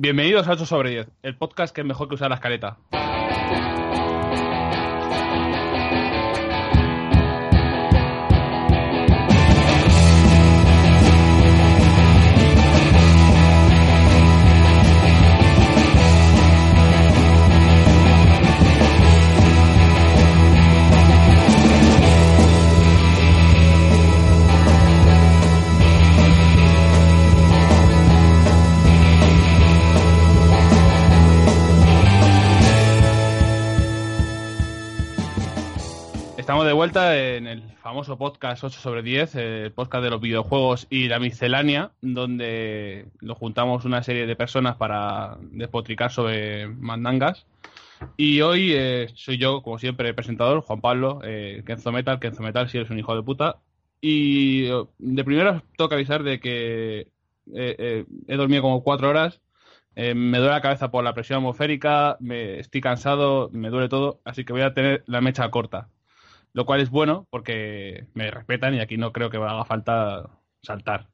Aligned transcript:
Bienvenidos 0.00 0.46
a 0.46 0.52
8 0.52 0.64
sobre 0.64 0.90
10, 0.90 1.08
el 1.24 1.34
podcast 1.34 1.74
que 1.74 1.80
es 1.80 1.86
mejor 1.86 2.06
que 2.08 2.14
usar 2.14 2.28
la 2.28 2.36
escaleta. 2.36 2.76
Famoso 37.88 38.18
podcast 38.18 38.62
8 38.64 38.80
sobre 38.80 39.02
10, 39.02 39.34
el 39.36 39.72
podcast 39.72 40.04
de 40.04 40.10
los 40.10 40.20
videojuegos 40.20 40.86
y 40.90 41.08
la 41.08 41.18
miscelánea, 41.18 41.92
donde 42.02 43.06
nos 43.22 43.38
juntamos 43.38 43.86
una 43.86 44.02
serie 44.02 44.26
de 44.26 44.36
personas 44.36 44.76
para 44.76 45.38
despotricar 45.40 46.12
sobre 46.12 46.68
mandangas. 46.68 47.46
Y 48.18 48.42
hoy 48.42 48.74
eh, 48.74 49.08
soy 49.14 49.38
yo, 49.38 49.62
como 49.62 49.78
siempre, 49.78 50.06
el 50.06 50.14
presentador, 50.14 50.60
Juan 50.60 50.82
Pablo, 50.82 51.20
eh, 51.24 51.62
Kenzo 51.64 51.90
Metal, 51.90 52.20
Kenzo 52.20 52.42
Metal, 52.42 52.68
si 52.68 52.76
eres 52.76 52.90
un 52.90 52.98
hijo 52.98 53.16
de 53.16 53.22
puta. 53.22 53.56
Y 54.02 54.66
eh, 54.66 54.84
de 54.98 55.24
primero 55.24 55.62
tengo 55.78 55.88
que 55.88 55.94
avisar 55.94 56.22
de 56.24 56.40
que 56.40 57.08
he 57.54 58.36
dormido 58.36 58.60
como 58.60 58.82
cuatro 58.82 59.08
horas, 59.08 59.40
me 59.96 60.36
duele 60.36 60.52
la 60.52 60.60
cabeza 60.60 60.90
por 60.90 61.04
la 61.04 61.14
presión 61.14 61.38
atmosférica, 61.38 62.18
me 62.20 62.58
estoy 62.58 62.82
cansado, 62.82 63.48
me 63.50 63.70
duele 63.70 63.88
todo, 63.88 64.20
así 64.26 64.44
que 64.44 64.52
voy 64.52 64.60
a 64.60 64.74
tener 64.74 65.04
la 65.06 65.22
mecha 65.22 65.50
corta 65.50 65.88
lo 66.58 66.66
cual 66.66 66.80
es 66.80 66.90
bueno 66.90 67.24
porque 67.30 68.08
me 68.14 68.32
respetan 68.32 68.74
y 68.74 68.80
aquí 68.80 68.96
no 68.96 69.12
creo 69.12 69.30
que 69.30 69.36
haga 69.36 69.64
falta 69.64 70.28
saltar. 70.60 71.06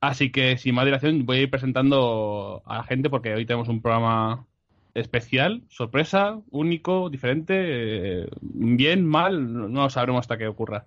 Así 0.00 0.32
que 0.32 0.58
sin 0.58 0.74
más 0.74 0.84
dilación 0.84 1.24
voy 1.24 1.36
a 1.36 1.40
ir 1.42 1.50
presentando 1.50 2.60
a 2.66 2.78
la 2.78 2.82
gente 2.82 3.08
porque 3.08 3.32
hoy 3.32 3.46
tenemos 3.46 3.68
un 3.68 3.82
programa 3.82 4.48
especial, 4.94 5.62
sorpresa, 5.68 6.40
único, 6.50 7.08
diferente, 7.08 7.54
eh, 8.22 8.28
bien, 8.40 9.06
mal, 9.06 9.72
no 9.72 9.82
lo 9.82 9.90
sabremos 9.90 10.22
hasta 10.22 10.36
que 10.36 10.48
ocurra. 10.48 10.86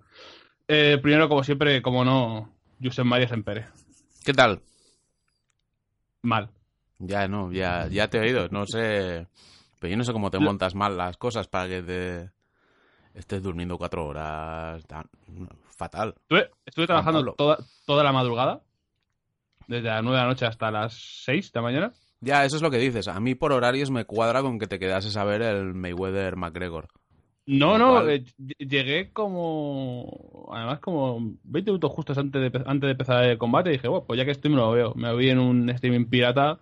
Eh, 0.68 0.98
primero, 1.00 1.30
como 1.30 1.42
siempre, 1.42 1.80
como 1.80 2.04
no, 2.04 2.52
Josep 2.82 3.06
María 3.06 3.26
Sempere. 3.26 3.68
¿Qué 4.22 4.34
tal? 4.34 4.60
Mal. 6.20 6.50
Ya, 6.98 7.26
no, 7.26 7.50
ya, 7.50 7.88
ya 7.88 8.08
te 8.08 8.18
he 8.18 8.20
oído. 8.20 8.48
No 8.50 8.66
sé. 8.66 9.28
Pero 9.80 9.90
yo 9.90 9.96
no 9.96 10.04
sé 10.04 10.12
cómo 10.12 10.30
te 10.30 10.38
montas 10.38 10.74
mal 10.74 10.98
las 10.98 11.16
cosas 11.16 11.48
para 11.48 11.68
que 11.68 11.82
te 11.82 12.33
estés 13.14 13.42
durmiendo 13.42 13.78
cuatro 13.78 14.06
horas. 14.06 14.84
tan- 14.86 15.08
Fatal. 15.76 16.14
Estuve, 16.22 16.50
estuve 16.66 16.86
trabajando 16.86 17.32
toda, 17.34 17.58
toda 17.86 18.04
la 18.04 18.12
madrugada, 18.12 18.62
desde 19.66 19.88
las 19.88 20.02
9 20.02 20.16
de 20.18 20.22
la 20.22 20.28
noche 20.28 20.46
hasta 20.46 20.70
las 20.70 20.94
6 21.24 21.52
de 21.52 21.58
la 21.58 21.62
mañana. 21.62 21.92
Ya, 22.20 22.44
eso 22.44 22.56
es 22.56 22.62
lo 22.62 22.70
que 22.70 22.78
dices. 22.78 23.08
A 23.08 23.18
mí 23.20 23.34
por 23.34 23.52
horarios 23.52 23.90
me 23.90 24.04
cuadra 24.04 24.40
con 24.40 24.58
que 24.58 24.66
te 24.66 24.78
quedases 24.78 25.16
a 25.16 25.24
ver 25.24 25.42
el 25.42 25.74
Mayweather 25.74 26.36
McGregor. 26.36 26.88
No, 27.46 27.76
Lo 27.76 27.78
no, 27.78 27.90
cual- 27.92 28.10
eh, 28.10 28.24
ll- 28.38 28.68
llegué 28.68 29.12
como. 29.12 30.48
Además, 30.52 30.78
como 30.80 31.18
20 31.42 31.70
minutos 31.72 31.92
justos 31.92 32.16
antes 32.18 32.40
de, 32.52 32.62
antes 32.66 32.86
de 32.86 32.92
empezar 32.92 33.24
el 33.24 33.36
combate. 33.36 33.70
Y 33.70 33.72
dije, 33.74 33.88
bueno, 33.88 34.04
pues 34.06 34.16
ya 34.16 34.24
que 34.24 34.30
estoy, 34.30 34.50
me 34.50 34.56
lo 34.56 34.70
veo. 34.70 34.94
Me 34.94 35.14
vi 35.16 35.28
en 35.30 35.38
un 35.38 35.68
streaming 35.70 36.06
pirata 36.06 36.60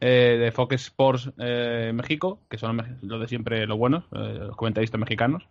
eh, 0.00 0.38
de 0.40 0.52
Fox 0.52 0.74
Sports 0.76 1.30
eh, 1.38 1.90
México, 1.94 2.40
que 2.48 2.56
son 2.58 2.98
los 3.02 3.20
de 3.20 3.28
siempre 3.28 3.66
los 3.66 3.76
buenos, 3.76 4.04
eh, 4.12 4.36
los 4.46 4.56
comentaristas 4.56 4.98
mexicanos. 5.00 5.46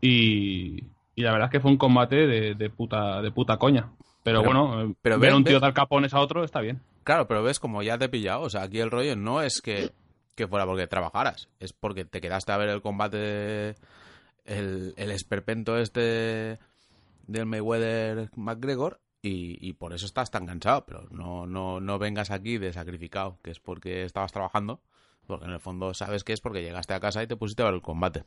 Y, 0.00 0.84
y 1.14 1.22
la 1.22 1.32
verdad 1.32 1.46
es 1.46 1.52
que 1.52 1.60
fue 1.60 1.70
un 1.70 1.76
combate 1.78 2.26
de, 2.26 2.54
de 2.54 2.70
puta, 2.70 3.20
de 3.22 3.30
puta 3.30 3.56
coña. 3.58 3.90
Pero, 4.22 4.42
Pero- 4.42 4.66
bueno, 4.66 4.94
pero 5.02 5.18
ver 5.18 5.30
a 5.30 5.32
ves- 5.32 5.38
un 5.38 5.44
tío 5.44 5.54
ves- 5.54 5.62
dar 5.62 5.74
capones 5.74 6.12
a 6.14 6.20
otro 6.20 6.44
está 6.44 6.60
bien. 6.60 6.80
Claro, 7.04 7.28
pero 7.28 7.42
ves 7.42 7.60
como 7.60 7.82
ya 7.82 7.96
te 7.98 8.06
he 8.06 8.08
pillado. 8.08 8.42
O 8.42 8.50
sea, 8.50 8.62
aquí 8.62 8.80
el 8.80 8.90
rollo 8.90 9.14
no 9.16 9.40
es 9.42 9.60
que, 9.62 9.92
que 10.34 10.48
fuera 10.48 10.66
porque 10.66 10.86
trabajaras. 10.88 11.48
Es 11.60 11.72
porque 11.72 12.04
te 12.04 12.20
quedaste 12.20 12.50
a 12.52 12.56
ver 12.56 12.68
el 12.68 12.82
combate, 12.82 13.76
el, 14.44 14.94
el 14.96 15.10
esperpento 15.12 15.78
este 15.78 16.58
del 17.28 17.46
Mayweather 17.46 18.30
McGregor 18.36 19.00
y, 19.22 19.56
y 19.66 19.72
por 19.74 19.92
eso 19.92 20.06
estás 20.06 20.30
tan 20.32 20.46
cansado. 20.46 20.84
Pero 20.86 21.06
no, 21.10 21.46
no, 21.46 21.80
no 21.80 21.98
vengas 22.00 22.32
aquí 22.32 22.58
de 22.58 22.72
sacrificado, 22.72 23.38
que 23.42 23.52
es 23.52 23.60
porque 23.60 24.02
estabas 24.02 24.32
trabajando. 24.32 24.80
Porque 25.28 25.44
en 25.46 25.52
el 25.52 25.60
fondo 25.60 25.94
sabes 25.94 26.24
que 26.24 26.32
es 26.32 26.40
porque 26.40 26.62
llegaste 26.62 26.94
a 26.94 27.00
casa 27.00 27.22
y 27.22 27.26
te 27.28 27.36
pusiste 27.36 27.62
a 27.62 27.66
ver 27.66 27.74
el 27.74 27.82
combate. 27.82 28.24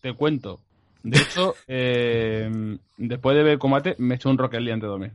Te 0.00 0.12
cuento. 0.14 0.60
De 1.04 1.18
hecho, 1.18 1.54
eh, 1.68 2.50
después 2.96 3.36
de 3.36 3.42
ver 3.42 3.52
el 3.52 3.58
combate, 3.58 3.94
me 3.98 4.14
he 4.14 4.16
hecho 4.16 4.30
un 4.30 4.38
Rocket 4.38 4.60
League 4.60 4.72
antes 4.72 4.86
de 4.86 4.90
dormir. 4.90 5.12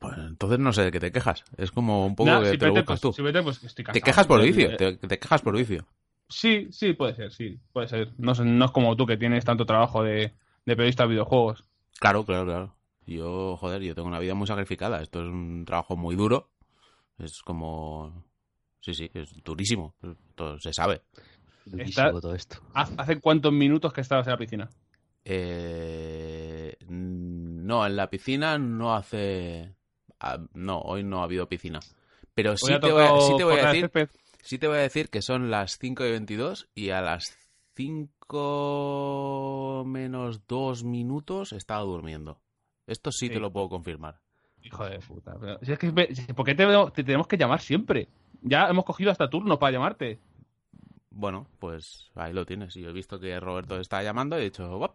Pues 0.00 0.16
entonces 0.18 0.58
no 0.58 0.72
sé 0.72 0.82
de 0.84 0.92
qué 0.92 1.00
te 1.00 1.10
quejas. 1.12 1.44
Es 1.56 1.72
como 1.72 2.06
un 2.06 2.14
poco 2.14 2.30
Nah, 2.30 2.42
que 2.42 2.56
te 2.56 2.66
lo 2.66 2.72
buscas 2.74 3.00
pues, 3.00 3.16
tú. 3.16 3.42
pues, 3.42 3.64
estoy 3.64 3.84
Te 3.84 4.00
quejas 4.00 4.26
por 4.26 4.40
vicio. 4.40 4.70
eh, 4.70 4.76
Te, 4.76 4.96
te 4.96 5.18
quejas 5.18 5.42
por 5.42 5.56
vicio. 5.56 5.84
Sí, 6.28 6.68
sí, 6.70 6.92
puede 6.92 7.14
ser, 7.14 7.32
sí, 7.32 7.58
puede 7.72 7.88
ser. 7.88 8.12
No, 8.18 8.32
no 8.34 8.64
es 8.64 8.70
como 8.70 8.96
tú 8.96 9.06
que 9.06 9.16
tienes 9.16 9.44
tanto 9.44 9.66
trabajo 9.66 10.02
de, 10.02 10.32
de 10.64 10.76
periodista 10.76 11.04
de 11.04 11.10
videojuegos. 11.10 11.64
Claro, 11.98 12.24
claro, 12.24 12.44
claro. 12.44 12.74
Yo, 13.06 13.56
joder, 13.56 13.82
yo 13.82 13.94
tengo 13.94 14.08
una 14.08 14.18
vida 14.18 14.34
muy 14.34 14.46
sacrificada. 14.46 15.02
Esto 15.02 15.20
es 15.20 15.26
un 15.28 15.64
trabajo 15.64 15.96
muy 15.96 16.14
duro. 16.16 16.50
Es 17.18 17.42
como... 17.42 18.24
Sí, 18.80 18.94
sí, 18.94 19.10
es 19.14 19.42
durísimo. 19.42 19.94
Esto 20.02 20.58
se 20.60 20.72
sabe. 20.72 21.02
Durísimo 21.66 22.06
Está- 22.08 22.20
todo 22.20 22.34
esto. 22.34 22.56
¿Haz- 22.74 22.92
¿Hace 22.96 23.20
cuántos 23.20 23.52
minutos 23.52 23.92
que 23.92 24.00
estabas 24.00 24.26
en 24.26 24.30
la 24.32 24.38
piscina? 24.38 24.68
Eh, 25.24 26.76
No, 26.88 27.84
en 27.86 27.96
la 27.96 28.08
piscina 28.08 28.58
no 28.58 28.94
hace... 28.94 29.74
ah, 30.20 30.38
No, 30.54 30.80
hoy 30.80 31.02
no 31.02 31.20
ha 31.20 31.24
habido 31.24 31.48
piscina. 31.48 31.80
Pero 32.34 32.56
sí 32.56 32.72
te, 32.80 32.92
voy 32.92 33.02
a, 33.02 33.08
tocado 33.08 33.26
sí 33.26 33.36
te 33.36 33.44
voy 33.44 33.52
a 33.54 33.56
cortar 33.56 33.74
el 33.76 33.82
decir. 33.90 34.10
Sí 34.42 34.58
te 34.58 34.68
voy 34.68 34.76
a 34.78 34.82
decir 34.82 35.08
que 35.10 35.22
son 35.22 35.50
las 35.50 35.76
5 35.78 36.04
y 36.06 36.10
22 36.12 36.68
y 36.74 36.90
a 36.90 37.00
las 37.00 37.36
5 37.74 39.84
menos 39.86 40.46
2 40.46 40.84
minutos 40.84 41.52
estaba 41.52 41.80
durmiendo. 41.82 42.40
Esto 42.86 43.10
sí, 43.10 43.26
Sí. 43.28 43.34
te 43.34 43.40
lo 43.40 43.52
puedo 43.52 43.68
confirmar. 43.68 44.20
Hijo 44.62 44.84
de 44.84 44.98
puta. 45.00 45.36
pero- 45.40 45.58
si 45.62 45.72
es 45.72 45.78
que, 45.78 45.90
¿Por 46.34 46.46
qué 46.46 46.54
te, 46.54 46.66
te 46.94 47.04
tenemos 47.04 47.26
que 47.26 47.36
llamar 47.36 47.60
siempre? 47.60 48.08
Ya 48.42 48.68
hemos 48.68 48.84
cogido 48.84 49.10
hasta 49.10 49.28
turnos 49.28 49.58
para 49.58 49.72
llamarte. 49.72 50.18
Bueno, 51.18 51.46
pues 51.58 52.10
ahí 52.14 52.32
lo 52.34 52.44
tienes. 52.44 52.74
Yo 52.74 52.90
he 52.90 52.92
visto 52.92 53.18
que 53.18 53.40
Roberto 53.40 53.80
está 53.80 54.02
llamando 54.02 54.36
y 54.36 54.42
he 54.42 54.44
dicho, 54.44 54.68
"Buah, 54.76 54.90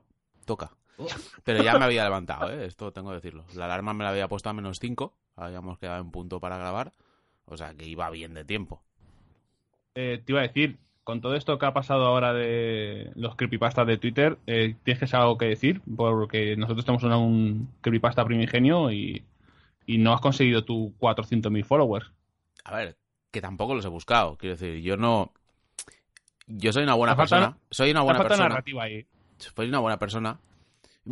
toca. 0.45 0.71
Pero 1.43 1.63
ya 1.63 1.77
me 1.79 1.85
había 1.85 2.03
levantado, 2.03 2.51
¿eh? 2.51 2.65
esto 2.65 2.91
tengo 2.93 3.09
que 3.09 3.15
decirlo. 3.15 3.43
La 3.55 3.65
alarma 3.65 3.93
me 3.95 4.03
la 4.03 4.11
había 4.11 4.27
puesto 4.27 4.49
a 4.49 4.53
menos 4.53 4.79
5. 4.79 5.15
Habíamos 5.35 5.79
quedado 5.79 5.99
en 6.01 6.11
punto 6.11 6.39
para 6.39 6.57
grabar. 6.57 6.93
O 7.45 7.57
sea 7.57 7.73
que 7.73 7.85
iba 7.87 8.07
bien 8.11 8.33
de 8.35 8.45
tiempo. 8.45 8.83
Eh, 9.95 10.21
te 10.23 10.31
iba 10.31 10.39
a 10.41 10.47
decir, 10.47 10.77
con 11.03 11.21
todo 11.21 11.35
esto 11.35 11.57
que 11.57 11.65
ha 11.65 11.73
pasado 11.73 12.05
ahora 12.05 12.33
de 12.33 13.11
los 13.15 13.35
creepypastas 13.35 13.87
de 13.87 13.97
Twitter, 13.97 14.37
eh, 14.47 14.75
¿tienes 14.83 15.13
algo 15.13 15.37
que 15.37 15.45
decir? 15.45 15.81
Porque 15.97 16.55
nosotros 16.55 16.85
tenemos 16.85 17.03
una- 17.03 17.17
un 17.17 17.69
creepypasta 17.81 18.23
primigenio 18.25 18.91
y, 18.91 19.25
y 19.87 19.97
no 19.97 20.13
has 20.13 20.21
conseguido 20.21 20.63
tu 20.63 20.93
400.000 20.99 21.65
followers. 21.65 22.11
A 22.63 22.75
ver, 22.75 22.97
que 23.31 23.41
tampoco 23.41 23.73
los 23.75 23.83
he 23.85 23.89
buscado. 23.89 24.37
Quiero 24.37 24.55
decir, 24.55 24.81
yo 24.83 24.97
no. 24.97 25.33
Yo 26.47 26.71
soy 26.73 26.83
una 26.83 26.95
buena 26.95 27.15
falta- 27.15 27.35
persona. 27.37 27.57
Soy 27.69 27.91
una 27.91 28.01
buena 28.01 28.19
falta 28.19 28.29
persona. 28.29 28.49
narrativa 28.49 28.83
ahí. 28.83 29.05
soy 29.37 29.67
una 29.69 29.79
buena 29.79 29.97
persona. 29.99 30.39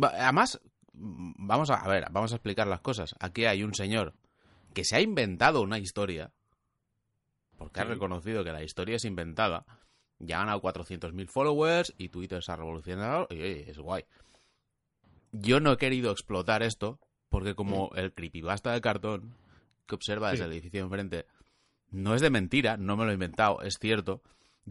Además, 0.02 0.60
mm, 0.92 1.32
vamos 1.46 1.70
a, 1.70 1.76
a 1.76 1.88
ver, 1.88 2.06
vamos 2.10 2.32
a 2.32 2.36
explicar 2.36 2.66
las 2.66 2.80
cosas. 2.80 3.14
Aquí 3.20 3.44
hay 3.44 3.62
un 3.62 3.74
señor 3.74 4.14
que 4.74 4.84
se 4.84 4.96
ha 4.96 5.00
inventado 5.00 5.62
una 5.62 5.78
historia, 5.78 6.30
porque 7.56 7.80
ha 7.80 7.84
reconocido 7.84 8.44
que 8.44 8.52
la 8.52 8.62
historia 8.62 8.96
es 8.96 9.04
inventada. 9.04 9.64
Ya 10.18 10.36
ha 10.36 10.40
ganado 10.40 10.60
400.000 10.60 11.28
followers 11.28 11.94
y 11.98 12.10
Twitter 12.10 12.42
se 12.42 12.52
ha 12.52 12.56
revolucionado 12.56 13.26
y 13.30 13.34
oye, 13.40 13.70
es 13.70 13.78
guay. 13.78 14.04
Yo 15.32 15.60
no 15.60 15.72
he 15.72 15.76
querido 15.76 16.10
explotar 16.12 16.62
esto 16.62 16.98
porque 17.28 17.54
como 17.54 17.90
el 17.94 18.12
creepypasta 18.12 18.72
de 18.72 18.80
cartón 18.80 19.34
que 19.86 19.94
observa 19.94 20.28
Sí. 20.30 20.32
desde 20.32 20.44
el 20.46 20.52
edificio 20.52 20.82
enfrente 20.82 21.26
no 21.90 22.14
es 22.14 22.20
de 22.20 22.30
mentira, 22.30 22.76
no 22.76 22.96
me 22.96 23.04
lo 23.04 23.10
he 23.10 23.14
inventado, 23.14 23.62
es 23.62 23.78
cierto. 23.80 24.22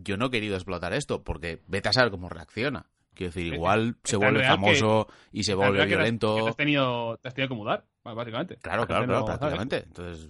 Yo 0.04 0.18
no 0.18 0.25
he 0.28 0.31
querido 0.31 0.56
explotar 0.56 0.94
esto 0.94 1.24
porque 1.24 1.62
vete 1.68 1.90
a 1.90 1.94
saber 1.94 2.12
cómo 2.12 2.30
reacciona. 2.30 2.86
Quiero 3.13 3.34
decir, 3.34 3.51
Es- 3.54 3.57
igual 3.57 3.98
se 4.04 4.16
vuelve 4.16 4.42
que- 4.42 4.48
famoso 4.48 5.07
y 5.31 5.44
se 5.44 5.54
vuelve 5.56 5.86
violento. 5.86 6.36
que 6.36 6.44
te 6.44 6.50
has, 6.50 6.56
tenido, 6.56 7.18
te 7.18 7.28
has 7.28 7.34
tenido 7.34 7.50
que 7.50 7.56
mudar, 7.56 7.86
básicamente. 8.04 8.57
Claro, 8.57 8.81
La 8.81 8.88
claro, 8.88 9.06
claro, 9.07 9.25
prácticamente. 9.25 9.78
Entonces, 9.86 10.30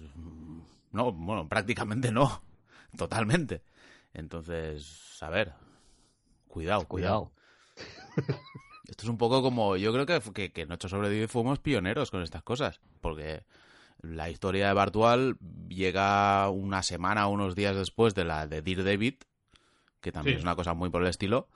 no, 0.92 1.12
bueno, 1.12 1.48
prácticamente 1.48 2.10
no. 2.10 2.42
Totalmente. 2.96 3.62
Entonces, 4.12 5.18
a 5.22 5.30
ver, 5.30 5.52
cuidado, 6.48 6.86
cuidado. 6.86 7.32
Cuidado. 7.76 8.40
Esto 8.88 9.04
es 9.04 9.08
un 9.08 9.18
poco 9.18 9.40
como, 9.40 9.76
yo 9.76 9.92
creo 9.92 10.04
que, 10.06 10.20
que, 10.32 10.52
que 10.52 10.62
en 10.62 10.72
8 10.72 10.88
sobre 10.88 11.08
10 11.10 11.30
fuimos 11.30 11.60
pioneros 11.60 12.10
con 12.10 12.22
estas 12.22 12.42
cosas, 12.42 12.80
porque 13.00 13.44
La 14.02 14.30
historia 14.30 14.66
de 14.66 14.72
Bartual 14.74 15.36
llega 15.68 16.48
una 16.50 16.82
semana 16.82 17.28
o 17.28 17.30
unos 17.30 17.54
días 17.54 17.76
después 17.76 18.14
de 18.14 18.24
la 18.24 18.46
de 18.48 18.62
Dear 18.62 18.82
David, 18.82 19.14
que 20.00 20.12
también 20.12 20.36
Sí. 20.36 20.38
es 20.40 20.44
una 20.44 20.56
cosa 20.56 20.74
muy 20.74 20.90
por 20.90 21.02
el 21.02 21.08
estilo. 21.08 21.48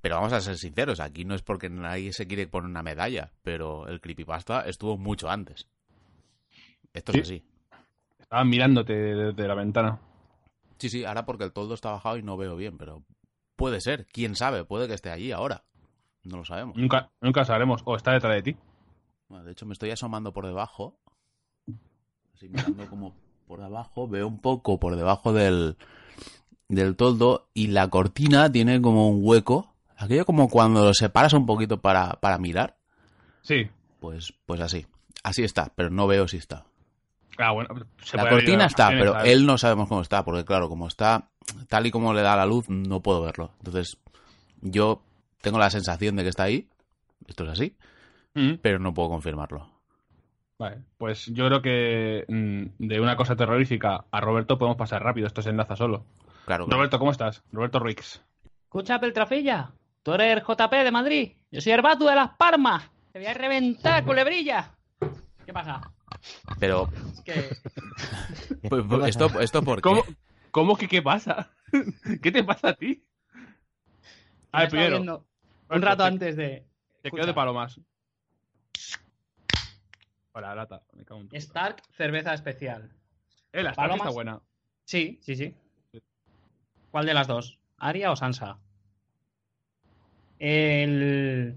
Pero 0.00 0.16
vamos 0.16 0.32
a 0.32 0.40
ser 0.40 0.56
sinceros, 0.56 0.98
aquí 1.00 1.24
no 1.26 1.34
es 1.34 1.42
porque 1.42 1.68
nadie 1.68 2.12
se 2.14 2.26
quiere 2.26 2.46
poner 2.46 2.70
una 2.70 2.82
medalla, 2.82 3.32
pero 3.42 3.86
el 3.86 4.00
creepypasta 4.00 4.62
estuvo 4.62 4.96
mucho 4.96 5.28
antes. 5.28 5.68
Esto 6.94 7.12
Sí. 7.12 7.18
es 7.18 7.24
así. 7.24 7.44
Estaban 8.18 8.48
mirándote 8.48 8.94
desde 8.94 9.46
la 9.48 9.54
ventana. 9.54 10.00
Sí, 10.78 10.88
sí, 10.88 11.04
ahora 11.04 11.26
porque 11.26 11.44
el 11.44 11.52
toldo 11.52 11.74
está 11.74 11.90
bajado 11.90 12.16
y 12.16 12.22
no 12.22 12.36
veo 12.38 12.56
bien, 12.56 12.78
pero 12.78 13.02
puede 13.56 13.80
ser, 13.82 14.06
quién 14.06 14.36
sabe, 14.36 14.64
puede 14.64 14.88
que 14.88 14.94
esté 14.94 15.10
allí 15.10 15.32
ahora. 15.32 15.64
No 16.24 16.38
lo 16.38 16.44
sabemos. 16.44 16.76
Nunca, 16.76 17.10
nunca 17.20 17.44
sabremos. 17.44 17.82
O 17.84 17.94
está 17.96 18.12
detrás 18.12 18.34
de 18.36 18.42
ti. 18.42 18.56
Bueno, 19.28 19.44
de 19.44 19.52
hecho, 19.52 19.66
me 19.66 19.72
estoy 19.74 19.90
asomando 19.90 20.32
por 20.32 20.46
debajo. 20.46 20.98
Así 22.34 22.48
mirando 22.48 22.86
como 22.88 23.14
por 23.46 23.60
abajo. 23.62 24.08
Veo 24.08 24.26
un 24.26 24.38
poco 24.40 24.78
por 24.80 24.96
debajo 24.96 25.32
del, 25.32 25.76
del 26.70 26.96
toldo 26.96 27.48
y 27.52 27.68
la 27.68 27.88
cortina 27.88 28.50
tiene 28.50 28.80
como 28.80 29.08
un 29.08 29.20
hueco. 29.22 29.74
Aquello 29.96 30.24
como 30.24 30.48
cuando 30.48 30.84
lo 30.84 30.94
separas 30.94 31.32
un 31.34 31.44
poquito 31.44 31.80
para, 31.80 32.14
para 32.20 32.38
mirar. 32.38 32.76
Sí. 33.42 33.68
Pues, 34.00 34.32
pues 34.46 34.60
así. 34.60 34.86
Así 35.22 35.44
está, 35.44 35.70
pero 35.74 35.90
no 35.90 36.06
veo 36.06 36.26
si 36.26 36.38
está. 36.38 36.64
Ah, 37.38 37.52
bueno. 37.52 37.68
se 38.02 38.16
la 38.16 38.28
cortina 38.28 38.66
está, 38.66 38.88
pero 38.90 39.20
él 39.20 39.46
no 39.46 39.56
sabemos 39.58 39.88
cómo 39.88 40.02
está, 40.02 40.24
porque 40.24 40.44
claro, 40.44 40.68
como 40.68 40.88
está 40.88 41.28
tal 41.68 41.86
y 41.86 41.90
como 41.90 42.12
le 42.12 42.22
da 42.22 42.36
la 42.36 42.46
luz, 42.46 42.68
no 42.68 43.00
puedo 43.00 43.22
verlo. 43.22 43.52
Entonces, 43.58 43.98
yo 44.60 45.02
tengo 45.40 45.58
la 45.58 45.70
sensación 45.70 46.16
de 46.16 46.22
que 46.22 46.28
está 46.28 46.44
ahí. 46.44 46.68
Esto 47.26 47.44
es 47.44 47.50
así, 47.50 47.76
Mm, 48.34 48.54
pero 48.62 48.78
no 48.78 48.94
puedo 48.94 49.08
confirmarlo. 49.08 49.68
Vale. 50.58 50.78
Pues 50.98 51.26
yo 51.26 51.46
creo 51.46 51.62
que 51.62 52.24
mm, 52.28 52.86
de 52.86 53.00
una 53.00 53.16
cosa 53.16 53.34
terrorífica 53.34 54.04
a 54.10 54.20
Roberto 54.20 54.58
podemos 54.58 54.76
pasar 54.76 55.02
rápido. 55.02 55.26
Esto 55.26 55.42
se 55.42 55.50
enlaza 55.50 55.76
solo. 55.76 56.04
Claro, 56.50 56.66
que- 56.66 56.72
Roberto, 56.74 56.98
¿cómo 56.98 57.12
estás? 57.12 57.44
Roberto 57.52 57.78
Ruiz. 57.78 58.20
Escucha, 58.64 58.98
Peltrafilla. 58.98 59.70
Tú 60.02 60.12
eres 60.14 60.36
el 60.36 60.42
JP 60.42 60.82
de 60.82 60.90
Madrid. 60.90 61.32
Yo 61.52 61.60
soy 61.60 61.70
el 61.70 61.80
Batu 61.80 62.06
de 62.06 62.16
Las 62.16 62.30
Palmas. 62.30 62.90
Te 63.12 63.20
voy 63.20 63.28
a 63.28 63.34
reventar, 63.34 64.04
culebrilla. 64.04 64.72
¿Qué 65.46 65.52
pasa? 65.52 65.80
pero 66.58 66.88
Es 67.12 67.20
que 67.20 67.48
Pues, 68.68 68.82
pues, 68.88 69.08
esto, 69.10 69.40
esto 69.40 69.62
por 69.62 69.76
qué? 69.76 69.82
¿Cómo, 69.82 70.02
¿Cómo 70.50 70.76
que 70.76 70.88
qué 70.88 71.00
pasa? 71.02 71.52
¿Qué 72.20 72.32
te 72.32 72.42
pasa 72.42 72.70
a 72.70 72.74
ti? 72.74 73.00
A 74.50 74.62
ver, 74.62 74.70
primero, 74.70 75.24
un 75.68 75.82
rato 75.82 76.02
te- 76.02 76.08
antes 76.08 76.34
de. 76.36 76.66
te 77.02 77.08
Escucha. 77.10 77.20
quedo 77.20 77.26
de 77.28 77.34
palomas. 77.34 77.80
Para 80.32 80.52
lata, 80.56 80.82
me 80.94 81.04
cago 81.04 81.20
en. 81.20 81.28
Stark 81.32 81.80
cerveza 81.96 82.34
especial. 82.34 82.90
Eh, 83.52 83.62
la 83.62 83.70
Stark 83.70 83.76
Palomas. 83.88 83.98
está 84.08 84.10
buena. 84.10 84.40
Sí, 84.84 85.20
sí, 85.22 85.36
sí. 85.36 85.54
¿Cuál 86.90 87.06
de 87.06 87.14
las 87.14 87.26
dos? 87.26 87.58
¿Aria 87.78 88.10
o 88.10 88.16
Sansa? 88.16 88.58
El... 90.38 91.56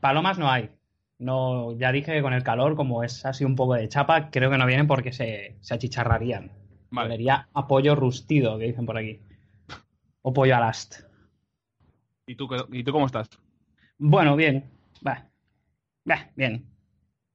Palomas 0.00 0.38
no 0.38 0.50
hay. 0.50 0.70
No, 1.18 1.76
ya 1.78 1.92
dije 1.92 2.12
que 2.12 2.22
con 2.22 2.32
el 2.32 2.42
calor, 2.42 2.74
como 2.74 3.04
es 3.04 3.24
así 3.24 3.44
un 3.44 3.56
poco 3.56 3.74
de 3.74 3.88
chapa, 3.88 4.30
creo 4.30 4.50
que 4.50 4.58
no 4.58 4.66
vienen 4.66 4.86
porque 4.86 5.12
se, 5.12 5.56
se 5.60 5.74
achicharrarían. 5.74 6.50
Vale. 6.90 7.08
Olería 7.08 7.48
a 7.52 7.66
pollo 7.66 7.94
rustido, 7.94 8.58
que 8.58 8.66
dicen 8.66 8.86
por 8.86 8.98
aquí. 8.98 9.20
O 10.22 10.32
pollo 10.32 10.56
alast. 10.56 11.02
¿Y 12.26 12.36
tú, 12.36 12.48
¿Y 12.72 12.82
tú 12.82 12.92
cómo 12.92 13.06
estás? 13.06 13.28
Bueno, 13.98 14.36
bien. 14.36 14.64
Bah. 15.02 15.28
Bah, 16.04 16.30
bien. 16.34 16.64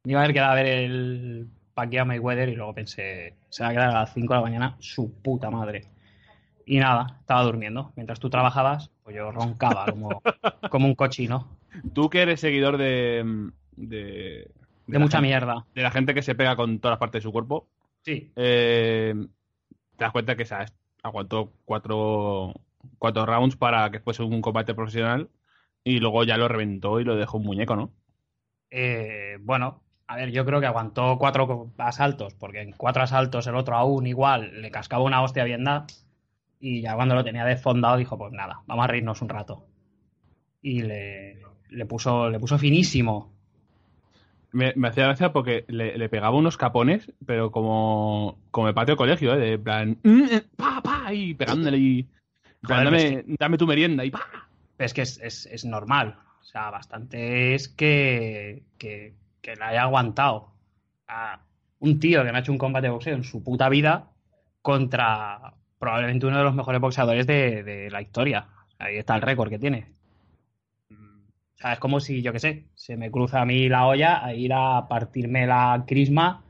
Me 0.04 0.12
iba 0.12 0.22
a 0.22 0.24
haber 0.24 0.34
quedado 0.34 0.52
a 0.52 0.56
ver 0.56 0.66
el 0.66 1.50
Pacquiao 1.74 2.06
Mayweather 2.06 2.50
y 2.50 2.56
luego 2.56 2.74
pensé, 2.74 3.36
se 3.50 3.64
va 3.64 3.70
a 3.70 3.74
quedar 3.74 3.90
a 3.90 4.02
las 4.02 4.14
5 4.14 4.34
de 4.34 4.38
la 4.38 4.44
mañana, 4.44 4.76
su 4.80 5.14
puta 5.22 5.50
madre. 5.50 5.99
Y 6.70 6.78
nada, 6.78 7.18
estaba 7.22 7.42
durmiendo. 7.42 7.92
Mientras 7.96 8.20
tú 8.20 8.30
trabajabas, 8.30 8.92
pues 9.04 9.16
yo 9.16 9.32
roncaba 9.32 9.88
como, 9.88 10.22
como 10.70 10.86
un 10.86 10.94
cochino. 10.94 11.48
Tú 11.96 12.12
que 12.12 12.22
eres 12.22 12.40
seguidor 12.40 12.78
de. 12.78 13.50
De, 13.76 14.52
mucha 14.86 15.18
gente- 15.18 15.22
mierda. 15.22 15.66
De 15.74 15.82
la 15.82 15.90
gente 15.90 16.14
que 16.14 16.22
se 16.22 16.36
pega 16.36 16.56
con 16.56 16.78
todas 16.78 16.94
las 16.94 17.00
partes 17.00 17.24
de 17.24 17.28
su 17.28 17.32
cuerpo. 17.32 17.68
Sí. 18.04 18.32
eh, 18.36 19.16
te 19.98 20.04
das 20.06 20.12
cuenta 20.12 20.36
que 20.36 20.46
se 20.46 20.56
aguantó 21.02 21.52
cuatro, 21.66 22.54
cuatro 23.00 23.26
rounds 23.26 23.56
para 23.56 23.90
que 23.90 24.00
fuese 24.00 24.22
un 24.22 24.40
combate 24.40 24.76
profesional 24.76 25.28
y 25.84 26.00
luego 26.00 26.24
ya 26.24 26.38
lo 26.38 26.48
reventó 26.48 27.00
y 27.00 27.04
lo 27.04 27.16
dejó 27.16 27.38
un 27.38 27.46
muñeco, 27.46 27.76
¿no? 27.76 27.92
Eh, 28.70 29.38
bueno, 29.42 29.82
a 30.08 30.16
ver, 30.18 30.32
yo 30.32 30.46
creo 30.46 30.60
que 30.60 30.68
aguantó 30.68 31.18
cuatro 31.18 31.72
asaltos, 31.80 32.36
porque 32.36 32.62
en 32.62 32.72
cuatro 32.74 33.02
asaltos 33.02 33.48
el 33.48 33.56
otro 33.56 33.76
aún 33.76 34.06
igual 34.06 34.62
le 34.62 34.70
cascaba 34.72 35.04
una 35.04 35.22
hostia 35.24 35.44
bien. 35.44 35.64
Y 36.60 36.82
ya 36.82 36.96
cuando 36.96 37.16
lo 37.16 37.24
tenía 37.24 37.46
desfondado 37.46 37.98
dijo, 37.98 38.18
pues 38.18 38.34
nada, 38.34 38.62
vamos 38.68 38.84
a 38.84 38.88
reírnos 38.88 39.22
un 39.22 39.30
rato. 39.30 39.66
Y 40.62 40.82
le, 40.82 41.38
le 41.70 41.86
puso, 41.86 42.30
le 42.30 42.40
puso 42.40 42.58
finísimo. 42.58 43.32
Me, 44.52 44.74
me 44.76 44.88
hacía 44.88 45.06
gracia 45.06 45.32
porque 45.32 45.64
le, 45.68 45.98
le 45.98 46.10
pegaba 46.10 46.36
unos 46.36 46.58
capones, 46.58 47.12
pero 47.26 47.52
como, 47.52 48.40
como 48.52 48.68
el 48.68 48.74
patio 48.74 48.94
de 48.96 48.98
colegio, 48.98 49.34
¿eh? 49.36 49.38
De 49.38 49.60
plan, 49.60 49.98
"Mm, 50.04 50.24
eh, 50.32 50.44
pa, 50.56 50.82
pa, 50.82 51.14
y 51.14 51.34
pegándole 51.34 51.78
y... 51.78 52.08
Joder, 52.64 52.84
dame, 52.84 52.98
es 53.20 53.26
dame 53.40 53.58
tu 53.58 53.66
merienda 53.68 54.04
y 54.04 54.12
pa. 54.12 54.22
Es 54.80 54.94
que 54.94 55.04
es, 55.04 55.18
es- 55.22 55.46
es 55.46 55.64
normal. 55.66 56.18
O 56.42 56.44
sea, 56.44 56.70
bastante 56.72 57.54
es 57.54 57.70
que, 57.70 58.64
que, 58.78 59.14
que 59.42 59.56
la 59.56 59.68
haya 59.70 59.84
aguantado. 59.84 60.52
A 61.08 61.40
un 61.80 62.00
tío 62.00 62.24
que 62.24 62.32
no 62.32 62.38
ha 62.38 62.42
hecho 62.42 62.52
un 62.52 62.58
combate 62.58 62.88
de 62.88 62.92
boxeo 62.92 63.16
en 63.16 63.24
su 63.24 63.44
puta 63.44 63.70
vida 63.70 64.10
contra 64.62 65.54
probablemente 65.80 66.26
uno 66.28 66.38
de 66.38 66.44
los 66.44 66.56
mejores 66.56 66.82
boxeadores 66.82 67.26
de, 67.26 67.64
de 67.64 67.90
la 67.90 68.02
historia. 68.02 68.48
Ahí 68.78 68.98
está 68.98 69.16
el 69.16 69.22
récord 69.22 69.50
que 69.50 69.60
tiene. 69.60 69.94
O 70.92 71.62
sea, 71.62 71.74
es 71.74 71.80
como 71.80 72.00
si, 72.00 72.22
yo 72.22 72.32
qué 72.32 72.40
sé, 72.40 72.66
se 72.76 72.96
me 72.96 73.12
cruza 73.12 73.42
a 73.42 73.46
mí 73.46 73.68
la 73.68 73.86
olla 73.86 74.24
a 74.24 74.34
ir 74.34 74.54
a 74.54 74.88
partirme 74.88 75.46
la 75.46 75.84
crisma, 75.86 76.44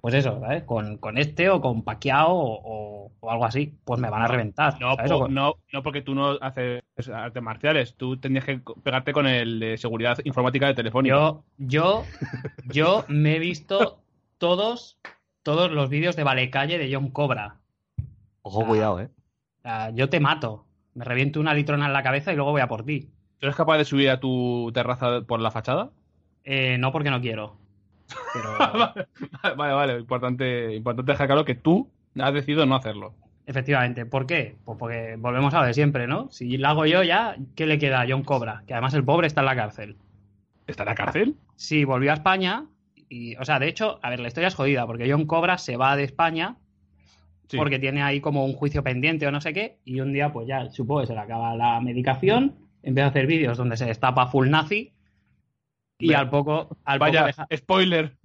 pues 0.00 0.14
eso, 0.14 0.38
¿sabes? 0.40 0.62
Con, 0.64 0.98
con 0.98 1.18
este 1.18 1.50
o 1.50 1.60
con 1.60 1.82
Paquiao 1.82 2.30
o, 2.32 2.60
o- 2.62 3.12
o 3.18 3.30
algo 3.30 3.44
así. 3.44 3.74
Pues 3.84 4.00
me 4.00 4.08
van 4.10 4.22
a 4.22 4.28
reventar. 4.28 4.80
No, 4.80 4.96
no, 5.28 5.54
no 5.72 5.82
porque 5.82 6.02
tú 6.02 6.14
no 6.14 6.38
haces 6.40 6.82
artes 7.12 7.42
marciales, 7.42 7.96
tú 7.96 8.16
tendrías 8.18 8.44
que 8.44 8.60
pegarte 8.82 9.12
con 9.12 9.26
el 9.26 9.58
de 9.60 9.76
seguridad 9.78 10.18
informática 10.24 10.66
de 10.66 10.74
Telefónica. 10.74 11.14
Yo, 11.14 11.44
yo, 11.58 12.04
yo 12.68 13.04
me 13.08 13.36
he 13.36 13.38
visto 13.40 14.00
todos, 14.38 14.98
todos 15.42 15.70
los 15.72 15.88
vídeos 15.88 16.14
de 16.16 16.24
Valecalle 16.24 16.78
de 16.78 16.92
John 16.92 17.10
Cobra. 17.10 17.56
Ojo, 18.42 18.66
cuidado, 18.66 19.00
eh. 19.00 19.10
O 19.58 19.62
sea, 19.62 19.90
yo 19.90 20.08
te 20.08 20.20
mato. 20.20 20.66
Me 20.94 21.04
reviento 21.04 21.40
una 21.40 21.54
litrona 21.54 21.86
en 21.86 21.92
la 21.92 22.02
cabeza 22.02 22.32
y 22.32 22.36
luego 22.36 22.50
voy 22.52 22.60
a 22.60 22.68
por 22.68 22.84
ti. 22.84 23.10
¿Tú 23.38 23.46
eres 23.46 23.56
capaz 23.56 23.78
de 23.78 23.84
subir 23.84 24.10
a 24.10 24.20
tu 24.20 24.70
terraza 24.74 25.22
por 25.22 25.40
la 25.40 25.50
fachada? 25.50 25.90
Eh, 26.44 26.76
no 26.78 26.92
porque 26.92 27.10
no 27.10 27.20
quiero. 27.20 27.56
Pero 28.32 28.56
vale, 29.56 29.72
vale, 29.74 29.98
importante, 29.98 30.74
importante 30.74 31.12
dejar 31.12 31.26
claro 31.28 31.44
que 31.44 31.54
tú 31.54 31.88
has 32.20 32.34
decidido 32.34 32.66
no 32.66 32.74
hacerlo. 32.76 33.14
efectivamente, 33.46 34.04
¿por 34.06 34.26
qué? 34.26 34.56
Pues 34.64 34.78
porque 34.78 35.16
volvemos 35.18 35.54
a 35.54 35.60
lo 35.60 35.66
de 35.66 35.74
siempre, 35.74 36.06
¿no? 36.06 36.30
Si 36.30 36.56
lo 36.58 36.68
hago 36.68 36.86
yo 36.86 37.02
ya, 37.02 37.36
¿qué 37.56 37.66
le 37.66 37.78
queda 37.78 38.02
a 38.02 38.06
John 38.08 38.22
Cobra? 38.22 38.64
Que 38.66 38.74
además 38.74 38.94
el 38.94 39.04
pobre 39.04 39.26
está 39.28 39.40
en 39.40 39.46
la 39.46 39.56
cárcel. 39.56 39.96
¿Está 40.66 40.82
en 40.82 40.88
la 40.90 40.94
cárcel? 40.94 41.36
Sí, 41.56 41.84
volvió 41.84 42.10
a 42.10 42.14
España 42.14 42.66
y, 43.08 43.36
o 43.36 43.44
sea, 43.44 43.58
de 43.58 43.68
hecho, 43.68 43.98
a 44.02 44.10
ver, 44.10 44.20
la 44.20 44.28
historia 44.28 44.48
es 44.48 44.54
jodida 44.54 44.86
porque 44.86 45.10
John 45.10 45.26
Cobra 45.26 45.58
se 45.58 45.76
va 45.76 45.96
de 45.96 46.04
España 46.04 46.56
Sí. 47.52 47.58
porque 47.58 47.78
tiene 47.78 48.02
ahí 48.02 48.20
como 48.20 48.44
un 48.44 48.54
juicio 48.54 48.82
pendiente 48.82 49.26
o 49.26 49.30
no 49.30 49.40
sé 49.40 49.52
qué, 49.52 49.78
y 49.84 50.00
un 50.00 50.12
día 50.12 50.32
pues 50.32 50.48
ya 50.48 50.70
supongo 50.70 51.02
que 51.02 51.06
se 51.08 51.14
le 51.14 51.20
acaba 51.20 51.54
la 51.54 51.80
medicación, 51.80 52.54
empieza 52.82 53.06
a 53.06 53.10
hacer 53.10 53.26
vídeos 53.26 53.56
donde 53.58 53.76
se 53.76 53.86
destapa 53.86 54.26
full 54.26 54.48
nazi, 54.50 54.92
y 55.98 56.14
al 56.14 56.30
poco, 56.30 56.76
al 56.84 56.98
poco, 56.98 57.10
Vaya, 57.12 57.26
deja- 57.26 57.46
spoiler. 57.56 58.16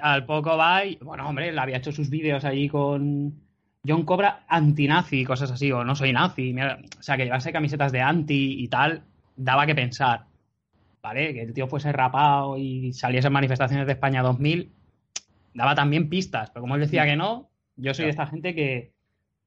al 0.00 0.26
poco 0.26 0.56
va 0.56 0.84
y, 0.84 0.96
bueno, 1.02 1.28
hombre, 1.28 1.48
él 1.48 1.58
había 1.58 1.78
hecho 1.78 1.90
sus 1.90 2.08
vídeos 2.08 2.44
allí 2.44 2.68
con 2.68 3.34
John 3.86 4.04
Cobra 4.04 4.44
antinazi 4.46 5.20
y 5.20 5.24
cosas 5.24 5.50
así, 5.50 5.72
o 5.72 5.82
no 5.84 5.96
soy 5.96 6.12
nazi, 6.12 6.52
mira, 6.52 6.78
o 6.98 7.02
sea, 7.02 7.16
que 7.16 7.24
llevarse 7.24 7.52
camisetas 7.52 7.90
de 7.92 8.00
anti 8.00 8.62
y 8.62 8.68
tal, 8.68 9.02
daba 9.36 9.66
que 9.66 9.74
pensar, 9.74 10.26
¿vale? 11.02 11.32
Que 11.34 11.42
el 11.42 11.52
tío 11.52 11.66
fuese 11.66 11.90
rapado 11.92 12.58
y 12.58 12.92
saliese 12.92 13.26
en 13.28 13.32
manifestaciones 13.32 13.86
de 13.86 13.92
España 13.94 14.22
2000, 14.22 14.70
daba 15.54 15.74
también 15.74 16.08
pistas, 16.08 16.50
pero 16.50 16.60
como 16.62 16.74
él 16.76 16.80
decía 16.82 17.06
que 17.06 17.16
no, 17.16 17.48
yo 17.76 17.94
soy 17.94 18.04
de 18.06 18.10
esta 18.10 18.26
gente 18.26 18.54
que, 18.54 18.92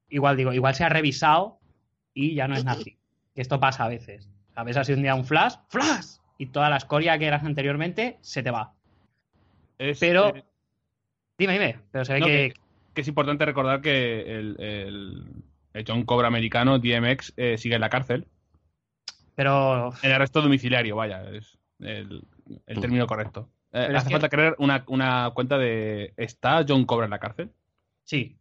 igual 0.09 0.37
digo, 0.37 0.53
igual 0.53 0.75
se 0.75 0.83
ha 0.83 0.89
revisado 0.89 1.59
y 2.13 2.35
ya 2.35 2.47
no 2.47 2.55
es 2.55 2.63
nazi. 2.65 2.97
Que 3.35 3.41
esto 3.41 3.59
pasa 3.59 3.85
a 3.85 3.89
veces. 3.89 4.29
A 4.55 4.63
veces 4.63 4.81
así 4.81 4.93
un 4.93 5.01
día 5.01 5.15
un 5.15 5.25
flash, 5.25 5.55
¡flash! 5.69 6.17
Y 6.37 6.47
toda 6.47 6.69
la 6.69 6.77
escoria 6.77 7.17
que 7.17 7.25
eras 7.27 7.43
anteriormente 7.43 8.17
se 8.21 8.43
te 8.43 8.51
va. 8.51 8.73
Es, 9.77 9.99
Pero- 9.99 10.35
eh, 10.35 10.43
Dime, 11.37 11.53
dime, 11.53 11.79
pero 11.91 12.03
se 12.03 12.13
ve 12.13 12.19
No, 12.19 12.25
que... 12.25 12.53
que 12.93 13.01
es 13.01 13.07
importante 13.07 13.45
recordar 13.45 13.79
que 13.81 14.21
el, 14.39 14.55
el- 14.59 15.23
el 15.73 15.85
John 15.87 16.03
Cobra 16.03 16.27
americano, 16.27 16.79
DMX, 16.79 17.31
eh, 17.37 17.57
sigue 17.57 17.75
en 17.75 17.81
la 17.81 17.89
cárcel. 17.89 18.27
Pero 19.35 19.93
En 20.01 20.11
arresto 20.11 20.41
domiciliario, 20.41 20.95
vaya, 20.97 21.23
es 21.31 21.57
el, 21.79 22.23
el 22.65 22.79
término 22.81 23.07
correcto. 23.07 23.49
Eh, 23.71 23.87
hace 23.95 24.07
que- 24.07 24.13
falta 24.13 24.27
crear 24.29 24.55
una, 24.59 24.83
una 24.87 25.31
cuenta 25.33 25.57
de. 25.57 26.13
¿Está 26.17 26.65
John 26.67 26.85
Cobra 26.85 27.05
en 27.05 27.11
la 27.11 27.19
cárcel? 27.19 27.51
Sí, 28.09 28.35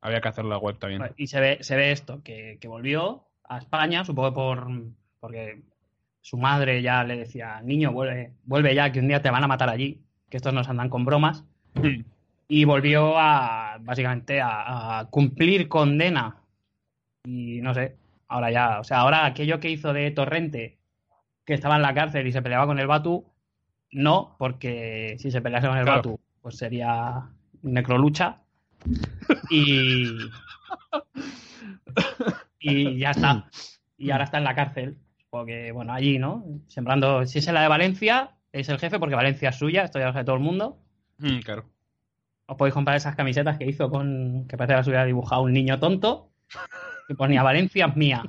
Había 0.00 0.20
que 0.20 0.28
hacerlo 0.28 0.50
en 0.50 0.54
la 0.54 0.58
web 0.58 0.78
también. 0.78 1.02
y 1.16 1.26
se 1.26 1.40
ve, 1.40 1.58
se 1.60 1.74
ve 1.74 1.90
esto, 1.90 2.22
que, 2.22 2.58
que 2.60 2.68
volvió 2.68 3.24
a 3.42 3.58
España, 3.58 4.04
supongo 4.04 4.32
por 4.32 4.68
porque 5.18 5.60
su 6.20 6.36
madre 6.36 6.82
ya 6.82 7.02
le 7.02 7.16
decía, 7.16 7.60
niño, 7.62 7.90
vuelve, 7.90 8.32
vuelve 8.44 8.76
ya, 8.76 8.92
que 8.92 9.00
un 9.00 9.08
día 9.08 9.20
te 9.20 9.30
van 9.30 9.42
a 9.42 9.48
matar 9.48 9.68
allí, 9.70 10.00
que 10.30 10.36
estos 10.36 10.54
nos 10.54 10.68
andan 10.68 10.88
con 10.88 11.04
bromas. 11.04 11.44
Y 12.46 12.64
volvió 12.64 13.18
a, 13.18 13.78
básicamente, 13.80 14.40
a, 14.40 15.00
a 15.00 15.10
cumplir 15.10 15.68
condena. 15.68 16.36
Y 17.24 17.60
no 17.60 17.74
sé, 17.74 17.96
ahora 18.28 18.52
ya, 18.52 18.78
o 18.78 18.84
sea, 18.84 18.98
ahora 19.00 19.26
aquello 19.26 19.58
que 19.58 19.70
hizo 19.70 19.92
de 19.92 20.12
Torrente, 20.12 20.78
que 21.44 21.54
estaba 21.54 21.74
en 21.74 21.82
la 21.82 21.94
cárcel 21.94 22.26
y 22.26 22.32
se 22.32 22.42
peleaba 22.42 22.66
con 22.66 22.78
el 22.78 22.86
Batu, 22.86 23.24
no, 23.90 24.36
porque 24.38 25.16
si 25.18 25.32
se 25.32 25.40
pelease 25.42 25.66
con 25.66 25.76
el 25.78 25.84
Claro. 25.84 25.96
Batu, 25.98 26.20
pues 26.40 26.56
sería 26.56 27.28
necrolucha. 27.62 28.41
Y. 29.50 30.06
Y 32.58 32.98
ya 32.98 33.10
está. 33.10 33.48
Y 33.98 34.10
ahora 34.10 34.24
está 34.24 34.38
en 34.38 34.44
la 34.44 34.54
cárcel. 34.54 34.98
Porque, 35.30 35.72
bueno, 35.72 35.92
allí, 35.92 36.18
¿no? 36.18 36.44
Sembrando. 36.68 37.26
Si 37.26 37.38
es 37.38 37.46
en 37.48 37.54
la 37.54 37.62
de 37.62 37.68
Valencia, 37.68 38.36
es 38.52 38.68
el 38.68 38.78
jefe, 38.78 38.98
porque 38.98 39.14
Valencia 39.14 39.48
es 39.50 39.56
suya, 39.56 39.84
esto 39.84 39.98
ya 39.98 40.06
lo 40.06 40.12
sabe 40.12 40.24
todo 40.24 40.36
el 40.36 40.42
mundo. 40.42 40.78
Mm, 41.18 41.38
claro. 41.40 41.64
Os 42.46 42.56
podéis 42.56 42.74
comprar 42.74 42.96
esas 42.96 43.16
camisetas 43.16 43.56
que 43.58 43.66
hizo 43.66 43.88
con. 43.90 44.46
que 44.46 44.56
parece 44.56 44.72
que 44.72 44.76
las 44.78 44.86
hubiera 44.86 45.04
dibujado 45.04 45.42
un 45.42 45.52
niño 45.52 45.78
tonto. 45.78 46.30
Que 47.08 47.14
ponía 47.14 47.42
Valencia 47.42 47.86
es 47.86 47.96
mía. 47.96 48.22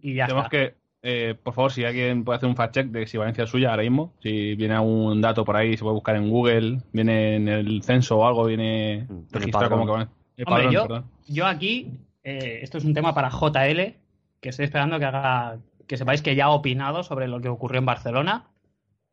Y 0.00 0.14
ya 0.14 0.26
Tenemos 0.26 0.44
está. 0.44 0.50
que. 0.50 0.83
Eh, 1.04 1.34
por 1.40 1.54
favor, 1.54 1.70
si 1.70 1.84
alguien 1.84 2.24
puede 2.24 2.38
hacer 2.38 2.48
un 2.48 2.56
fact 2.56 2.74
check 2.74 2.86
de 2.88 3.06
si 3.06 3.16
Valencia 3.18 3.44
es 3.44 3.50
suya 3.50 3.70
ahora 3.70 3.82
mismo, 3.82 4.12
si 4.20 4.54
viene 4.56 4.74
algún 4.74 5.20
dato 5.20 5.44
por 5.44 5.54
ahí, 5.56 5.76
se 5.76 5.82
puede 5.82 5.94
buscar 5.94 6.16
en 6.16 6.30
Google, 6.30 6.78
viene 6.92 7.36
en 7.36 7.46
el 7.48 7.82
censo 7.82 8.18
o 8.18 8.26
algo, 8.26 8.46
viene 8.46 9.00
el 9.00 9.26
registrado 9.30 9.70
como 9.70 9.84
que 9.86 9.92
Valencia- 9.92 10.14
el 10.36 10.44
Hombre, 10.48 10.64
padrón, 10.64 10.88
yo-. 10.88 11.04
Yo 11.34 11.46
aquí, 11.46 11.92
eh, 12.24 12.58
esto 12.62 12.78
es 12.78 12.84
un 12.84 12.94
tema 12.94 13.14
para 13.14 13.30
JL, 13.30 13.94
que 14.40 14.48
estoy 14.48 14.64
esperando 14.64 14.98
que 14.98 15.04
haga. 15.04 15.58
que 15.86 15.96
sepáis 15.98 16.22
que 16.22 16.34
ya 16.34 16.46
ha 16.46 16.50
opinado 16.50 17.02
sobre 17.02 17.28
lo 17.28 17.40
que 17.40 17.48
ocurrió 17.48 17.78
en 17.78 17.86
Barcelona. 17.86 18.46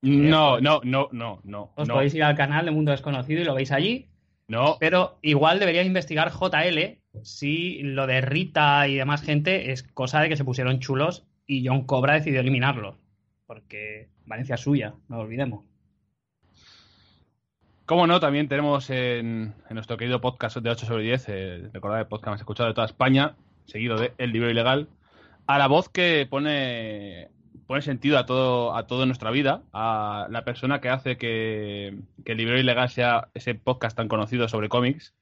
No, 0.02 0.60
no, 0.60 0.82
no, 0.84 1.10
no, 1.12 1.42
no. 1.44 1.72
Os 1.76 1.88
no, 1.88 1.94
podéis 1.96 2.16
ir 2.16 2.24
al 2.24 2.36
canal 2.36 2.66
de 2.66 2.72
Mundo 2.72 2.92
Desconocido 2.92 3.42
y 3.42 3.44
lo 3.46 3.54
veis 3.54 3.72
allí. 3.72 4.08
no. 4.48 4.78
Pero 4.80 5.18
igual 5.22 5.60
debería 5.60 5.84
investigar 5.84 6.32
JL 6.32 6.98
si 7.24 7.84
lo 7.84 8.08
de 8.08 8.22
Rita 8.22 8.88
y 8.88 8.96
demás 8.96 9.22
gente 9.22 9.72
es 9.72 9.84
cosa 9.84 10.22
de 10.22 10.30
que 10.30 10.38
se 10.38 10.46
pusieron 10.46 10.80
chulos 10.80 11.28
y 11.52 11.68
John 11.68 11.84
Cobra 11.86 12.14
decidió 12.14 12.40
eliminarlos. 12.40 12.96
Porque 13.46 14.08
Valencia 14.26 14.56
es 14.56 14.62
suya, 14.62 14.94
no 15.10 15.18
lo 15.18 15.24
olvidemos. 15.24 15.66
Como 17.86 18.08
no, 18.08 18.22
también 18.22 18.48
tenemos 18.48 18.90
en, 18.90 19.54
nuestro 19.70 19.98
querido 19.98 20.22
podcast 20.22 20.56
de 20.56 20.70
8 20.70 20.86
sobre 20.86 21.04
10, 21.04 21.26
eh, 21.28 21.70
recordad 21.74 22.00
el 22.00 22.08
podcast 22.08 22.30
más 22.30 22.40
escuchado 22.40 22.70
de 22.70 22.74
toda 22.74 22.88
España, 22.88 23.36
seguido 23.66 23.98
de 23.98 24.14
El 24.18 24.32
Libro 24.32 24.50
Ilegal, 24.50 24.88
a 25.46 25.58
la 25.58 25.68
voz 25.68 25.90
que 25.90 26.26
pone, 26.30 27.28
pone 27.68 27.82
sentido 27.82 28.18
a 28.18 28.26
todo, 28.26 28.74
a 28.74 28.88
todo 28.88 29.04
en 29.04 29.10
nuestra 29.10 29.30
vida, 29.30 29.64
a 29.74 30.28
la 30.30 30.46
persona 30.46 30.80
que 30.80 30.88
hace 30.88 31.18
que, 31.18 32.00
que 32.24 32.32
El 32.32 32.38
Libro 32.38 32.58
Ilegal 32.58 32.90
sea 32.90 33.28
ese 33.34 33.56
podcast 33.56 33.98
tan 33.98 34.08
conocido 34.08 34.48
sobre 34.48 34.70
cómics, 34.70 35.14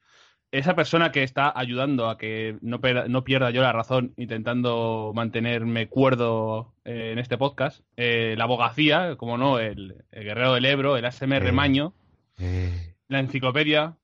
esa 0.51 0.75
persona 0.75 1.11
que 1.11 1.23
está 1.23 1.51
ayudando 1.55 2.09
a 2.09 2.17
que 2.17 2.57
no, 2.61 2.79
no 3.07 3.23
pierda 3.23 3.51
yo 3.51 3.61
la 3.61 3.71
razón 3.71 4.13
intentando 4.17 5.11
mantenerme 5.13 5.87
cuerdo 5.87 6.73
eh, 6.85 7.11
en 7.13 7.19
este 7.19 7.37
podcast, 7.37 7.81
eh, 7.97 8.35
la 8.37 8.45
abogacía, 8.45 9.15
como 9.17 9.37
no, 9.37 9.59
el, 9.59 10.03
el 10.11 10.23
guerrero 10.23 10.53
del 10.53 10.65
Ebro, 10.65 10.97
el 10.97 11.05
ASMR 11.05 11.47
Eh. 11.47 11.51
Maño, 11.51 11.93
Eh, 12.39 12.95
la 13.07 13.19
enciclopedia, 13.19 13.97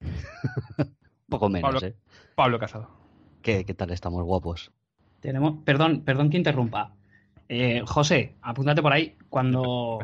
poco 1.28 1.48
menos, 1.48 1.70
Pablo. 1.70 1.86
¿eh? 1.86 1.96
Pablo 2.34 2.58
Casado. 2.58 2.90
¿Qué, 3.42 3.64
¿Qué 3.64 3.74
tal 3.74 3.90
estamos 3.90 4.24
guapos? 4.24 4.72
Tenemos, 5.20 5.62
perdón, 5.64 6.02
perdón 6.04 6.30
que 6.30 6.36
interrumpa. 6.36 6.94
Eh, 7.50 7.82
José, 7.86 8.34
apúntate 8.42 8.82
por 8.82 8.92
ahí. 8.92 9.16
Cuando, 9.30 9.98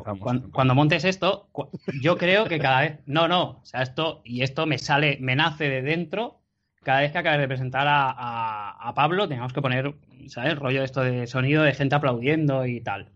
cuando, 0.50 0.74
montes 0.74 1.04
esto, 1.04 1.48
cu- 1.52 1.68
yo 2.00 2.16
creo 2.16 2.46
que 2.46 2.58
cada 2.58 2.80
vez. 2.80 3.00
No, 3.06 3.28
no. 3.28 3.42
O 3.62 3.64
sea, 3.66 3.82
esto, 3.82 4.22
y 4.24 4.42
esto 4.42 4.64
me 4.66 4.78
sale, 4.78 5.18
me 5.20 5.36
nace 5.36 5.68
de 5.68 5.82
dentro. 5.82 6.40
Cada 6.82 7.00
vez 7.00 7.12
que 7.12 7.18
acabes 7.18 7.40
de 7.40 7.48
presentar 7.48 7.86
a, 7.86 8.10
a- 8.10 8.88
a 8.88 8.94
Pablo, 8.94 9.28
tenemos 9.28 9.52
que 9.52 9.60
poner, 9.62 9.94
¿sabes? 10.28 10.52
El 10.52 10.56
rollo 10.58 10.82
esto 10.82 11.02
de 11.02 11.26
sonido 11.26 11.62
de 11.62 11.74
gente 11.74 11.94
aplaudiendo 11.94 12.64
y 12.66 12.80
tal. 12.80 13.10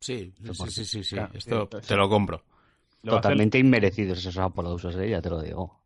Sí, 0.00 0.32
sí, 0.42 0.52
sí, 0.70 0.84
sí, 0.84 1.04
sí. 1.04 1.14
Claro, 1.16 1.30
Esto 1.34 1.68
sí, 1.80 1.88
te 1.88 1.96
lo 1.96 2.08
compro. 2.08 2.42
Lo 3.02 3.14
Totalmente 3.14 3.58
inmerecidos 3.58 4.18
esos 4.18 4.38
aplausos, 4.38 4.94
¿eh? 4.96 5.08
Ya 5.10 5.20
te 5.22 5.30
lo 5.30 5.40
digo. 5.42 5.80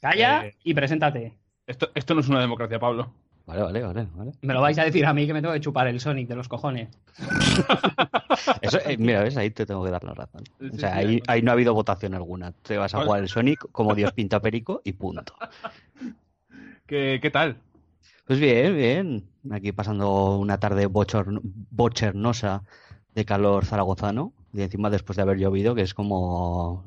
Calla 0.00 0.46
Eh. 0.46 0.56
y 0.64 0.74
preséntate. 0.74 1.36
Esto, 1.66 1.90
esto 1.94 2.14
no 2.14 2.20
es 2.20 2.28
una 2.28 2.40
democracia, 2.40 2.78
Pablo. 2.78 3.12
Vale, 3.48 3.62
vale, 3.62 3.82
vale. 3.82 4.08
vale. 4.14 4.32
Me 4.42 4.52
lo 4.52 4.60
vais 4.60 4.78
a 4.78 4.84
decir 4.84 5.06
a 5.06 5.14
mí 5.14 5.26
que 5.26 5.32
me 5.32 5.40
tengo 5.40 5.54
que 5.54 5.60
chupar 5.60 5.86
el 5.86 5.98
Sonic 6.00 6.28
de 6.28 6.36
los 6.36 6.48
cojones. 6.48 6.90
Eso, 8.60 8.78
eh, 8.84 8.98
mira, 8.98 9.22
¿ves? 9.22 9.38
Ahí 9.38 9.48
te 9.48 9.64
tengo 9.64 9.82
que 9.82 9.90
dar 9.90 10.04
la 10.04 10.12
razón. 10.12 10.44
Sí, 10.60 10.68
O 10.70 10.78
sea, 10.78 11.00
sí, 11.00 11.22
ahí, 11.26 11.40
no 11.40 11.50
ha 11.50 11.54
habido 11.54 11.72
votación 11.72 12.12
alguna. 12.12 12.52
Te 12.52 12.76
vas 12.76 12.94
a 12.94 13.02
jugar 13.02 13.22
el 13.22 13.28
Sonic 13.30 13.72
como 13.72 13.94
Dios 13.94 14.12
pinta 14.12 14.40
perico 14.40 14.82
y 14.84 14.92
punto. 14.92 15.32
¿Qué, 16.86 17.20
qué 17.22 17.30
tal? 17.30 17.56
Pues 18.26 18.38
bien, 18.38 18.76
bien. 18.76 19.24
Aquí 19.50 19.72
pasando 19.72 20.36
una 20.36 20.60
tarde 20.60 20.84
bochornosa 20.84 22.64
de 23.14 23.24
calor 23.24 23.64
zaragozano. 23.64 24.34
Y 24.52 24.60
encima 24.60 24.90
después 24.90 25.16
de 25.16 25.22
haber 25.22 25.38
llovido, 25.38 25.74
que 25.74 25.82
es 25.82 25.94
como... 25.94 26.84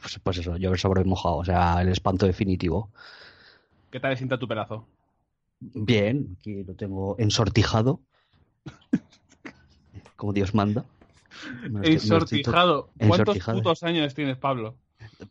Pues, 0.00 0.18
pues 0.22 0.38
eso, 0.38 0.56
llover 0.56 0.78
sobre 0.78 1.04
mojado. 1.04 1.36
O 1.36 1.44
sea, 1.44 1.82
el 1.82 1.88
espanto 1.88 2.24
definitivo. 2.24 2.88
¿Qué 3.90 4.00
tal 4.00 4.16
sienta 4.16 4.38
tu 4.38 4.48
pelazo? 4.48 4.86
Bien, 5.74 6.36
aquí 6.38 6.64
lo 6.64 6.74
tengo 6.74 7.16
ensortijado. 7.18 8.00
Como 10.16 10.32
Dios 10.32 10.54
manda. 10.54 10.84
Ensortijado. 11.82 12.90
¿Cuántos 12.98 13.18
Ensortijado. 13.20 13.58
putos 13.58 13.82
años 13.82 14.14
tienes, 14.14 14.36
Pablo? 14.36 14.76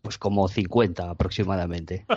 Pues 0.01 0.17
como 0.17 0.47
50 0.49 1.09
aproximadamente. 1.09 2.05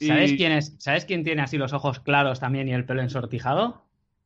¿Sabes 0.00 0.32
Y- 0.32 0.36
quién 0.36 0.52
es? 0.52 0.74
¿Sabes 0.78 1.04
quién 1.04 1.24
tiene 1.24 1.42
así 1.42 1.58
los 1.58 1.72
ojos 1.72 2.00
claros 2.00 2.40
también 2.40 2.68
y 2.68 2.72
el 2.72 2.84
pelo 2.84 3.02
ensortijado? 3.02 3.82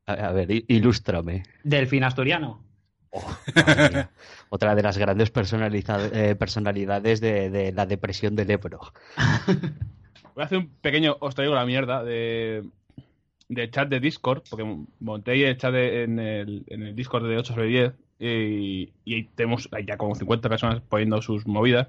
A, 0.06 0.12
a 0.12 0.32
ver, 0.32 0.48
ilústrame. 0.68 1.44
Delfín 1.64 2.04
asturiano. 2.04 2.62
Oh. 3.10 3.36
Otra 4.50 4.74
de 4.74 4.82
las 4.82 4.98
grandes 4.98 5.32
eh, 5.34 6.36
personalidades 6.38 7.20
de, 7.20 7.50
de 7.50 7.72
la 7.72 7.86
depresión 7.86 8.36
del 8.36 8.50
Ebro. 8.50 8.80
Voy 10.34 10.42
a 10.42 10.46
hacer 10.46 10.58
un 10.58 10.68
pequeño, 10.80 11.16
os 11.20 11.34
traigo 11.34 11.54
la 11.54 11.66
mierda 11.66 12.02
de, 12.02 12.64
chat 13.70 13.88
de 13.88 14.00
Discord, 14.00 14.42
porque 14.48 14.64
monté 15.00 15.48
el 15.48 15.56
chat 15.56 15.72
de- 15.72 16.04
en, 16.04 16.18
el, 16.18 16.94
Discord 16.94 17.28
de 17.28 17.36
8 17.36 17.52
sobre 17.52 17.66
10 17.66 17.92
y, 18.18 18.92
y 19.04 19.24
tenemos 19.24 19.68
ya 19.86 19.96
como 19.96 20.14
50 20.14 20.48
personas 20.48 20.80
poniendo 20.82 21.20
sus 21.20 21.46
movidas. 21.46 21.88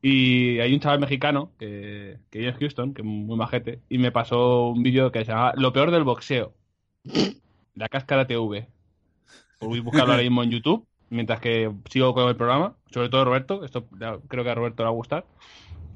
Y 0.00 0.60
hay 0.60 0.74
un 0.74 0.80
chaval 0.80 1.00
mexicano 1.00 1.50
que, 1.58 2.18
que 2.30 2.52
Houston, 2.52 2.92
que 2.92 3.00
es 3.00 3.06
muy 3.06 3.36
majete, 3.38 3.80
y 3.88 3.96
me 3.96 4.12
pasó 4.12 4.68
un 4.68 4.82
vídeo 4.82 5.10
que 5.10 5.24
se 5.24 5.32
llama 5.32 5.54
Lo 5.56 5.72
peor 5.72 5.90
del 5.90 6.04
boxeo. 6.04 6.52
La 7.74 7.88
cáscara 7.88 8.26
TV. 8.26 8.68
Podéis 9.58 9.82
buscarlo 9.82 10.12
ahora 10.12 10.22
mismo 10.22 10.42
en 10.42 10.50
YouTube, 10.50 10.86
mientras 11.08 11.40
que 11.40 11.72
sigo 11.90 12.12
con 12.12 12.28
el 12.28 12.36
programa, 12.36 12.76
sobre 12.90 13.08
todo 13.08 13.24
Roberto, 13.24 13.64
esto 13.64 13.86
creo 14.28 14.44
que 14.44 14.50
a 14.50 14.54
Roberto 14.54 14.82
le 14.82 14.84
va 14.84 14.90
a 14.90 14.94
gustar. 14.94 15.24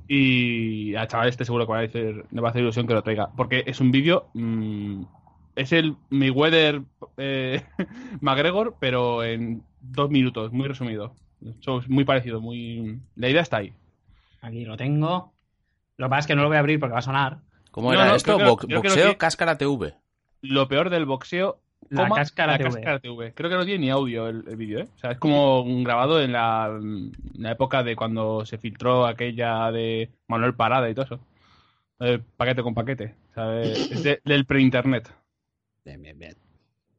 Y 0.08 0.94
al 0.94 1.06
chaval 1.06 1.28
este 1.28 1.44
seguro 1.44 1.66
que 1.66 1.72
va 1.72 1.78
a 1.78 1.82
decir, 1.82 2.24
le 2.30 2.40
va 2.40 2.48
a 2.48 2.50
hacer 2.50 2.62
ilusión 2.62 2.86
que 2.86 2.94
lo 2.94 3.02
traiga. 3.02 3.28
Porque 3.36 3.62
es 3.66 3.80
un 3.80 3.90
vídeo. 3.90 4.28
mm, 4.34 5.02
es 5.54 5.72
el 5.72 5.96
Mayweather 6.10 6.82
eh, 7.18 7.62
McGregor, 8.20 8.76
pero 8.80 9.22
en 9.22 9.62
dos 9.80 10.08
minutos, 10.10 10.52
muy 10.52 10.66
resumido. 10.68 11.12
Es 11.42 11.88
muy 11.88 12.04
parecido, 12.04 12.40
muy. 12.40 13.00
La 13.16 13.28
idea 13.28 13.42
está 13.42 13.58
ahí. 13.58 13.72
Aquí 14.40 14.64
lo 14.64 14.76
tengo. 14.76 15.32
Lo 15.96 16.06
que 16.06 16.10
pasa 16.10 16.20
es 16.20 16.26
que 16.26 16.34
no 16.36 16.42
lo 16.42 16.48
voy 16.48 16.56
a 16.56 16.60
abrir 16.60 16.80
porque 16.80 16.92
va 16.94 17.00
a 17.00 17.02
sonar. 17.02 17.38
¿Cómo 17.70 17.92
No, 17.92 17.98
era 18.00 18.08
no, 18.08 18.14
esto? 18.16 18.38
que- 18.38 18.66
que 18.68 18.74
boxeo, 18.76 19.18
cáscara 19.18 19.58
TV. 19.58 19.94
Lo 20.40 20.68
peor 20.68 20.90
del 20.90 21.04
boxeo. 21.04 21.60
La 21.90 22.02
coma, 22.04 22.16
cáscara 22.16 22.52
la 22.52 22.58
TV. 22.58 22.70
cáscara 22.70 22.98
TV. 23.00 23.32
Creo 23.34 23.50
que 23.50 23.56
no 23.56 23.64
tiene 23.64 23.80
ni 23.86 23.90
audio 23.90 24.28
el, 24.28 24.44
el 24.46 24.56
vídeo, 24.56 24.80
¿eh? 24.80 24.88
O 24.94 24.98
sea, 24.98 25.12
es 25.12 25.18
como 25.18 25.64
grabado 25.82 26.20
en 26.22 26.32
la, 26.32 26.68
en 26.80 27.12
la 27.34 27.52
época 27.52 27.82
de 27.82 27.96
cuando 27.96 28.44
se 28.44 28.58
filtró 28.58 29.06
aquella 29.06 29.70
de 29.72 30.10
Manuel 30.28 30.54
Parada 30.54 30.88
y 30.90 30.94
todo 30.94 31.04
eso. 31.06 31.20
Eh, 32.00 32.20
paquete 32.36 32.62
con 32.62 32.74
paquete. 32.74 33.14
O 33.30 33.34
sea, 33.34 33.60
eh, 33.62 33.72
es 33.72 34.02
de- 34.02 34.20
del 34.24 34.44
pre-internet. 34.44 35.12
Bien, 35.84 36.00
bien, 36.02 36.18
bien. 36.18 36.34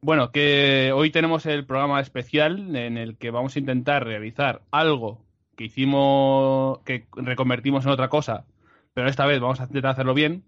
Bueno, 0.02 0.32
que 0.32 0.92
hoy 0.94 1.10
tenemos 1.10 1.44
el 1.46 1.64
programa 1.66 2.00
especial 2.00 2.74
en 2.74 2.96
el 2.96 3.16
que 3.16 3.30
vamos 3.30 3.54
a 3.54 3.58
intentar 3.58 4.04
realizar 4.04 4.62
algo 4.70 5.22
que 5.56 5.64
hicimos, 5.64 6.78
que 6.80 7.06
reconvertimos 7.16 7.84
en 7.84 7.90
otra 7.92 8.08
cosa, 8.08 8.46
pero 8.94 9.08
esta 9.08 9.26
vez 9.26 9.40
vamos 9.40 9.60
a 9.60 9.64
intentar 9.64 9.90
hacerlo 9.92 10.14
bien, 10.14 10.42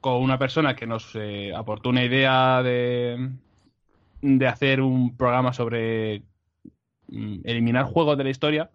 con 0.00 0.20
una 0.20 0.36
persona 0.38 0.74
que 0.74 0.86
nos 0.88 1.12
eh, 1.14 1.52
aportó 1.54 1.90
una 1.90 2.04
idea 2.04 2.60
de, 2.64 3.30
de 4.20 4.46
hacer 4.46 4.80
un 4.80 5.16
programa 5.16 5.52
sobre 5.52 6.22
mm, 7.08 7.40
eliminar 7.44 7.84
juegos 7.84 8.18
de 8.18 8.24
la 8.24 8.30
historia. 8.30 8.70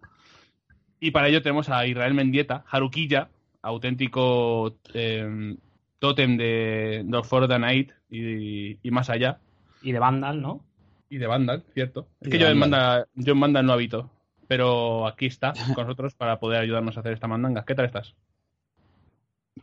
Y 1.00 1.10
para 1.10 1.28
ello 1.28 1.42
tenemos 1.42 1.68
a 1.68 1.86
Israel 1.86 2.14
Mendieta, 2.14 2.64
Harukiya, 2.70 3.28
auténtico 3.62 4.76
eh, 4.94 5.56
tótem 5.98 6.36
de 6.36 7.04
Los 7.08 7.26
For 7.26 7.48
the 7.48 7.58
Night 7.58 7.92
y, 8.10 8.78
y 8.86 8.90
más 8.90 9.10
allá. 9.10 9.38
Y 9.82 9.92
de 9.92 9.98
Vandal, 9.98 10.40
¿no? 10.40 10.64
Y 11.08 11.18
de 11.18 11.26
Vandal, 11.26 11.62
cierto. 11.74 12.08
Es 12.20 12.28
que 12.28 12.38
de 12.38 12.44
yo 12.44 12.48
en. 12.48 12.60
Vandal, 12.60 13.06
yo 13.14 13.32
en 13.32 13.40
Vandal 13.40 13.66
no 13.66 13.72
habito. 13.72 14.10
Pero 14.46 15.06
aquí 15.06 15.26
está 15.26 15.52
con 15.74 15.86
nosotros 15.86 16.14
para 16.14 16.38
poder 16.38 16.60
ayudarnos 16.60 16.96
a 16.96 17.00
hacer 17.00 17.12
esta 17.12 17.26
mandanga. 17.26 17.64
¿Qué 17.64 17.74
tal 17.74 17.86
estás? 17.86 18.14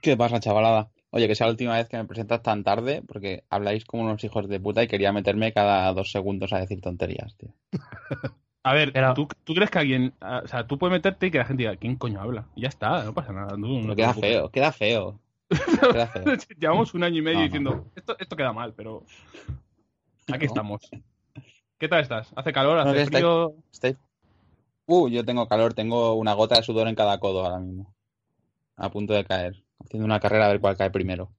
¿Qué 0.02 0.18
pasa, 0.18 0.40
chavalada? 0.40 0.90
Oye, 1.14 1.28
que 1.28 1.36
sea 1.36 1.48
la 1.48 1.52
última 1.52 1.76
vez 1.76 1.90
que 1.90 1.98
me 1.98 2.06
presentas 2.06 2.42
tan 2.42 2.64
tarde, 2.64 3.02
porque 3.06 3.44
habláis 3.50 3.84
como 3.86 4.04
unos 4.04 4.24
hijos 4.24 4.48
de 4.48 4.60
puta 4.60 4.82
y 4.84 4.88
quería 4.88 5.12
meterme 5.12 5.52
cada 5.54 5.92
dos 5.94 6.12
segundos 6.12 6.54
a 6.54 6.60
decir 6.60 6.80
tonterías, 6.82 7.36
tío. 7.38 7.50
A 8.64 8.74
ver, 8.76 8.94
Pero- 8.94 9.14
¿tú, 9.16 9.28
tú 9.44 9.56
crees 9.56 9.72
que 9.72 9.80
alguien... 9.80 10.14
ah, 10.22 10.42
O 10.46 10.48
sea, 10.48 10.68
tú 10.68 10.78
puedes 10.78 10.92
meterte 10.94 11.26
y 11.28 11.32
que 11.32 11.40
la 11.40 11.46
gente 11.46 11.64
diga, 11.64 11.76
¿quién 11.78 11.96
coño 11.96 12.22
habla? 12.22 12.46
Y 12.56 12.62
ya 12.62 12.68
está, 12.70 13.04
no 13.04 13.12
pasa 13.14 13.34
nada. 13.34 13.50
tú 13.50 13.58
no 13.58 13.90
te 13.90 13.96
queda 13.96 14.14
preocupes. 14.14 14.30
feo, 14.32 14.50
queda 14.52 14.72
feo. 14.72 15.20
Queda 15.92 16.08
feo. 16.08 16.24
Llevamos 16.60 16.94
un 16.94 17.04
año 17.04 17.18
y 17.18 17.22
medio 17.24 17.38
No, 17.40 17.42
no. 17.42 17.46
diciendo, 17.48 17.86
esto, 17.96 18.16
esto 18.20 18.36
queda 18.38 18.54
mal, 18.54 18.74
pero 18.74 19.04
aquí 20.32 20.46
No. 20.46 20.52
estamos. 20.52 20.90
¿Qué 21.80 21.88
tal 21.90 22.02
estás? 22.02 22.32
¿Hace 22.36 22.54
calor? 22.54 22.86
No, 22.86 22.92
¿Hace 22.92 23.06
frío? 23.08 23.56
Estáis- 23.74 23.98
Uh, 24.86 25.08
yo 25.10 25.26
tengo 25.26 25.48
calor, 25.48 25.74
tengo 25.74 26.14
una 26.14 26.34
gota 26.34 26.56
de 26.56 26.64
sudor 26.64 26.88
en 26.88 26.96
cada 26.96 27.20
codo 27.20 27.44
ahora 27.46 27.60
mismo. 27.60 27.94
A 28.78 28.90
punto 28.92 29.14
de 29.14 29.26
caer. 29.26 29.64
Haciendo 29.84 30.06
una 30.06 30.20
carrera 30.20 30.46
a 30.46 30.50
ver 30.50 30.60
cuál 30.60 30.78
cae 30.78 30.90
primero. 30.92 31.32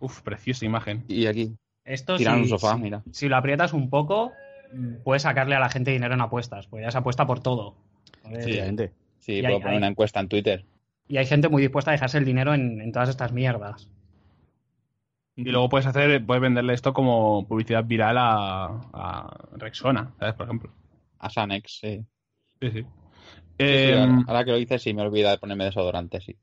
Uf, 0.00 0.20
preciosa 0.22 0.64
imagen. 0.64 1.04
Y 1.08 1.26
aquí, 1.26 1.56
Esto 1.84 2.18
si, 2.18 2.26
un 2.26 2.48
sofá, 2.48 2.74
si- 2.74 2.80
mira. 2.82 3.02
si 3.12 3.28
lo 3.28 3.36
aprietas 3.36 3.72
un 3.72 3.88
poco, 3.90 4.32
mm, 4.72 4.96
puedes 5.04 5.22
sacarle 5.22 5.54
a 5.54 5.60
la 5.60 5.68
gente 5.70 5.90
dinero 5.92 6.14
en 6.14 6.20
apuestas, 6.20 6.66
pues 6.66 6.84
ya 6.84 6.90
se 6.90 6.98
apuesta 6.98 7.26
por 7.26 7.40
todo. 7.40 7.76
Sí. 8.22 8.28
Efectivamente. 8.34 8.92
Sí, 9.20 9.32
Y 9.38 9.42
puedo 9.42 9.54
hay- 9.54 9.60
poner 9.60 9.72
hay- 9.72 9.78
una 9.78 9.86
encuesta 9.88 10.20
en 10.20 10.28
Twitter. 10.28 10.64
Y 11.08 11.16
hay 11.18 11.26
gente 11.26 11.48
muy 11.48 11.62
dispuesta 11.62 11.90
a 11.90 11.92
dejarse 11.92 12.18
el 12.18 12.24
dinero 12.24 12.52
en, 12.54 12.80
en 12.80 12.92
todas 12.92 13.08
estas 13.08 13.32
mierdas. 13.32 13.88
Y 15.36 15.44
luego 15.44 15.68
puedes 15.68 15.86
hacer, 15.86 16.24
puedes 16.24 16.40
venderle 16.40 16.72
esto 16.72 16.92
como 16.94 17.46
publicidad 17.46 17.84
viral 17.84 18.16
a, 18.18 18.64
a 18.92 19.48
Rexona, 19.56 20.14
¿sabes? 20.18 20.34
Por 20.34 20.46
ejemplo. 20.46 20.72
A 21.18 21.28
Sanex, 21.30 21.78
sí. 21.80 22.04
Sí, 22.60 22.70
sí. 22.70 22.82
Sí, 22.82 22.82
sí, 22.82 22.86
Eh, 23.58 23.94
ahora, 23.98 24.24
ahora 24.26 24.44
que 24.44 24.50
lo 24.52 24.56
dices, 24.56 24.82
sí, 24.82 24.94
me 24.94 25.02
olvida 25.02 25.30
de 25.30 25.38
ponerme 25.38 25.64
desodorante, 25.64 26.20
sí. 26.20 26.36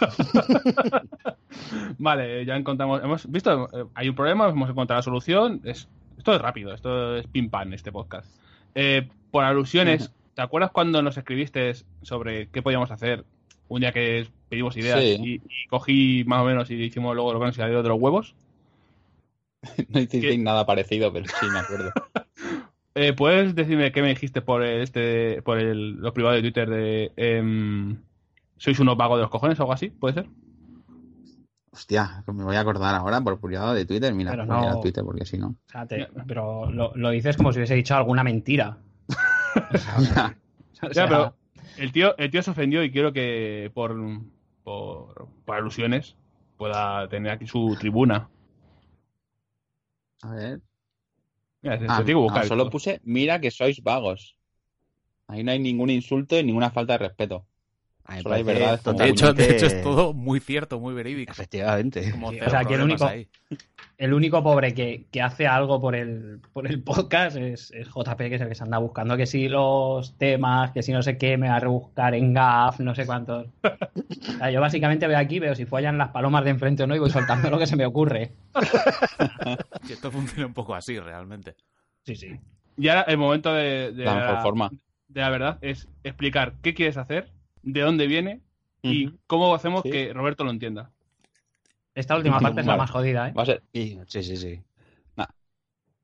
vale, 1.98 2.44
ya 2.44 2.56
encontramos. 2.56 3.02
Hemos 3.02 3.30
visto, 3.30 3.68
eh, 3.72 3.84
hay 3.94 4.08
un 4.08 4.14
problema, 4.14 4.48
hemos 4.48 4.70
encontrado 4.70 4.98
la 4.98 5.02
solución. 5.02 5.60
Es, 5.64 5.88
esto 6.18 6.34
es 6.34 6.40
rápido, 6.40 6.74
esto 6.74 7.16
es 7.16 7.26
pim 7.26 7.50
pam 7.50 7.72
este 7.72 7.92
podcast. 7.92 8.30
Eh, 8.74 9.08
por 9.30 9.44
alusiones, 9.44 10.12
¿te 10.34 10.42
acuerdas 10.42 10.70
cuando 10.70 11.02
nos 11.02 11.16
escribiste 11.16 11.72
sobre 12.02 12.48
qué 12.48 12.62
podíamos 12.62 12.90
hacer 12.90 13.24
un 13.68 13.80
día 13.80 13.92
que 13.92 14.26
pedimos 14.48 14.76
ideas 14.76 15.00
Sí. 15.00 15.16
y, 15.20 15.34
y 15.34 15.66
cogí 15.68 16.24
más 16.26 16.42
o 16.42 16.44
menos 16.44 16.70
y 16.70 16.74
hicimos 16.74 17.14
luego 17.14 17.32
lo 17.32 17.40
que 17.40 17.46
nos 17.46 17.56
de 17.56 17.88
los 17.88 18.00
huevos? 18.00 18.34
No 19.88 20.00
hicisteis 20.00 20.38
nada 20.40 20.66
parecido, 20.66 21.12
pero 21.12 21.26
sí 21.26 21.46
me 21.52 21.58
acuerdo. 21.58 21.92
Eh, 22.96 23.12
¿Puedes 23.12 23.54
decirme 23.54 23.92
qué 23.92 24.02
me 24.02 24.08
dijiste 24.08 24.42
por 24.42 24.64
este 24.64 25.42
por 25.42 25.58
el, 25.58 25.92
los 25.92 26.12
privados 26.12 26.38
de 26.38 26.42
Twitter 26.42 26.68
de 26.68 27.12
em, 27.16 28.02
sois 28.60 28.78
unos 28.78 28.96
vagos 28.96 29.16
de 29.16 29.22
los 29.22 29.30
cojones 29.30 29.58
o 29.58 29.62
algo 29.62 29.72
así? 29.72 29.88
¿Puede 29.88 30.14
ser? 30.14 30.26
Hostia, 31.72 32.22
que 32.26 32.32
me 32.32 32.44
voy 32.44 32.56
a 32.56 32.60
acordar 32.60 32.94
ahora 32.94 33.20
por 33.20 33.40
privado 33.40 33.72
de 33.74 33.86
Twitter. 33.86 34.12
Mira, 34.12 34.32
Pero 34.32 34.44
no- 34.44 34.68
a 34.68 34.80
Twitter 34.80 35.02
porque 35.04 35.24
si 35.24 35.38
no. 35.38 35.48
O 35.48 35.70
sea, 35.70 35.86
te- 35.86 36.08
pero 36.26 36.70
lo, 36.70 36.92
lo 36.94 37.10
dices 37.10 37.36
como 37.36 37.52
si 37.52 37.58
hubiese 37.60 37.74
dicho 37.74 37.94
alguna 37.96 38.22
mentira. 38.24 38.78
O 40.82 40.94
sea, 40.94 41.04
Ya, 41.04 41.08
pero 41.08 41.34
el 41.76 41.92
tío, 41.92 42.16
el 42.16 42.30
tío 42.30 42.42
se 42.42 42.50
ofendió 42.52 42.82
y 42.82 42.90
quiero 42.90 43.12
que 43.12 43.70
por, 43.74 43.94
por, 44.64 45.28
por 45.44 45.56
alusiones 45.56 46.16
pueda 46.56 47.08
tener 47.08 47.32
aquí 47.32 47.46
su 47.46 47.76
tribuna. 47.78 48.28
A 50.22 50.34
ver. 50.34 50.60
Mira, 51.62 51.74
Ah, 51.74 51.98
te 51.98 52.04
tengo 52.04 52.06
que 52.06 52.14
buscar. 52.14 52.46
solo 52.46 52.70
puse, 52.70 53.00
mira 53.04 53.40
que 53.40 53.50
sois 53.50 53.82
vagos. 53.82 54.36
Ahí 55.28 55.44
no 55.44 55.52
hay 55.52 55.58
ningún 55.58 55.90
insulto 55.90 56.38
y 56.38 56.44
ninguna 56.44 56.70
falta 56.70 56.94
de 56.94 56.98
respeto. 57.08 57.46
A 58.04 58.12
mí 58.12 58.16
me 58.16 58.22
Solo 58.22 58.34
hay 58.34 58.42
como 58.42 58.52
De 58.52 58.58
hecho, 58.64 58.70
de 58.70 58.78
totalmente- 58.78 59.56
hecho, 59.56 59.66
es 59.66 59.82
todo 59.82 60.12
muy 60.12 60.40
cierto, 60.40 60.80
muy 60.80 60.94
verídico. 60.94 61.30
Efectivamente. 61.32 62.10
Como 62.10 62.30
Sí, 62.30 62.36
cero 62.38 62.46
o 62.48 62.50
sea, 62.50 62.64
que 62.64 62.74
el 62.74 62.82
único- 62.82 63.04
ahí. 63.06 63.28
El 63.98 64.14
único 64.14 64.42
pobre 64.42 64.72
que, 64.72 65.04
que 65.12 65.20
hace 65.20 65.46
algo 65.46 65.78
por 65.78 65.94
el, 65.94 66.40
por 66.54 66.66
el 66.66 66.82
podcast 66.82 67.36
es, 67.36 67.70
es 67.72 67.86
JP, 67.88 68.16
que 68.30 68.34
es 68.36 68.40
el 68.40 68.48
que 68.48 68.54
se 68.54 68.64
anda 68.64 68.78
buscando 68.78 69.14
que 69.16 69.26
si 69.26 69.46
los 69.48 70.16
temas, 70.16 70.70
que 70.72 70.82
si 70.82 70.90
no 70.90 71.02
sé 71.02 71.18
qué, 71.18 71.36
me 71.36 71.48
va 71.50 71.56
a 71.56 71.60
rebuscar 71.60 72.14
en 72.14 72.32
GAF, 72.32 72.80
no 72.80 72.94
sé 72.94 73.04
cuántos. 73.04 73.46
O 73.62 74.38
sea, 74.38 74.50
yo 74.50 74.60
básicamente 74.60 75.06
veo 75.06 75.18
aquí, 75.18 75.38
veo 75.38 75.54
si 75.54 75.66
follan 75.66 75.98
las 75.98 76.08
palomas 76.08 76.44
de 76.44 76.50
enfrente 76.50 76.82
o 76.82 76.86
no 76.86 76.96
y 76.96 76.98
voy 76.98 77.10
soltando 77.10 77.50
lo 77.50 77.58
que 77.58 77.66
se 77.66 77.76
me 77.76 77.84
ocurre. 77.84 78.32
Que 79.86 79.92
esto 79.94 80.10
funciona 80.10 80.46
un 80.46 80.54
poco 80.54 80.74
así, 80.74 80.98
realmente. 80.98 81.54
Sí, 82.04 82.16
sí. 82.16 82.38
Y 82.76 82.88
ahora 82.88 83.02
el 83.02 83.18
momento 83.18 83.52
de, 83.52 83.92
de 83.92 84.04
La 84.04 84.14
mejor 84.14 84.42
forma. 84.42 84.70
de 85.08 85.20
la 85.20 85.30
verdad 85.30 85.58
es 85.60 85.88
explicar 86.04 86.54
qué 86.62 86.72
quieres 86.74 86.96
hacer, 86.96 87.30
de 87.62 87.80
dónde 87.80 88.06
viene 88.06 88.40
y 88.82 89.10
cómo 89.26 89.54
hacemos 89.54 89.82
Sí. 89.82 89.90
que 89.90 90.12
Roberto 90.12 90.44
lo 90.44 90.50
entienda. 90.50 90.90
Esta 91.94 92.16
última 92.16 92.36
Vale. 92.36 92.44
parte 92.44 92.60
es 92.62 92.66
la 92.66 92.76
más 92.76 92.90
jodida, 92.90 93.28
¿eh? 93.28 93.32
Va 93.32 93.42
a 93.42 93.46
ser 93.46 93.62
sí, 93.72 93.98
sí, 94.08 94.36
sí. 94.36 94.60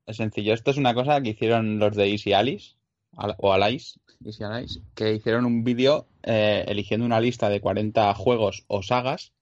es 0.05 0.15
sencillo. 0.15 0.53
Esto 0.53 0.71
es 0.71 0.77
una 0.77 0.93
cosa 0.93 1.19
que 1.21 1.31
hicieron 1.31 1.79
los 1.79 1.95
de 1.95 2.09
Easy 2.11 2.31
Alice, 2.33 2.75
Al- 3.17 3.35
o 3.39 3.51
Alice, 3.51 3.99
Easy 4.23 4.43
Alice, 4.43 4.79
que 4.95 5.13
hicieron 5.13 5.45
un 5.45 5.63
vídeo 5.65 6.07
eh, 6.23 6.63
eligiendo 6.67 7.05
una 7.05 7.19
lista 7.19 7.49
de 7.49 7.59
40 7.59 8.13
juegos 8.13 8.63
o 8.67 8.83
sagas. 8.83 9.33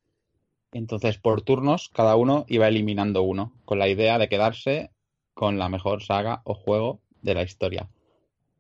Entonces, 0.72 1.18
por 1.20 1.42
turnos, 1.44 1.90
cada 1.90 2.16
uno 2.16 2.46
iba 2.48 2.68
eliminando 2.68 3.22
uno, 3.22 3.54
con 3.66 3.78
la 3.80 3.88
idea 3.88 4.18
de 4.18 4.28
quedarse 4.28 4.92
con 5.36 5.58
la 5.60 5.70
mejor 5.70 6.02
saga 6.04 6.42
o 6.46 6.54
juego 6.56 7.00
de 7.22 7.34
la 7.36 7.44
historia. 7.44 7.90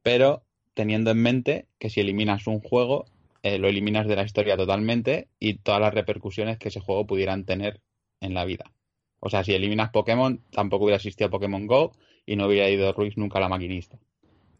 Pero 0.03 0.43
teniendo 0.75 1.09
en 1.11 1.21
mente 1.21 1.67
que 1.79 1.89
si 1.89 2.01
eliminas 2.01 2.45
un 2.47 2.59
juego, 2.59 3.05
eh, 3.45 3.59
lo 3.59 3.67
eliminas 3.67 4.07
de 4.07 4.15
la 4.15 4.23
historia 4.23 4.57
totalmente 4.57 5.27
y 5.39 5.55
todas 5.59 5.79
las 5.79 5.93
repercusiones 5.93 6.57
que 6.57 6.69
ese 6.69 6.79
juego 6.79 7.05
pudieran 7.05 7.45
tener 7.45 7.79
en 8.19 8.33
la 8.33 8.43
vida. 8.43 8.71
O 9.19 9.29
sea, 9.29 9.43
si 9.43 9.53
eliminas 9.53 9.91
Pokémon, 9.91 10.41
tampoco 10.51 10.85
hubiera 10.85 10.95
existido 10.97 11.29
Pokémon 11.29 11.67
Go 11.67 11.91
y 12.25 12.35
no 12.37 12.47
hubiera 12.47 12.67
ido 12.69 12.91
Ruiz 12.93 13.17
nunca 13.17 13.37
a 13.37 13.41
la 13.41 13.49
maquinista. 13.49 13.97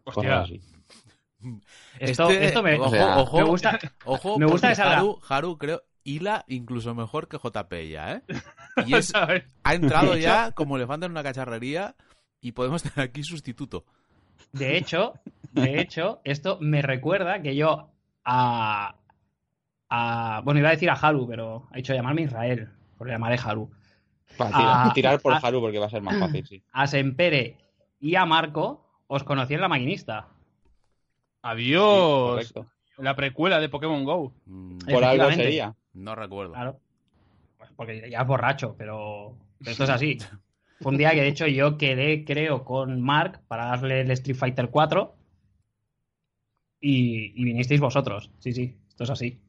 Hostia, 0.03 0.13
Cosas 0.23 0.43
así. 0.43 0.61
Esto, 1.99 2.29
Este- 2.29 2.45
esto 2.45 2.63
me, 2.63 2.75
ojo, 2.75 2.85
o 2.85 2.89
sea, 2.91 3.17
ojo, 3.17 3.37
me 3.37 3.43
gusta. 3.43 3.79
ojo, 4.05 4.37
me 4.39 4.45
gusta 4.45 4.69
salga- 4.75 4.97
Haru, 4.97 5.19
Haru, 5.27 5.57
creo, 5.57 5.83
hila 6.03 6.45
incluso 6.47 6.93
mejor 6.93 7.27
que 7.27 7.37
JP 7.37 7.89
ya, 7.89 8.13
¿eh? 8.13 8.21
Y 8.85 8.93
es, 8.95 9.13
ha 9.15 9.73
entrado 9.73 10.15
ya 10.15 10.51
como 10.51 10.75
elefante 10.75 11.05
en 11.07 11.11
una 11.11 11.23
cacharrería 11.23 11.95
y 12.41 12.51
podemos 12.51 12.83
tener 12.83 12.99
aquí 13.09 13.23
sustituto. 13.23 13.85
De 14.51 14.77
hecho, 14.77 15.13
de 15.51 15.81
hecho, 15.81 16.21
esto 16.23 16.57
me 16.61 16.81
recuerda 16.81 17.41
que 17.41 17.55
yo 17.55 17.89
a, 18.25 18.95
a- 19.89 20.41
bueno, 20.43 20.59
iba 20.59 20.69
a 20.69 20.73
decir 20.73 20.89
a 20.89 20.93
Haru, 20.93 21.27
pero 21.27 21.67
ha 21.71 21.77
dicho 21.77 21.93
llamarme 21.93 22.23
Israel, 22.23 22.69
pues 22.97 23.07
le 23.07 23.13
llamaré 23.13 23.37
Haru. 23.43 23.69
Tira- 24.37 24.49
Ah, 24.53 24.91
tirar 24.93 25.19
por 25.21 25.33
ah. 25.33 25.39
Haru 25.41 25.61
porque 25.61 25.79
va 25.79 25.85
a 25.85 25.89
ser 25.89 26.01
más 26.01 26.17
fácil, 26.19 26.45
sí. 26.45 26.61
A 26.73 26.87
Sempere 26.87 27.57
y 27.99 28.15
a 28.15 28.25
Marco 28.25 28.85
os 29.07 29.23
conocí 29.23 29.53
en 29.53 29.61
la 29.61 29.67
maquinista. 29.69 30.27
Adiós. 31.41 32.29
Correcto. 32.31 32.65
la 32.97 33.15
precuela 33.15 33.59
de 33.59 33.69
Pokémon 33.69 34.03
Go. 34.03 34.33
Mm, 34.45 34.77
Por 34.79 35.03
algo 35.03 35.31
sería. 35.31 35.75
no 35.93 36.15
recuerdo. 36.15 36.53
Claro. 36.53 36.79
Pues 37.57 37.69
porque 37.75 38.09
ya 38.09 38.21
es 38.21 38.27
borracho, 38.27 38.75
pero, 38.77 39.37
pero 39.59 39.71
esto 39.71 39.83
es 39.83 39.89
así. 39.89 40.17
Fue 40.81 40.91
un 40.91 40.97
día 40.97 41.11
que 41.11 41.21
de 41.21 41.27
hecho 41.27 41.47
yo 41.47 41.77
quedé, 41.77 42.25
creo, 42.25 42.65
con 42.65 43.01
Mark 43.01 43.41
para 43.47 43.65
darle 43.67 44.01
el 44.01 44.11
Street 44.11 44.35
Fighter 44.37 44.69
4 44.69 45.14
y, 46.87 47.33
y 47.35 47.43
vinisteis 47.45 47.81
vosotros. 47.81 48.29
Sí, 48.39 48.53
sí, 48.53 48.75
esto 48.87 49.03
es 49.05 49.09
así. 49.09 49.39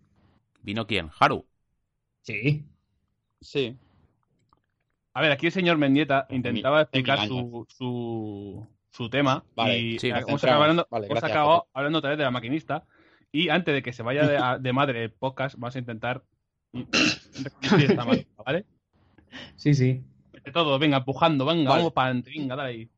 ¿Vino 0.62 0.86
quién? 0.86 1.10
Haru. 1.18 1.44
Sí. 2.22 2.64
Sí. 3.40 3.76
A 5.12 5.20
ver, 5.20 5.32
aquí 5.32 5.46
el 5.46 5.52
señor 5.52 5.78
Mendieta 5.78 6.26
intentaba 6.30 6.82
explicar 6.82 7.26
su, 7.26 7.66
su, 7.68 8.66
su 8.90 9.08
tema 9.10 9.44
Vale, 9.54 9.78
y 9.78 9.98
sí, 9.98 10.08
hemos 10.10 10.42
acabado 10.42 10.62
hablando, 10.62 10.86
Vale, 10.90 11.06
hemos 11.06 11.14
gracias, 11.20 11.30
acabado 11.32 11.58
José. 11.60 11.70
hablando 11.74 11.98
otra 11.98 12.10
vez 12.10 12.18
de 12.18 12.24
la 12.24 12.30
maquinista 12.30 12.84
y 13.32 13.48
antes 13.48 13.74
de 13.74 13.82
que 13.82 13.92
se 13.92 14.02
vaya 14.02 14.26
de, 14.26 14.36
a- 14.36 14.58
de 14.58 14.72
madre 14.72 15.04
el 15.04 15.12
podcast 15.12 15.56
vamos 15.58 15.74
a 15.76 15.78
intentar 15.78 16.22
esta 17.62 18.04
¿vale? 18.44 18.66
Sí, 19.56 19.74
sí. 19.74 20.02
De 20.44 20.52
todo, 20.52 20.78
venga, 20.78 20.98
empujando, 20.98 21.44
venga, 21.46 21.70
Vale. 21.70 21.80
vamos 21.80 21.92
para 21.92 22.06
adelante, 22.08 22.30
venga, 22.36 22.56
dale 22.56 22.68
ahí. 22.70 22.90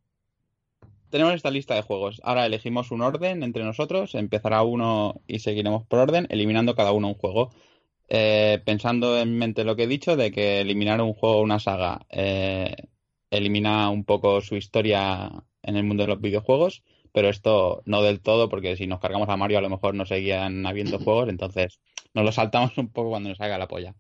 Tenemos 1.10 1.34
esta 1.34 1.50
lista 1.50 1.74
de 1.74 1.82
juegos. 1.82 2.20
Ahora 2.24 2.46
elegimos 2.46 2.90
un 2.90 3.02
orden 3.02 3.42
entre 3.42 3.64
nosotros. 3.64 4.14
Empezará 4.14 4.62
uno 4.62 5.22
y 5.26 5.38
seguiremos 5.38 5.86
por 5.86 6.00
orden, 6.00 6.26
eliminando 6.30 6.74
cada 6.74 6.92
uno 6.92 7.08
un 7.08 7.14
juego. 7.14 7.50
Eh, 8.08 8.62
pensando 8.64 9.18
en 9.18 9.36
mente 9.36 9.64
lo 9.64 9.76
que 9.76 9.84
he 9.84 9.86
dicho, 9.86 10.16
de 10.16 10.32
que 10.32 10.60
eliminar 10.60 11.00
un 11.00 11.12
juego 11.12 11.36
o 11.36 11.42
una 11.42 11.58
saga 11.58 12.06
eh, 12.08 12.74
elimina 13.30 13.90
un 13.90 14.04
poco 14.04 14.40
su 14.40 14.56
historia 14.56 15.30
en 15.62 15.76
el 15.76 15.84
mundo 15.84 16.04
de 16.04 16.08
los 16.08 16.20
videojuegos, 16.20 16.82
pero 17.12 17.28
esto 17.28 17.82
no 17.84 18.02
del 18.02 18.20
todo, 18.20 18.48
porque 18.48 18.76
si 18.76 18.86
nos 18.86 19.00
cargamos 19.00 19.28
a 19.28 19.36
Mario 19.36 19.58
a 19.58 19.62
lo 19.62 19.68
mejor 19.68 19.94
no 19.94 20.06
seguían 20.06 20.66
habiendo 20.66 20.98
juegos, 21.04 21.28
entonces 21.28 21.80
nos 22.14 22.24
lo 22.24 22.32
saltamos 22.32 22.78
un 22.78 22.90
poco 22.90 23.10
cuando 23.10 23.28
nos 23.28 23.38
salga 23.38 23.58
la 23.58 23.68
polla. 23.68 23.94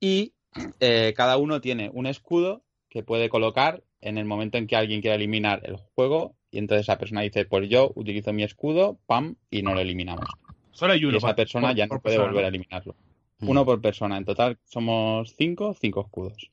Y 0.00 0.34
eh, 0.80 1.14
cada 1.16 1.38
uno 1.38 1.60
tiene 1.60 1.90
un 1.92 2.06
escudo 2.06 2.62
que 2.90 3.02
puede 3.02 3.28
colocar 3.28 3.82
en 4.00 4.18
el 4.18 4.26
momento 4.26 4.58
en 4.58 4.66
que 4.66 4.76
alguien 4.76 5.00
quiera 5.00 5.16
eliminar 5.16 5.62
el 5.64 5.76
juego 5.76 6.36
y 6.56 6.58
entonces 6.58 6.86
esa 6.86 6.98
persona 6.98 7.20
dice, 7.20 7.44
pues 7.44 7.68
yo 7.68 7.92
utilizo 7.94 8.32
mi 8.32 8.42
escudo, 8.42 8.98
pam, 9.06 9.36
y 9.50 9.62
no 9.62 9.74
lo 9.74 9.80
eliminamos. 9.80 10.26
Solo 10.72 10.94
hay 10.94 11.04
uno. 11.04 11.14
y 11.14 11.18
esa 11.18 11.34
persona 11.36 11.68
por- 11.68 11.76
ya 11.76 11.86
por 11.86 11.96
no 11.98 12.02
puede 12.02 12.16
persona, 12.16 12.30
volver 12.32 12.44
a 12.44 12.48
eliminarlo. 12.48 12.94
Mm. 13.40 13.48
Uno 13.50 13.64
por 13.64 13.80
persona. 13.80 14.16
En 14.16 14.24
total 14.24 14.58
somos 14.64 15.34
cinco, 15.36 15.74
cinco 15.74 16.00
escudos. 16.02 16.50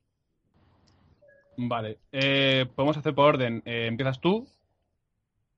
Vale. 1.58 2.00
Eh, 2.12 2.66
podemos 2.76 2.98
hacer 2.98 3.14
por 3.16 3.26
orden. 3.36 3.62
Eh, 3.66 3.86
empiezas 3.88 4.20
tú. 4.20 4.48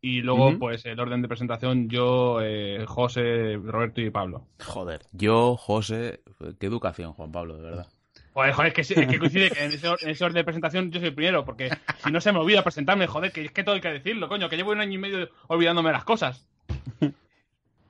Y 0.02 0.22
luego, 0.22 0.60
pues, 0.60 0.86
el 0.86 1.00
orden 1.00 1.24
de 1.24 1.28
presentación, 1.28 1.90
yo, 1.90 2.40
eh, 2.44 2.86
José, 2.88 3.56
Roberto 3.56 4.02
y 4.02 4.12
Pablo. 4.12 4.46
Joder, 4.64 5.02
yo, 5.14 5.56
José, 5.58 6.22
qué 6.60 6.68
educación, 6.68 7.14
Juan 7.14 7.32
Pablo, 7.32 7.58
de 7.58 7.64
verdad. 7.64 7.88
Joder, 8.36 8.52
joder, 8.54 8.68
es 8.68 8.74
que, 8.88 9.02
es 9.02 9.08
que 9.08 9.18
coincide 9.18 9.50
que 9.50 9.64
en 9.64 9.72
ese, 9.72 9.88
or- 9.88 9.98
en 10.02 10.10
ese 10.10 10.24
orden 10.26 10.36
de 10.36 10.44
presentación 10.44 10.92
yo 10.92 11.00
soy 11.00 11.08
el 11.08 11.16
primero, 11.16 11.46
porque 11.46 11.70
si 12.04 12.12
no 12.12 12.20
se 12.20 12.34
me 12.34 12.40
olvida 12.40 12.64
presentarme, 12.64 13.08
joder, 13.08 13.32
que 13.32 13.46
es 13.46 13.52
que 13.52 13.64
todo 13.64 13.76
hay 13.76 13.82
que 13.82 13.88
decirlo, 13.94 14.28
coño, 14.28 14.50
que 14.50 14.58
llevo 14.58 14.72
un 14.72 14.82
año 14.82 14.92
y 14.94 14.98
medio 14.98 15.30
olvidándome 15.48 15.92
las 15.94 16.04
cosas. 16.04 16.46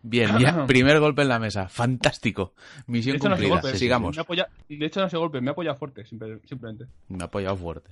Bien, 0.04 0.38
ya, 0.38 0.68
primer 0.68 1.00
golpe 1.00 1.24
en 1.24 1.30
la 1.30 1.40
mesa, 1.40 1.68
fantástico. 1.68 2.54
Misión 2.86 3.16
hecho, 3.16 3.28
no 3.28 3.36
cumplida, 3.36 3.56
golpe, 3.56 3.72
sí, 3.72 3.78
sigamos. 3.80 4.16
Me 4.16 4.22
apoya, 4.22 4.48
de 4.70 4.86
hecho, 4.86 5.02
no 5.02 5.10
se 5.10 5.18
golpe, 5.18 5.42
me 5.42 5.50
ha 5.50 5.54
apoyado 5.54 5.78
fuerte, 5.78 6.06
simple- 6.06 6.40
simplemente. 6.48 6.86
Me 7.10 7.24
ha 7.24 7.26
apoyado 7.26 7.58
fuerte. 7.58 7.90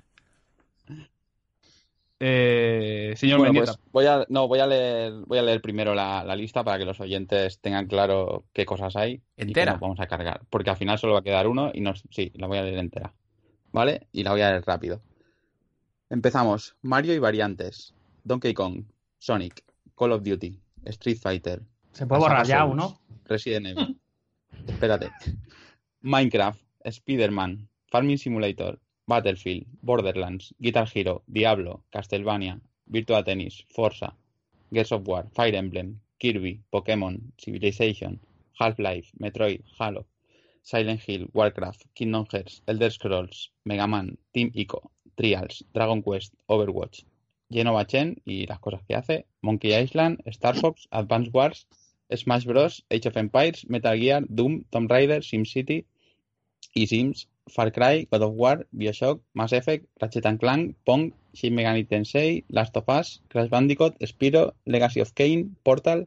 Eh, 2.25 3.15
señor 3.17 3.39
Bueno, 3.39 3.53
pues 3.53 3.77
voy 3.91 4.05
a, 4.05 4.25
no, 4.29 4.47
voy 4.47 4.59
a 4.59 4.65
leer, 4.65 5.11
voy 5.25 5.39
a 5.39 5.41
leer 5.41 5.61
primero 5.61 5.93
la, 5.93 6.23
la 6.23 6.37
lista 6.37 6.63
para 6.63 6.77
que 6.77 6.85
los 6.85 7.01
oyentes 7.01 7.59
tengan 7.59 7.85
claro 7.85 8.45
qué 8.53 8.65
cosas 8.65 8.95
hay 8.95 9.15
y 9.15 9.19
qué 9.35 9.43
¿Entera? 9.43 9.73
nos 9.73 9.81
vamos 9.81 9.99
a 9.99 10.07
cargar. 10.07 10.39
Porque 10.49 10.69
al 10.69 10.77
final 10.77 10.97
solo 10.97 11.13
va 11.13 11.19
a 11.19 11.23
quedar 11.23 11.47
uno 11.47 11.71
y 11.73 11.81
nos, 11.81 12.05
sí, 12.11 12.31
la 12.35 12.47
voy 12.47 12.59
a 12.59 12.63
leer 12.63 12.77
entera. 12.77 13.13
¿Vale? 13.73 14.07
Y 14.13 14.23
la 14.23 14.31
voy 14.31 14.39
a 14.39 14.51
leer 14.51 14.63
rápido. 14.65 15.01
Empezamos. 16.09 16.77
Mario 16.81 17.13
y 17.13 17.19
variantes. 17.19 17.93
Donkey 18.23 18.53
Kong, 18.53 18.85
Sonic, 19.19 19.65
Call 19.97 20.13
of 20.13 20.23
Duty, 20.23 20.57
Street 20.85 21.17
Fighter, 21.17 21.61
Se 21.91 22.07
puede 22.07 22.21
borrar 22.21 22.45
ya 22.45 22.63
uno. 22.63 23.01
Resident 23.25 23.67
Evil. 23.67 23.99
Espérate. 24.65 25.11
Minecraft, 25.99 26.61
Spider-Man, 26.85 27.67
Farming 27.87 28.17
Simulator, 28.17 28.79
Battlefield, 29.05 29.65
Borderlands, 29.81 30.53
Guitar 30.59 30.87
Hero, 30.93 31.23
Diablo, 31.27 31.83
Castlevania, 31.91 32.59
Virtua 32.85 33.23
Tennis, 33.23 33.65
Forza, 33.69 34.15
Gears 34.71 34.91
of 34.91 35.07
War, 35.07 35.27
Fire 35.33 35.55
Emblem, 35.55 35.99
Kirby, 36.19 36.61
Pokémon, 36.71 37.19
Civilization, 37.37 38.19
Half-Life, 38.59 39.11
Metroid, 39.19 39.63
Halo, 39.77 40.05
Silent 40.61 41.01
Hill, 41.05 41.29
Warcraft, 41.33 41.85
Kingdom 41.93 42.25
Hearts, 42.31 42.61
Elder 42.67 42.89
Scrolls, 42.89 43.51
Mega 43.65 43.87
Man, 43.87 44.17
Team 44.33 44.51
Ico, 44.55 44.91
Trials, 45.17 45.63
Dragon 45.73 46.01
Quest, 46.01 46.33
Overwatch, 46.47 47.03
Genova 47.49 47.85
Chen 47.85 48.21
y 48.25 48.47
las 48.47 48.59
cosas 48.59 48.81
que 48.87 48.95
hace, 48.95 49.25
Monkey 49.41 49.73
Island, 49.73 50.21
Star 50.25 50.55
Fox, 50.55 50.87
Advance 50.91 51.29
Wars, 51.33 51.67
Smash 52.09 52.45
Bros, 52.45 52.85
Age 52.89 53.07
of 53.07 53.17
Empires, 53.17 53.65
Metal 53.69 53.97
Gear, 53.99 54.23
Doom, 54.29 54.63
Tomb 54.69 54.87
Raider, 54.87 55.21
SimCity 55.21 55.85
y 56.73 56.87
Sims, 56.87 57.27
Far 57.49 57.71
Cry, 57.71 58.07
God 58.11 58.23
of 58.23 58.33
War, 58.33 58.65
Bioshock, 58.75 59.21
Mass 59.33 59.51
Effect, 59.53 59.85
Ratchet 60.01 60.25
and 60.25 60.39
Clank, 60.39 60.75
Pong, 60.85 61.13
Shin 61.33 61.55
Megami 61.55 61.87
Tensei, 61.87 62.43
Last 62.49 62.75
of 62.77 62.87
Us, 62.89 63.21
Crash 63.29 63.49
Bandicoot, 63.49 63.97
Spyro, 63.99 64.53
Legacy 64.65 65.01
of 65.01 65.13
Kain, 65.13 65.55
Portal, 65.63 66.05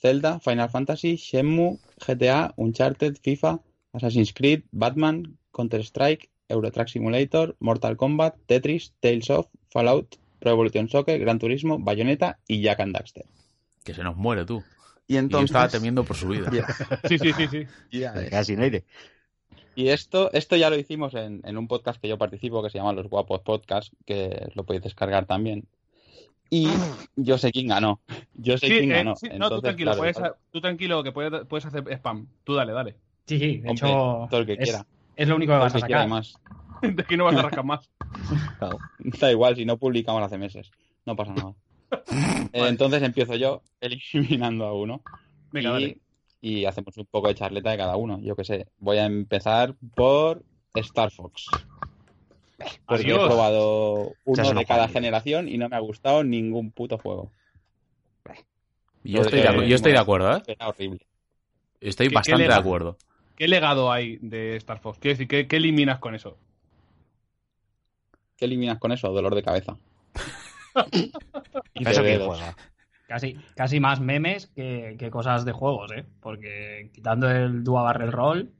Zelda, 0.00 0.40
Final 0.40 0.68
Fantasy, 0.68 1.16
Shenmue, 1.16 1.78
GTA, 2.00 2.52
Uncharted, 2.56 3.18
FIFA, 3.22 3.60
Assassin's 3.92 4.32
Creed, 4.32 4.62
Batman, 4.72 5.38
Counter-Strike, 5.54 6.28
Euro 6.48 6.70
Truck 6.70 6.88
Simulator, 6.88 7.54
Mortal 7.60 7.96
Kombat, 7.96 8.34
Tetris, 8.46 8.92
Tales 9.00 9.30
of, 9.30 9.46
Fallout, 9.70 10.16
Pro 10.40 10.52
Evolution 10.52 10.88
Soccer, 10.88 11.18
Gran 11.18 11.38
Turismo, 11.38 11.78
Bayonetta 11.78 12.38
y 12.48 12.62
Jack 12.62 12.80
and 12.80 12.94
Daxter. 12.94 13.24
Que 13.84 13.94
se 13.94 14.02
nos 14.02 14.16
muere 14.16 14.44
tú. 14.44 14.62
Y 15.06 15.12
Y 15.12 15.14
yo 15.14 15.20
entonces... 15.20 15.50
estaba 15.50 15.68
temiendo 15.68 16.04
por 16.04 16.16
su 16.16 16.28
vida. 16.28 16.50
Sí, 17.08 17.18
sí, 17.18 17.32
sí, 17.32 17.46
sí. 17.48 18.44
sin 18.44 18.60
aire. 18.60 18.84
Y 19.74 19.88
esto, 19.88 20.30
esto 20.32 20.56
ya 20.56 20.68
lo 20.70 20.76
hicimos 20.76 21.14
en, 21.14 21.40
en 21.44 21.56
un 21.56 21.66
podcast 21.68 22.00
que 22.00 22.08
yo 22.08 22.18
participo 22.18 22.62
que 22.62 22.70
se 22.70 22.78
llama 22.78 22.92
Los 22.92 23.08
Guapos 23.08 23.40
Podcast, 23.40 23.92
que 24.04 24.48
lo 24.54 24.64
podéis 24.64 24.82
descargar 24.84 25.26
también. 25.26 25.66
Y 26.50 26.68
yo 27.16 27.38
sé 27.38 27.50
quién 27.52 27.68
ganó. 27.68 28.00
Yo 28.34 28.58
sé 28.58 28.66
Sí, 28.66 28.72
quién 28.78 28.92
eh, 28.92 28.96
ganó. 28.96 29.16
sí, 29.16 29.28
no, 29.38 29.48
tú 29.48 29.60
tranquilo, 29.62 29.92
claro, 29.92 30.00
puedes, 30.00 30.32
tú 30.50 30.60
tranquilo, 30.60 31.02
que 31.02 31.12
puedes, 31.12 31.46
puedes 31.46 31.64
hacer 31.64 31.84
spam. 31.94 32.26
Tú 32.44 32.54
dale, 32.54 32.72
dale. 32.72 32.96
Sí, 33.26 33.38
sí, 33.38 33.58
de 33.58 33.70
hombre, 33.70 33.88
hecho. 33.88 34.26
todo 34.30 34.40
el 34.40 34.46
que 34.46 34.52
es, 34.54 34.58
quiera. 34.58 34.86
es 35.16 35.28
lo 35.28 35.36
único 35.36 35.52
que 35.52 35.56
todo 35.56 35.64
vas 35.64 35.74
a 35.74 35.78
sacar. 35.78 36.08
más. 36.08 36.34
De 36.82 37.00
aquí 37.02 37.16
no 37.16 37.24
vas 37.24 37.36
a 37.36 37.42
rascar 37.42 37.64
más. 37.64 37.88
Claro. 38.58 38.78
Da 38.98 39.30
igual, 39.30 39.56
si 39.56 39.64
no 39.64 39.78
publicamos 39.78 40.22
hace 40.22 40.36
meses. 40.36 40.70
No 41.06 41.16
pasa 41.16 41.32
nada. 41.32 41.54
Eh, 42.52 42.66
entonces 42.68 43.02
empiezo 43.02 43.34
yo 43.36 43.62
eliminando 43.80 44.64
a 44.66 44.72
uno. 44.74 45.02
Venga, 45.52 45.70
y, 45.70 45.72
dale. 45.72 45.98
Y 46.42 46.66
hacemos 46.66 46.96
un 46.98 47.06
poco 47.06 47.28
de 47.28 47.34
charleta 47.36 47.70
de 47.70 47.78
cada 47.78 47.96
uno. 47.96 48.18
Yo 48.20 48.36
qué 48.36 48.44
sé. 48.44 48.66
Voy 48.78 48.98
a 48.98 49.06
empezar 49.06 49.74
por 49.94 50.42
Star 50.74 51.10
Fox. 51.10 51.46
Porque 52.86 53.10
he 53.10 53.14
probado 53.14 54.12
uno 54.24 54.42
no 54.52 54.58
de 54.58 54.66
cada 54.66 54.88
generación 54.88 55.48
y 55.48 55.56
no 55.56 55.68
me 55.68 55.76
ha 55.76 55.80
gustado 55.80 56.22
ningún 56.24 56.70
puto 56.72 56.98
juego. 56.98 57.30
Yo 59.04 59.22
estoy, 59.22 59.40
de- 59.40 59.48
de, 59.48 59.50
acu- 59.54 59.66
yo 59.66 59.74
estoy 59.76 59.92
de 59.92 59.98
acuerdo, 59.98 60.36
¿eh? 60.36 60.42
Era 60.46 60.68
horrible. 60.68 61.00
Estoy 61.80 62.06
¿Qué- 62.06 62.10
qué 62.10 62.14
bastante 62.14 62.42
de 62.42 62.48
lega- 62.48 62.60
acuerdo. 62.60 62.98
¿Qué 63.36 63.48
legado 63.48 63.90
hay 63.90 64.18
de 64.20 64.56
Star 64.56 64.78
Fox? 64.80 64.98
Quiero 65.00 65.14
decir, 65.14 65.26
¿qué, 65.28 65.48
qué 65.48 65.56
eliminas 65.56 65.98
con 65.98 66.14
eso? 66.14 66.36
¿Qué 68.36 68.44
eliminas 68.44 68.78
con 68.78 68.92
eso? 68.92 69.08
Dolor 69.12 69.34
de 69.34 69.42
cabeza. 69.42 69.76
y 71.74 71.88
Eso 71.88 72.02
juega. 72.26 72.56
Casi, 73.12 73.34
casi 73.54 73.80
más 73.80 74.00
memes 74.00 74.46
que, 74.48 74.96
que 74.98 75.10
cosas 75.10 75.44
de 75.44 75.52
juegos, 75.52 75.92
¿eh? 75.92 76.04
Porque 76.20 76.90
quitando 76.94 77.30
el 77.30 77.62
Dua 77.64 77.82
Barrel 77.82 78.12
Roll, 78.12 78.50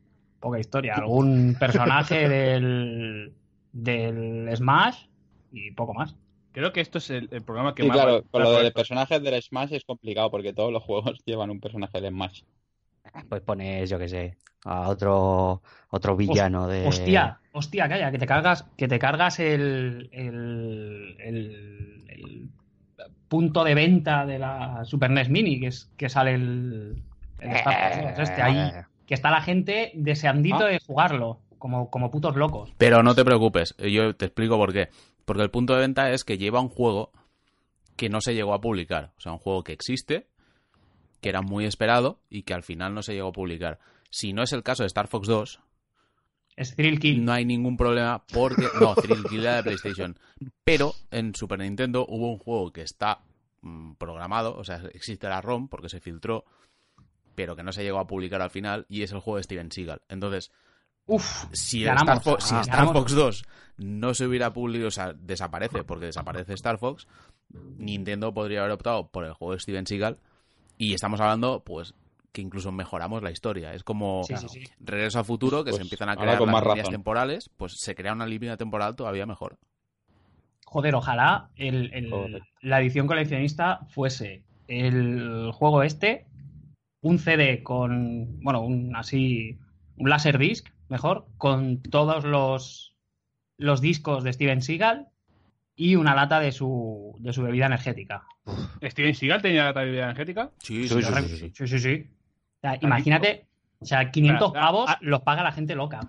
poca 0.40 0.58
historia. 0.58 0.96
Algún 0.96 1.56
personaje 1.58 2.28
del, 2.28 3.32
del 3.72 4.56
Smash 4.56 5.06
y 5.50 5.70
poco 5.72 5.94
más. 5.94 6.16
Creo 6.52 6.72
que 6.72 6.80
esto 6.82 6.98
es 6.98 7.08
el, 7.10 7.28
el 7.32 7.42
programa 7.42 7.74
que 7.74 7.82
Sí, 7.82 7.88
más... 7.88 7.96
claro, 7.96 8.22
con 8.30 8.42
lo 8.42 8.52
de 8.52 8.72
personajes 8.72 9.22
del 9.22 9.42
Smash 9.42 9.72
es 9.72 9.84
complicado 9.84 10.30
porque 10.30 10.52
todos 10.52 10.72
los 10.72 10.82
juegos 10.82 11.18
llevan 11.26 11.50
un 11.50 11.60
personaje 11.60 12.00
del 12.00 12.12
Smash. 12.12 12.42
Pues 13.28 13.42
pones, 13.42 13.90
yo 13.90 13.98
qué 13.98 14.08
sé, 14.08 14.36
a 14.64 14.88
otro, 14.88 15.62
otro 15.90 16.16
villano 16.16 16.68
de. 16.68 16.84
Hostia, 16.88 17.40
hostia, 17.52 17.88
calla, 17.88 18.10
que 18.10 18.18
te 18.18 18.26
cargas, 18.26 18.64
que 18.76 18.88
te 18.88 18.98
cargas 18.98 19.38
el, 19.40 20.08
el, 20.12 21.16
el- 21.20 22.04
el 22.08 22.50
punto 23.32 23.64
de 23.64 23.74
venta 23.74 24.26
de 24.26 24.38
la 24.38 24.84
Super 24.84 25.10
NES 25.10 25.30
Mini, 25.30 25.58
que 25.58 25.68
es 25.68 25.90
que 25.96 26.10
sale 26.10 26.34
el, 26.34 27.02
el 27.40 27.50
Star 27.52 27.94
Fox 27.94 28.18
2, 28.18 28.28
este 28.28 28.42
ahí, 28.42 28.70
que 29.06 29.14
está 29.14 29.30
la 29.30 29.40
gente 29.40 29.90
deseandito 29.94 30.64
Ah. 30.66 30.68
de 30.68 30.78
jugarlo, 30.80 31.40
como, 31.56 31.88
como 31.88 32.10
putos 32.10 32.36
locos. 32.36 32.74
Pero 32.76 33.02
no 33.02 33.14
te 33.14 33.24
preocupes, 33.24 33.74
yo 33.78 34.14
te 34.14 34.26
explico 34.26 34.58
por 34.58 34.74
qué. 34.74 34.90
Porque 35.24 35.42
el 35.42 35.50
punto 35.50 35.72
de 35.72 35.80
venta 35.80 36.10
es 36.10 36.24
que 36.24 36.36
lleva 36.36 36.60
un 36.60 36.68
juego 36.68 37.10
que 37.96 38.10
no 38.10 38.20
se 38.20 38.34
llegó 38.34 38.52
a 38.52 38.60
publicar. 38.60 39.12
O 39.16 39.20
sea, 39.22 39.32
un 39.32 39.38
juego 39.38 39.64
que 39.64 39.72
existe, 39.72 40.26
que 41.22 41.30
era 41.30 41.40
muy 41.40 41.64
esperado 41.64 42.20
y 42.28 42.42
que 42.42 42.52
al 42.52 42.62
final 42.62 42.92
no 42.92 43.02
se 43.02 43.14
llegó 43.14 43.28
a 43.28 43.32
publicar. 43.32 43.78
Si 44.10 44.34
no 44.34 44.42
es 44.42 44.52
el 44.52 44.62
caso 44.62 44.82
de 44.82 44.88
Star 44.88 45.08
Fox 45.08 45.26
2, 45.26 45.60
Es 46.56 46.76
Thrill 46.76 47.00
Kill. 47.00 47.24
no 47.24 47.32
hay 47.32 47.44
ningún 47.44 47.76
problema 47.76 48.22
porque... 48.32 48.66
No, 48.80 48.94
Thrill 48.94 49.24
Kill 49.24 49.40
era 49.40 49.56
de 49.56 49.62
PlayStation. 49.62 50.18
Pero 50.64 50.94
en 51.10 51.34
Super 51.34 51.58
Nintendo 51.58 52.06
hubo 52.08 52.30
un 52.30 52.38
juego 52.38 52.72
que 52.72 52.82
está 52.82 53.22
mm, 53.62 53.94
programado, 53.94 54.56
o 54.56 54.64
sea, 54.64 54.82
existe 54.92 55.28
la 55.28 55.40
ROM 55.40 55.68
porque 55.68 55.88
se 55.88 56.00
filtró, 56.00 56.44
pero 57.34 57.56
que 57.56 57.62
no 57.62 57.72
se 57.72 57.82
llegó 57.82 57.98
a 57.98 58.06
publicar 58.06 58.42
al 58.42 58.50
final 58.50 58.86
y 58.88 59.02
es 59.02 59.12
el 59.12 59.20
juego 59.20 59.38
de 59.38 59.44
Steven 59.44 59.72
Seagal. 59.72 60.02
Entonces, 60.08 60.52
Uf, 61.06 61.46
si, 61.52 61.84
Star, 61.84 62.20
Fox, 62.22 62.44
si 62.44 62.54
ah, 62.54 62.60
Star. 62.60 62.92
Fox 62.92 63.12
2 63.12 63.44
no 63.78 64.14
se 64.14 64.26
hubiera 64.26 64.52
publicado, 64.52 64.88
o 64.88 64.92
sea, 64.92 65.12
desaparece 65.12 65.82
porque 65.84 66.06
desaparece 66.06 66.54
Star 66.54 66.78
Fox, 66.78 67.08
Nintendo 67.50 68.32
podría 68.32 68.60
haber 68.60 68.72
optado 68.72 69.08
por 69.08 69.24
el 69.24 69.32
juego 69.32 69.54
de 69.54 69.60
Steven 69.60 69.86
Seagal 69.86 70.18
y 70.78 70.94
estamos 70.94 71.20
hablando, 71.20 71.62
pues, 71.64 71.94
que 72.32 72.40
incluso 72.40 72.72
mejoramos 72.72 73.22
la 73.22 73.30
historia. 73.30 73.74
Es 73.74 73.84
como 73.84 74.24
Sí, 74.24 74.36
sí, 74.36 74.48
sí. 74.48 74.64
Regreso 74.80 75.18
a 75.18 75.24
Futuro, 75.24 75.64
que 75.64 75.70
Pues 75.70 75.76
se 75.76 75.82
empiezan 75.82 76.08
a 76.08 76.16
crear 76.16 76.38
con 76.38 76.46
las 76.48 76.52
más 76.54 76.62
líneas 76.64 76.78
razón. 76.86 76.92
temporales, 76.92 77.50
pues 77.56 77.74
se 77.78 77.94
crea 77.94 78.12
una 78.14 78.26
línea 78.26 78.56
temporal 78.56 78.96
todavía 78.96 79.26
mejor. 79.26 79.58
Joder, 80.66 80.94
ojalá 80.94 81.50
el- 81.56 81.92
el- 81.92 82.10
Joder. 82.10 82.42
la 82.62 82.80
edición 82.80 83.06
coleccionista 83.06 83.80
fuese 83.90 84.42
el 84.68 85.50
juego 85.52 85.82
este, 85.82 86.26
un 87.02 87.18
CD 87.18 87.62
con, 87.62 88.40
bueno, 88.40 88.62
un 88.62 88.96
así, 88.96 89.58
un 89.98 90.08
Laserdisc, 90.08 90.68
mejor, 90.88 91.26
con 91.36 91.82
todos 91.82 92.24
los, 92.24 92.94
los 93.58 93.80
discos 93.82 94.24
de 94.24 94.32
Steven 94.32 94.62
Seagal 94.62 95.08
y 95.76 95.96
una 95.96 96.14
lata 96.14 96.40
de 96.40 96.52
su, 96.52 97.14
de 97.18 97.32
su 97.34 97.42
bebida 97.42 97.66
energética. 97.66 98.24
Steven 98.82 99.14
Seagal 99.14 99.42
tenía 99.42 99.64
la 99.64 99.72
bebida 99.72 100.04
energética. 100.04 100.50
Sí, 100.58 100.88
Sí, 100.88 101.02
sí, 101.02 101.02
sí, 101.02 101.12
sí, 101.12 101.28
sí, 101.28 101.36
sí. 101.36 101.52
Sí, 101.54 101.66
sí, 101.66 101.78
sí. 101.78 102.10
O 102.10 102.21
sea, 102.62 102.78
imagínate, 102.80 103.46
o 103.80 103.84
sea, 103.84 104.10
500 104.10 104.46
Espera, 104.48 104.64
pavos 104.66 104.90
los 105.00 105.20
paga 105.22 105.42
la 105.42 105.52
gente 105.52 105.74
loca. 105.74 106.00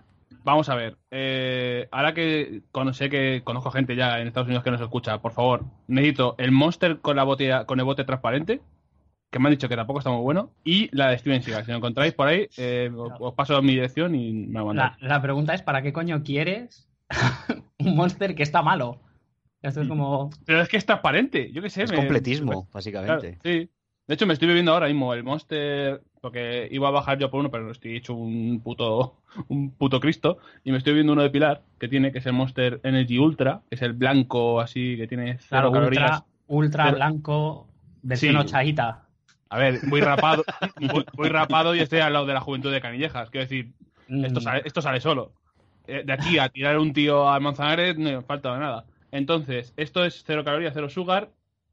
Vamos 0.45 0.67
a 0.69 0.75
ver. 0.75 0.97
eh, 1.09 1.87
ahora 1.91 2.13
que 2.13 2.61
sé 2.93 3.09
que 3.09 3.41
conozco 3.43 3.71
gente 3.71 3.95
ya 3.95 4.19
en 4.19 4.27
Estados 4.27 4.47
Unidos 4.47 4.63
que 4.63 4.71
nos 4.71 4.81
escucha, 4.81 5.19
por 5.21 5.31
favor, 5.31 5.63
necesito 5.87 6.35
el 6.37 6.51
Monster 6.51 6.99
con 6.99 7.15
la 7.15 7.23
botella, 7.23 7.65
con 7.65 7.79
el 7.79 7.85
bote 7.85 8.03
transparente, 8.03 8.59
que 9.31 9.39
me 9.39 9.47
han 9.47 9.51
dicho 9.53 9.69
que 9.69 9.75
tampoco 9.77 9.99
está 9.99 10.11
muy 10.11 10.21
bueno, 10.21 10.51
y 10.65 10.89
la 10.95 11.09
de 11.09 11.17
Steven 11.17 11.41
Seagal. 11.41 11.63
Si 11.65 11.71
lo 11.71 11.77
encontráis 11.77 12.13
por 12.13 12.27
ahí, 12.27 12.47
eh, 12.57 12.91
os, 12.95 13.13
os 13.19 13.33
paso 13.35 13.59
mi 13.61 13.71
dirección 13.73 14.13
y 14.15 14.33
me 14.33 14.59
lo 14.59 14.65
mandáis. 14.67 14.93
La, 14.99 15.07
la 15.07 15.21
pregunta 15.21 15.53
es, 15.53 15.61
¿para 15.61 15.81
qué 15.81 15.93
coño 15.93 16.21
quieres 16.23 16.89
un 17.79 17.95
monster 17.95 18.35
que 18.35 18.43
está 18.43 18.61
malo? 18.61 18.99
Esto 19.61 19.81
es 19.81 19.87
como... 19.87 20.29
Pero 20.45 20.59
es 20.61 20.67
que 20.67 20.75
es 20.75 20.85
transparente, 20.85 21.51
yo 21.53 21.61
qué 21.61 21.69
sé. 21.69 21.83
Es 21.83 21.91
me- 21.91 21.95
completismo, 21.95 22.51
Claro, 22.51 22.67
básicamente. 22.73 23.39
sí. 23.41 23.69
De 24.07 24.13
hecho, 24.15 24.27
me 24.27 24.33
estoy 24.33 24.49
bebiendo 24.49 24.73
ahora 24.73 24.87
mismo 24.87 25.13
el 25.13 25.23
Monster, 25.23 26.01
porque 26.23 26.69
iba 26.71 26.87
a 26.87 26.91
bajar 26.91 27.19
yo 27.19 27.29
por 27.29 27.41
uno, 27.41 27.51
pero 27.51 27.69
estoy 27.69 27.97
hecho 27.97 28.13
un 28.13 28.61
puto, 28.63 29.17
un 29.49 29.71
puto 29.71 29.99
Cristo. 29.99 30.37
Y 30.63 30.71
me 30.71 30.77
estoy 30.77 30.93
bebiendo 30.93 31.11
uno 31.11 31.21
de 31.21 31.29
Pilar, 31.29 31.63
que 31.77 31.89
tiene, 31.89 32.13
que 32.13 32.19
es 32.19 32.25
el 32.25 32.31
Monster 32.31 32.79
Energy 32.83 33.19
Ultra, 33.19 33.59
que 33.69 33.75
es 33.75 33.81
el 33.81 33.91
blanco 33.91 34.61
así, 34.61 34.95
que 34.95 35.05
tiene 35.05 35.33
cero 35.37 35.47
Claro, 35.49 35.71
calorías. 35.73 36.01
ultra, 36.21 36.25
ultra 36.47 36.83
Pero- 36.85 36.95
blanco, 36.95 37.67
versión 38.03 38.35
Sí. 38.35 38.39
ochadita. 38.39 39.03
A 39.49 39.57
ver, 39.57 39.81
voy 39.89 39.99
rapado, 39.99 40.43
voy, 40.93 41.03
voy 41.13 41.27
rapado 41.27 41.75
y 41.75 41.79
estoy 41.81 41.99
al 41.99 42.13
lado 42.13 42.25
de 42.25 42.33
la 42.33 42.39
juventud 42.39 42.71
de 42.71 42.79
Canillejas. 42.79 43.29
Quiero 43.29 43.43
decir, 43.43 43.73
esto 44.07 44.39
Mm, 44.39 44.43
sale, 44.43 44.61
esto 44.63 44.81
sale 44.81 45.01
solo. 45.01 45.33
Eh, 45.87 46.03
De 46.05 46.13
aquí 46.13 46.37
a 46.39 46.47
tirar 46.47 46.79
un 46.79 46.93
tío 46.93 47.29
al 47.29 47.41
Manzanares 47.41 47.97
no 47.97 48.21
falta 48.21 48.57
nada. 48.57 48.85
Entonces, 49.11 49.73
esto 49.75 50.05
es 50.05 50.23
cero 50.25 50.45
calorías, 50.45 50.73
cero 50.73 50.87
sugar 50.89 51.31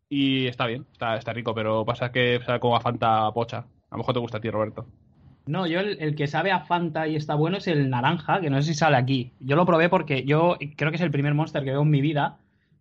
y 0.08 0.48
está 0.48 0.66
bien, 0.66 0.86
está, 0.92 1.16
está 1.16 1.32
rico, 1.32 1.54
pero 1.54 1.84
pasa 1.84 2.10
que 2.10 2.40
sabe 2.44 2.58
como 2.58 2.74
a 2.74 2.80
Fanta 2.80 3.30
pocha. 3.30 3.64
A 3.90 3.94
lo 3.94 3.98
mejor 3.98 4.14
te 4.14 4.20
gusta 4.20 4.38
a 4.38 4.40
ti, 4.40 4.50
Roberto. 4.50 4.86
No, 5.46 5.66
yo 5.66 5.80
el, 5.80 6.00
el 6.00 6.14
que 6.14 6.28
sabe 6.28 6.52
a 6.52 6.60
Fanta 6.60 7.08
y 7.08 7.16
está 7.16 7.34
bueno 7.34 7.58
es 7.58 7.66
el 7.66 7.90
naranja, 7.90 8.40
que 8.40 8.50
no 8.50 8.60
sé 8.62 8.68
si 8.68 8.74
sale 8.74 8.96
aquí. 8.96 9.32
Yo 9.40 9.56
lo 9.56 9.66
probé 9.66 9.88
porque 9.88 10.24
yo 10.24 10.58
creo 10.76 10.90
que 10.90 10.96
es 10.96 11.02
el 11.02 11.10
primer 11.10 11.34
monster 11.34 11.64
que 11.64 11.70
veo 11.70 11.82
en 11.82 11.90
mi 11.90 12.00
vida. 12.00 12.38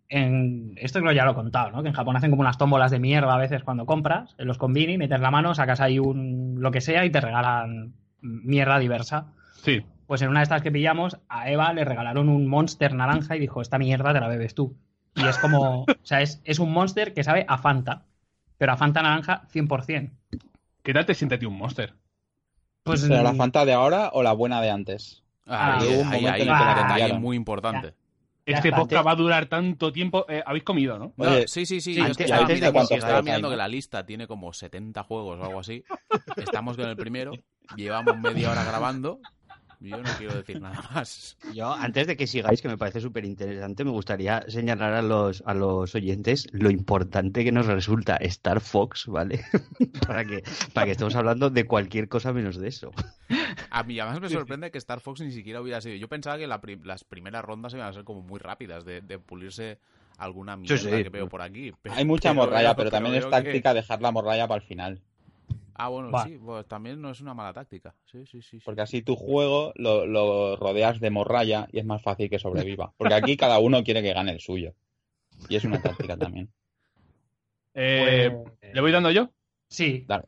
En, 0.08 0.74
esto 0.76 1.00
creo 1.00 1.10
que 1.10 1.16
ya 1.16 1.24
lo 1.24 1.32
he 1.32 1.34
contado, 1.34 1.70
¿no? 1.70 1.82
Que 1.82 1.88
en 1.88 1.94
Japón 1.94 2.16
hacen 2.16 2.30
como 2.30 2.42
unas 2.42 2.58
tómbolas 2.58 2.90
de 2.90 2.98
mierda 2.98 3.34
a 3.34 3.38
veces 3.38 3.62
cuando 3.62 3.86
compras, 3.86 4.34
en 4.38 4.46
los 4.46 4.58
convini, 4.58 4.98
metes 4.98 5.20
la 5.20 5.30
mano, 5.30 5.54
sacas 5.54 5.80
ahí 5.80 5.98
un 5.98 6.56
lo 6.58 6.70
que 6.70 6.80
sea 6.80 7.04
y 7.04 7.10
te 7.10 7.20
regalan 7.20 7.94
mierda 8.20 8.78
diversa. 8.78 9.32
Sí, 9.62 9.82
Pues 10.06 10.22
en 10.22 10.28
una 10.28 10.40
de 10.40 10.44
estas 10.44 10.62
que 10.62 10.72
pillamos, 10.72 11.18
a 11.28 11.50
Eva 11.50 11.72
le 11.72 11.84
regalaron 11.84 12.28
un 12.28 12.46
monster 12.46 12.94
naranja 12.94 13.36
y 13.36 13.40
dijo, 13.40 13.62
esta 13.62 13.78
mierda 13.78 14.12
te 14.12 14.20
la 14.20 14.28
bebes 14.28 14.54
tú. 14.54 14.76
Y 15.14 15.26
es 15.26 15.38
como, 15.38 15.82
o 15.84 15.86
sea, 16.02 16.22
es, 16.22 16.40
es 16.44 16.58
un 16.58 16.72
monster 16.72 17.14
que 17.14 17.24
sabe 17.24 17.44
a 17.48 17.58
Fanta, 17.58 18.04
pero 18.58 18.72
a 18.72 18.76
Fanta 18.76 19.02
naranja 19.02 19.42
100%. 19.52 20.10
¿Qué 20.82 20.92
tal 20.92 21.06
te 21.06 21.14
siente 21.14 21.34
a 21.36 21.38
ti 21.38 21.46
un 21.46 21.56
Monster? 21.56 21.94
Pues 22.82 23.02
¿Pero 23.06 23.22
la 23.22 23.34
Fanta 23.34 23.64
de 23.64 23.72
ahora 23.72 24.10
o 24.12 24.22
la 24.22 24.32
buena 24.32 24.60
de 24.60 24.70
antes? 24.70 25.22
Ah, 25.46 25.78
Ahí, 25.78 25.88
un 25.88 26.12
ahí, 26.12 26.22
momento 26.22 26.52
ahí, 26.52 26.74
detalle 26.82 27.12
muy 27.14 27.36
importante. 27.36 27.94
Ya 28.46 28.56
Este 28.56 28.70
podcast 28.70 28.92
antes- 29.00 29.06
va 29.06 29.10
a 29.12 29.16
durar 29.16 29.46
tanto 29.46 29.92
tiempo. 29.92 30.24
Eh, 30.28 30.42
Habéis 30.44 30.64
comido, 30.64 30.98
¿no? 30.98 31.12
Oye, 31.18 31.46
sí, 31.46 31.66
sí, 31.66 31.80
sí. 31.80 31.94
sí, 31.94 32.00
antes- 32.00 32.20
estaba 32.20 32.40
antes 32.42 32.56
mirando, 32.58 32.88
que 32.88 32.94
estaba 32.94 33.22
mirando 33.22 33.50
que 33.50 33.56
la 33.56 33.68
lista 33.68 34.04
tiene 34.06 34.26
como 34.26 34.52
70 34.52 35.02
juegos 35.04 35.38
o 35.40 35.44
algo 35.44 35.60
así. 35.60 35.84
Estamos 36.36 36.76
con 36.76 36.88
el 36.88 36.96
primero. 36.96 37.32
Llevamos 37.76 38.18
media 38.18 38.50
hora 38.50 38.64
grabando. 38.64 39.20
Yo 39.80 39.96
no 39.96 40.10
quiero 40.18 40.34
decir 40.34 40.60
nada 40.60 40.82
más. 40.94 41.38
Yo, 41.54 41.72
antes 41.72 42.06
de 42.06 42.16
que 42.16 42.26
sigáis, 42.26 42.60
que 42.60 42.68
me 42.68 42.76
parece 42.76 43.00
súper 43.00 43.24
interesante, 43.24 43.82
me 43.84 43.90
gustaría 43.90 44.44
señalar 44.48 44.92
a 44.92 45.02
los, 45.02 45.42
a 45.46 45.54
los 45.54 45.94
oyentes 45.94 46.46
lo 46.52 46.70
importante 46.70 47.44
que 47.44 47.52
nos 47.52 47.66
resulta 47.66 48.16
Star 48.16 48.60
Fox, 48.60 49.06
¿vale? 49.06 49.40
para, 50.06 50.24
que, 50.24 50.42
para 50.74 50.84
que 50.86 50.92
estemos 50.92 51.14
hablando 51.14 51.48
de 51.48 51.66
cualquier 51.66 52.08
cosa 52.08 52.32
menos 52.32 52.56
de 52.58 52.68
eso. 52.68 52.90
A 53.70 53.82
mí 53.82 53.98
además 53.98 54.20
me 54.20 54.28
sorprende 54.28 54.70
que 54.70 54.78
Star 54.78 55.00
Fox 55.00 55.20
ni 55.20 55.32
siquiera 55.32 55.60
hubiera 55.60 55.80
sido. 55.80 55.96
Yo 55.96 56.08
pensaba 56.08 56.36
que 56.36 56.46
la 56.46 56.60
las 56.84 57.04
primeras 57.04 57.44
rondas 57.44 57.72
iban 57.72 57.88
a 57.88 57.92
ser 57.92 58.04
como 58.04 58.20
muy 58.22 58.38
rápidas 58.38 58.84
de, 58.84 59.00
de 59.00 59.18
pulirse 59.18 59.78
alguna 60.18 60.56
mierda 60.56 60.76
sí. 60.76 61.02
que 61.02 61.08
veo 61.08 61.28
por 61.28 61.40
aquí. 61.42 61.72
Pero- 61.80 61.94
Hay 61.94 62.04
mucha 62.04 62.30
pero 62.34 62.34
morralla, 62.46 62.76
pero 62.76 62.90
también 62.90 63.14
es 63.14 63.24
que- 63.24 63.30
táctica 63.30 63.74
dejar 63.74 64.02
la 64.02 64.12
morralla 64.12 64.46
para 64.46 64.60
el 64.60 64.66
final. 64.66 65.00
Ah, 65.82 65.88
bueno, 65.88 66.10
Va. 66.10 66.24
sí, 66.24 66.38
pues 66.38 66.66
también 66.66 67.00
no 67.00 67.10
es 67.10 67.20
una 67.20 67.32
mala 67.34 67.52
táctica. 67.52 67.94
Sí, 68.04 68.26
sí, 68.26 68.42
sí. 68.42 68.58
sí. 68.58 68.62
Porque 68.64 68.82
así 68.82 69.02
tu 69.02 69.16
juego 69.16 69.72
lo, 69.76 70.04
lo 70.06 70.56
rodeas 70.56 71.00
de 71.00 71.10
morralla 71.10 71.68
y 71.72 71.78
es 71.78 71.84
más 71.86 72.02
fácil 72.02 72.28
que 72.28 72.38
sobreviva. 72.38 72.92
Porque 72.96 73.14
aquí 73.14 73.36
cada 73.36 73.58
uno 73.58 73.82
quiere 73.82 74.02
que 74.02 74.12
gane 74.12 74.32
el 74.32 74.40
suyo. 74.40 74.74
Y 75.48 75.56
es 75.56 75.64
una 75.64 75.80
táctica 75.80 76.16
también. 76.16 76.50
Eh, 77.74 78.30
pues- 78.60 78.74
¿Le 78.74 78.80
voy 78.80 78.92
dando 78.92 79.10
yo? 79.10 79.30
Sí. 79.68 80.04
Dale. 80.06 80.24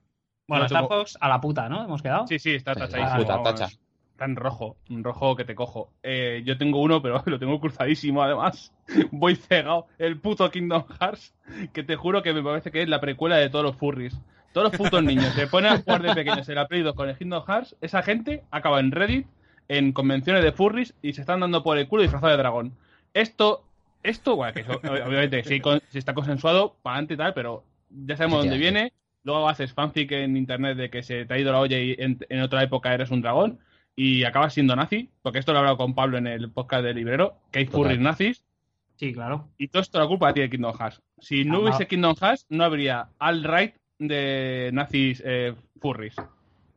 Bueno, 0.46 0.66
tengo- 0.66 0.88
Fox 0.88 1.18
a 1.20 1.28
la 1.28 1.40
puta, 1.40 1.68
¿no? 1.68 1.84
Hemos 1.84 2.02
quedado. 2.02 2.26
Sí, 2.26 2.38
sí, 2.38 2.54
está 2.54 2.74
Sí, 2.74 2.80
tachadísimo. 2.80 3.18
puta, 3.22 3.42
tacha. 3.42 3.64
Está 4.12 4.26
en 4.26 4.36
rojo, 4.36 4.76
un 4.90 5.02
rojo 5.02 5.34
que 5.34 5.44
te 5.44 5.54
cojo. 5.54 5.92
Eh, 6.02 6.42
yo 6.44 6.56
tengo 6.58 6.80
uno, 6.80 7.02
pero 7.02 7.22
lo 7.26 7.38
tengo 7.38 7.58
cruzadísimo 7.60 8.22
además. 8.22 8.72
Voy 9.10 9.34
cegado. 9.36 9.86
El 9.98 10.20
puto 10.20 10.50
Kingdom 10.50 10.84
Hearts, 11.00 11.34
que 11.72 11.82
te 11.82 11.96
juro 11.96 12.22
que 12.22 12.32
me 12.32 12.42
parece 12.42 12.70
que 12.70 12.82
es 12.82 12.88
la 12.88 13.00
precuela 13.00 13.36
de 13.36 13.50
todos 13.50 13.64
los 13.64 13.76
furries. 13.76 14.16
Todos 14.52 14.70
los 14.72 14.76
putos 14.80 15.02
niños 15.02 15.32
se 15.34 15.46
ponen 15.46 15.72
a 15.72 15.78
jugar 15.78 16.02
de 16.02 16.14
pequeños 16.14 16.48
en 16.48 16.54
la 16.56 16.68
Play 16.68 16.82
2 16.82 16.94
con 16.94 17.08
el 17.08 17.16
Kingdom 17.16 17.44
Hearts. 17.46 17.76
Esa 17.80 18.02
gente 18.02 18.42
acaba 18.50 18.80
en 18.80 18.90
Reddit, 18.90 19.26
en 19.68 19.92
convenciones 19.92 20.42
de 20.44 20.52
furries 20.52 20.94
y 21.02 21.12
se 21.14 21.22
están 21.22 21.40
dando 21.40 21.62
por 21.62 21.78
el 21.78 21.88
culo 21.88 22.02
disfrazado 22.02 22.32
de 22.32 22.38
dragón. 22.38 22.72
Esto, 23.14 23.64
esto, 24.02 24.36
bueno, 24.36 24.52
que 24.52 24.60
eso, 24.60 24.72
obviamente 24.82 25.44
si, 25.44 25.60
con- 25.60 25.80
si 25.90 25.98
está 25.98 26.12
consensuado, 26.14 26.76
para 26.82 26.94
adelante 26.96 27.14
y 27.14 27.16
tal, 27.16 27.34
pero 27.34 27.64
ya 27.90 28.16
sabemos 28.16 28.38
dónde 28.40 28.56
Efectivamente. 28.56 28.80
viene. 28.90 29.02
Luego 29.24 29.48
haces 29.48 29.72
fanfic 29.72 30.10
en 30.12 30.36
internet 30.36 30.76
de 30.76 30.90
que 30.90 31.02
se 31.04 31.24
te 31.24 31.34
ha 31.34 31.38
ido 31.38 31.52
la 31.52 31.60
olla 31.60 31.78
y 31.78 31.94
en, 31.98 32.18
en 32.28 32.40
otra 32.42 32.62
época 32.62 32.92
eres 32.92 33.10
un 33.12 33.22
dragón 33.22 33.60
y 33.94 34.24
acabas 34.24 34.52
siendo 34.54 34.74
nazi, 34.74 35.10
porque 35.22 35.38
esto 35.38 35.52
lo 35.52 35.58
he 35.58 35.60
hablado 35.60 35.76
con 35.76 35.94
Pablo 35.94 36.18
en 36.18 36.26
el 36.26 36.50
podcast 36.50 36.82
del 36.82 36.96
librero, 36.96 37.36
que 37.52 37.60
hay 37.60 37.66
Total. 37.66 37.80
furries 37.80 38.00
nazis, 38.00 38.44
Sí, 38.96 39.12
claro. 39.12 39.48
y 39.58 39.68
todo 39.68 39.80
esto 39.82 39.98
la 40.00 40.06
culpa 40.08 40.28
de 40.28 40.32
ti 40.34 40.40
de 40.40 40.50
Kingdom 40.50 40.76
Hearts. 40.76 41.00
Si 41.20 41.44
no 41.44 41.58
Ah, 41.58 41.60
hubiese. 41.60 41.86
Kingdom 41.86 42.16
Hearts, 42.20 42.46
no 42.48 42.64
habría 42.64 43.08
alt-right 43.20 43.74
de 44.08 44.70
nazis 44.72 45.22
eh, 45.24 45.54
furries. 45.80 46.16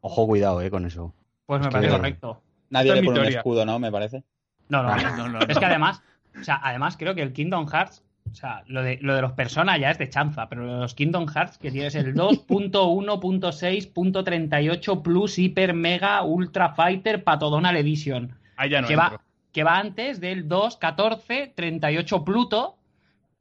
Ojo, 0.01 0.27
cuidado, 0.27 0.61
eh, 0.61 0.69
con 0.69 0.85
eso. 0.85 1.13
Pues 1.45 1.61
me 1.61 1.67
Es 1.67 1.73
parece 1.73 1.91
que- 1.91 1.97
correcto. 1.97 2.41
Nadie 2.69 2.95
le 2.95 3.03
pone 3.03 3.19
un 3.19 3.25
escudo, 3.27 3.65
¿no? 3.65 3.77
Me 3.79 3.91
parece. 3.91 4.23
No, 4.69 4.81
no, 4.83 4.95
No, 4.95 5.17
no, 5.17 5.27
no. 5.29 5.39
Es 5.47 5.57
que 5.59 5.65
además, 5.65 6.01
o 6.39 6.43
sea, 6.43 6.59
además 6.63 6.97
creo 6.97 7.13
que 7.15 7.21
el 7.21 7.31
Kingdom 7.33 7.67
Hearts, 7.67 8.03
o 8.31 8.35
sea, 8.35 8.63
lo 8.67 8.81
de, 8.81 8.97
lo 9.01 9.13
de 9.15 9.21
los 9.21 9.33
Persona 9.33 9.77
ya 9.77 9.91
es 9.91 9.97
de 9.99 10.09
chanza, 10.09 10.49
pero 10.49 10.65
lo 10.65 10.73
de 10.73 10.79
los 10.81 10.93
Kingdom 10.95 11.27
Hearts 11.27 11.57
que 11.59 11.71
tienes 11.71 11.93
el 11.95 12.15
2.1.6.38 12.15 15.01
Plus 15.01 15.37
Hyper 15.37 15.73
Mega 15.73 16.23
Ultra 16.23 16.73
Fighter 16.73 17.23
Patodonal 17.23 17.75
Edition, 17.77 18.35
Ahí 18.57 18.69
ya 18.69 18.81
no 18.81 18.87
que 18.87 18.93
entro. 18.93 19.09
va, 19.17 19.21
que 19.51 19.63
va 19.63 19.77
antes 19.77 20.19
del 20.19 20.47
2.14.38 20.49 22.23
Pluto, 22.23 22.75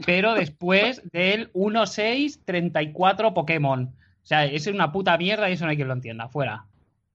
pero 0.04 0.34
después 0.34 1.02
del 1.12 1.52
1.6.34 1.52 3.32
Pokémon. 3.32 3.84
O 3.84 4.26
sea, 4.26 4.44
es 4.46 4.66
una 4.66 4.90
puta 4.90 5.16
mierda 5.18 5.50
y 5.50 5.52
eso 5.52 5.64
no 5.64 5.70
hay 5.70 5.76
quien 5.76 5.88
lo 5.88 5.94
entienda. 5.94 6.28
Fuera. 6.28 6.64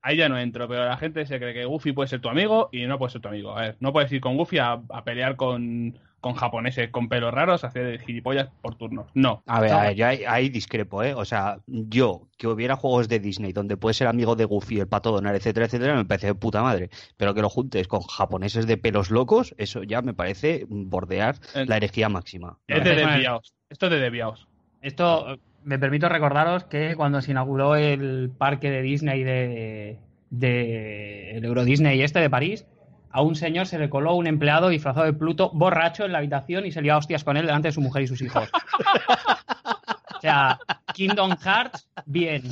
Ahí 0.01 0.17
ya 0.17 0.29
no 0.29 0.39
entro, 0.39 0.67
pero 0.67 0.85
la 0.85 0.95
gente 0.95 1.25
se 1.25 1.39
cree 1.39 1.53
que 1.53 1.65
Goofy 1.65 1.91
puede 1.91 2.07
ser 2.07 2.21
tu 2.21 2.29
amigo 2.29 2.69
y 2.71 2.85
no 2.85 2.97
puede 2.97 3.11
ser 3.11 3.21
tu 3.21 3.27
amigo. 3.27 3.57
A 3.57 3.61
ver, 3.61 3.77
no 3.79 3.91
puedes 3.91 4.11
ir 4.11 4.21
con 4.21 4.37
Goofy 4.37 4.59
a, 4.59 4.81
a 4.89 5.03
pelear 5.03 5.35
con, 5.35 5.99
con 6.19 6.33
japoneses 6.33 6.89
con 6.89 7.09
pelos 7.09 7.33
raros, 7.33 7.63
hacer 7.63 7.99
gilipollas 8.01 8.49
por 8.61 8.75
turnos. 8.75 9.07
No. 9.13 9.43
A 9.45 9.61
ver, 9.61 9.71
a 9.71 9.81
ver, 9.83 9.95
yo 9.95 10.07
ahí, 10.07 10.23
ahí 10.27 10.49
discrepo, 10.49 11.03
¿eh? 11.03 11.13
O 11.13 11.25
sea, 11.25 11.59
yo, 11.67 12.27
que 12.37 12.47
hubiera 12.47 12.75
juegos 12.75 13.07
de 13.07 13.19
Disney 13.19 13.53
donde 13.53 13.77
puedes 13.77 13.97
ser 13.97 14.07
amigo 14.07 14.35
de 14.35 14.45
Goofy, 14.45 14.79
el 14.79 14.87
pato 14.87 15.11
Donald, 15.11 15.35
etcétera, 15.35 15.65
etcétera, 15.65 15.95
me 15.95 16.05
parece 16.05 16.27
de 16.27 16.35
puta 16.35 16.61
madre. 16.61 16.89
Pero 17.17 17.33
que 17.33 17.41
lo 17.41 17.49
juntes 17.49 17.87
con 17.87 18.01
japoneses 18.01 18.67
de 18.67 18.77
pelos 18.77 19.11
locos, 19.11 19.55
eso 19.57 19.83
ya 19.83 20.01
me 20.01 20.13
parece 20.13 20.65
bordear 20.69 21.19
Eh, 21.55 21.65
la 21.65 21.77
herejía 21.77 22.09
máxima. 22.09 22.57
Es 22.67 22.83
de 22.83 22.95
desviados. 22.95 23.53
Esto 23.69 23.85
es 23.87 23.91
de 23.91 23.99
desviados. 23.99 24.47
Esto 24.81 25.37
me 25.63 25.79
permito 25.79 26.09
recordaros 26.09 26.63
que 26.65 26.95
cuando 26.95 27.21
se 27.21 27.31
inauguró 27.31 27.75
el 27.75 28.31
parque 28.37 28.69
de 28.69 28.81
Disney 28.81 29.23
de, 29.23 29.97
de 30.29 31.31
el 31.37 31.45
Euro 31.45 31.65
Disney 31.65 32.01
este 32.01 32.19
de 32.19 32.29
París, 32.29 32.65
a 33.11 33.21
un 33.21 33.35
señor 33.35 33.65
se 33.65 33.79
le 33.79 33.89
coló 33.89 34.13
un 34.15 34.27
empleado 34.27 34.69
disfrazado 34.69 35.05
de 35.05 35.13
Pluto 35.13 35.49
borracho 35.53 36.05
en 36.05 36.11
la 36.11 36.19
habitación 36.19 36.65
y 36.65 36.71
se 36.71 36.81
lió 36.81 36.93
a 36.93 36.97
hostias 36.97 37.23
con 37.23 37.37
él 37.37 37.45
delante 37.45 37.69
de 37.69 37.71
su 37.71 37.81
mujer 37.81 38.03
y 38.03 38.07
sus 38.07 38.21
hijos. 38.21 38.49
o 40.17 40.21
sea, 40.21 40.59
Kingdom 40.93 41.35
Hearts, 41.37 41.87
bien. 42.05 42.43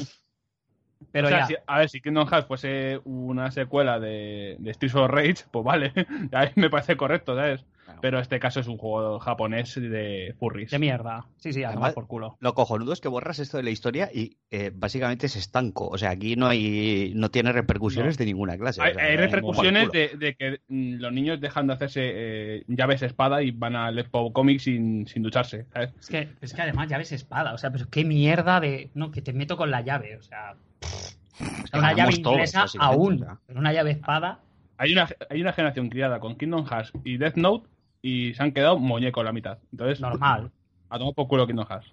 Pero 1.12 1.28
O 1.28 1.30
sea, 1.30 1.40
ya. 1.42 1.46
si- 1.46 1.56
a 1.66 1.78
ver, 1.80 1.90
si 1.90 2.02
Kingdom 2.02 2.28
Hearts 2.28 2.48
fuese 2.48 3.00
una 3.06 3.52
secuela 3.52 4.00
de, 4.00 4.56
de 4.60 4.74
Streets 4.74 4.96
of 4.96 5.10
Rage, 5.10 5.46
pues 5.52 5.64
vale. 5.66 5.94
Ahí 6.34 6.50
me 6.56 6.70
parece 6.70 6.98
correcto, 6.98 7.36
¿sabes? 7.36 7.64
Pero 8.02 8.20
este 8.20 8.40
caso 8.40 8.60
es 8.60 8.68
un 8.68 8.78
juego 8.78 9.20
japonés 9.20 9.76
de 9.76 10.36
furries. 10.40 10.72
De 10.72 10.80
mierda. 10.80 11.26
Sí, 11.38 11.54
sí, 11.54 11.64
además 11.64 11.76
Además- 11.76 11.94
por 11.94 12.08
culo. 12.08 12.38
Lo 12.40 12.54
cojonudo 12.54 12.94
es 12.94 13.02
que 13.02 13.08
borras 13.08 13.40
esto 13.40 13.58
de 13.58 13.64
la 13.64 13.70
historia 13.70 14.10
y 14.14 14.38
eh, 14.52 14.72
básicamente 14.74 15.26
es 15.26 15.36
estanco. 15.36 15.88
O 15.88 15.98
sea, 15.98 16.12
aquí 16.12 16.36
no 16.36 16.48
hay 16.48 17.14
no 17.16 17.30
tiene 17.30 17.52
repercusiones 17.52 18.18
de 18.18 18.26
ninguna 18.26 18.58
clase. 18.58 18.82
Hay, 18.82 18.92
O 18.92 18.96
sea, 18.96 19.04
hay 19.04 19.16
da 19.16 19.22
repercusiones 19.24 19.92
de, 19.92 20.10
de 20.18 20.36
que 20.36 20.60
mm, 20.68 20.96
los 21.00 21.12
niños 21.12 21.40
dejan 21.40 21.68
de 21.68 21.74
hacerse 21.74 22.02
eh, 22.04 22.64
llaves 22.68 23.02
espada 23.02 23.42
y 23.42 23.52
van 23.52 23.76
al 23.76 23.98
Expo 24.00 24.32
Comics 24.34 24.64
sin, 24.64 25.08
sin 25.08 25.24
ducharse, 25.24 25.66
¿sabes? 25.74 25.94
Es 26.00 26.08
que, 26.08 26.30
es 26.42 26.54
que 26.54 26.62
además 26.62 26.88
llaves 26.90 27.12
espada. 27.12 27.54
O 27.54 27.58
sea, 27.58 27.72
pero 27.72 27.90
qué 27.90 28.04
mierda 28.04 28.60
de. 28.60 28.90
No, 28.94 29.12
que 29.12 29.22
te 29.22 29.34
meto 29.34 29.58
con 29.58 29.72
la 29.72 29.82
llave. 29.82 30.18
O 30.18 30.22
sea. 30.22 30.56
o 30.82 31.68
sea, 31.68 31.80
una 31.80 31.94
llave 31.94 32.18
todos, 32.18 32.36
inglesa 32.36 32.66
aún. 32.80 33.26
Pero 33.46 33.60
una 33.60 33.74
llave 33.74 33.92
espada. 33.92 34.40
Hay 34.78 34.94
una, 34.94 35.08
hay 35.30 35.42
una 35.42 35.54
generación 35.54 35.90
criada 35.90 36.20
con 36.20 36.38
Kingdom 36.38 36.66
Hearts 36.66 36.92
y 37.04 37.18
Death 37.18 37.36
Note 37.36 37.68
y 38.02 38.34
se 38.34 38.44
han 38.44 38.52
quedado 38.52 38.78
muñecos 38.78 39.24
la 39.24 39.34
mitad. 39.34 39.58
Entonces, 39.72 40.00
Normal. 40.00 40.52
a 40.90 40.98
tomar 40.98 41.14
por 41.14 41.28
culo 41.28 41.48
Kingdom 41.48 41.68
Hearts. 41.68 41.92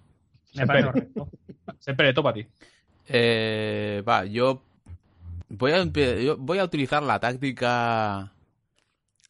Me 0.54 0.66
parece 0.66 0.86
correcto. 0.86 1.28
Se 1.78 1.94
peleó 1.94 2.22
para 2.22 2.34
ti. 2.34 2.46
Eh, 3.08 4.02
va, 4.08 4.24
yo 4.24 4.62
voy 5.48 5.72
a, 5.72 5.84
yo 5.84 6.36
voy 6.36 6.58
a 6.58 6.64
utilizar 6.64 7.02
la 7.02 7.20
táctica 7.20 8.32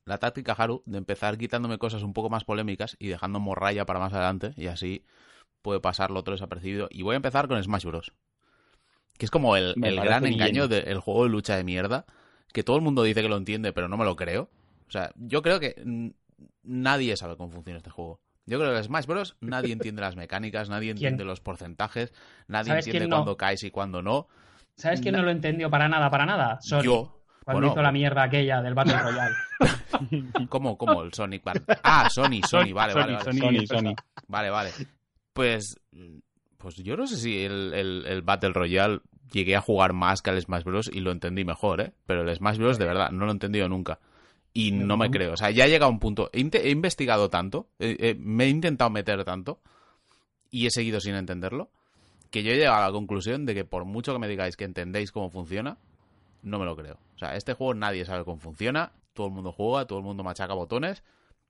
la 0.04 0.18
táctica 0.18 0.52
Haru 0.52 0.82
de 0.84 0.98
empezar 0.98 1.38
quitándome 1.38 1.78
cosas 1.78 2.02
un 2.02 2.12
poco 2.12 2.28
más 2.28 2.44
polémicas 2.44 2.96
y 2.98 3.08
dejando 3.08 3.40
morralla 3.40 3.86
para 3.86 4.00
más 4.00 4.12
adelante 4.12 4.52
y 4.56 4.66
así 4.66 5.04
puede 5.62 5.80
pasar 5.80 6.10
lo 6.10 6.20
otro 6.20 6.32
desapercibido. 6.32 6.88
Y 6.90 7.02
voy 7.02 7.14
a 7.14 7.16
empezar 7.16 7.48
con 7.48 7.62
Smash 7.62 7.86
Bros. 7.86 8.12
Que 9.16 9.24
es 9.24 9.30
como 9.30 9.56
el, 9.56 9.74
el 9.82 10.00
gran 10.00 10.26
engaño 10.26 10.68
del 10.68 10.98
juego 10.98 11.24
de 11.24 11.30
lucha 11.30 11.56
de 11.56 11.64
mierda, 11.64 12.04
que 12.52 12.62
todo 12.62 12.76
el 12.76 12.82
mundo 12.82 13.02
dice 13.02 13.22
que 13.22 13.28
lo 13.28 13.36
entiende, 13.36 13.72
pero 13.72 13.88
no 13.88 13.96
me 13.96 14.04
lo 14.04 14.14
creo. 14.14 14.50
O 14.86 14.90
sea, 14.90 15.10
yo 15.16 15.40
creo 15.40 15.60
que 15.60 15.80
mm, 15.82 16.08
nadie 16.62 17.16
sabe 17.16 17.36
cómo 17.36 17.50
funciona 17.50 17.78
este 17.78 17.90
juego. 17.90 18.20
Yo 18.46 18.58
creo 18.58 18.72
que 18.72 18.78
en 18.78 18.84
Smash 18.84 19.06
Bros. 19.06 19.36
nadie 19.40 19.72
entiende 19.72 20.02
las 20.02 20.16
mecánicas, 20.16 20.68
nadie 20.68 20.90
entiende 20.90 21.24
los 21.24 21.40
porcentajes, 21.40 22.12
nadie 22.48 22.68
¿Sabes 22.70 22.86
entiende 22.86 23.08
no? 23.08 23.16
cuándo 23.16 23.36
caes 23.36 23.62
y 23.64 23.70
cuándo 23.70 24.02
no. 24.02 24.28
¿Sabes 24.76 25.00
quién 25.00 25.14
no 25.14 25.22
lo 25.22 25.30
entendió 25.30 25.70
para 25.70 25.88
nada, 25.88 26.10
para 26.10 26.26
nada? 26.26 26.58
Sony. 26.60 26.82
Yo. 26.82 27.20
Cuando 27.44 27.60
Bueno, 27.60 27.72
hizo 27.74 27.82
la 27.82 27.92
mierda 27.92 28.22
aquella 28.22 28.62
del 28.62 28.72
Battle 28.74 28.98
Royale. 28.98 29.34
¿Cómo, 30.48 30.78
cómo 30.78 31.02
el 31.02 31.12
Sonic? 31.12 31.44
Vale. 31.44 31.60
Ah, 31.82 32.08
Sony, 32.10 32.40
Sony, 32.48 32.72
vale, 32.72 32.94
vale, 32.94 33.12
vale. 33.14 33.24
Sony, 33.38 33.66
Sony. 33.66 33.94
Vale, 34.28 34.50
vale. 34.50 34.70
Pues, 35.32 35.78
pues 36.56 36.76
yo 36.76 36.96
no 36.96 37.06
sé 37.06 37.16
si 37.18 37.44
el, 37.44 37.72
el- 37.74 38.04
el 38.06 38.22
Battle 38.22 38.52
Royale 38.54 39.00
llegué 39.30 39.56
a 39.56 39.60
jugar 39.60 39.92
más 39.92 40.22
que 40.22 40.30
al 40.30 40.40
Smash 40.40 40.64
Bros. 40.64 40.90
y 40.92 41.00
lo 41.00 41.12
entendí 41.12 41.44
mejor, 41.44 41.80
¿eh? 41.82 41.92
Pero 42.06 42.22
el 42.28 42.34
Smash 42.34 42.56
Bros. 42.58 42.78
de 42.78 42.86
verdad 42.86 43.10
no 43.10 43.24
lo 43.26 43.30
he 43.30 43.34
entendido 43.34 43.68
nunca. 43.68 44.00
Y 44.56 44.70
no 44.70 44.96
me 44.96 45.10
creo. 45.10 45.32
O 45.32 45.36
sea, 45.36 45.50
ya 45.50 45.66
he 45.66 45.68
llegado 45.68 45.90
a 45.90 45.92
un 45.92 45.98
punto. 45.98 46.30
He, 46.32 46.40
investigado 46.70 47.28
tanto, 47.28 47.66
eh, 47.80 47.96
eh, 47.98 48.14
me 48.18 48.44
he 48.44 48.48
intentado 48.48 48.88
meter 48.88 49.24
tanto 49.24 49.60
y 50.50 50.66
he 50.66 50.70
seguido 50.70 51.00
sin 51.00 51.16
entenderlo, 51.16 51.70
que 52.30 52.42
yo 52.44 52.52
he 52.52 52.56
llegado 52.56 52.76
a 52.76 52.86
la 52.86 52.92
conclusión 52.92 53.46
de 53.46 53.54
que 53.54 53.64
por 53.64 53.84
mucho 53.84 54.12
que 54.12 54.20
me 54.20 54.28
digáis 54.28 54.56
que 54.56 54.64
entendéis 54.64 55.10
cómo 55.10 55.28
funciona, 55.28 55.76
no 56.42 56.58
me 56.60 56.64
lo 56.64 56.76
creo. 56.76 56.98
O 57.16 57.18
sea, 57.18 57.34
este 57.34 57.54
juego 57.54 57.74
nadie 57.74 58.04
sabe 58.04 58.24
cómo 58.24 58.38
funciona, 58.38 58.92
todo 59.12 59.26
el 59.26 59.32
mundo 59.32 59.50
juega, 59.50 59.86
todo 59.86 59.98
el 59.98 60.04
mundo 60.04 60.22
machaca 60.22 60.54
botones, 60.54 61.02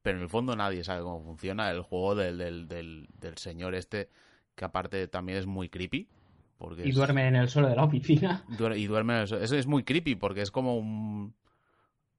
pero 0.03 0.17
en 0.17 0.23
el 0.23 0.29
fondo 0.31 0.57
nadie 0.57 0.83
sabe 0.85 1.03
cómo 1.03 1.23
funciona 1.23 1.71
el 1.71 1.83
juego 1.83 2.15
del, 2.15 2.39
del, 2.39 2.69
del, 2.69 3.09
del 3.21 3.37
señor 3.37 3.75
este, 3.75 4.09
que 4.55 4.65
aparte 4.65 5.09
también 5.09 5.37
es 5.39 5.47
muy 5.47 5.69
creepy. 5.69 6.09
Porque 6.57 6.87
y 6.87 6.91
es- 6.91 6.95
duerme 6.95 7.29
en 7.29 7.37
el 7.37 7.49
suelo 7.51 7.69
de 7.69 7.77
la 7.77 7.85
oficina. 7.85 8.45
y 8.77 8.87
duerme 8.87 9.15
en 9.15 9.21
el 9.21 9.29
suelo. 9.29 9.45
Eso 9.45 9.57
es 9.57 9.67
muy 9.67 9.83
creepy 9.85 10.15
porque 10.15 10.41
es 10.41 10.51
como 10.51 10.79
un... 10.79 11.35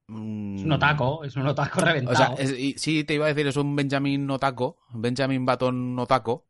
un- 0.08 0.56
Es 0.58 0.64
un 0.64 0.72
otaco, 0.72 1.24
es 1.24 1.36
un 1.36 1.48
otaco 1.48 1.82
reventado. 1.82 2.34
O 2.34 2.38
sea, 2.38 2.44
es- 2.44 2.58
y- 2.58 2.74
sí, 2.78 3.04
te 3.04 3.14
iba 3.16 3.26
a 3.26 3.30
decir, 3.30 3.48
es 3.48 3.58
un 3.58 3.76
Benjamin 3.76 4.30
Otako, 4.30 4.78
Benjamin 4.94 5.46
Baton 5.46 5.98
Otako, 6.00 6.46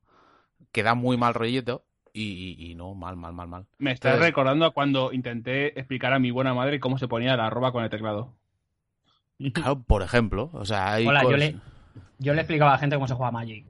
que 0.71 0.83
da 0.83 0.95
muy 0.95 1.17
mal 1.17 1.33
rollito. 1.33 1.85
Y, 2.13 2.55
y- 2.57 2.71
y 2.71 2.75
no, 2.75 2.93
mal, 2.95 3.17
mal, 3.17 3.33
mal, 3.33 3.47
mal. 3.49 3.65
Me 3.77 3.91
estás 3.91 4.11
Entonces- 4.13 4.29
recordando 4.29 4.65
a 4.65 4.71
cuando 4.71 5.11
intenté 5.11 5.77
explicar 5.77 6.13
a 6.13 6.19
mi 6.19 6.31
buena 6.31 6.53
madre 6.53 6.79
cómo 6.79 6.97
se 6.97 7.09
ponía 7.09 7.35
la 7.35 7.47
arroba 7.47 7.73
con 7.73 7.83
el 7.83 7.89
teclado. 7.89 8.33
Claro, 9.53 9.83
por 9.83 10.01
ejemplo, 10.01 10.49
o 10.53 10.63
sea, 10.63 10.93
hay 10.93 11.05
Hola, 11.05 11.23
yo 11.23 11.35
le, 11.35 11.57
yo 12.19 12.33
le 12.33 12.39
explicaba 12.41 12.71
a 12.71 12.75
la 12.75 12.79
gente 12.79 12.95
cómo 12.95 13.07
se 13.07 13.15
juega 13.15 13.31
Magic. 13.31 13.65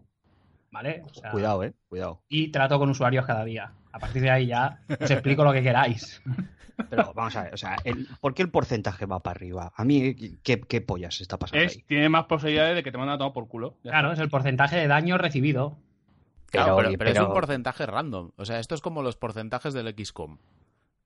¿Vale? 0.70 1.04
O 1.10 1.14
sea, 1.14 1.32
Cuidado, 1.32 1.64
eh. 1.64 1.74
Cuidado. 1.88 2.22
Y 2.30 2.50
trato 2.50 2.78
con 2.78 2.90
usuarios 2.90 3.26
cada 3.26 3.46
día. 3.46 3.72
A 3.96 4.00
partir 4.00 4.22
de 4.24 4.30
ahí 4.30 4.48
ya 4.48 4.82
os 5.00 5.10
explico 5.10 5.46
lo 5.46 5.54
que 5.54 5.64
queráis. 5.64 6.22
Pero 6.90 7.14
vamos 7.14 7.34
a 7.38 7.44
ver, 7.44 7.54
o 7.54 7.58
sea, 7.58 7.78
el- 7.86 8.10
¿por 8.20 8.34
qué 8.34 8.42
el 8.42 8.50
porcentaje 8.50 9.06
va 9.06 9.22
para 9.24 9.38
arriba? 9.38 9.72
A 9.74 9.86
mí, 9.86 10.14
¿qué, 10.44 10.60
qué 10.60 10.82
pollas 10.82 11.22
está 11.22 11.40
pasando 11.40 11.64
Es, 11.64 11.78
ahí? 11.78 11.84
tiene 11.88 12.10
más 12.10 12.26
posibilidades 12.26 12.76
de 12.76 12.84
que 12.84 12.92
te 12.92 12.98
mandan 12.98 13.16
a 13.16 13.18
tomar 13.20 13.32
por 13.32 13.48
culo. 13.48 13.78
Claro, 13.84 14.12
es 14.12 14.20
el 14.20 14.30
porcentaje 14.30 14.76
de 14.76 14.88
daño 14.88 15.18
recibido. 15.18 15.78
Claro, 16.48 16.76
pero, 16.98 17.10
es 17.10 17.20
un 17.20 17.32
porcentaje 17.32 17.86
random. 17.86 18.32
O 18.36 18.44
sea, 18.44 18.60
esto 18.60 18.76
es 18.76 18.82
como 18.82 19.02
los 19.02 19.16
porcentajes 19.16 19.74
del 19.74 19.96
XCOM. 19.98 20.40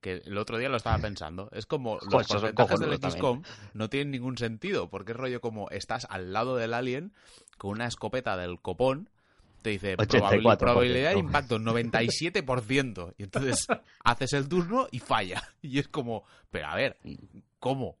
Que 0.00 0.22
el 0.24 0.36
otro 0.36 0.58
día 0.58 0.68
lo 0.68 0.76
estaba 0.76 0.98
pensando. 0.98 1.48
Es 1.52 1.66
como 1.66 1.94
los 1.94 2.26
Joder, 2.26 2.26
porcentajes 2.26 2.80
del 2.80 2.98
XCOM 2.98 3.42
no 3.74 3.88
tienen 3.88 4.10
ningún 4.10 4.36
sentido. 4.36 4.90
Porque 4.90 5.12
es 5.12 5.18
rollo 5.18 5.40
como 5.40 5.70
estás 5.70 6.08
al 6.10 6.32
lado 6.32 6.56
del 6.56 6.74
alien 6.74 7.12
con 7.58 7.70
una 7.70 7.86
escopeta 7.86 8.36
del 8.36 8.60
copón. 8.60 9.08
Te 9.62 9.70
dice 9.70 9.96
84%. 9.96 10.06
probabil- 10.08 10.58
probabilidad 10.58 11.10
de 11.12 11.18
impacto 11.18 11.58
97%. 11.58 13.14
Y 13.18 13.22
entonces 13.24 13.66
haces 14.04 14.32
el 14.32 14.48
turno 14.48 14.88
y 14.90 14.98
falla. 15.00 15.42
Y 15.62 15.78
es 15.78 15.88
como, 15.88 16.24
pero 16.50 16.66
a 16.68 16.74
ver, 16.76 16.98
¿cómo? 17.58 17.98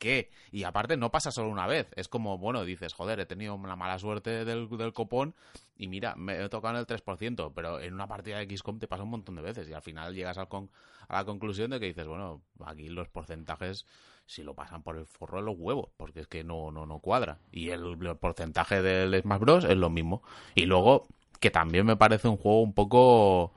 ¿Qué? 0.00 0.30
Y 0.50 0.64
aparte 0.64 0.96
no 0.96 1.10
pasa 1.10 1.30
solo 1.30 1.50
una 1.50 1.66
vez. 1.66 1.86
Es 1.94 2.08
como, 2.08 2.38
bueno, 2.38 2.64
dices, 2.64 2.94
joder, 2.94 3.20
he 3.20 3.26
tenido 3.26 3.60
la 3.62 3.76
mala 3.76 3.98
suerte 3.98 4.46
del, 4.46 4.66
del 4.70 4.92
copón 4.94 5.34
y 5.76 5.88
mira, 5.88 6.16
me 6.16 6.42
he 6.42 6.48
tocado 6.48 6.74
en 6.74 6.80
el 6.80 6.86
3%, 6.86 7.52
pero 7.54 7.78
en 7.80 7.92
una 7.92 8.06
partida 8.06 8.38
de 8.38 8.56
XCOM 8.56 8.78
te 8.78 8.88
pasa 8.88 9.02
un 9.02 9.10
montón 9.10 9.36
de 9.36 9.42
veces 9.42 9.68
y 9.68 9.74
al 9.74 9.82
final 9.82 10.14
llegas 10.14 10.38
al 10.38 10.48
a 10.50 11.16
la 11.16 11.24
conclusión 11.26 11.70
de 11.70 11.80
que 11.80 11.86
dices, 11.86 12.06
bueno, 12.06 12.40
aquí 12.64 12.88
los 12.88 13.08
porcentajes 13.08 13.84
si 14.24 14.42
lo 14.42 14.54
pasan 14.54 14.82
por 14.82 14.96
el 14.96 15.04
forro 15.04 15.38
de 15.38 15.44
los 15.44 15.56
huevos, 15.58 15.90
porque 15.98 16.20
es 16.20 16.28
que 16.28 16.44
no, 16.44 16.70
no, 16.70 16.86
no 16.86 17.00
cuadra. 17.00 17.38
Y 17.52 17.68
el, 17.68 17.98
el 18.00 18.16
porcentaje 18.16 18.80
del 18.80 19.20
Smash 19.20 19.40
Bros. 19.40 19.64
es 19.64 19.76
lo 19.76 19.90
mismo. 19.90 20.22
Y 20.54 20.64
luego, 20.64 21.08
que 21.40 21.50
también 21.50 21.84
me 21.84 21.96
parece 21.96 22.28
un 22.28 22.38
juego 22.38 22.62
un 22.62 22.72
poco 22.72 23.52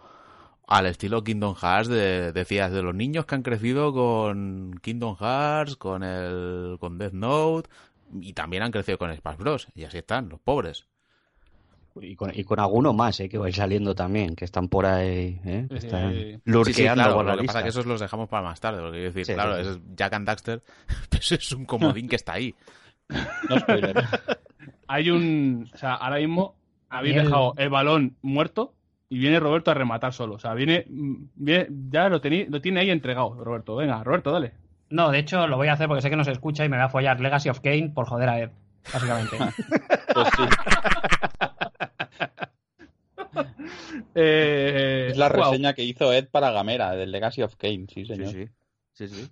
al 0.68 0.86
estilo 0.86 1.24
Kingdom 1.24 1.56
Hearts, 1.56 1.90
de, 1.90 2.32
decías, 2.32 2.72
de 2.72 2.82
los 2.82 2.96
niños 2.96 3.26
que 3.26 3.36
han 3.36 3.44
crecido 3.44 3.94
con 3.94 4.80
Kingdom 4.82 5.16
Hearts, 5.18 5.76
con 5.76 6.04
el 6.04 6.78
con 6.80 6.98
Death 6.98 7.14
Note, 7.14 7.70
y 8.22 8.34
también 8.34 8.64
han 8.64 8.72
crecido 8.72 8.98
con 8.98 9.16
Smash 9.16 9.38
Bros. 9.38 9.68
Y 9.76 9.84
así 9.84 9.98
están, 9.98 10.30
los 10.30 10.40
pobres. 10.40 10.88
Y 12.02 12.16
con, 12.16 12.32
y 12.34 12.44
con 12.44 12.60
alguno 12.60 12.92
más, 12.92 13.20
eh, 13.20 13.30
que 13.30 13.38
vais 13.38 13.56
saliendo 13.56 13.94
también, 13.94 14.36
que 14.36 14.46
están 14.46 14.68
por 14.68 14.86
ahí, 14.86 15.40
eh, 15.46 15.68
que 15.70 15.78
están 15.78 16.12
sí. 16.12 16.20
Sí, 16.20 16.32
sí, 16.34 16.42
lurqueando 16.46 17.04
claro, 17.04 17.16
por 17.18 17.26
la 17.26 17.36
lo 17.36 17.42
que 17.42 17.48
pasa 17.48 17.60
es 17.60 17.64
que 17.64 17.70
esos 17.70 17.86
los 17.86 18.00
dejamos 18.00 18.30
para 18.30 18.42
más 18.42 18.60
tarde, 18.60 18.82
porque 18.82 18.98
quiero 18.98 19.14
decir, 19.14 19.26
Sí, 19.26 19.34
claro, 19.34 19.58
es 19.58 19.80
Jack 19.96 20.14
and 20.14 20.26
Daxter, 20.26 20.64
pues 21.10 21.32
es 21.34 21.52
un 21.52 21.66
comodín 21.66 22.08
que 22.08 22.16
está 22.16 22.34
ahí. 22.34 22.56
No 23.48 23.60
spoiler. 23.60 24.04
Hay 24.88 25.12
un. 25.12 25.70
O 25.72 25.78
sea, 25.78 25.96
ahora 25.96 26.18
mismo 26.18 26.56
habéis 26.90 27.16
dejado 27.16 27.54
el 27.58 27.70
balón 27.70 28.18
muerto 28.22 28.74
y 29.14 29.20
viene 29.20 29.40
Roberto 29.40 29.70
a 29.72 29.76
rematar 29.76 30.14
solo. 30.14 30.36
O 30.36 30.40
sea, 30.40 30.54
viene. 30.54 30.86
viene 30.88 31.68
ya 31.90 32.10
lo, 32.10 32.22
tení- 32.22 32.48
lo 32.50 32.62
tiene 32.62 32.80
ahí 32.80 32.90
entregado, 32.90 33.36
Roberto. 33.44 33.76
Venga, 33.76 34.04
Roberto, 34.04 34.32
dale. 34.32 34.54
No, 34.90 35.12
de 35.12 35.20
hecho 35.20 35.48
lo 35.48 35.58
voy 35.58 35.68
a 35.68 35.74
hacer 35.74 35.88
porque 35.88 36.02
sé 36.02 36.10
que 36.10 36.16
no 36.16 36.24
se 36.24 36.32
escucha 36.32 36.66
y 36.66 36.70
me 36.70 36.78
voy 36.78 36.86
a 36.86 36.90
follar 36.90 37.20
Legacy 37.20 37.50
of 37.50 37.60
Kane 37.62 37.92
por 37.94 38.06
joder 38.08 38.30
a 38.30 38.40
Ed, 38.40 38.50
básicamente. 38.92 39.38
Pues 40.14 40.28
sí, 40.38 40.44
Eh, 44.16 45.08
es 45.12 45.18
la 45.18 45.30
wow. 45.30 45.52
reseña 45.52 45.74
que 45.74 45.84
hizo 45.84 46.12
Ed 46.14 46.28
para 46.30 46.52
Gamera, 46.52 46.92
del 46.92 47.12
Legacy 47.12 47.42
of 47.42 47.56
Kane, 47.56 47.86
sí, 47.92 48.06
señor. 48.06 48.28
Sí, 48.30 48.48
sí. 48.94 48.94
Sí, 48.94 49.08
sí. 49.08 49.30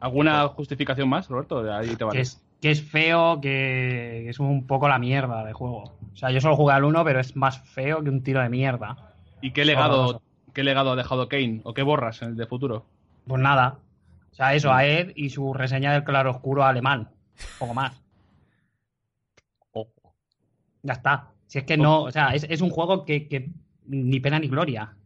¿Alguna 0.00 0.46
justificación 0.48 1.08
más, 1.08 1.28
Roberto? 1.28 1.60
Ahí 1.72 1.88
te 1.90 1.96
que, 1.96 2.04
vale. 2.04 2.20
es, 2.20 2.43
que 2.64 2.70
es 2.70 2.82
feo, 2.82 3.42
que, 3.42 4.22
que 4.24 4.30
es 4.30 4.40
un 4.40 4.66
poco 4.66 4.88
la 4.88 4.98
mierda 4.98 5.44
de 5.44 5.52
juego. 5.52 5.98
O 6.14 6.16
sea, 6.16 6.30
yo 6.30 6.40
solo 6.40 6.56
jugué 6.56 6.72
al 6.72 6.84
1, 6.84 7.04
pero 7.04 7.20
es 7.20 7.36
más 7.36 7.60
feo 7.60 8.02
que 8.02 8.08
un 8.08 8.22
tiro 8.22 8.40
de 8.40 8.48
mierda. 8.48 9.12
¿Y 9.42 9.50
qué 9.50 9.66
legado, 9.66 10.22
qué 10.54 10.64
legado 10.64 10.92
ha 10.92 10.96
dejado 10.96 11.28
Kane? 11.28 11.60
¿O 11.64 11.74
qué 11.74 11.82
borras 11.82 12.22
en 12.22 12.30
el 12.30 12.36
de 12.36 12.46
futuro? 12.46 12.86
Pues 13.26 13.42
nada. 13.42 13.80
O 14.32 14.34
sea, 14.34 14.54
eso, 14.54 14.72
a 14.72 14.86
Ed 14.86 15.12
y 15.14 15.28
su 15.28 15.52
reseña 15.52 15.92
del 15.92 16.04
claroscuro 16.04 16.64
alemán. 16.64 17.10
Poco 17.58 17.74
más. 17.74 18.02
Ya 20.82 20.94
está. 20.94 21.32
Si 21.46 21.58
es 21.58 21.64
que 21.64 21.76
no, 21.76 22.04
o 22.04 22.10
sea, 22.12 22.28
es, 22.28 22.46
es 22.48 22.62
un 22.62 22.70
juego 22.70 23.04
que, 23.04 23.28
que 23.28 23.50
ni 23.88 24.20
pena 24.20 24.38
ni 24.38 24.48
gloria. 24.48 24.96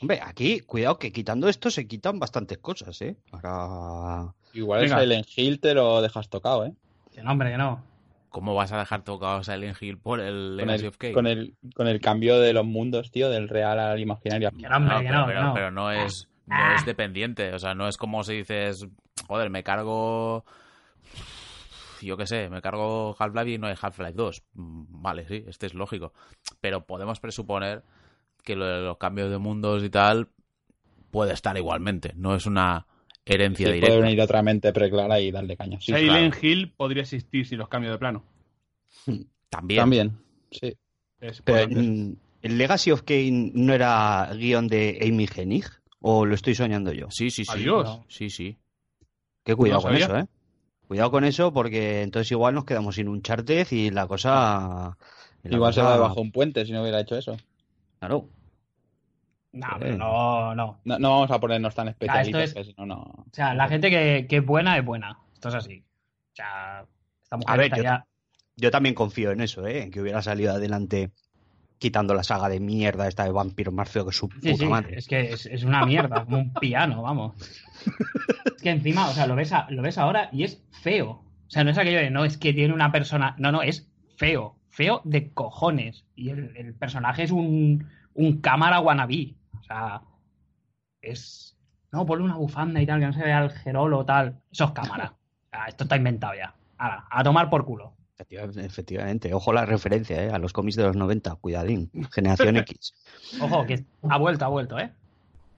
Hombre, 0.00 0.20
aquí, 0.22 0.60
cuidado, 0.60 1.00
que 1.00 1.10
quitando 1.10 1.48
esto 1.48 1.72
se 1.72 1.88
quitan 1.88 2.20
bastantes 2.20 2.58
cosas, 2.58 3.02
¿eh? 3.02 3.16
Ahora... 3.32 4.32
Igual 4.52 4.82
Venga. 4.82 5.02
el 5.02 5.26
Hill 5.34 5.58
te 5.58 5.74
lo 5.74 6.00
dejas 6.00 6.28
tocado, 6.28 6.66
¿eh? 6.66 6.72
Que 7.14 7.22
no, 7.22 7.32
hombre, 7.32 7.50
que 7.52 7.56
no. 7.58 7.82
¿Cómo 8.28 8.54
vas 8.54 8.72
a 8.72 8.78
dejar 8.78 9.02
tocado 9.04 9.44
Silent 9.44 9.80
Hill 9.80 9.98
por 9.98 10.18
el 10.20 10.56
Con 10.58 10.66
Legacy 10.66 10.82
el, 10.82 10.88
of 10.88 10.96
Kane? 10.98 11.12
con, 11.12 11.26
el, 11.28 11.56
con 11.76 11.86
el 11.86 12.00
cambio 12.00 12.40
de 12.40 12.52
los 12.52 12.64
mundos, 12.66 13.10
tío, 13.12 13.30
del 13.30 13.48
real 13.48 13.78
al 13.78 14.00
imaginario. 14.00 14.50
Que 14.50 14.68
no, 14.68 14.76
hombre, 14.76 14.94
No, 14.94 15.00
que 15.00 15.06
pero, 15.06 15.18
no, 15.20 15.26
que 15.26 15.32
pero- 15.32 15.42
no. 15.44 15.54
pero 15.54 15.70
no 15.70 15.90
es, 15.92 16.28
no 16.46 16.56
Ah. 16.56 16.74
es 16.76 16.84
dependiente. 16.84 17.54
O 17.54 17.58
sea, 17.60 17.74
no 17.74 17.86
es 17.86 17.96
como 17.96 18.24
si 18.24 18.34
dices, 18.38 18.86
joder, 19.28 19.50
me 19.50 19.62
cargo 19.62 20.44
yo 22.02 22.18
qué 22.18 22.26
sé, 22.26 22.50
me 22.50 22.60
cargo 22.60 23.16
Half-Life 23.18 23.50
y 23.52 23.58
no 23.58 23.66
hay 23.66 23.74
Half-Life 23.80 24.12
2. 24.12 24.42
Mm, 24.54 24.84
Vale, 25.02 25.26
sí, 25.26 25.42
este 25.48 25.66
es 25.66 25.72
lógico. 25.74 26.12
Pero 26.60 26.84
podemos 26.84 27.18
presuponer 27.18 27.82
que 28.42 28.56
lo 28.56 28.66
de 28.66 28.80
los 28.82 28.98
cambios 28.98 29.30
de 29.30 29.38
mundos 29.38 29.82
y 29.82 29.88
tal 29.88 30.28
puede 31.10 31.32
estar 31.32 31.56
igualmente. 31.56 32.12
No 32.16 32.34
es 32.34 32.44
una 32.44 32.86
herencia 33.26 33.66
Sí, 33.66 33.72
directa. 33.72 33.94
puede 33.96 34.02
venir 34.02 34.20
otra 34.20 34.42
mente 34.42 34.72
preclara 34.72 35.20
y 35.20 35.30
darle 35.30 35.56
caña. 35.56 35.78
Sí, 35.80 35.92
Silent 35.92 36.34
claro. 36.34 36.46
Hill 36.46 36.72
podría 36.76 37.02
existir 37.02 37.46
sin 37.46 37.58
los 37.58 37.68
cambios 37.68 37.92
de 37.94 37.98
plano. 37.98 38.24
También. 39.48 39.80
También, 39.80 40.18
sí. 40.50 40.74
Es 41.20 41.40
Pero, 41.42 41.68
mm, 41.68 42.16
¿El 42.42 42.58
Legacy 42.58 42.90
of 42.90 43.02
Kane 43.02 43.52
no 43.54 43.72
era 43.72 44.30
guion 44.34 44.68
de 44.68 44.98
Amy 45.00 45.26
Hennig? 45.34 45.64
¿O 46.00 46.26
lo 46.26 46.34
estoy 46.34 46.54
soñando 46.54 46.92
yo? 46.92 47.06
Sí, 47.10 47.30
sí, 47.30 47.44
sí. 47.46 47.50
Adiós. 47.52 48.00
Sí, 48.08 48.28
sí. 48.28 48.58
Qué 49.42 49.54
cuidado 49.56 49.80
No 49.80 49.86
con 49.88 49.96
eso, 49.96 50.16
¿eh? 50.18 50.26
Cuidado 50.86 51.10
con 51.10 51.24
eso 51.24 51.52
porque 51.52 52.02
entonces 52.02 52.30
igual 52.32 52.54
nos 52.54 52.66
quedamos 52.66 52.96
sin 52.96 53.08
un 53.08 53.22
Chartez 53.22 53.72
y 53.72 53.90
la 53.90 54.06
cosa... 54.06 54.98
y 55.42 55.48
la 55.48 55.56
Igual 55.56 55.72
se 55.72 55.80
cosa- 55.80 55.88
va 55.90 55.94
debajo 55.96 56.14
de 56.16 56.20
un 56.20 56.32
puente 56.32 56.66
si 56.66 56.72
no 56.72 56.82
hubiera 56.82 57.00
hecho 57.00 57.16
eso. 57.16 57.36
Claro. 58.00 58.28
No, 59.54 59.66
pero 59.78 59.96
no, 59.96 60.54
no. 60.54 60.80
No, 60.84 60.98
no 60.98 61.10
vamos 61.10 61.30
a 61.30 61.38
ponernos 61.40 61.74
tan 61.74 61.88
especialistas 61.88 62.42
es- 62.42 62.54
que 62.54 62.64
si 62.64 62.74
no, 62.76 62.86
no. 62.86 62.96
O 63.02 63.26
sea, 63.32 63.54
la 63.54 63.68
gente 63.68 63.88
que, 63.90 64.26
que 64.28 64.36
es 64.38 64.44
buena 64.44 64.76
es 64.76 64.84
buena. 64.84 65.18
Esto 65.32 65.48
es 65.48 65.54
así. 65.54 65.84
O 66.32 66.36
sea, 66.36 66.84
esta 67.22 67.36
mujer 67.36 67.54
A 67.54 67.56
ver, 67.56 67.64
está 67.66 67.76
yo- 67.76 67.82
ya- 67.84 68.06
Yo 68.56 68.70
también 68.70 68.94
confío 68.94 69.30
en 69.32 69.40
eso, 69.40 69.66
¿eh? 69.66 69.82
En 69.84 69.90
que 69.90 70.00
hubiera 70.00 70.22
salido 70.22 70.52
adelante 70.52 71.10
quitando 71.78 72.14
la 72.14 72.22
saga 72.22 72.48
de 72.48 72.60
mierda 72.60 73.08
esta 73.08 73.24
de 73.24 73.32
vampiro 73.32 73.72
más 73.72 73.90
feo 73.90 74.06
que 74.06 74.12
su 74.12 74.28
Sí, 74.40 74.52
puta 74.52 74.64
sí, 74.64 74.66
madre. 74.66 74.96
es 74.98 75.06
que 75.08 75.32
es, 75.32 75.46
es 75.46 75.64
una 75.64 75.84
mierda, 75.84 76.24
como 76.24 76.38
un 76.38 76.52
piano, 76.54 77.02
vamos. 77.02 77.34
Es 78.56 78.62
que 78.62 78.70
encima, 78.70 79.08
o 79.08 79.12
sea, 79.12 79.26
lo 79.26 79.34
ves, 79.34 79.52
a- 79.52 79.66
lo 79.70 79.82
ves 79.82 79.98
ahora 79.98 80.28
y 80.32 80.44
es 80.44 80.62
feo. 80.70 81.10
O 81.10 81.50
sea, 81.50 81.62
no 81.64 81.70
es 81.70 81.78
aquello 81.78 81.98
de, 81.98 82.10
no, 82.10 82.24
es 82.24 82.38
que 82.38 82.52
tiene 82.52 82.72
una 82.74 82.90
persona. 82.92 83.34
No, 83.38 83.52
no, 83.52 83.62
es 83.62 83.88
feo. 84.16 84.56
Feo 84.70 85.00
de 85.04 85.32
cojones. 85.32 86.04
Y 86.16 86.30
el, 86.30 86.56
el 86.56 86.74
personaje 86.74 87.24
es 87.24 87.30
un, 87.30 87.86
un 88.14 88.40
cámara 88.40 88.80
wannabe. 88.80 89.34
O 89.64 89.66
sea, 89.66 90.02
es. 91.00 91.56
No, 91.90 92.04
ponle 92.04 92.24
una 92.24 92.36
bufanda 92.36 92.82
y 92.82 92.86
tal, 92.86 93.00
que 93.00 93.06
no 93.06 93.12
se 93.12 93.22
vea 93.22 93.44
el 93.44 93.50
gerolo 93.50 94.00
o 94.00 94.04
tal. 94.04 94.40
Eso 94.52 94.64
es 94.64 94.70
cámara. 94.72 95.14
O 95.44 95.56
sea, 95.56 95.66
esto 95.66 95.84
está 95.84 95.96
inventado 95.96 96.34
ya. 96.34 96.52
Ahora, 96.78 97.06
a 97.08 97.22
tomar 97.22 97.48
por 97.48 97.64
culo. 97.64 97.94
Efectivamente, 98.14 98.64
efectivamente. 98.66 99.32
Ojo 99.34 99.52
la 99.52 99.64
referencia, 99.64 100.20
¿eh? 100.24 100.30
A 100.32 100.38
los 100.40 100.52
cómics 100.52 100.74
de 100.74 100.82
los 100.82 100.96
90. 100.96 101.36
Cuidadín. 101.36 101.92
Generación 102.12 102.56
X. 102.66 102.92
Ojo, 103.40 103.64
que 103.64 103.84
ha 104.08 104.18
vuelto, 104.18 104.44
ha 104.44 104.48
vuelto, 104.48 104.76
¿eh? 104.80 104.90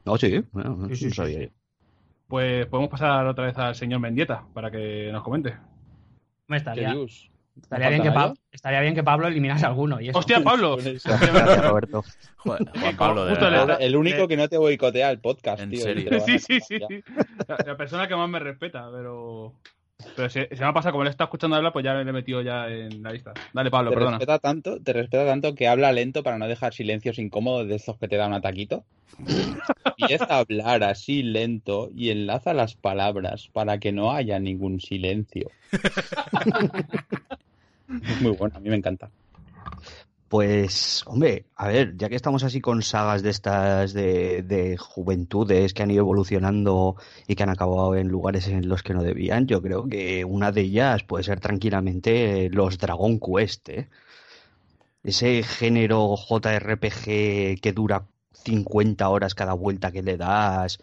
No, 0.04 0.18
sí. 0.18 0.44
Bueno, 0.52 0.86
Sí, 0.90 0.96
sí, 0.96 1.04
no 1.06 1.10
sí, 1.12 1.16
sabía 1.16 1.38
sí. 1.38 1.44
yo. 1.46 1.50
Pues 2.28 2.66
podemos 2.66 2.90
pasar 2.90 3.26
otra 3.26 3.46
vez 3.46 3.56
al 3.56 3.74
señor 3.74 4.00
Mendieta 4.00 4.44
para 4.52 4.70
que 4.70 5.08
nos 5.10 5.22
comente. 5.22 5.56
Me 6.46 6.56
¿Qué 6.56 6.58
estaría, 6.58 6.92
dios? 6.92 7.30
Estaría, 7.60 7.88
bien 7.90 8.02
que 8.02 8.12
falta 8.12 8.34
Pa- 8.34 8.40
estaría 8.52 8.80
bien 8.80 8.94
que 8.94 9.02
Pablo 9.02 9.26
eliminase 9.28 9.66
alguno. 9.66 10.00
Y 10.00 10.08
eso. 10.10 10.18
¡Hostia, 10.18 10.40
Pablo! 10.42 10.76
Gracias, 10.76 11.64
Roberto. 11.64 12.04
Juan 12.38 12.58
Pablo, 12.96 13.24
de 13.24 13.30
Justo 13.30 13.50
le- 13.50 13.58
verdad. 13.58 13.76
El 13.80 13.96
único 13.96 14.28
que 14.28 14.36
no 14.36 14.48
te 14.48 14.58
boicotea 14.58 15.10
el 15.10 15.18
podcast, 15.18 15.62
¿En 15.62 15.70
tío. 15.70 15.80
serio? 15.80 16.20
Sí, 16.20 16.38
sí, 16.38 16.60
sí. 16.60 16.78
La, 17.48 17.56
la 17.66 17.76
persona 17.76 18.06
que 18.08 18.16
más 18.16 18.28
me 18.28 18.38
respeta, 18.38 18.88
pero. 18.92 19.52
Pero 20.14 20.28
se, 20.28 20.46
se 20.54 20.56
me 20.60 20.66
ha 20.66 20.74
pasado, 20.74 20.92
como 20.92 21.04
le 21.04 21.10
está 21.10 21.24
escuchando 21.24 21.56
hablar, 21.56 21.72
pues 21.72 21.82
ya 21.82 21.94
le 21.94 22.02
he 22.08 22.12
metido 22.12 22.42
ya 22.42 22.68
en 22.68 23.02
la 23.02 23.12
lista. 23.12 23.32
Dale, 23.54 23.70
Pablo, 23.70 23.90
Te 23.90 23.96
perdona. 23.96 24.18
respeta 24.18 24.38
tanto, 24.38 24.78
te 24.78 24.92
respeta 24.92 25.24
tanto 25.24 25.54
que 25.54 25.68
habla 25.68 25.90
lento 25.90 26.22
para 26.22 26.36
no 26.36 26.46
dejar 26.46 26.74
silencios 26.74 27.18
incómodos 27.18 27.66
de 27.66 27.76
estos 27.76 27.96
que 27.98 28.06
te 28.06 28.16
da 28.16 28.26
un 28.26 28.34
ataquito. 28.34 28.84
Y 29.98 30.12
a 30.12 30.24
hablar 30.38 30.82
así 30.84 31.22
lento 31.22 31.88
y 31.96 32.10
enlaza 32.10 32.52
las 32.52 32.74
palabras 32.74 33.48
para 33.50 33.78
que 33.78 33.90
no 33.90 34.12
haya 34.12 34.38
ningún 34.38 34.78
silencio. 34.78 35.50
Es 37.88 38.20
muy 38.20 38.32
bueno, 38.32 38.56
a 38.56 38.60
mí 38.60 38.68
me 38.68 38.76
encanta. 38.76 39.10
Pues, 40.28 41.04
hombre, 41.06 41.46
a 41.54 41.68
ver, 41.68 41.96
ya 41.96 42.08
que 42.08 42.16
estamos 42.16 42.42
así 42.42 42.60
con 42.60 42.82
sagas 42.82 43.22
de 43.22 43.30
estas 43.30 43.92
de, 43.92 44.42
de 44.42 44.76
juventudes 44.76 45.72
que 45.72 45.84
han 45.84 45.90
ido 45.92 46.00
evolucionando 46.00 46.96
y 47.28 47.36
que 47.36 47.44
han 47.44 47.50
acabado 47.50 47.94
en 47.94 48.08
lugares 48.08 48.48
en 48.48 48.68
los 48.68 48.82
que 48.82 48.92
no 48.92 49.04
debían, 49.04 49.46
yo 49.46 49.62
creo 49.62 49.86
que 49.88 50.24
una 50.24 50.50
de 50.50 50.62
ellas 50.62 51.04
puede 51.04 51.22
ser 51.22 51.38
tranquilamente 51.38 52.50
los 52.50 52.78
Dragon 52.78 53.20
Quest, 53.20 53.68
¿eh? 53.68 53.88
Ese 55.04 55.44
género 55.44 56.16
JRPG 56.16 57.60
que 57.60 57.72
dura 57.72 58.06
50 58.32 59.08
horas 59.08 59.36
cada 59.36 59.52
vuelta 59.52 59.92
que 59.92 60.02
le 60.02 60.16
das 60.16 60.80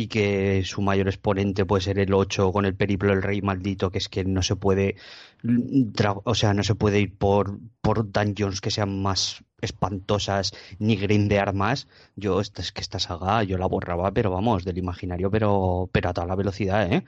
y 0.00 0.06
que 0.08 0.62
su 0.64 0.80
mayor 0.88 1.08
exponente 1.08 1.64
puede 1.66 1.82
ser 1.82 1.98
el 1.98 2.12
8 2.14 2.52
con 2.52 2.64
el 2.66 2.74
periplo 2.80 3.10
del 3.10 3.22
rey 3.22 3.42
maldito, 3.42 3.90
que 3.90 3.98
es 3.98 4.08
que 4.08 4.24
no 4.24 4.42
se 4.42 4.54
puede 4.56 4.96
dra- 5.42 6.20
o 6.24 6.34
sea, 6.34 6.54
no 6.54 6.62
se 6.62 6.74
puede 6.74 7.00
ir 7.00 7.16
por, 7.16 7.58
por 7.80 7.96
dungeons 8.12 8.60
que 8.60 8.70
sean 8.70 9.02
más 9.02 9.44
espantosas 9.60 10.52
ni 10.78 10.96
grindear 10.96 11.52
más. 11.54 11.88
Yo, 12.16 12.40
esta, 12.40 12.62
es 12.62 12.70
que 12.72 12.80
esta 12.80 12.98
saga 13.00 13.42
yo 13.42 13.58
la 13.58 13.66
borraba, 13.66 14.12
pero 14.12 14.30
vamos, 14.30 14.64
del 14.64 14.78
imaginario, 14.78 15.30
pero, 15.30 15.88
pero 15.92 16.10
a 16.10 16.12
toda 16.14 16.26
la 16.28 16.36
velocidad, 16.36 16.92
¿eh? 16.92 17.04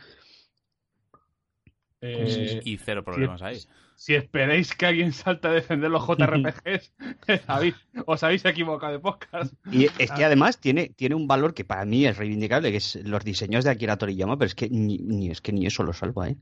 Eh, 2.02 2.62
Y 2.64 2.76
cero 2.78 3.04
problemas 3.04 3.42
ahí. 3.42 3.58
Si 4.02 4.14
esperáis 4.14 4.74
que 4.74 4.86
alguien 4.86 5.12
salte 5.12 5.46
a 5.48 5.50
defender 5.50 5.90
los 5.90 6.06
JRPGs, 6.06 6.92
os 8.06 8.22
habéis 8.22 8.44
equivocado 8.46 8.92
de 8.94 8.98
podcast. 8.98 9.52
Y 9.70 9.88
es 9.98 10.10
que 10.10 10.24
además 10.24 10.58
tiene, 10.58 10.88
tiene 10.96 11.14
un 11.14 11.28
valor 11.28 11.52
que 11.52 11.66
para 11.66 11.84
mí 11.84 12.06
es 12.06 12.16
reivindicable, 12.16 12.70
que 12.70 12.78
es 12.78 12.98
los 13.04 13.22
diseños 13.24 13.62
de 13.62 13.70
Akira 13.72 13.98
Toriyama, 13.98 14.38
pero 14.38 14.46
es 14.46 14.54
que 14.54 14.70
ni, 14.70 14.96
ni- 14.98 15.28
es 15.30 15.42
que 15.42 15.52
ni 15.52 15.66
eso 15.66 15.82
lo 15.82 15.92
salva, 15.92 16.30
¿eh? 16.30 16.36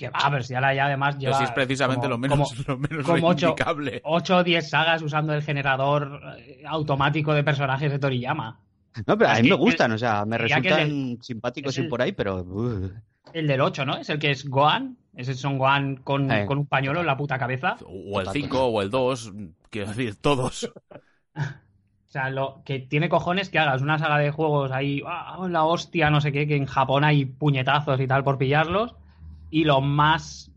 Que 0.00 0.08
va, 0.10 0.18
pero 0.30 0.42
si 0.42 0.54
ahora 0.56 0.74
ya 0.74 0.86
además 0.86 1.14
Pero 1.14 1.26
lleva 1.30 1.38
si 1.38 1.44
es 1.44 1.50
precisamente 1.52 2.08
como- 2.08 2.10
lo 2.10 2.18
menos, 2.18 2.38
como- 2.38 2.62
lo 2.66 2.78
menos 2.78 3.06
como 3.06 3.28
ocho- 3.28 3.46
reivindicable. 3.54 4.00
8 4.02 4.36
o 4.38 4.42
10 4.44 4.68
sagas 4.68 5.00
usando 5.02 5.32
el 5.32 5.42
generador 5.42 6.20
eh, 6.38 6.62
automático 6.66 7.32
de 7.34 7.44
personajes 7.44 7.88
de 7.92 8.00
Toriyama. 8.00 8.58
No, 9.06 9.16
pero 9.16 9.30
a 9.30 9.34
mí 9.36 9.42
que 9.42 9.48
me 9.50 9.54
gustan, 9.54 9.92
o 9.92 9.98
sea, 9.98 10.24
me 10.24 10.38
resultan 10.38 10.80
el- 10.80 11.18
simpáticos 11.22 11.78
el- 11.78 11.88
por 11.88 12.02
ahí, 12.02 12.10
pero... 12.10 12.42
uh, 12.42 12.90
El 13.32 13.46
del 13.46 13.60
8, 13.60 13.84
¿no? 13.84 13.96
Es 13.96 14.08
el 14.10 14.18
que 14.18 14.30
es 14.30 14.48
Gohan. 14.48 14.96
Ese 15.14 15.34
son 15.34 15.58
Gohan 15.58 15.96
con, 15.96 16.30
Eh. 16.30 16.46
con 16.46 16.58
un 16.58 16.66
pañuelo 16.66 17.00
en 17.00 17.06
la 17.06 17.16
puta 17.16 17.38
cabeza. 17.38 17.76
O 17.86 18.20
el 18.20 18.26
Total, 18.26 18.32
5 18.32 18.64
o 18.66 18.82
el 18.82 18.90
2, 18.90 19.32
quiero 19.70 19.88
decir, 19.88 20.16
todos. 20.16 20.70
O 22.08 22.08
sea, 22.08 22.30
lo 22.30 22.62
que 22.64 22.78
tiene 22.78 23.08
cojones 23.10 23.50
que 23.50 23.58
hagas 23.58 23.82
una 23.82 23.98
saga 23.98 24.16
de 24.18 24.30
juegos 24.30 24.70
ahí, 24.70 25.02
ah, 25.06 25.46
la 25.50 25.64
hostia, 25.64 26.08
no 26.08 26.20
sé 26.20 26.32
qué, 26.32 26.46
que 26.46 26.56
en 26.56 26.64
Japón 26.64 27.04
hay 27.04 27.26
puñetazos 27.26 28.00
y 28.00 28.06
tal 28.06 28.24
por 28.24 28.38
pillarlos. 28.38 28.94
Y 29.50 29.64
lo 29.64 29.80
más 29.82 30.50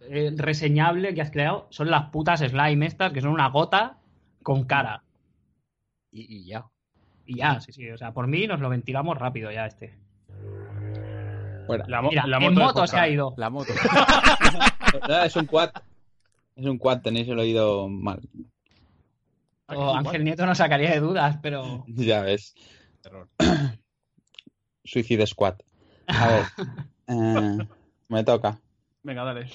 eh, 0.00 0.32
reseñable 0.36 1.14
que 1.14 1.20
has 1.22 1.30
creado 1.30 1.66
son 1.70 1.90
las 1.90 2.10
putas 2.10 2.40
slime 2.40 2.86
estas, 2.86 3.12
que 3.12 3.20
son 3.20 3.32
una 3.32 3.48
gota 3.50 3.98
con 4.42 4.64
cara. 4.64 5.02
y, 6.12 6.36
y 6.38 6.44
ya. 6.46 6.66
Y 7.26 7.36
ya, 7.38 7.60
sí, 7.60 7.72
sí. 7.72 7.90
O 7.90 7.98
sea, 7.98 8.12
por 8.12 8.26
mí 8.26 8.46
nos 8.46 8.60
lo 8.60 8.68
ventilamos 8.70 9.18
rápido 9.18 9.50
ya 9.52 9.66
este. 9.66 9.99
Fuera. 11.70 11.84
La, 11.88 12.02
mo- 12.02 12.10
Mira, 12.10 12.26
la 12.26 12.40
moto, 12.40 12.86
se 12.86 12.96
ha 12.98 13.08
ido. 13.08 13.32
La 13.36 13.48
moto. 13.50 13.72
No, 15.08 15.18
es 15.24 15.36
un 15.36 15.46
quad. 15.46 15.70
Es 16.56 16.66
un 16.66 16.78
quad, 16.78 17.00
tenéis 17.00 17.28
el 17.28 17.38
oído 17.38 17.88
mal. 17.88 18.20
O 19.66 19.94
Ángel 19.94 20.24
Nieto 20.24 20.44
nos 20.46 20.58
sacaría 20.58 20.90
de 20.90 21.00
dudas, 21.00 21.38
pero. 21.42 21.84
Ya 21.88 22.22
ves. 22.22 22.54
Error. 23.04 23.28
Suicide 24.84 25.26
Squad. 25.26 25.54
A 26.08 26.26
ver. 26.28 26.44
eh, 27.06 27.58
me 28.08 28.24
toca. 28.24 28.58
Venga, 29.04 29.22
dale. 29.24 29.48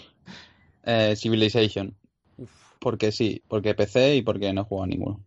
Eh, 0.83 1.15
Civilization. 1.17 1.95
Porque 2.79 3.11
sí, 3.11 3.43
porque 3.47 3.73
PC 3.75 4.15
y 4.15 4.21
porque 4.21 4.53
no 4.53 4.61
he 4.61 4.63
jugado 4.63 4.83
a 4.83 4.87
ninguno. 4.87 5.19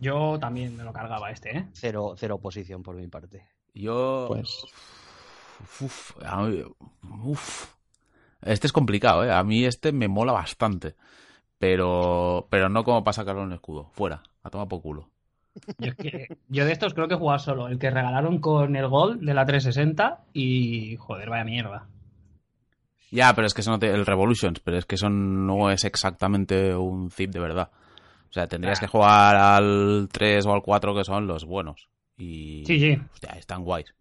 Yo 0.00 0.38
también 0.40 0.76
me 0.76 0.82
lo 0.82 0.92
cargaba 0.92 1.30
este, 1.30 1.56
¿eh? 1.56 1.68
Cero, 1.74 2.14
cero 2.16 2.36
oposición 2.36 2.82
por 2.82 2.96
mi 2.96 3.06
parte. 3.06 3.46
Yo. 3.74 4.24
Pues 4.28 4.64
Uf, 5.80 6.12
uf. 7.24 7.74
Este 8.42 8.66
es 8.66 8.72
complicado, 8.72 9.24
¿eh? 9.24 9.32
A 9.32 9.42
mí 9.44 9.64
este 9.64 9.92
me 9.92 10.08
mola 10.08 10.32
bastante. 10.32 10.94
Pero, 11.58 12.46
pero 12.50 12.68
no 12.70 12.84
como 12.84 13.04
para 13.04 13.12
sacarlo 13.12 13.42
en 13.42 13.48
el 13.48 13.54
escudo. 13.54 13.90
Fuera, 13.92 14.22
a 14.42 14.48
tomar 14.50 14.66
por 14.68 14.80
culo. 14.80 15.08
Yo, 15.78 15.88
es 15.90 15.94
que- 15.96 16.38
yo 16.48 16.64
de 16.64 16.72
estos 16.72 16.94
creo 16.94 17.06
que 17.08 17.14
he 17.14 17.18
jugado 17.18 17.38
solo. 17.38 17.68
El 17.68 17.78
que 17.78 17.90
regalaron 17.90 18.38
con 18.40 18.76
el 18.76 18.88
Gold 18.88 19.20
de 19.22 19.34
la 19.34 19.44
360 19.44 20.24
y. 20.32 20.96
Joder, 20.96 21.28
vaya 21.28 21.44
mierda. 21.44 21.86
Ya, 23.10 23.34
pero 23.34 23.46
es 23.46 23.52
que 23.54 23.60
eso 23.60 23.72
no 23.72 23.78
te- 23.78 23.90
el 23.92 24.06
Revolutions, 24.06 24.60
pero 24.60 24.78
es 24.78 24.86
que 24.86 24.94
eso 24.94 25.10
no 25.10 25.70
es 25.70 25.84
exactamente 25.84 26.74
un 26.74 27.10
zip 27.10 27.30
de 27.32 27.40
verdad. 27.40 27.70
O 28.30 28.32
sea, 28.32 28.46
tendrías 28.46 28.78
Ah. 28.78 28.80
que 28.82 28.86
jugar 28.86 29.36
al 29.36 30.08
3 30.12 30.46
o 30.46 30.52
al 30.54 30.62
4 30.62 30.94
que 30.94 31.04
son 31.04 31.26
los 31.26 31.44
buenos. 31.44 31.88
Y 32.16 32.62
Sí, 32.66 32.78
sí. 32.78 32.98
hostia, 33.12 33.30
están 33.32 33.64
guays. 33.64 33.92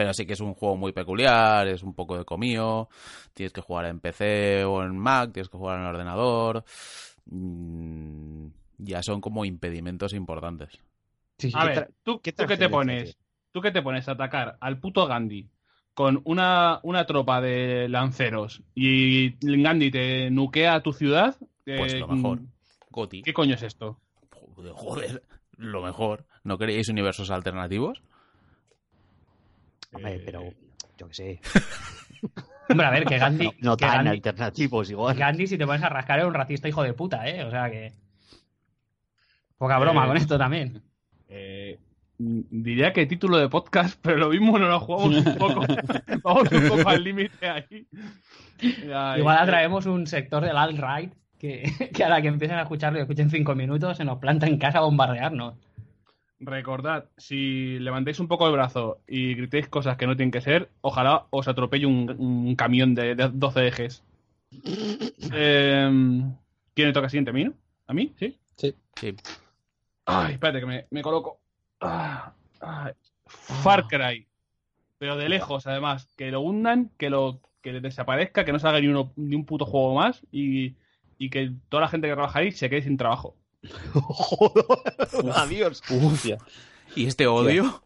Pero 0.00 0.14
sí 0.14 0.24
que 0.24 0.32
es 0.32 0.40
un 0.40 0.54
juego 0.54 0.78
muy 0.78 0.92
peculiar, 0.92 1.68
es 1.68 1.82
un 1.82 1.92
poco 1.92 2.16
de 2.16 2.24
comío, 2.24 2.88
tienes 3.34 3.52
que 3.52 3.60
jugar 3.60 3.84
en 3.84 4.00
PC 4.00 4.64
o 4.64 4.82
en 4.82 4.96
Mac, 4.96 5.30
tienes 5.34 5.50
que 5.50 5.58
jugar 5.58 5.76
en 5.76 5.82
el 5.82 5.90
ordenador. 5.90 6.64
Mm, 7.26 8.46
ya 8.78 9.02
son 9.02 9.20
como 9.20 9.44
impedimentos 9.44 10.14
importantes. 10.14 10.70
sí, 11.36 11.50
sí. 11.50 11.52
A 11.54 11.66
ver, 11.66 11.90
¿tú, 12.02 12.18
qué 12.22 12.32
tú 12.32 12.46
qué 12.46 12.56
te 12.56 12.70
pones? 12.70 13.02
tiene? 13.10 13.16
¿Tú 13.52 13.60
qué 13.60 13.70
te 13.72 13.82
pones 13.82 14.08
a 14.08 14.12
atacar 14.12 14.56
al 14.58 14.78
puto 14.78 15.06
Gandhi 15.06 15.50
con 15.92 16.22
una, 16.24 16.80
una 16.82 17.04
tropa 17.04 17.42
de 17.42 17.86
lanceros 17.90 18.62
y 18.74 19.34
Gandhi 19.42 19.90
te 19.90 20.30
nuquea 20.30 20.82
tu 20.82 20.94
ciudad, 20.94 21.36
Pues 21.66 21.92
eh, 21.92 21.98
lo 21.98 22.08
mejor. 22.08 22.40
Goti. 22.88 23.20
¿qué 23.20 23.34
coño 23.34 23.54
es 23.54 23.62
esto? 23.62 24.00
Joder, 24.56 24.72
Joder, 24.72 25.22
lo 25.58 25.82
mejor. 25.82 26.24
¿No 26.42 26.56
queríais 26.56 26.88
universos 26.88 27.30
alternativos? 27.30 28.02
Hombre, 29.92 30.14
Eh, 30.16 30.22
pero 30.24 30.44
yo 30.98 31.08
qué 31.08 31.14
sé. 31.14 31.40
Hombre, 32.68 32.86
a 32.86 32.90
ver, 32.90 33.04
que 33.04 33.18
Gandhi. 33.18 33.46
No, 33.46 33.52
no 33.60 33.76
que 33.76 33.84
tan 33.84 33.96
Gandhi, 33.96 34.10
alternativos 34.10 34.90
igual. 34.90 35.16
Gandhi, 35.16 35.46
si 35.46 35.58
te 35.58 35.66
pones 35.66 35.82
a 35.82 35.88
rascar, 35.88 36.20
es 36.20 36.26
un 36.26 36.34
racista 36.34 36.68
hijo 36.68 36.82
de 36.82 36.92
puta, 36.92 37.28
¿eh? 37.28 37.44
O 37.44 37.50
sea 37.50 37.70
que. 37.70 37.92
Poca 39.58 39.78
broma 39.78 40.04
Eh, 40.04 40.08
con 40.08 40.16
esto 40.16 40.38
también. 40.38 40.82
Eh, 41.28 41.78
diría 42.18 42.92
que 42.92 43.06
título 43.06 43.38
de 43.38 43.48
podcast, 43.48 43.98
pero 44.02 44.18
lo 44.18 44.28
mismo 44.30 44.58
no 44.58 44.68
lo 44.68 44.80
jugamos 44.80 45.26
un 45.26 45.34
poco. 45.36 45.60
Vamos 46.22 46.52
un 46.52 46.68
poco 46.68 46.88
al 46.88 47.02
límite 47.02 47.48
ahí. 47.48 47.86
Ay, 48.94 49.20
Igual 49.20 49.36
eh, 49.38 49.40
atraemos 49.40 49.86
un 49.86 50.06
sector 50.06 50.44
del 50.44 50.56
alt-right 50.56 51.12
que, 51.38 51.64
que 51.94 52.04
a 52.04 52.08
la 52.08 52.22
que 52.22 52.28
empiecen 52.28 52.58
a 52.58 52.62
escucharlo 52.62 52.98
y 52.98 53.02
escuchen 53.02 53.30
cinco 53.30 53.54
minutos 53.54 53.96
se 53.96 54.04
nos 54.04 54.18
planta 54.18 54.46
en 54.46 54.58
casa 54.58 54.78
a 54.78 54.82
bombardearnos. 54.82 55.54
Recordad, 56.40 57.04
si 57.18 57.78
levantáis 57.78 58.18
un 58.18 58.26
poco 58.26 58.46
el 58.46 58.52
brazo 58.52 58.98
y 59.06 59.34
gritéis 59.34 59.68
cosas 59.68 59.98
que 59.98 60.06
no 60.06 60.16
tienen 60.16 60.30
que 60.30 60.40
ser, 60.40 60.70
ojalá 60.80 61.26
os 61.30 61.48
atropelle 61.48 61.84
un, 61.86 62.10
un 62.18 62.56
camión 62.56 62.94
de, 62.94 63.14
de 63.14 63.28
12 63.28 63.66
ejes. 63.68 64.02
Eh, 65.32 66.22
¿Quién 66.74 66.88
le 66.88 66.94
toca 66.94 67.08
siguiente? 67.08 67.30
¿A 67.30 67.34
mí? 67.34 67.44
no? 67.44 67.54
¿A 67.86 67.92
mí? 67.92 68.14
¿Sí? 68.18 68.38
Sí. 68.56 68.74
Ay, 70.06 70.32
espérate 70.34 70.60
que 70.60 70.66
me, 70.66 70.86
me 70.90 71.02
coloco. 71.02 71.38
Ah, 71.80 72.32
ay. 72.60 72.92
Far 73.26 73.86
Cry. 73.86 74.26
Pero 74.98 75.16
de 75.16 75.28
lejos, 75.28 75.66
además. 75.66 76.08
Que 76.16 76.30
lo 76.30 76.40
hundan, 76.40 76.90
que 76.96 77.10
lo 77.10 77.40
que 77.62 77.80
desaparezca, 77.80 78.44
que 78.44 78.52
no 78.52 78.58
salga 78.58 78.80
ni, 78.80 78.88
uno, 78.88 79.12
ni 79.16 79.36
un 79.36 79.44
puto 79.44 79.66
juego 79.66 79.94
más 79.94 80.22
y, 80.32 80.74
y 81.18 81.30
que 81.30 81.52
toda 81.68 81.82
la 81.82 81.88
gente 81.88 82.08
que 82.08 82.14
trabaja 82.14 82.38
ahí 82.38 82.52
se 82.52 82.70
quede 82.70 82.82
sin 82.82 82.96
trabajo. 82.96 83.36
Adiós. 85.34 85.82
Hostia. 85.90 86.38
¿Y 86.94 87.06
este 87.06 87.26
odio? 87.26 87.82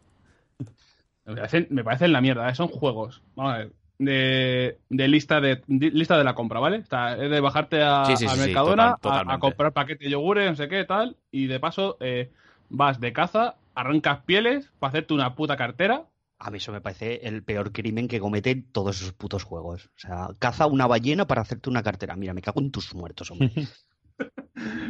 Me 1.25 1.35
parecen, 1.35 1.67
me 1.71 1.83
parecen 1.83 2.11
la 2.13 2.21
mierda, 2.21 2.49
¿eh? 2.49 2.55
son 2.55 2.67
juegos. 2.67 3.21
Vamos 3.35 3.53
a 3.53 3.57
ver. 3.59 3.71
De, 3.97 4.77
de 4.89 5.07
lista 5.07 5.39
de, 5.39 5.61
de- 5.67 5.91
lista 5.91 6.17
de 6.17 6.23
la 6.25 6.35
compra, 6.35 6.59
¿vale? 6.59 6.77
Está, 6.77 7.13
es 7.13 7.29
de 7.31 7.39
bajarte 7.39 7.81
a, 7.81 8.03
Sí, 8.05 8.17
sí, 8.17 8.25
a 8.25 8.29
sí, 8.29 8.39
Mercadona 8.41 8.97
total- 9.01 9.25
a- 9.29 9.39
comprar 9.39 9.71
paquete 9.71 10.05
de 10.05 10.11
yogures, 10.11 10.49
no 10.49 10.55
sé 10.57 10.67
qué, 10.67 10.83
tal, 10.83 11.15
y 11.31 11.47
de 11.47 11.59
paso 11.61 11.95
eh, 12.01 12.29
vas 12.69 12.99
de 12.99 13.13
caza, 13.13 13.55
arrancas 13.73 14.19
pieles 14.25 14.69
para 14.79 14.89
hacerte 14.89 15.13
una 15.13 15.33
puta 15.35 15.55
cartera. 15.55 16.03
A 16.39 16.51
mí 16.51 16.57
eso 16.57 16.73
me 16.73 16.81
parece 16.81 17.25
el 17.25 17.41
peor 17.43 17.71
crimen 17.71 18.09
que 18.09 18.19
cometen 18.19 18.67
todos 18.73 18.97
esos 19.01 19.13
putos 19.13 19.43
juegos. 19.45 19.85
O 19.95 19.99
sea, 19.99 20.27
caza 20.39 20.65
una 20.67 20.85
ballena 20.87 21.25
para 21.25 21.41
hacerte 21.41 21.69
una 21.69 21.81
cartera. 21.81 22.17
Mira, 22.17 22.33
me 22.33 22.41
cago 22.41 22.59
en 22.59 22.71
tus 22.71 22.93
muertos, 22.93 23.31
hombre. 23.31 23.49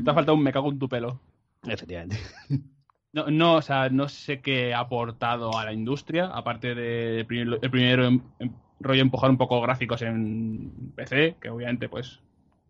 Te 0.03 0.09
ha 0.11 0.13
faltado 0.13 0.35
un 0.35 0.43
me 0.43 0.53
cago 0.53 0.71
en 0.71 0.79
tu 0.79 0.87
pelo. 0.87 1.19
Efectivamente. 1.67 2.17
No, 3.13 3.27
no, 3.31 3.55
o 3.55 3.61
sea, 3.61 3.89
no 3.89 4.09
sé 4.09 4.41
qué 4.41 4.73
ha 4.73 4.79
aportado 4.79 5.57
a 5.57 5.63
la 5.63 5.71
industria, 5.73 6.27
aparte 6.27 6.75
de 6.75 7.19
el 7.21 7.25
primer- 7.25 7.59
el 7.61 7.71
primero 7.71 8.05
em- 8.05 8.21
em- 8.39 8.53
rollo 8.79 9.01
empujar 9.01 9.29
un 9.29 9.37
poco 9.37 9.61
gráficos 9.61 10.01
en 10.01 10.91
PC, 10.95 11.37
que 11.41 11.49
obviamente 11.49 11.87
pues 11.87 12.19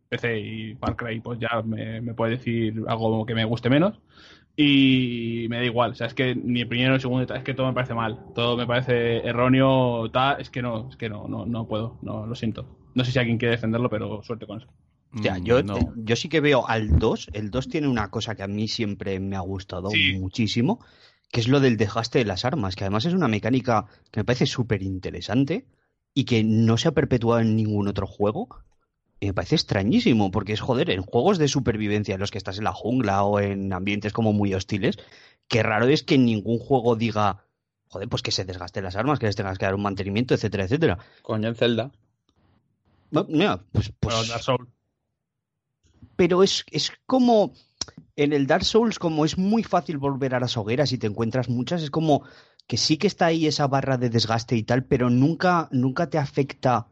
PC 0.09 0.39
y 0.39 0.75
Far 0.75 0.95
Cry 0.95 1.19
pues 1.19 1.39
ya 1.39 1.61
me, 1.63 1.99
me 2.01 2.13
puede 2.13 2.33
decir 2.37 2.83
algo 2.87 3.25
que 3.25 3.33
me 3.35 3.43
guste 3.45 3.69
menos. 3.71 3.99
Y 4.57 5.47
me 5.49 5.57
da 5.57 5.65
igual, 5.65 5.91
o 5.91 5.95
sea, 5.95 6.07
es 6.07 6.13
que 6.13 6.33
ni 6.35 6.61
el 6.61 6.67
primero 6.67 6.91
ni 6.91 6.95
el 6.95 7.01
segundo, 7.01 7.33
es 7.35 7.43
que 7.43 7.53
todo 7.53 7.67
me 7.67 7.73
parece 7.73 7.93
mal, 7.93 8.19
todo 8.35 8.55
me 8.55 8.65
parece 8.67 9.17
erróneo, 9.27 10.09
tal, 10.11 10.39
es 10.39 10.49
que 10.49 10.61
no, 10.61 10.89
es 10.89 10.95
que 10.95 11.09
no, 11.09 11.27
no, 11.27 11.45
no 11.45 11.67
puedo, 11.67 11.97
no, 12.03 12.25
lo 12.25 12.35
siento. 12.35 12.65
No 12.93 13.03
sé 13.03 13.11
si 13.11 13.19
alguien 13.19 13.37
quiere 13.37 13.55
defenderlo, 13.55 13.89
pero 13.89 14.23
suerte 14.23 14.47
con 14.47 14.59
eso. 14.59 14.67
O 15.13 15.21
sea, 15.21 15.39
Mm, 15.39 15.43
yo, 15.43 15.63
no. 15.63 15.93
yo 15.95 16.15
sí 16.15 16.27
que 16.29 16.41
veo 16.41 16.67
al 16.67 16.99
2. 16.99 17.29
El 17.33 17.51
2 17.51 17.69
tiene 17.69 17.87
una 17.87 18.09
cosa 18.11 18.35
que 18.35 18.43
a 18.43 18.47
mí 18.47 18.67
siempre 18.67 19.19
me 19.19 19.35
ha 19.35 19.41
gustado 19.41 19.89
Sí. 19.89 20.13
muchísimo, 20.19 20.79
que 21.31 21.39
es 21.39 21.47
lo 21.47 21.59
del 21.59 21.77
desgaste 21.77 22.19
de 22.19 22.25
las 22.25 22.45
armas, 22.45 22.75
que 22.75 22.83
además 22.83 23.05
es 23.05 23.13
una 23.13 23.27
mecánica 23.27 23.85
que 24.11 24.19
me 24.19 24.25
parece 24.25 24.45
súper 24.45 24.83
interesante 24.83 25.65
y 26.13 26.25
que 26.25 26.43
no 26.43 26.77
se 26.77 26.87
ha 26.89 26.91
perpetuado 26.93 27.41
en 27.41 27.55
ningún 27.55 27.87
otro 27.87 28.07
juego. 28.07 28.47
Y 29.21 29.27
me 29.27 29.33
parece 29.33 29.55
extrañísimo, 29.55 30.29
porque 30.31 30.51
es 30.53 30.59
joder, 30.59 30.89
en 30.89 31.01
juegos 31.01 31.37
de 31.37 31.47
supervivencia 31.47 32.15
en 32.15 32.19
los 32.19 32.31
que 32.31 32.37
estás 32.37 32.57
en 32.57 32.65
la 32.65 32.73
jungla 32.73 33.23
o 33.23 33.39
en 33.39 33.71
ambientes 33.71 34.11
como 34.11 34.33
muy 34.33 34.53
hostiles, 34.53 34.97
qué 35.47 35.63
raro 35.63 35.87
es 35.87 36.03
que 36.03 36.15
en 36.15 36.25
ningún 36.25 36.59
juego 36.59 36.97
diga, 36.97 37.45
joder, 37.87 38.09
pues 38.09 38.21
que 38.21 38.31
se 38.31 38.43
desgasten 38.43 38.83
las 38.83 38.97
armas, 38.97 39.19
que 39.19 39.27
les 39.27 39.35
tengas 39.37 39.57
que 39.57 39.65
dar 39.65 39.75
un 39.75 39.81
mantenimiento, 39.83 40.33
etcétera, 40.33 40.65
etcétera. 40.65 40.97
Coño, 41.21 41.47
en 41.47 41.55
Zelda. 41.55 41.91
Mira, 43.29 43.61
pues, 43.71 43.93
pues 43.99 44.15
Pero 44.15 44.27
Dark 44.27 44.43
Souls, 44.43 44.67
pero 46.15 46.43
es, 46.43 46.65
es 46.71 46.91
como 47.05 47.53
en 48.15 48.33
el 48.33 48.47
Dark 48.47 48.63
Souls, 48.65 48.99
como 48.99 49.25
es 49.25 49.37
muy 49.37 49.63
fácil 49.63 49.97
volver 49.97 50.35
a 50.35 50.39
las 50.39 50.57
hogueras 50.57 50.91
y 50.93 50.97
te 50.97 51.07
encuentras 51.07 51.49
muchas, 51.49 51.83
es 51.83 51.91
como 51.91 52.23
que 52.67 52.77
sí 52.77 52.97
que 52.97 53.07
está 53.07 53.27
ahí 53.27 53.47
esa 53.47 53.67
barra 53.67 53.97
de 53.97 54.09
desgaste 54.09 54.55
y 54.55 54.63
tal, 54.63 54.85
pero 54.85 55.09
nunca, 55.09 55.67
nunca 55.71 56.09
te 56.09 56.17
afecta 56.17 56.87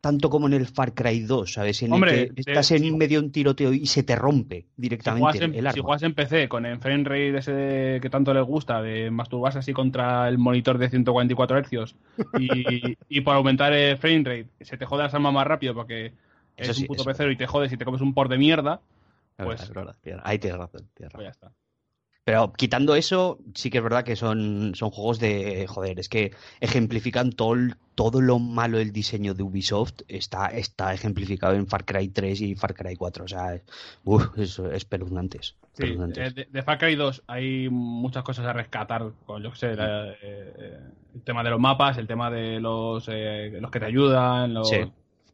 tanto 0.00 0.30
como 0.30 0.48
en 0.48 0.54
el 0.54 0.66
Far 0.66 0.94
Cry 0.94 1.20
2, 1.20 1.52
¿sabes? 1.52 1.82
En 1.82 1.92
Hombre, 1.92 2.22
el 2.22 2.34
que 2.34 2.40
estás 2.40 2.70
eh, 2.72 2.76
en 2.76 2.82
si- 2.82 2.90
medio 2.92 3.20
de 3.20 3.26
un 3.26 3.32
tiroteo 3.32 3.72
y 3.72 3.86
se 3.86 4.02
te 4.02 4.16
rompe 4.16 4.62
si 4.62 4.80
directamente 4.80 5.38
en, 5.44 5.54
el 5.54 5.70
si 5.72 5.80
juegas 5.80 6.02
en 6.02 6.14
PC 6.14 6.48
con 6.48 6.66
el 6.66 6.78
frame 6.80 7.04
rate 7.04 7.38
ese 7.38 7.98
que 8.00 8.10
tanto 8.10 8.34
les 8.34 8.44
gusta, 8.44 8.82
de 8.82 9.10
masturbarse 9.12 9.60
así 9.60 9.72
contra 9.72 10.28
el 10.28 10.38
monitor 10.38 10.78
de 10.78 10.90
144 10.90 11.56
Hz 11.62 11.94
y, 12.32 12.96
y 13.08 13.20
por 13.20 13.36
aumentar 13.36 13.72
el 13.72 13.96
frame 13.98 14.24
rate 14.24 14.48
se 14.60 14.76
te 14.76 14.86
jode 14.86 15.04
las 15.04 15.14
armas 15.14 15.32
más 15.34 15.46
rápido 15.46 15.74
porque 15.74 16.14
Eso 16.56 16.74
sí, 16.74 16.82
un 16.82 16.86
puto 16.88 17.02
eso. 17.02 17.10
pecero 17.10 17.30
y 17.30 17.36
te 17.36 17.46
jodes 17.46 17.72
y 17.72 17.76
te 17.76 17.84
comes 17.84 18.00
un 18.00 18.14
por 18.14 18.28
de 18.28 18.38
mierda, 18.38 18.80
Es 19.38 19.44
pues- 19.44 19.60
verdad, 19.60 19.62
es 19.62 19.74
verdad, 19.74 19.96
tienes- 20.02 20.22
ahí 20.24 20.38
tienes 20.38 20.58
razón, 20.58 20.88
tienes 20.94 21.12
pues 21.12 21.12
razón. 21.12 21.24
ya 21.24 21.30
está. 21.30 21.52
Pero 22.24 22.52
quitando 22.52 22.94
eso, 22.94 23.40
sí 23.52 23.68
que 23.68 23.78
es 23.78 23.82
verdad 23.84 24.04
que 24.04 24.14
son, 24.14 24.76
son 24.76 24.90
juegos 24.90 25.18
de, 25.18 25.66
joder, 25.66 25.98
es 25.98 26.08
que 26.08 26.32
ejemplifican 26.60 27.32
todo, 27.32 27.56
todo 27.96 28.20
lo 28.20 28.38
malo 28.38 28.78
del 28.78 28.92
diseño 28.92 29.34
de 29.34 29.42
Ubisoft, 29.42 30.02
está, 30.06 30.46
está 30.46 30.94
ejemplificado 30.94 31.54
en 31.54 31.66
Far 31.66 31.84
Cry 31.84 32.10
3 32.10 32.40
y 32.40 32.54
Far 32.54 32.74
Cry 32.74 32.94
4, 32.94 33.24
o 33.24 33.28
sea, 33.28 33.54
es, 33.56 33.62
uf, 34.04 34.38
es 34.38 34.56
espeluznante, 34.60 35.38
es 35.38 35.56
Sí, 35.72 35.84
eh, 35.84 36.30
de, 36.30 36.46
de 36.48 36.62
Far 36.62 36.78
Cry 36.78 36.94
2 36.94 37.24
hay 37.26 37.68
muchas 37.70 38.22
cosas 38.22 38.46
a 38.46 38.52
rescatar, 38.52 39.10
con 39.26 39.42
yo 39.42 39.50
que 39.50 39.56
sé, 39.56 39.74
la- 39.74 40.10
eh, 40.12 40.16
eh, 40.22 40.78
el 41.16 41.22
tema 41.22 41.42
de 41.42 41.50
los 41.50 41.58
mapas, 41.58 41.98
el 41.98 42.06
tema 42.06 42.30
de 42.30 42.60
los, 42.60 43.04
eh, 43.08 43.58
los 43.60 43.70
que 43.72 43.80
te 43.80 43.86
ayudan, 43.86 44.54
los, 44.54 44.68
Sí. 44.68 44.76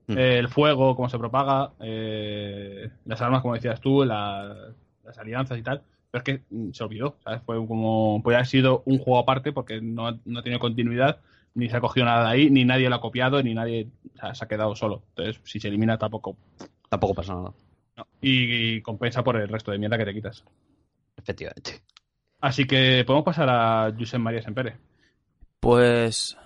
Mm. 0.08 0.18
eh, 0.18 0.38
el 0.38 0.48
fuego, 0.48 0.96
cómo 0.96 1.08
se 1.08 1.18
propaga, 1.18 1.72
eh, 1.80 2.90
las 3.04 3.20
armas, 3.20 3.42
como 3.42 3.54
decías 3.54 3.80
tú, 3.80 4.04
la- 4.04 4.72
las 5.04 5.18
alianzas 5.18 5.58
y 5.58 5.62
tal. 5.62 5.82
Pero 6.10 6.22
es 6.22 6.24
que 6.24 6.42
mm, 6.50 6.72
se 6.72 6.82
olvidó, 6.84 7.16
¿sabes? 7.22 7.42
Fue 7.44 7.56
como, 7.66 8.20
podría 8.22 8.38
haber 8.38 8.46
sido 8.46 8.82
un 8.86 8.98
juego 8.98 9.18
aparte 9.18 9.52
porque 9.52 9.80
no, 9.80 10.08
ha- 10.08 10.18
no 10.24 10.38
ha 10.40 10.42
tenido 10.42 10.58
continuidad, 10.60 11.20
ni 11.54 11.68
se 11.68 11.76
ha 11.76 11.80
cogido 11.80 12.06
nada 12.06 12.24
de 12.24 12.30
ahí, 12.32 12.50
ni 12.50 12.64
nadie 12.64 12.88
lo 12.88 12.96
ha 12.96 13.00
copiado, 13.00 13.42
ni 13.42 13.52
nadie 13.54 13.88
o 14.14 14.18
sea, 14.18 14.34
se 14.34 14.44
ha 14.44 14.48
quedado 14.48 14.74
solo. 14.76 15.02
Entonces, 15.10 15.40
si 15.44 15.60
se 15.60 15.68
elimina, 15.68 15.98
tampoco. 15.98 16.36
Tampoco 16.88 17.14
pasa 17.14 17.34
nada, 17.34 17.52
no. 17.96 18.06
Y, 18.22 18.76
y 18.76 18.80
compensa 18.82 19.22
por 19.22 19.36
el 19.36 19.48
resto 19.48 19.70
de 19.70 19.78
mierda 19.78 19.98
que 19.98 20.04
te 20.06 20.14
quitas. 20.14 20.42
efectivamente. 21.16 21.82
Así 22.40 22.66
que 22.66 23.02
podemos 23.06 23.24
pasar 23.24 23.48
a 23.50 23.92
Josep 23.98 24.20
María 24.20 24.40
Sempere. 24.40 24.76
Pues... 25.60 26.38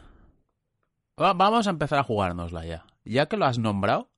va- 1.21 1.35
Vamos 1.35 1.67
a 1.67 1.71
empezar 1.71 1.99
a 1.99 2.03
jugárnosla 2.05 2.65
ya. 2.65 2.85
Ya 3.05 3.27
que 3.27 3.37
lo 3.37 3.45
has 3.47 3.59
nombrado, 3.59 4.09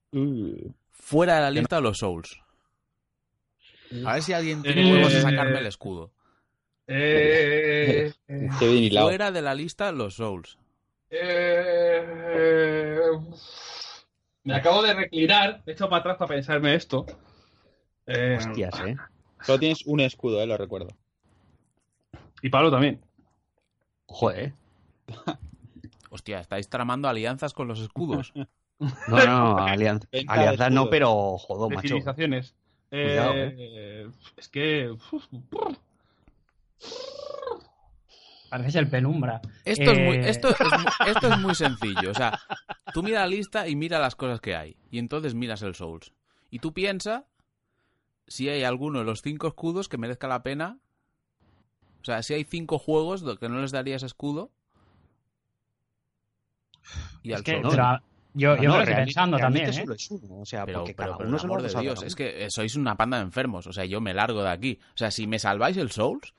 fuera 0.91 1.37
de 1.37 1.41
la 1.43 1.51
lista 1.51 1.77
de 1.77 1.83
los 1.83 1.99
Souls. 1.99 2.41
A 4.05 4.15
ver 4.15 4.23
si 4.23 4.33
alguien 4.33 4.63
tiene 4.63 4.89
Eh, 4.89 4.93
huevos 4.93 5.13
de 5.13 5.21
sacarme 5.23 5.59
el 5.59 5.67
escudo. 5.67 6.11
Eh, 6.87 8.13
hilado. 8.61 9.09
Fuera 9.09 9.31
de 9.31 9.43
la 9.43 9.55
lista 9.55 9.91
los 9.93 10.15
Souls. 10.17 10.59
eh, 11.11 12.03
me 14.43 14.55
acabo 14.55 14.83
de 14.83 14.93
reclinar, 14.95 15.63
he 15.65 15.73
hecho 15.73 15.89
para 15.89 16.01
atrás 16.01 16.17
para 16.19 16.29
pensarme 16.29 16.75
esto. 16.75 17.07
Eh, 18.07 18.37
Hostias, 18.39 18.75
¿eh? 18.87 18.97
Solo 19.43 19.59
tienes 19.59 19.87
un 19.87 20.01
escudo, 20.01 20.43
eh, 20.43 20.47
lo 20.47 20.57
recuerdo. 20.59 20.89
y 22.43 22.51
Pablo 22.51 22.71
también. 22.71 23.01
Joder. 24.07 24.53
Hostia, 26.11 26.41
estáis 26.41 26.69
tramando 26.69 27.09
alianzas 27.09 27.55
con 27.55 27.69
los 27.69 27.81
escudos. 27.81 28.33
No, 28.79 29.25
no, 29.27 29.59
alianza, 29.67 30.09
alianza 30.27 30.71
no, 30.71 30.91
pero 30.91 31.39
jodo, 31.39 31.69
de 31.69 31.77
macho. 31.77 31.89
civilizaciones. 31.89 32.55
Eh, 32.91 33.05
Cuidado, 33.07 33.33
eh, 33.37 34.11
Es 34.37 34.49
que. 34.49 34.97
Pareces 38.51 38.77
el 38.77 38.89
penumbra. 38.89 39.41
Esto, 39.65 39.91
es 39.91 39.99
muy, 39.99 40.17
Eh, 40.17 40.29
esto, 40.29 40.49
es 40.51 40.57
esto 41.09 41.29
es 41.29 41.39
muy 41.39 41.55
sencillo. 41.55 42.11
O 42.11 42.15
sea, 42.15 42.39
tú 42.93 43.03
mira 43.03 43.21
la 43.21 43.27
lista 43.27 43.67
y 43.67 43.75
mira 43.75 43.99
las 43.99 44.15
cosas 44.15 44.41
que 44.41 44.55
hay. 44.55 44.77
Y 44.91 44.99
entonces 44.99 45.35
miras 45.35 45.63
el 45.63 45.75
Souls. 45.75 46.13
Y 46.51 46.61
tú 46.61 46.73
piensa 46.73 47.27
si 48.29 48.49
hay 48.49 48.63
alguno 48.63 49.01
de 49.01 49.05
los 49.05 49.23
cinco 49.23 49.49
escudos 49.49 49.89
que 49.89 49.99
merezca 49.99 50.29
la 50.29 50.43
pena. 50.45 50.79
O 52.01 52.05
sea, 52.05 52.23
si 52.23 52.35
hay 52.35 52.45
cinco 52.45 52.79
juegos 52.79 53.25
que 53.39 53.49
no 53.49 53.61
les 53.61 53.73
darías 53.73 54.05
escudo. 54.05 54.53
y 57.23 57.33
Es 57.33 57.39
al 57.39 57.45
que, 57.45 57.61
Souls. 57.61 57.75
pero, 57.75 58.03
yo, 58.35 58.57
yo 58.57 58.57
No, 58.57 58.61
me 58.61 58.67
lo 58.67 58.73
estoy 58.75 58.85
realmente- 58.87 59.05
pensando 59.07 59.39
también, 59.39 59.69
¿eh? 59.71 59.73
solo 59.73 59.95
es 59.95 60.11
uno, 60.11 60.41
o 60.41 60.45
sea, 60.45 60.67
Pero, 60.67 60.81
porque 60.81 60.95
pero 60.95 61.13
cada 61.17 61.29
uno 61.29 61.39
se 61.39 61.47
amor 61.47 61.63
de 61.63 61.81
Dios, 61.81 62.03
es 62.03 62.15
que 62.15 62.47
sois 62.51 62.77
una 62.77 62.97
panda 62.97 63.17
de 63.19 63.23
enfermos. 63.25 63.67
O 63.67 63.73
sea, 63.73 63.85
yo 63.85 64.01
me 64.01 64.13
largo 64.15 64.43
de 64.43 64.51
aquí. 64.51 64.79
O 64.95 64.97
sea, 64.99 65.11
si 65.11 65.27
me 65.27 65.39
salváis 65.39 65.77
el 65.77 65.91
Souls, 65.91 66.35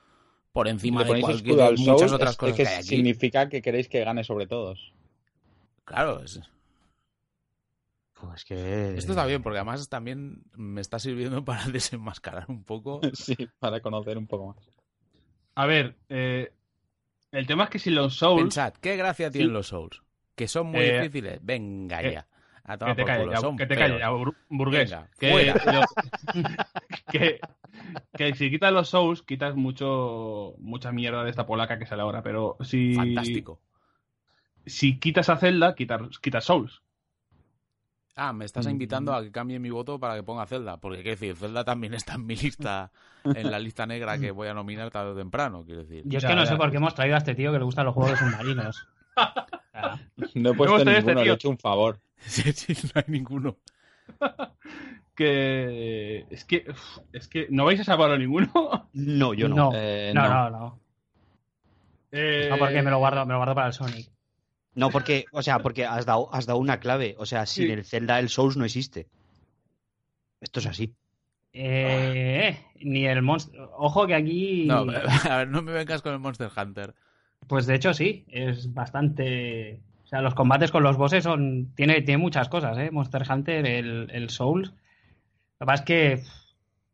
por 0.52 0.68
encima 0.68 1.04
de 1.04 1.20
cualquier 1.20 1.60
al 1.62 1.78
muchas 1.78 1.86
Souls, 2.00 2.12
otras 2.14 2.32
es- 2.32 2.38
cosas 2.38 2.52
es 2.52 2.58
que, 2.58 2.64
que 2.64 2.70
hay 2.70 2.76
aquí. 2.80 2.88
significa 2.88 3.50
que 3.50 3.62
queréis 3.62 3.88
que 3.90 4.04
gane 4.04 4.24
sobre 4.24 4.46
todos. 4.48 4.94
Claro, 5.84 6.22
es- 6.24 6.40
Pues 8.14 8.36
es 8.36 8.46
que... 8.46 8.96
esto 8.98 9.12
está 9.12 9.26
bien, 9.26 9.44
porque 9.44 9.58
además 9.58 9.88
también 9.90 10.44
me 10.56 10.82
está 10.82 11.00
sirviendo 11.00 11.44
para 11.44 11.66
desenmascarar 11.68 12.46
un 12.50 12.64
poco. 12.64 13.02
Sí, 13.14 13.36
para 13.60 13.82
conocer 13.82 14.18
un 14.18 14.28
poco 14.28 14.48
más. 14.56 14.70
A 15.56 15.66
ver, 15.66 15.96
eh, 16.10 16.52
el 17.32 17.48
tema 17.48 17.66
es 17.66 17.70
que 17.70 17.80
si 17.80 17.90
los 17.90 18.16
Souls. 18.16 18.42
Pensad, 18.42 18.74
¿qué 18.82 18.96
gracia 18.98 19.30
tienen 19.32 19.50
Sí. 19.50 19.54
los 19.54 19.68
Souls? 19.68 20.02
¿Que 20.36 20.48
son 20.48 20.68
muy 20.68 20.82
Eh, 20.82 21.02
difíciles? 21.02 21.40
Venga 21.42 22.00
que- 22.02 22.12
ya. 22.14 22.28
A 22.68 22.74
Que 22.74 22.78
tomar 22.80 22.96
te 22.96 23.02
por 23.04 23.08
calles, 23.12 23.24
culo, 23.26 23.34
ya, 23.36 23.42
son 23.42 23.58
que 23.58 23.66
te 23.68 23.76
calles, 23.76 24.00
ya, 24.00 24.10
burgués. 24.50 24.90
Venga, 24.90 25.08
que, 25.20 25.32
fuera. 25.32 25.54
que, 27.12 27.40
que 28.18 28.34
si 28.34 28.50
quitas 28.50 28.74
los 28.74 28.90
Souls, 28.90 29.22
quitas 29.22 29.56
mucho 29.56 30.56
mucha 30.58 30.92
mierda 30.92 31.24
de 31.24 31.30
esta 31.30 31.46
polaca 31.46 31.78
que 31.78 31.86
sale 31.86 32.02
ahora. 32.02 32.24
Pero 32.24 32.58
si, 32.62 32.96
Fantástico. 32.96 33.62
si 34.66 34.98
quitas 35.00 35.30
a 35.30 35.38
Zelda, 35.38 35.76
quitas, 35.76 36.02
quitas 36.20 36.44
Souls. 36.46 36.82
Ah, 38.16 38.34
me 38.34 38.46
estás 38.46 38.66
Mm. 38.66 38.70
invitando 38.72 39.14
a 39.14 39.22
que 39.22 39.32
cambie 39.32 39.60
mi 39.60 39.70
voto 39.70 40.00
para 40.00 40.16
que 40.16 40.24
ponga 40.24 40.48
Zelda. 40.48 40.78
Porque, 40.78 41.04
quiero 41.04 41.12
decir, 41.20 41.36
Zelda 41.36 41.64
también 41.66 41.94
está 41.94 42.16
en 42.16 42.26
mi 42.26 42.36
lista, 42.36 42.92
en 43.26 43.52
la 43.52 43.60
lista 43.60 43.86
negra 43.86 44.18
que 44.18 44.32
voy 44.32 44.48
a 44.48 44.54
nominar 44.56 44.90
tarde 44.90 45.12
o 45.12 45.16
temprano, 45.16 45.64
quiero 45.66 45.82
decir. 45.82 46.02
Yo 46.06 46.18
es 46.18 46.24
Ya, 46.24 46.30
que 46.30 46.36
no 46.36 46.44
ya. 46.46 46.50
sé 46.50 46.56
por 46.58 46.72
qué 46.72 46.78
hemos 46.78 46.96
traído 46.96 47.14
a 47.16 47.20
este 47.20 47.36
tío 47.36 47.52
que 47.52 47.60
le 47.60 47.66
gustan 47.66 47.86
los 47.86 47.94
juegos 47.94 48.14
de 48.14 48.18
submarinos. 48.26 48.88
No 50.36 50.52
he 50.52 50.54
puesto 50.54 50.78
tenido 50.78 50.98
este 51.00 51.12
ninguno, 51.12 51.14
le 51.20 51.24
tío. 51.24 51.32
he 51.32 51.36
hecho 51.36 51.50
un 51.50 51.58
favor. 51.58 52.00
Sí, 52.20 52.52
sí, 52.54 52.74
no 52.84 52.92
hay 52.96 53.04
ninguno. 53.08 53.58
Que 55.16 56.26
es 56.30 56.44
que 56.44 56.66
es 57.14 57.28
que 57.30 57.48
no 57.50 57.64
vais 57.64 57.80
a 57.80 57.84
salvarlo 57.86 58.18
ninguno. 58.18 58.90
No, 58.94 59.34
yo 59.34 59.48
no. 59.48 59.56
No. 59.56 59.72
Eh, 59.74 60.12
no, 60.14 60.28
no, 60.28 60.50
no. 60.50 60.80
Eh, 62.12 62.48
No, 62.50 62.58
porque 62.58 62.82
me 62.82 62.92
lo 62.92 62.98
guardo, 62.98 63.26
me 63.26 63.32
lo 63.34 63.40
guardo 63.40 63.56
para 63.56 63.68
el 63.68 63.74
Sonic. 63.74 64.12
No, 64.74 64.90
porque, 64.90 65.24
o 65.32 65.42
sea, 65.42 65.60
porque 65.60 65.86
has 65.86 66.06
dado, 66.06 66.28
has 66.34 66.46
dado 66.46 66.60
una 66.60 66.82
clave. 66.82 67.16
O 67.18 67.26
sea, 67.26 67.46
sin 67.46 67.68
Sí. 67.68 67.72
el 67.72 67.86
Zelda 67.86 68.20
el 68.20 68.28
Souls 68.28 68.58
no 68.58 68.66
existe. 68.66 69.08
Esto 70.42 70.60
es 70.60 70.66
así. 70.66 70.94
Eh, 71.54 72.60
ni 72.82 73.06
el 73.08 73.22
monstruo. 73.22 73.72
Ojo 73.78 74.06
que 74.08 74.16
aquí. 74.16 74.66
No, 74.68 74.80
a 75.30 75.38
ver, 75.38 75.48
no 75.48 75.62
me 75.62 75.72
vengas 75.72 76.02
con 76.02 76.12
el 76.12 76.20
Monster 76.20 76.50
Hunter. 76.58 76.94
Pues 77.48 77.66
de 77.68 77.76
hecho 77.76 77.94
sí, 77.94 78.26
es 78.30 78.74
bastante. 78.74 79.82
O 80.04 80.08
sea, 80.08 80.22
los 80.22 80.36
combates 80.36 80.72
con 80.72 80.84
los 80.84 80.98
bosses 80.98 81.24
son. 81.24 81.74
Tiene, 81.76 82.02
tiene 82.02 82.18
muchas 82.18 82.50
cosas, 82.50 82.78
¿eh? 82.78 82.90
Monster 82.92 83.24
Hunter, 83.30 83.66
el, 83.66 84.10
el 84.12 84.30
Souls. 84.30 84.70
Lo 84.70 84.76
que 85.60 85.66
pasa 85.66 85.84
es 85.84 85.86
que. 85.86 86.24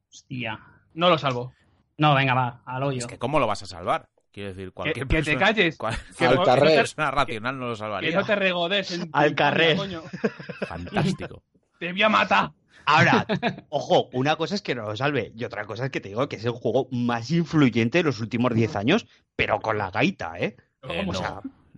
Hostia. 0.10 0.60
No 0.94 1.10
lo 1.10 1.18
salvo. 1.18 1.54
No, 1.98 2.16
venga, 2.16 2.34
va, 2.34 2.62
al 2.66 2.84
hoyo. 2.84 2.98
Es 3.00 3.08
que 3.08 3.18
¿cómo 3.18 3.40
lo 3.40 3.48
vas 3.48 3.64
a 3.64 3.66
salvar? 3.66 4.08
Quiero 4.32 4.50
decir, 4.50 4.72
cualquier 4.72 4.96
que 4.96 5.06
te 5.06 5.16
persona, 5.24 5.40
calles. 5.40 5.78
cual- 5.78 5.98
Que 6.18 6.26
Al 6.26 6.36
no- 6.36 6.44
carrer. 6.44 6.60
que 6.64 6.66
no 6.70 6.72
te- 6.72 6.78
persona 6.82 7.12
racional 7.12 7.60
no 7.60 7.66
lo 7.68 7.74
Que 7.74 7.80
salvaría. 7.80 8.16
no 8.20 8.26
te 8.26 8.36
regodes 8.36 8.92
en 8.92 9.02
tu 9.12 9.18
Al 9.18 9.36
carrer. 9.36 9.78
coño. 9.78 10.02
Fantástico. 10.68 11.44
Te 11.80 11.92
voy 11.92 12.02
a 12.04 12.10
matar. 12.10 12.52
Ahora, 12.86 13.26
ojo, 13.70 14.10
una 14.14 14.36
cosa 14.36 14.56
es 14.56 14.62
que 14.62 14.76
no 14.76 14.84
lo 14.84 14.96
salve 14.96 15.32
y 15.36 15.44
otra 15.44 15.66
cosa 15.66 15.86
es 15.86 15.92
que 15.92 16.02
te 16.02 16.10
digo 16.10 16.28
que 16.30 16.36
es 16.38 16.46
el 16.46 16.52
juego 16.52 16.88
más 16.92 17.32
influyente 17.32 18.00
de 18.00 18.04
los 18.04 18.20
últimos 18.20 18.54
10 18.54 18.76
años, 18.76 19.08
pero 19.36 19.60
con 19.60 19.78
la 19.78 19.92
gaita, 19.92 20.38
¿eh? 20.40 20.56
Eh, 20.84 20.88
¿Cómo 20.98 21.14
no, 21.14 21.20
se- 21.20 21.26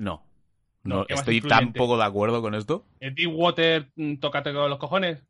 no. 0.04 0.24
No, 0.86 0.97
No, 0.97 1.06
¿qué 1.06 1.14
más 1.14 1.22
estoy 1.22 1.41
tan 1.41 1.72
poco 1.72 1.97
de 1.97 2.04
acuerdo 2.04 2.41
con 2.41 2.56
esto. 2.56 2.86
¿El 2.99 3.16
Deepwater, 3.16 3.91
mm, 3.95 4.16
tócate 4.18 4.54
con 4.54 4.70
los 4.70 4.80
cojones? 4.80 5.24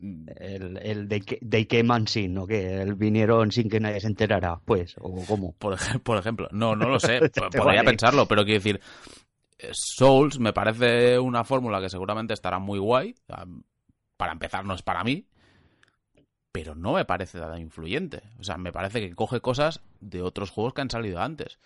El, 0.00 0.78
el 0.80 1.08
de, 1.08 1.20
que- 1.20 1.38
de 1.42 1.66
queman 1.66 2.06
sin, 2.06 2.32
¿no? 2.32 2.46
Que 2.46 2.80
el 2.80 2.94
vinieron 2.94 3.50
sin 3.50 3.68
que 3.68 3.80
nadie 3.80 4.00
se 4.00 4.06
enterara, 4.06 4.60
pues, 4.64 4.94
o 5.00 5.24
cómo. 5.26 5.52
Por, 5.58 5.74
ej- 5.74 6.00
por 6.02 6.16
ejemplo, 6.18 6.48
no, 6.52 6.76
no 6.76 6.88
lo 6.88 7.00
sé. 7.00 7.20
Podría 7.34 7.64
vale. 7.64 7.84
pensarlo, 7.84 8.26
pero 8.26 8.44
quiero 8.44 8.60
decir, 8.60 8.80
eh, 9.58 9.70
Souls 9.72 10.38
me 10.38 10.52
parece 10.52 11.18
una 11.18 11.42
fórmula 11.44 11.80
que 11.80 11.90
seguramente 11.90 12.32
estará 12.32 12.58
muy 12.60 12.78
guay. 12.78 13.14
Para 14.18 14.32
empezar, 14.32 14.66
no 14.66 14.74
es 14.74 14.82
para 14.82 15.04
mí. 15.04 15.26
Pero 16.52 16.74
no 16.74 16.92
me 16.92 17.06
parece 17.06 17.38
nada 17.38 17.58
influyente. 17.58 18.22
O 18.38 18.44
sea, 18.44 18.58
me 18.58 18.72
parece 18.72 19.00
que 19.00 19.14
coge 19.14 19.40
cosas 19.40 19.80
de 20.00 20.20
otros 20.20 20.50
juegos 20.50 20.74
que 20.74 20.82
han 20.82 20.90
salido 20.90 21.20
antes. 21.22 21.58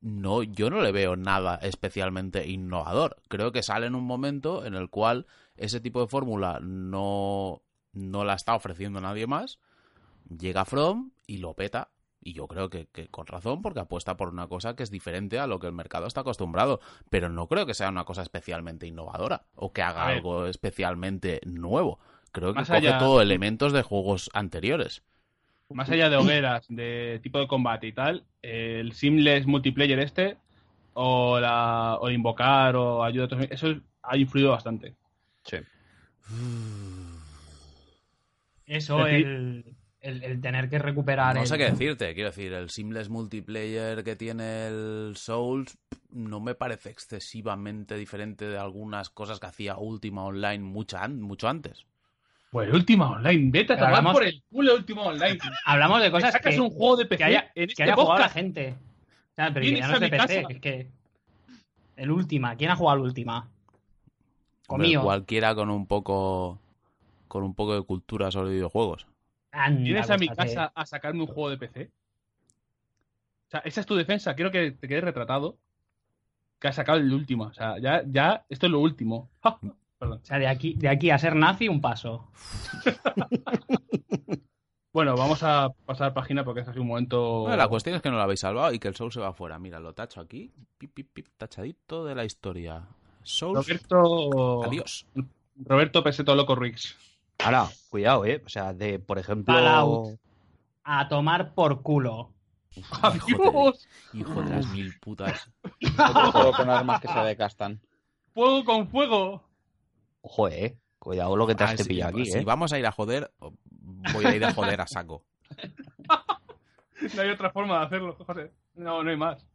No, 0.00 0.42
yo 0.42 0.70
no 0.70 0.80
le 0.80 0.90
veo 0.90 1.16
nada 1.16 1.56
especialmente 1.62 2.48
innovador. 2.48 3.16
Creo 3.28 3.52
que 3.52 3.62
sale 3.62 3.86
en 3.86 3.94
un 3.94 4.04
momento 4.04 4.64
en 4.64 4.74
el 4.74 4.90
cual 4.90 5.26
ese 5.56 5.80
tipo 5.80 6.00
de 6.00 6.08
fórmula 6.08 6.60
no, 6.62 7.62
no 7.92 8.24
la 8.24 8.34
está 8.34 8.54
ofreciendo 8.54 9.00
nadie 9.00 9.26
más. 9.26 9.58
Llega 10.28 10.64
From 10.64 11.12
y 11.26 11.38
lo 11.38 11.54
peta. 11.54 11.90
Y 12.20 12.32
yo 12.32 12.48
creo 12.48 12.70
que, 12.70 12.86
que 12.86 13.08
con 13.08 13.26
razón, 13.26 13.62
porque 13.62 13.80
apuesta 13.80 14.16
por 14.16 14.28
una 14.30 14.48
cosa 14.48 14.74
que 14.74 14.82
es 14.82 14.90
diferente 14.90 15.38
a 15.38 15.46
lo 15.46 15.60
que 15.60 15.66
el 15.68 15.72
mercado 15.72 16.06
está 16.06 16.22
acostumbrado. 16.22 16.80
Pero 17.10 17.28
no 17.28 17.46
creo 17.46 17.66
que 17.66 17.74
sea 17.74 17.88
una 17.88 18.04
cosa 18.04 18.22
especialmente 18.22 18.86
innovadora 18.86 19.44
o 19.54 19.72
que 19.72 19.82
haga 19.82 20.06
algo 20.06 20.46
especialmente 20.46 21.40
nuevo. 21.44 22.00
Creo 22.32 22.52
que 22.52 22.60
Más 22.60 22.68
coge 22.68 22.78
allá- 22.88 22.98
todo 22.98 23.22
elementos 23.22 23.72
de 23.72 23.82
juegos 23.82 24.28
anteriores. 24.34 25.02
Más 25.70 25.88
allá 25.90 26.08
de 26.10 26.16
hogueras, 26.16 26.66
de 26.68 27.18
tipo 27.22 27.38
de 27.40 27.48
combate 27.48 27.86
y 27.88 27.92
tal, 27.92 28.24
el 28.42 28.92
Seamless 28.92 29.46
multiplayer 29.46 29.98
este, 29.98 30.36
o, 30.94 31.40
la, 31.40 31.96
o 32.00 32.08
el 32.08 32.14
invocar, 32.14 32.76
o 32.76 33.02
ayuda 33.02 33.24
a 33.24 33.26
otros, 33.26 33.46
eso 33.50 33.74
ha 34.02 34.16
influido 34.16 34.50
bastante. 34.50 34.94
Eso, 38.66 39.06
Es 39.06 39.12
decir- 39.12 39.26
el, 39.26 39.76
el, 40.06 40.22
el 40.22 40.40
tener 40.40 40.68
que 40.70 40.78
recuperar. 40.78 41.34
No 41.34 41.42
el- 41.42 41.46
sé 41.46 41.58
qué 41.58 41.64
decirte, 41.70 42.14
quiero 42.14 42.30
decir, 42.30 42.52
el 42.52 42.70
seamless 42.70 43.08
multiplayer 43.10 44.02
que 44.04 44.16
tiene 44.16 44.68
el 44.68 45.14
Souls 45.16 45.76
no 46.10 46.40
me 46.40 46.54
parece 46.54 46.90
excesivamente 46.90 47.96
diferente 47.96 48.46
de 48.48 48.56
algunas 48.58 49.10
cosas 49.10 49.38
que 49.40 49.46
hacía 49.46 49.76
Ultima 49.76 50.24
Online 50.24 50.60
mucha 50.64 51.02
an- 51.04 51.20
mucho 51.20 51.48
antes. 51.48 51.84
Pues 52.50 52.68
el 52.68 52.74
Ultima 52.76 53.10
Online, 53.10 53.50
vete 53.50 53.72
a 53.74 53.76
tomar 53.76 53.90
hablamos- 53.94 54.12
por 54.14 54.24
el 54.24 54.42
culo 54.48 54.72
el 54.72 54.78
Ultima 54.78 55.02
Online. 55.02 55.38
Hablamos 55.64 56.00
de 56.00 56.10
cosas 56.10 56.36
que, 56.40 56.60
un 56.60 56.70
juego 56.70 56.96
de 56.96 57.04
PC 57.06 57.18
que 57.18 57.24
haya, 57.24 57.40
en 57.54 57.66
que 57.66 57.72
este 57.72 57.82
haya 57.82 57.94
jugado 57.94 58.18
la 58.20 58.28
gente. 58.28 58.74
O 59.32 59.34
sea, 59.34 59.52
pero 59.52 59.66
que 59.66 59.76
ya 59.76 59.88
no 59.88 59.94
es 59.94 60.00
de 60.00 60.06
mi 60.06 60.10
PC, 60.10 60.42
casa. 60.42 60.54
es 60.54 60.60
que. 60.60 60.90
El 61.96 62.10
Ultima, 62.10 62.56
¿quién 62.56 62.70
ha 62.70 62.76
jugado 62.76 62.98
al 63.00 63.04
Ultima? 63.06 63.50
Hombre, 64.68 64.86
Conmigo. 64.88 65.02
cualquiera 65.02 65.54
con 65.54 65.70
un 65.70 65.86
poco 65.86 66.60
con 67.28 67.42
un 67.42 67.54
poco 67.54 67.74
de 67.74 67.82
cultura 67.82 68.30
sobre 68.30 68.52
videojuegos. 68.52 69.06
Anda, 69.56 69.82
¿Vienes 69.82 70.10
a 70.10 70.18
mi 70.18 70.28
casa 70.28 70.72
a 70.74 70.86
sacarme 70.86 71.20
un 71.20 71.26
juego 71.26 71.50
de 71.50 71.58
PC? 71.58 71.90
O 73.46 73.50
sea, 73.50 73.60
esa 73.60 73.80
es 73.80 73.86
tu 73.86 73.96
defensa. 73.96 74.34
Quiero 74.34 74.50
que 74.50 74.72
te 74.72 74.88
quedes 74.88 75.04
retratado. 75.04 75.58
Que 76.58 76.68
has 76.68 76.74
sacado 76.76 76.98
el 76.98 77.12
último. 77.12 77.44
O 77.44 77.52
sea, 77.52 77.78
ya, 77.78 78.02
ya, 78.06 78.44
esto 78.48 78.66
es 78.66 78.72
lo 78.72 78.80
último. 78.80 79.30
Ah, 79.42 79.58
Perdón. 79.98 80.20
O 80.22 80.24
sea, 80.24 80.38
de 80.38 80.46
aquí, 80.46 80.74
de 80.74 80.88
aquí 80.88 81.10
a 81.10 81.18
ser 81.18 81.34
nazi, 81.36 81.68
un 81.68 81.80
paso. 81.80 82.30
Bueno, 84.96 85.14
vamos 85.14 85.42
a 85.42 85.68
pasar 85.84 86.14
página 86.14 86.42
porque 86.42 86.60
este 86.60 86.70
ha 86.70 86.72
sido 86.72 86.80
un 86.80 86.88
momento. 86.88 87.40
Bueno, 87.40 87.58
la 87.58 87.68
cuestión 87.68 87.94
es 87.94 88.00
que 88.00 88.08
no 88.08 88.16
lo 88.16 88.22
habéis 88.22 88.40
salvado 88.40 88.72
y 88.72 88.78
que 88.78 88.88
el 88.88 88.96
Souls 88.96 89.12
se 89.12 89.20
va 89.20 89.34
fuera. 89.34 89.58
Mira, 89.58 89.78
lo 89.78 89.92
tacho 89.92 90.22
aquí. 90.22 90.50
Pip, 90.78 90.94
pip, 90.94 91.10
pip, 91.12 91.26
tachadito 91.36 92.06
de 92.06 92.14
la 92.14 92.24
historia. 92.24 92.82
Souls, 93.22 93.58
Roberto. 93.58 94.64
adiós. 94.64 95.06
Roberto 95.56 96.02
Peseto 96.02 96.34
Loco 96.34 96.54
Rix. 96.54 96.96
Ahora, 97.46 97.68
cuidado, 97.88 98.24
¿eh? 98.24 98.42
O 98.44 98.48
sea, 98.48 98.72
de, 98.74 98.98
por 98.98 99.18
ejemplo... 99.18 99.54
Fallout. 99.54 100.18
A 100.84 101.08
tomar 101.08 101.54
por 101.54 101.82
culo. 101.82 102.32
¡Adiós! 103.02 103.88
Hijo 104.12 104.42
de 104.42 104.50
las 104.50 104.66
mil 104.68 104.92
putas. 105.00 105.50
Otro 106.08 106.32
juego 106.32 106.52
con 106.52 106.70
armas 106.70 107.00
que 107.00 107.08
se 107.08 107.18
decastan. 107.20 107.80
¡Fuego 108.34 108.64
con 108.64 108.88
fuego! 108.88 109.42
Ojo, 110.20 110.48
¿eh? 110.48 110.76
Cuidado 110.98 111.36
lo 111.36 111.46
que 111.46 111.54
te 111.54 111.64
has 111.64 111.72
Ah, 111.72 111.76
te 111.76 111.82
si- 111.84 111.88
pillado 111.88 112.10
aquí, 112.18 112.26
si 112.26 112.38
¿eh? 112.38 112.44
vamos 112.44 112.72
a 112.72 112.78
ir 112.78 112.86
a 112.86 112.92
joder, 112.92 113.32
voy 114.12 114.24
a 114.26 114.34
ir 114.34 114.44
a 114.44 114.52
joder 114.52 114.80
a 114.80 114.86
saco. 114.86 115.24
No 117.14 117.20
hay 117.22 117.28
otra 117.28 117.50
forma 117.50 117.78
de 117.80 117.84
hacerlo, 117.84 118.14
José. 118.26 118.50
No, 118.74 119.02
no 119.04 119.10
hay 119.10 119.16
más. 119.18 119.46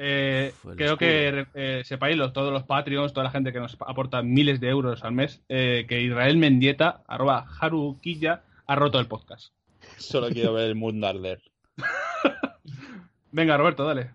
Eh, 0.00 0.54
creo 0.76 0.96
que 0.96 1.46
eh, 1.54 1.82
sepáis, 1.84 2.16
los, 2.16 2.32
todos 2.32 2.52
los 2.52 2.62
Patreons, 2.62 3.12
toda 3.12 3.24
la 3.24 3.30
gente 3.32 3.52
que 3.52 3.58
nos 3.58 3.76
aporta 3.80 4.22
miles 4.22 4.60
de 4.60 4.68
euros 4.68 5.02
al 5.02 5.12
mes, 5.12 5.42
eh, 5.48 5.86
que 5.88 6.00
Israel 6.00 6.36
Mendieta, 6.36 7.02
arroba 7.08 7.46
Haruquilla, 7.60 8.42
ha 8.66 8.76
roto 8.76 9.00
el 9.00 9.06
podcast. 9.06 9.52
Solo 9.96 10.28
quiero 10.28 10.52
ver 10.52 10.66
el 10.66 10.76
mundo 10.76 11.08
arder. 11.08 11.42
Venga, 13.32 13.56
Roberto, 13.56 13.84
dale. 13.84 14.10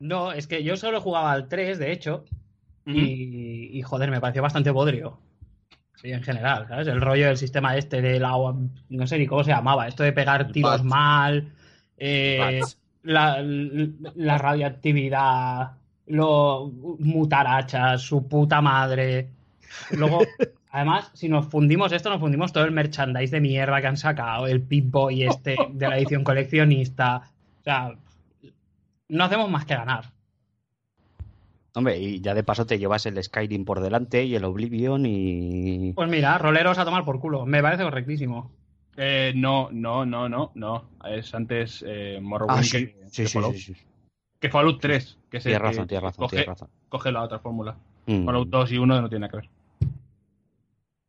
No, 0.00 0.32
es 0.32 0.48
que 0.48 0.64
yo 0.64 0.76
solo 0.76 1.00
jugaba 1.00 1.30
al 1.30 1.48
3, 1.48 1.78
de 1.78 1.92
hecho, 1.92 2.24
y, 2.84 3.78
y, 3.78 3.82
joder, 3.82 4.10
me 4.10 4.20
pareció 4.20 4.42
bastante 4.42 4.70
bodrio. 4.70 5.18
Sí, 5.94 6.10
en 6.10 6.22
general, 6.22 6.66
¿sabes? 6.68 6.88
El 6.88 7.00
rollo 7.00 7.28
del 7.28 7.38
sistema 7.38 7.76
este 7.76 8.02
de 8.02 8.18
la... 8.18 8.32
No 8.88 9.06
sé 9.06 9.18
ni 9.18 9.26
cómo 9.26 9.44
se 9.44 9.52
llamaba, 9.52 9.86
esto 9.86 10.02
de 10.02 10.12
pegar 10.12 10.50
tiros 10.50 10.82
mal, 10.82 11.52
eh. 11.96 12.60
La, 13.04 13.40
la 13.42 14.38
radioactividad 14.38 15.72
lo 16.06 16.70
mutarachas, 16.98 18.02
su 18.02 18.28
puta 18.28 18.60
madre. 18.60 19.28
Luego, 19.92 20.20
además, 20.70 21.10
si 21.14 21.28
nos 21.28 21.46
fundimos 21.46 21.92
esto, 21.92 22.10
nos 22.10 22.20
fundimos 22.20 22.52
todo 22.52 22.64
el 22.64 22.72
merchandise 22.72 23.30
de 23.30 23.40
mierda 23.40 23.80
que 23.80 23.86
han 23.86 23.96
sacado, 23.96 24.46
el 24.46 24.62
Pip-Boy 24.62 25.24
este 25.24 25.56
de 25.70 25.88
la 25.88 25.98
edición 25.98 26.24
coleccionista. 26.24 27.30
O 27.60 27.62
sea, 27.62 27.94
no 29.08 29.24
hacemos 29.24 29.50
más 29.50 29.64
que 29.64 29.76
ganar. 29.76 30.12
Hombre, 31.76 31.98
y 31.98 32.20
ya 32.20 32.34
de 32.34 32.44
paso 32.44 32.66
te 32.66 32.78
llevas 32.78 33.04
el 33.06 33.20
Skyrim 33.20 33.64
por 33.64 33.80
delante 33.80 34.24
y 34.24 34.36
el 34.36 34.44
Oblivion 34.44 35.06
y... 35.06 35.92
Pues 35.94 36.08
mira, 36.08 36.38
roleros 36.38 36.78
a 36.78 36.84
tomar 36.84 37.04
por 37.04 37.18
culo. 37.18 37.46
Me 37.46 37.62
parece 37.62 37.82
correctísimo. 37.82 38.52
Eh, 38.96 39.32
no, 39.34 39.68
no, 39.72 40.04
no, 40.06 40.28
no, 40.28 40.52
no. 40.54 40.88
Es 41.04 41.34
antes 41.34 41.84
eh, 41.86 42.18
Morrowind 42.22 42.58
Ah, 42.58 42.60
que, 42.62 42.66
sí, 42.68 42.86
que 42.86 43.26
sí, 43.26 43.32
Fallout. 43.34 43.54
sí, 43.56 43.74
sí. 43.74 43.82
Que 44.40 44.48
Fallout 44.50 44.80
3. 44.80 45.18
Que 45.30 45.36
es 45.38 45.46
el 45.46 45.50
Tienes 45.52 45.60
que 45.62 45.66
razón, 45.68 45.86
tienes 45.88 46.02
razón, 46.02 46.22
coge, 46.24 46.36
tienes 46.36 46.46
razón. 46.48 46.68
coge 46.88 47.12
la 47.12 47.22
otra 47.22 47.38
fórmula. 47.40 47.76
Mm. 48.06 48.24
Fallout 48.24 48.48
2 48.48 48.72
y 48.72 48.78
1 48.78 49.00
no 49.02 49.08
tiene 49.08 49.26
nada 49.26 49.30
que 49.30 49.36
ver. 49.38 49.50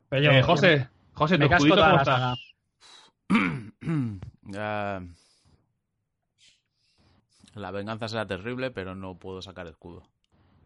Pero 0.08 0.22
yo- 0.22 0.30
Eh, 0.32 0.42
José, 0.42 0.88
José, 1.12 1.38
me 1.38 1.44
¿tu 1.44 1.50
casco 1.50 1.66
escudito 1.66 1.76
toda 1.76 1.86
cómo 1.90 1.96
la 1.96 2.02
está? 2.02 2.16
saga. 2.18 2.36
Ya- 4.48 5.02
La 7.54 7.70
venganza 7.70 8.06
será 8.08 8.26
terrible, 8.26 8.70
pero 8.70 8.94
no 8.94 9.14
puedo 9.16 9.40
sacar 9.42 9.66
escudo. 9.66 10.02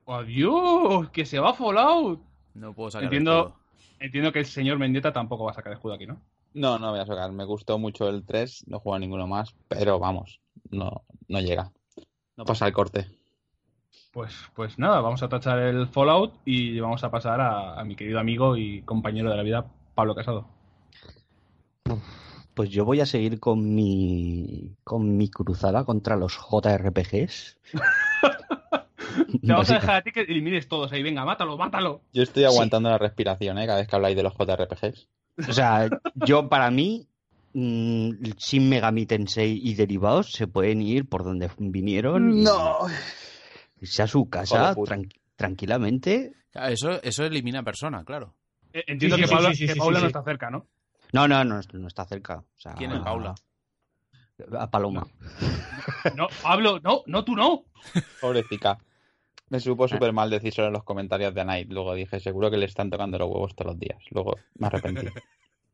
¡Adiós! 0.07 1.09
¡Que 1.11 1.25
se 1.25 1.39
va 1.39 1.55
Fallout! 1.55 2.21
No 2.55 2.73
puedo 2.75 2.91
sacar 2.91 3.05
Entiendo, 3.05 3.39
escudo. 3.49 3.57
entiendo 4.01 4.33
que 4.33 4.41
el 4.41 4.47
señor 4.47 4.79
Mendieta 4.79 5.12
tampoco 5.12 5.45
va 5.45 5.53
a 5.53 5.55
sacar 5.55 5.73
escudo 5.73 5.95
aquí, 5.95 6.07
¿no? 6.07 6.21
No, 6.53 6.78
no 6.78 6.90
voy 6.90 7.01
a 7.01 7.07
sacar. 7.07 7.30
Me 7.32 7.44
gustó 7.44 7.78
mucho 7.78 8.09
el 8.09 8.24
3, 8.24 8.64
no 8.66 8.80
juego 8.80 8.96
a 8.96 8.98
ninguno 8.98 9.26
más, 9.26 9.55
pero 9.68 9.98
vamos, 9.98 10.40
no, 10.70 11.05
no 11.28 11.40
llega. 11.40 11.72
No 12.36 12.44
pasa 12.44 12.66
el 12.66 12.72
corte. 12.72 13.07
Pues, 14.12 14.34
pues 14.55 14.78
nada, 14.78 15.01
vamos 15.01 15.22
a 15.22 15.28
tachar 15.28 15.59
el 15.61 15.86
Fallout 15.86 16.34
y 16.44 16.80
vamos 16.80 17.05
a 17.05 17.11
pasar 17.11 17.40
a, 17.40 17.78
a 17.78 17.84
mi 17.84 17.94
querido 17.94 18.18
amigo 18.18 18.57
y 18.57 18.82
compañero 18.82 19.30
de 19.30 19.36
la 19.36 19.42
vida, 19.42 19.66
Pablo 19.94 20.14
Casado. 20.14 20.48
Pues 22.55 22.70
yo 22.70 22.84
voy 22.84 23.01
a 23.01 23.07
seguir 23.07 23.38
con 23.38 23.74
mi 23.74 24.76
con 24.84 25.16
mi 25.16 25.28
cruzada 25.28 25.84
contra 25.84 26.16
los 26.16 26.36
JRPGs. 26.36 27.59
Te 29.40 29.53
vamos 29.53 29.70
a 29.70 29.74
dejar 29.74 29.96
a 29.96 30.03
ti 30.03 30.12
que 30.12 30.22
elimines 30.22 30.68
todos 30.68 30.92
ahí. 30.92 31.03
Venga, 31.03 31.24
mátalo, 31.24 31.57
mátalo. 31.57 32.03
Yo 32.12 32.22
estoy 32.22 32.44
aguantando 32.44 32.90
la 32.90 32.98
respiración, 32.98 33.59
¿eh? 33.59 33.66
Cada 33.66 33.78
vez 33.78 33.88
que 33.88 33.96
habláis 33.96 34.16
de 34.16 34.22
los 34.22 34.34
JRPGs. 34.34 35.09
O 35.49 35.53
sea, 35.53 35.88
yo 36.14 36.49
para 36.49 36.70
mí 36.70 37.07
mm, 37.55 38.11
Shin 38.36 38.68
Megami 38.68 39.07
Tensei 39.07 39.59
y 39.62 39.74
derivados 39.74 40.32
se 40.32 40.47
pueden 40.47 40.82
ir 40.82 41.09
por 41.09 41.24
donde 41.24 41.51
vinieron 41.59 42.41
y 42.41 42.45
irse 43.82 44.03
a 44.03 44.07
su 44.07 44.28
casa 44.28 44.74
tran- 44.74 45.12
tranquilamente. 45.36 46.32
Eso, 46.53 47.01
eso 47.03 47.24
elimina 47.24 47.62
persona, 47.62 48.05
claro. 48.05 48.34
Eh, 48.72 48.84
entiendo 48.86 49.16
Sí, 49.16 49.22
que 49.22 49.28
sí, 49.28 49.34
Paula, 49.34 49.49
sí, 49.51 49.57
sí, 49.57 49.66
que 49.66 49.72
sí, 49.72 49.78
Paula 49.78 49.99
sí, 49.99 50.03
no 50.03 50.07
está 50.09 50.22
cerca, 50.22 50.51
¿no? 50.51 50.66
No, 51.12 51.26
no, 51.26 51.45
no, 51.45 51.61
no 51.72 51.88
está 51.88 52.05
cerca. 52.05 52.38
O 52.38 52.61
sea, 52.61 52.74
¿Quién 52.74 52.93
es 52.93 53.01
Paula? 53.01 53.34
A 54.59 54.70
Paloma. 54.70 55.07
No, 56.14 56.28
Pablo, 56.43 56.78
no, 56.82 57.03
no, 57.07 57.24
tú 57.24 57.34
no. 57.36 57.64
Pobrecita. 58.20 58.78
Me 59.51 59.59
Ah. 59.59 59.61
supo 59.61 59.86
súper 59.88 60.12
mal 60.12 60.30
decírselo 60.30 60.68
en 60.68 60.72
los 60.72 60.84
comentarios 60.84 61.34
de 61.34 61.44
Night. 61.44 61.70
Luego 61.70 61.94
dije, 61.94 62.18
seguro 62.20 62.51
que 62.51 62.57
le 62.57 62.66
están 62.66 62.88
tocando 62.88 63.18
los 63.18 63.28
huevos 63.28 63.55
todos 63.55 63.72
los 63.72 63.78
días. 63.78 63.98
Luego 64.11 64.36
me 64.59 64.66
arrepentí. 64.68 65.07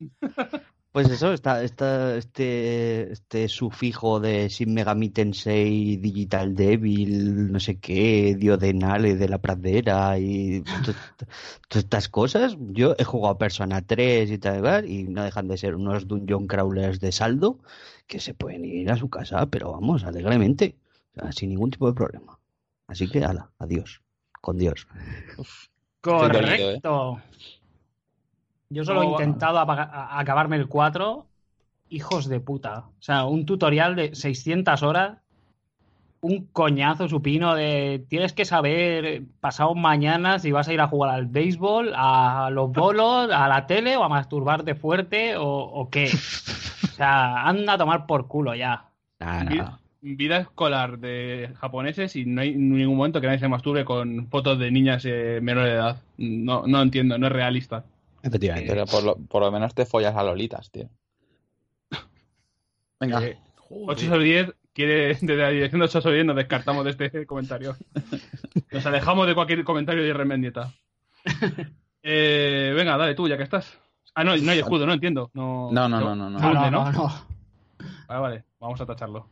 Pues 0.93 1.11
eso, 1.11 1.35
está, 1.35 1.63
está 1.63 2.17
este, 2.17 3.13
este 3.13 3.49
sufijo 3.49 4.19
de 4.19 4.49
Shin 4.49 4.73
Megami 4.73 5.11
Tensei, 5.11 5.99
Digital 5.99 6.55
Devil, 6.55 7.53
no 7.53 7.61
sé 7.61 7.79
qué, 7.79 8.35
Diodenale 8.35 9.15
de 9.15 9.29
la 9.29 9.37
pradera 9.37 10.19
y 10.19 10.63
to- 10.63 10.93
to- 11.19 11.27
todas 11.69 11.85
estas 11.85 12.09
cosas. 12.09 12.57
Yo 12.71 12.95
he 12.99 13.05
jugado 13.05 13.37
Persona 13.37 13.83
3 13.83 14.31
y 14.31 14.39
tal, 14.39 14.89
y 14.89 15.03
no 15.05 15.23
dejan 15.23 15.49
de 15.49 15.59
ser 15.59 15.75
unos 15.75 16.09
dungeon 16.09 16.47
crawlers 16.47 16.99
de 16.99 17.13
saldo 17.13 17.59
que 18.07 18.19
se 18.19 18.33
pueden 18.33 18.65
ir 18.65 18.91
a 18.91 18.97
su 18.97 19.11
casa, 19.11 19.45
pero 19.51 19.73
vamos, 19.73 20.03
alegremente, 20.05 20.77
o 21.15 21.21
sea, 21.21 21.33
sin 21.33 21.51
ningún 21.51 21.71
tipo 21.73 21.89
de 21.89 21.93
problema. 21.95 22.39
Así 22.89 23.09
que, 23.11 23.25
ala, 23.25 23.51
adiós, 23.59 24.01
con 24.41 24.59
Dios. 24.59 24.87
¿eh? 24.95 25.43
Correcto. 26.01 27.21
Yo 28.69 28.85
solo 28.85 29.03
he 29.03 29.07
intentado 29.13 29.59
acabarme 29.59 30.57
el 30.57 30.69
4. 30.69 31.27
Hijos 31.89 32.29
de 32.29 32.41
puta. 32.41 32.79
O 32.99 33.03
sea, 33.03 33.25
un 33.25 33.47
tutorial 33.47 33.95
de 33.97 34.15
600 34.15 34.83
horas. 34.83 35.19
Un 36.21 36.47
coñazo 36.47 37.09
supino 37.09 37.55
de 37.55 38.05
tienes 38.09 38.33
que 38.33 38.45
saber 38.45 39.23
pasado 39.39 39.75
mañana 39.77 40.39
si 40.41 40.51
vas 40.51 40.67
a 40.67 40.73
ir 40.73 40.81
a 40.81 40.89
jugar 40.89 41.15
al 41.15 41.27
béisbol, 41.27 41.93
a 41.95 42.49
los 42.51 42.73
bolos, 42.73 43.31
a 43.31 43.47
la 43.47 43.67
tele 43.67 43.97
o 43.97 44.03
a 44.03 44.09
masturbarte 44.09 44.75
fuerte 44.75 45.37
o, 45.37 45.45
o 45.47 45.89
qué. 45.91 46.11
O 46.87 46.97
sea, 46.97 47.47
anda 47.47 47.75
a 47.75 47.79
tomar 47.79 48.07
por 48.07 48.27
culo 48.27 48.55
ya. 48.55 48.87
Vi- 49.45 49.59
nada. 49.59 49.81
Vida 50.03 50.39
escolar 50.39 50.99
de 50.99 51.53
japoneses 51.59 52.15
y 52.17 52.25
no 52.27 52.41
hay 52.43 52.51
en 52.51 52.71
ningún 52.77 52.97
momento 52.97 53.21
que 53.21 53.27
nadie 53.27 53.39
se 53.41 53.49
masturbe 53.49 53.85
con 53.85 54.29
fotos 54.29 54.59
de 54.59 54.71
niñas 54.71 55.05
eh, 55.07 55.41
menores 55.43 55.71
de 55.73 55.77
edad. 55.77 56.03
No, 56.19 56.67
no 56.67 56.83
entiendo, 56.83 57.19
no 57.19 57.27
es 57.27 57.33
realista. 57.33 57.85
Efectivamente. 58.23 58.69
Pero 58.71 58.87
por 58.87 59.03
lo, 59.05 59.17
por 59.17 59.43
lo 59.43 59.51
menos 59.51 59.75
te 59.75 59.87
follas 59.87 60.15
a 60.15 60.23
Lolitas, 60.23 60.71
tío. 60.71 60.89
Venga. 63.01 63.25
Eh, 63.25 63.39
8 63.69 64.07
sobre 64.07 64.25
10 64.25 64.55
quiere, 64.73 65.09
desde 65.09 65.37
la 65.37 65.49
dirección 65.49 65.81
de 65.81 65.87
8 65.87 66.01
sobre 66.01 66.17
10 66.17 66.27
nos 66.27 66.37
descartamos 66.37 66.85
de 66.85 66.91
este 66.91 67.27
comentario. 67.27 67.77
Nos 68.71 68.87
alejamos 68.87 69.27
de 69.27 69.35
cualquier 69.35 69.65
comentario 69.65 70.03
de 70.03 70.13
Remendieta. 70.13 70.73
Eh, 72.09 72.73
venga, 72.77 72.97
dale 72.97 73.17
tú, 73.17 73.27
ya 73.27 73.37
que 73.37 73.43
estás. 73.43 73.81
Ah, 74.15 74.23
no, 74.23 74.37
no 74.37 74.51
hay 74.53 74.61
escudo, 74.61 74.87
no 74.87 74.93
entiendo. 74.93 75.29
No, 75.35 75.73
No, 75.73 75.89
no, 75.89 75.99
no, 75.99 76.15
no, 76.15 76.31
no. 76.31 76.39
Ah, 76.39 76.41
No, 76.41 76.53
¿dónde, 76.55 76.71
no, 76.71 76.85
no? 76.85 76.93
no. 76.93 77.27
Vale, 78.07 78.21
vale, 78.21 78.45
vamos 78.61 78.81
a 78.81 78.87
tacharlo. 78.87 79.29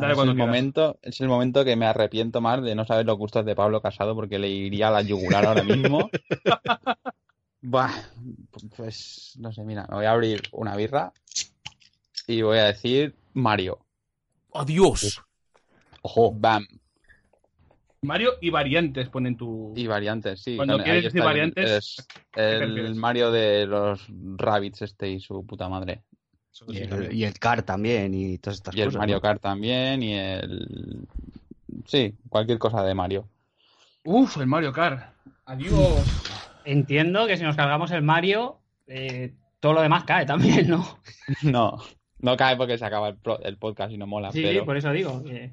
Dale 0.00 0.14
es, 0.14 0.18
el 0.18 0.34
momento, 0.34 0.98
es 1.02 1.20
el 1.20 1.28
momento 1.28 1.64
que 1.64 1.76
me 1.76 1.86
arrepiento 1.86 2.40
más 2.40 2.62
de 2.62 2.74
no 2.74 2.84
saber 2.84 3.06
los 3.06 3.18
gustos 3.18 3.44
de 3.44 3.54
Pablo 3.54 3.80
Casado 3.80 4.14
porque 4.14 4.38
le 4.38 4.48
iría 4.48 4.88
a 4.88 4.90
la 4.90 5.02
yugular 5.02 5.46
ahora 5.46 5.62
mismo. 5.62 6.10
Buah, 7.60 7.92
pues 8.76 9.36
no 9.38 9.52
sé, 9.52 9.64
mira, 9.64 9.86
me 9.88 9.96
voy 9.96 10.06
a 10.06 10.12
abrir 10.12 10.42
una 10.52 10.76
birra 10.76 11.12
y 12.26 12.42
voy 12.42 12.58
a 12.58 12.66
decir 12.66 13.14
Mario. 13.34 13.80
¡Adiós! 14.54 15.22
Ojo, 16.02 16.32
Bam. 16.32 16.66
Mario 18.02 18.34
y 18.40 18.50
variantes 18.50 19.08
ponen 19.08 19.36
tu. 19.36 19.72
Y 19.76 19.86
variantes, 19.86 20.40
sí. 20.40 20.56
Cuando 20.56 20.78
quieres 20.78 21.04
decir 21.04 21.22
variantes, 21.22 21.96
es 21.96 22.06
el? 22.36 22.94
Mario 22.94 23.32
de 23.32 23.66
los 23.66 24.06
Rabbits 24.36 24.82
este 24.82 25.10
y 25.10 25.20
su 25.20 25.44
puta 25.44 25.68
madre. 25.68 26.04
Y 26.68 26.78
el, 26.78 27.12
y 27.14 27.24
el 27.24 27.38
CAR 27.38 27.62
también 27.62 28.14
y 28.14 28.38
todas 28.38 28.56
estas 28.58 28.74
Y 28.74 28.80
el 28.80 28.86
cosas. 28.88 28.98
Mario 29.00 29.16
¿no? 29.16 29.20
Kart 29.20 29.40
también 29.42 30.02
y 30.02 30.14
el... 30.14 31.06
Sí, 31.86 32.14
cualquier 32.28 32.58
cosa 32.58 32.82
de 32.82 32.94
Mario. 32.94 33.28
Uf, 34.04 34.36
el 34.38 34.46
Mario 34.46 34.72
Kart. 34.72 35.14
Adiós. 35.46 36.04
Entiendo 36.64 37.26
que 37.26 37.36
si 37.36 37.42
nos 37.44 37.56
cargamos 37.56 37.90
el 37.92 38.02
Mario, 38.02 38.58
eh, 38.86 39.32
todo 39.60 39.74
lo 39.74 39.82
demás 39.82 40.04
cae 40.04 40.26
también, 40.26 40.68
¿no? 40.68 40.98
No, 41.42 41.78
no 42.20 42.36
cae 42.36 42.56
porque 42.56 42.78
se 42.78 42.84
acaba 42.84 43.08
el, 43.10 43.16
pro- 43.16 43.40
el 43.42 43.56
podcast 43.56 43.92
y 43.92 43.98
no 43.98 44.06
mola, 44.06 44.32
Sí, 44.32 44.42
pero 44.42 44.64
por 44.64 44.76
eso 44.76 44.90
digo. 44.92 45.22
que 45.24 45.50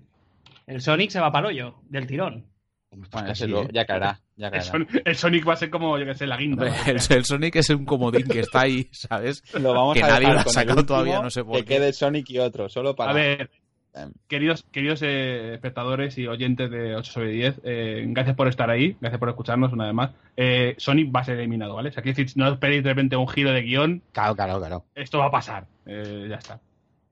el 0.67 0.81
Sonic 0.81 1.11
se 1.11 1.19
va 1.19 1.31
para 1.31 1.47
el 1.49 1.55
hoyo, 1.55 1.75
del 1.89 2.07
tirón. 2.07 2.45
Pues 2.89 3.09
bueno, 3.09 3.61
¿eh? 3.63 3.67
ya 3.73 3.85
caerá, 3.85 4.21
ya 4.37 4.47
El, 4.47 4.51
caerá. 4.51 4.65
Son- 4.65 4.87
el 5.03 5.15
Sonic 5.15 5.47
va 5.47 5.53
a 5.53 5.57
ser 5.57 5.69
como, 5.69 5.97
yo 5.97 6.05
que 6.05 6.13
sé, 6.15 6.25
la 6.27 6.37
guinda. 6.37 6.63
Hombre, 6.65 6.79
el, 6.91 6.97
el 7.17 7.25
Sonic 7.25 7.55
es 7.57 7.69
un 7.71 7.85
comodín 7.85 8.25
que 8.27 8.39
está 8.39 8.61
ahí, 8.61 8.87
¿sabes? 8.91 9.43
Lo 9.53 9.73
vamos 9.73 9.95
que 9.95 10.03
a 10.03 10.07
nadie 10.07 10.31
lo 10.33 10.39
ha 10.39 10.43
sacado 10.45 10.85
todavía, 10.85 11.21
no 11.21 11.29
sé 11.29 11.43
por 11.43 11.57
que 11.57 11.65
qué. 11.65 11.75
quede 11.75 11.91
Sonic 11.93 12.29
y 12.29 12.39
otro, 12.39 12.69
solo 12.69 12.95
para... 12.95 13.11
A 13.11 13.13
ver, 13.13 13.49
Em. 13.97 14.11
queridos, 14.27 14.65
queridos 14.73 15.01
eh, 15.03 15.53
espectadores 15.53 16.17
y 16.17 16.27
oyentes 16.27 16.69
de 16.69 16.95
8 16.97 17.11
sobre 17.13 17.29
10, 17.29 17.61
eh, 17.63 18.03
gracias 18.09 18.35
por 18.35 18.49
estar 18.49 18.69
ahí, 18.69 18.97
gracias 18.99 19.19
por 19.21 19.29
escucharnos 19.29 19.71
una 19.71 19.85
vez 19.85 19.93
más. 19.93 20.11
Eh, 20.35 20.75
Sonic 20.77 21.15
va 21.15 21.21
a 21.21 21.23
ser 21.23 21.37
eliminado, 21.39 21.75
¿vale? 21.75 21.87
O 21.89 21.91
sea, 21.93 22.03
quiero 22.03 22.17
decir, 22.17 22.35
no 22.37 22.49
esperéis 22.51 22.83
de 22.83 22.89
repente 22.89 23.15
un 23.15 23.25
giro 23.29 23.51
de 23.53 23.61
guion, 23.61 24.03
Claro, 24.11 24.35
claro, 24.35 24.59
claro. 24.59 24.85
esto 24.95 25.19
va 25.19 25.27
a 25.27 25.31
pasar. 25.31 25.65
Eh, 25.85 26.27
ya 26.29 26.35
está, 26.35 26.59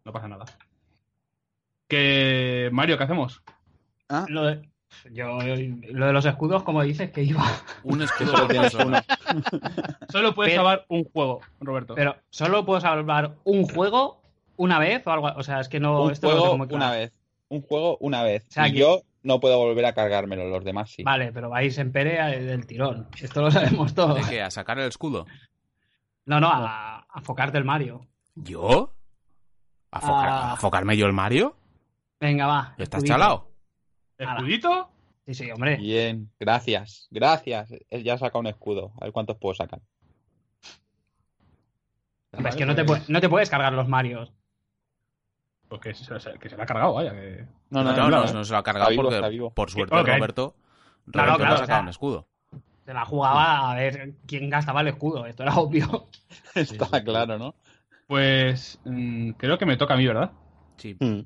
no 0.03 0.11
pasa 0.11 0.28
nada. 0.28 0.43
Que 1.88 2.69
Mario, 2.71 2.97
¿qué 2.97 3.03
hacemos? 3.03 3.41
Ah, 4.09 4.26
Lo 4.28 4.43
de, 4.45 4.61
yo, 5.11 5.39
lo 5.91 6.05
de 6.07 6.13
los 6.13 6.25
escudos, 6.25 6.63
como 6.63 6.81
dices, 6.83 7.11
que 7.11 7.23
iba. 7.23 7.43
Un 7.83 8.01
escudo 8.03 8.31
Solo 8.37 8.47
tienes 8.47 8.73
persona. 8.73 9.03
Solo 10.09 10.33
puedes 10.35 10.51
Pero- 10.53 10.63
salvar 10.63 10.85
un 10.89 11.03
juego, 11.05 11.41
Roberto. 11.59 11.95
Pero 11.95 12.15
solo 12.29 12.65
puedo 12.65 12.79
salvar 12.81 13.35
un 13.43 13.63
juego 13.67 14.21
una 14.57 14.79
vez 14.79 15.05
o 15.07 15.11
algo. 15.11 15.27
O 15.35 15.43
sea, 15.43 15.59
es 15.59 15.69
que 15.69 15.79
no. 15.79 16.03
un 16.03 16.11
esto 16.11 16.27
juego 16.29 16.55
claro. 16.57 16.75
una 16.75 16.91
vez. 16.91 17.13
Un 17.49 17.61
juego 17.61 17.97
una 17.99 18.23
vez. 18.23 18.45
O 18.49 18.51
sea, 18.51 18.67
y 18.67 18.73
que- 18.73 18.79
yo 18.79 19.01
no 19.23 19.39
puedo 19.39 19.57
volver 19.57 19.85
a 19.85 19.93
cargármelo, 19.93 20.47
los 20.49 20.63
demás 20.63 20.89
sí. 20.91 21.03
Vale, 21.03 21.31
pero 21.31 21.49
vais 21.49 21.77
en 21.77 21.91
Pere 21.91 22.17
eh, 22.19 22.41
del 22.41 22.65
tirón. 22.65 23.07
Esto 23.21 23.41
lo 23.41 23.51
sabemos 23.51 23.93
todos. 23.93 24.15
¿De 24.15 24.29
qué? 24.29 24.41
¿A 24.41 24.51
sacar 24.51 24.79
el 24.79 24.87
escudo? 24.87 25.25
No, 26.25 26.39
no, 26.39 26.49
a, 26.51 27.05
a 27.09 27.21
focarte 27.21 27.57
el 27.57 27.63
Mario. 27.65 28.05
¿Yo? 28.35 28.93
¿A, 29.91 30.01
focar- 30.01 30.29
Ah. 30.29 30.53
a 30.53 30.55
focarme 30.57 30.97
yo 30.97 31.05
el 31.05 31.13
Mario? 31.13 31.55
Venga, 32.19 32.47
va. 32.47 32.73
¿Estás 32.77 33.03
chalado? 33.03 33.51
¿Escudito? 34.18 34.89
Sí, 35.26 35.34
sí, 35.34 35.51
hombre. 35.51 35.78
Bien, 35.78 36.30
gracias, 36.39 37.07
gracias. 37.11 37.72
Él 37.89 38.03
ya 38.03 38.16
ha 38.16 38.18
sacado 38.18 38.39
un 38.39 38.47
escudo. 38.47 38.91
A 38.99 39.05
ver 39.05 39.14
cuántos 39.14 39.38
puedo 39.38 39.55
sacar. 39.55 39.82
Hombre, 42.34 42.49
es 42.49 42.55
que 42.55 42.66
no 42.66 42.76
te, 42.76 42.84
no 43.07 43.22
te 43.22 43.30
puedes 43.30 43.49
cargar 43.49 43.74
los 43.74 43.88
Marios. 43.88 44.34
Pues 45.70 45.82
que 45.82 45.93
se, 45.93 46.20
se- 46.20 46.38
que 46.39 46.49
se 46.49 46.55
ha 46.55 46.66
cargado, 46.66 46.93
vaya. 46.93 47.11
Que... 47.11 47.45
No, 47.70 47.84
No, 47.84 47.91
no, 47.91 47.97
no, 47.97 48.09
no, 48.09 48.26
no, 48.26 48.34
no. 48.34 48.43
se 48.45 48.51
lo 48.51 48.57
ha 48.57 48.64
cargado 48.64 48.86
Está 48.86 48.91
vivo, 48.91 49.03
porque, 49.03 49.16
está 49.16 49.28
vivo. 49.30 49.53
por 49.53 49.70
suerte, 49.72 49.95
Ok. 49.95 50.07
Roberto, 50.07 50.55
Claro, 51.11 51.34
Roberto 51.34 51.38
claro, 51.38 51.51
ha 51.51 51.55
o 51.55 51.57
sacado 51.59 51.78
sea- 51.78 51.84
un 51.84 51.89
escudo. 51.89 52.28
Se 52.86 52.93
la 52.93 53.05
jugaba 53.05 53.72
a 53.72 53.76
ver 53.76 54.14
quién 54.28 54.49
gastaba 54.49 54.82
el 54.82 54.88
escudo. 54.89 55.26
Esto 55.26 55.43
era 55.43 55.55
obvio. 55.55 56.07
Está 56.55 57.01
claro, 57.03 57.38
¿no? 57.38 57.55
Pues 58.07 58.80
mm, 58.84 59.32
creo 59.32 59.57
que 59.57 59.66
me 59.66 59.78
toca 59.78 59.93
a 59.93 59.97
mí, 59.97 60.05
¿verdad? 60.05 60.32
Sí. 60.78 60.97
Mm. 60.99 61.22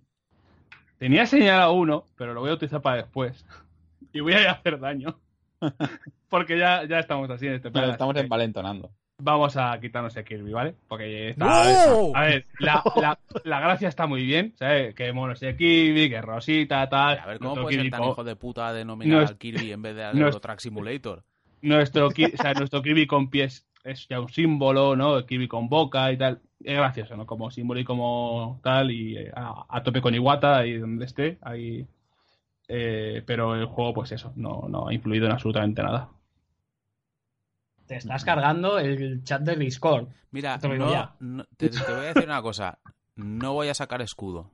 Tenía 0.98 1.26
señalado 1.26 1.74
uno, 1.74 2.06
pero 2.16 2.34
lo 2.34 2.41
voy 2.41 2.50
a 2.50 2.54
utilizar 2.54 2.82
para 2.82 2.98
después. 2.98 3.45
Y 4.14 4.22
voy 4.22 4.34
a 4.34 4.52
hacer 4.52 4.80
daño. 4.80 5.20
Porque 6.30 6.58
ya, 6.58 6.86
ya 6.86 7.00
estamos 7.00 7.30
así 7.30 7.45
en 7.48 7.54
este 7.56 7.70
plan. 7.72 7.89
estamos 7.89 8.16
envalentonando. 8.16 8.89
Vamos 9.22 9.58
a 9.58 9.78
quitarnos 9.80 10.16
el 10.16 10.24
Kirby, 10.24 10.54
¿vale? 10.54 10.76
Porque 10.88 11.30
está. 11.32 11.45
¡No! 11.45 12.16
A 12.16 12.22
ver, 12.22 12.45
la, 12.60 12.84
la, 12.95 13.20
la 13.43 13.60
gracia 13.60 13.89
está 13.89 14.08
muy 14.08 14.24
bien, 14.26 14.54
¿sabes? 14.58 14.95
Que 14.95 15.12
mono 15.12 15.34
ese 15.34 15.56
Kirby, 15.56 16.10
que 16.10 16.22
Rosita, 16.22 16.88
tal. 16.89 17.20
A 17.20 17.26
ver, 17.26 17.39
¿cómo 17.39 17.62
puede 17.64 17.82
ser 17.82 17.89
tan 17.91 18.04
hijo 18.04 18.24
de 18.24 18.36
puta 18.36 18.72
denominar 18.74 19.18
No 19.18 19.24
es- 19.24 19.30
al 19.32 19.38
Kirby 19.38 19.72
en 19.72 19.82
vez 19.82 19.95
de 19.95 20.04
al 20.06 20.16
es- 20.16 20.22
Euro 20.22 20.39
Truck 20.39 20.60
Simulator? 20.60 21.24
nuestro, 21.62 22.10
Ki- 22.12 22.26
o 22.26 22.38
sea, 22.38 22.54
nuestro 22.54 22.82
Kirby 22.82 23.08
con 23.08 23.30
pies 23.30 23.66
es 23.92 24.08
ya 24.08 24.20
un 24.20 24.30
símbolo, 24.30 24.96
¿no? 24.96 25.18
El 25.18 25.26
Kirby 25.26 25.48
con 25.48 25.70
boca 25.70 26.12
y 26.12 26.18
tal. 26.18 26.42
Es 26.64 26.76
gracioso, 26.78 27.16
¿no? 27.16 27.26
Como 27.26 27.52
símbolo 27.52 27.80
y 27.80 27.84
como 27.84 28.60
tal, 28.64 28.92
y 28.92 29.18
eh, 29.18 29.32
a, 29.36 29.66
a 29.70 29.84
tope 29.84 30.02
con 30.02 30.14
Iwata, 30.16 30.58
ahí 30.58 30.78
donde 30.78 31.06
esté, 31.06 31.38
ahí. 31.42 31.86
Eh, 32.68 33.24
pero 33.26 33.56
el 33.56 33.66
juego, 33.66 33.94
pues 33.94 34.12
eso, 34.12 34.34
no, 34.36 34.66
no 34.68 34.88
ha 34.90 34.94
influido 34.94 35.26
en 35.26 35.32
absolutamente 35.32 35.82
nada. 35.84 36.10
Te 37.86 37.96
estás 37.96 38.26
cargando 38.26 38.80
el 38.80 39.24
chat 39.24 39.42
de 39.42 39.56
Discord. 39.56 40.08
Mira, 40.32 40.60
Te 40.60 40.68
lo 40.68 40.74
digo 40.74 40.86
no- 40.88 40.92
ya. 40.92 41.16
no- 41.20 41.46
te, 41.56 41.70
te 41.70 41.80
voy 41.94 42.06
a 42.06 42.14
decir 42.14 42.26
una 42.26 42.42
cosa. 42.42 42.80
No 43.16 43.54
voy 43.54 43.70
a 43.70 43.74
sacar 43.74 44.02
escudo. 44.02 44.52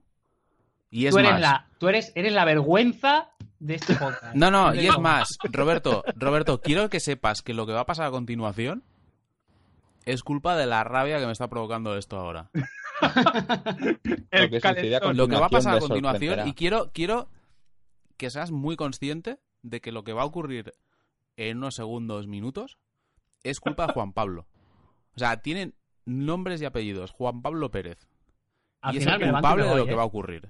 Y 0.91 1.07
es 1.07 1.11
tú 1.13 1.17
eres, 1.19 1.31
más... 1.31 1.41
la, 1.41 1.67
tú 1.79 1.87
eres, 1.87 2.11
eres 2.15 2.33
la 2.33 2.45
vergüenza 2.45 3.29
de 3.59 3.75
este 3.75 3.95
podcast. 3.95 4.35
No, 4.35 4.51
no, 4.51 4.75
y 4.75 4.85
es 4.85 4.99
más, 4.99 5.37
Roberto, 5.51 6.03
Roberto, 6.15 6.61
quiero 6.61 6.89
que 6.91 6.99
sepas 6.99 7.41
que 7.41 7.55
lo 7.55 7.65
que 7.65 7.73
va 7.73 7.79
a 7.81 7.85
pasar 7.87 8.05
a 8.05 8.11
continuación 8.11 8.83
es 10.05 10.23
culpa 10.23 10.55
de 10.57 10.65
la 10.65 10.83
rabia 10.83 11.19
que 11.19 11.25
me 11.25 11.31
está 11.31 11.47
provocando 11.49 11.97
esto 11.97 12.17
ahora. 12.17 12.49
El 14.31 14.51
Lo 15.15 15.27
que 15.27 15.33
Lo 15.33 15.39
va 15.39 15.47
a 15.47 15.49
pasar 15.49 15.77
a 15.77 15.79
continuación, 15.79 16.47
y 16.47 16.53
quiero, 16.53 16.91
quiero 16.93 17.29
que 18.17 18.29
seas 18.29 18.51
muy 18.51 18.75
consciente 18.75 19.39
de 19.61 19.81
que 19.81 19.91
lo 19.91 20.03
que 20.03 20.13
va 20.13 20.23
a 20.23 20.25
ocurrir 20.25 20.73
en 21.37 21.57
unos 21.57 21.75
segundos, 21.75 22.27
minutos, 22.27 22.77
es 23.43 23.59
culpa 23.59 23.87
de 23.87 23.93
Juan 23.93 24.13
Pablo. 24.13 24.47
O 25.15 25.19
sea, 25.19 25.37
tienen 25.37 25.75
nombres 26.05 26.61
y 26.61 26.65
apellidos. 26.65 27.11
Juan 27.11 27.41
Pablo 27.41 27.71
Pérez. 27.71 28.07
Al 28.81 28.95
y 28.95 28.97
es 28.97 29.03
final 29.03 29.21
el 29.21 29.27
levanto 29.27 29.47
y 29.47 29.51
culpable 29.51 29.69
de 29.71 29.77
lo 29.77 29.85
que 29.85 29.91
¿eh? 29.91 29.95
va 29.95 30.01
a 30.03 30.05
ocurrir. 30.05 30.49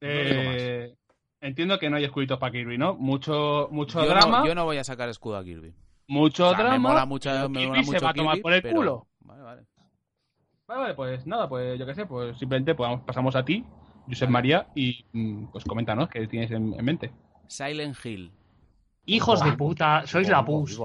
Eh, 0.00 0.96
entiendo 1.40 1.78
que 1.78 1.90
no 1.90 1.96
hay 1.96 2.04
escuditos 2.04 2.38
para 2.38 2.52
Kirby, 2.52 2.78
¿no? 2.78 2.94
Mucho, 2.94 3.68
mucho 3.70 4.02
Yo 4.02 4.08
drama. 4.08 4.40
no, 4.40 4.46
yo 4.46 4.54
no 4.54 4.64
voy 4.64 4.78
a 4.78 4.84
sacar 4.84 5.08
escudo 5.08 5.36
a 5.36 5.44
Kirby. 5.44 5.74
Mucho 6.12 6.44
O 6.44 6.48
sea, 6.50 6.58
drama. 6.58 6.72
me 6.72 6.78
mola 6.78 7.06
mucho, 7.06 7.30
me 7.48 7.84
se 7.84 7.98
va 8.00 8.10
a 8.10 8.12
tomar 8.14 8.34
Kirby, 8.34 8.42
por 8.42 8.52
el 8.52 8.62
pero- 8.62 8.76
culo. 8.76 9.06
Vale, 9.20 9.42
vale. 9.42 9.62
Vale, 10.66 10.80
vale, 10.82 10.94
pues 10.94 11.26
nada, 11.26 11.48
pues 11.48 11.78
yo 11.78 11.86
qué 11.86 11.94
sé, 11.94 12.04
pues 12.06 12.38
simplemente 12.38 12.74
pues, 12.74 13.00
pasamos 13.06 13.34
a 13.34 13.44
ti, 13.44 13.64
Josep 14.08 14.28
María, 14.28 14.68
y 14.74 15.06
mm, 15.12 15.46
pues 15.52 15.64
coméntanos 15.64 16.08
qué 16.10 16.26
tienes 16.26 16.50
en, 16.50 16.74
en 16.74 16.84
mente. 16.84 17.12
Silent 17.48 17.96
Hill. 18.04 18.30
Hijos 19.06 19.42
de 19.42 19.52
puta, 19.52 20.06
sois 20.06 20.28
la 20.28 20.44
pus. 20.44 20.78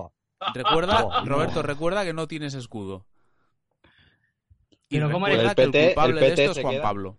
Recuerda, 0.53 1.23
Roberto, 1.25 1.55
no. 1.57 1.61
recuerda 1.63 2.05
que 2.05 2.13
no 2.13 2.27
tienes 2.27 2.53
escudo. 2.53 3.05
Y 4.89 4.95
Pero 4.97 5.11
¿cómo 5.11 5.25
recuerda 5.25 5.51
eres? 5.51 5.55
que 5.55 5.61
El 5.63 5.67
el 5.67 5.71
PT 5.73 5.85
culpable 5.87 6.13
el 6.13 6.19
de 6.21 6.29
PT 6.29 6.45
esto 6.45 6.51
es 6.59 6.61
Juan 6.63 6.73
queda. 6.75 6.83
Pablo. 6.83 7.17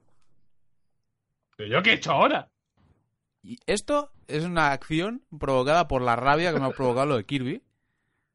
¿Pero 1.57 1.69
yo 1.71 1.83
qué 1.83 1.91
he 1.91 1.95
hecho 1.95 2.13
ahora? 2.13 2.49
Y 3.43 3.59
esto 3.67 4.11
es 4.27 4.45
una 4.45 4.73
acción 4.73 5.23
provocada 5.39 5.89
por 5.89 6.01
la 6.03 6.17
rabia 6.17 6.53
que 6.55 6.61
me 6.61 6.67
ha 6.67 6.71
provocado 6.71 7.07
lo 7.07 7.17
de 7.19 7.25
Kirby. 7.27 7.63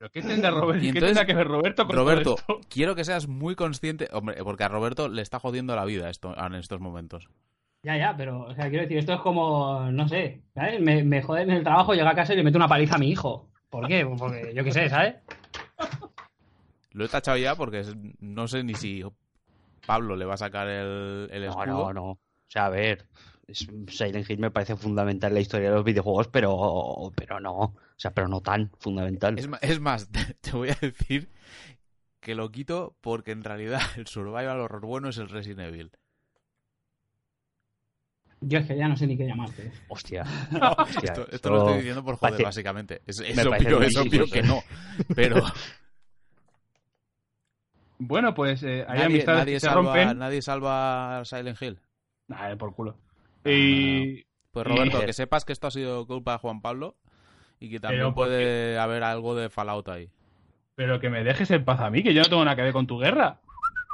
¿Pero 0.04 0.12
qué 0.12 0.22
tendrá, 0.22 0.52
Robert- 0.52 0.80
Y 0.80 0.92
¿qué 0.92 1.00
entonces, 1.00 1.18
tendrá 1.18 1.26
que 1.26 1.34
ver 1.34 1.48
Roberto 1.48 1.88
con 1.88 1.96
Roberto, 1.96 2.36
todo 2.36 2.58
esto? 2.58 2.68
quiero 2.70 2.94
que 2.94 3.06
seas 3.06 3.30
muy 3.30 3.56
consciente, 3.56 4.10
hombre, 4.12 4.36
porque 4.44 4.66
a 4.66 4.68
Roberto 4.68 5.08
le 5.08 5.22
está 5.22 5.40
jodiendo 5.40 5.78
la 5.78 5.86
vida 5.86 6.10
esto 6.10 6.36
en 6.38 6.56
estos 6.56 6.82
momentos. 6.82 7.30
Ya, 7.84 7.96
ya, 7.96 8.14
pero, 8.18 8.42
o 8.42 8.54
sea, 8.54 8.68
quiero 8.70 8.84
decir, 8.84 8.98
esto 8.98 9.14
es 9.14 9.22
como, 9.22 9.90
no 9.92 10.08
sé, 10.10 10.42
¿sabes? 10.56 10.82
Me, 10.82 11.04
me 11.06 11.22
joden 11.22 11.52
en 11.52 11.58
el 11.58 11.64
trabajo, 11.64 11.94
llega 11.94 12.10
a 12.10 12.16
casa 12.16 12.34
y 12.34 12.36
le 12.36 12.44
meto 12.44 12.58
una 12.58 12.68
paliza 12.68 12.96
a 12.96 12.98
mi 12.98 13.10
hijo. 13.12 13.48
¿Por 13.70 13.88
qué? 13.88 14.06
Porque 14.06 14.54
yo 14.54 14.64
qué 14.66 14.72
sé, 14.74 14.90
¿sabes? 14.90 15.16
Lo 16.92 17.06
he 17.06 17.08
tachado 17.08 17.38
ya 17.38 17.56
porque 17.56 17.84
no 18.20 18.48
sé 18.50 18.62
ni 18.64 18.76
si 18.76 19.04
Pablo 19.88 20.18
le 20.18 20.26
va 20.26 20.34
a 20.34 20.38
sacar 20.38 20.68
el, 20.68 21.30
el 21.32 21.46
No, 21.46 21.50
escudo. 21.52 21.66
no, 21.66 21.94
no. 21.94 22.06
O 22.12 22.20
sea, 22.50 22.66
a 22.66 22.70
ver, 22.70 23.08
Silent 23.88 24.30
Hill 24.30 24.40
me 24.40 24.52
parece 24.52 24.76
fundamental 24.76 25.30
en 25.32 25.36
la 25.36 25.40
historia 25.40 25.70
de 25.70 25.76
los 25.76 25.84
videojuegos, 25.86 26.28
pero, 26.28 27.10
pero 27.16 27.40
no. 27.40 27.74
O 28.04 28.06
sea, 28.06 28.12
pero 28.14 28.28
no 28.28 28.42
tan 28.42 28.70
fundamental. 28.80 29.40
Es, 29.62 29.80
más, 29.80 30.10
te, 30.12 30.34
te 30.42 30.52
voy 30.52 30.72
a 30.72 30.76
decir 30.82 31.30
que 32.20 32.36
lo 32.36 32.52
quito 32.52 32.98
porque 33.00 33.32
en 33.32 33.46
realidad 33.46 33.80
el 33.96 34.08
survival 34.08 34.60
horror 34.60 34.86
bueno 34.86 35.08
es 35.08 35.18
el 35.20 35.30
Resident 35.30 35.62
Evil. 35.62 35.90
Yo 38.42 38.60
es 38.60 38.68
que 38.68 38.76
ya 38.76 38.90
no 38.90 38.98
sé 38.98 39.08
ni 39.08 39.16
qué 39.16 39.26
llamarte. 39.26 39.72
Hostia. 39.88 40.24
hostia, 40.78 41.00
Esto, 41.14 41.28
esto 41.32 41.50
lo 41.50 41.60
estoy 41.60 41.78
diciendo 41.78 42.04
por 42.04 42.18
joder, 42.18 42.32
parece- 42.34 42.44
básicamente. 42.44 43.02
Es, 43.06 43.22
es 43.22 43.38
obvio, 43.46 43.78
obvio 43.78 44.26
que 44.28 44.44
no. 44.44 44.62
Pero 45.16 45.42
Bueno, 48.00 48.34
pues 48.34 48.64
eh, 48.64 48.82
hay 48.86 48.96
nadie, 49.00 49.06
amistades 49.06 49.40
nadie 49.40 49.54
que 49.54 49.60
se 49.62 49.68
salva, 49.68 49.96
rompen. 49.96 50.18
nadie 50.18 50.42
salva 50.42 51.20
a 51.20 51.24
Silent 51.24 51.62
Hill. 51.62 51.80
Nah, 52.28 52.54
por 52.58 52.76
culo. 52.76 52.98
Ah, 53.46 53.50
Y 53.50 54.26
Pues 54.52 54.66
Y- 54.66 54.70
Roberto, 54.70 55.00
que 55.06 55.14
sepas 55.14 55.46
que 55.46 55.54
esto 55.54 55.68
ha 55.68 55.72
sido 55.72 56.06
culpa 56.06 56.34
de 56.34 56.38
Juan 56.40 56.62
Pablo 56.62 56.98
y 57.64 57.70
que 57.70 57.80
también 57.80 58.02
Pero 58.02 58.14
¿por 58.14 58.28
puede 58.28 58.78
haber 58.78 59.04
algo 59.04 59.36
de 59.36 59.50
Fallout 59.50 59.88
ahí. 59.88 60.10
pero 60.76 61.00
que 61.00 61.10
me 61.10 61.24
dejes 61.24 61.50
en 61.52 61.64
paz 61.64 61.80
a 61.80 61.90
mí, 61.90 62.04
que 62.04 62.14
yo 62.14 62.22
no 62.22 62.28
tengo 62.30 62.44
nada 62.44 62.56
que 62.58 62.62
ver 62.64 62.74
con 62.74 62.88
tu 62.88 62.98
guerra. 63.00 63.40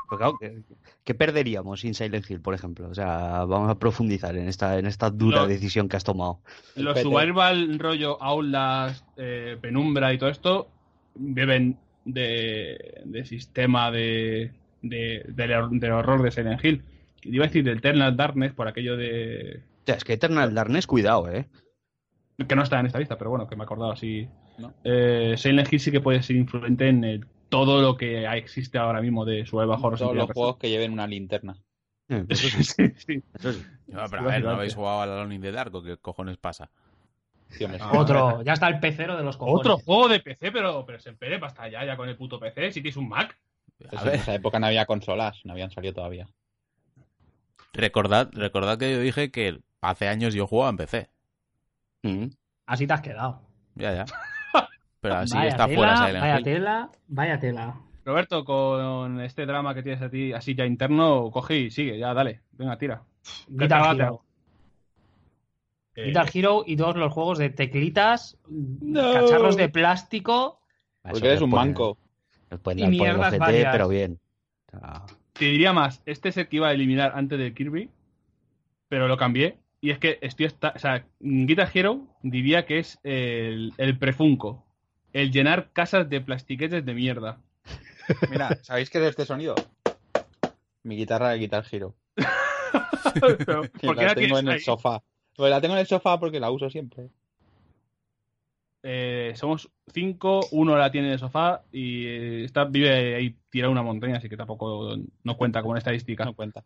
Pues 0.07 0.17
claro, 0.17 0.37
¿qué, 0.39 0.61
qué 1.03 1.13
perderíamos 1.13 1.81
sin 1.81 1.93
Silent 1.93 2.27
Hill, 2.27 2.41
por 2.41 2.55
ejemplo? 2.55 2.89
O 2.89 2.95
sea, 2.95 3.45
vamos 3.45 3.69
a 3.69 3.77
profundizar 3.77 4.35
en 4.35 4.47
esta, 4.47 4.79
en 4.79 4.87
esta 4.87 5.11
dura 5.11 5.45
decisión 5.45 5.87
que 5.87 5.97
has 5.97 6.03
tomado. 6.03 6.39
Los 6.75 6.95
PT. 6.95 7.03
survival 7.03 7.77
rollo 7.77 8.19
aulas, 8.23 9.05
eh, 9.17 9.55
penumbra 9.61 10.11
y 10.13 10.17
todo 10.17 10.29
esto 10.29 10.67
beben 11.13 11.77
de, 12.05 13.01
de 13.05 13.25
sistema 13.25 13.91
de, 13.91 14.51
de, 14.81 15.25
del 15.27 15.51
hor- 15.51 15.79
del 15.79 15.91
horror 15.91 16.23
de 16.23 16.31
Silent 16.31 16.65
Hill. 16.65 16.81
Iba 17.21 17.43
a 17.45 17.47
decir 17.47 17.63
del 17.63 17.77
Eternal 17.77 18.15
Darkness 18.17 18.53
por 18.53 18.67
aquello 18.67 18.97
de... 18.97 19.61
O 19.83 19.85
sea, 19.85 19.95
es 19.95 20.03
que 20.03 20.13
Eternal 20.13 20.55
Darkness, 20.55 20.87
cuidado, 20.87 21.29
¿eh? 21.31 21.45
Que 22.47 22.55
no 22.55 22.63
está 22.63 22.79
en 22.79 22.85
esta 22.85 22.99
lista, 22.99 23.17
pero 23.17 23.29
bueno, 23.29 23.47
que 23.47 23.55
me 23.55 23.63
he 23.63 23.65
acordado 23.65 23.91
así. 23.91 24.27
No. 24.57 24.73
Eh, 24.83 25.35
Silent 25.37 25.71
Hill 25.71 25.79
sí 25.79 25.91
que 25.91 26.01
puede 26.01 26.21
ser 26.23 26.35
influente 26.35 26.87
en 26.87 27.03
el- 27.03 27.25
todo 27.49 27.81
lo 27.81 27.97
que 27.97 28.25
existe 28.37 28.77
ahora 28.77 29.01
mismo 29.01 29.25
de 29.25 29.45
survival 29.45 29.77
horror. 29.81 29.93
en 29.93 29.97
Todos 29.99 30.15
los 30.15 30.31
juegos 30.31 30.57
que 30.57 30.69
lleven 30.69 30.91
una 30.93 31.07
linterna. 31.07 31.55
Eh. 32.09 32.25
Eso 32.29 32.47
sí, 32.49 32.63
Sí, 32.63 32.93
sí. 32.95 33.23
eso 33.33 33.53
sí. 33.53 33.63
No, 33.87 34.03
pero 34.09 34.21
a 34.23 34.25
ver, 34.25 34.43
¿no 34.43 34.51
habéis 34.51 34.75
jugado 34.75 35.01
al 35.01 35.11
Alone 35.11 35.35
in 35.35 35.41
the 35.41 35.51
Dark 35.51 35.73
o 35.75 35.81
qué 35.81 35.97
cojones 35.97 36.37
pasa? 36.37 36.69
Ah, 37.79 37.91
Otro, 37.97 38.43
ya 38.43 38.53
está 38.53 38.67
el 38.67 38.79
pecero 38.79 39.17
de 39.17 39.23
los 39.23 39.35
cojones. 39.35 39.59
Otro 39.61 39.77
juego 39.79 40.07
de 40.07 40.19
PC, 40.19 40.51
pero, 40.51 40.85
pero 40.85 40.99
se 40.99 41.09
empere 41.09 41.39
basta 41.39 41.67
ya, 41.67 41.83
ya 41.83 41.97
con 41.97 42.07
el 42.07 42.15
puto 42.15 42.39
PC. 42.39 42.71
Si 42.71 42.81
tienes 42.81 42.97
un 42.97 43.09
Mac. 43.09 43.35
Pues 43.79 43.93
A 44.05 44.07
en 44.09 44.15
esa 44.19 44.35
época 44.35 44.59
no 44.59 44.67
había 44.67 44.85
consolas, 44.85 45.39
no 45.45 45.53
habían 45.53 45.71
salido 45.71 45.95
todavía. 45.95 46.27
recordad, 47.73 48.29
recordad 48.33 48.77
que 48.77 48.91
yo 48.91 48.99
dije 48.99 49.31
que 49.31 49.59
hace 49.81 50.07
años 50.07 50.33
yo 50.33 50.45
jugaba 50.47 50.69
en 50.69 50.77
PC. 50.77 51.09
Mm. 52.03 52.25
Así 52.65 52.85
te 52.87 52.93
has 52.93 53.01
quedado. 53.01 53.41
Ya, 53.75 53.93
ya. 53.93 54.05
Pero 55.01 55.15
así 55.15 55.35
vaya 55.35 55.49
está 55.49 55.65
tela, 55.65 55.77
fuera 55.77 55.97
Silent 55.97 56.21
Vaya 56.21 56.37
Hill. 56.37 56.43
tela, 56.43 56.89
vaya 57.07 57.39
tela. 57.39 57.81
Roberto, 58.05 58.43
con 58.43 59.21
este 59.21 59.45
drama 59.45 59.73
que 59.73 59.83
tienes 59.83 60.01
a 60.01 60.09
ti 60.09 60.33
así 60.33 60.55
ya 60.55 60.65
interno, 60.65 61.29
coge 61.31 61.57
y 61.57 61.71
sigue, 61.71 61.97
ya 61.97 62.13
dale. 62.13 62.41
Venga, 62.51 62.77
tira. 62.77 63.03
Guitar. 63.47 63.95
Hero. 63.95 64.23
Eh, 65.95 66.05
Guitar 66.07 66.27
Hero 66.33 66.63
y 66.65 66.75
todos 66.75 66.95
los 66.95 67.13
juegos 67.13 67.37
de 67.37 67.49
teclitas, 67.49 68.37
No. 68.47 69.13
cacharros 69.13 69.55
de 69.57 69.69
plástico. 69.69 70.59
Porque 71.03 71.27
eres 71.27 71.41
un 71.41 71.49
manco. 71.51 71.97
y 72.75 72.87
mierdas 72.87 73.27
ojete, 73.27 73.37
varias. 73.39 73.71
pero 73.71 73.87
bien. 73.87 74.19
Te 75.33 75.45
diría 75.45 75.71
más, 75.73 76.01
este 76.05 76.29
es 76.29 76.37
el 76.37 76.47
que 76.47 76.57
iba 76.57 76.67
a 76.67 76.73
eliminar 76.73 77.13
antes 77.15 77.37
del 77.39 77.53
Kirby, 77.53 77.89
pero 78.87 79.07
lo 79.07 79.17
cambié. 79.17 79.57
Y 79.81 79.91
es 79.91 79.99
que 79.99 80.19
estoy 80.21 80.47
hasta, 80.47 80.73
o 80.75 80.79
sea, 80.79 81.05
Guitar 81.19 81.69
Hero 81.73 82.07
diría 82.21 82.65
que 82.65 82.79
es 82.79 82.99
el, 83.03 83.73
el 83.77 83.97
prefunco, 83.97 84.65
el 85.13 85.31
llenar 85.31 85.71
casas 85.71 86.09
de 86.09 86.21
plastiquetes 86.21 86.85
de 86.85 86.93
mierda. 86.93 87.39
Mira, 88.29 88.49
¿sabéis 88.63 88.89
qué 88.89 88.97
es 88.99 89.05
este 89.05 89.25
sonido? 89.25 89.55
Mi 90.83 90.97
guitarra 90.97 91.29
de 91.29 91.39
Guitar 91.39 91.65
Hero. 91.71 91.95
Pero, 93.13 93.61
Que 93.79 93.87
¿Por 93.87 93.95
qué 93.95 94.01
la 94.01 94.07
la 94.09 94.15
tengo 94.15 94.39
en 94.39 94.47
el 94.49 94.61
sofá. 94.61 95.01
Pues 95.35 95.49
la 95.49 95.61
tengo 95.61 95.75
en 95.75 95.81
el 95.81 95.87
sofá 95.87 96.19
porque 96.19 96.39
la 96.39 96.51
uso 96.51 96.69
siempre. 96.69 97.09
Eh, 98.83 99.33
somos 99.35 99.69
cinco, 99.93 100.41
uno 100.51 100.77
la 100.77 100.91
tiene 100.91 101.07
en 101.07 101.13
el 101.13 101.19
sofá 101.19 101.63
y 101.71 102.05
eh, 102.05 102.43
está, 102.45 102.65
vive 102.65 103.15
ahí 103.15 103.35
tirado 103.49 103.71
una 103.71 103.83
montaña, 103.83 104.17
así 104.17 104.29
que 104.29 104.37
tampoco 104.37 104.95
no 105.23 105.37
cuenta 105.37 105.61
como 105.61 105.71
una 105.71 105.79
estadística. 105.79 106.25
No 106.25 106.33
cuenta. 106.33 106.63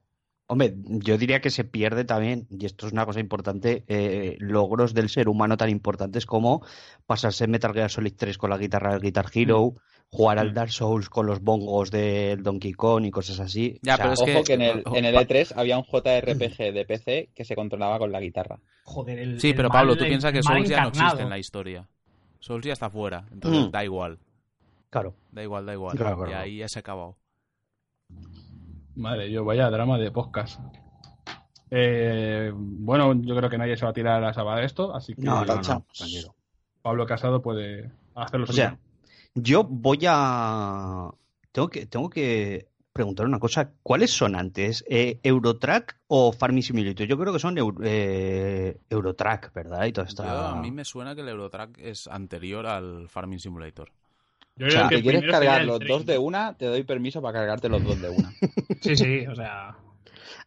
Hombre, 0.48 0.76
yo 0.86 1.18
diría 1.18 1.40
que 1.40 1.50
se 1.50 1.64
pierde 1.64 2.04
también, 2.04 2.48
y 2.50 2.66
esto 2.66 2.86
es 2.86 2.92
una 2.94 3.06
cosa 3.06 3.20
importante, 3.22 3.86
eh, 3.88 4.36
logros 4.40 4.94
del 4.94 5.10
ser 5.10 5.30
humano 5.30 5.56
tan 5.58 5.70
importantes 5.70 6.26
como 6.26 6.66
pasarse 7.06 7.48
Metal 7.48 7.74
Gear 7.74 7.90
Solid 7.90 8.14
3 8.16 8.38
con 8.38 8.50
la 8.50 8.58
guitarra 8.58 8.92
del 8.92 9.02
Guitar 9.02 9.26
Hero, 9.34 9.76
jugar 10.10 10.38
al 10.40 10.52
Mm. 10.52 10.54
Dark 10.54 10.72
Souls 10.72 11.10
con 11.10 11.26
los 11.26 11.40
bongos 11.42 11.90
del 11.92 12.44
Donkey 12.44 12.74
Kong 12.74 13.06
y 13.06 13.10
cosas 13.12 13.40
así. 13.40 13.80
Ya, 13.82 13.94
O 13.94 13.98
sea, 13.98 14.04
pero 14.06 14.14
es 14.14 14.20
Ojo 14.22 14.28
que- 14.28 14.44
que, 14.44 14.54
en, 14.54 14.62
el, 14.62 14.84
ojo, 14.86 14.96
en 14.98 15.06
el 15.06 15.16
pa- 15.16 15.22
E3 15.24 15.54
había 15.56 15.78
un 15.78 15.86
JRPG 15.86 16.72
de 16.74 16.86
PC 16.86 17.30
que 17.34 17.46
se 17.46 17.56
controlaba 17.56 17.98
con 17.98 18.12
la 18.12 18.20
guitarra. 18.20 18.60
Joder, 18.84 19.20
el. 19.20 19.40
Sí, 19.40 19.50
el 19.52 19.56
pero 19.56 19.70
mal- 19.70 19.80
Pablo, 19.80 19.96
tú 19.98 20.04
piensas 20.06 20.32
que 20.34 20.44
Souls 20.44 20.68
ya 20.70 20.82
no 20.84 20.90
existe 20.90 21.22
en 21.24 21.30
la 21.30 21.40
historia. 21.40 21.88
Souls 22.40 22.66
ya 22.66 22.74
está 22.74 22.90
fuera, 22.90 23.26
entonces 23.32 23.68
Mm. 23.68 23.72
da 23.72 23.84
igual. 23.86 24.20
Claro. 24.90 25.16
Da 25.32 25.42
igual, 25.42 25.66
da 25.66 25.74
igual. 25.74 25.98
Claro, 25.98 26.18
claro, 26.18 26.32
y 26.32 26.34
ahí 26.36 26.58
ya 26.58 26.68
se 26.68 26.78
ha 26.80 26.82
acabado. 26.82 27.16
Madre, 28.96 29.32
yo 29.32 29.44
vaya 29.44 29.70
drama 29.70 29.98
de 29.98 30.12
podcast. 30.12 30.60
Eh, 31.72 32.52
bueno, 32.56 33.14
yo 33.22 33.36
creo 33.36 33.50
que 33.50 33.58
nadie 33.58 33.76
se 33.78 33.86
va 33.86 33.92
a 33.92 33.94
tirar 33.94 34.18
a 34.18 34.28
la 34.28 34.34
sábana 34.34 34.60
de 34.60 34.66
esto, 34.68 34.96
así 34.96 35.16
que 35.16 35.22
No, 35.24 35.44
no, 35.44 35.56
no. 35.56 35.86
Pablo 36.82 37.06
Casado 37.08 37.42
puede 37.42 37.92
hacerlo 38.14 38.46
O 38.50 38.54
sea, 38.54 38.78
yo 39.34 39.64
voy 39.64 40.00
a. 40.08 41.10
Tengo 41.52 41.70
que, 41.70 41.86
tengo 41.88 42.10
que 42.10 42.68
preguntar 42.92 43.26
una 43.26 43.40
cosa. 43.40 43.72
¿Cuáles 43.82 44.12
son 44.12 44.36
antes? 44.36 44.84
Eh, 44.88 45.20
¿Eurotrack 45.24 45.98
o 46.08 46.32
Farming 46.32 46.62
Simulator? 46.62 47.08
Yo 47.08 47.18
creo 47.18 47.34
que 47.34 47.40
son 47.40 47.56
Eu- 47.56 47.76
eh, 47.84 48.78
Eurotrack, 48.90 49.54
¿verdad? 49.54 49.86
Y 49.86 49.94
todo 49.94 50.06
está. 50.06 50.26
Yo- 50.26 50.48
a 50.48 50.56
mí 50.62 50.70
me 50.72 50.86
suena 50.86 51.16
que 51.16 51.22
el 51.22 51.30
Eurotrack 51.30 51.80
es 51.80 52.08
anterior 52.08 52.68
al 52.68 53.08
Farming 53.10 53.40
Simulator. 53.40 53.90
Yo 54.56 54.68
o 54.68 54.70
sea, 54.70 54.88
que 54.88 54.98
Si 54.98 55.02
quieres 55.04 55.24
cargar 55.32 55.66
los 55.66 55.80
dos 55.80 56.06
de 56.06 56.18
una, 56.18 56.54
te 56.56 56.66
doy 56.66 56.84
permiso 56.84 57.22
para 57.22 57.40
cargarte 57.40 57.70
los 57.70 57.84
dos 57.84 58.00
de 58.02 58.10
una. 58.10 58.32
Sí, 58.82 58.96
sí, 58.96 59.26
o 59.28 59.36
sea. 59.36 59.76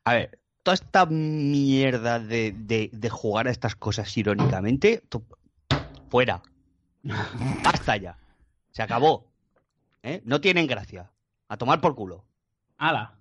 A 0.04 0.14
ver, 0.14 0.38
toda 0.62 0.74
esta 0.74 1.06
mierda 1.06 2.20
de, 2.20 2.52
de- 2.52 2.90
de 2.92 3.08
jugar 3.10 3.48
a 3.48 3.50
estas 3.50 3.74
cosas 3.76 4.14
irónicamente, 4.16 5.02
tú- 5.08 5.24
fuera. 6.10 6.42
Basta 7.64 7.96
ya. 7.96 8.16
Se 8.70 8.82
acabó. 8.82 9.26
¿Eh? 10.02 10.20
No 10.24 10.40
tienen 10.40 10.66
gracia. 10.66 11.10
A 11.48 11.56
tomar 11.56 11.80
por 11.80 11.94
culo. 11.94 12.24
¡Hala! 12.78 13.14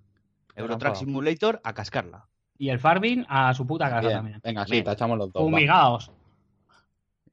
Eurotrack. 0.54 0.96
Simulator 0.96 1.60
a 1.64 1.72
cascarla. 1.72 2.28
Y 2.58 2.68
el 2.70 2.78
farming 2.78 3.24
a 3.28 3.52
su 3.54 3.66
puta 3.66 3.88
casa 3.88 4.00
Bien, 4.02 4.12
también. 4.14 4.40
Venga, 4.42 4.64
sí, 4.66 4.72
Bien. 4.72 4.84
tachamos 4.84 5.18
los 5.18 5.32
dos. 5.32 5.42
Fumigaos. 5.42 6.10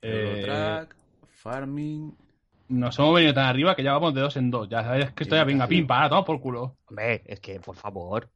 Eh, 0.02 0.42
Eurotrack, 0.42 0.96
Farming. 1.28 2.16
Nos 2.74 2.98
hemos 3.00 3.16
venido 3.16 3.34
tan 3.34 3.46
arriba 3.46 3.76
que 3.76 3.84
ya 3.84 3.94
vamos 3.94 4.14
de 4.14 4.22
dos 4.22 4.36
en 4.38 4.52
dos. 4.52 4.68
Ya 4.70 4.84
sabes 4.84 5.12
que 5.12 5.24
esto 5.24 5.36
ya 5.36 5.44
venga, 5.44 5.68
pim, 5.68 5.86
para, 5.88 6.10
toma 6.10 6.26
por 6.26 6.40
culo. 6.42 6.78
Hombre, 6.88 7.22
es 7.26 7.40
que, 7.40 7.60
por 7.60 7.76
favor. 7.76 8.30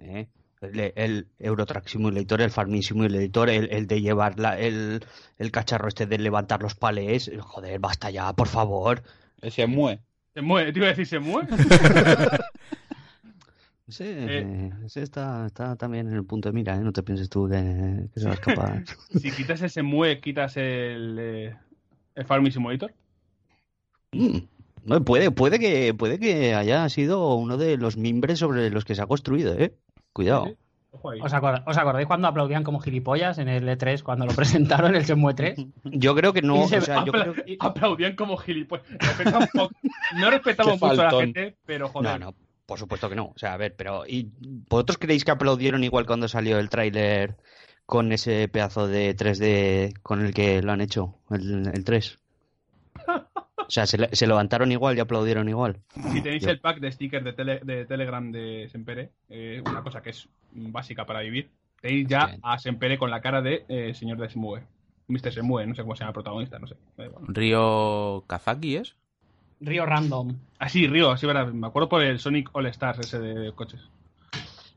¿eh? 0.00 0.28
El, 0.60 0.92
el 0.96 1.28
Eurotrack 1.38 1.86
Simulator, 1.86 2.40
el 2.40 2.50
Farming 2.50 2.82
Simulator, 2.82 3.48
el, 3.48 3.70
el 3.70 3.86
de 3.86 4.00
llevar 4.00 4.38
la- 4.40 4.58
el, 4.58 5.04
el 5.38 5.50
cacharro 5.52 5.86
este 5.88 6.06
de 6.06 6.18
levantar 6.18 6.62
los 6.62 6.74
palés. 6.74 7.30
Joder, 7.40 7.78
basta 7.78 8.10
ya, 8.10 8.32
por 8.32 8.48
favor. 8.48 9.02
Ese 9.40 9.66
mue. 9.68 10.00
Se 10.34 10.42
mueve, 10.42 10.72
te 10.72 10.78
iba 10.80 10.86
a 10.86 10.90
decir, 10.90 11.06
se 11.06 11.18
mueve. 11.20 11.48
Ese, 13.88 14.04
Eh. 14.40 14.70
ese 14.84 15.02
está, 15.02 15.46
está 15.46 15.74
también 15.76 16.08
en 16.08 16.14
el 16.14 16.24
punto 16.24 16.50
de 16.50 16.52
mira, 16.52 16.76
¿eh? 16.76 16.80
No 16.80 16.92
te 16.92 17.02
pienses 17.02 17.30
tú 17.30 17.48
que, 17.48 18.08
que 18.12 18.20
se 18.20 18.26
va 18.26 18.32
a 18.32 18.34
escapar. 18.40 18.84
si 19.18 19.30
quitas 19.30 19.62
ese 19.62 19.82
mueve, 19.82 20.20
quitas 20.20 20.56
el, 20.58 21.16
eh, 21.18 21.56
el 22.14 22.24
Farming 22.26 22.52
Simulator. 22.52 22.92
Mm. 24.12 24.38
No, 24.84 25.04
puede, 25.04 25.30
puede, 25.30 25.58
que, 25.58 25.92
puede 25.92 26.18
que 26.18 26.54
haya 26.54 26.88
sido 26.88 27.34
uno 27.34 27.56
de 27.58 27.76
los 27.76 27.96
mimbres 27.96 28.38
sobre 28.38 28.70
los 28.70 28.84
que 28.84 28.94
se 28.94 29.02
ha 29.02 29.06
construido, 29.06 29.54
¿eh? 29.54 29.74
Cuidado. 30.12 30.46
Sí. 30.46 30.56
¿Os, 31.22 31.32
acordáis 31.34 32.06
cuando 32.06 32.28
aplaudían 32.28 32.64
como 32.64 32.80
gilipollas 32.80 33.36
en 33.38 33.48
el 33.48 33.68
E3 33.68 34.02
cuando 34.02 34.24
lo 34.24 34.32
presentaron 34.36 34.94
el 34.96 35.04
Shenmue 35.04 35.34
3? 35.34 35.58
Yo 35.84 36.14
creo 36.14 36.32
que 36.32 36.40
no, 36.40 36.62
o 36.62 36.68
sea, 36.68 36.80
yo 36.80 37.12
Apla- 37.12 37.22
creo 37.32 37.34
que- 37.34 37.56
Aplaudían 37.60 38.16
como 38.16 38.36
gilipollas. 38.38 38.86
No 40.16 40.30
respetamos 40.30 40.80
mucho 40.80 41.02
a 41.02 41.12
la 41.12 41.20
gente, 41.20 41.56
pero 41.66 41.88
joder. 41.88 42.18
No, 42.18 42.26
no, 42.26 42.34
por 42.64 42.78
supuesto 42.78 43.10
que 43.10 43.16
no. 43.16 43.26
O 43.26 43.38
sea, 43.38 43.52
a 43.52 43.56
ver, 43.58 43.74
pero 43.76 44.06
¿y 44.06 44.30
vosotros 44.70 44.96
creéis 44.98 45.24
que 45.24 45.30
aplaudieron 45.32 45.84
igual 45.84 46.06
cuando 46.06 46.26
salió 46.28 46.58
el 46.58 46.70
tráiler 46.70 47.36
con 47.84 48.10
ese 48.12 48.48
pedazo 48.48 48.86
de 48.88 49.14
3D 49.14 50.00
con 50.02 50.24
el 50.24 50.32
que 50.32 50.62
lo 50.62 50.72
han 50.72 50.80
hecho, 50.80 51.16
el, 51.30 51.68
el 51.72 51.84
3? 51.84 52.18
O 53.68 53.70
sea, 53.70 53.86
se, 53.86 53.98
le- 53.98 54.08
se 54.16 54.26
levantaron 54.26 54.72
igual 54.72 54.96
y 54.96 55.00
aplaudieron 55.00 55.48
igual. 55.48 55.76
Si 56.12 56.22
tenéis 56.22 56.42
Yo- 56.42 56.50
el 56.50 56.58
pack 56.60 56.80
de 56.80 56.90
stickers 56.90 57.24
de, 57.24 57.32
tele- 57.34 57.60
de 57.62 57.84
Telegram 57.84 58.32
de 58.32 58.66
Sempere, 58.72 59.10
eh, 59.28 59.62
una 59.64 59.82
cosa 59.82 60.00
que 60.02 60.10
es 60.10 60.26
básica 60.52 61.04
para 61.04 61.20
vivir, 61.20 61.50
tenéis 61.80 62.08
ya 62.08 62.36
a 62.42 62.58
Sempere 62.58 62.96
con 62.98 63.10
la 63.10 63.20
cara 63.20 63.42
de 63.42 63.64
eh, 63.68 63.92
señor 63.94 64.18
de 64.18 64.28
Semue. 64.30 64.62
Mr. 65.08 65.32
Semue, 65.32 65.66
no 65.66 65.74
sé 65.74 65.82
cómo 65.82 65.94
se 65.94 66.00
llama 66.00 66.10
el 66.10 66.14
protagonista, 66.14 66.58
no 66.58 66.66
sé. 66.66 66.76
Río 67.28 68.24
Kazaki 68.26 68.76
es. 68.76 68.96
Río 69.60 69.84
Random. 69.86 70.36
Ah, 70.58 70.68
sí, 70.68 70.86
Río, 70.86 71.16
sí, 71.16 71.26
verdad. 71.26 71.48
Me 71.52 71.66
acuerdo 71.66 71.88
por 71.88 72.02
el 72.02 72.18
Sonic 72.20 72.48
All 72.54 72.66
Stars 72.66 73.00
ese 73.00 73.18
de 73.18 73.52
coches. 73.52 73.80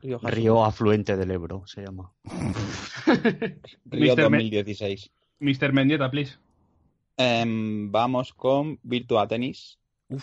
Río, 0.02 0.64
afluente 0.64 1.16
del 1.16 1.30
Ebro 1.30 1.62
se 1.66 1.82
llama. 1.84 2.10
Río 3.86 4.14
Mr. 4.16 4.30
Me- 4.30 4.38
2016. 4.38 5.10
Mr. 5.40 5.72
Mendieta, 5.72 6.10
please. 6.10 6.36
Em, 7.22 7.90
vamos 7.90 8.32
con 8.34 8.78
Virtua 8.82 9.26
Tennis. 9.28 9.78
Y 10.08 10.16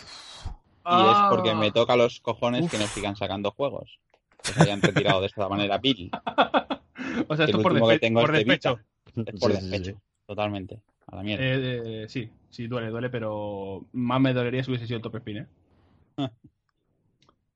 Ah. 0.83 1.29
es 1.29 1.35
porque 1.35 1.53
me 1.53 1.71
toca 1.71 1.95
los 1.95 2.19
cojones 2.19 2.69
que 2.71 2.77
nos 2.77 2.89
sigan 2.89 3.15
sacando 3.15 3.51
juegos. 3.51 3.99
Que 4.43 4.53
se 4.53 4.63
hayan 4.63 4.81
retirado 4.81 5.21
de 5.21 5.27
esta 5.27 5.47
manera 5.49 5.77
Bill. 5.77 6.09
O 7.27 7.35
sea, 7.35 7.45
que 7.45 7.51
esto 7.51 7.57
el 7.57 7.79
por, 7.79 7.89
que 7.89 7.99
tengo 7.99 8.21
por 8.21 8.29
es 8.35 8.45
de 8.45 8.45
despecho. 8.45 8.79
Es 9.15 9.39
por 9.39 9.51
Sí, 9.51 9.57
sí, 9.57 9.63
sí. 9.63 9.69
despecho. 9.69 10.01
Totalmente. 10.25 10.79
A 11.07 11.15
la 11.15 11.23
mierda. 11.23 11.43
Eh, 11.43 12.03
eh, 12.03 12.05
sí, 12.09 12.29
sí, 12.49 12.67
duele, 12.67 12.89
duele, 12.89 13.09
pero 13.09 13.85
más 13.93 14.21
me 14.21 14.33
dolería 14.33 14.63
si 14.63 14.69
hubiese 14.71 14.85
sido 14.87 15.01
top 15.01 15.15
spin, 15.17 15.37
¿eh? 15.37 15.47
Ah. 16.17 16.31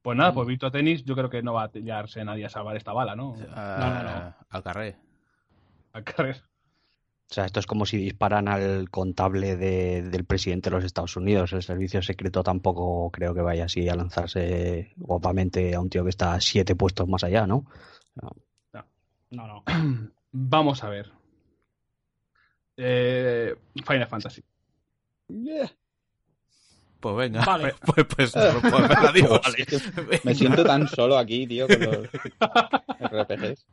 Pues 0.02 0.18
nada, 0.18 0.34
pues 0.34 0.46
Virtua 0.48 0.70
Tennis 0.70 1.06
yo 1.06 1.16
creo 1.16 1.30
que 1.30 1.42
no 1.42 1.54
va 1.54 1.64
a 1.64 1.72
pillarse 1.72 2.26
nadie 2.26 2.44
a 2.46 2.50
salvar 2.50 2.76
esta 2.76 2.92
bala, 2.92 3.16
¿no? 3.16 3.36
Ah, 3.56 4.36
Al 4.50 4.62
carré. 4.62 4.98
A 5.94 6.02
carrer. 6.02 6.44
O 7.34 7.36
sea, 7.36 7.46
esto 7.46 7.60
es 7.60 7.66
como 7.66 7.88
si 7.88 7.98
disparan 7.98 8.48
al 8.48 8.92
contable 8.92 9.56
de- 9.58 10.04
del 10.04 10.24
presidente 10.24 10.70
de 10.70 10.76
los 10.76 10.86
Estados 10.86 11.16
Unidos. 11.18 11.52
El 11.54 11.64
servicio 11.64 12.00
secreto 12.04 12.44
tampoco 12.44 13.10
creo 13.10 13.34
que 13.34 13.42
vaya 13.42 13.66
así 13.66 13.90
a 13.90 13.96
lanzarse 13.96 14.94
guapamente 14.98 15.74
a 15.74 15.80
un 15.80 15.90
tío 15.90 16.04
que 16.04 16.12
está 16.12 16.40
siete 16.40 16.76
puestos 16.76 17.08
más 17.10 17.24
allá, 17.24 17.48
¿no? 17.48 17.66
No, 19.32 19.48
no. 19.48 19.64
Vamos 20.32 20.84
a 20.84 20.90
ver. 20.90 21.12
Eh, 22.78 23.56
Final 23.84 24.08
Fantasy. 24.08 24.44
Yeah. 25.28 25.72
Pues 27.00 27.16
venga. 27.16 27.44
Vale. 27.46 27.74
Pues, 27.82 28.06
pues, 28.16 28.32
pues, 28.32 28.46
pues 28.62 28.74
venga, 28.74 29.10
adiós. 29.10 29.42
Me 29.98 30.04
Venga. 30.18 30.36
siento 30.36 30.64
tan 30.64 30.88
solo 30.88 31.18
aquí, 31.18 31.48
tío, 31.48 31.68
con 31.68 31.80
los 31.80 32.08
RPGs. 33.12 33.66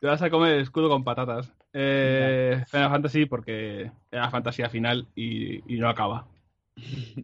Te 0.00 0.06
vas 0.06 0.22
a 0.22 0.30
comer 0.30 0.54
el 0.54 0.60
escudo 0.62 0.88
con 0.88 1.04
patatas. 1.04 1.52
Eh, 1.74 2.62
Final 2.70 2.90
Fantasy 2.90 3.26
porque 3.26 3.90
era 4.10 4.30
fantasía 4.30 4.68
final 4.68 5.06
y, 5.14 5.74
y 5.74 5.78
no 5.78 5.88
acaba. 5.88 6.26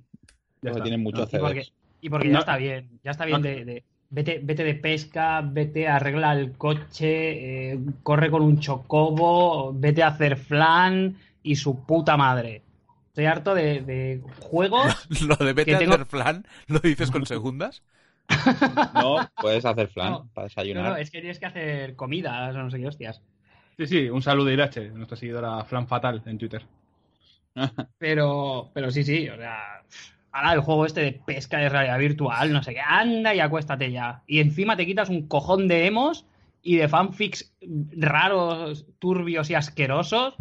Ya 0.61 0.71
está. 0.71 0.83
tienen 0.83 1.07
Y 1.07 1.13
porque, 1.13 1.27
CDs. 1.63 1.73
y 2.01 2.11
porque 2.11 2.27
No. 2.29 2.33
ya 2.35 2.39
está 2.41 2.57
bien. 2.57 2.89
Ya 3.05 3.11
está 3.13 3.25
bien 3.25 3.41
No. 3.41 3.49
de, 3.49 3.65
de- 3.65 3.85
vete, 4.11 4.41
vete 4.43 4.65
de 4.65 4.75
pesca, 4.75 5.41
vete 5.41 5.87
arregla 5.87 6.33
el 6.33 6.53
coche, 6.59 7.73
eh, 7.75 7.79
corre 8.03 8.29
con 8.29 8.43
un 8.43 8.59
chocobo, 8.59 9.73
vete 9.73 10.03
a 10.03 10.09
hacer 10.09 10.37
flan 10.37 11.17
y 11.45 11.55
su 11.55 11.85
puta 11.87 12.17
madre. 12.17 12.63
Estoy 13.07 13.27
harto 13.27 13.55
de, 13.55 13.83
de 13.83 14.21
juegos. 14.41 15.09
Lo 15.29 15.37
de 15.37 15.53
vete 15.53 15.77
a 15.77 15.79
tengo- 15.79 15.95
hacer 15.95 16.07
flan, 16.07 16.45
¿lo 16.67 16.81
dices 16.81 17.11
con 17.13 17.25
segundas? 17.27 17.83
No, 18.95 19.29
puedes 19.41 19.65
hacer 19.65 19.89
flan 19.89 20.13
No. 20.13 20.29
para 20.35 20.45
No, 20.45 20.49
desayunar. 20.49 20.85
no, 20.91 20.97
es 20.97 21.11
que 21.11 21.21
tienes 21.21 21.39
que 21.39 21.47
hacer 21.47 21.97
comidas 21.97 22.55
o 22.55 22.59
no 22.59 22.71
sé 22.71 22.79
qué 22.79 22.87
hostias. 22.89 23.23
Sí, 23.77 23.87
sí, 23.87 24.09
un 24.11 24.23
saludo 24.23 24.49
a 24.49 24.53
Irache, 24.53 24.91
nuestra 24.91 25.17
seguidora 25.17 25.65
Flan 25.65 25.87
Fatal 25.87 26.23
en 26.27 26.39
Twitter. 26.39 26.63
Pero, 27.99 28.71
pero 28.73 28.91
sí, 28.91 29.03
sí, 29.05 29.29
o 29.29 29.37
sea. 29.37 29.83
Ahora 30.31 30.53
el 30.53 30.61
juego 30.61 30.85
este 30.87 31.01
de 31.01 31.13
pesca 31.13 31.59
de 31.59 31.69
realidad 31.71 31.99
virtual, 31.99 32.53
no 32.53 32.63
sé 32.63 32.75
qué, 32.75 32.81
anda 32.81 33.35
y 33.35 33.41
acuéstate 33.41 33.91
ya. 33.91 34.23
Y 34.27 34.41
encima 34.41 34.77
te 34.77 34.85
quitas 34.87 35.09
un 35.09 35.27
cojón 35.27 35.67
de 35.69 35.87
emos 35.87 36.27
y 36.63 36.77
de 36.77 36.87
fanfics 36.87 37.53
raros, 37.97 38.85
turbios 38.99 39.49
y 39.51 39.55
asquerosos. 39.55 40.35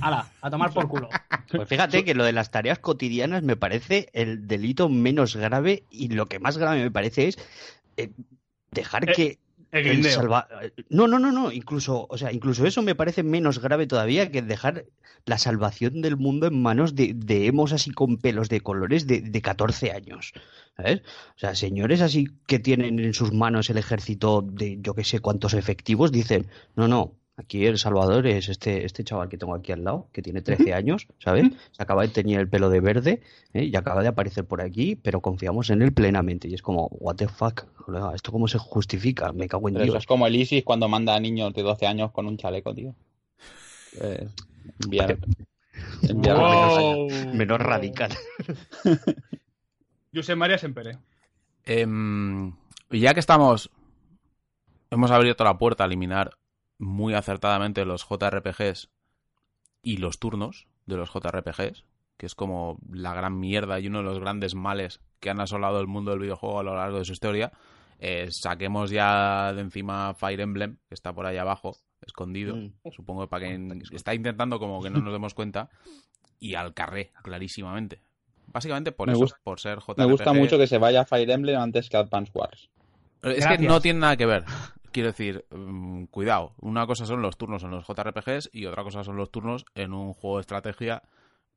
Hala, 0.00 0.28
a 0.40 0.50
tomar 0.50 0.72
por 0.72 0.88
culo. 0.88 1.08
Pues 1.50 1.66
fíjate 1.66 2.04
que 2.04 2.14
lo 2.14 2.24
de 2.24 2.32
las 2.32 2.50
tareas 2.50 2.78
cotidianas 2.78 3.42
me 3.42 3.56
parece 3.56 4.10
el 4.12 4.46
delito 4.46 4.90
menos 4.90 5.34
grave 5.34 5.84
y 5.90 6.08
lo 6.08 6.26
que 6.26 6.38
más 6.38 6.58
grave 6.58 6.82
me 6.82 6.90
parece 6.90 7.28
es 7.28 7.38
eh, 7.96 8.10
dejar 8.70 9.08
Eh. 9.08 9.12
que 9.16 9.38
El 9.72 9.78
el 9.80 9.84
grindeo. 9.88 10.12
salva- 10.20 10.46
No, 10.90 11.08
no, 11.08 11.18
no, 11.18 11.32
no. 11.32 11.50
Incluso, 11.52 12.06
o 12.10 12.18
sea, 12.18 12.32
incluso 12.32 12.66
eso 12.66 12.82
me 12.82 12.94
parece 12.94 13.22
menos 13.22 13.60
grave 13.60 13.86
todavía 13.86 14.30
que 14.30 14.42
dejar 14.42 14.84
la 15.24 15.38
salvación 15.38 16.02
del 16.02 16.16
mundo 16.18 16.46
en 16.46 16.60
manos 16.60 16.94
de, 16.94 17.12
de 17.14 17.46
emos 17.46 17.72
así 17.72 17.90
con 17.92 18.18
pelos 18.18 18.48
de 18.50 18.60
colores 18.60 19.06
de, 19.06 19.20
de 19.22 19.42
14 19.42 19.92
años. 19.92 20.32
¿Sabes? 20.76 21.00
O 21.34 21.38
sea, 21.38 21.54
señores 21.54 22.02
así 22.02 22.28
que 22.46 22.58
tienen 22.58 22.98
en 22.98 23.14
sus 23.14 23.32
manos 23.32 23.68
el 23.70 23.78
ejército 23.78 24.42
de 24.42 24.78
yo 24.82 24.94
que 24.94 25.04
sé 25.04 25.20
cuántos 25.20 25.54
efectivos 25.54 26.12
dicen, 26.12 26.46
no, 26.76 26.88
no. 26.88 27.12
Aquí 27.38 27.64
el 27.66 27.78
Salvador 27.78 28.26
es 28.26 28.48
este, 28.48 28.84
este 28.84 29.04
chaval 29.04 29.28
que 29.28 29.38
tengo 29.38 29.54
aquí 29.54 29.70
al 29.70 29.84
lado, 29.84 30.08
que 30.12 30.22
tiene 30.22 30.42
13 30.42 30.74
años, 30.74 31.06
¿sabes? 31.20 31.46
Se 31.70 31.80
acaba 31.80 32.02
de 32.02 32.08
teñir 32.08 32.40
el 32.40 32.48
pelo 32.48 32.68
de 32.68 32.80
verde 32.80 33.22
¿eh? 33.52 33.62
y 33.62 33.76
acaba 33.76 34.02
de 34.02 34.08
aparecer 34.08 34.44
por 34.44 34.60
aquí, 34.60 34.96
pero 34.96 35.20
confiamos 35.20 35.70
en 35.70 35.82
él 35.82 35.92
plenamente. 35.92 36.48
Y 36.48 36.54
es 36.54 36.62
como, 36.62 36.88
what 36.90 37.14
the 37.14 37.28
fuck, 37.28 37.66
¿esto 38.12 38.32
cómo 38.32 38.48
se 38.48 38.58
justifica? 38.58 39.32
Me 39.32 39.46
cago 39.46 39.68
en 39.68 39.74
Pero 39.74 39.84
eso 39.84 39.92
Dios. 39.92 40.02
es 40.02 40.06
como 40.08 40.26
el 40.26 40.34
ISIS 40.34 40.64
cuando 40.64 40.88
manda 40.88 41.14
a 41.14 41.20
niños 41.20 41.54
de 41.54 41.62
12 41.62 41.86
años 41.86 42.10
con 42.10 42.26
un 42.26 42.36
chaleco, 42.36 42.74
tío. 42.74 42.96
Eh, 44.00 44.28
enviar, 44.82 45.16
enviar 46.08 46.36
Wow. 46.38 47.08
Menos 47.34 47.60
radical. 47.60 48.10
José 50.12 50.34
María 50.34 50.58
Sempere. 50.58 50.98
Em, 51.64 52.48
y 52.90 52.98
ya 52.98 53.14
que 53.14 53.20
estamos. 53.20 53.70
Hemos 54.90 55.12
abierto 55.12 55.44
la 55.44 55.56
puerta 55.56 55.84
a 55.84 55.86
eliminar 55.86 56.36
muy 56.78 57.14
acertadamente 57.14 57.84
los 57.84 58.06
JRPGs 58.08 58.88
y 59.82 59.96
los 59.98 60.18
turnos 60.18 60.66
de 60.86 60.96
los 60.96 61.10
JRPGs, 61.12 61.84
que 62.16 62.26
es 62.26 62.34
como 62.34 62.78
la 62.90 63.14
gran 63.14 63.38
mierda 63.38 63.78
y 63.80 63.86
uno 63.88 63.98
de 63.98 64.04
los 64.04 64.18
grandes 64.18 64.54
males 64.54 65.00
que 65.20 65.30
han 65.30 65.40
asolado 65.40 65.80
el 65.80 65.86
mundo 65.86 66.10
del 66.12 66.20
videojuego 66.20 66.60
a 66.60 66.62
lo 66.62 66.74
largo 66.76 66.98
de 66.98 67.04
su 67.04 67.12
historia. 67.12 67.52
Eh, 68.00 68.28
saquemos 68.30 68.90
ya 68.90 69.52
de 69.52 69.60
encima 69.60 70.14
Fire 70.14 70.40
Emblem, 70.40 70.76
que 70.88 70.94
está 70.94 71.12
por 71.12 71.26
ahí 71.26 71.36
abajo, 71.36 71.76
escondido. 72.06 72.54
Mm. 72.56 72.72
Supongo 72.92 73.22
que 73.22 73.28
para 73.28 73.46
que 73.48 73.82
está 73.92 74.14
intentando 74.14 74.58
como 74.60 74.80
que 74.82 74.90
no 74.90 75.00
nos 75.00 75.12
demos 75.12 75.34
cuenta. 75.34 75.68
Y 76.38 76.54
al 76.54 76.72
carré, 76.74 77.10
clarísimamente. 77.24 78.00
Básicamente 78.46 78.92
por 78.92 79.08
Me 79.08 79.14
eso, 79.14 79.22
gusta- 79.22 79.40
por 79.42 79.58
ser 79.58 79.78
JRPG. 79.80 79.98
Me 79.98 80.04
gusta 80.12 80.32
mucho 80.32 80.56
que 80.56 80.68
se 80.68 80.78
vaya 80.78 81.04
Fire 81.04 81.28
Emblem 81.30 81.58
antes 81.60 81.88
que 81.90 81.96
Advance 81.96 82.30
Wars. 82.32 82.70
Es 83.22 83.40
Gracias. 83.40 83.58
que 83.58 83.66
no 83.66 83.80
tiene 83.80 83.98
nada 83.98 84.16
que 84.16 84.26
ver. 84.26 84.44
Quiero 84.92 85.08
decir, 85.08 85.44
mm, 85.50 86.04
cuidado. 86.04 86.54
Una 86.60 86.86
cosa 86.86 87.04
son 87.04 87.22
los 87.22 87.36
turnos 87.36 87.62
en 87.62 87.70
los 87.70 87.86
JRPGs 87.86 88.50
y 88.52 88.66
otra 88.66 88.82
cosa 88.82 89.04
son 89.04 89.16
los 89.16 89.30
turnos 89.30 89.64
en 89.74 89.92
un 89.92 90.14
juego 90.14 90.36
de 90.36 90.42
estrategia 90.42 91.02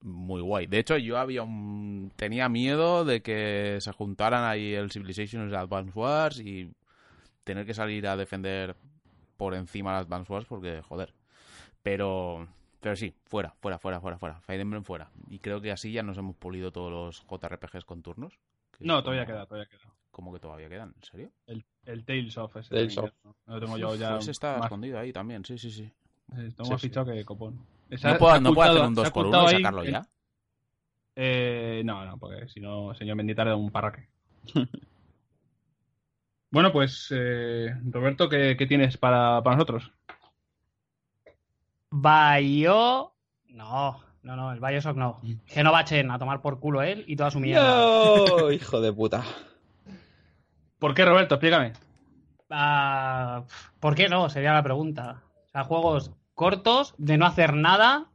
muy 0.02 0.42
guay. 0.42 0.68
De 0.68 0.80
hecho, 0.80 0.98
yo 0.98 1.18
había 1.18 1.44
un... 1.44 2.12
tenía 2.16 2.50
miedo 2.50 3.06
de 3.06 3.22
que 3.22 3.78
se 3.80 3.92
juntaran 3.92 4.44
ahí 4.44 4.74
el 4.74 4.92
Civilization 4.92 5.44
y 5.44 5.50
el 5.50 5.56
Advance 5.56 5.92
Wars 5.98 6.40
y 6.40 6.72
tener 7.44 7.66
que 7.66 7.74
salir 7.74 8.08
a 8.08 8.18
defender 8.18 8.76
por 9.38 9.54
encima 9.56 9.94
las 9.94 10.06
Advance 10.06 10.32
Wars 10.32 10.46
porque, 10.48 10.82
joder. 10.82 11.14
Pero, 11.84 12.48
pero 12.80 12.96
sí, 12.96 13.14
fuera, 13.26 13.56
fuera, 13.60 13.80
fuera, 13.80 14.00
fuera, 14.00 14.18
fuera. 14.18 14.42
Fire 14.42 14.60
Emblem 14.60 14.84
fuera. 14.84 15.10
Y 15.30 15.40
creo 15.40 15.62
que 15.62 15.72
así 15.72 15.92
ya 15.92 16.04
nos 16.04 16.18
hemos 16.18 16.36
pulido 16.36 16.72
todos 16.72 16.92
los 16.92 17.26
JRPGs 17.28 17.86
con 17.86 18.02
turnos. 18.02 18.38
No, 18.80 19.04
todavía 19.04 19.26
queda, 19.26 19.46
todavía 19.46 19.70
queda. 19.70 19.91
Como 20.12 20.34
que 20.34 20.40
todavía 20.40 20.70
quedan, 20.70 20.94
¿en 20.96 21.04
serio? 21.04 21.32
El, 21.48 21.64
el 21.86 22.06
Tales 22.06 22.38
of 22.38 22.56
ese. 22.58 22.70
Tales 22.70 22.96
que 22.96 23.12
Lo 23.48 23.60
tengo 23.60 23.78
yo 23.78 23.96
ya. 23.96 24.18
Está 24.18 24.56
más- 24.58 24.66
escondido 24.66 25.00
ahí 25.00 25.12
también, 25.14 25.44
sí, 25.46 25.58
sí, 25.58 25.72
sí. 25.72 25.92
Tengo 26.30 26.66
Sí, 26.66 26.72
más 26.72 26.82
sí. 26.82 26.88
fichado 26.90 27.12
que 27.12 27.26
copón. 27.26 27.60
¿No 27.90 28.18
puedo, 28.18 28.40
no 28.40 28.54
puedo 28.54 28.70
hacer 28.72 28.84
un 28.84 28.96
2 28.96 29.04
2 29.06 29.12
por 29.14 29.28
1 29.28 29.44
y 29.46 29.50
sacarlo 29.56 29.84
ya? 29.84 30.06
Eh, 31.16 31.82
no, 31.86 32.06
no, 32.06 32.18
porque 32.18 32.48
si 32.48 32.60
no, 32.62 32.94
señor 32.96 33.16
Mendita 33.18 33.44
le 33.44 33.50
da 33.52 33.56
un 33.58 33.70
parraque. 33.72 34.08
bueno, 36.52 36.72
pues, 36.72 37.08
eh, 37.12 37.76
Roberto, 37.90 38.30
¿qué, 38.30 38.56
qué 38.58 38.66
tienes 38.66 38.98
para, 38.98 39.42
para 39.44 39.56
nosotros? 39.58 39.92
Bayo. 41.90 43.14
No, 43.50 44.00
no, 44.24 44.36
no, 44.36 44.52
el 44.54 44.60
Bioshock 44.60 44.96
no. 44.96 45.22
Genovachen, 45.48 46.12
a 46.12 46.20
tomar 46.20 46.42
por 46.42 46.60
culo 46.60 46.82
él 46.82 47.04
y 47.08 47.16
toda 47.16 47.32
su 47.32 47.40
mierda. 47.40 47.82
¡No! 47.82 48.52
Hijo 48.54 48.80
de 48.82 48.94
puta. 48.94 49.24
¿Por 50.82 50.96
qué, 50.96 51.06
Roberto? 51.06 51.36
Explícame. 51.36 51.74
Ah, 52.50 53.44
¿Por 53.80 53.94
qué 53.94 54.10
no? 54.10 54.30
Sería 54.32 54.52
la 54.52 54.64
pregunta. 54.64 55.22
O 55.46 55.50
sea, 55.50 55.64
juegos 55.64 56.12
cortos, 56.34 56.96
de 56.98 57.20
no 57.20 57.28
hacer 57.28 57.54
nada 57.54 58.08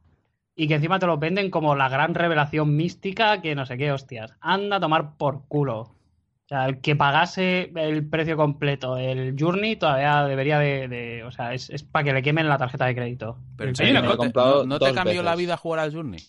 y 0.53 0.67
que 0.67 0.75
encima 0.75 0.99
te 0.99 1.05
lo 1.05 1.17
venden 1.17 1.49
como 1.49 1.75
la 1.75 1.87
gran 1.87 2.13
revelación 2.13 2.75
mística 2.75 3.41
que 3.41 3.55
no 3.55 3.65
sé 3.65 3.77
qué 3.77 3.93
hostias. 3.93 4.33
Anda 4.41 4.75
a 4.75 4.79
tomar 4.81 5.15
por 5.15 5.47
culo. 5.47 5.79
O 5.79 6.47
sea, 6.49 6.65
el 6.65 6.81
que 6.81 6.97
pagase 6.97 7.71
el 7.73 8.05
precio 8.09 8.35
completo, 8.35 8.97
el 8.97 9.37
Journey, 9.39 9.77
todavía 9.77 10.25
debería 10.25 10.59
de... 10.59 10.89
de- 10.89 11.23
o 11.23 11.31
sea, 11.31 11.53
es, 11.53 11.71
para 11.83 12.03
que 12.03 12.13
le 12.13 12.21
quemen 12.21 12.49
la 12.49 12.57
tarjeta 12.57 12.85
de 12.85 12.95
crédito. 12.95 13.37
Pero 13.55 13.71
¿no, 14.01 14.17
te, 14.17 14.27
no- 14.33 14.65
no 14.65 14.79
te 14.79 14.85
cambió 14.93 15.23
la 15.23 15.35
vida 15.37 15.55
jugar 15.55 15.79
al 15.79 15.93
Journey? 15.93 16.19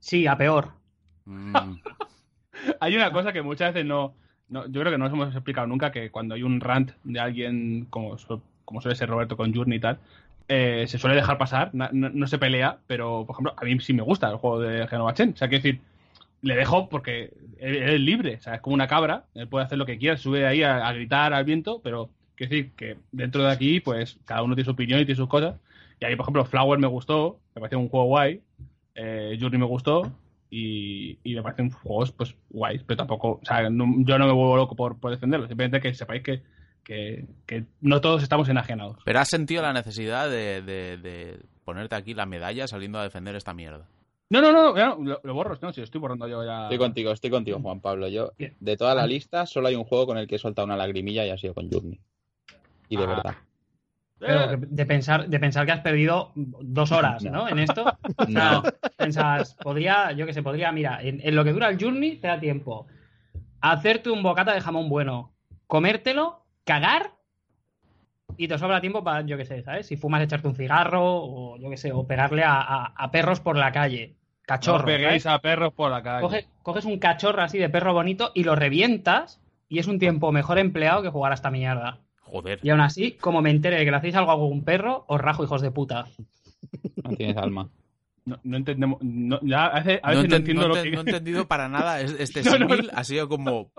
Sí, 0.00 0.26
a 0.26 0.36
peor. 0.36 0.72
Mm, 1.26 1.74
Hay 2.80 2.96
una 2.96 3.12
cosa 3.12 3.32
que 3.32 3.42
muchas 3.42 3.72
veces 3.72 3.86
no, 3.86 4.14
no- 4.50 4.66
Yo 4.66 4.80
creo 4.80 4.92
que 4.92 4.98
no 4.98 5.04
nos 5.08 5.12
hemos 5.14 5.34
explicado 5.34 5.66
nunca 5.66 5.90
que 5.92 6.10
cuando 6.10 6.34
hay 6.34 6.42
un 6.42 6.60
rant 6.60 6.92
de 7.04 7.20
alguien 7.20 7.86
como, 7.90 8.16
como 8.64 8.80
suele 8.80 8.96
ser 8.96 9.08
Roberto 9.08 9.36
con 9.36 9.54
Journey 9.54 9.78
y 9.78 9.80
tal, 9.80 9.98
eh, 10.48 10.84
se 10.88 10.98
suele 10.98 11.16
dejar 11.16 11.38
pasar, 11.38 11.70
no, 11.72 12.26
se 12.26 12.38
pelea, 12.38 12.78
pero 12.86 13.24
por 13.26 13.34
ejemplo, 13.34 13.54
a 13.56 13.64
mí 13.64 13.78
sí 13.80 13.92
me 13.92 14.02
gusta 14.02 14.28
el 14.30 14.36
juego 14.36 14.60
de 14.60 14.86
Genova 14.88 15.14
Chen. 15.14 15.30
O 15.34 15.36
sea, 15.36 15.48
quiero 15.48 15.62
decir, 15.62 15.80
le 16.42 16.56
dejo 16.56 16.88
porque 16.88 17.32
es 17.58 18.00
libre, 18.00 18.36
o 18.36 18.40
sea, 18.40 18.54
es 18.56 18.60
como 18.60 18.74
una 18.74 18.88
cabra, 18.88 19.24
él 19.34 19.46
puede 19.48 19.64
hacer 19.66 19.78
lo 19.78 19.86
que 19.86 19.98
quiera, 19.98 20.16
sube 20.16 20.46
ahí 20.46 20.62
a, 20.62 20.88
a 20.88 20.92
gritar 20.92 21.32
al 21.34 21.44
viento, 21.44 21.80
pero 21.84 22.10
quiero 22.34 22.50
decir 22.50 22.72
que 22.76 22.96
dentro 23.12 23.42
de 23.44 23.52
aquí, 23.52 23.80
pues 23.80 24.18
cada 24.24 24.42
uno 24.42 24.54
tiene 24.54 24.64
su 24.64 24.72
opinión 24.72 24.98
y 25.00 25.04
tiene 25.04 25.16
sus 25.16 25.28
cosas. 25.28 25.56
Y 26.00 26.04
ahí, 26.06 26.16
por 26.16 26.24
ejemplo, 26.24 26.44
Flower 26.46 26.78
me 26.78 26.86
gustó, 26.88 27.38
me 27.54 27.60
pareció 27.60 27.78
un 27.78 27.88
juego 27.88 28.06
guay, 28.06 28.40
eh, 28.94 29.36
Journey 29.40 29.60
me 29.60 29.66
gustó, 29.66 30.10
y, 30.50 31.18
y 31.22 31.34
me 31.34 31.42
parecen 31.42 31.70
juegos 31.70 32.12
pues 32.12 32.34
guays, 32.50 32.82
pero 32.84 32.98
tampoco, 32.98 33.40
o 33.42 33.44
sea, 33.44 33.70
no- 33.70 33.94
yo 34.04 34.18
no 34.18 34.26
me 34.26 34.32
vuelvo 34.32 34.56
loco 34.56 34.74
por, 34.76 34.98
por 34.98 35.10
defenderlo, 35.12 35.46
simplemente 35.46 35.80
que 35.80 35.94
sepáis 35.94 36.22
que, 36.22 36.42
que, 36.84 37.24
que 37.46 37.64
no 37.80 38.00
todos 38.00 38.22
estamos 38.22 38.48
enajenados. 38.48 38.98
Pero 39.04 39.20
has 39.20 39.28
sentido 39.28 39.62
la 39.62 39.72
necesidad 39.72 40.28
de, 40.28 40.60
de- 40.62 40.96
de 40.98 41.40
ponerte 41.64 41.94
aquí 41.94 42.14
la 42.14 42.26
medalla 42.26 42.66
saliendo 42.66 42.98
a 42.98 43.04
defender 43.04 43.36
esta 43.36 43.54
mierda. 43.54 43.86
No, 44.32 44.40
no, 44.40 44.52
no, 44.52 44.76
ya 44.76 44.88
no, 44.90 44.96
lo, 45.02 45.20
lo 45.24 45.34
borro, 45.34 45.58
no, 45.60 45.72
si 45.72 45.80
lo 45.80 45.84
estoy 45.84 46.00
borrando 46.00 46.28
yo 46.28 46.44
ya. 46.44 46.64
Estoy 46.64 46.78
contigo, 46.78 47.10
estoy 47.10 47.30
contigo, 47.30 47.58
Juan 47.60 47.80
Pablo. 47.80 48.06
Yo, 48.08 48.32
de 48.38 48.76
toda 48.76 48.94
la 48.94 49.06
lista, 49.06 49.44
solo 49.46 49.66
hay 49.68 49.74
un 49.74 49.84
juego 49.84 50.06
con 50.06 50.18
el 50.18 50.28
que 50.28 50.36
he 50.36 50.38
soltado 50.38 50.66
una 50.66 50.76
lagrimilla 50.76 51.26
y 51.26 51.30
ha 51.30 51.36
sido 51.38 51.52
con 51.54 51.68
Journey. 51.70 51.98
Y 52.88 52.96
de 52.96 53.02
Ah. 53.04 53.06
verdad. 53.06 53.34
Pero 54.20 54.52
Eh, 54.52 54.58
de 54.60 54.86
pensar, 54.86 55.26
de 55.28 55.40
pensar 55.40 55.64
que 55.66 55.72
has 55.72 55.80
perdido 55.80 56.30
dos 56.34 56.92
horas, 56.92 57.24
¿no? 57.24 57.30
No. 57.32 57.48
En 57.48 57.58
esto. 57.58 57.84
No. 58.28 58.62
Pensas, 58.96 59.54
podría, 59.54 60.12
yo 60.12 60.26
que 60.26 60.32
sé, 60.34 60.42
podría, 60.42 60.70
mira, 60.72 61.00
en, 61.02 61.20
en 61.22 61.34
lo 61.34 61.42
que 61.42 61.52
dura 61.52 61.68
el 61.68 61.82
journey 61.82 62.16
te 62.16 62.28
da 62.28 62.38
tiempo. 62.38 62.86
Hacerte 63.62 64.10
un 64.10 64.22
bocata 64.22 64.52
de 64.54 64.60
jamón 64.60 64.88
bueno, 64.88 65.32
comértelo, 65.66 66.44
cagar 66.64 67.12
y 68.36 68.46
te 68.48 68.58
sobra 68.58 68.80
tiempo 68.80 69.02
para, 69.04 69.22
yo 69.22 69.36
que 69.36 69.44
sé, 69.44 69.62
¿sabes? 69.62 69.86
Si 69.86 69.96
fumas, 69.96 70.22
echarte 70.22 70.48
un 70.48 70.54
cigarro 70.54 71.02
o 71.02 71.56
yo 71.58 71.68
que 71.70 71.76
sé, 71.76 71.92
o 71.92 72.06
pegarle 72.06 72.42
a, 72.44 72.60
a- 72.60 72.92
a 72.96 73.10
perros 73.10 73.40
por 73.40 73.56
la 73.56 73.72
calle. 73.72 74.16
Cachorro. 74.46 74.78
no 74.80 74.84
peguéis 74.86 75.22
¿sabes? 75.22 75.38
a 75.38 75.42
perros 75.42 75.72
por 75.74 75.90
la 75.90 76.02
calle. 76.02 76.22
Coges, 76.22 76.48
coges 76.62 76.84
un 76.84 76.98
cachorro 76.98 77.42
así 77.42 77.58
de 77.58 77.68
perro 77.68 77.92
bonito 77.94 78.32
y 78.34 78.44
lo 78.44 78.56
revientas 78.56 79.40
y 79.68 79.78
es 79.78 79.86
un 79.86 79.98
tiempo 79.98 80.32
mejor 80.32 80.58
empleado 80.58 81.02
que 81.02 81.08
jugar 81.10 81.32
a 81.32 81.34
esta 81.36 81.50
mierda. 81.50 81.98
Joder. 82.30 82.60
Y 82.62 82.70
aún 82.70 82.80
así, 82.80 83.12
como 83.12 83.42
me 83.42 83.50
entere 83.50 83.76
de 83.78 83.84
que 83.84 83.90
le 83.90 83.96
hacéis 83.96 84.14
algo 84.14 84.30
a 84.30 84.34
un 84.36 84.62
perro, 84.64 85.04
os 85.08 85.20
rajo, 85.20 85.42
hijos 85.44 85.62
de 85.62 85.70
puta. 85.70 86.06
No 87.02 87.10
tienes 87.16 87.36
alma. 87.36 87.68
No, 88.24 88.38
no 88.44 88.56
entendemos. 88.56 88.98
no- 89.02 89.40
ya 89.42 89.66
a 89.66 89.80
veces, 89.80 90.00
a 90.02 90.12
No, 90.14 90.16
veces 90.22 90.30
no, 90.30 90.36
enten- 90.36 90.38
entiendo 90.40 90.62
no 90.62 90.68
lo 90.68 90.74
que. 90.82 90.90
no 90.90 90.98
he 90.98 91.00
entendido 91.00 91.48
para 91.48 91.68
nada 91.68 92.00
es- 92.00 92.12
este 92.20 92.42
No, 92.42 92.58
no, 92.58 92.68
símil. 92.68 92.90
no. 92.92 92.98
Ha 92.98 93.04
sido 93.04 93.28
como... 93.28 93.72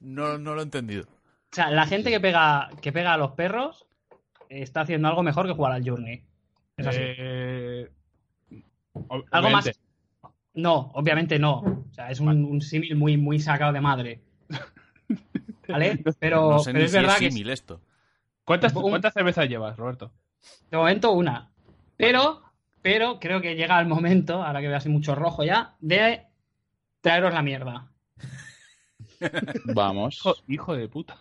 No, 0.00 0.38
no 0.38 0.54
lo 0.54 0.60
he 0.60 0.64
entendido. 0.64 1.02
O 1.04 1.54
sea, 1.54 1.70
la 1.70 1.86
gente 1.86 2.10
que 2.10 2.20
pega, 2.20 2.70
que 2.80 2.92
pega 2.92 3.14
a 3.14 3.18
los 3.18 3.32
perros 3.32 3.86
está 4.48 4.82
haciendo 4.82 5.08
algo 5.08 5.22
mejor 5.22 5.46
que 5.46 5.52
jugar 5.52 5.72
al 5.72 5.86
Journey. 5.88 6.22
Es 6.76 6.86
así. 6.86 6.98
Eh, 7.02 7.90
algo 9.30 9.50
más. 9.50 9.70
No, 10.54 10.90
obviamente 10.94 11.38
no. 11.38 11.58
O 11.90 11.92
sea, 11.92 12.10
es 12.10 12.20
un, 12.20 12.28
un 12.44 12.60
símil 12.60 12.96
muy, 12.96 13.16
muy 13.16 13.38
sacado 13.40 13.72
de 13.72 13.80
madre. 13.80 14.20
¿Vale? 15.68 16.02
Pero, 16.18 16.50
No 16.52 16.58
sé 16.60 16.70
pero 16.72 16.78
ni 16.78 16.84
es 16.84 16.90
si 16.90 16.96
verdad 16.96 17.14
es 17.14 17.20
que 17.20 17.30
símil 17.30 17.50
esto. 17.50 17.80
¿Cuántas, 18.48 18.74
Un- 18.74 18.82
¿Cuántas 18.90 19.14
cervezas 19.14 19.48
llevas, 19.48 19.76
Roberto? 19.76 20.10
de 20.70 20.76
momento 20.76 21.12
una. 21.12 21.50
Pero, 21.96 22.42
pero 22.82 23.20
creo 23.20 23.40
que 23.40 23.54
llega 23.54 23.78
el 23.80 23.86
momento, 23.86 24.42
ahora 24.42 24.60
que 24.60 24.68
veo 24.68 24.76
así 24.76 24.88
mucho 24.88 25.14
rojo 25.14 25.44
ya, 25.44 25.76
de 25.80 26.22
traeros 27.00 27.32
la 27.34 27.42
mierda. 27.42 27.92
Vamos. 29.74 30.16
Hijo, 30.16 30.34
hijo 30.48 30.76
de 30.76 30.88
puta. 30.88 31.16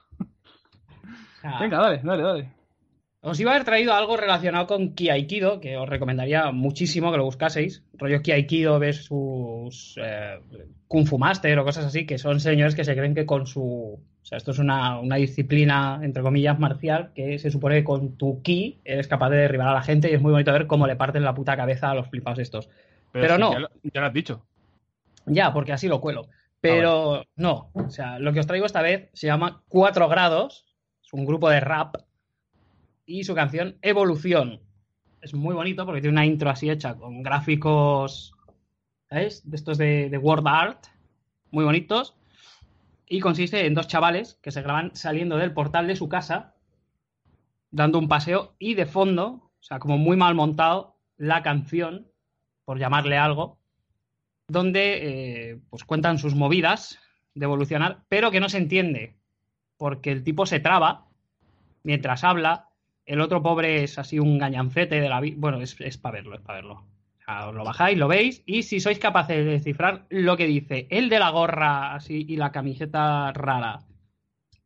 Venga, 1.59 1.77
dale, 1.79 2.01
dale, 2.03 2.23
dale. 2.23 2.51
Os 3.21 3.39
iba 3.39 3.51
a 3.51 3.55
haber 3.55 3.65
traído 3.65 3.93
algo 3.93 4.15
relacionado 4.15 4.67
con 4.67 4.93
Ki 4.93 5.09
Aikido, 5.09 5.59
que 5.59 5.77
os 5.77 5.89
recomendaría 5.89 6.51
muchísimo 6.51 7.11
que 7.11 7.17
lo 7.17 7.23
buscaseis. 7.25 7.83
Rollo 7.93 8.21
Ki 8.21 8.31
Aikido 8.31 8.79
versus 8.79 9.95
eh, 10.01 10.39
Kung 10.87 11.05
Fu 11.07 11.17
Master 11.17 11.57
o 11.59 11.63
cosas 11.65 11.85
así, 11.85 12.05
que 12.05 12.17
son 12.17 12.39
señores 12.39 12.75
que 12.75 12.85
se 12.85 12.95
creen 12.95 13.15
que 13.15 13.25
con 13.25 13.47
su. 13.47 13.99
O 14.27 14.29
sea, 14.29 14.39
esto 14.39 14.51
es 14.51 14.59
una, 14.59 14.99
una 14.99 15.15
disciplina, 15.15 16.01
entre 16.03 16.21
comillas, 16.21 16.59
marcial, 16.59 17.13
que 17.15 17.39
se 17.39 17.49
supone 17.49 17.75
que 17.75 17.83
con 17.85 18.17
tu 18.17 18.41
Ki 18.41 18.81
eres 18.83 19.07
capaz 19.07 19.29
de 19.29 19.37
derribar 19.37 19.69
a 19.69 19.73
la 19.73 19.81
gente 19.81 20.11
y 20.11 20.15
es 20.15 20.21
muy 20.21 20.33
bonito 20.33 20.51
ver 20.51 20.67
cómo 20.67 20.85
le 20.85 20.97
parten 20.97 21.23
la 21.23 21.33
puta 21.33 21.55
cabeza 21.55 21.91
a 21.91 21.95
los 21.95 22.09
flipados 22.09 22.39
estos. 22.39 22.69
Pero 23.13 23.37
no. 23.37 23.53
Ya 23.53 23.59
lo, 23.59 23.69
ya 23.81 24.01
lo 24.01 24.07
has 24.07 24.13
dicho. 24.13 24.45
Ya, 25.27 25.53
porque 25.53 25.71
así 25.71 25.87
lo 25.87 26.01
cuelo. 26.01 26.27
Pero 26.59 27.23
no, 27.37 27.69
o 27.71 27.89
sea, 27.89 28.19
lo 28.19 28.33
que 28.33 28.41
os 28.41 28.47
traigo 28.47 28.65
esta 28.65 28.81
vez 28.81 29.09
se 29.13 29.27
llama 29.27 29.63
Cuatro 29.69 30.09
Grados, 30.09 30.65
es 31.01 31.13
un 31.13 31.25
grupo 31.25 31.49
de 31.49 31.61
rap, 31.61 31.95
y 33.05 33.23
su 33.23 33.33
canción 33.33 33.77
Evolución. 33.81 34.59
Es 35.21 35.33
muy 35.33 35.55
bonito 35.55 35.85
porque 35.85 36.01
tiene 36.01 36.15
una 36.15 36.25
intro 36.25 36.49
así 36.49 36.69
hecha 36.69 36.95
con 36.95 37.23
gráficos, 37.23 38.33
¿sabes? 39.09 39.49
De 39.49 39.55
estos 39.55 39.77
de, 39.77 40.09
de 40.09 40.17
Word 40.17 40.45
Art, 40.45 40.87
muy 41.49 41.63
bonitos, 41.63 42.16
y 43.07 43.19
consiste 43.19 43.65
en 43.65 43.73
dos 43.73 43.87
chavales 43.87 44.37
que 44.41 44.51
se 44.51 44.61
graban 44.61 44.95
saliendo 44.95 45.37
del 45.37 45.53
portal 45.53 45.87
de 45.87 45.95
su 45.95 46.09
casa, 46.09 46.55
dando 47.71 47.99
un 47.99 48.07
paseo, 48.07 48.55
y 48.59 48.75
de 48.75 48.85
fondo, 48.85 49.51
o 49.59 49.63
sea, 49.63 49.79
como 49.79 49.97
muy 49.97 50.17
mal 50.17 50.35
montado, 50.35 50.97
la 51.17 51.41
canción, 51.41 52.07
por 52.65 52.79
llamarle 52.79 53.17
algo, 53.17 53.59
donde 54.47 55.51
eh, 55.51 55.59
pues 55.69 55.83
cuentan 55.83 56.19
sus 56.19 56.35
movidas 56.35 56.99
de 57.33 57.45
evolucionar, 57.45 58.03
pero 58.09 58.31
que 58.31 58.39
no 58.39 58.49
se 58.49 58.57
entiende, 58.57 59.15
porque 59.77 60.11
el 60.11 60.23
tipo 60.23 60.45
se 60.45 60.59
traba 60.59 61.07
mientras 61.83 62.23
habla, 62.23 62.69
el 63.05 63.21
otro 63.21 63.41
pobre 63.41 63.83
es 63.83 63.97
así 63.97 64.19
un 64.19 64.37
gañancete 64.37 64.99
de 64.99 65.09
la 65.09 65.21
vida, 65.21 65.35
bueno, 65.37 65.61
es, 65.61 65.79
es 65.79 65.97
para 65.97 66.15
verlo, 66.15 66.35
es 66.35 66.41
para 66.41 66.59
verlo. 66.59 66.96
Os 67.27 67.53
lo 67.53 67.65
bajáis, 67.65 67.97
lo 67.97 68.07
veis, 68.07 68.41
y 68.45 68.63
si 68.63 68.79
sois 68.79 68.99
capaces 68.99 69.37
de 69.37 69.43
descifrar 69.51 70.05
lo 70.09 70.37
que 70.37 70.47
dice 70.47 70.87
el 70.89 71.09
de 71.09 71.19
la 71.19 71.29
gorra 71.29 71.93
así 71.93 72.25
y 72.27 72.37
la 72.37 72.51
camiseta 72.53 73.33
rara 73.33 73.79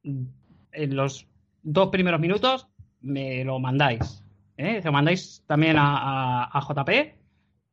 en 0.04 0.96
los 0.96 1.28
dos 1.64 1.90
primeros 1.90 2.20
minutos, 2.20 2.68
me 3.02 3.44
lo 3.44 3.60
mandáis. 3.60 4.24
¿eh? 4.58 4.80
Se 4.82 4.88
lo 4.88 4.92
mandáis 4.92 5.44
también 5.48 5.78
a, 5.78 6.44
a- 6.44 6.50
a 6.58 6.62
JP. 6.62 7.16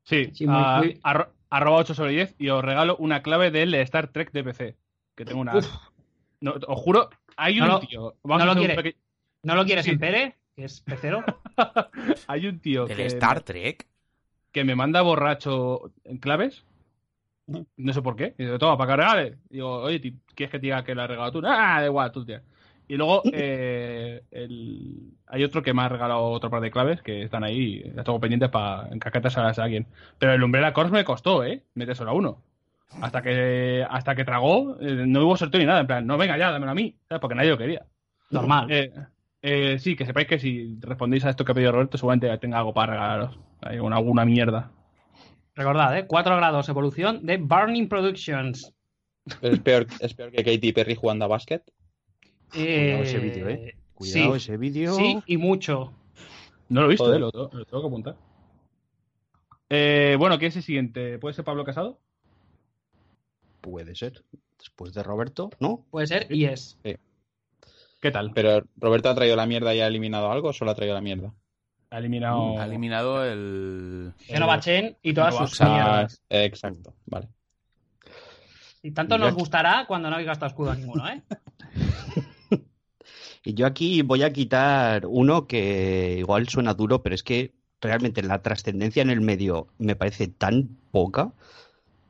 Sí, 0.05 0.33
a- 0.49 0.79
muy- 0.79 0.99
arro- 1.03 1.29
arroba 1.51 1.79
8 1.79 1.95
sobre 1.95 2.13
10 2.13 2.35
y 2.39 2.49
os 2.49 2.65
regalo 2.65 2.97
una 2.97 3.23
clave 3.23 3.51
del 3.51 3.75
Star 3.75 4.09
Trek 4.09 4.33
de 4.33 4.45
PC. 4.45 4.77
Que 5.15 5.25
tengo 5.25 5.41
una. 5.41 5.53
No, 6.41 6.55
os 6.67 6.81
juro, 6.81 7.11
hay 7.37 7.57
No 7.59 7.65
un 7.65 7.71
lo- 7.73 7.81
tío. 7.81 8.17
no 8.25 8.29
lo 8.29 8.35
hacer 8.37 8.49
un 8.51 8.57
quiere. 8.59 8.75
peque- 8.75 8.97
¿No 9.43 9.55
lo 9.55 9.65
quieres 9.65 9.85
Sí. 9.85 9.91
en 9.93 9.99
Pere? 9.99 10.37
Que 10.57 10.65
es 10.65 10.81
pecero. 10.81 11.25
Hay 12.27 12.47
un 12.47 12.59
tío 12.61 12.87
¿El 12.89 12.97
que, 12.97 13.07
Star 13.07 13.41
Trek? 13.43 13.87
Que 14.53 14.65
me 14.65 14.75
manda 14.75 15.03
borracho 15.03 15.93
en 16.05 16.19
claves. 16.19 16.65
No 17.77 17.93
sé 17.93 18.03
por 18.03 18.17
qué. 18.17 18.35
Y 18.39 18.45
digo, 18.45 18.59
toma, 18.59 18.77
para 18.77 18.97
cargarle. 18.97 19.39
Digo, 19.49 19.83
oye, 19.83 20.01
¿quieres 20.35 20.51
que 20.53 20.59
te 20.59 20.67
diga 20.67 20.85
que 20.85 20.95
la 20.95 21.07
regalado 21.07 21.33
tú? 21.33 21.47
Ah, 21.47 21.81
da 21.81 21.87
igual, 21.87 22.13
tú, 22.13 22.25
tía. 22.25 22.43
Y 22.89 22.97
luego 22.97 23.23
eh, 23.33 24.23
el... 24.31 25.13
hay 25.27 25.45
otro 25.45 25.63
que 25.63 25.73
me 25.73 25.83
ha 25.83 25.89
regalado 25.89 26.25
otro 26.25 26.51
par 26.51 26.61
de 26.61 26.71
claves 26.71 27.03
que 27.03 27.23
están 27.23 27.45
ahí, 27.45 27.83
las 27.95 28.05
tengo 28.05 28.21
pendientes 28.21 28.51
para 28.51 28.89
encaquetárselas 28.89 29.59
a 29.59 29.65
alguien. 29.65 29.87
Pero 30.19 30.33
el 30.33 30.43
Umbrella 30.43 30.73
Corps 30.73 30.91
me 30.91 31.05
costó, 31.05 31.45
¿eh? 31.45 31.63
Metérselo 31.75 32.11
a 32.11 32.15
uno. 32.15 32.43
Hasta 33.03 33.23
que 33.23 33.87
hasta 33.89 34.15
que 34.15 34.25
tragó, 34.25 34.79
eh, 34.81 35.05
no 35.07 35.25
hubo 35.25 35.37
sorteo 35.37 35.61
ni 35.61 35.67
nada. 35.67 35.81
En 35.81 35.87
plan, 35.87 36.07
no, 36.07 36.17
venga 36.17 36.39
ya, 36.39 36.51
dámelo 36.51 36.73
a 36.73 36.75
mí. 36.75 36.97
¿sabes? 37.09 37.21
Porque 37.21 37.35
nadie 37.35 37.51
lo 37.51 37.59
quería. 37.59 37.85
Normal. 38.31 38.71
Eh, 38.71 38.93
eh, 39.43 39.79
sí, 39.79 39.95
que 39.95 40.07
sepáis 40.07 40.27
que 40.27 40.39
si 40.39 40.79
respondéis 40.81 41.25
a 41.25 41.31
esto 41.31 41.45
que 41.45 41.53
ha 41.53 41.55
pedido 41.55 41.73
Roberto, 41.73 41.99
seguramente 41.99 42.37
tenga 42.39 42.59
algo 42.59 42.73
para 42.75 42.95
regalaros. 42.95 43.39
Hay 43.61 43.79
una, 43.79 43.97
alguna 43.97 44.25
mierda. 44.25 44.71
Recordad, 45.55 45.97
¿eh? 45.99 46.07
4 46.07 46.37
grados 46.37 46.69
evolución 46.69 47.27
de 47.27 47.37
Burning 47.39 47.89
Productions. 47.89 48.73
Pero 49.41 49.55
es 49.55 49.61
peor, 49.61 49.87
es 50.01 50.15
peor 50.15 50.31
que 50.31 50.45
Katy 50.45 50.73
Perry 50.73 50.95
jugando 50.95 51.25
a 51.25 51.29
básquet. 51.29 51.63
Cuidado 52.53 53.03
ese 53.03 53.19
vídeo, 53.19 53.49
¿eh? 53.49 53.77
Cuidado 53.95 54.31
sí, 54.33 54.37
ese 54.37 54.57
vídeo. 54.57 54.95
sí, 54.95 55.19
y 55.27 55.37
mucho. 55.37 55.93
No 56.69 56.81
lo 56.83 56.87
he 56.87 56.91
visto, 56.91 57.05
Joder. 57.05 57.19
eh, 57.19 57.21
lo, 57.21 57.31
tengo- 57.33 57.51
lo 57.53 57.65
tengo 57.65 57.83
que 57.83 57.87
apuntar. 57.89 58.17
Eh, 59.71 60.17
bueno, 60.19 60.39
¿qué 60.39 60.47
es 60.47 60.57
el 60.57 60.63
siguiente? 60.63 61.19
¿Puede 61.19 61.35
ser 61.35 61.45
Pablo 61.45 61.65
Casado? 61.65 61.99
Puede 63.61 63.95
ser. 63.95 64.25
Después 64.59 64.95
de 64.95 65.03
Roberto, 65.03 65.51
¿no? 65.61 65.85
Puede 65.91 66.07
ser 66.07 66.27
y 66.33 66.45
es. 66.47 66.79
¿Qué 68.01 68.11
tal? 68.11 68.33
Pero 68.35 68.63
Roberto 68.77 69.09
ha 69.11 69.15
traído 69.15 69.37
la 69.37 69.47
mierda 69.47 69.75
y 69.75 69.81
ha 69.81 69.87
eliminado 69.89 70.31
algo 70.31 70.49
o 70.49 70.53
solo 70.53 70.71
ha 70.71 70.75
traído 70.75 70.95
la 70.95 71.01
mierda. 71.01 71.35
Ha 71.91 71.99
eliminado. 71.99 72.59
Ha 72.61 72.65
eliminado 72.67 73.25
el... 73.25 74.13
Genova 74.19 74.61
Chen 74.61 74.97
y 75.03 75.15
todas 75.15 75.35
Genova 75.35 75.49
sus 75.49 75.61
mierdas. 75.61 76.23
Exacto, 76.29 76.95
vale. 77.07 77.29
Y 78.83 78.91
tanto 78.93 79.19
nos 79.19 79.29
aquí- 79.29 79.41
gustará 79.41 79.85
cuando 79.89 80.09
no 80.09 80.15
habéis 80.17 80.29
gastado 80.29 80.49
escudo 80.51 80.75
ninguno, 80.75 81.09
¿eh? 81.09 81.23
Y 83.45 83.55
yo 83.55 83.67
aquí 83.67 84.03
voy 84.03 84.23
a 84.25 84.33
quitar 84.33 85.07
uno 85.07 85.47
que 85.47 86.17
igual 86.19 86.49
suena 86.49 86.75
duro, 86.75 87.03
pero 87.03 87.15
es 87.15 87.23
que 87.23 87.55
realmente 87.81 88.23
la 88.23 88.43
trascendencia 88.43 89.01
en 89.01 89.09
el 89.11 89.21
medio 89.23 89.69
me 89.79 89.97
parece 89.97 90.27
tan 90.29 90.77
poca. 90.91 91.33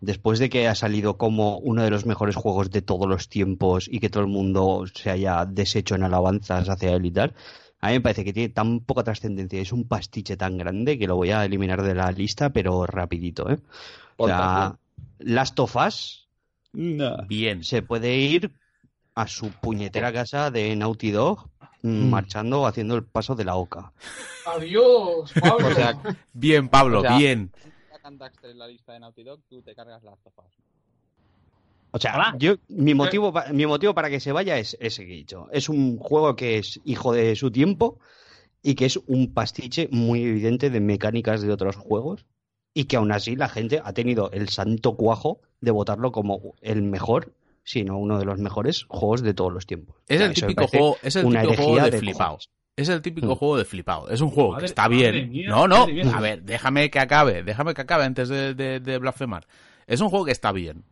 Después 0.01 0.39
de 0.41 0.49
que 0.49 0.67
ha 0.67 0.75
salido 0.75 1.17
como 1.17 1.59
uno 1.59 1.83
de 1.83 1.91
los 1.91 2.07
mejores 2.07 2.35
juegos 2.35 2.71
de 2.71 2.83
todos 2.83 3.07
los 3.09 3.29
tiempos 3.29 3.89
y 3.91 4.01
que 4.01 4.09
todo 4.11 4.23
el 4.23 4.29
mundo 4.29 4.85
se 4.93 5.11
haya 5.11 5.45
deshecho 5.45 5.95
en 5.95 6.03
alabanzas 6.05 6.69
hacia 6.69 6.93
él 6.95 7.07
y 7.07 7.11
tal, 7.13 7.35
a 7.81 7.89
mí 7.89 7.93
me 7.95 8.01
parece 8.01 8.25
que 8.25 8.33
tiene 8.33 8.49
tan 8.49 8.81
poca 8.81 9.05
trascendencia, 9.05 9.61
es 9.61 9.73
un 9.73 9.87
pastiche 9.87 10.37
tan 10.37 10.59
grande 10.59 10.99
que 10.99 11.07
lo 11.07 11.17
voy 11.17 11.31
a 11.31 11.45
eliminar 11.45 11.83
de 11.83 11.95
la 11.95 12.11
lista, 12.13 12.51
pero 12.51 12.87
rapidito, 12.87 13.49
¿eh? 13.51 13.59
O 14.17 14.27
sea, 14.27 14.37
favor. 14.39 14.79
Last 15.21 15.59
of 15.61 15.77
Us 15.77 16.29
No. 16.73 17.17
Bien. 17.27 17.63
se 17.65 17.83
puede 17.83 18.17
ir 18.17 18.51
a 19.15 19.27
su 19.27 19.51
puñetera 19.51 20.13
casa 20.13 20.51
de 20.51 20.75
Naughty 20.77 21.11
Dog 21.11 21.49
mm, 21.83 21.89
Mm. 22.07 22.11
marchando 22.11 22.67
haciendo 22.67 22.97
el 22.97 23.05
paso 23.05 23.35
de 23.37 23.45
la 23.45 23.55
oca. 23.57 23.93
Adiós, 24.47 25.33
Pablo. 25.41 25.69
O 25.69 25.73
sea, 25.75 25.99
Bien, 26.33 26.69
Pablo, 26.69 26.99
O 27.01 27.03
sea, 27.03 27.17
bien. 27.17 27.53
la 28.55 28.67
lista 28.67 28.93
de 28.95 29.01
Naughty 29.01 29.23
Dog, 29.23 29.41
tú 29.49 29.63
te 29.63 29.75
cargas 29.75 30.03
las 30.03 30.19
tofas. 30.21 30.47
O 31.90 31.98
sea, 31.98 32.15
Hola. 32.16 32.35
yo 32.39 32.56
mi 32.69 32.94
motivo 32.94 33.32
mi 33.52 33.66
motivo 33.66 33.94
para 33.94 34.10
que 34.10 34.20
se 34.20 34.32
vaya 34.32 34.59
es 34.59 34.77
ese 34.81 35.06
que 35.06 35.12
he 35.12 35.16
dicho. 35.16 35.48
Es 35.52 35.69
un 35.69 35.97
juego 35.98 36.36
que 36.36 36.59
es 36.59 36.81
hijo 36.85 37.12
de 37.12 37.35
su 37.36 37.51
tiempo 37.51 37.98
y 38.62 38.74
que 38.74 38.86
es 38.86 38.98
un 39.06 39.32
pastiche 39.32 39.89
muy 39.90 40.23
evidente 40.23 40.69
de 40.70 40.81
mecánicas 40.81 41.40
de 41.43 41.51
otros 41.52 41.77
juegos 41.77 42.27
y 42.74 42.85
que 42.85 42.97
aún 42.97 43.10
así 43.12 43.36
la 43.36 43.48
gente 43.48 43.81
ha 43.82 43.93
tenido 43.93 44.31
el 44.32 44.48
santo 44.51 44.97
cuajo 44.97 45.40
de 45.60 45.70
votarlo 45.70 46.12
como 46.12 46.55
el 46.60 46.82
mejor, 46.82 47.32
si 47.65 47.85
no 47.85 47.98
uno 47.98 48.19
de 48.19 48.24
los 48.24 48.39
mejores 48.39 48.85
juegos 48.89 49.23
de 49.23 49.35
todos 49.35 49.52
los 49.52 49.66
tiempos. 49.66 49.97
Es 50.09 50.16
O 50.16 50.19
sea, 50.19 50.27
el 50.28 50.35
típico 50.35 50.66
juego, 50.69 50.97
es 51.02 51.16
el 51.16 51.24
una 51.24 51.43
típico 51.43 51.62
juego 51.62 51.85
de 51.85 51.90
de 51.90 51.98
flipado. 51.98 52.39
Es 52.77 52.89
el 52.90 53.02
típico 53.02 53.27
Mm. 53.32 53.35
juego 53.36 53.56
de 53.56 53.65
flipado. 53.65 54.09
Es 54.10 54.20
un 54.20 54.31
juego 54.31 54.51
Madre- 54.52 54.60
que 54.60 54.66
está 54.66 54.86
bien. 54.86 55.31
mía, 55.31 55.48
no, 55.48 55.66
no. 55.66 55.86
A 56.15 56.20
ver, 56.20 56.43
déjame 56.44 56.90
que 56.90 57.01
acabe. 57.01 57.43
Déjame 57.43 57.74
que 57.74 57.81
acabe 57.81 58.05
antes 58.05 58.28
de, 58.28 58.55
de- 58.55 58.78
de 58.78 58.98
blasfemar. 58.98 59.47
Es 59.89 60.01
un 60.01 60.10
juego 60.10 60.27
que 60.27 60.32
está 60.32 60.52
bien. 60.52 60.85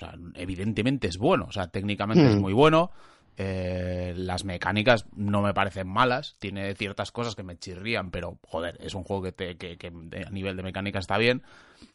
O 0.00 0.06
sea, 0.06 0.14
evidentemente 0.34 1.08
es 1.08 1.18
bueno. 1.18 1.46
O 1.48 1.52
sea, 1.52 1.68
técnicamente 1.68 2.26
es 2.28 2.36
Mm. 2.36 2.40
muy 2.40 2.52
bueno. 2.52 2.90
Eh, 3.36 4.12
las 4.16 4.44
mecánicas 4.44 5.06
no 5.14 5.40
me 5.42 5.54
parecen 5.54 5.88
malas. 5.88 6.36
Tiene 6.38 6.74
ciertas 6.74 7.10
cosas 7.12 7.34
que 7.34 7.42
me 7.42 7.56
chirrían, 7.58 8.10
pero 8.10 8.38
joder, 8.46 8.76
es 8.80 8.94
un 8.94 9.04
juego 9.04 9.22
que, 9.22 9.32
te- 9.32 9.56
que, 9.56 9.92
a 10.26 10.30
nivel 10.30 10.56
de 10.56 10.62
mecánica 10.62 10.98
está 10.98 11.16
bien. 11.16 11.42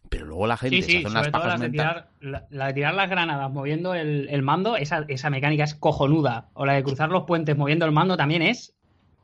Pero 0.10 0.26
luego 0.26 0.48
la 0.48 0.58
gente 0.58 0.78
Sí, 0.78 0.82
se 0.84 0.92
sí, 0.92 0.98
hace 1.00 1.08
unas 1.08 1.30
pajas 1.30 1.48
las 1.54 1.60
de 1.62 1.70
tirar, 1.70 2.10
la, 2.20 2.46
la 2.50 2.68
de 2.68 2.74
tirar 2.74 2.94
las 2.96 3.10
granadas 3.10 3.52
moviendo 3.52 3.94
el, 3.94 4.28
el 4.30 4.42
mando, 4.44 4.76
esa, 4.78 5.06
esa 5.08 5.30
mecánica 5.30 5.64
es 5.64 5.76
cojonuda. 5.76 6.50
O 6.54 6.66
la 6.66 6.74
de 6.74 6.84
cruzar 6.84 7.10
los 7.10 7.24
puentes 7.26 7.58
moviendo 7.58 7.86
el 7.86 7.92
mando 7.92 8.18
también 8.18 8.42
es 8.42 8.74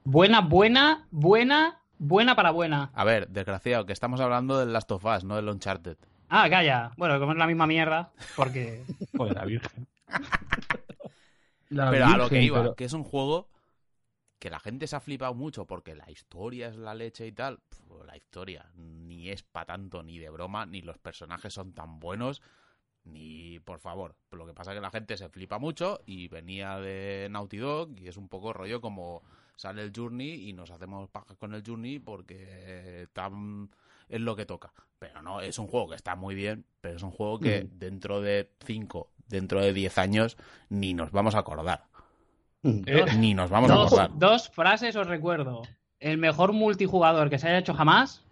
buena, 0.04 0.42
buena, 0.42 1.08
buena, 1.12 1.80
buena 1.98 2.36
para 2.36 2.52
buena. 2.52 2.92
A 2.94 3.04
ver, 3.04 3.30
desgraciado, 3.30 3.86
que 3.86 3.94
estamos 3.94 4.20
hablando 4.22 4.60
del 4.60 4.74
Last 4.74 4.92
of 4.92 5.06
Us, 5.06 5.24
no 5.24 5.36
del 5.36 5.50
Uncharted. 5.50 5.98
Ah, 6.34 6.50
calla. 6.50 6.94
Bueno, 6.96 7.20
como 7.20 7.34
es 7.34 7.38
la 7.38 7.46
misma 7.46 7.68
mierda, 7.68 8.10
porque... 8.38 8.86
Joder, 9.18 9.36
la 9.36 9.46
Virgen. 9.46 9.88
La 11.70 11.90
pero 11.90 12.06
a 12.06 12.18
lo 12.18 12.30
que 12.30 12.42
iba, 12.42 12.62
pero- 12.62 12.76
que 12.76 12.84
es 12.86 12.94
un 12.94 13.04
juego 13.04 13.50
que 14.40 14.50
la 14.50 14.60
gente 14.60 14.88
se 14.88 14.96
ha 14.96 15.00
flipado 15.00 15.34
mucho 15.34 15.66
porque 15.66 15.96
la 15.96 16.10
historia 16.12 16.68
es 16.68 16.76
la 16.76 16.94
leche 16.96 17.28
y 17.28 17.32
tal. 17.32 17.60
La 18.06 18.18
historia 18.18 18.70
ni 18.76 19.30
es 19.30 19.44
para 19.44 19.68
tanto, 19.68 20.04
ni 20.04 20.20
de 20.20 20.30
broma, 20.30 20.66
ni 20.66 20.82
los 20.82 20.98
personajes 20.98 21.54
son 21.54 21.74
tan 21.74 22.00
buenos, 22.00 22.42
ni 23.06 23.60
por 23.60 23.80
favor. 23.80 24.16
Lo 24.32 24.46
que 24.46 24.54
pasa 24.54 24.72
es 24.72 24.78
que 24.78 24.82
la 24.82 24.90
gente 24.92 25.16
se 25.16 25.30
flipa 25.30 25.60
mucho 25.60 26.02
y 26.06 26.28
venía 26.28 26.78
de 26.80 27.28
Naughty 27.30 27.58
Dog 27.58 27.98
y 28.00 28.08
es 28.08 28.18
un 28.18 28.28
poco 28.28 28.52
rollo 28.52 28.82
como 28.82 29.22
sale 29.56 29.82
el 29.84 29.94
Journey 29.96 30.50
y 30.50 30.54
nos 30.54 30.72
hacemos 30.72 31.10
pajas 31.10 31.38
con 31.38 31.54
el 31.54 31.64
Journey 31.66 32.00
porque 32.00 33.08
tan 33.14 33.70
es 34.12 34.22
lo 34.22 34.36
que 34.36 34.46
toca. 34.46 34.74
Pero 35.00 35.22
no, 35.22 35.42
es 35.42 35.58
un 35.58 35.68
juego 35.68 35.90
que 35.90 35.96
está 35.96 36.16
muy 36.16 36.36
bien, 36.36 36.66
pero 36.82 36.96
es 36.96 37.04
un 37.04 37.12
juego 37.12 37.40
que 37.40 37.64
Mm. 37.64 37.80
dentro 37.80 38.22
de 38.22 38.52
5, 38.66 39.10
dentro 39.28 39.62
de 39.62 39.74
10 39.74 39.98
años, 39.98 40.38
ni 40.70 40.94
nos 40.94 41.12
vamos 41.12 41.34
a 41.36 41.40
acordar. 41.40 41.86
Eh, 42.64 43.06
Ni 43.18 43.34
nos 43.34 43.50
vamos 43.50 43.72
a 43.72 43.74
acordar. 43.84 44.12
dos 44.14 44.50
frases 44.50 44.96
os 44.96 45.08
recuerdo. 45.08 45.64
el 46.00 46.18
mejor 46.18 46.54
multijugador 46.54 47.30
que 47.30 47.38
se 47.40 47.48
haya 47.48 47.58
hecho 47.60 47.74
jamás 47.74 48.24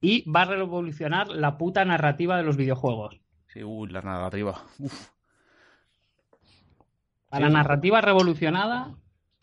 y 0.00 0.28
va 0.30 0.42
a 0.42 0.44
revolucionar 0.46 1.28
la 1.28 1.56
puta 1.58 1.84
narrativa 1.84 2.36
de 2.36 2.42
los 2.42 2.56
videojuegos. 2.56 3.18
Sí, 3.48 3.62
uy, 3.64 3.88
la 3.90 4.00
narrativa. 4.02 4.62
Uf. 4.78 5.08
A 7.30 7.40
la 7.40 7.48
narrativa 7.48 8.00
revolucionada, 8.00 8.94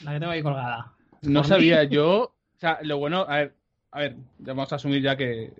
la 0.04 0.14
que 0.14 0.20
tengo 0.20 0.32
ahí 0.32 0.42
colgada. 0.42 0.94
No 1.22 1.44
sabía 1.44 1.84
yo. 1.84 2.34
O 2.56 2.60
sea, 2.60 2.80
lo 2.84 2.98
bueno, 2.98 3.26
a 3.28 3.36
ver, 3.38 3.56
a 3.94 4.00
ver, 4.00 4.16
ya 4.40 4.54
vamos 4.54 4.72
a 4.74 4.78
asumir 4.78 5.02
ya 5.02 5.16
que 5.16 5.44
eh, 5.44 5.52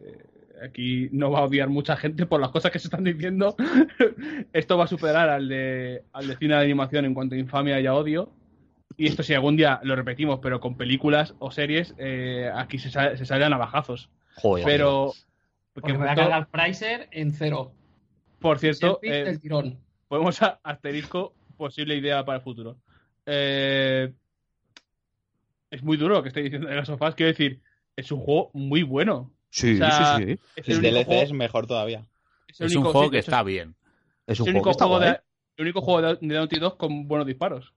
aquí 0.66 1.08
no 1.12 1.30
va 1.32 1.40
a 1.40 1.44
odiar 1.44 1.70
mucha 1.70 1.96
gente 1.96 2.26
por 2.26 2.42
las 2.42 2.50
cosas 2.52 2.72
que 2.72 2.80
se 2.80 2.88
están 2.88 3.04
diciendo. 3.04 3.56
esto 4.54 4.78
va 4.78 4.86
a 4.86 4.88
superar 4.88 5.30
al 5.30 5.48
de, 5.48 6.04
al 6.14 6.28
de 6.28 6.36
cine 6.38 6.56
de 6.56 6.62
animación 6.62 7.06
en 7.06 7.14
cuanto 7.14 7.36
a 7.36 7.38
infamia 7.38 7.80
y 7.80 7.86
a 7.86 7.94
odio. 7.94 8.32
Y 8.98 9.08
esto 9.08 9.24
si 9.24 9.34
algún 9.34 9.56
día 9.56 9.80
lo 9.84 9.96
repetimos, 9.96 10.40
pero 10.42 10.60
con 10.60 10.76
películas 10.78 11.34
o 11.40 11.50
series, 11.52 11.96
eh, 11.98 12.52
aquí 12.54 12.78
se, 12.78 12.90
sa- 12.92 13.16
se 13.18 13.26
salen 13.26 13.48
a 13.48 13.50
navajazos. 13.50 14.10
Joder. 14.36 14.66
Pero, 14.66 15.14
Porque 15.74 15.92
que 15.94 15.98
voy 15.98 16.08
a 16.08 16.16
cargar 16.16 16.48
Pricer 16.50 17.08
en 17.12 17.32
cero. 17.34 17.72
por 18.40 18.60
cierto, 18.60 19.00
eh, 19.02 19.24
del 19.24 19.40
tirón. 19.40 19.80
podemos 20.08 20.42
a- 20.44 20.60
asterisco 20.64 21.34
posible 21.58 21.96
idea 21.96 22.24
para 22.26 22.38
el 22.38 22.44
futuro. 22.44 22.78
Eh, 23.26 24.12
es 25.72 25.82
muy 25.84 25.98
duro 25.98 26.16
lo 26.16 26.22
que 26.24 26.28
estoy 26.30 26.44
diciendo 26.44 26.68
de 26.68 26.76
las 26.76 26.88
sofás. 26.88 27.16
Quiero 27.16 27.32
decir, 27.32 27.62
es 27.96 28.12
un 28.12 28.20
juego 28.20 28.50
muy 28.54 28.84
bueno. 28.84 29.32
Sí, 29.50 29.74
o 29.76 29.78
sea, 29.78 30.18
sí, 30.18 30.24
sí. 30.26 30.40
Es 30.56 30.68
El 30.70 30.82
DLC 30.82 31.06
juego- 31.06 31.22
es 31.22 31.32
mejor 31.34 31.68
todavía. 31.68 32.08
es 32.48 32.60
el 32.62 32.68
Es 32.68 32.76
único- 32.76 32.88
un 32.90 32.92
juego 32.94 33.08
sí, 33.08 33.12
que 33.12 33.18
está 33.20 33.44
bien. 33.44 33.76
Es 34.26 34.34
Es 34.36 34.40
un 34.40 34.48
el 34.48 34.54
juego 34.54 34.60
único 34.60 34.64
que 34.66 34.72
está 34.72 34.86
juego 34.86 35.00
de, 35.00 35.10
el 35.58 35.62
único 35.64 35.82
juego 35.82 36.02
de, 36.02 36.16
de 36.28 36.36
Naughty 36.36 36.60
Dog 36.60 36.78
con 36.78 37.08
buenos 37.08 37.28
disparos. 37.28 37.74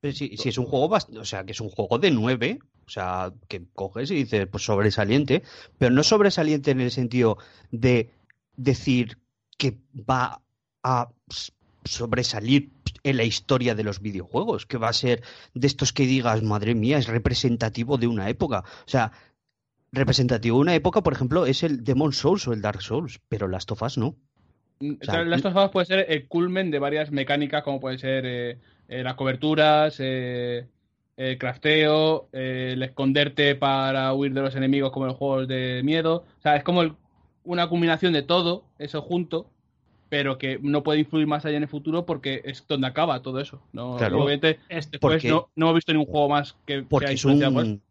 Pero 0.00 0.14
sí, 0.14 0.36
sí, 0.36 0.48
es 0.48 0.58
un 0.58 0.66
juego 0.66 0.86
o 0.88 1.24
sea, 1.24 1.44
que 1.44 1.52
es 1.52 1.60
un 1.60 1.68
juego 1.70 1.98
de 1.98 2.10
9, 2.10 2.58
o 2.86 2.90
sea, 2.90 3.32
que 3.48 3.62
coges 3.72 4.10
y 4.10 4.16
dices, 4.16 4.46
pues 4.48 4.64
sobresaliente, 4.64 5.42
pero 5.78 5.92
no 5.92 6.02
sobresaliente 6.02 6.72
en 6.72 6.80
el 6.80 6.90
sentido 6.90 7.38
de 7.70 8.10
decir 8.56 9.18
que 9.58 9.78
va 9.94 10.40
a 10.82 11.08
sobresalir 11.84 12.70
en 13.04 13.16
la 13.16 13.24
historia 13.24 13.74
de 13.74 13.82
los 13.84 14.00
videojuegos, 14.00 14.66
que 14.66 14.78
va 14.78 14.88
a 14.88 14.92
ser 14.92 15.22
de 15.54 15.66
estos 15.66 15.92
que 15.92 16.06
digas, 16.06 16.42
madre 16.42 16.74
mía, 16.74 16.98
es 16.98 17.08
representativo 17.08 17.98
de 17.98 18.06
una 18.06 18.28
época. 18.28 18.60
O 18.86 18.88
sea, 18.88 19.12
representativo 19.90 20.56
de 20.58 20.62
una 20.62 20.74
época, 20.74 21.02
por 21.02 21.12
ejemplo, 21.12 21.46
es 21.46 21.62
el 21.62 21.84
Demon 21.84 22.12
Souls 22.12 22.46
o 22.48 22.52
el 22.52 22.62
Dark 22.62 22.82
Souls, 22.82 23.20
pero 23.28 23.48
Last 23.48 23.70
of 23.72 23.82
Us 23.82 23.98
no. 23.98 24.14
Mm, 24.80 24.92
O 25.00 25.04
sea, 25.04 25.24
Last 25.24 25.44
of 25.46 25.56
Us 25.56 25.70
puede 25.70 25.86
ser 25.86 26.06
el 26.08 26.26
culmen 26.28 26.70
de 26.70 26.78
varias 26.78 27.10
mecánicas, 27.10 27.62
como 27.62 27.80
puede 27.80 27.98
ser 27.98 28.24
eh, 28.26 28.58
eh, 28.88 29.02
las 29.02 29.14
coberturas, 29.14 29.96
eh, 29.98 30.66
el 31.16 31.38
crafteo, 31.38 32.28
el 32.32 32.82
esconderte 32.82 33.54
para 33.54 34.12
huir 34.14 34.32
de 34.32 34.40
los 34.40 34.54
enemigos, 34.56 34.92
como 34.92 35.06
en 35.06 35.10
los 35.10 35.18
juegos 35.18 35.46
de 35.48 35.82
miedo. 35.84 36.24
O 36.38 36.40
sea, 36.42 36.56
es 36.56 36.64
como 36.64 36.82
el- 36.82 36.94
una 37.44 37.68
combinación 37.68 38.12
de 38.12 38.22
todo 38.22 38.64
eso 38.78 39.02
junto, 39.02 39.50
pero 40.12 40.36
que 40.36 40.58
no 40.60 40.82
puede 40.82 40.98
influir 40.98 41.26
más 41.26 41.46
allá 41.46 41.56
en 41.56 41.62
el 41.62 41.70
futuro 41.70 42.04
porque 42.04 42.42
es 42.44 42.66
donde 42.68 42.86
acaba 42.86 43.22
todo 43.22 43.40
eso. 43.40 43.62
¿no? 43.72 43.96
Claro. 43.96 44.18
Obviamente, 44.18 44.58
Este, 44.68 44.98
Porque- 44.98 45.26
no, 45.30 45.48
no 45.56 45.66
hemos 45.68 45.76
visto 45.76 45.90
ningún 45.94 46.06
juego 46.06 46.28
más 46.28 46.54
que 46.66 46.82
Porque 46.82 47.06
sea 47.06 47.14
es 47.14 47.20
influenciado 47.20 47.54
por 47.54 47.62
eso. 47.64 47.72
un 47.72 47.82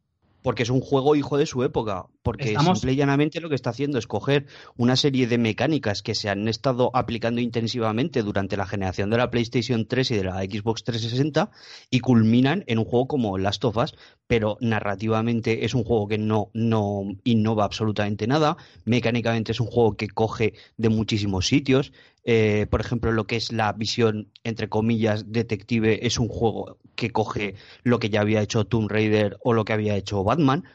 porque 0.44 0.64
es 0.64 0.72
un 0.72 0.82
juego 0.82 1.16
hijo 1.16 1.38
de 1.38 1.46
su 1.46 1.64
época, 1.64 2.08
porque 2.24 2.46
Estamos- 2.50 2.80
simple 2.80 2.94
y 2.94 2.96
llanamente 2.96 3.40
lo 3.42 3.50
que 3.50 3.54
está 3.54 3.70
haciendo 3.70 4.00
es 4.00 4.08
coger 4.08 4.48
una 4.76 4.96
serie 4.96 5.28
de 5.28 5.38
mecánicas 5.38 6.02
que 6.02 6.16
se 6.16 6.30
han 6.30 6.48
estado 6.48 6.90
aplicando 6.96 7.42
intensivamente 7.42 8.24
durante 8.24 8.58
la 8.58 8.66
generación 8.66 9.12
de 9.12 9.18
la 9.18 9.30
PlayStation 9.30 9.86
3 9.86 10.10
y 10.10 10.16
de 10.16 10.24
la 10.24 10.42
Xbox 10.42 10.84
360 10.84 11.52
y 11.92 12.00
culminan 12.00 12.64
en 12.66 12.80
un 12.80 12.86
juego 12.86 13.08
como 13.08 13.38
Last 13.38 13.64
of 13.66 13.78
Us, 13.78 13.94
pero 14.26 14.58
narrativamente 14.62 15.64
es 15.64 15.76
un 15.76 15.84
juego 15.84 16.08
que 16.08 16.18
no, 16.18 16.50
no 16.56 17.04
innova 17.24 17.64
absolutamente 17.64 18.26
nada, 18.26 18.58
mecánicamente 18.84 19.52
es 19.52 19.60
un 19.60 19.68
juego 19.68 19.96
que 19.96 20.08
coge 20.08 20.54
de 20.76 20.90
muchísimos 20.90 21.46
sitios, 21.46 21.94
eh, 22.24 22.68
por 22.70 22.82
ejemplo, 22.82 23.12
lo 23.12 23.26
que 23.26 23.36
es 23.36 23.52
la 23.52 23.74
visión, 23.74 24.32
entre 24.44 24.70
comillas, 24.70 25.32
detective, 25.32 26.06
es 26.06 26.20
un 26.20 26.28
juego 26.28 26.78
que 26.96 27.12
coge 27.12 27.56
lo 27.84 28.00
que 28.00 28.10
ya 28.10 28.22
había 28.22 28.42
hecho 28.42 28.66
Tomb 28.66 28.90
Raider 28.90 29.38
o 29.44 29.54
lo 29.54 29.66
que 29.66 29.74
había 29.74 29.96
hecho 29.96 30.24
Batman. 30.24 30.66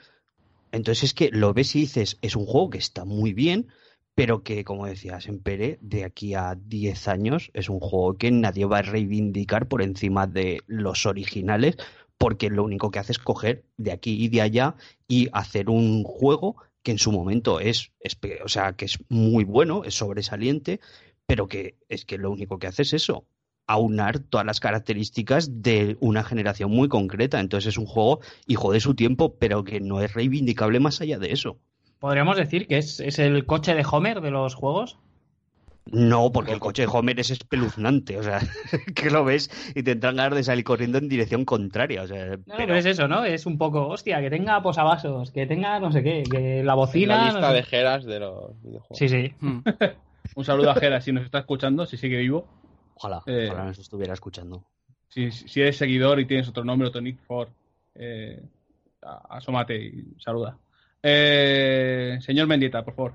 Entonces 0.72 1.04
es 1.04 1.14
que 1.14 1.30
lo 1.30 1.54
ves 1.54 1.76
y 1.76 1.80
dices, 1.80 2.18
es 2.22 2.36
un 2.36 2.46
juego 2.46 2.70
que 2.70 2.78
está 2.78 3.04
muy 3.04 3.32
bien, 3.32 3.68
pero 4.14 4.42
que, 4.42 4.64
como 4.64 4.86
decías, 4.86 5.26
en 5.26 5.40
Pere, 5.40 5.78
de 5.82 6.04
aquí 6.04 6.34
a 6.34 6.56
10 6.56 7.08
años 7.08 7.50
es 7.54 7.68
un 7.68 7.80
juego 7.80 8.14
que 8.14 8.30
nadie 8.30 8.64
va 8.64 8.78
a 8.78 8.82
reivindicar 8.82 9.68
por 9.68 9.82
encima 9.82 10.26
de 10.26 10.62
los 10.66 11.06
originales, 11.06 11.76
porque 12.18 12.48
lo 12.48 12.64
único 12.64 12.90
que 12.90 12.98
hace 12.98 13.12
es 13.12 13.18
coger 13.18 13.64
de 13.76 13.92
aquí 13.92 14.22
y 14.24 14.28
de 14.28 14.40
allá 14.40 14.74
y 15.06 15.28
hacer 15.32 15.68
un 15.68 16.02
juego 16.02 16.56
que 16.82 16.92
en 16.92 16.98
su 16.98 17.12
momento 17.12 17.60
es, 17.60 17.92
es 18.00 18.16
o 18.44 18.48
sea, 18.48 18.72
que 18.72 18.86
es 18.86 18.98
muy 19.08 19.44
bueno, 19.44 19.82
es 19.84 19.94
sobresaliente, 19.94 20.80
pero 21.26 21.48
que 21.48 21.74
es 21.88 22.04
que 22.04 22.18
lo 22.18 22.30
único 22.30 22.58
que 22.58 22.66
hace 22.68 22.82
es 22.82 22.92
eso, 22.92 23.24
aunar 23.66 24.20
todas 24.20 24.46
las 24.46 24.60
características 24.60 25.62
de 25.62 25.96
una 26.00 26.22
generación 26.22 26.70
muy 26.70 26.88
concreta. 26.88 27.40
Entonces 27.40 27.70
es 27.74 27.78
un 27.78 27.86
juego 27.86 28.20
hijo 28.46 28.72
de 28.72 28.80
su 28.80 28.94
tiempo, 28.94 29.34
pero 29.38 29.64
que 29.64 29.80
no 29.80 30.00
es 30.00 30.14
reivindicable 30.14 30.78
más 30.80 31.00
allá 31.00 31.18
de 31.18 31.32
eso. 31.32 31.58
Podríamos 31.98 32.36
decir 32.36 32.68
que 32.68 32.78
es, 32.78 33.00
es 33.00 33.18
el 33.18 33.44
coche 33.46 33.74
de 33.74 33.84
Homer 33.90 34.20
de 34.20 34.30
los 34.30 34.54
juegos. 34.54 34.98
No, 35.90 36.32
porque 36.32 36.52
el 36.52 36.58
coche 36.58 36.82
de 36.82 36.88
Homer 36.92 37.18
es 37.20 37.30
espeluznante, 37.30 38.18
o 38.18 38.22
sea, 38.22 38.40
que 38.94 39.08
lo 39.10 39.24
ves 39.24 39.50
y 39.74 39.84
te 39.84 39.92
entran 39.92 40.16
ganas 40.16 40.36
de 40.36 40.42
salir 40.44 40.64
corriendo 40.64 40.98
en 40.98 41.08
dirección 41.08 41.44
contraria, 41.44 42.02
o 42.02 42.06
sea, 42.08 42.26
No, 42.36 42.42
pero- 42.44 42.56
pero 42.58 42.74
es 42.76 42.86
eso, 42.86 43.06
¿no? 43.06 43.24
Es 43.24 43.46
un 43.46 43.56
poco, 43.56 43.86
hostia, 43.88 44.20
que 44.20 44.28
tenga 44.30 44.60
posavasos, 44.62 45.30
que 45.30 45.46
tenga 45.46 45.78
no 45.78 45.92
sé 45.92 46.02
qué, 46.02 46.24
que 46.28 46.62
la 46.64 46.74
bocina. 46.74 47.16
la 47.16 47.18
no 47.18 47.32
lista 47.34 47.48
sé- 47.50 47.54
de 47.54 47.62
jeras 47.62 48.04
de 48.04 48.18
los 48.20 48.62
videojuegos. 48.62 48.98
Sí, 48.98 49.08
sí. 49.08 49.32
Un 50.34 50.44
saludo 50.44 50.70
a 50.70 50.74
Jera 50.74 51.00
si 51.00 51.12
nos 51.12 51.24
está 51.24 51.40
escuchando, 51.40 51.86
si 51.86 51.96
sigue 51.96 52.18
vivo. 52.18 52.46
ojalá, 52.94 53.22
eh, 53.26 53.48
ojalá 53.50 53.66
nos 53.66 53.78
estuviera 53.78 54.14
escuchando. 54.14 54.64
Si, 55.08 55.30
si 55.30 55.60
eres 55.60 55.76
seguidor 55.76 56.20
y 56.20 56.26
tienes 56.26 56.48
otro 56.48 56.64
nombre, 56.64 56.88
otro 56.88 57.00
nick, 57.00 57.18
por 57.26 57.48
eh, 57.94 58.42
asómate 59.00 59.76
y 59.76 60.14
saluda. 60.20 60.58
Eh, 61.02 62.18
señor 62.20 62.46
Mendieta, 62.48 62.84
por 62.84 62.94
favor. 62.94 63.14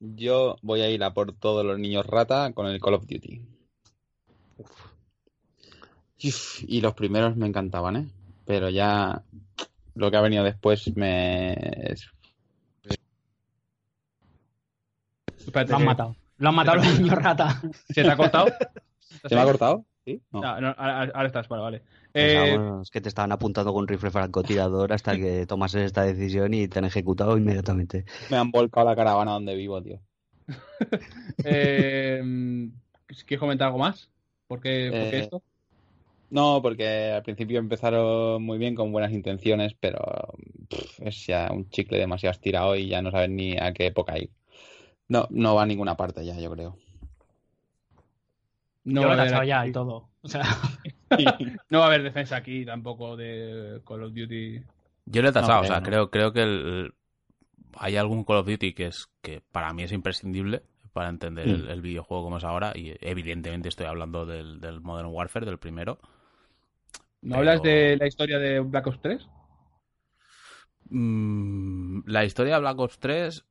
Yo 0.00 0.56
voy 0.62 0.80
a 0.80 0.90
ir 0.90 1.02
a 1.04 1.12
por 1.12 1.32
todos 1.34 1.64
los 1.64 1.78
niños 1.78 2.06
rata 2.06 2.52
con 2.52 2.66
el 2.66 2.80
Call 2.80 2.94
of 2.94 3.06
Duty. 3.06 3.42
Uf, 4.58 4.70
Y 6.66 6.80
los 6.80 6.94
primeros 6.94 7.36
me 7.36 7.46
encantaban, 7.46 7.96
¿eh? 7.96 8.08
Pero 8.44 8.70
ya 8.70 9.22
lo 9.94 10.10
que 10.10 10.16
ha 10.16 10.20
venido 10.20 10.42
después 10.44 10.96
me... 10.96 11.52
es- 11.92 12.08
Espérate, 15.48 15.70
Lo 15.70 15.76
han 15.76 15.82
que- 15.82 15.86
matado. 15.86 16.16
Lo 16.38 16.48
han 16.50 16.54
matado 16.54 16.76
los 16.76 16.98
niños 17.00 17.14
rata. 17.16 17.60
¿Se 17.88 18.02
te 18.02 18.10
ha 18.10 18.16
cortado? 18.16 18.46
¿Se 19.28 19.34
me 19.34 19.40
ha 19.40 19.44
cortado? 19.44 19.84
¿Sí? 20.04 20.22
No. 20.30 20.40
No, 20.40 20.60
no, 20.60 20.68
ahora, 20.78 21.10
ahora 21.14 21.26
estás, 21.26 21.48
vale, 21.48 21.62
vale. 21.62 21.76
Eh, 22.14 22.34
Pensábamos 22.54 22.90
que 22.90 23.00
te 23.00 23.08
estaban 23.08 23.32
apuntando 23.32 23.72
con 23.72 23.82
un 23.82 23.88
rifle 23.88 24.10
francotirador 24.10 24.92
hasta 24.92 25.16
que 25.16 25.44
tomases 25.48 25.82
esta 25.82 26.02
decisión 26.04 26.54
y 26.54 26.68
te 26.68 26.78
han 26.78 26.84
ejecutado 26.84 27.36
inmediatamente. 27.36 28.04
Me 28.30 28.36
han 28.36 28.50
volcado 28.50 28.86
la 28.88 28.96
caravana 28.96 29.32
donde 29.32 29.54
vivo, 29.54 29.82
tío. 29.82 30.00
eh, 31.44 32.22
¿Quieres 33.26 33.38
comentar 33.40 33.66
algo 33.66 33.78
más? 33.78 34.10
¿Por 34.46 34.60
qué, 34.60 34.88
por 34.90 35.10
qué 35.10 35.16
Eh, 35.18 35.20
esto? 35.20 35.42
No, 36.30 36.60
porque 36.62 37.12
al 37.12 37.22
principio 37.22 37.58
empezaron 37.58 38.42
muy 38.42 38.58
bien 38.58 38.74
con 38.74 38.92
buenas 38.92 39.12
intenciones, 39.12 39.74
pero 39.80 39.98
pff, 40.68 41.00
es 41.00 41.26
ya 41.26 41.48
un 41.50 41.68
chicle 41.70 41.98
demasiado 41.98 42.32
estirado 42.32 42.76
y 42.76 42.88
ya 42.88 43.00
no 43.00 43.10
sabes 43.10 43.30
ni 43.30 43.56
a 43.58 43.72
qué 43.72 43.86
época 43.86 44.18
ir. 44.18 44.30
No, 45.08 45.26
no 45.30 45.54
va 45.54 45.62
a 45.62 45.66
ninguna 45.66 45.96
parte 45.96 46.24
ya, 46.24 46.38
yo 46.38 46.50
creo. 46.50 46.76
No 48.84 49.02
Yo 49.02 49.08
va, 49.08 49.14
lo 49.16 49.22
a 49.22 49.24
he 49.24 49.28
haber 49.28 49.30
tachado 49.32 49.44
ya 49.48 49.66
y 49.66 49.72
todo. 49.72 50.08
O 50.22 50.28
sea, 50.28 50.42
no 51.70 51.78
va 51.78 51.84
a 51.84 51.88
haber 51.88 52.02
defensa 52.02 52.36
aquí 52.36 52.64
tampoco 52.64 53.16
de 53.16 53.80
Call 53.86 54.02
of 54.02 54.12
Duty. 54.12 54.62
Yo 55.06 55.22
lo 55.22 55.28
he 55.28 55.32
tachado, 55.32 55.54
No, 55.58 55.60
o 55.60 55.64
sea, 55.64 55.80
no. 55.80 55.86
creo, 55.86 56.10
creo 56.10 56.32
que 56.32 56.42
el- 56.42 56.94
hay 57.76 57.96
algún 57.96 58.24
Call 58.24 58.38
of 58.38 58.46
Duty 58.46 58.74
que 58.74 58.86
es 58.88 59.08
que 59.22 59.40
para 59.52 59.72
mí 59.72 59.84
es 59.84 59.92
imprescindible 59.92 60.62
para 60.92 61.08
entender 61.08 61.46
Mm. 61.46 61.50
el, 61.50 61.68
el 61.68 61.80
videojuego 61.82 62.24
como 62.24 62.38
es 62.38 62.44
ahora 62.44 62.72
y 62.74 62.94
evidentemente 63.00 63.68
estoy 63.68 63.86
hablando 63.86 64.26
del, 64.26 64.60
del 64.60 64.80
Modern 64.80 65.08
Warfare, 65.08 65.46
del 65.46 65.58
primero. 65.58 65.98
¿No 67.22 67.36
Pero- 67.36 67.36
hablas 67.38 67.62
de 67.62 67.96
la 67.98 68.06
historia 68.06 68.38
de 68.38 68.60
Black 68.60 68.86
Ops 68.88 69.00
3? 69.00 69.28
Mm, 70.90 72.00
la 72.06 72.24
historia 72.24 72.54
de 72.54 72.60
Black 72.60 72.78
Ops 72.78 72.98
3, 72.98 73.40
uf, 73.40 73.47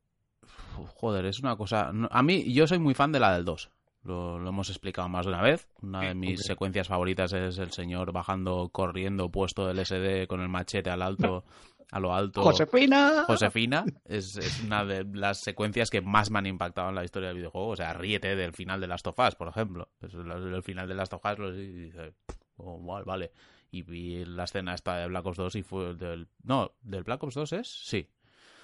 joder, 0.95 1.25
es 1.25 1.39
una 1.39 1.55
cosa... 1.55 1.91
A 2.11 2.23
mí, 2.23 2.51
yo 2.53 2.67
soy 2.67 2.79
muy 2.79 2.93
fan 2.93 3.11
de 3.11 3.19
la 3.19 3.33
del 3.33 3.45
2. 3.45 3.71
Lo, 4.03 4.39
lo 4.39 4.49
hemos 4.49 4.69
explicado 4.69 5.09
más 5.09 5.25
de 5.25 5.31
una 5.33 5.41
vez. 5.41 5.67
Una 5.81 6.01
de 6.01 6.15
mis 6.15 6.41
secuencias 6.43 6.87
favoritas 6.87 7.33
es 7.33 7.57
el 7.57 7.71
señor 7.71 8.11
bajando, 8.13 8.69
corriendo, 8.69 9.29
puesto 9.29 9.67
del 9.67 9.85
SD 9.85 10.27
con 10.27 10.39
el 10.41 10.47
machete 10.47 10.89
al 10.89 11.01
alto, 11.01 11.43
a 11.91 11.99
lo 11.99 12.13
alto. 12.13 12.41
¡Josefina! 12.41 13.23
Josefina 13.27 13.83
es, 14.05 14.37
es 14.37 14.61
una 14.63 14.85
de 14.85 15.03
las 15.03 15.39
secuencias 15.41 15.89
que 15.89 15.99
más 16.01 16.31
me 16.31 16.39
han 16.39 16.45
impactado 16.45 16.87
en 16.89 16.95
la 16.95 17.03
historia 17.03 17.27
del 17.29 17.37
videojuego. 17.37 17.69
O 17.69 17.75
sea, 17.75 17.93
ríete 17.93 18.35
del 18.37 18.53
final 18.53 18.79
de 18.79 18.87
Last 18.87 19.07
of 19.07 19.19
Us, 19.19 19.35
por 19.35 19.49
ejemplo. 19.49 19.89
Pues 19.99 20.13
el, 20.13 20.31
el 20.31 20.63
final 20.63 20.87
de 20.87 20.95
Last 20.95 21.13
of 21.13 21.25
Us 21.25 21.39
lo- 21.39 21.53
y 21.53 21.67
dices, 21.67 22.13
O, 22.55 22.79
"Vale, 22.81 23.03
vale. 23.05 23.31
Y 23.71 23.81
vi 23.81 24.23
la 24.23 24.45
escena 24.45 24.73
esta 24.73 24.95
de 24.97 25.07
Black 25.07 25.25
Ops 25.25 25.37
2 25.37 25.55
y 25.55 25.63
fue 25.63 25.93
del... 25.95 26.29
No, 26.43 26.71
¿del 26.81 27.03
Black 27.03 27.21
Ops 27.23 27.35
2 27.35 27.53
es? 27.53 27.67
Sí. 27.67 28.07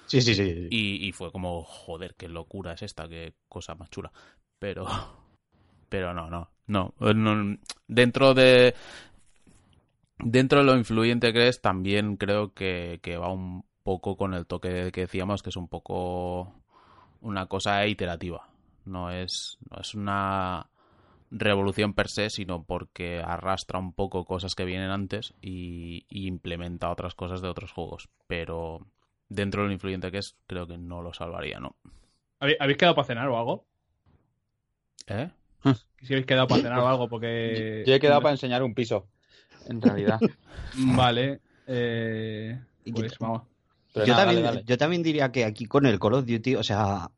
Sí, 0.05 0.21
sí, 0.21 0.35
sí. 0.35 0.67
Y, 0.69 1.11
fue 1.11 1.31
como, 1.31 1.63
joder, 1.63 2.15
qué 2.15 2.27
locura 2.27 2.73
es 2.73 2.83
esta, 2.83 3.07
qué 3.07 3.33
cosa 3.47 3.75
más 3.75 3.89
chula. 3.89 4.11
Pero... 4.59 4.85
Pero 5.89 6.11
no, 6.11 6.27
no, 6.27 6.49
no. 6.67 6.93
no 6.97 7.57
dentro 7.87 8.33
de... 8.33 8.73
Dentro 10.17 10.59
de 10.59 10.65
lo 10.65 10.77
influyente 10.77 11.33
que 11.33 11.47
es, 11.47 11.61
también 11.61 12.17
creo 12.17 12.53
que, 12.53 12.99
que 13.03 13.17
va 13.17 13.31
un 13.31 13.65
poco 13.83 14.15
con 14.15 14.33
el 14.33 14.45
toque 14.45 14.91
que 14.91 15.01
decíamos, 15.01 15.43
que 15.43 15.49
es 15.49 15.57
un 15.57 15.67
poco 15.67 16.53
una 17.21 17.47
cosa 17.47 17.85
iterativa. 17.87 18.47
No 18.85 19.11
es, 19.11 19.57
no 19.69 19.81
es 19.81 19.93
una 19.95 20.69
revolución 21.31 21.93
per 21.93 22.09
se, 22.09 22.29
sino 22.29 22.63
porque 22.63 23.19
arrastra 23.19 23.79
un 23.79 23.93
poco 23.93 24.23
cosas 24.25 24.55
que 24.55 24.65
vienen 24.65 24.91
antes 24.91 25.33
y, 25.41 26.05
y 26.09 26.27
implementa 26.27 26.91
otras 26.91 27.15
cosas 27.15 27.41
de 27.41 27.49
otros 27.49 27.71
juegos. 27.71 28.09
Pero 28.27 28.85
dentro 29.33 29.61
de 29.61 29.67
lo 29.67 29.73
influyente 29.73 30.11
que 30.11 30.19
es, 30.19 30.35
creo 30.47 30.67
que 30.67 30.77
no 30.77 31.01
lo 31.01 31.13
salvaría, 31.13 31.59
¿no? 31.59 31.75
¿Habéis 32.39 32.77
quedado 32.77 32.95
para 32.95 33.07
cenar 33.07 33.29
o 33.29 33.37
algo? 33.37 33.65
¿Eh? 35.07 35.29
Si 36.01 36.13
habéis 36.13 36.25
quedado 36.25 36.47
para 36.47 36.61
cenar 36.61 36.79
o 36.79 36.87
algo, 36.87 37.07
porque... 37.07 37.83
Yo 37.87 37.93
he 37.93 37.99
quedado 37.99 38.21
para 38.21 38.33
enseñar 38.33 38.63
un 38.63 38.73
piso, 38.73 39.07
en 39.67 39.81
realidad. 39.81 40.19
Vale. 40.75 41.39
Eh... 41.67 42.59
Pues 42.93 43.17
vamos. 43.17 43.43
Yo, 43.95 44.05
nada, 44.07 44.25
también, 44.25 44.43
dale, 44.43 44.55
dale. 44.55 44.63
yo 44.65 44.77
también 44.77 45.03
diría 45.03 45.31
que 45.31 45.45
aquí 45.45 45.65
con 45.65 45.85
el 45.85 45.99
Call 45.99 46.15
of 46.15 46.25
Duty, 46.25 46.55
o 46.55 46.63
sea, 46.63 47.09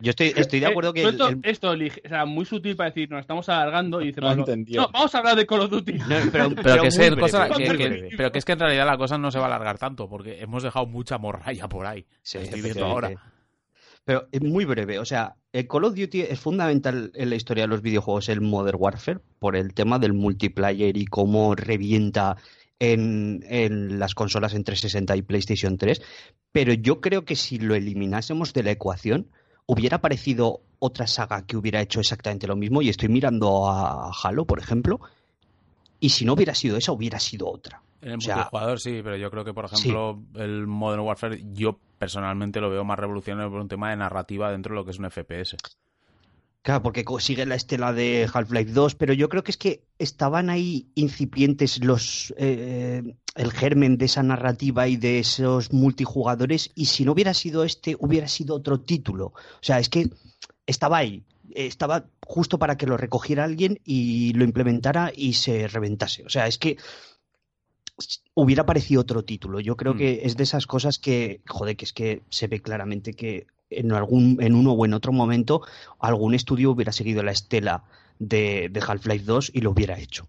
yo 0.00 0.10
estoy, 0.10 0.32
estoy 0.36 0.60
de 0.60 0.66
acuerdo 0.66 0.90
Eh, 0.90 0.94
que 0.94 1.02
tú 1.02 1.08
el- 1.08 1.14
esto, 1.14 1.28
el- 1.28 1.40
esto 1.44 1.74
lige- 1.76 2.02
o 2.04 2.08
sea, 2.08 2.24
muy 2.26 2.44
sutil 2.44 2.76
para 2.76 2.90
decir, 2.90 3.10
nos 3.10 3.20
estamos 3.20 3.48
alargando 3.48 4.00
y 4.02 4.08
dice 4.08 4.20
No 4.20 4.34
no, 4.34 4.44
vamos 4.92 5.14
a 5.14 5.18
hablar 5.18 5.36
de 5.36 5.46
Call 5.46 5.60
of 5.60 5.70
Duty. 5.70 5.92
no, 5.94 6.06
pero, 6.30 6.50
Pero, 6.50 6.82
que, 6.82 6.88
es 6.88 7.14
cosa- 7.16 7.48
que- 7.48 7.64
que- 7.76 8.10
pero 8.16 8.32
que 8.32 8.38
es 8.38 8.44
que 8.44 8.52
en 8.52 8.58
realidad 8.60 8.86
la 8.86 8.98
cosa 8.98 9.16
no 9.18 9.30
se 9.30 9.38
va 9.38 9.44
a 9.44 9.48
alargar 9.48 9.78
tanto, 9.78 10.08
porque 10.08 10.40
hemos 10.40 10.62
dejado 10.62 10.86
mucha 10.86 11.18
morralla 11.18 11.68
por 11.68 11.86
ahí. 11.86 12.06
Sí, 12.22 12.38
estoy 12.38 12.60
viendo 12.60 12.84
ahora. 12.84 13.10
Pero 14.04 14.28
es 14.30 14.40
muy 14.40 14.64
breve, 14.64 15.00
o 15.00 15.04
sea, 15.04 15.34
el 15.52 15.66
Call 15.66 15.84
of 15.84 15.96
Duty 15.96 16.20
es 16.22 16.38
fundamental 16.38 17.10
en 17.14 17.28
la 17.30 17.34
historia 17.34 17.64
de 17.64 17.68
los 17.68 17.82
videojuegos, 17.82 18.28
el 18.28 18.40
Modern 18.40 18.76
Warfare, 18.78 19.18
por 19.40 19.56
el 19.56 19.74
tema 19.74 19.98
del 19.98 20.12
multiplayer 20.12 20.96
y 20.96 21.06
cómo 21.06 21.56
revienta 21.56 22.36
en, 22.78 23.42
en 23.48 23.98
las 23.98 24.14
consolas 24.14 24.54
en 24.54 24.62
360 24.62 25.16
y 25.16 25.22
PlayStation 25.22 25.76
3. 25.76 26.02
Pero 26.52 26.72
yo 26.74 27.00
creo 27.00 27.24
que 27.24 27.34
si 27.34 27.58
lo 27.58 27.74
eliminásemos 27.74 28.52
de 28.52 28.62
la 28.62 28.70
ecuación, 28.70 29.28
hubiera 29.66 29.96
aparecido 29.96 30.60
otra 30.78 31.06
saga 31.06 31.46
que 31.46 31.56
hubiera 31.56 31.80
hecho 31.80 32.00
exactamente 32.00 32.46
lo 32.46 32.56
mismo. 32.56 32.82
Y 32.82 32.88
estoy 32.88 33.08
mirando 33.08 33.68
a 33.68 34.10
Halo, 34.22 34.44
por 34.44 34.58
ejemplo, 34.58 35.00
y 36.00 36.10
si 36.10 36.24
no 36.24 36.34
hubiera 36.34 36.54
sido 36.54 36.76
esa, 36.76 36.92
hubiera 36.92 37.18
sido 37.18 37.48
otra. 37.48 37.82
En 38.02 38.10
el 38.10 38.18
O 38.18 38.20
sea, 38.20 38.36
multijugador 38.36 38.80
sí, 38.80 39.00
pero 39.02 39.16
yo 39.16 39.30
creo 39.30 39.44
que, 39.44 39.54
por 39.54 39.68
sí. 39.68 39.88
ejemplo, 39.88 40.22
el 40.34 40.66
Modern 40.66 41.02
Warfare, 41.02 41.42
yo 41.52 41.78
personalmente 41.98 42.60
lo 42.60 42.70
veo 42.70 42.84
más 42.84 42.98
revolucionario 42.98 43.50
por 43.50 43.60
un 43.60 43.68
tema 43.68 43.90
de 43.90 43.96
narrativa 43.96 44.50
dentro 44.50 44.74
de 44.74 44.76
lo 44.76 44.84
que 44.84 44.90
es 44.90 44.98
un 44.98 45.10
FPS. 45.10 45.56
Claro, 46.66 46.82
porque 46.82 47.04
sigue 47.20 47.46
la 47.46 47.54
estela 47.54 47.92
de 47.92 48.28
Half-Life 48.34 48.72
2, 48.72 48.96
pero 48.96 49.14
yo 49.14 49.28
creo 49.28 49.44
que 49.44 49.52
es 49.52 49.56
que 49.56 49.84
estaban 50.00 50.50
ahí 50.50 50.88
incipientes 50.96 51.84
los 51.84 52.34
eh, 52.38 53.14
el 53.36 53.52
germen 53.52 53.98
de 53.98 54.06
esa 54.06 54.24
narrativa 54.24 54.88
y 54.88 54.96
de 54.96 55.20
esos 55.20 55.72
multijugadores, 55.72 56.72
y 56.74 56.86
si 56.86 57.04
no 57.04 57.12
hubiera 57.12 57.34
sido 57.34 57.62
este, 57.62 57.94
hubiera 58.00 58.26
sido 58.26 58.56
otro 58.56 58.80
título. 58.80 59.26
O 59.26 59.60
sea, 59.60 59.78
es 59.78 59.88
que 59.88 60.10
estaba 60.66 60.96
ahí, 60.96 61.22
estaba 61.54 62.06
justo 62.26 62.58
para 62.58 62.76
que 62.76 62.86
lo 62.86 62.96
recogiera 62.96 63.44
alguien 63.44 63.78
y 63.84 64.32
lo 64.32 64.42
implementara 64.42 65.12
y 65.14 65.34
se 65.34 65.68
reventase. 65.68 66.24
O 66.24 66.30
sea, 66.30 66.48
es 66.48 66.58
que 66.58 66.78
hubiera 68.34 68.62
aparecido 68.62 69.02
otro 69.02 69.24
título. 69.24 69.60
Yo 69.60 69.76
creo 69.76 69.94
Mm. 69.94 69.98
que 69.98 70.20
es 70.24 70.36
de 70.36 70.42
esas 70.42 70.66
cosas 70.66 70.98
que, 70.98 71.42
joder, 71.46 71.76
que 71.76 71.84
es 71.84 71.92
que 71.92 72.22
se 72.28 72.48
ve 72.48 72.60
claramente 72.60 73.14
que 73.14 73.46
en 73.70 73.92
algún, 73.92 74.38
en 74.40 74.54
uno 74.54 74.72
o 74.72 74.84
en 74.84 74.94
otro 74.94 75.12
momento 75.12 75.62
algún 75.98 76.34
estudio 76.34 76.70
hubiera 76.70 76.92
seguido 76.92 77.22
la 77.22 77.32
estela 77.32 77.84
de, 78.18 78.68
de 78.70 78.80
Half-Life 78.86 79.24
2 79.24 79.50
y 79.54 79.60
lo 79.60 79.70
hubiera 79.70 79.98
hecho. 79.98 80.28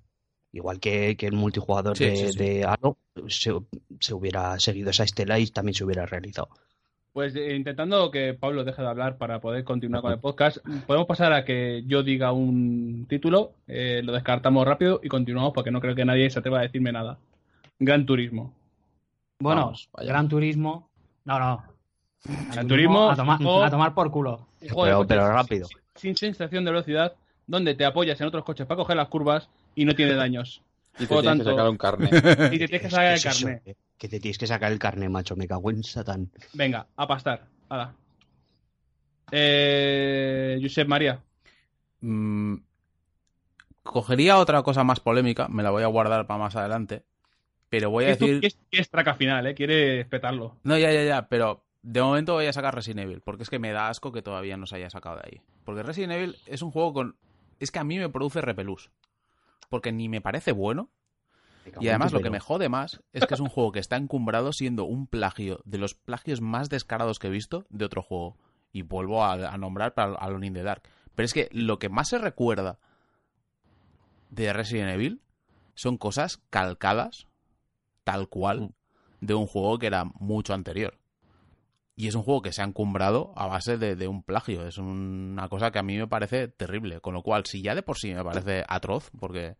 Igual 0.51 0.80
que, 0.80 1.15
que 1.18 1.27
el 1.27 1.34
multijugador 1.34 1.97
Sí, 1.97 2.05
de, 2.05 2.15
sí, 2.15 2.31
sí. 2.31 2.38
de 2.39 2.64
Halo 2.65 2.97
se, 3.27 3.51
se 3.99 4.14
hubiera 4.14 4.59
seguido 4.59 4.89
esa 4.89 5.03
estela 5.03 5.38
y 5.39 5.47
también 5.47 5.76
se 5.76 5.84
hubiera 5.84 6.05
realizado. 6.05 6.49
Pues 7.14 7.35
eh, 7.35 7.55
intentando 7.55 8.11
que 8.11 8.34
Pablo 8.34 8.64
deje 8.64 8.81
de 8.81 8.88
hablar 8.88 9.18
para 9.18 9.41
poder 9.41 9.64
continuar 9.64 10.01
con 10.01 10.11
el 10.14 10.19
podcast, 10.19 10.57
podemos 10.85 11.07
pasar 11.07 11.34
a 11.34 11.45
que 11.45 11.84
yo 11.88 12.03
diga 12.03 12.31
un 12.31 13.05
título, 13.09 13.53
eh, 13.68 14.01
lo 14.03 14.14
descartamos 14.14 14.65
rápido 14.68 14.99
y 15.03 15.09
continuamos 15.09 15.51
porque 15.53 15.72
no 15.72 15.81
creo 15.81 15.95
que 15.95 16.05
nadie 16.05 16.30
se 16.30 16.39
atreva 16.39 16.59
a 16.59 16.64
decirme 16.64 16.91
nada. 16.91 17.18
Gran 17.80 18.05
Turismo. 18.05 18.53
Bueno, 19.39 19.61
Vamos. 19.61 19.89
Gran 19.95 20.27
Turismo. 20.30 20.89
No, 21.26 21.39
no. 21.39 21.64
Turismo, 22.68 23.10
A 23.12 23.16
tomar, 23.16 23.40
a 23.66 23.70
tomar 23.70 23.94
por 23.94 24.12
culo. 24.12 24.48
De 24.60 24.70
Pero- 25.08 25.32
rápido. 25.32 25.68
Sin, 25.95 26.16
sensación 26.16 26.64
de 26.66 26.72
velocidad, 26.72 27.14
donde 27.48 27.74
te 27.76 27.86
apoyas 27.86 28.20
en 28.22 28.28
otros 28.28 28.44
coches 28.44 28.68
para 28.68 28.78
coger 28.78 28.95
las 28.98 29.08
curvas 29.08 29.49
y 29.76 29.86
no 29.86 29.95
tiene 29.95 30.14
daños. 30.14 30.62
Y 30.95 31.02
te 31.02 31.08
Por 31.08 31.22
tienes 31.22 31.40
que 31.44 31.49
sacar 31.52 31.70
un 31.70 31.78
carnet. 31.78 32.12
Y 32.54 32.60
te 32.60 32.68
tienes 32.68 32.82
que 32.82 32.90
sacar 32.90 33.06
el 33.08 33.14
eso, 33.16 33.30
carnet. 33.30 33.62
eh, 33.68 33.76
que 33.98 34.08
te 34.10 34.20
tienes 34.20 34.38
que 34.38 34.48
sacar 34.48 34.72
el 34.72 34.80
carnet, 34.80 35.10
macho. 35.10 35.36
Me 35.36 35.48
cago 35.48 35.70
en 35.72 35.84
Satán. 35.84 36.30
Venga, 36.54 36.88
a 36.95 37.08
pastar. 37.08 37.45
Hala. 37.70 37.94
Eh, 39.32 40.60
Josep 40.62 40.88
María. 40.88 41.20
Mm, 42.02 42.56
cogería 43.84 44.38
otra 44.38 44.62
cosa 44.64 44.84
más 44.84 44.99
polémica, 44.99 45.48
me 45.48 45.64
la 45.64 45.72
voy 45.72 45.84
a 45.84 45.88
guardar 45.88 46.28
para 46.28 46.40
más 46.40 46.56
adelante, 46.56 47.04
pero 47.70 47.90
voy 47.90 48.06
a 48.06 48.10
decir... 48.10 48.40
es, 48.44 48.58
es 48.72 48.90
traca 48.90 49.16
final, 49.16 49.48
¿eh? 49.48 49.56
Quiere 49.56 50.02
espetarlo. 50.02 50.56
No, 50.64 50.78
ya, 50.78 50.91
ya, 50.91 51.04
ya, 51.04 51.28
pero 51.28 51.64
de 51.89 52.01
momento 52.01 52.34
voy 52.34 52.47
a 52.47 52.53
sacar 52.53 52.76
Resident 52.76 53.05
Evil, 53.05 53.22
porque 53.22 53.43
es 53.43 53.49
que 53.49 53.59
me 53.59 53.72
da 53.72 53.88
asco 53.88 54.11
que 54.11 54.22
todavía 54.22 54.57
no 54.57 54.65
se 54.65 54.76
haya 54.76 54.89
sacado 54.89 55.15
de 55.15 55.22
ahí. 55.23 55.41
Porque 55.64 55.84
Resident 55.84 56.11
Evil 56.11 56.35
es 56.45 56.61
un 56.61 56.69
juego 56.69 56.91
con... 56.91 57.15
Es 57.61 57.72
que 57.72 57.80
a 57.80 57.85
mí 57.85 57.97
me 57.97 58.09
produce 58.09 58.41
repelús. 58.41 58.91
Porque 59.69 59.93
ni 59.93 60.09
me 60.09 60.19
parece 60.19 60.51
bueno, 60.51 60.89
y 61.80 61.88
además 61.88 62.11
lo 62.11 62.19
que 62.19 62.30
me 62.30 62.41
jode 62.41 62.68
más 62.68 63.01
es 63.14 63.26
que 63.26 63.34
es 63.34 63.39
un 63.39 63.47
juego 63.47 63.72
que 63.72 63.80
está 63.80 63.95
encumbrado 63.95 64.51
siendo 64.51 64.84
un 64.84 65.07
plagio 65.07 65.61
de 65.64 65.77
los 65.77 65.93
plagios 65.93 66.41
más 66.41 66.68
descarados 66.68 67.19
que 67.19 67.27
he 67.27 67.31
visto 67.31 67.65
de 67.69 67.85
otro 67.85 68.01
juego. 68.01 68.35
Y 68.73 68.81
vuelvo 68.81 69.23
a, 69.23 69.34
a 69.34 69.57
nombrar 69.57 69.93
para 69.93 70.15
Alone 70.15 70.47
in 70.47 70.53
the 70.55 70.64
Dark. 70.64 70.84
Pero 71.15 71.26
es 71.26 71.34
que 71.34 71.47
lo 71.53 71.80
que 71.80 71.88
más 71.88 72.09
se 72.09 72.18
recuerda 72.18 72.80
de 74.30 74.51
Resident 74.51 74.91
Evil 74.91 75.22
son 75.73 75.97
cosas 75.97 76.41
calcadas, 76.49 77.27
tal 78.03 78.27
cual, 78.27 78.73
de 79.22 79.35
un 79.35 79.47
juego 79.47 79.80
que 79.80 79.88
era 79.88 80.03
mucho 80.03 80.53
anterior. 80.53 80.99
Y 81.98 82.07
es 82.07 82.15
un 82.15 82.22
juego 82.22 82.44
que 82.44 82.53
se 82.53 82.61
ha 82.61 82.65
encumbrado 82.65 83.34
a 83.36 83.48
base 83.48 83.78
de, 83.78 83.95
de 83.95 84.07
un 84.07 84.22
plagio. 84.22 84.68
Es 84.68 84.78
una 84.78 85.49
cosa 85.49 85.72
que 85.72 85.80
a 85.80 85.84
mí 85.84 85.98
me 85.98 86.07
parece 86.07 86.48
terrible. 86.48 87.02
Con 87.02 87.15
lo 87.15 87.24
cual, 87.24 87.45
si 87.45 87.64
ya 87.64 87.74
de 87.74 87.82
por 87.82 87.98
sí 87.98 88.14
me 88.14 88.24
parece 88.24 88.64
atroz, 88.68 89.10
porque 89.19 89.56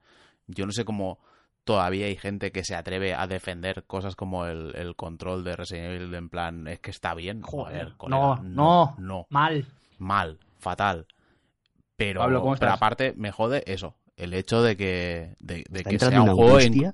yo 0.45 0.68
no 0.68 0.72
sé 0.72 0.85
cómo 0.85 1.18
todavía 1.64 2.05
hay 2.05 2.15
gente 2.15 2.51
que 2.51 2.64
se 2.64 2.76
atreve 2.76 3.14
a 3.15 3.26
defender 3.27 3.85
cosas 3.85 4.15
como 4.15 4.45
el, 4.45 4.73
el 4.76 4.95
control 4.95 5.43
de 5.43 5.55
Resident 5.55 5.95
Evil 5.95 6.14
en 6.14 6.30
plan, 6.30 6.68
es 6.68 6.80
que 6.80 6.91
está 6.91 7.15
bien. 7.15 7.41
Joder, 7.41 7.73
Joder, 7.73 7.97
colega, 7.97 8.19
no, 8.19 8.43
no. 8.43 8.95
no, 8.99 9.27
Mal. 9.31 9.65
mal, 9.97 10.39
fatal. 10.59 11.07
Pero, 11.97 12.22
Pablo, 12.22 12.41
¿cómo 12.41 12.53
pero 12.53 12.68
estás? 12.72 12.77
aparte 12.77 13.14
me 13.18 13.31
jode 13.31 13.64
eso, 13.65 13.95
el 14.15 14.34
hecho 14.35 14.61
de 14.61 14.77
que, 14.77 15.35
de, 15.39 15.65
de 15.69 15.80
Está 15.80 15.89
que 15.89 15.99
sea 15.99 16.22
un 16.22 16.35
juego 16.35 16.59
en... 16.59 16.93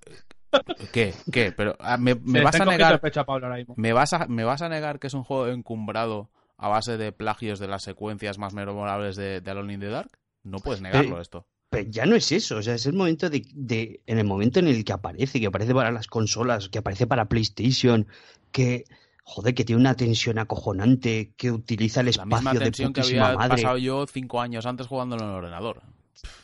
¿Qué? 0.92 1.14
¿Qué? 1.32 1.52
Pero 1.52 1.76
ah, 1.80 1.98
me, 1.98 2.16
me 2.16 2.44
vas 2.44 2.60
a 2.60 2.66
negar 2.66 3.00
pecho 3.00 3.22
a 3.22 3.26
Pablo 3.26 3.48
ahora 3.48 3.58
mismo. 3.58 3.76
¿Me 3.78 3.94
vas, 3.94 4.14
a, 4.14 4.28
¿Me 4.28 4.44
vas 4.44 4.62
a 4.62 4.70
negar 4.70 5.00
que 5.00 5.08
es 5.08 5.14
un 5.14 5.24
juego 5.24 5.48
encumbrado 5.48 6.30
a 6.58 6.68
base 6.68 6.98
de 6.98 7.12
plagios 7.12 7.60
de 7.60 7.68
las 7.68 7.84
secuencias 7.84 8.38
más 8.38 8.54
memorables 8.54 9.16
de, 9.16 9.42
de 9.42 9.52
Alone 9.52 9.74
in 9.74 9.80
the 9.80 9.88
Dark? 9.90 10.10
No 10.44 10.60
puedes 10.60 10.82
negarlo 10.82 11.18
Eh, 11.18 11.22
esto. 11.22 11.46
Pero 11.70 11.90
ya 11.90 12.06
no 12.06 12.16
es 12.16 12.32
eso, 12.32 12.58
o 12.58 12.62
sea, 12.62 12.76
es 12.76 12.86
el 12.86 12.94
momento 12.94 13.30
de, 13.30 13.44
de- 13.54 14.02
en 14.06 14.20
el 14.20 14.26
momento 14.26 14.60
en 14.60 14.68
el 14.68 14.84
que 14.84 14.94
aparece, 14.94 15.40
que 15.40 15.48
aparece 15.48 15.74
para 15.74 15.92
las 15.92 16.08
consolas, 16.08 16.70
que 16.70 16.78
aparece 16.80 17.08
para 17.08 17.26
PlayStation, 17.26 18.08
que 18.52 18.84
joder, 19.24 19.56
que 19.56 19.64
tiene 19.66 19.82
una 19.82 19.96
tensión 19.96 20.38
acojonante, 20.38 21.34
que 21.36 21.52
utiliza 21.52 22.02
el 22.02 22.08
La 22.08 22.12
espacio 22.12 22.38
misma 22.38 22.54
de 22.54 22.60
tensión 22.66 22.94
que 22.94 23.02
putísima 23.02 23.26
había 23.28 23.38
madre. 23.40 23.64
pasado 23.64 23.78
yo 23.78 24.06
cinco 24.06 24.42
años 24.42 24.66
antes 24.68 24.86
jugándolo 24.88 25.24
en 25.24 25.30
el 25.30 25.36
ordenador. 25.36 25.82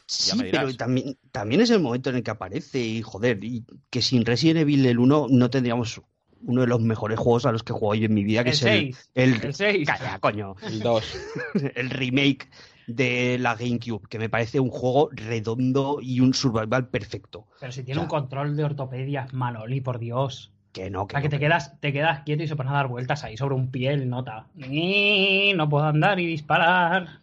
Sí, 0.06 0.40
pero 0.52 0.74
también, 0.76 1.18
también 1.32 1.62
es 1.62 1.70
el 1.70 1.80
momento 1.80 2.10
en 2.10 2.18
el 2.18 2.24
que 2.24 2.32
aparece 2.32 2.80
y 2.80 3.02
joder, 3.02 3.44
y 3.44 3.64
que 3.90 4.02
sin 4.02 4.26
Resident 4.26 4.62
Evil 4.62 4.86
el 4.86 4.98
1 5.00 5.28
no 5.30 5.50
tendríamos 5.50 6.02
uno 6.42 6.62
de 6.62 6.68
los 6.68 6.82
mejores 6.82 7.20
juegos 7.20 7.46
a 7.46 7.52
los 7.52 7.64
que 7.64 7.74
he 7.74 7.76
jugado 7.76 7.96
yo 7.96 8.06
en 8.06 8.14
mi 8.14 8.24
vida, 8.24 8.44
que 8.44 8.50
El 8.50 8.56
es 8.56 8.64
el, 8.64 8.94
6. 8.96 9.12
el, 9.16 9.34
El 9.46 9.54
6. 9.54 9.88
Calla, 9.88 10.20
coño. 10.20 10.56
El 10.64 10.80
2. 10.80 11.04
el 11.76 11.90
remake 11.90 12.50
de 12.88 13.38
la 13.40 13.56
GameCube, 13.56 14.08
que 14.10 14.18
me 14.18 14.30
parece 14.30 14.60
un 14.60 14.70
juego 14.70 15.10
redondo 15.12 16.00
y 16.02 16.22
un 16.22 16.34
survival 16.34 16.88
perfecto. 16.88 17.46
Pero 17.60 17.72
si 17.72 17.84
tiene 17.84 18.00
O 18.00 18.02
sea, 18.02 18.04
un 18.04 18.10
control 18.10 18.58
de 18.58 18.64
ortopedia, 18.64 19.28
Manoli, 19.32 19.82
por 19.82 20.00
Dios. 20.00 20.52
Que 20.72 20.90
no, 20.90 21.04
O 21.04 21.08
que, 21.08 21.14
sea, 21.14 21.22
que 21.22 21.28
no, 21.28 21.30
te 21.30 21.38
que 21.38 21.46
quedas, 21.46 21.80
te 21.80 21.94
quedas 21.94 22.22
quieto 22.22 22.44
y 22.44 22.48
se 22.48 22.56
ponen 22.56 22.74
a 22.74 22.78
dar 22.78 22.88
vueltas 22.88 23.24
ahí 23.24 23.38
sobre 23.38 23.56
un 23.56 23.70
pie 23.70 23.92
el 23.92 24.10
nota. 24.10 24.48
No 24.56 25.70
puedo 25.70 25.86
andar 25.86 26.20
y 26.20 26.26
disparar. 26.26 27.22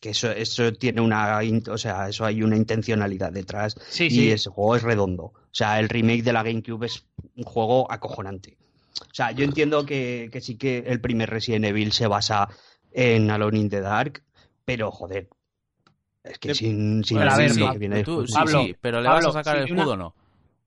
Que 0.00 0.10
eso, 0.10 0.30
eso 0.30 0.72
tiene 0.72 1.00
una, 1.00 1.40
o 1.70 1.78
sea, 1.78 2.08
eso 2.08 2.24
hay 2.24 2.42
una 2.42 2.56
intencionalidad 2.56 3.32
detrás 3.32 3.74
Sí, 3.88 4.04
y 4.06 4.10
sí. 4.10 4.30
ese 4.30 4.50
juego 4.50 4.76
es 4.76 4.82
redondo. 4.82 5.24
O 5.24 5.34
sea, 5.52 5.80
el 5.80 5.88
remake 5.88 6.22
de 6.22 6.32
la 6.32 6.42
GameCube 6.42 6.86
es 6.86 7.04
un 7.36 7.44
juego 7.44 7.90
acojonante. 7.90 8.56
O 9.00 9.14
sea, 9.14 9.32
yo 9.32 9.44
entiendo 9.44 9.84
que, 9.84 10.28
que 10.32 10.40
sí 10.40 10.56
que 10.56 10.78
el 10.86 11.00
primer 11.00 11.30
Resident 11.30 11.64
Evil 11.64 11.92
se 11.92 12.06
basa 12.06 12.48
en 12.92 13.30
Alone 13.30 13.58
in 13.58 13.68
the 13.68 13.80
Dark, 13.80 14.22
pero 14.64 14.90
joder, 14.90 15.28
es 16.24 16.38
que 16.38 16.48
De- 16.48 16.54
sin, 16.54 17.02
sin 17.04 17.18
Pero 17.18 17.30
a 17.32 17.36
ver, 17.36 17.52
Pa- 17.58 17.72
que 17.72 17.78
viene 17.78 18.02
Tú- 18.04 18.26
sí, 18.26 18.34
Pablo, 18.34 18.60
sí, 18.62 18.76
pero 18.80 19.00
le 19.00 19.08
Pablo, 19.08 19.26
vas 19.28 19.36
a 19.36 19.42
sacar 19.44 19.56
si 19.56 19.64
el 19.64 19.72
una- 19.72 19.82
escudo 19.82 19.94
o 19.94 19.96
no. 19.96 20.14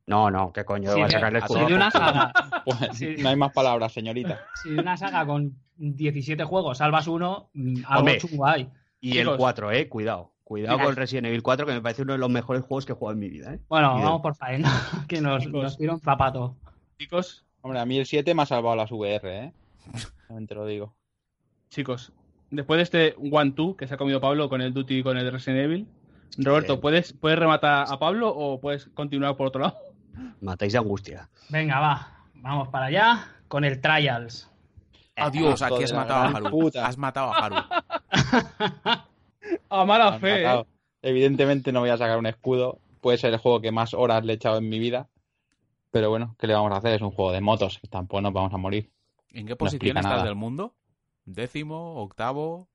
No, 0.07 0.29
no, 0.31 0.51
qué 0.51 0.65
coño, 0.65 0.91
Sí, 0.93 0.99
va 0.99 1.05
a 1.05 1.09
sacar 1.09 1.33
el 1.35 1.41
si 1.41 1.47
Si 1.47 1.53
escudo. 1.53 1.67
de 1.69 1.75
una 1.75 1.91
saga, 1.91 2.33
Pues. 2.65 2.79
No 3.19 3.29
hay 3.29 3.35
más 3.35 3.53
palabras, 3.53 3.93
señorita. 3.93 4.39
si 4.61 4.71
de 4.71 4.79
una 4.81 4.97
saga 4.97 5.25
con 5.25 5.55
17 5.77 6.43
juegos 6.43 6.79
salvas 6.79 7.07
uno, 7.07 7.49
mm, 7.53 7.83
algo 7.85 7.99
Hombre. 7.99 8.17
chungo 8.17 8.45
hay. 8.45 8.69
Y 9.01 9.11
Chicos. 9.13 9.33
el 9.33 9.37
4, 9.37 9.71
eh, 9.71 9.89
cuidado. 9.89 10.31
Cuidado 10.43 10.75
Mira. 10.77 10.85
con 10.85 10.91
el 10.91 10.97
Resident 10.97 11.27
Evil 11.27 11.41
4, 11.43 11.65
que 11.65 11.73
me 11.73 11.81
parece 11.81 12.01
uno 12.03 12.13
de 12.13 12.19
los 12.19 12.29
mejores 12.29 12.63
juegos 12.63 12.85
que 12.85 12.91
he 12.91 12.95
jugado 12.95 13.13
en 13.13 13.19
mi 13.19 13.29
vida, 13.29 13.53
eh. 13.53 13.59
Bueno, 13.69 13.93
vamos 13.95 14.21
por 14.21 14.35
faena, 14.35 14.69
que 15.07 15.21
nos, 15.21 15.43
Chicos. 15.43 15.63
nos 15.63 15.77
tira 15.77 15.93
un 15.93 15.99
zapato. 16.01 16.55
Chicos, 16.99 17.45
Hombre, 17.61 17.79
a 17.79 17.85
mí 17.85 17.97
el 17.99 18.05
7 18.05 18.33
me 18.33 18.41
ha 18.41 18.45
salvado 18.45 18.75
las 18.75 18.91
VR, 18.91 19.45
¿eh? 19.45 19.53
Te 20.47 20.55
lo 20.55 20.65
digo. 20.65 20.93
chicos, 21.69 22.11
después 22.49 22.77
de 22.77 22.83
este 22.83 23.15
one-two 23.31 23.75
que 23.77 23.87
se 23.87 23.93
ha 23.93 23.97
comido 23.97 24.19
Pablo 24.19 24.49
con 24.49 24.61
el 24.61 24.73
Duty 24.73 24.99
y 24.99 25.03
con 25.03 25.17
el 25.17 25.31
Resident 25.31 25.65
Evil, 25.65 25.87
Roberto. 26.37 26.79
¿puedes, 26.79 27.13
¿puedes 27.13 27.37
rematar 27.37 27.85
a 27.89 27.99
Pablo 27.99 28.29
o 28.29 28.59
puedes 28.59 28.85
continuar 28.87 29.35
por 29.35 29.47
otro 29.47 29.61
lado? 29.61 29.77
Matáis 30.41 30.73
de 30.73 30.79
angustia. 30.79 31.29
Venga, 31.49 31.79
va, 31.79 32.25
vamos 32.35 32.69
para 32.69 32.85
allá 32.85 33.27
con 33.47 33.63
el 33.63 33.79
Trials. 33.79 34.49
Adiós, 35.17 35.61
hijo 35.61 35.75
aquí 35.75 35.83
has 35.83 35.93
matado 35.93 36.21
a 36.23 36.37
Haru. 36.37 36.71
Has 36.81 36.97
matado 36.97 37.33
a 37.33 37.37
Haru. 37.37 37.55
A 39.69 39.85
mala 39.85 40.19
fe, 40.19 40.41
¿eh? 40.41 40.43
matado. 40.43 40.67
Evidentemente 41.01 41.71
no 41.71 41.79
voy 41.79 41.89
a 41.89 41.97
sacar 41.97 42.17
un 42.19 42.27
escudo. 42.27 42.79
Puede 43.01 43.17
ser 43.17 43.33
el 43.33 43.39
juego 43.39 43.61
que 43.61 43.71
más 43.71 43.93
horas 43.93 44.23
le 44.23 44.33
he 44.33 44.35
echado 44.35 44.57
en 44.59 44.69
mi 44.69 44.77
vida. 44.79 45.09
Pero 45.89 46.09
bueno, 46.09 46.35
¿qué 46.39 46.47
le 46.47 46.53
vamos 46.53 46.71
a 46.71 46.77
hacer? 46.77 46.93
Es 46.93 47.01
un 47.01 47.11
juego 47.11 47.31
de 47.31 47.41
motos. 47.41 47.79
que 47.79 47.87
Tampoco 47.87 48.21
nos 48.21 48.33
vamos 48.33 48.53
a 48.53 48.57
morir. 48.57 48.91
¿En 49.29 49.45
qué 49.45 49.51
No 49.53 49.57
posición 49.57 49.77
explica 49.97 49.99
estás 49.99 50.11
nada. 50.17 50.23
del 50.25 50.35
mundo? 50.35 50.75
¿Décimo? 51.25 51.95
¿Octavo? 52.01 52.69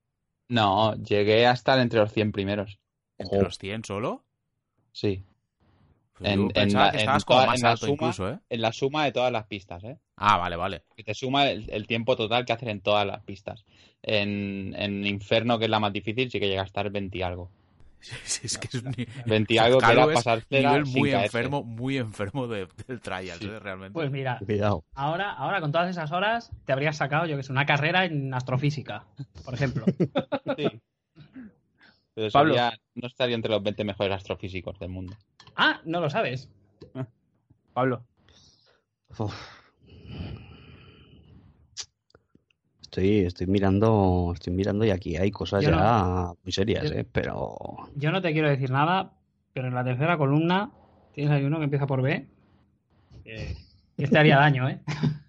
No, 0.48 0.94
llegué 0.96 1.46
a 1.46 1.52
estar 1.52 1.78
entre 1.78 2.00
los 2.00 2.12
100 2.12 2.32
primeros. 2.32 2.78
¿Entre 3.18 3.40
los 3.40 3.58
100 3.58 3.84
solo? 3.84 4.24
Sí. 4.92 5.24
Pues 6.18 6.30
En- 6.32 6.50
en 6.54 6.72
la- 6.72 6.90
que 6.90 6.96
en 6.96 7.00
estabas 7.00 7.24
como 7.24 7.38
toda- 7.40 7.46
más 7.48 7.56
en 7.62 7.62
la 7.68 7.76
suma- 7.76 7.92
incluso, 7.92 8.28
¿eh? 8.30 8.38
En 8.48 8.60
la 8.62 8.72
suma 8.72 9.04
de 9.04 9.12
todas 9.12 9.30
las 9.32 9.46
pistas, 9.46 9.84
¿eh? 9.84 9.98
Ah, 10.16 10.38
vale, 10.38 10.56
vale. 10.56 10.82
Que 10.96 11.04
te 11.04 11.14
suma 11.14 11.48
el, 11.50 11.68
el 11.70 11.86
tiempo 11.86 12.16
total 12.16 12.44
que 12.46 12.52
haces 12.54 12.68
en 12.68 12.80
todas 12.80 13.06
las 13.06 13.22
pistas. 13.22 13.64
En, 14.02 14.74
en 14.78 15.06
Inferno, 15.06 15.58
que 15.58 15.64
es 15.66 15.70
la 15.70 15.80
más 15.80 15.92
difícil, 15.92 16.30
sí 16.30 16.40
que 16.40 16.48
llega 16.48 16.62
a 16.62 16.66
estar 16.66 16.88
20 16.90 17.18
y 17.18 17.22
algo. 17.22 17.50
Sí, 18.24 18.42
es 18.46 18.56
que 18.58 18.68
es 18.68 18.82
un 18.82 18.92
ni- 18.96 19.06
20 19.26 19.54
y 19.54 19.58
algo 19.58 19.78
que 19.78 19.90
era 19.90 20.06
pasar 20.06 20.40
cera 20.42 20.70
nivel 20.70 20.86
muy 20.86 21.10
enfermo, 21.12 21.62
muy 21.64 21.96
enfermo 21.98 22.46
de- 22.46 22.68
del 22.86 23.00
trial, 23.00 23.38
Sí. 23.38 23.46
¿eh? 23.46 23.58
realmente. 23.58 23.92
Pues 23.94 24.10
mira, 24.10 24.38
Cuidado. 24.44 24.84
ahora, 24.94 25.32
ahora 25.32 25.60
con 25.60 25.72
todas 25.72 25.90
esas 25.90 26.12
horas 26.12 26.50
te 26.66 26.72
habrías 26.72 26.96
sacado, 26.96 27.26
yo 27.26 27.36
que 27.36 27.42
sé, 27.42 27.52
una 27.52 27.66
carrera 27.66 28.04
en 28.04 28.32
astrofísica, 28.32 29.04
por 29.44 29.54
ejemplo. 29.54 29.84
Sí. 30.56 30.80
Pero 32.16 32.30
Pablo. 32.30 32.54
sería- 32.54 32.78
no 32.94 33.06
estaría 33.06 33.36
entre 33.36 33.50
los 33.50 33.62
20 33.62 33.84
mejores 33.84 34.14
astrofísicos 34.14 34.78
del 34.78 34.88
mundo. 34.88 35.14
ah, 35.54 35.80
no 35.84 36.00
lo 36.00 36.08
sabes. 36.08 36.48
Pablo. 37.74 38.04
Uf. 39.18 39.34
Estoy, 42.80 43.18
estoy 43.20 43.46
mirando, 43.46 44.30
estoy 44.34 44.54
mirando 44.54 44.84
y 44.86 44.90
aquí 44.90 45.16
hay 45.16 45.30
cosas 45.30 45.62
Yo 45.62 45.70
ya 45.70 46.32
muy 46.42 46.52
serias, 46.52 46.88
Yo- 46.90 46.96
eh, 46.96 47.04
pero 47.10 47.54
Yo 47.94 48.10
no 48.10 48.22
te 48.22 48.32
quiero 48.32 48.48
decir 48.48 48.70
nada, 48.70 49.12
pero 49.52 49.68
en 49.68 49.74
la 49.74 49.84
tercera 49.84 50.16
columna 50.16 50.70
tienes 51.12 51.32
ahí 51.32 51.44
uno 51.44 51.58
que 51.58 51.64
empieza 51.64 51.86
por 51.86 52.00
B. 52.00 52.26
este 53.98 54.18
haría 54.18 54.36
daño, 54.38 54.68
¿eh? 54.70 54.80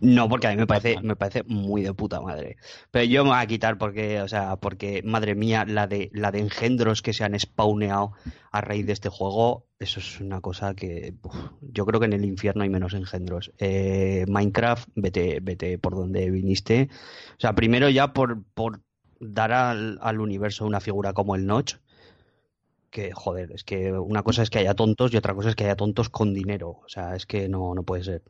no, 0.00 0.28
porque 0.28 0.46
a 0.46 0.50
mí 0.50 0.56
me 0.56 0.66
parece, 0.66 1.00
me 1.02 1.16
parece 1.16 1.42
muy 1.44 1.82
de 1.82 1.94
puta 1.94 2.20
madre. 2.20 2.56
Pero 2.90 3.04
yo 3.04 3.24
me 3.24 3.30
voy 3.30 3.38
a 3.38 3.46
quitar 3.46 3.78
porque, 3.78 4.20
o 4.20 4.28
sea, 4.28 4.56
porque 4.56 5.02
madre 5.04 5.34
mía, 5.34 5.64
la 5.66 5.86
de, 5.86 6.10
la 6.12 6.30
de 6.30 6.40
engendros 6.40 7.02
que 7.02 7.12
se 7.12 7.24
han 7.24 7.38
spawneado 7.38 8.12
a 8.50 8.60
raíz 8.60 8.86
de 8.86 8.92
este 8.92 9.08
juego, 9.08 9.66
eso 9.78 10.00
es 10.00 10.20
una 10.20 10.40
cosa 10.40 10.74
que 10.74 11.14
uf, 11.22 11.34
yo 11.60 11.86
creo 11.86 12.00
que 12.00 12.06
en 12.06 12.12
el 12.12 12.24
infierno 12.24 12.62
hay 12.62 12.68
menos 12.70 12.94
engendros. 12.94 13.52
Eh, 13.58 14.24
Minecraft, 14.28 14.88
vete, 14.94 15.40
vete 15.40 15.78
por 15.78 15.94
donde 15.94 16.30
viniste. 16.30 16.88
O 17.36 17.40
sea, 17.40 17.54
primero 17.54 17.88
ya 17.88 18.12
por, 18.12 18.42
por 18.54 18.82
dar 19.20 19.52
al, 19.52 19.98
al 20.02 20.20
universo 20.20 20.66
una 20.66 20.80
figura 20.80 21.12
como 21.12 21.34
el 21.34 21.46
Notch. 21.46 21.76
Que, 22.90 23.12
joder, 23.12 23.52
es 23.52 23.62
que 23.62 23.92
una 23.92 24.22
cosa 24.24 24.42
es 24.42 24.50
que 24.50 24.58
haya 24.58 24.74
tontos 24.74 25.14
y 25.14 25.16
otra 25.16 25.34
cosa 25.34 25.50
es 25.50 25.54
que 25.54 25.64
haya 25.64 25.76
tontos 25.76 26.08
con 26.08 26.34
dinero. 26.34 26.70
O 26.84 26.88
sea, 26.88 27.14
es 27.14 27.24
que 27.24 27.48
no, 27.48 27.74
no 27.74 27.84
puede 27.84 28.02
ser. 28.04 28.22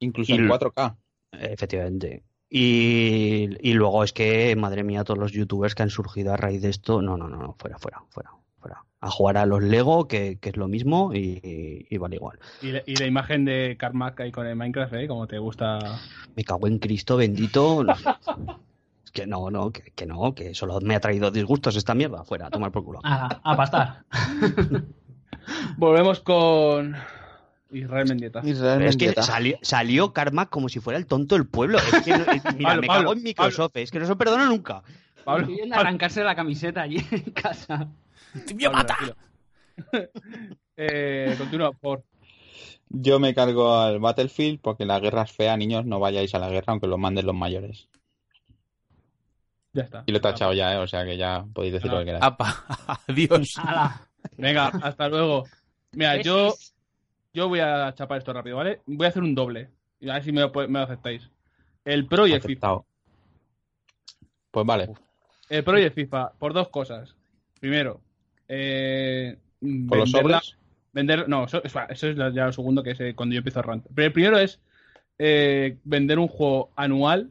Incluso 0.00 0.32
Y 0.32 0.36
en 0.36 0.44
l- 0.44 0.50
4K. 0.52 0.96
Efectivamente. 1.32 2.22
Y, 2.48 3.48
y 3.60 3.74
luego 3.74 4.04
es 4.04 4.12
que, 4.12 4.54
madre 4.56 4.84
mía, 4.84 5.04
todos 5.04 5.18
los 5.18 5.32
youtubers 5.32 5.74
que 5.74 5.82
han 5.82 5.90
surgido 5.90 6.32
a 6.32 6.36
raíz 6.36 6.62
de 6.62 6.68
esto, 6.70 7.02
no, 7.02 7.16
no, 7.16 7.28
no, 7.28 7.38
no, 7.38 7.54
fuera, 7.58 7.78
fuera, 7.78 8.02
fuera, 8.10 8.30
fuera. 8.60 8.84
A 9.00 9.10
jugar 9.10 9.36
a 9.36 9.46
los 9.46 9.62
Lego, 9.62 10.06
que, 10.06 10.38
que 10.40 10.50
es 10.50 10.56
lo 10.56 10.68
mismo 10.68 11.12
y, 11.12 11.86
y 11.90 11.98
vale 11.98 12.16
igual. 12.16 12.38
Y, 12.62 12.70
la- 12.72 12.82
y 12.86 12.94
la 12.96 13.06
imagen 13.06 13.44
de 13.44 13.76
Carmack 13.78 14.20
ahí 14.20 14.32
con 14.32 14.46
el 14.46 14.54
Minecraft, 14.56 14.94
¿eh? 14.94 15.08
Como 15.08 15.26
te 15.26 15.38
gusta. 15.38 15.78
Me 16.36 16.44
cago 16.44 16.66
en 16.68 16.78
Cristo 16.78 17.16
bendito. 17.16 17.84
Es 19.04 19.10
que 19.12 19.26
no, 19.26 19.50
no, 19.50 19.70
que, 19.70 19.92
que 19.94 20.04
no, 20.04 20.34
que 20.34 20.52
solo 20.54 20.80
me 20.80 20.94
ha 20.96 21.00
traído 21.00 21.30
disgustos 21.30 21.76
esta 21.76 21.94
mierda. 21.94 22.24
Fuera, 22.24 22.46
a 22.48 22.50
tomar 22.50 22.70
por 22.72 22.84
culo. 22.84 23.00
A, 23.04 23.40
a 23.42 23.56
pastar. 23.56 24.04
Volvemos 25.78 26.20
con 26.20 26.96
Israel 27.70 28.06
Mendieta. 28.08 28.40
Israel 28.44 28.82
es 28.82 28.96
que 28.96 29.12
salió, 29.22 29.58
salió 29.62 30.12
Karma 30.12 30.46
como 30.48 30.68
si 30.68 30.80
fuera 30.80 30.98
el 30.98 31.06
tonto 31.06 31.34
del 31.34 31.46
pueblo. 31.46 31.78
Es 31.78 32.02
que 32.04 32.10
no- 32.16 32.24
es- 32.32 32.44
mira, 32.56 32.68
Pablo, 32.70 32.80
me 32.82 32.86
Pablo, 32.86 33.02
cago 33.08 33.12
en 33.14 33.22
Microsoft, 33.22 33.76
es 33.76 33.90
que 33.90 33.98
no 33.98 34.06
se 34.06 34.16
perdona 34.16 34.46
nunca. 34.46 34.82
Pablo, 35.24 35.46
Estoy 35.48 35.72
arrancarse 35.72 36.22
la 36.22 36.34
camiseta 36.36 36.82
allí 36.82 36.98
en 37.10 37.22
casa. 37.32 37.88
¡Me 38.34 38.64
Pablo, 38.64 38.70
mata! 38.72 38.96
eh, 40.76 41.34
continúa, 41.36 41.72
por 41.72 42.04
Yo 42.88 43.18
me 43.18 43.34
cargo 43.34 43.76
al 43.78 43.98
Battlefield 43.98 44.60
porque 44.60 44.84
la 44.86 45.00
guerra 45.00 45.22
es 45.22 45.32
fea, 45.32 45.56
niños, 45.56 45.84
no 45.84 45.98
vayáis 46.00 46.34
a 46.34 46.38
la 46.38 46.48
guerra 46.48 46.66
aunque 46.72 46.86
lo 46.86 46.98
manden 46.98 47.26
los 47.26 47.34
mayores. 47.34 47.88
Ya 49.72 49.82
está. 49.82 50.04
Y 50.06 50.12
lo 50.12 50.18
he 50.18 50.20
tachado 50.20 50.54
ya, 50.54 50.72
¿eh? 50.74 50.78
o 50.78 50.86
sea 50.86 51.04
que 51.04 51.16
ya 51.18 51.44
podéis 51.52 51.74
decir 51.74 51.90
lo 51.90 51.98
que 51.98 52.06
queráis. 52.06 52.24
Apa, 52.24 52.64
adiós. 53.08 53.52
¡Hala! 53.58 54.08
Venga, 54.38 54.68
hasta 54.68 55.08
luego. 55.08 55.44
Mira, 55.92 56.20
yo, 56.22 56.54
yo 57.36 57.48
voy 57.48 57.60
a 57.60 57.92
chapar 57.94 58.18
esto 58.18 58.32
rápido, 58.32 58.56
¿vale? 58.56 58.80
Voy 58.86 59.04
a 59.04 59.10
hacer 59.10 59.22
un 59.22 59.34
doble. 59.34 59.68
Y 60.00 60.08
a 60.08 60.14
ver 60.14 60.24
si 60.24 60.32
me 60.32 60.40
lo, 60.40 60.50
pu- 60.52 60.66
me 60.68 60.78
lo 60.78 60.84
aceptáis. 60.86 61.30
El 61.84 62.06
Pro 62.06 62.26
y 62.26 62.32
el 62.32 62.40
FIFA. 62.40 62.80
Pues 64.50 64.66
vale. 64.66 64.88
El 65.50 65.62
Pro 65.62 65.78
y 65.78 65.82
el 65.82 65.92
FIFA, 65.92 66.32
por 66.38 66.54
dos 66.54 66.68
cosas. 66.70 67.14
Primero, 67.60 68.00
eh, 68.48 69.36
Por 69.88 69.98
los 69.98 70.10
sobres. 70.10 70.56
Vender, 70.92 71.28
no, 71.28 71.44
eso, 71.44 71.62
eso 71.62 72.08
es 72.08 72.16
ya 72.34 72.46
lo 72.46 72.52
segundo 72.52 72.82
que 72.82 72.92
es 72.92 73.00
eh, 73.00 73.14
cuando 73.14 73.34
yo 73.34 73.38
empiezo 73.38 73.58
a 73.60 73.62
rant. 73.62 73.84
Pero 73.94 74.06
el 74.06 74.12
primero 74.14 74.38
es 74.38 74.58
eh, 75.18 75.76
vender 75.84 76.18
un 76.18 76.28
juego 76.28 76.70
anual 76.74 77.30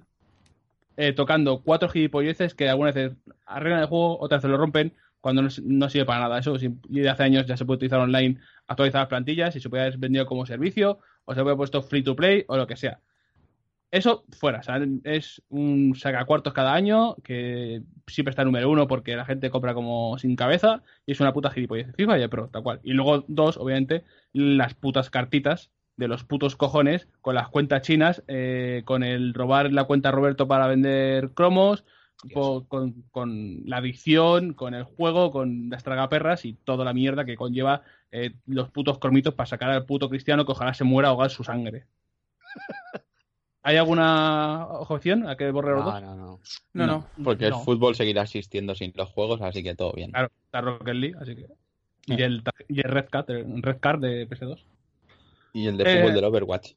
eh, 0.98 1.14
tocando 1.14 1.62
cuatro 1.64 1.90
gilipolleces 1.90 2.54
que 2.54 2.70
algunas 2.70 2.94
veces 2.94 3.18
arreglan 3.48 3.82
el 3.82 3.88
juego, 3.88 4.20
otras 4.20 4.40
veces 4.44 4.52
lo 4.52 4.58
rompen 4.58 4.94
cuando 5.26 5.42
no, 5.42 5.50
no 5.64 5.90
sirve 5.90 6.06
para 6.06 6.20
nada. 6.20 6.38
Eso 6.38 6.56
de 6.56 7.10
hace 7.10 7.24
años 7.24 7.48
ya 7.48 7.58
se 7.58 7.66
puede 7.66 7.78
utilizar 7.78 8.00
online, 8.00 8.38
actualizar 8.68 9.02
las 9.02 9.08
plantillas 9.08 9.56
y 9.56 9.60
se 9.60 9.72
puede 9.72 9.82
haber 9.82 9.98
vendido 9.98 10.28
como 10.28 10.46
servicio 10.46 11.00
o 11.24 11.34
se 11.34 11.42
puede 11.42 11.56
puesto 11.56 11.82
free 11.82 12.04
to 12.04 12.16
play 12.16 12.46
o 12.48 12.56
lo 12.58 12.68
que 12.68 12.76
sea. 12.76 13.00
Eso 13.90 14.24
fuera, 14.38 14.60
o 14.60 14.62
sea, 14.62 14.80
es 15.04 15.42
un 15.50 15.96
sacacuartos 15.96 16.54
cada 16.54 16.76
año 16.76 17.16
que 17.24 17.82
siempre 18.06 18.30
está 18.30 18.46
número 18.46 18.70
uno 18.70 18.86
porque 18.86 19.16
la 19.16 19.26
gente 19.26 19.50
compra 19.50 19.74
como 19.74 20.16
sin 20.20 20.36
cabeza 20.36 20.84
y 21.08 21.14
es 21.14 21.20
una 21.20 21.34
puta 21.34 21.50
gilipollez. 21.50 21.92
FIFA 21.96 22.20
y 22.20 22.22
el 22.22 22.30
Pro, 22.30 22.50
tal 22.50 22.62
cual. 22.62 22.80
Y 22.84 22.94
luego 22.94 23.26
dos, 23.28 23.58
obviamente, 23.58 24.04
las 24.32 24.76
putas 24.76 25.10
cartitas 25.10 25.72
de 25.98 26.08
los 26.08 26.24
putos 26.24 26.56
cojones 26.56 27.08
con 27.22 27.34
las 27.34 27.50
cuentas 27.50 27.82
chinas, 27.82 28.24
eh, 28.28 28.84
con 28.86 29.02
el 29.02 29.34
robar 29.34 29.74
la 29.74 29.86
cuenta 29.86 30.12
Roberto 30.12 30.48
para 30.48 30.68
vender 30.68 31.32
cromos, 31.32 31.84
con, 32.68 33.04
con 33.12 33.62
la 33.66 33.78
adicción, 33.78 34.54
con 34.54 34.74
el 34.74 34.84
juego, 34.84 35.32
con 35.32 35.70
las 35.70 35.84
tragaperras 35.84 36.46
y 36.46 36.54
toda 36.54 36.84
la 36.86 36.94
mierda 36.94 37.26
que 37.26 37.36
conlleva 37.36 37.82
eh, 38.12 38.34
los 38.48 38.70
putos 38.72 39.00
cromitos 39.00 39.34
para 39.34 39.48
sacar 39.48 39.70
al 39.72 39.86
puto 39.86 40.10
cristiano 40.10 40.46
que 40.46 40.52
ojalá 40.54 40.74
se 40.74 40.84
muera 40.84 41.10
ahogar 41.10 41.30
su 41.30 41.44
sangre. 41.44 41.86
¿Hay 43.64 43.78
alguna 43.78 44.68
objeción 44.68 45.28
a 45.28 45.36
que 45.36 45.50
borre 45.50 45.74
los 45.74 45.84
No, 45.86 45.92
dos? 45.92 46.02
no, 46.02 46.16
no. 46.16 46.40
No, 46.74 46.86
no. 46.88 47.08
Porque 47.24 47.50
No. 47.50 47.58
el 47.58 47.64
fútbol 47.64 47.96
seguirá 47.96 48.22
existiendo 48.22 48.76
sin 48.76 48.94
los 48.96 49.10
juegos, 49.10 49.42
así 49.42 49.64
que 49.64 49.74
todo 49.76 49.92
bien. 49.94 50.12
Claro, 50.12 50.30
está 50.46 50.62
Rocket 50.62 50.94
League, 50.96 51.16
así 51.20 51.36
que. 51.36 51.48
Y 52.08 52.22
el, 52.22 52.44
y 52.68 52.78
el 52.82 52.92
Red 52.92 53.08
Card, 53.10 53.30
el 53.32 53.64
Red 53.64 53.80
Card 53.80 54.00
de 54.02 54.30
PS2. 54.30 54.64
Y 55.54 55.66
el 55.68 55.78
de 55.78 55.84
Eh, 55.92 55.98
fútbol 55.98 56.14
del 56.14 56.24
Overwatch. 56.26 56.74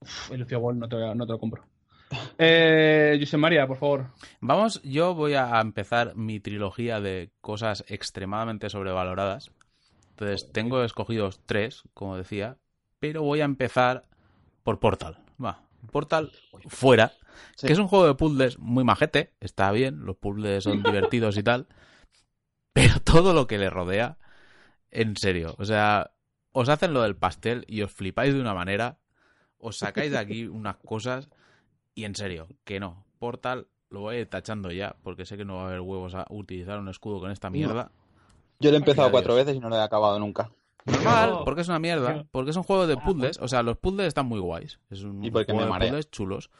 Uf, 0.00 0.30
el 0.32 0.40
Lucio 0.40 0.58
Ball 0.60 0.78
no 0.78 0.88
te, 0.88 0.96
no 1.14 1.26
te 1.26 1.32
lo 1.32 1.38
compro. 1.38 1.64
Eh, 2.38 3.16
José 3.20 3.36
María, 3.36 3.66
por 3.66 3.76
favor. 3.78 4.06
Vamos, 4.40 4.80
yo 4.82 5.14
voy 5.14 5.34
a 5.34 5.60
empezar 5.60 6.14
mi 6.16 6.40
trilogía 6.40 7.00
de 7.00 7.30
cosas 7.40 7.84
extremadamente 7.88 8.70
sobrevaloradas. 8.70 9.50
Entonces, 10.10 10.50
tengo 10.52 10.82
escogidos 10.84 11.40
tres, 11.46 11.82
como 11.94 12.16
decía, 12.16 12.58
pero 12.98 13.22
voy 13.22 13.40
a 13.40 13.44
empezar 13.44 14.04
por 14.62 14.78
Portal. 14.78 15.18
Va, 15.42 15.62
Portal 15.90 16.30
fuera, 16.68 17.12
Sí. 17.56 17.66
que 17.66 17.72
es 17.72 17.78
un 17.78 17.88
juego 17.88 18.06
de 18.06 18.14
puzzles 18.14 18.58
muy 18.58 18.84
majete, 18.84 19.32
está 19.40 19.72
bien, 19.72 20.04
los 20.04 20.16
puzzles 20.16 20.64
son 20.64 20.82
divertidos 20.82 21.36
y 21.38 21.42
tal, 21.42 21.66
pero 22.72 23.00
todo 23.00 23.32
lo 23.32 23.46
que 23.46 23.58
le 23.58 23.70
rodea, 23.70 24.18
en 24.90 25.16
serio, 25.16 25.54
o 25.58 25.64
sea, 25.64 26.12
os 26.52 26.68
hacen 26.68 26.92
lo 26.92 27.02
del 27.02 27.16
pastel 27.16 27.64
y 27.68 27.82
os 27.82 27.90
flipáis 27.90 28.34
de 28.34 28.40
una 28.40 28.54
manera, 28.54 28.98
os 29.58 29.78
sacáis 29.78 30.12
de 30.12 30.18
aquí 30.18 30.44
unas 30.46 30.76
cosas 30.76 31.30
y 31.94 32.04
en 32.04 32.14
serio, 32.14 32.48
que 32.64 32.80
no. 32.80 33.04
Portal 33.18 33.66
lo 33.90 34.00
voy 34.00 34.16
a 34.16 34.20
ir 34.20 34.26
tachando 34.28 34.70
ya, 34.70 34.96
porque 35.02 35.26
sé 35.26 35.36
que 35.36 35.44
no 35.44 35.56
va 35.56 35.62
a 35.64 35.66
haber 35.66 35.80
huevos 35.80 36.14
a 36.14 36.26
utilizar 36.30 36.78
un 36.78 36.88
escudo 36.88 37.20
con 37.20 37.30
esta 37.30 37.50
mierda. 37.50 37.90
Yo 38.58 38.70
lo 38.70 38.76
he 38.76 38.78
empezado 38.80 39.10
cuatro 39.10 39.34
veces 39.34 39.54
y 39.56 39.60
no 39.60 39.68
lo 39.68 39.76
he 39.76 39.82
acabado 39.82 40.18
nunca. 40.18 40.50
Normal, 40.84 41.30
No. 41.30 41.44
porque 41.44 41.60
es 41.60 41.68
una 41.68 41.78
mierda. 41.78 42.24
Porque 42.32 42.50
es 42.50 42.56
un 42.56 42.62
juego 42.64 42.86
de 42.86 42.96
puzzles. 42.96 43.38
O 43.40 43.46
sea, 43.48 43.62
los 43.62 43.76
puzzles 43.76 44.06
están 44.08 44.26
muy 44.26 44.40
guays. 44.40 44.80
Es 44.90 45.02
un 45.02 45.22
Y 45.24 45.30
porque 45.30 45.52
juego 45.52 45.72
me 45.72 45.78
de 45.78 45.86
puzzles 45.86 46.10
chulos. 46.10 46.50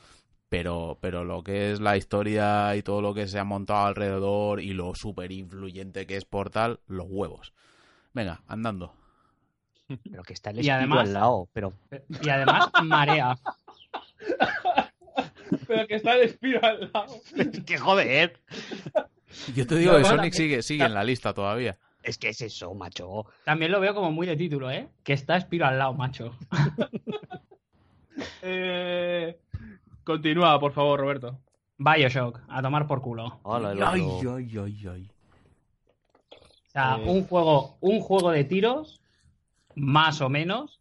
Pero, 0.49 0.99
pero 1.01 1.25
lo 1.25 1.43
que 1.43 1.73
es 1.73 1.81
la 1.81 1.97
historia 1.97 2.77
y 2.77 2.83
todo 2.83 3.01
lo 3.01 3.15
que 3.15 3.27
se 3.27 3.39
ha 3.39 3.45
montado 3.45 3.87
alrededor 3.87 4.61
y 4.61 4.75
lo 4.75 4.95
súper 4.95 5.33
influyente 5.33 6.07
que 6.07 6.17
es 6.17 6.25
Portal, 6.27 6.81
los 6.87 7.07
huevos. 7.09 7.53
Venga, 8.13 8.43
andando. 8.47 8.93
Pero 10.11 10.23
que 10.23 10.35
está 10.35 10.51
el 10.51 10.63
Y 10.65 10.69
además- 10.71 11.01
al 11.09 11.15
lado. 11.15 11.49
Pero 11.55 11.73
Y 12.23 12.29
además 12.29 12.71
marea. 12.85 13.39
Pero 15.67 15.87
que 15.87 15.95
está 15.97 16.15
el 16.15 16.23
espíritu 16.23 16.65
al 16.65 16.91
lado. 16.93 17.21
que 17.67 17.79
joder. 17.79 18.41
Yo 19.55 19.67
te 19.67 19.77
digo 19.77 19.93
No, 19.93 19.99
que. 19.99 20.05
Sonic 20.05 20.33
sigue, 20.35 20.63
sigue 20.63 20.85
en 20.85 20.95
la 20.95 21.05
lista 21.05 21.33
todavía. 21.33 21.79
Es 22.03 22.19
que 22.19 22.29
es 22.31 22.41
eso, 22.41 22.75
macho. 22.75 23.27
También 23.45 23.71
lo 23.71 23.81
veo 23.81 23.95
como 23.95 24.11
muy 24.11 24.27
de 24.27 24.37
título, 24.37 24.71
¿eh? 24.71 24.89
Que 25.05 25.13
está 25.13 25.41
Spiro 25.41 25.67
al 25.67 25.79
lado, 25.79 25.95
macho. 25.95 26.37
Eh, 28.43 29.39
continúa, 30.05 30.59
por 30.61 30.73
favor, 30.73 31.01
Roberto. 31.01 31.39
Bioshock, 31.79 32.41
a 32.49 32.61
tomar 32.63 32.87
por 32.87 33.01
culo. 33.01 33.41
Hola, 33.43 33.71
Ay, 33.91 34.03
ay, 34.29 34.59
ay, 34.59 34.87
ay. 34.89 35.11
O 36.31 36.71
sea, 36.71 36.99
Eh. 37.01 37.05
un 37.09 37.25
juego, 37.27 37.77
un 37.81 38.01
juego 38.01 38.31
de 38.31 38.45
tiros, 38.45 39.01
más 39.75 40.21
o 40.21 40.29
menos. 40.29 40.81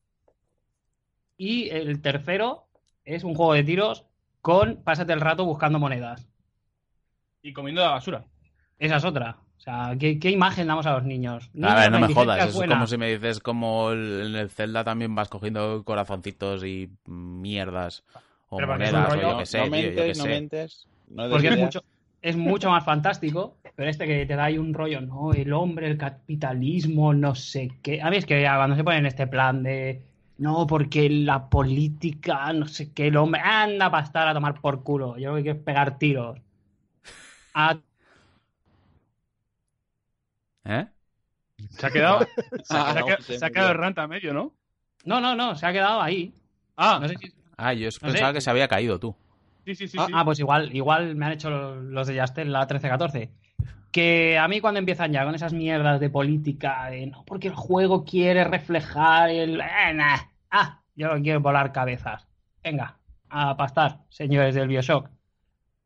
Y 1.37 1.69
el 1.69 2.01
tercero 2.01 2.65
es 3.05 3.23
un 3.23 3.33
juego 3.35 3.53
de 3.53 3.63
tiros 3.63 4.05
con 4.41 4.83
pásate 4.83 5.13
el 5.13 5.21
rato 5.21 5.45
buscando 5.45 5.79
monedas. 5.79 6.27
Y 7.41 7.53
comiendo 7.53 7.81
la 7.81 7.91
basura. 7.91 8.23
Esa 8.79 8.97
es 8.97 9.05
otra. 9.05 9.37
O 9.57 9.59
sea, 9.63 9.95
¿qué, 9.99 10.19
qué 10.19 10.31
imagen 10.31 10.67
damos 10.67 10.85
a 10.87 10.93
los 10.93 11.03
niños? 11.03 11.49
A 11.61 11.75
ver, 11.75 11.91
no 11.91 11.99
me 11.99 12.13
jodas. 12.13 12.39
Eso 12.39 12.47
es 12.49 12.55
buena. 12.55 12.73
como 12.75 12.87
si 12.87 12.97
me 12.97 13.11
dices 13.11 13.39
como 13.39 13.91
el- 13.91 14.21
en 14.27 14.35
el 14.35 14.49
Zelda 14.49 14.83
también 14.83 15.13
vas 15.13 15.29
cogiendo 15.29 15.83
corazoncitos 15.83 16.63
y 16.65 16.89
mierdas. 17.05 18.03
O 18.49 18.57
Pero 18.57 18.67
monedas, 18.69 19.07
o 19.07 19.15
rollo- 19.15 19.31
yo 19.31 19.37
que 19.37 19.45
sé, 19.45 19.57
no 19.59 19.63
tío, 19.65 19.71
yo 19.71 19.87
mentes, 19.87 20.03
que 20.03 20.17
no 20.17 20.23
sé. 20.23 20.29
mentes. 20.29 20.87
No 21.09 21.29
Porque 21.29 21.47
es 21.49 21.57
mucho, 21.57 21.83
es 22.21 22.35
mucho 22.37 22.69
más 22.71 22.83
fantástico, 22.83 23.57
pero 23.75 23.89
este 23.89 24.07
que 24.07 24.25
te 24.25 24.35
da 24.35 24.45
ahí 24.45 24.57
un 24.57 24.73
rollo, 24.73 24.99
¿no? 25.01 25.31
El 25.33 25.53
hombre, 25.53 25.87
el 25.87 25.97
capitalismo, 25.97 27.13
no 27.13 27.35
sé 27.35 27.69
qué. 27.83 28.01
A 28.01 28.09
mí 28.09 28.17
es 28.17 28.25
que 28.25 28.41
ya 28.41 28.55
cuando 28.57 28.75
se 28.75 28.83
ponen 28.83 29.01
en 29.01 29.05
este 29.05 29.27
plan 29.27 29.61
de. 29.63 30.01
No, 30.45 30.65
porque 30.67 31.07
la 31.09 31.49
política, 31.49 32.51
no 32.53 32.67
sé 32.67 32.91
qué, 32.93 33.07
el 33.07 33.17
hombre. 33.17 33.41
Anda 33.43 33.91
para 33.91 34.03
estar 34.03 34.27
a 34.27 34.33
tomar 34.33 34.59
por 34.59 34.83
culo. 34.83 35.17
Yo 35.17 35.29
lo 35.31 35.35
que 35.37 35.43
quiero 35.43 35.59
es 35.59 35.63
pegar 35.63 35.97
tiros. 35.99 36.39
Ah, 37.53 37.77
¿Eh? 40.65 40.87
Se 41.69 41.85
ha 41.85 41.91
quedado. 41.91 42.19
se 42.63 42.77
ha, 42.77 42.81
Ah, 42.89 42.93
se 42.93 42.97
ha 42.97 43.01
no, 43.01 43.05
quedado- 43.05 43.21
se 43.23 43.39
se 43.39 43.45
ha 43.45 43.49
quedado 43.49 43.69
el 43.69 43.75
murió. 43.77 43.81
rant 43.83 43.97
a 43.99 44.07
medio, 44.07 44.33
¿no? 44.33 44.51
no, 45.05 45.19
no, 45.21 45.35
no, 45.35 45.55
se 45.55 45.65
ha 45.65 45.71
quedado 45.73 46.01
ahí. 46.01 46.33
Ah, 46.77 46.99
No 47.01 47.07
sé 47.07 47.15
si- 47.17 47.33
Ah, 47.57 47.73
yo 47.73 47.91
sé. 47.91 47.99
pensaba 47.99 48.33
que 48.33 48.41
se 48.41 48.49
había 48.49 48.67
caído 48.67 48.99
tú. 48.99 49.15
sí, 49.65 49.75
sí, 49.75 49.87
sí. 49.87 49.97
Ah, 49.99 50.05
sí. 50.07 50.11
Ah, 50.15 50.25
pues 50.25 50.39
igual, 50.39 50.75
igual 50.75 51.15
me 51.15 51.25
han 51.27 51.33
hecho 51.33 51.49
los 51.75 52.07
de 52.07 52.15
Yastel 52.15 52.51
la 52.51 52.67
13-14. 52.67 53.29
Que 53.91 54.39
a 54.39 54.47
mí 54.47 54.61
cuando 54.61 54.79
empiezan 54.79 55.11
ya 55.11 55.23
con 55.25 55.35
esas 55.35 55.53
mierdas 55.53 55.99
de 55.99 56.09
política, 56.09 56.89
de 56.89 57.07
no, 57.07 57.23
porque 57.25 57.49
el 57.49 57.55
juego 57.55 58.03
quiere 58.05 58.43
reflejar 58.45 59.29
el... 59.29 59.59
eh, 59.61 59.93
nah. 59.93 60.17
Ah, 60.51 60.83
yo 60.95 61.07
lo 61.07 61.15
que 61.15 61.21
quiero 61.23 61.39
volar 61.39 61.71
cabezas. 61.71 62.27
Venga, 62.63 62.99
a 63.29 63.55
pastar, 63.57 64.03
señores 64.09 64.53
del 64.53 64.67
Bioshock. 64.67 65.09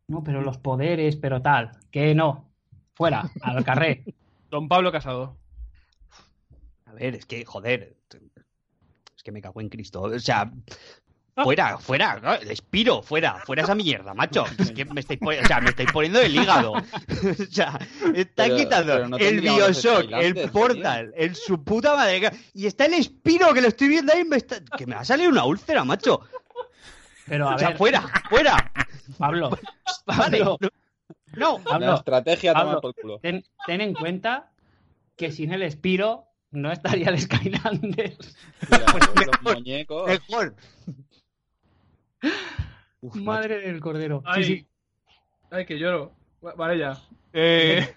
No, 0.07 0.23
pero 0.23 0.41
los 0.41 0.57
poderes, 0.57 1.15
pero 1.15 1.41
tal. 1.41 1.71
Que 1.91 2.13
no. 2.13 2.51
Fuera, 2.93 3.29
al 3.41 3.63
carré. 3.63 4.03
Don 4.49 4.67
Pablo 4.67 4.91
Casado. 4.91 5.37
A 6.85 6.93
ver, 6.93 7.15
es 7.15 7.25
que, 7.25 7.45
joder. 7.45 7.97
Es 9.15 9.23
que 9.23 9.31
me 9.31 9.41
cago 9.41 9.61
en 9.61 9.69
Cristo. 9.69 10.01
O 10.01 10.19
sea, 10.19 10.51
fuera, 11.43 11.77
fuera. 11.77 12.19
¿no? 12.21 12.33
El 12.33 12.51
Espiro, 12.51 13.01
fuera. 13.01 13.39
Fuera 13.45 13.63
esa 13.63 13.75
mierda, 13.75 14.13
macho. 14.13 14.45
Es 14.59 14.71
que 14.71 14.85
me 14.85 15.01
estáis, 15.01 15.19
poni- 15.19 15.43
o 15.43 15.47
sea, 15.47 15.59
me 15.61 15.69
estáis 15.69 15.91
poniendo 15.91 16.19
el 16.21 16.35
hígado. 16.35 16.71
O 16.73 17.51
sea, 17.51 17.79
está 18.13 18.43
Pero- 18.45 18.55
quitando 18.57 18.93
pero 18.93 19.07
no 19.09 19.17
el 19.17 19.41
Bioshock, 19.41 20.11
el 20.11 20.49
Portal, 20.51 21.13
el 21.15 21.35
su 21.35 21.63
puta 21.63 21.95
madre. 21.95 22.31
Y 22.53 22.65
está 22.67 22.85
el 22.85 22.93
Espiro 22.95 23.53
que 23.53 23.61
lo 23.61 23.67
estoy 23.67 23.87
viendo 23.89 24.13
ahí. 24.13 24.23
me 24.23 24.37
está- 24.37 24.61
Que 24.77 24.85
me 24.85 24.95
va 24.95 25.01
a 25.01 25.05
salir 25.05 25.27
una 25.29 25.45
úlcera, 25.45 25.83
macho. 25.83 26.21
Pero 27.27 27.49
a 27.49 27.55
O 27.55 27.59
sea, 27.59 27.69
ver, 27.69 27.77
fuera, 27.77 28.01
fuera. 28.29 28.71
Pablo, 29.17 29.49
Vale. 30.05 30.37
Pablo, 30.39 30.57
No. 31.35 31.57
La 31.57 31.63
Pablo, 31.63 31.95
estrategia 31.95 32.53
toma 32.53 32.65
Pablo. 32.65 32.81
por 32.81 32.95
culo. 32.95 33.19
ten, 33.19 33.43
ten 33.65 33.81
en 33.81 33.93
cuenta 33.93 34.51
que 35.17 35.31
sin 35.31 35.51
el 35.53 35.63
Espiro 35.63 36.25
no 36.51 36.71
estaría 36.71 37.09
el 37.09 37.19
Skylanders. 37.19 38.37
Mira, 38.69 38.85
Pues 38.91 39.07
los 39.07 39.15
mejor. 39.41 39.55
muñecos. 39.55 40.07
Mejor. 40.07 40.55
Uf, 43.01 43.15
macho. 43.15 43.25
Madre 43.25 43.59
del 43.61 43.79
cordero. 43.79 44.21
Ay, 44.25 44.43
sí. 44.43 44.65
ay, 45.51 45.65
que 45.65 45.77
lloro. 45.77 46.13
Va- 46.45 46.53
Vale, 46.55 46.77
ya. 46.79 46.97
Eh, 47.33 47.93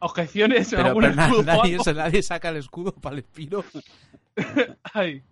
objeciones. 0.00 0.68
Pero, 0.70 0.86
¿Algún 0.86 1.02
pero 1.02 1.14
na- 1.14 1.24
escudo 1.26 1.40
o 1.40 1.44
nadie, 1.44 1.78
nadie 1.94 2.22
saca 2.22 2.48
el 2.50 2.56
escudo 2.56 2.92
para 2.92 3.14
el 3.14 3.20
espiro. 3.20 3.64
Ay, 4.94 5.22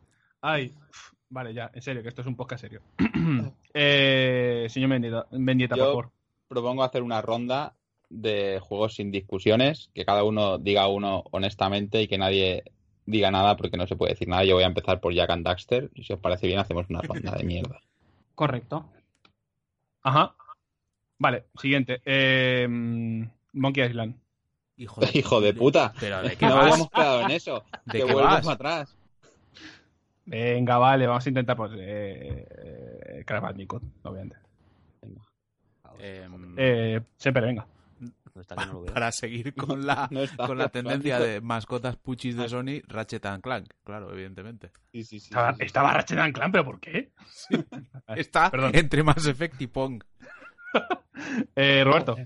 ay. 0.43 0.75
Vale, 1.31 1.53
ya, 1.55 1.71
en 1.75 1.83
serio, 1.83 2.03
que 2.03 2.09
esto 2.09 2.23
es 2.23 2.27
un 2.27 2.37
podcast 2.37 2.63
serio. 2.63 2.81
eh, 3.75 4.67
señor 4.71 4.89
Mendieta, 4.91 5.27
Mendieta, 5.33 5.77
Yo- 5.77 5.85
por 5.85 6.05
favor. 6.05 6.11
Propongo 6.49 6.83
hacer 6.83 7.03
una 7.03 7.21
ronda 7.21 7.75
de 8.09 8.59
juegos 8.63 8.95
sin 8.95 9.11
discusiones, 9.11 9.91
que 9.95 10.07
cada 10.07 10.25
uno 10.25 10.57
diga 10.57 10.89
uno 10.89 11.25
honestamente 11.33 12.01
y 12.01 12.09
que 12.09 12.17
nadie 12.17 12.63
diga 13.09 13.31
nada 13.31 13.57
porque 13.57 13.77
no 13.77 13.87
se 13.87 13.97
puede 13.97 14.13
decir 14.13 14.29
nada. 14.29 14.45
Yo 14.45 14.55
voy 14.55 14.65
a 14.65 14.69
empezar 14.69 15.01
por 15.01 15.15
Jack 15.15 15.31
and 15.31 15.45
Daxter 15.45 15.91
y 15.95 16.05
si 16.05 16.13
os 16.13 16.21
parece 16.21 16.47
bien 16.47 16.59
hacemos 16.59 16.87
una 16.91 17.01
ronda 17.01 17.33
de 17.33 17.45
mierda. 17.45 17.81
Correcto. 18.35 18.85
Ajá. 20.03 20.35
Vale, 21.19 21.47
siguiente. 21.61 22.01
Eh, 22.05 22.69
Monkey 23.53 23.85
Island. 23.85 24.15
Hijo 24.77 25.01
de, 25.01 25.11
Hijo 25.19 25.41
de 25.41 25.55
puta. 25.55 25.93
Pero 25.99 26.23
de 26.23 26.37
qué 26.37 26.47
No 26.47 26.55
vas? 26.55 26.65
habíamos 26.67 26.91
quedado 26.91 27.23
en 27.23 27.31
eso. 27.31 27.65
¿De 27.87 27.93
que 27.93 27.99
qué 28.07 28.13
vuelvo 28.13 28.29
vas? 28.31 28.43
para 28.43 28.55
atrás. 28.55 28.97
Venga, 30.27 30.77
vale, 30.77 31.07
vamos 31.07 31.25
a 31.25 31.29
intentar, 31.31 31.57
pues, 31.57 31.73
eh, 31.75 32.47
eh, 32.51 33.25
Crash 33.27 33.41
Bandicoot, 33.41 33.83
obviamente. 34.03 34.37
Eh, 35.99 37.01
siempre, 37.17 37.45
venga. 37.45 37.67
No 38.39 38.43
está 38.43 38.55
que 38.55 38.67
no 38.67 38.73
lo 38.75 38.81
veo. 38.83 38.95
para 38.95 39.11
seguir 39.11 39.53
con 39.57 39.85
la, 39.87 40.07
No 40.13 40.23
está. 40.23 40.47
con 40.47 40.59
la 40.59 40.69
tendencia 40.69 41.19
de 41.19 41.41
mascotas 41.41 41.97
puchis 41.97 42.37
de 42.37 42.49
Sony, 42.49 42.83
Ratchet 42.87 43.27
and 43.27 43.43
Clank, 43.43 43.69
claro, 43.83 44.13
evidentemente. 44.13 44.71
Sí, 44.93 45.03
sí, 45.03 45.19
sí, 45.19 45.27
Estaba, 45.31 45.53
sí, 45.55 45.59
sí. 45.59 45.65
estaba 45.67 45.93
Ratchet 45.93 46.19
and 46.19 46.33
Clank, 46.35 46.53
pero 46.53 46.65
¿por 46.65 46.79
qué? 46.79 47.11
Está 48.17 48.49
Perdón. 48.51 48.71
entre 48.75 49.03
Mass 49.03 49.27
Effect 49.27 49.61
y 49.61 49.67
Pong. 49.67 50.03
Eh, 51.57 51.83
Roberto. 51.85 52.17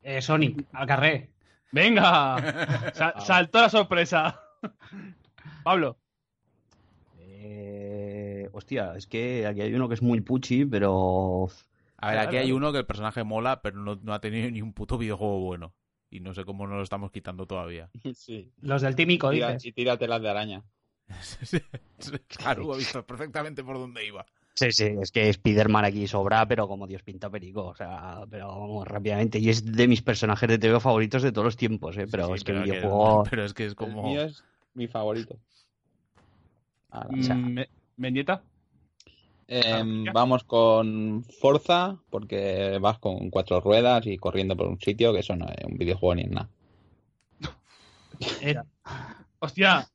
Eh, 0.00 0.22
Sonic, 0.22 0.64
al 0.72 0.86
carré. 0.86 1.30
Venga. 1.70 2.90
Sa- 2.94 3.20
saltó 3.20 3.60
la 3.60 3.68
sorpresa. 3.68 4.40
Pablo. 5.62 5.98
Eh, 7.18 8.48
hostia, 8.52 8.94
es 8.96 9.06
que 9.06 9.46
aquí 9.46 9.60
hay 9.60 9.74
uno 9.74 9.86
que 9.88 9.94
es 9.94 10.02
muy 10.02 10.20
puchi, 10.22 10.64
pero. 10.64 11.48
A 12.02 12.06
ver, 12.08 12.14
Claro, 12.16 12.28
aquí 12.28 12.36
hay 12.36 12.42
claro. 12.44 12.56
uno 12.56 12.72
que 12.72 12.78
el 12.78 12.86
personaje 12.86 13.24
mola, 13.24 13.62
pero 13.62 13.78
no, 13.78 13.96
no 14.02 14.12
ha 14.12 14.20
tenido 14.20 14.50
ni 14.50 14.60
un 14.60 14.72
puto 14.74 14.98
videojuego 14.98 15.40
bueno. 15.40 15.72
Y 16.10 16.20
no 16.20 16.34
sé 16.34 16.44
cómo 16.44 16.66
no 16.66 16.76
lo 16.76 16.82
estamos 16.82 17.10
quitando 17.10 17.46
todavía. 17.46 17.88
Sí. 18.14 18.52
Los 18.60 18.82
del 18.82 18.94
tímico, 18.94 19.30
Tira- 19.30 19.48
dices. 19.52 19.66
y 19.66 19.72
tíratelas 19.72 20.20
de 20.20 20.28
araña. 20.28 20.62
claro, 22.28 22.74
he 22.74 22.78
visto 22.78 23.04
perfectamente 23.04 23.62
por 23.64 23.78
dónde 23.78 24.06
iba. 24.06 24.24
Sí, 24.54 24.70
sí, 24.70 24.84
es 25.00 25.10
que 25.10 25.28
Spider-Man 25.30 25.84
aquí 25.86 26.06
sobra, 26.06 26.46
pero 26.46 26.68
como 26.68 26.86
Dios 26.86 27.02
pinta 27.02 27.30
perico, 27.30 27.66
o 27.68 27.74
sea, 27.74 28.20
pero 28.28 28.48
vamos 28.48 28.86
rápidamente. 28.86 29.38
Y 29.38 29.48
es 29.48 29.64
de 29.64 29.88
mis 29.88 30.02
personajes 30.02 30.46
de 30.48 30.58
TV 30.58 30.78
favoritos 30.78 31.22
de 31.22 31.32
todos 31.32 31.46
los 31.46 31.56
tiempos, 31.56 31.96
¿eh? 31.96 32.06
Pero 32.10 32.26
Sí, 32.26 32.32
es 32.34 32.44
que 32.44 32.52
pero 32.52 32.64
videojuego. 32.64 33.24
pero 33.30 33.44
es 33.44 33.54
que 33.54 33.64
es 33.64 33.70
El 33.70 33.76
como... 33.76 34.02
mío 34.02 34.22
es 34.24 34.44
mi 34.74 34.88
favorito. 34.88 35.38
Ahora, 36.90 37.08
O 37.18 37.22
sea- 37.22 37.34
Mm, 37.34 37.52
Me- 37.54 37.68
Mendieta. 37.96 38.42
Em, 39.54 40.04
vamos 40.14 40.44
con 40.44 41.24
Forza, 41.24 41.98
porque 42.08 42.78
vas 42.80 42.98
con 42.98 43.28
cuatro 43.28 43.60
ruedas 43.60 44.06
y 44.06 44.16
corriendo 44.16 44.56
por 44.56 44.66
un 44.66 44.80
sitio, 44.80 45.12
que 45.12 45.20
eso 45.20 45.36
no 45.36 45.46
es 45.46 45.62
un 45.66 45.76
videojuego 45.76 46.14
ni 46.14 46.22
es 46.22 46.30
nada. 46.30 46.48
Eh, 48.40 48.54
Hostia. 49.40 49.86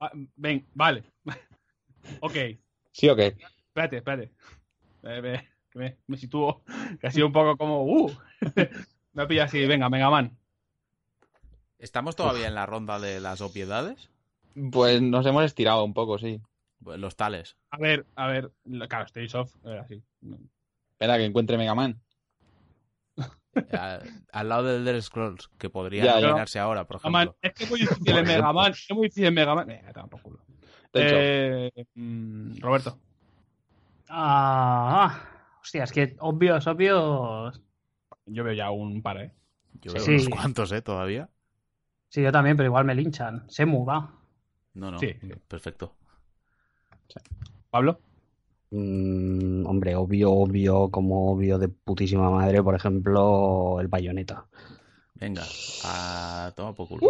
Ah, 0.00 0.10
Ven, 0.34 0.66
vale. 0.74 1.04
ok, 2.20 2.34
¿Sí 2.90 3.08
o 3.08 3.14
qué? 3.14 3.36
espérate, 3.68 3.98
espérate. 3.98 4.32
Eh, 5.04 5.22
me, 5.22 5.48
que 5.70 5.78
me, 5.78 5.96
me 6.08 6.16
sitúo. 6.16 6.62
Que 7.00 7.06
ha 7.06 7.10
sido 7.12 7.28
un 7.28 7.32
poco 7.32 7.56
como. 7.56 7.84
¡Uh! 7.84 8.10
me 9.12 9.22
ha 9.22 9.28
pillado 9.28 9.46
así. 9.46 9.64
Venga, 9.66 9.88
Mega 9.88 10.10
Man. 10.10 10.36
¿Estamos 11.78 12.16
todavía 12.16 12.48
en 12.48 12.56
la 12.56 12.66
ronda 12.66 12.98
de 12.98 13.20
las 13.20 13.40
obviedades? 13.40 14.10
Pues 14.72 15.00
nos 15.00 15.24
hemos 15.26 15.44
estirado 15.44 15.84
un 15.84 15.94
poco, 15.94 16.18
sí. 16.18 16.40
Pues 16.82 16.98
Los 16.98 17.16
tales. 17.16 17.56
A 17.70 17.78
ver, 17.78 18.06
a 18.14 18.26
ver. 18.28 18.52
Claro, 18.88 19.04
Stage 19.06 19.36
of. 19.36 19.54
Era 19.64 19.82
así. 19.82 20.02
Espera, 20.92 21.16
que 21.18 21.24
encuentre 21.24 21.58
Mega 21.58 21.74
Man. 21.74 22.00
Al, 23.72 24.02
al 24.32 24.48
lado 24.50 24.64
del 24.64 24.82
Elder 24.82 25.02
Scrolls, 25.02 25.48
que 25.56 25.70
podría 25.70 26.04
Ya, 26.04 26.20
nominarse 26.20 26.58
ahora, 26.58 26.86
por 26.86 27.02
Man. 27.10 27.28
ejemplo. 27.28 27.38
Es 27.40 27.54
que 27.54 27.64
es 27.64 27.70
muy 27.70 27.80
difícil 27.80 28.16
en 28.18 28.24
Mega 28.26 28.52
Man. 28.52 28.72
Es 28.72 28.86
muy 28.90 29.04
difícil 29.06 29.24
en 29.24 29.34
Mega 29.34 29.54
Man. 29.54 29.70
Eh, 29.70 29.82
hecho, 30.92 31.16
Eh, 31.16 31.72
mm, 31.94 32.58
Roberto. 32.60 32.98
ah, 34.08 35.20
hostia, 35.62 35.84
es 35.84 35.92
que 35.92 36.16
obvios, 36.20 36.66
obvios. 36.66 37.62
Yo 38.26 38.44
veo 38.44 38.54
ya 38.54 38.70
un 38.70 39.02
par, 39.02 39.18
¿eh? 39.18 39.32
Yo 39.80 39.92
veo 39.92 40.02
sí. 40.02 40.10
unos 40.12 40.28
cuantos, 40.28 40.72
¿eh? 40.72 40.82
Todavía. 40.82 41.30
Sí, 42.08 42.22
yo 42.22 42.32
también, 42.32 42.56
pero 42.56 42.66
igual 42.68 42.84
me 42.84 42.94
linchan. 42.94 43.48
Semu, 43.48 43.84
va. 43.84 44.12
No, 44.74 44.90
no. 44.90 44.98
Sí. 44.98 45.14
Perfecto. 45.48 45.96
Pablo. 47.70 48.00
Mm, 48.70 49.66
hombre, 49.66 49.94
obvio, 49.94 50.32
obvio, 50.32 50.90
como 50.90 51.30
obvio 51.32 51.58
de 51.58 51.68
putísima 51.68 52.30
madre, 52.30 52.62
por 52.62 52.74
ejemplo, 52.74 53.78
el 53.80 53.88
bayoneta. 53.88 54.46
Venga, 55.18 55.44
a 55.84 56.52
toma 56.56 56.74
por 56.74 56.88
culo. 56.88 57.00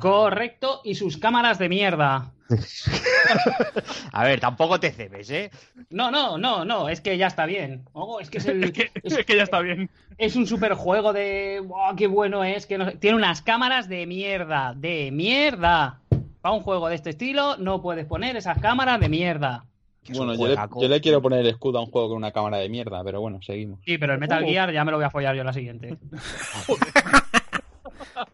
Correcto, 0.00 0.82
y 0.84 0.94
sus 0.96 1.16
cámaras 1.16 1.58
de 1.58 1.68
mierda. 1.70 2.32
A 4.12 4.24
ver, 4.24 4.38
tampoco 4.40 4.78
te 4.78 4.92
cebes, 4.92 5.30
¿eh? 5.30 5.50
No, 5.90 6.10
no, 6.10 6.36
no, 6.38 6.64
no, 6.64 6.88
es 6.90 7.00
que 7.00 7.16
ya 7.16 7.26
está 7.26 7.46
bien. 7.46 7.84
Oh, 7.92 8.20
es 8.20 8.28
que 8.30 8.38
es, 8.38 8.46
el- 8.46 8.64
Es 8.64 8.72
que, 8.72 8.90
es- 9.02 9.16
es 9.18 9.24
que 9.26 9.36
ya 9.36 9.42
está 9.44 9.60
bien. 9.60 9.88
es 10.18 10.36
un 10.36 10.46
superjuego 10.46 11.12
de. 11.12 11.60
¡Wow, 11.66 11.96
qué 11.96 12.06
bueno 12.06 12.44
es! 12.44 12.66
Que 12.66 12.76
no 12.78 12.92
Tiene 12.98 13.16
unas 13.16 13.40
cámaras 13.42 13.88
de 13.88 14.06
mierda, 14.06 14.74
de 14.76 15.10
mierda. 15.10 16.00
Para 16.46 16.54
un 16.54 16.62
juego 16.62 16.88
de 16.88 16.94
este 16.94 17.10
estilo, 17.10 17.56
no 17.56 17.82
puedes 17.82 18.06
poner 18.06 18.36
esas 18.36 18.60
cámaras 18.60 19.00
de 19.00 19.08
mierda. 19.08 19.66
Bueno, 20.10 20.32
yo 20.34 20.46
le, 20.46 20.54
juegaco. 20.54 20.80
yo 20.80 20.86
le 20.86 21.00
quiero 21.00 21.20
poner 21.20 21.40
el 21.40 21.48
escudo 21.48 21.78
a 21.78 21.80
un 21.82 21.90
juego 21.90 22.10
con 22.10 22.18
una 22.18 22.30
cámara 22.30 22.58
de 22.58 22.68
mierda, 22.68 23.02
pero 23.02 23.20
bueno, 23.20 23.42
seguimos. 23.42 23.80
Sí, 23.84 23.98
pero 23.98 24.12
el 24.12 24.20
Metal 24.20 24.44
Gear 24.44 24.72
ya 24.72 24.84
me 24.84 24.92
lo 24.92 24.98
voy 24.98 25.06
a 25.06 25.10
follar 25.10 25.34
yo 25.34 25.42
la 25.42 25.52
siguiente. 25.52 25.98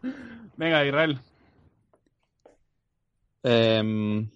Venga, 0.57 0.85
Israel. 0.85 1.17
Em, 3.41 4.29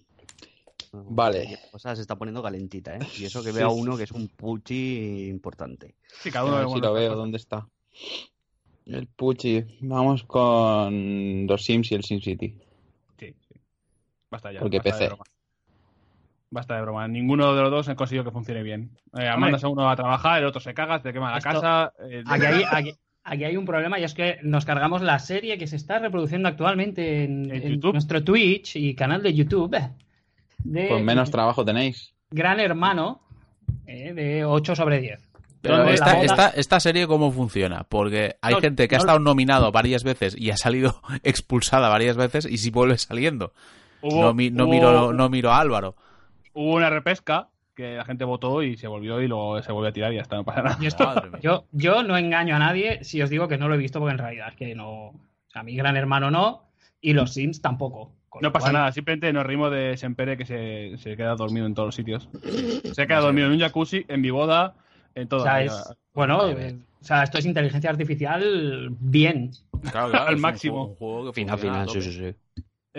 Vale. 0.92 1.44
La 1.44 1.70
cosa 1.70 1.94
se 1.94 2.02
está 2.02 2.16
poniendo 2.16 2.42
calentita, 2.42 2.96
¿eh? 2.96 3.06
Y 3.16 3.26
eso 3.26 3.44
que 3.44 3.52
veo 3.52 3.68
a 3.68 3.70
sí, 3.70 3.80
uno 3.80 3.96
que 3.96 4.02
es 4.02 4.10
un 4.10 4.26
puchi 4.26 5.28
importante. 5.28 5.94
Sí, 6.20 6.32
cada 6.32 6.46
a 6.46 6.48
uno 6.48 6.56
ver 6.56 6.66
ve 6.66 6.72
si 6.72 6.80
lo 6.80 6.92
veo. 6.94 7.14
¿dónde 7.14 7.36
está? 7.36 7.68
El 8.86 9.06
Puchi. 9.06 9.62
Vamos 9.82 10.24
con 10.24 11.46
los 11.46 11.64
Sims 11.64 11.92
y 11.92 11.94
el 11.94 12.02
SimCity. 12.02 12.48
Sí, 12.48 12.56
sí. 12.58 12.67
Basta 14.30 14.52
ya. 14.52 14.60
Porque 14.60 14.78
basta 14.78 14.90
PC. 14.90 15.02
De 15.04 15.08
broma. 15.08 15.24
Basta 16.50 16.76
de 16.76 16.82
broma. 16.82 17.08
Ninguno 17.08 17.54
de 17.54 17.62
los 17.62 17.70
dos 17.70 17.88
ha 17.88 17.94
conseguido 17.94 18.24
que 18.24 18.30
funcione 18.30 18.62
bien. 18.62 18.90
Eh, 19.18 19.30
mandas 19.36 19.64
a 19.64 19.68
uno 19.68 19.88
a 19.90 19.96
trabajar, 19.96 20.40
el 20.40 20.46
otro 20.46 20.60
se 20.60 20.72
caga, 20.74 21.02
te 21.02 21.12
quema 21.12 21.30
la 21.30 21.38
Esto- 21.38 21.50
casa. 21.50 21.92
eh, 22.08 22.22
Aquí 22.26 22.46
hay, 22.46 22.64
aquí- 22.70 22.94
aquí 23.24 23.44
hay 23.44 23.56
un 23.56 23.66
problema 23.66 23.98
y 23.98 24.04
es 24.04 24.14
que 24.14 24.38
nos 24.42 24.64
cargamos 24.64 25.02
la 25.02 25.18
serie 25.18 25.58
que 25.58 25.66
se 25.66 25.76
está 25.76 25.98
reproduciendo 25.98 26.48
actualmente 26.48 27.24
en, 27.24 27.50
En 27.50 27.62
en 27.62 27.72
YouTube. 27.74 27.92
nuestro 27.92 28.24
Twitch 28.24 28.76
y 28.76 28.94
canal 28.94 29.22
de 29.22 29.34
YouTube 29.34 29.76
de 30.64 30.86
Pues 30.88 31.04
menos 31.04 31.30
trabajo 31.30 31.64
tenéis. 31.64 32.14
Gran 32.30 32.60
Hermano 32.60 33.20
eh, 33.86 34.14
de 34.14 34.44
8 34.46 34.74
sobre 34.74 35.00
10. 35.00 35.20
Pero 35.60 35.84
esta, 35.88 36.14
boda- 36.14 36.24
esta, 36.24 36.48
esta 36.50 36.80
serie, 36.80 37.06
¿cómo 37.06 37.30
funciona? 37.32 37.84
Porque 37.84 38.36
hay 38.40 38.54
No, 38.54 38.60
gente 38.60 38.86
que 38.88 38.94
ha 38.94 38.98
estado 38.98 39.18
nominado 39.18 39.70
varias 39.72 40.02
veces 40.04 40.34
y 40.38 40.50
ha 40.50 40.56
salido 40.56 41.02
expulsada 41.24 41.88
varias 41.90 42.16
veces 42.16 42.46
y 42.50 42.56
si 42.58 42.70
vuelve 42.70 42.96
saliendo. 42.96 43.52
Hubo, 44.02 44.22
no, 44.22 44.34
mi- 44.34 44.50
no 44.50 44.64
hubo- 44.64 44.70
miro, 44.72 45.12
no 45.12 45.28
miro 45.28 45.50
a 45.50 45.58
Álvaro. 45.60 45.94
hubo 46.52 46.74
una 46.74 46.90
repesca 46.90 47.48
que 47.74 47.94
la 47.96 48.04
gente 48.04 48.24
votó 48.24 48.62
y 48.64 48.76
se 48.76 48.88
volvió 48.88 49.20
y 49.22 49.28
luego 49.28 49.62
se 49.62 49.70
volvió 49.70 49.90
a 49.90 49.92
tirar 49.92 50.12
y 50.12 50.16
ya 50.16 50.22
está, 50.22 50.34
no 50.36 50.44
pasa 50.44 50.62
nada. 50.62 50.78
Y 50.80 50.86
esto- 50.86 51.14
yo, 51.40 51.64
yo 51.72 52.02
no 52.02 52.16
engaño 52.16 52.56
a 52.56 52.58
nadie 52.58 53.04
si 53.04 53.22
os 53.22 53.30
digo 53.30 53.46
que 53.48 53.56
no 53.58 53.68
lo 53.68 53.74
he 53.74 53.78
visto 53.78 54.00
porque 54.00 54.12
en 54.12 54.18
realidad 54.18 54.48
es 54.48 54.56
que 54.56 54.74
no. 54.74 54.90
O 54.90 55.14
sea, 55.52 55.62
mi 55.62 55.76
Gran 55.76 55.96
Hermano 55.96 56.30
no 56.30 56.64
y 57.00 57.12
los 57.12 57.32
Sims 57.34 57.62
tampoco. 57.62 58.12
No 58.42 58.52
pasa 58.52 58.66
cual- 58.66 58.72
nada, 58.74 58.92
simplemente 58.92 59.32
nos 59.32 59.46
rimos 59.46 59.70
de 59.70 59.96
Sempere 59.96 60.36
que 60.36 60.44
se, 60.44 60.96
se 60.98 61.16
queda 61.16 61.34
dormido 61.36 61.66
en 61.66 61.74
todos 61.74 61.86
los 61.88 61.94
sitios. 61.94 62.28
Se 62.92 63.06
queda 63.06 63.20
dormido 63.20 63.46
en 63.46 63.54
un 63.54 63.60
jacuzzi, 63.60 64.04
en 64.08 64.20
mi 64.20 64.30
boda, 64.30 64.74
en 65.14 65.28
todo. 65.28 65.40
O 65.40 65.44
sea, 65.44 65.62
es, 65.62 65.94
bueno, 66.12 66.46
eh, 66.48 66.76
o 67.00 67.04
sea, 67.04 67.22
esto 67.22 67.38
es 67.38 67.46
inteligencia 67.46 67.88
artificial 67.90 68.88
bien. 69.00 69.52
Claro, 69.92 70.10
claro, 70.10 70.26
Al 70.26 70.34
un 70.34 70.40
máximo. 70.40 70.74
juego- 70.74 70.88
un 70.90 70.96
juego 70.96 71.32
que 71.32 71.40
Final, 71.40 71.54
a 71.54 71.58
final, 71.58 71.88
sí, 71.88 72.02
sí, 72.02 72.12
sí. 72.12 72.34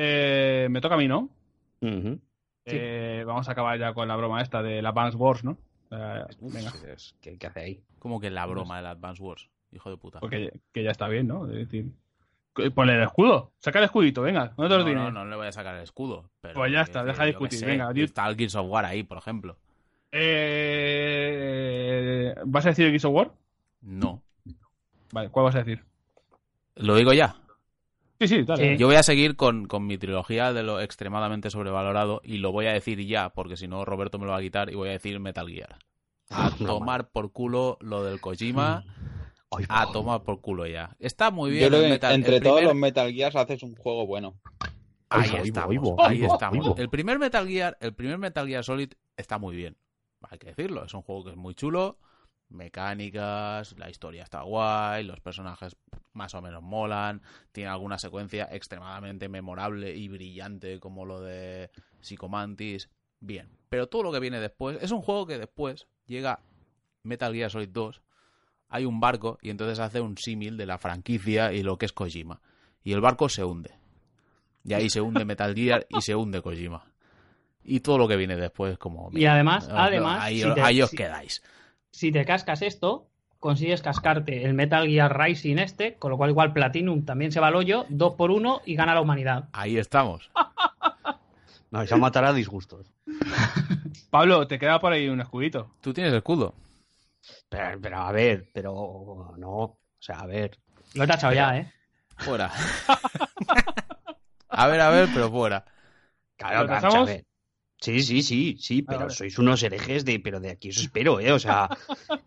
Eh, 0.02 0.68
me 0.72 0.80
toca 0.80 0.96
a 0.96 0.98
mí, 0.98 1.10
¿no? 1.10 1.28
Eh, 2.66 3.24
vamos 3.28 3.50
a 3.50 3.52
acabar 3.52 3.78
ya 3.78 3.94
con 3.94 4.08
la 4.08 4.16
broma 4.16 4.42
esta 4.42 4.62
de 4.64 4.82
la 4.82 4.90
Advance 4.90 5.18
Wars, 5.18 5.44
¿no? 5.44 5.58
Eh, 5.92 6.24
venga, 6.40 6.72
¿Qué, 7.20 7.38
qué 7.38 7.48
hace 7.48 7.60
ahí? 7.60 7.82
Como 8.00 8.22
que 8.22 8.30
la 8.30 8.46
broma 8.46 8.78
del 8.78 8.86
Advance 8.86 9.22
Wars. 9.22 9.50
Hijo 9.74 9.90
de 9.90 9.98
puta. 9.98 10.20
porque 10.22 10.54
que 10.72 10.84
ya 10.84 10.92
está 10.92 11.08
bien, 11.10 11.28
¿no? 11.28 11.46
Es 11.48 11.52
decir, 11.54 11.92
ponle 12.74 12.96
el 12.96 13.04
escudo, 13.04 13.52
saca 13.60 13.80
el 13.80 13.86
escudito, 13.86 14.22
venga, 14.22 14.54
¿dónde 14.56 14.70
te 14.78 14.84
lo 14.84 14.90
no, 14.96 15.12
no, 15.12 15.26
no 15.26 15.30
le 15.30 15.36
voy 15.36 15.48
a 15.48 15.52
sacar 15.52 15.76
el 15.76 15.84
escudo. 15.84 16.30
pero 16.42 16.54
Pues 16.56 16.72
ya 16.72 16.82
está, 16.82 17.02
que 17.02 17.08
deja 17.08 17.24
de 17.24 17.28
discutir, 17.28 17.60
sé, 17.60 17.66
venga, 17.66 17.92
di- 17.92 18.04
Está 18.04 18.26
el 18.28 18.38
Gears 18.38 18.56
of 18.56 18.68
War 18.70 18.86
ahí, 18.86 19.04
por 19.04 19.18
ejemplo. 19.18 19.58
Eh, 21.02 22.36
¿Vas 22.46 22.66
a 22.66 22.70
decir 22.70 22.86
el 22.86 22.92
Gears 22.92 23.06
of 23.06 23.14
War? 23.14 23.32
No. 23.82 24.24
Vale, 25.12 25.30
¿cuál 25.30 25.46
vas 25.46 25.56
a 25.56 25.60
decir? 25.60 25.84
¿Lo 26.76 26.96
digo 26.96 27.14
ya? 27.14 27.36
Sí, 28.20 28.28
sí, 28.28 28.44
dale. 28.44 28.78
Yo 28.78 28.88
voy 28.88 28.96
a 28.98 29.04
seguir 29.04 29.36
con, 29.36 29.66
con 29.68 29.88
mi 29.88 29.98
trilogía 29.98 30.52
de 30.54 30.64
lo 30.64 30.82
extremadamente 30.82 31.50
sobrevalorado 31.50 32.22
y 32.24 32.38
lo 32.40 32.52
voy 32.52 32.66
a 32.66 32.74
decir 32.74 33.00
ya, 33.06 33.30
porque 33.30 33.56
si 33.58 33.68
no 33.68 33.86
Roberto 33.86 34.20
me 34.20 34.26
lo 34.26 34.32
va 34.32 34.38
a 34.38 34.42
quitar 34.42 34.70
y 34.70 34.76
voy 34.76 34.90
a 34.90 34.94
decir 34.94 35.20
Metal 35.20 35.48
Gear. 35.50 35.78
A 36.30 36.52
No, 36.60 36.68
tomar 36.68 37.10
por 37.10 37.32
culo 37.32 37.78
lo 37.82 38.04
del 38.04 38.20
Kojima, 38.20 38.84
Ay, 39.52 39.66
a 39.70 39.92
tomar 39.92 40.24
por 40.24 40.42
culo 40.42 40.68
ya. 40.68 40.96
Está 41.00 41.32
muy 41.32 41.50
bien 41.52 41.64
Yo 41.64 41.70
creo 41.70 41.80
el 41.80 41.86
que 41.86 41.92
Metal 41.94 42.14
entre 42.14 42.36
el 42.38 42.44
todos 42.44 42.56
primer- 42.58 42.74
los 42.74 42.80
Metal 42.80 43.12
Gears 43.14 43.36
haces 43.36 43.64
un 43.64 43.76
juego 43.76 44.06
bueno. 44.06 44.36
Ahí 45.12 45.22
Oigo, 45.24 45.34
oigo, 45.38 45.44
estamos, 45.46 45.70
oigo, 45.72 45.96
ahí 46.06 46.24
estamos. 46.24 46.78
El 46.78 46.90
primer 46.90 47.18
Metal 47.18 47.48
Gear, 47.48 47.78
el 47.82 47.96
primer 47.96 48.18
Metal 48.20 48.46
Gear 48.48 48.64
Solid 48.64 48.92
está 49.18 49.40
muy 49.40 49.56
bien. 49.56 49.76
Hay 50.30 50.38
que 50.38 50.48
decirlo, 50.48 50.84
es 50.86 50.94
un 50.94 51.02
juego 51.02 51.24
que 51.24 51.32
es 51.32 51.38
muy 51.38 51.56
chulo, 51.56 51.98
mecánicas, 52.50 53.76
la 53.78 53.90
historia 53.90 54.24
está 54.24 54.42
guay, 54.42 55.04
los 55.04 55.20
personajes 55.20 55.76
más 56.14 56.34
o 56.34 56.42
menos 56.42 56.62
molan, 56.64 57.22
tiene 57.52 57.70
alguna 57.70 57.98
secuencia 58.00 58.48
extremadamente 58.52 59.30
memorable 59.30 59.96
y 59.96 60.08
brillante 60.08 60.80
como 60.80 61.06
lo 61.06 61.22
de 61.22 61.70
Psychomantis, 62.02 62.90
bien. 63.20 63.50
Pero 63.70 63.88
todo 63.88 64.04
lo 64.04 64.12
que 64.12 64.20
viene 64.20 64.40
después, 64.40 64.78
es 64.82 64.92
un 64.92 65.02
juego 65.02 65.26
que 65.28 65.38
después 65.38 65.88
llega 66.08 66.40
Metal 67.04 67.34
Gear 67.34 67.52
Solid 67.52 67.70
2, 67.70 68.02
hay 68.70 68.86
un 68.86 69.00
barco 69.00 69.38
y 69.42 69.50
entonces 69.50 69.80
hace 69.80 70.02
un 70.02 70.18
símil 70.18 70.58
de 70.58 70.66
la 70.66 70.78
franquicia 70.78 71.54
y 71.54 71.64
lo 71.64 71.78
que 71.78 71.86
es 71.86 71.94
Kojima. 71.94 72.42
Y 72.84 72.94
el 72.94 73.02
barco 73.02 73.30
se 73.30 73.44
hunde. 73.44 73.76
Y 74.64 74.74
ahí 74.74 74.90
se 74.90 75.02
hunde 75.02 75.26
Metal 75.26 75.54
Gear 75.56 75.86
y 75.90 76.02
se 76.02 76.16
hunde 76.16 76.42
Kojima. 76.42 76.86
Y 77.64 77.80
todo 77.82 77.98
lo 77.98 78.08
que 78.08 78.16
viene 78.16 78.36
después 78.36 78.78
como... 78.78 79.10
Y 79.14 79.26
además, 79.26 79.68
mira, 79.68 79.84
además, 79.86 80.20
ahí, 80.22 80.42
si 80.42 80.54
te- 80.54 80.62
ahí 80.62 80.82
os 80.82 80.90
si- 80.92 80.98
quedáis. 80.98 81.42
Si 81.92 82.12
te 82.12 82.26
cascas 82.26 82.62
esto, 82.62 83.10
consigues 83.40 83.82
cascarte 83.82 84.44
el 84.46 84.54
Metal 84.54 84.88
Gear 84.88 85.18
Rising 85.18 85.58
este, 85.58 85.96
con 85.96 86.12
lo 86.12 86.18
cual 86.18 86.30
igual 86.30 86.54
Platinum 86.54 87.06
también 87.06 87.32
se 87.32 87.40
va 87.40 87.48
al 87.48 87.56
hoyo, 87.56 87.86
dos 87.90 88.16
por 88.16 88.32
uno 88.32 88.62
y 88.66 88.76
gana 88.76 88.94
la 88.94 89.02
humanidad. 89.02 89.50
Ahí 89.54 89.78
estamos. 89.78 90.30
Me 91.72 91.80
vais 91.80 91.92
a 91.92 91.98
matar 91.98 92.26
a 92.26 92.34
disgustos. 92.34 92.92
Pablo, 94.10 94.48
te 94.48 94.58
queda 94.58 94.80
por 94.80 94.92
ahí 94.92 95.08
un 95.08 95.22
escudito. 95.22 95.76
Tú 95.82 95.94
tienes 95.94 96.14
escudo. 96.14 96.56
Pero, 97.48 97.80
pero, 97.80 97.98
a 97.98 98.12
ver, 98.12 98.50
pero 98.54 99.36
no. 99.38 99.50
O 99.50 99.78
sea, 100.00 100.22
a 100.22 100.26
ver. 100.26 100.58
Lo 100.96 101.04
he 101.04 101.08
tachado 101.08 101.34
ya, 101.34 101.58
¿eh? 101.58 101.72
Fuera. 102.18 102.52
a 104.50 104.68
ver, 104.68 104.82
a 104.82 104.90
ver, 104.90 105.10
pero 105.14 105.30
fuera. 105.30 105.64
Claro, 106.38 106.64
¿Lo 106.64 106.74
a 106.74 107.06
ver. 107.06 107.26
Sí, 107.80 108.02
sí, 108.04 108.22
sí, 108.24 108.58
sí, 108.60 108.82
pero 108.82 109.00
vale. 109.02 109.12
sois 109.12 109.40
unos 109.40 109.64
herejes 109.64 110.04
de, 110.04 110.20
pero 110.20 110.40
de 110.40 110.52
aquí 110.52 110.70
os 110.70 110.78
espero, 110.78 111.20
eh. 111.20 111.32
O 111.32 111.40
sea, 111.40 111.70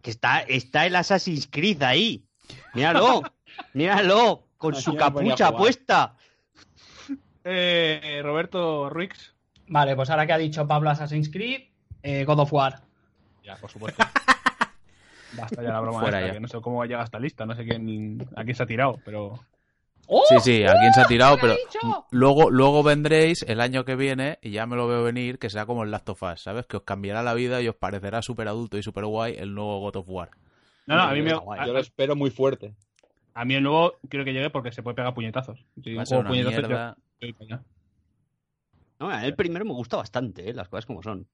que 0.00 0.10
está, 0.10 0.40
está 0.40 0.86
el 0.86 0.96
Assassin's 0.96 1.46
Creed 1.50 1.82
ahí. 1.82 2.24
Míralo, 2.74 3.22
míralo, 3.74 4.48
con 4.56 4.74
Aquí 4.74 4.82
su 4.82 4.96
capucha 4.96 5.52
puesta. 5.52 6.16
Eh, 7.44 8.20
Roberto 8.22 8.88
Ruix. 8.88 9.34
Vale, 9.68 9.94
pues 9.94 10.08
ahora 10.10 10.26
que 10.26 10.32
ha 10.32 10.38
dicho 10.38 10.66
Pablo 10.66 10.90
Assassin's 10.90 11.28
Creed, 11.30 11.64
eh, 12.02 12.24
God 12.24 12.40
of 12.40 12.52
War. 12.52 12.82
Ya, 13.44 13.56
por 13.56 13.70
supuesto. 13.70 14.02
Basta 15.36 15.62
ya 15.62 15.72
la 15.72 15.80
broma 15.80 16.00
Fuera 16.00 16.18
esta, 16.18 16.28
ya. 16.28 16.34
que 16.34 16.40
no 16.40 16.48
sé 16.48 16.60
cómo 16.60 16.84
llega 16.84 17.00
a 17.00 17.04
esta 17.04 17.18
lista, 17.18 17.46
no 17.46 17.54
sé 17.54 17.64
quién, 17.64 18.26
a 18.36 18.44
quién 18.44 18.54
se 18.54 18.62
ha 18.62 18.66
tirado, 18.66 18.98
pero... 19.04 19.40
¡Oh! 20.08 20.22
Sí, 20.28 20.36
sí, 20.40 20.64
a 20.64 20.74
quién 20.78 20.92
se 20.92 21.00
ha 21.00 21.06
tirado, 21.06 21.36
¿Qué 21.38 21.46
me 21.46 21.54
pero 21.80 22.06
luego, 22.10 22.50
luego 22.50 22.82
vendréis 22.82 23.42
el 23.48 23.60
año 23.60 23.84
que 23.84 23.96
viene, 23.96 24.38
y 24.42 24.50
ya 24.50 24.66
me 24.66 24.76
lo 24.76 24.86
veo 24.88 25.02
venir, 25.02 25.38
que 25.38 25.48
será 25.48 25.64
como 25.64 25.84
el 25.84 25.90
Last 25.90 26.08
of 26.08 26.22
Us, 26.22 26.40
¿sabes? 26.42 26.66
Que 26.66 26.76
os 26.78 26.82
cambiará 26.82 27.22
la 27.22 27.34
vida 27.34 27.62
y 27.62 27.68
os 27.68 27.76
parecerá 27.76 28.20
súper 28.20 28.48
adulto 28.48 28.76
y 28.78 28.82
súper 28.82 29.04
guay 29.06 29.36
el 29.38 29.54
nuevo 29.54 29.78
God 29.80 29.96
of 29.96 30.08
War. 30.08 30.30
No, 30.86 30.96
no, 30.96 31.02
a 31.02 31.12
mí, 31.12 31.22
me, 31.22 31.30
Yo 31.30 31.72
lo 31.72 31.78
espero 31.78 32.16
muy 32.16 32.30
fuerte. 32.30 32.74
a 33.34 33.44
mí 33.44 33.54
el 33.54 33.62
nuevo 33.62 33.94
quiero 34.08 34.24
que 34.24 34.32
llegue 34.32 34.50
porque 34.50 34.72
se 34.72 34.82
puede 34.82 34.96
pegar 34.96 35.14
puñetazos. 35.14 35.64
Si 35.82 35.94
Va 35.94 35.98
un 35.98 36.02
a 36.02 36.06
ser 36.06 36.18
una 36.18 36.28
puñetazos, 36.28 36.68
mierda. 36.68 36.96
yo. 37.48 37.58
No, 38.98 39.20
el 39.20 39.34
primero 39.34 39.64
me 39.64 39.72
gusta 39.72 39.96
bastante, 39.96 40.48
¿eh? 40.50 40.54
las 40.54 40.68
cosas 40.68 40.86
como 40.86 41.02
son. 41.02 41.26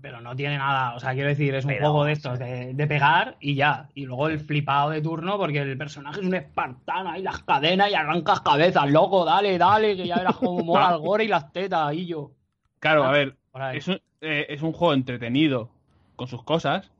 Pero 0.00 0.20
no 0.20 0.34
tiene 0.34 0.58
nada, 0.58 0.94
o 0.96 1.00
sea, 1.00 1.12
quiero 1.14 1.28
decir, 1.28 1.54
es 1.54 1.64
un 1.64 1.70
Pero, 1.70 1.82
juego 1.84 2.04
de 2.04 2.12
estos, 2.12 2.38
de, 2.38 2.74
de 2.74 2.86
pegar 2.88 3.36
y 3.40 3.54
ya. 3.54 3.88
Y 3.94 4.04
luego 4.06 4.28
el 4.28 4.40
flipado 4.40 4.90
de 4.90 5.00
turno, 5.00 5.38
porque 5.38 5.58
el 5.60 5.78
personaje 5.78 6.20
es 6.20 6.26
un 6.26 6.34
espartano 6.34 7.16
y 7.16 7.22
las 7.22 7.42
cadenas 7.44 7.88
y 7.90 7.94
arrancas 7.94 8.40
cabezas, 8.40 8.90
loco, 8.90 9.24
dale, 9.24 9.58
dale, 9.58 9.96
que 9.96 10.06
ya 10.08 10.18
verás 10.18 10.36
cómo 10.36 10.64
mola 10.64 10.90
el 10.94 11.00
gore 11.00 11.24
y 11.24 11.28
las 11.28 11.52
tetas, 11.52 11.94
y 11.94 12.06
yo. 12.06 12.32
Claro, 12.80 13.04
Ah, 13.04 13.10
a 13.10 13.12
ver, 13.12 13.36
Por 13.52 13.62
ahí. 13.62 13.78
es 13.78 13.86
un, 13.86 14.00
eh, 14.22 14.46
es 14.48 14.62
un 14.62 14.72
juego 14.72 14.92
entretenido 14.94 15.70
con 16.16 16.26
sus 16.26 16.42
cosas, 16.42 16.90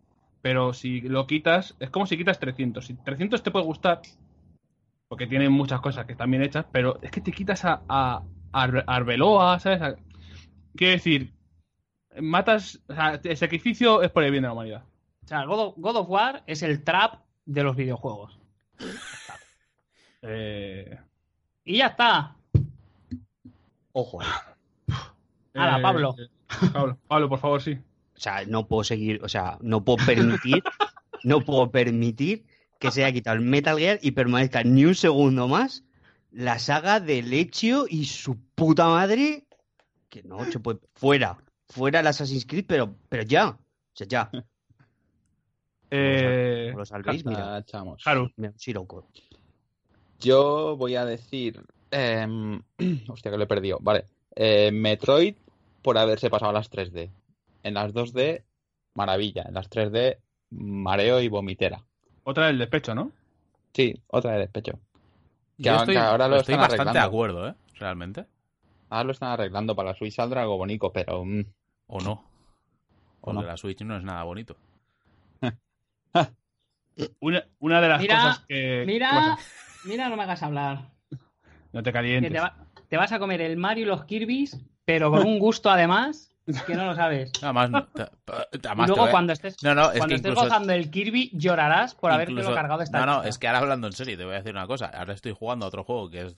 pero 0.41 0.73
si 0.73 1.01
lo 1.01 1.27
quitas, 1.27 1.77
es 1.81 1.91
como 1.91 2.07
si 2.07 2.17
quitas 2.17 2.39
300. 2.39 2.87
Si 2.87 2.95
300 2.95 3.43
te 3.43 3.51
puede 3.51 3.65
gustar, 3.65 4.01
porque 5.09 5.27
tiene 5.27 5.49
muchas 5.49 5.81
cosas 5.81 6.07
que 6.07 6.13
están 6.13 6.31
bien 6.31 6.43
hechas, 6.43 6.67
pero 6.73 6.99
es 7.03 7.11
que 7.11 7.21
te 7.21 7.33
quitas 7.33 7.65
a, 7.65 7.83
a, 7.89 8.23
a 8.53 8.67
Arbe- 8.67 8.85
a 8.87 8.95
Arbeloa, 8.97 9.59
¿sabes? 9.59 9.97
Quiero 10.75 10.93
decir, 10.93 11.33
matas, 12.21 12.81
o 12.89 12.95
sea, 12.95 13.21
el 13.23 13.37
sacrificio 13.37 14.03
es 14.03 14.11
por 14.11 14.25
el 14.25 14.31
bien 14.31 14.43
de 14.43 14.49
la 14.49 14.53
humanidad. 14.53 14.85
O 15.25 15.27
sea, 15.27 15.45
God 15.45 15.59
of, 15.59 15.75
God 15.77 15.97
of 15.97 16.09
War 16.09 16.43
es 16.47 16.63
el 16.63 16.83
trap 16.83 17.21
de 17.45 17.63
los 17.63 17.77
videojuegos. 17.77 18.39
Eh, 20.23 20.99
Y 21.65 21.79
ya 21.79 21.87
está. 21.89 22.37
Ojo, 23.93 24.23
eh. 24.23 24.27
Hala, 25.55 25.79
eh, 25.79 25.83
Pablo. 25.83 26.17
Pablo, 26.73 26.99
Pablo, 27.07 27.29
por 27.29 27.39
favor, 27.39 27.63
sí. 27.63 27.79
O 28.17 28.21
sea, 28.21 28.45
no 28.47 28.67
puedo 28.67 28.85
seguir, 28.85 29.21
o 29.23 29.29
sea, 29.29 29.59
no 29.61 29.85
puedo 29.85 30.05
permitir, 30.05 30.63
no 31.25 31.41
puedo 31.41 31.71
permitir 31.71 32.45
que 32.79 32.91
se 32.91 33.05
haya 33.05 33.13
quitado 33.13 33.37
el 33.37 33.43
Metal 33.43 33.79
Gear 33.79 33.99
y 34.03 34.13
permanezca 34.13 34.63
ni 34.65 34.85
un 34.85 34.95
segundo 34.95 35.49
más 35.49 35.85
la 36.33 36.59
saga 36.59 36.99
de 36.99 37.23
Lechio 37.23 37.87
y 37.89 38.07
su 38.07 38.37
puta 38.55 38.89
madre. 38.89 39.45
Que 40.09 40.23
no 40.23 40.45
se 40.51 40.59
puede. 40.59 40.81
Fuera, 40.95 41.39
fuera 41.73 42.01
el 42.01 42.07
Assassin's 42.07 42.47
Creed, 42.47 42.65
pero, 42.69 42.95
pero 43.09 43.23
ya. 43.25 43.49
O 43.49 43.59
sea, 43.95 44.07
ya. 44.07 44.31
Eh, 45.95 46.73
lo 46.75 46.87
salvéis, 46.87 47.25
mira. 47.27 47.63
Tachamos. 47.63 48.03
Haru, 48.07 48.31
Mira, 48.37 48.53
un 48.53 48.59
Sirocco. 48.59 49.07
Yo 50.19 50.75
voy 50.79 50.97
a 50.97 51.05
decir. 51.05 51.63
em, 51.91 52.63
hostia, 53.09 53.31
que 53.31 53.37
lo 53.37 53.45
he 53.45 53.47
perdido. 53.47 53.79
Vale. 53.83 54.07
Eh, 54.35 54.71
Metroid 54.73 55.35
por 55.83 55.99
haberse 55.99 56.31
pasado 56.31 56.49
a 56.51 56.55
las 56.55 56.71
3D. 56.71 57.11
En 57.63 57.75
las 57.75 57.93
2D, 57.93 58.43
maravilla. 58.95 59.43
En 59.47 59.53
las 59.55 59.69
3D, 59.69 60.17
mareo 60.51 61.21
y 61.21 61.29
vomitera. 61.29 61.85
otra 62.25 62.47
del 62.47 62.59
despecho, 62.59 62.95
¿no? 62.95 63.13
Sí, 63.75 63.95
otra 64.07 64.33
de 64.33 64.39
despecho. 64.39 64.73
Que 65.59 65.65
Yo 65.65 65.73
ahora- 65.73 65.83
estoy, 65.83 65.95
que 65.95 66.01
ahora 66.01 66.29
lo 66.29 66.37
estoy 66.37 66.55
están 66.55 66.69
bastante 66.69 66.99
de 66.99 67.05
acuerdo, 67.05 67.49
¿eh? 67.49 67.55
Realmente. 67.75 68.25
Ahora 68.89 69.05
lo 69.05 69.13
están 69.13 69.29
arreglando. 69.31 69.77
Para 69.77 69.91
la 69.91 69.95
Switch 69.95 70.15
saldrá 70.15 70.41
algo 70.41 70.57
bonito, 70.57 70.91
pero. 70.91 71.23
mm, 71.23 71.45
O 71.95 72.01
no. 72.01 72.25
O 73.21 73.33
no. 73.35 73.43
la 73.43 73.55
Switch 73.59 73.83
no 73.83 73.97
es 73.99 74.03
nada 74.03 74.23
bonito. 74.23 74.57
Una, 77.21 77.45
una 77.59 77.81
de 77.81 77.89
las 77.89 78.01
Mira, 78.01 78.17
cosas 78.17 78.39
que... 78.41 78.55
¿qué 78.55 78.85
Mira, 78.87 79.37
mira, 79.85 80.09
no 80.09 80.17
me 80.17 80.23
hagas 80.25 80.43
hablar. 80.43 80.91
No 81.73 81.83
te 81.83 81.91
Que 81.91 81.93
calientes. 81.93 82.33
te, 82.33 82.41
va- 82.41 82.57
te 82.89 82.97
vas 82.97 83.13
a 83.13 83.19
comer 83.19 83.41
el 83.41 83.57
Mario 83.57 83.85
y 83.85 83.87
los 83.89 84.05
Kirby's, 84.05 84.59
pero 84.85 85.11
con 85.11 85.27
un 85.27 85.39
gusto 85.39 85.71
además 85.71 86.35
que 86.67 86.75
no 86.75 86.85
lo 86.87 86.95
sabes. 86.95 87.33
Además, 87.43 87.71
además 88.63 88.89
luego 88.89 89.11
cuando 89.11 89.33
estés, 89.33 89.57
No, 89.63 89.75
no, 89.75 89.91
es 89.93 89.99
cuando 89.99 90.17
estés 90.17 90.31
incluso... 90.33 90.49
gozando 90.49 90.73
el 90.73 90.91
Kirby 90.91 91.31
llorarás 91.35 91.95
por 91.95 92.11
haberte 92.11 92.33
incluso- 92.33 92.51
lo 92.51 92.57
cargado 92.57 92.79
de 92.79 92.85
esta 92.85 92.99
No, 93.01 93.07
no, 93.07 93.17
chica. 93.19 93.29
es 93.29 93.39
que 93.39 93.47
ahora 93.49 93.59
hablando 93.61 93.87
en 93.87 93.93
serio, 93.93 94.17
te 94.19 94.25
voy 94.25 94.35
a 94.35 94.39
decir 94.39 94.53
una 94.53 94.67
cosa. 94.67 94.87
Ahora 94.87 95.13
estoy 95.15 95.33
jugando 95.33 95.65
a 95.67 95.69
otro 95.69 95.85
juego 95.85 96.11
que 96.11 96.23
es... 96.27 96.37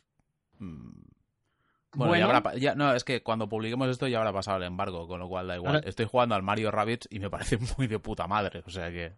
Bueno, 1.94 2.08
Bueno. 2.10 2.16
ya 2.20 2.24
habrá 2.26 2.42
pa- 2.42 2.54
ya- 2.56 2.74
no, 2.74 2.92
es 2.94 3.04
que 3.04 3.22
cuando 3.22 3.48
publiquemos 3.48 3.88
esto 3.88 4.06
ya 4.08 4.18
habrá 4.18 4.32
pasado 4.32 4.56
el 4.58 4.64
embargo, 4.64 5.06
con 5.08 5.20
lo 5.20 5.28
cual 5.28 5.46
da 5.48 5.56
igual. 5.56 5.76
Ahora- 5.76 5.88
Estoy 5.88 6.06
jugando 6.06 6.34
al 6.34 6.42
Mario 6.42 6.70
Rabbids 6.70 7.08
y 7.10 7.18
me 7.20 7.30
parece 7.30 7.58
muy 7.78 7.86
de 7.86 7.98
puta 7.98 8.26
madre, 8.26 8.62
o 8.66 8.70
sea 8.70 8.90
que... 8.90 9.12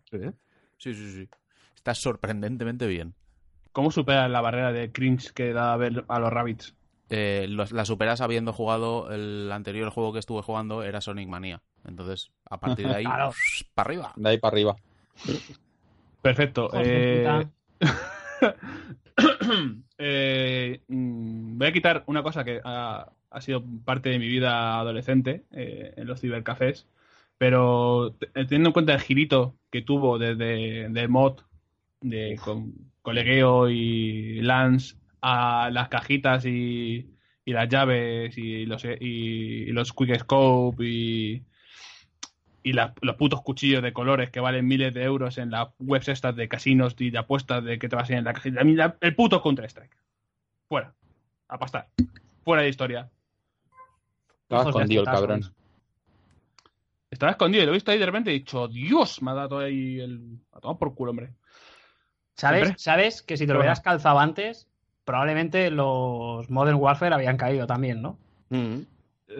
Sí, 0.78 0.92
sí, 0.94 1.12
sí. 1.12 1.28
Está 1.74 1.94
sorprendentemente 1.94 2.86
bien. 2.86 3.14
¿Cómo 3.72 3.90
superas 3.90 4.30
la 4.30 4.40
barrera 4.40 4.72
de 4.72 4.90
cringe 4.92 5.32
que 5.32 5.52
da 5.52 5.72
a 5.72 5.76
ver 5.76 6.04
a 6.08 6.18
los 6.18 6.32
rabbits? 6.32 6.74
Eh, 7.08 7.46
los- 7.48 7.72
la 7.72 7.84
superas 7.84 8.20
habiendo 8.20 8.52
jugado 8.52 9.12
el 9.12 9.50
anterior 9.52 9.90
juego 9.90 10.12
que 10.12 10.18
estuve 10.18 10.42
jugando 10.42 10.82
era 10.82 11.00
Sonic 11.00 11.28
Mania. 11.28 11.62
Entonces, 11.84 12.32
a 12.50 12.58
partir 12.58 12.88
de 12.88 12.94
ahí, 12.96 13.04
Claro. 13.06 13.32
para 13.74 13.86
arriba. 13.88 14.12
de 14.16 14.28
ahí 14.28 14.38
para 14.38 14.52
arriba. 14.52 14.76
Perfecto. 16.20 16.70
Eh, 16.74 17.46
eh, 19.98 20.82
mm, 20.88 21.58
voy 21.58 21.66
a 21.68 21.72
quitar 21.72 22.04
una 22.06 22.22
cosa 22.22 22.44
que 22.44 22.60
ha, 22.64 23.12
ha 23.30 23.40
sido 23.40 23.64
parte 23.84 24.10
de 24.10 24.18
mi 24.18 24.28
vida 24.28 24.78
adolescente 24.78 25.46
eh, 25.52 25.94
en 25.96 26.06
los 26.06 26.20
cibercafés, 26.20 26.88
pero 27.38 28.14
te- 28.18 28.26
teniendo 28.46 28.68
en 28.70 28.72
cuenta 28.72 28.94
el 28.94 29.00
girito 29.00 29.56
que 29.70 29.82
tuvo 29.82 30.18
desde 30.18 30.88
de 30.88 31.08
mod, 31.08 31.40
de 32.00 32.36
con 32.42 32.72
colegueo 33.02 33.70
y 33.70 34.40
Lance 34.42 34.96
a 35.22 35.70
las 35.72 35.88
cajitas 35.88 36.44
y, 36.46 37.10
y 37.44 37.52
las 37.52 37.68
llaves 37.68 38.36
y 38.38 38.66
los, 38.66 38.84
y, 38.84 38.98
y 39.00 39.72
los 39.72 39.92
quick 39.92 40.18
scope 40.20 40.84
y, 40.84 41.44
y 42.66 42.72
la- 42.72 42.94
los 43.00 43.14
putos 43.14 43.42
cuchillos 43.42 43.80
de 43.80 43.92
colores 43.92 44.30
que 44.30 44.40
valen 44.40 44.66
miles 44.66 44.92
de 44.92 45.04
euros 45.04 45.38
en 45.38 45.52
las 45.52 45.68
webs 45.78 46.08
estas 46.08 46.34
de 46.34 46.48
casinos 46.48 46.96
y 46.98 47.10
de 47.10 47.18
apuestas 47.18 47.62
de 47.62 47.78
que 47.78 47.88
te 47.88 47.94
vas 47.94 48.10
a 48.10 48.12
ir 48.12 48.18
en 48.18 48.24
la 48.24 48.32
cajita. 48.32 48.60
El 49.00 49.14
puto 49.14 49.40
Counter-Strike. 49.40 49.96
Fuera. 50.68 50.92
A 51.46 51.58
pastar. 51.60 51.86
Fuera 52.42 52.62
de 52.62 52.68
historia. 52.68 53.08
Estaba 54.42 54.68
escondido 54.68 55.02
el 55.02 55.06
cabrón. 55.06 55.54
Estaba 57.08 57.30
escondido 57.30 57.62
y 57.62 57.66
lo 57.66 57.72
he 57.72 57.76
visto 57.76 57.92
ahí 57.92 57.98
de 58.00 58.06
repente 58.06 58.32
y 58.32 58.34
he 58.34 58.38
dicho, 58.40 58.66
Dios, 58.66 59.22
me 59.22 59.30
ha 59.30 59.34
dado 59.34 59.60
ahí 59.60 60.00
el... 60.00 60.40
A 60.50 60.58
tomar 60.58 60.76
por 60.76 60.96
culo, 60.96 61.12
hombre. 61.12 61.34
¿Sabes? 62.34 62.62
Siempre. 62.62 62.78
¿Sabes 62.80 63.22
que 63.22 63.36
si 63.36 63.46
te 63.46 63.52
lo 63.52 63.60
hubieras 63.60 63.80
calzado 63.80 64.18
antes, 64.18 64.66
probablemente 65.04 65.70
los 65.70 66.50
Modern 66.50 66.78
Warfare 66.78 67.14
habían 67.14 67.36
caído 67.36 67.68
también, 67.68 68.02
¿no? 68.02 68.18
Mm. 68.48 68.80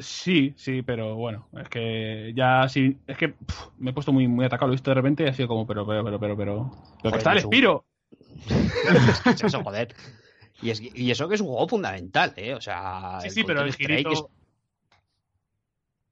Sí, 0.00 0.52
sí, 0.56 0.82
pero 0.82 1.14
bueno, 1.14 1.48
es 1.60 1.68
que 1.68 2.32
ya 2.34 2.68
sí, 2.68 2.98
es 3.06 3.16
que 3.16 3.34
me 3.78 3.90
he 3.90 3.94
puesto 3.94 4.12
muy, 4.12 4.26
muy 4.26 4.44
atacado, 4.44 4.66
lo 4.66 4.72
he 4.72 4.76
visto 4.76 4.90
de 4.90 4.94
repente 4.96 5.22
y 5.24 5.28
ha 5.28 5.32
sido 5.32 5.46
como, 5.48 5.66
pero, 5.66 5.86
pero, 5.86 6.04
pero, 6.04 6.18
pero, 6.18 6.36
pero, 6.36 6.70
pero 7.00 7.00
que 7.02 7.08
Joder, 7.08 7.18
está 7.18 7.32
el. 7.32 7.80
Es 9.26 9.44
eso, 9.44 9.62
joder. 9.62 9.94
Y, 10.62 10.70
es- 10.70 10.80
y 10.80 11.10
eso 11.10 11.28
que 11.28 11.34
es 11.36 11.40
un 11.40 11.48
juego 11.48 11.68
fundamental, 11.68 12.32
¿eh? 12.36 12.54
O 12.54 12.60
sea. 12.60 13.18
Sí, 13.20 13.30
sí, 13.30 13.44
pero 13.44 13.62
el 13.62 13.72
girito 13.74 14.10
es- 14.12 14.24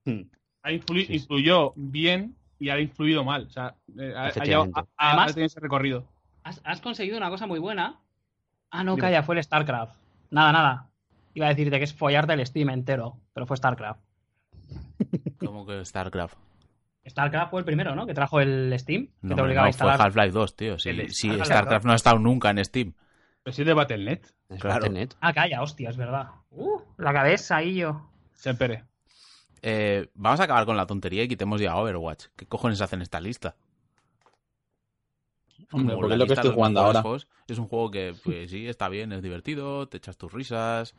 Mm. 0.06 0.20
ha 0.62 0.70
influ- 0.70 1.00
Sí, 1.00 1.06
sí. 1.06 1.14
influyó 1.14 1.72
bien 1.76 2.36
y 2.58 2.68
ha 2.68 2.78
influido 2.78 3.24
mal. 3.24 3.46
O 3.46 3.50
sea, 3.50 3.74
eh, 3.98 4.12
ha, 4.14 4.26
ha, 4.26 4.30
llevado- 4.44 4.70
ha- 4.74 4.80
ha 4.98 5.10
Además- 5.10 5.32
tenido 5.34 5.46
ese 5.46 5.60
recorrido. 5.60 6.06
Has, 6.42 6.60
has 6.64 6.80
conseguido 6.82 7.16
una 7.16 7.30
cosa 7.30 7.46
muy 7.46 7.58
buena. 7.58 7.98
Ah, 8.70 8.84
no, 8.84 8.92
Dime. 8.96 9.00
calla, 9.00 9.22
fue 9.22 9.36
el 9.36 9.42
StarCraft. 9.42 9.96
Nada, 10.30 10.52
nada. 10.52 10.90
Iba 11.32 11.46
a 11.46 11.48
decirte 11.50 11.78
que 11.78 11.84
es 11.84 11.94
follarte 11.94 12.34
el 12.34 12.46
Steam 12.46 12.68
entero, 12.70 13.16
pero 13.34 13.46
fue 13.46 13.56
StarCraft. 13.58 14.00
Como 15.38 15.66
que 15.66 15.84
StarCraft. 15.84 16.36
StarCraft 17.06 17.50
fue 17.50 17.60
el 17.60 17.66
primero, 17.66 17.94
¿no? 17.94 18.06
Que 18.06 18.14
trajo 18.14 18.40
el 18.40 18.74
Steam, 18.78 19.06
que 19.08 19.12
No, 19.22 19.34
te 19.36 19.42
obligaba 19.42 19.66
no, 19.66 19.70
a 19.70 19.72
fue 19.72 19.86
instalar. 19.86 20.00
Half-Life 20.00 20.30
2, 20.30 20.56
tío. 20.56 20.78
Sí, 20.78 20.88
El- 20.90 21.12
sí, 21.12 21.28
Half-Life 21.28 21.44
StarCraft 21.46 21.82
2. 21.82 21.86
no 21.86 21.92
ha 21.92 21.96
estado 21.96 22.18
nunca 22.18 22.50
en 22.50 22.64
Steam. 22.64 22.94
Pero 23.42 23.54
sí 23.54 23.62
de 23.64 23.74
Battle.net. 23.74 24.22
es 24.48 24.60
Claro. 24.60 24.76
Battle.net. 24.80 25.10
Ah, 25.20 25.34
calla, 25.34 25.60
hostia, 25.62 25.90
es 25.90 25.96
verdad. 25.98 26.28
Uh, 26.50 26.80
la 26.96 27.12
cabeza 27.12 27.56
ahí 27.56 27.74
yo. 27.74 28.08
Siempre. 28.32 28.84
Eh, 29.60 30.08
vamos 30.14 30.40
a 30.40 30.44
acabar 30.44 30.64
con 30.64 30.76
la 30.78 30.86
tontería 30.86 31.22
y 31.24 31.28
quitemos 31.28 31.60
ya 31.60 31.76
Overwatch. 31.76 32.26
¿Qué 32.36 32.46
cojones 32.46 32.80
hacen 32.80 33.02
esta 33.02 33.20
lista? 33.20 33.54
Hombre, 35.72 35.94
porque 35.96 36.12
es 36.14 36.18
lo 36.18 36.26
que 36.26 36.32
estoy 36.34 36.52
jugando 36.52 36.80
ahora. 36.80 37.02
juegos. 37.02 37.28
Es 37.48 37.58
un 37.58 37.68
juego 37.68 37.90
que, 37.90 38.14
pues 38.24 38.50
sí, 38.50 38.66
está 38.68 38.88
bien, 38.88 39.12
es 39.12 39.22
divertido, 39.22 39.88
te 39.88 39.96
echas 39.98 40.16
tus 40.16 40.32
risas 40.32 40.94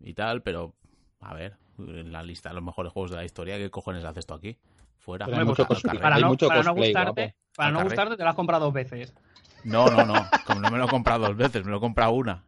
y 0.00 0.14
tal, 0.14 0.42
pero, 0.42 0.74
a 1.20 1.34
ver, 1.34 1.56
en 1.78 2.12
la 2.12 2.22
lista 2.22 2.48
de 2.50 2.54
los 2.56 2.64
mejores 2.64 2.92
juegos 2.92 3.10
de 3.10 3.16
la 3.18 3.24
historia, 3.24 3.56
¿qué 3.58 3.70
cojones 3.70 4.04
haces 4.04 4.26
tú 4.26 4.34
aquí? 4.34 4.56
Fuera. 4.98 5.26
Hay 5.26 5.44
mucho 5.44 5.66
cosplay. 5.66 5.98
Para 5.98 6.16
Hay 6.16 6.22
no, 6.22 6.28
mucho 6.28 6.48
para 6.48 6.62
no 6.62 6.70
cosplay, 6.74 6.90
gustarte, 6.92 7.22
guapo. 7.22 7.34
para 7.56 7.70
no 7.70 7.82
gustarte 7.84 8.16
te 8.16 8.22
lo 8.22 8.28
has 8.28 8.34
comprado 8.36 8.64
dos 8.64 8.74
veces. 8.74 9.14
No, 9.64 9.86
no, 9.86 10.04
no. 10.04 10.14
Como 10.46 10.60
no 10.60 10.70
me 10.70 10.78
lo 10.78 10.84
he 10.86 10.88
comprado 10.88 11.26
dos 11.26 11.36
veces, 11.36 11.64
me 11.64 11.70
lo 11.70 11.76
he 11.78 11.80
comprado 11.80 12.12
una. 12.12 12.42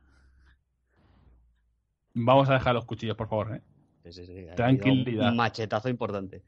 Vamos 2.15 2.49
a 2.51 2.55
dejar 2.55 2.75
los 2.75 2.85
cuchillos, 2.85 3.17
por 3.17 3.29
favor. 3.29 3.55
¿eh? 3.57 3.63
Sí, 4.05 4.13
sí, 4.13 4.27
sí, 4.27 4.47
Tranquilidad. 4.57 5.31
Un 5.31 5.37
machetazo 5.37 5.89
importante. 5.89 6.43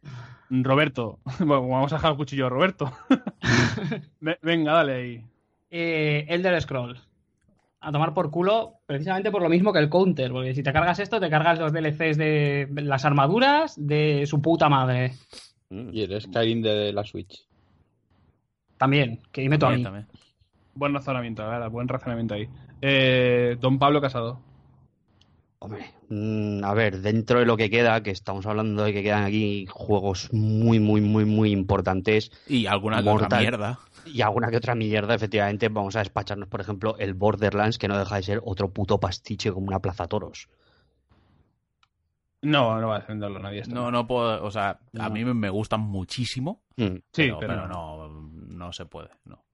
Roberto. 0.49 1.21
Bueno, 1.39 1.69
vamos 1.69 1.93
a 1.93 1.97
dejar 1.97 2.13
el 2.13 2.17
cuchillo 2.17 2.47
a 2.47 2.49
Roberto. 2.49 2.93
Ve- 4.21 4.39
Venga, 4.43 4.73
dale 4.73 4.95
ahí. 4.95 5.25
Eh, 5.71 6.27
Elder 6.29 6.61
Scrolls. 6.61 7.07
A 7.81 7.93
tomar 7.93 8.13
por 8.13 8.31
culo, 8.31 8.81
precisamente 8.87 9.31
por 9.31 9.43
lo 9.43 9.49
mismo 9.49 9.73
que 9.73 9.79
el 9.79 9.89
counter. 9.89 10.31
Porque 10.31 10.55
si 10.55 10.63
te 10.63 10.73
cargas 10.73 10.99
esto, 10.99 11.19
te 11.19 11.31
cargas 11.31 11.59
los 11.59 11.73
DLCs 11.73 12.19
de 12.19 12.69
las 12.83 13.05
armaduras 13.05 13.75
de 13.79 14.27
su 14.27 14.43
puta 14.43 14.69
madre. 14.69 15.15
Mm. 15.71 15.91
Y 15.93 16.03
el 16.03 16.21
Skyrim 16.21 16.61
de 16.61 16.93
la 16.93 17.05
Switch. 17.05 17.47
También, 18.77 19.21
que 19.33 19.43
dime 19.43 19.59
tú 19.59 19.67
a 19.67 19.71
mí. 19.71 19.83
También. 19.83 20.07
Buen 20.75 20.95
razonamiento, 20.95 21.43
la 21.43 21.49
verdad, 21.49 21.71
buen 21.71 21.89
razonamiento 21.89 22.35
ahí. 22.35 22.49
Eh, 22.81 23.57
don 23.61 23.79
Pablo 23.79 24.01
Casado. 24.01 24.41
Hombre, 25.59 25.91
a 26.65 26.75
ver, 26.75 27.01
dentro 27.01 27.39
de 27.39 27.47
lo 27.47 27.57
que 27.57 27.71
queda, 27.71 28.03
que 28.03 28.11
estamos 28.11 28.45
hablando 28.47 28.83
de 28.85 28.93
que 28.93 29.03
quedan 29.03 29.25
aquí 29.25 29.67
juegos 29.71 30.29
muy, 30.33 30.81
muy, 30.81 31.01
muy, 31.01 31.25
muy 31.25 31.53
importantes 31.53 32.33
Y 32.49 32.67
alguna 32.67 33.03
que 33.03 33.09
otra 33.09 33.39
mierda. 33.39 33.79
y 34.07 34.21
alguna 34.23 34.51
que 34.51 34.57
otra 34.57 34.75
mierda, 34.75 35.15
efectivamente, 35.15 35.69
vamos 35.69 35.95
a 35.97 36.01
despacharnos, 36.01 36.49
por 36.49 36.61
ejemplo, 36.61 36.97
el 36.99 37.15
Borderlands, 37.15 37.79
que 37.79 37.87
no 37.89 37.97
deja 37.99 38.17
de 38.17 38.23
ser 38.25 38.41
otro 38.45 38.73
puto 38.73 38.99
pastiche 38.99 39.53
como 39.53 39.69
una 39.69 39.79
plaza 39.81 40.09
toros. 40.09 40.49
No, 42.43 42.81
no 42.81 42.89
va 42.89 42.97
a 42.97 43.01
defenderlo 43.01 43.39
nadie. 43.39 43.61
esto. 43.61 43.75
No, 43.75 43.91
no 43.91 44.07
puedo. 44.07 44.43
O 44.45 44.51
sea, 44.51 44.71
a 44.71 44.79
No. 45.09 45.11
mí 45.11 45.25
me 45.27 45.51
gustan 45.51 45.81
muchísimo. 45.81 46.63
Mm. 46.77 46.85
Sí, 46.87 47.03
pero, 47.13 47.39
pero, 47.39 47.53
pero 47.55 47.69
no, 47.69 48.09
no 48.09 48.73
se 48.73 48.87
puede. 48.87 49.11
No. 49.27 49.45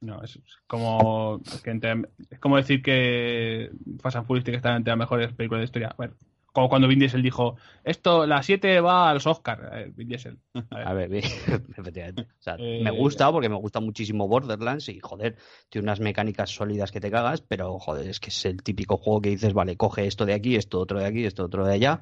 No, 0.00 0.22
es, 0.22 0.38
como 0.66 1.40
que 1.64 1.70
entre- 1.70 2.02
es 2.30 2.38
como 2.38 2.56
decir 2.56 2.82
que 2.82 3.70
Fast 4.00 4.16
and 4.16 4.26
Furious 4.26 4.44
tiene 4.44 4.56
que 4.56 4.58
estar 4.58 4.76
entre 4.76 4.92
las 4.92 4.98
mejores 4.98 5.32
películas 5.32 5.60
de 5.60 5.64
historia. 5.64 5.94
Bueno, 5.98 6.14
como 6.52 6.68
cuando 6.68 6.88
Vin 6.88 6.98
Diesel 7.00 7.22
dijo, 7.22 7.56
esto, 7.84 8.26
la 8.26 8.42
7 8.42 8.80
va 8.80 9.10
a 9.10 9.14
los 9.14 9.26
Oscars. 9.26 9.62
A 9.64 9.74
ver, 9.76 9.90
Vin 9.90 10.08
Diesel. 10.08 10.38
A 10.70 10.76
ver. 10.78 10.88
A 10.88 10.92
ver, 10.92 11.08
bien, 11.08 11.24
efectivamente. 11.76 12.22
O 12.22 12.42
sea, 12.42 12.56
Eh, 12.58 12.80
me 12.82 12.90
gusta 12.92 13.30
porque 13.32 13.48
me 13.48 13.56
gusta 13.56 13.80
muchísimo 13.80 14.28
Borderlands 14.28 14.88
y, 14.88 14.98
joder, 15.00 15.36
tiene 15.68 15.84
unas 15.84 16.00
mecánicas 16.00 16.50
sólidas 16.50 16.90
que 16.92 17.00
te 17.00 17.10
cagas, 17.10 17.40
pero, 17.42 17.78
joder, 17.78 18.08
es 18.08 18.20
que 18.20 18.30
es 18.30 18.44
el 18.44 18.62
típico 18.62 18.96
juego 18.96 19.20
que 19.20 19.30
dices, 19.30 19.52
vale, 19.52 19.76
coge 19.76 20.06
esto 20.06 20.24
de 20.26 20.34
aquí, 20.34 20.54
esto 20.56 20.78
otro 20.80 21.00
de 21.00 21.06
aquí, 21.06 21.24
esto 21.24 21.44
otro 21.44 21.66
de 21.66 21.74
allá, 21.74 22.00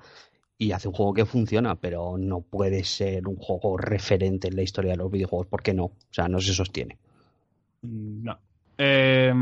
y 0.59 0.73
hace 0.73 0.89
un 0.89 0.95
juego 0.95 1.13
que 1.15 1.27
funciona, 1.27 1.77
pero 1.77 2.17
no 2.19 2.41
puede 2.41 2.85
ser 2.85 3.27
un 3.29 3.37
juego 3.37 3.77
referente 3.77 4.49
en 4.49 4.57
la 4.57 4.63
historia 4.63 4.93
de 4.93 4.99
los 4.99 5.11
videojuegos, 5.11 5.47
¿por 5.49 5.63
qué 5.63 5.75
no? 5.75 5.85
O 5.85 5.97
sea, 6.11 6.29
no 6.29 6.41
se 6.41 6.55
sostiene. 6.55 6.99
Mm, 7.87 8.25
No. 8.25 8.39
Eh, 8.79 9.33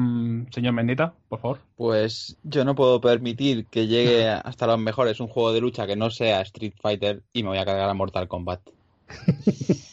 señor 0.51 0.75
Mendita, 0.75 1.13
por 1.29 1.41
favor. 1.41 1.59
Pues 1.77 2.37
yo 2.45 2.65
no 2.65 2.77
puedo 2.77 3.01
permitir 3.01 3.67
que 3.67 3.87
llegue 3.89 4.29
hasta 4.45 4.67
los 4.69 4.79
mejores 4.79 5.19
un 5.21 5.27
juego 5.29 5.53
de 5.53 5.61
lucha 5.61 5.87
que 5.89 5.97
no 5.97 6.11
sea 6.11 6.41
Street 6.43 6.75
Fighter 6.81 7.23
y 7.33 7.43
me 7.43 7.49
voy 7.49 7.59
a 7.59 7.65
cargar 7.65 7.89
a 7.91 7.95
Mortal 7.95 8.29
Kombat. 8.29 8.61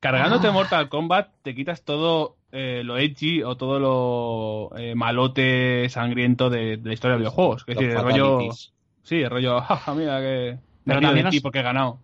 Cargándote 0.00 0.50
Mortal 0.50 0.88
Kombat, 0.88 1.30
te 1.42 1.54
quitas 1.54 1.82
todo 1.82 2.36
eh, 2.52 2.82
lo 2.84 2.98
edgy 2.98 3.42
o 3.42 3.56
todo 3.56 3.78
lo 3.80 4.76
eh, 4.78 4.94
malote 4.94 5.88
sangriento 5.88 6.50
de, 6.50 6.76
de 6.76 6.88
la 6.88 6.92
historia 6.94 7.14
de 7.14 7.20
videojuegos. 7.20 7.62
Es 7.66 7.74
Los 7.74 7.84
decir, 7.84 7.96
el 7.98 8.02
rollo. 8.04 8.24
fatalities. 8.30 8.72
Sí, 9.02 9.16
el 9.16 9.30
rollo, 9.30 9.60
jaja, 9.62 9.94
mira 9.94 10.20
que. 10.20 10.58
Me 10.84 10.94
Pero 10.94 11.00
también 11.00 11.28
ti 11.30 11.38
os- 11.38 11.42
porque 11.42 11.60
he 11.60 11.62
ganado. 11.62 11.98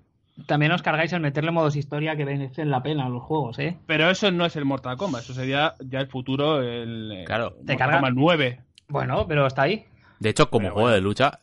También 0.46 0.72
os 0.72 0.82
cargáis 0.82 1.12
el 1.12 1.20
meterle 1.20 1.50
modos 1.50 1.76
historia 1.76 2.16
que 2.16 2.24
merecen 2.24 2.70
la 2.70 2.82
pena 2.82 3.06
a 3.06 3.08
los 3.10 3.22
juegos, 3.22 3.58
¿eh? 3.58 3.78
Pero 3.86 4.08
eso 4.10 4.30
no 4.30 4.46
es 4.46 4.56
el 4.56 4.64
Mortal 4.64 4.96
Kombat, 4.96 5.22
eso 5.22 5.34
sería 5.34 5.74
ya 5.80 6.00
el 6.00 6.08
futuro, 6.08 6.62
el 6.62 7.12
eh, 7.12 7.24
Claro. 7.24 7.50
Mortal 7.50 7.66
Te 7.66 7.76
carga- 7.76 7.94
Kombat 7.96 8.14
9. 8.14 8.60
Bueno, 8.88 9.26
pero 9.28 9.46
está 9.46 9.62
ahí. 9.62 9.84
De 10.20 10.30
hecho, 10.30 10.48
como 10.50 10.62
Pero 10.64 10.72
juego 10.74 10.86
bueno. 10.86 10.94
de 10.96 11.00
lucha, 11.02 11.38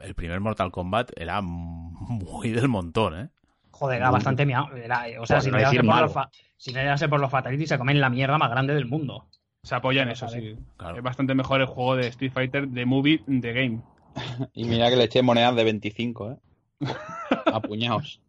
el 0.00 0.14
primer 0.14 0.40
Mortal 0.40 0.70
Kombat 0.72 1.12
era 1.16 1.40
muy 1.42 2.50
del 2.50 2.68
montón, 2.68 3.18
¿eh? 3.18 3.28
Joder, 3.70 3.98
era 3.98 4.06
Muy- 4.10 4.14
bastante 4.16 4.44
miau. 4.46 4.66
Era- 4.76 5.04
o 5.20 5.26
sea, 5.26 5.40
si 5.40 5.50
no 5.50 5.58
decir 5.58 5.80
por 5.80 5.86
malo. 5.88 6.02
los 6.06 6.12
fa- 6.12 6.30
si 6.56 6.72
no 6.72 6.80
llegase 6.80 7.08
por 7.08 7.20
los 7.20 7.30
Fatalities, 7.30 7.68
se 7.68 7.78
comen 7.78 8.00
la 8.00 8.10
mierda 8.10 8.38
más 8.38 8.50
grande 8.50 8.74
del 8.74 8.86
mundo. 8.86 9.26
Se 9.62 9.74
apoya 9.76 10.02
en 10.02 10.08
eso, 10.10 10.28
sí. 10.28 10.56
Claro. 10.76 10.96
Es 10.96 11.02
bastante 11.02 11.34
mejor 11.34 11.60
el 11.60 11.66
juego 11.68 11.94
de 11.96 12.08
Street 12.08 12.32
Fighter 12.32 12.66
de 12.68 12.86
Movie 12.86 13.22
de 13.26 13.52
Game. 13.52 13.80
Y 14.52 14.64
mira 14.64 14.90
que 14.90 14.96
le 14.96 15.04
eché 15.04 15.22
monedas 15.22 15.54
de 15.54 15.64
25, 15.64 16.32
¿eh? 16.32 16.36
A 17.52 17.60
puñados. 17.60 18.20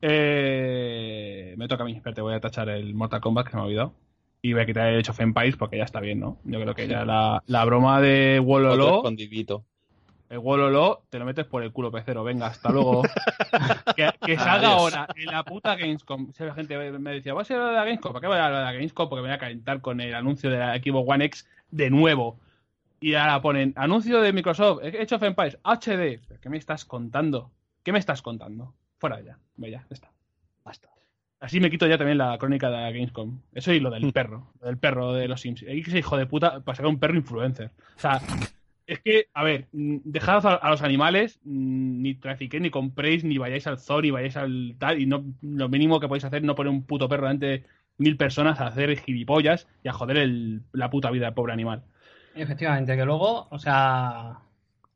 Eh, 0.00 1.54
me 1.56 1.68
toca 1.68 1.82
a 1.82 1.86
mí, 1.86 1.92
espérate, 1.92 2.20
voy 2.20 2.34
a 2.34 2.40
tachar 2.40 2.68
el 2.68 2.94
Mortal 2.94 3.20
Kombat 3.20 3.46
que 3.46 3.50
se 3.52 3.56
me 3.56 3.62
ha 3.62 3.66
olvidado. 3.66 3.94
Y 4.42 4.52
voy 4.52 4.62
a 4.62 4.66
quitar 4.66 4.88
el 4.88 5.00
Age 5.00 5.10
of 5.10 5.20
Empires 5.20 5.56
porque 5.56 5.78
ya 5.78 5.84
está 5.84 6.00
bien, 6.00 6.20
¿no? 6.20 6.38
Yo 6.44 6.60
creo 6.60 6.74
que 6.74 6.86
ya 6.86 7.04
la, 7.04 7.42
la 7.46 7.64
broma 7.64 8.00
de 8.02 8.40
Wololo, 8.40 9.02
el 10.34 10.40
Wololo, 10.40 11.04
te 11.10 11.18
lo 11.18 11.24
metes 11.26 11.44
por 11.46 11.62
el 11.62 11.70
culo, 11.70 11.92
pecero. 11.92 12.24
Venga, 12.24 12.46
hasta 12.46 12.70
luego. 12.72 13.02
que, 13.96 14.10
que 14.24 14.36
salga 14.36 14.68
Adiós. 14.68 14.72
ahora 14.72 15.08
en 15.14 15.26
la 15.26 15.44
puta 15.44 15.76
Gamescom. 15.76 16.32
Si 16.32 16.42
la 16.42 16.54
gente 16.54 16.76
me 16.98 17.12
decía, 17.12 17.34
¿vas 17.34 17.50
a 17.50 17.54
ir 17.54 17.60
a 17.60 17.72
la 17.72 17.84
Gamescom? 17.84 18.12
¿Para 18.12 18.20
qué 18.20 18.26
voy 18.26 18.36
a 18.36 18.40
ir 18.40 18.54
a 18.54 18.64
la 18.64 18.72
Gamescom? 18.72 19.08
Porque 19.08 19.22
me 19.22 19.28
voy 19.28 19.34
a 19.34 19.38
calentar 19.38 19.80
con 19.80 20.00
el 20.00 20.14
anuncio 20.14 20.50
de 20.50 20.58
la 20.58 20.76
Xbox 20.76 21.08
One 21.08 21.24
X 21.26 21.48
de 21.70 21.90
nuevo. 21.90 22.40
Y 23.00 23.14
ahora 23.14 23.42
ponen 23.42 23.74
anuncio 23.76 24.20
de 24.22 24.32
Microsoft, 24.32 24.82
Age 24.82 25.14
of 25.14 25.22
Empires, 25.22 25.58
HD. 25.62 26.20
¿Pero 26.26 26.40
¿Qué 26.40 26.48
me 26.48 26.56
estás 26.56 26.84
contando? 26.84 27.50
¿Qué 27.82 27.92
me 27.92 27.98
estás 27.98 28.22
contando? 28.22 28.74
Fuera 29.04 29.20
ya, 29.20 29.36
ve 29.56 29.70
ya, 29.70 29.84
está. 29.90 30.10
Basta. 30.64 30.88
Así 31.38 31.60
me 31.60 31.68
quito 31.70 31.86
ya 31.86 31.98
también 31.98 32.16
la 32.16 32.38
crónica 32.38 32.70
de 32.70 32.76
la 32.78 32.90
Gamescom. 32.90 33.38
Eso 33.52 33.70
y 33.74 33.78
lo 33.78 33.90
del 33.90 34.10
perro, 34.14 34.54
lo 34.62 34.66
del 34.66 34.78
perro 34.78 35.12
de 35.12 35.28
los 35.28 35.42
Sims. 35.42 35.62
Hay 35.68 35.82
que 35.82 35.90
ser 35.90 35.98
hijo 35.98 36.16
de 36.16 36.24
puta 36.24 36.60
para 36.60 36.74
sacar 36.74 36.88
un 36.88 36.98
perro 36.98 37.14
influencer. 37.16 37.70
O 37.96 38.00
sea, 38.00 38.18
es 38.86 39.00
que, 39.00 39.26
a 39.34 39.44
ver, 39.44 39.68
mm, 39.72 39.98
dejad 40.04 40.46
a, 40.46 40.54
a 40.54 40.70
los 40.70 40.80
animales, 40.80 41.38
mm, 41.44 42.00
ni 42.00 42.14
trafiquéis, 42.14 42.62
ni 42.62 42.70
compréis, 42.70 43.24
ni 43.24 43.36
vayáis 43.36 43.66
al 43.66 43.78
zoo, 43.78 44.00
ni 44.00 44.10
vayáis 44.10 44.38
al 44.38 44.74
tal, 44.78 44.98
y 44.98 45.04
no 45.04 45.22
lo 45.42 45.68
mínimo 45.68 46.00
que 46.00 46.08
podéis 46.08 46.24
hacer 46.24 46.38
es 46.38 46.44
no 46.46 46.54
poner 46.54 46.72
un 46.72 46.84
puto 46.84 47.06
perro 47.06 47.24
delante 47.24 47.46
de 47.46 47.64
mil 47.98 48.16
personas 48.16 48.58
a 48.62 48.68
hacer 48.68 48.96
gilipollas 49.00 49.68
y 49.82 49.88
a 49.88 49.92
joder 49.92 50.16
el- 50.16 50.62
la 50.72 50.88
puta 50.88 51.10
vida 51.10 51.26
del 51.26 51.34
pobre 51.34 51.52
animal. 51.52 51.82
Efectivamente, 52.34 52.96
que 52.96 53.04
luego, 53.04 53.48
o 53.50 53.58
sea, 53.58 54.38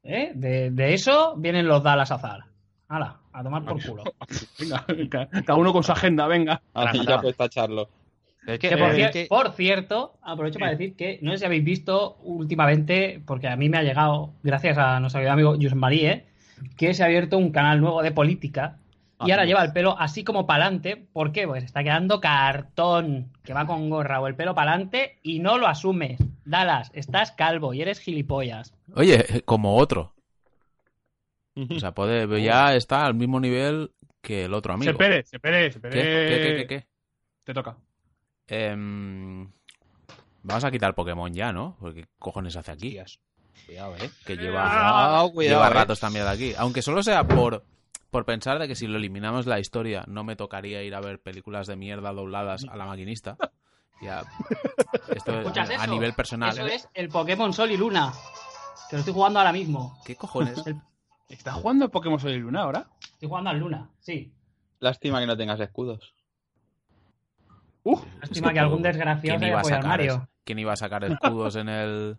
¿eh? 0.03 0.33
de, 0.35 0.71
de 0.71 0.95
eso 0.95 1.37
vienen 1.37 1.69
los 1.69 1.83
Dallas 1.83 2.11
Azar. 2.11 2.48
Hala, 2.89 3.19
a 3.33 3.43
tomar 3.43 3.65
por 3.65 3.83
culo. 3.85 4.05
Venga, 4.59 4.85
ca- 5.11 5.29
cada 5.45 5.57
uno 5.59 5.73
con 5.73 5.83
su 5.85 5.93
agenda, 5.93 6.27
venga. 6.27 6.63
Así 6.75 7.05
ya 7.07 7.21
puedes 7.21 7.37
tacharlo. 7.37 7.89
Es 8.47 8.59
que, 8.59 8.71
Que 8.71 8.77
por, 8.79 8.89
eh, 8.91 8.95
cier- 8.97 9.05
es 9.07 9.11
que- 9.13 9.27
por 9.29 9.53
cierto, 9.53 10.15
aprovecho 10.23 10.59
para 10.59 10.71
decir 10.71 10.97
que 10.97 11.19
no 11.21 11.33
sé 11.33 11.39
si 11.39 11.45
habéis 11.45 11.65
visto 11.65 12.17
últimamente, 12.23 13.23
porque 13.27 13.47
a 13.49 13.57
mí 13.57 13.69
me 13.69 13.77
ha 13.77 13.83
llegado, 13.83 14.33
gracias 14.43 14.79
a 14.79 14.99
nuestro 15.01 15.19
querido 15.21 15.33
amigo 15.35 15.55
Josep 15.55 15.75
Marie, 15.75 16.25
que 16.79 16.95
se 16.95 17.03
ha 17.03 17.07
abierto 17.07 17.37
un 17.37 17.51
canal 17.53 17.81
nuevo 17.81 18.03
de 18.03 18.11
política 18.11 18.79
y 19.21 19.31
Ah, 19.31 19.35
ahora 19.35 19.43
no. 19.43 19.49
lleva 19.49 19.65
el 19.65 19.73
pelo 19.73 19.97
así 19.99 20.25
como 20.25 20.47
para 20.47 20.65
adelante. 20.65 20.97
¿Por 21.13 21.33
qué? 21.33 21.47
Pues 21.47 21.65
está 21.65 21.83
quedando 21.85 22.21
cartón, 22.21 23.33
que 23.45 23.53
va 23.53 23.67
con 23.67 23.91
gorra 23.91 24.21
o 24.21 24.27
el 24.29 24.35
pelo 24.35 24.55
para 24.55 24.71
adelante 24.73 25.19
y 25.23 25.41
no 25.41 25.59
lo 25.59 25.67
asumes. 25.67 26.19
Dallas, 26.47 26.91
estás 26.95 27.33
calvo 27.33 27.75
y 27.75 27.83
eres 27.83 27.99
gilipollas. 28.01 28.73
Oye, 28.95 29.43
como 29.45 29.77
otro. 29.77 30.15
O 31.71 31.81
sea, 31.81 31.93
puede, 31.93 32.43
ya 32.43 32.75
está 32.75 33.05
al 33.05 33.15
mismo 33.15 33.41
nivel 33.41 33.93
que 34.21 34.45
el 34.45 34.55
otro 34.55 34.75
amigo. 34.75 34.93
Se 34.93 34.99
pere, 34.99 35.25
se 35.25 35.41
pere, 35.41 35.73
se 35.73 35.81
¿Qué? 35.81 35.89
pere. 35.89 36.29
¿Qué, 36.29 36.43
qué, 36.43 36.57
qué, 36.57 36.67
qué? 36.67 36.87
Te 37.45 37.55
toca. 37.55 37.77
Em, 38.47 39.51
vamos 40.43 40.65
a 40.65 40.71
quitar 40.71 40.95
Pokémon 40.95 41.33
ya, 41.33 41.53
¿no? 41.53 41.77
Porque 41.81 42.03
¿qué 42.03 42.09
cojones 42.19 42.57
hace 42.57 42.73
aquí? 42.73 42.99
Hostias, 42.99 43.21
Cuidado, 43.67 43.97
eh. 43.97 44.11
Que 44.25 44.33
Ah, 44.35 44.37
lleva, 44.37 44.63
Cuidado, 44.63 45.33
cuidado. 45.33 45.57
lleva 45.57 45.69
eh. 45.69 45.75
ratos 45.75 46.01
también 46.01 46.27
aquí. 46.27 46.55
Aunque 46.57 46.81
solo 46.83 47.03
sea 47.03 47.27
por, 47.27 47.65
por 48.11 48.25
pensar 48.25 48.59
de 48.59 48.69
que 48.69 48.75
si 48.75 48.87
lo 48.87 48.97
eliminamos 48.97 49.47
la 49.47 49.59
historia, 49.61 50.05
no 50.07 50.25
me 50.25 50.37
tocaría 50.37 50.83
ir 50.83 50.95
a 50.95 51.01
ver 51.01 51.21
películas 51.21 51.67
de 51.67 51.77
mierda 51.77 52.13
dobladas 52.13 52.65
a 52.71 52.77
la 52.77 52.87
maquinista. 52.87 53.37
Ya. 54.01 54.23
Esto 55.15 55.33
es 55.33 55.39
¿Escuchas 55.41 55.71
a 55.71 55.75
eso? 55.75 55.87
nivel 55.93 56.13
personal. 56.15 56.51
Eso 56.51 56.67
es 56.67 56.89
el 56.95 57.09
Pokémon 57.09 57.53
Sol 57.53 57.71
y 57.73 57.77
Luna, 57.77 58.13
que 58.89 58.97
lo 58.97 59.01
estoy 59.01 59.13
jugando 59.13 59.41
ahora 59.41 59.53
mismo. 59.53 59.99
¿Qué 60.07 60.15
cojones? 60.15 60.63
¿Estás 61.29 61.55
jugando 61.55 61.85
a 61.87 61.89
Pokémon 61.89 62.19
Sol 62.19 62.31
y 62.33 62.39
Luna 62.39 62.63
ahora? 62.63 62.89
Estoy 63.01 63.29
jugando 63.29 63.51
al 63.51 63.59
Luna, 63.59 63.91
sí. 63.99 64.33
Lástima 64.81 65.21
que 65.21 65.27
no 65.27 65.37
tengas 65.37 65.61
escudos. 65.61 66.15
Uh, 67.83 67.99
Lástima 68.21 68.49
Es 68.49 68.53
que 68.55 68.61
algún 68.61 68.79
¿quién 68.83 68.93
desgraciado 68.93 69.39
se 69.41 69.47
iba 69.47 69.47
haya 69.47 69.57
a 69.57 69.61
apoyado 69.61 69.77
al 69.79 69.83
sacar 69.83 69.99
Mario. 69.99 70.29
¿Quién 70.45 70.59
iba 70.59 70.73
a 70.73 70.77
sacar 70.77 71.05
escudos 71.05 71.57
en 71.57 71.69
el, 71.69 72.19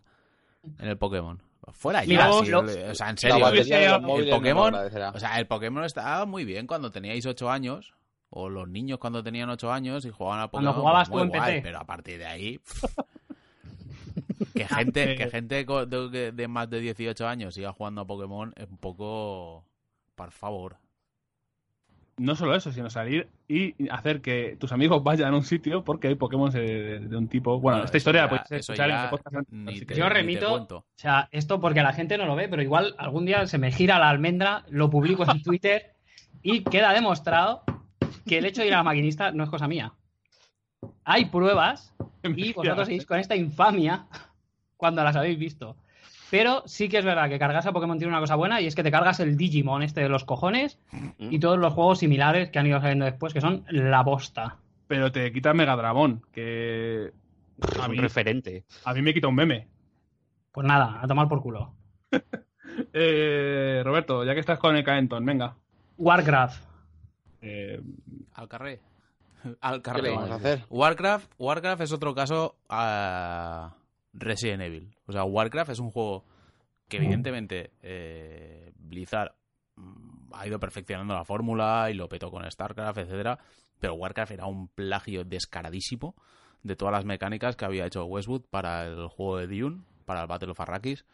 en 0.78 0.88
el 0.88 0.96
Pokémon? 0.98 1.42
Fuera 1.72 2.04
ya, 2.04 2.32
sí, 2.32 2.46
lo- 2.50 2.60
o 2.60 2.94
sea, 2.94 3.10
en 3.10 3.18
serio. 3.18 3.38
los 3.38 3.52
el 3.70 4.00
no 4.02 4.18
lo 4.18 4.36
Pokémon-. 4.36 4.74
O 5.14 5.18
sea, 5.20 5.38
el 5.38 5.46
Pokémon 5.46 5.84
estaba 5.84 6.26
muy 6.26 6.44
bien 6.44 6.66
cuando 6.66 6.90
teníais 6.90 7.24
8 7.26 7.50
años. 7.50 7.94
O 8.32 8.48
los 8.48 8.68
niños 8.68 8.98
cuando 9.00 9.24
tenían 9.24 9.50
8 9.50 9.72
años 9.72 10.04
y 10.04 10.10
jugaban 10.10 10.40
a 10.40 10.48
Cuando 10.48 10.70
Pokémon. 10.70 10.82
jugabas 10.82 11.08
pues 11.08 11.24
muy 11.24 11.30
tú 11.30 11.34
en 11.36 11.40
guay, 11.40 11.52
PC. 11.56 11.62
Pero 11.62 11.78
a 11.80 11.84
partir 11.84 12.18
de 12.18 12.26
ahí. 12.26 12.58
pff. 12.58 12.84
que 14.54 14.66
gente, 14.66 15.12
Eh. 15.12 15.16
que 15.16 15.30
gente 15.30 15.66
co- 15.66 15.86
de, 15.86 16.32
de 16.32 16.48
más 16.48 16.68
de 16.70 16.80
18 16.80 17.26
años 17.28 17.54
siga 17.54 17.72
jugando 17.72 18.00
a 18.02 18.06
Pokémon 18.06 18.52
es 18.56 18.68
un 18.68 18.78
poco. 18.78 19.64
Por 20.14 20.30
favor. 20.32 20.76
no 22.18 22.36
solo 22.36 22.54
eso, 22.54 22.70
sino 22.70 22.90
salir 22.90 23.28
y 23.48 23.88
hacer 23.88 24.20
que 24.20 24.56
tus 24.60 24.72
amigos 24.72 25.02
vayan 25.02 25.32
a 25.32 25.36
un 25.38 25.42
sitio 25.44 25.82
porque 25.84 26.08
hay 26.08 26.14
Pokémon 26.16 26.50
de, 26.50 26.98
de 27.00 27.16
un 27.16 27.28
tipo. 27.28 27.58
Bueno, 27.58 27.82
esta 27.84 27.96
historia 27.96 28.20
ya- 28.20 28.24
la 28.26 28.30
podéis 28.44 28.60
escuchar 28.60 28.90
en 28.90 29.10
podcast 29.10 29.36
antes, 29.36 29.86
te- 29.86 29.94
Yo 29.94 30.08
remito, 30.10 30.54
o 30.70 30.84
sea, 30.96 31.28
esto 31.32 31.60
porque 31.62 31.82
la 31.82 31.94
gente 31.94 32.18
no 32.18 32.26
lo 32.26 32.36
ve, 32.36 32.48
pero 32.48 32.60
igual 32.62 32.94
algún 32.98 33.24
día 33.24 33.46
se 33.46 33.56
me 33.56 33.72
gira 33.72 33.98
la 33.98 34.10
almendra, 34.10 34.64
lo 34.68 34.90
publico 34.90 35.24
en 35.30 35.42
Twitter 35.42 35.94
y 36.42 36.62
queda 36.62 36.92
demostrado 36.92 37.62
que 38.26 38.36
el 38.38 38.44
hecho 38.44 38.60
de 38.60 38.66
ir 38.68 38.74
a 38.74 38.78
la 38.78 38.82
maquinista 38.84 39.32
no 39.32 39.44
es 39.44 39.48
cosa 39.50 39.66
mía. 39.66 39.94
Hay 41.04 41.24
pruebas 41.26 41.94
y 42.22 42.52
vosotros 42.52 42.86
seguís 42.86 43.06
con 43.06 43.18
esta 43.18 43.34
infamia 43.34 44.06
cuando 44.80 45.04
las 45.04 45.14
habéis 45.14 45.38
visto. 45.38 45.76
Pero 46.30 46.62
sí 46.66 46.88
que 46.88 46.98
es 46.98 47.04
verdad 47.04 47.28
que 47.28 47.38
cargarse 47.38 47.68
a 47.68 47.72
Pokémon 47.72 47.98
tiene 47.98 48.12
una 48.12 48.20
cosa 48.20 48.34
buena 48.36 48.60
y 48.60 48.66
es 48.66 48.74
que 48.74 48.82
te 48.82 48.90
cargas 48.90 49.20
el 49.20 49.36
Digimon 49.36 49.82
este 49.82 50.00
de 50.00 50.08
los 50.08 50.24
cojones 50.24 50.78
y 51.18 51.38
todos 51.40 51.58
los 51.58 51.74
juegos 51.74 51.98
similares 51.98 52.50
que 52.50 52.58
han 52.58 52.66
ido 52.66 52.80
saliendo 52.80 53.04
después, 53.04 53.34
que 53.34 53.40
son 53.40 53.64
la 53.68 54.02
bosta. 54.02 54.56
Pero 54.86 55.10
te 55.12 55.32
quita 55.32 55.52
Mega 55.54 55.76
Dragón, 55.76 56.22
que 56.32 57.12
Es 57.62 57.78
a 57.78 57.86
un 57.86 57.90
mí, 57.92 57.98
referente. 57.98 58.64
a 58.84 58.94
mí 58.94 59.02
me 59.02 59.12
quita 59.12 59.28
un 59.28 59.34
meme. 59.34 59.68
Pues 60.52 60.66
nada, 60.66 61.00
a 61.02 61.06
tomar 61.06 61.28
por 61.28 61.42
culo. 61.42 61.72
Eh, 62.92 63.82
Roberto, 63.84 64.24
ya 64.24 64.32
que 64.32 64.40
estás 64.40 64.58
con 64.58 64.74
el 64.76 64.82
Caenton, 64.84 65.24
venga. 65.26 65.54
Warcraft. 65.98 66.64
Eh, 67.42 67.80
Al 68.34 68.48
carré. 68.48 68.80
Al 69.60 69.82
¿Qué 69.82 70.02
le 70.02 70.10
vamos 70.10 70.30
a 70.30 70.34
hacer? 70.36 70.64
Warcraft, 70.70 71.30
Warcraft 71.38 71.82
es 71.82 71.92
otro 71.92 72.14
caso 72.14 72.56
a 72.68 73.74
Resident 74.12 74.62
Evil. 74.62 74.94
O 75.06 75.12
sea, 75.12 75.24
Warcraft 75.24 75.70
es 75.70 75.78
un 75.78 75.90
juego 75.90 76.24
que 76.88 76.98
evidentemente 76.98 77.72
eh, 77.82 78.72
Blizzard 78.76 79.32
mm, 79.76 80.34
ha 80.34 80.46
ido 80.46 80.58
perfeccionando 80.58 81.14
la 81.14 81.24
fórmula 81.24 81.88
y 81.90 81.94
lo 81.94 82.08
petó 82.08 82.30
con 82.30 82.48
StarCraft, 82.50 82.98
etcétera, 82.98 83.38
pero 83.78 83.94
Warcraft 83.94 84.32
era 84.32 84.46
un 84.46 84.68
plagio 84.68 85.24
descaradísimo 85.24 86.14
de 86.62 86.76
todas 86.76 86.92
las 86.92 87.04
mecánicas 87.04 87.56
que 87.56 87.64
había 87.64 87.86
hecho 87.86 88.04
Westwood 88.04 88.42
para 88.50 88.84
el 88.86 89.08
juego 89.08 89.38
de 89.38 89.46
Dune, 89.46 89.82
para 90.04 90.22
el 90.22 90.26
Battle 90.26 90.50
of 90.50 90.60
Arrakis, 90.60 91.06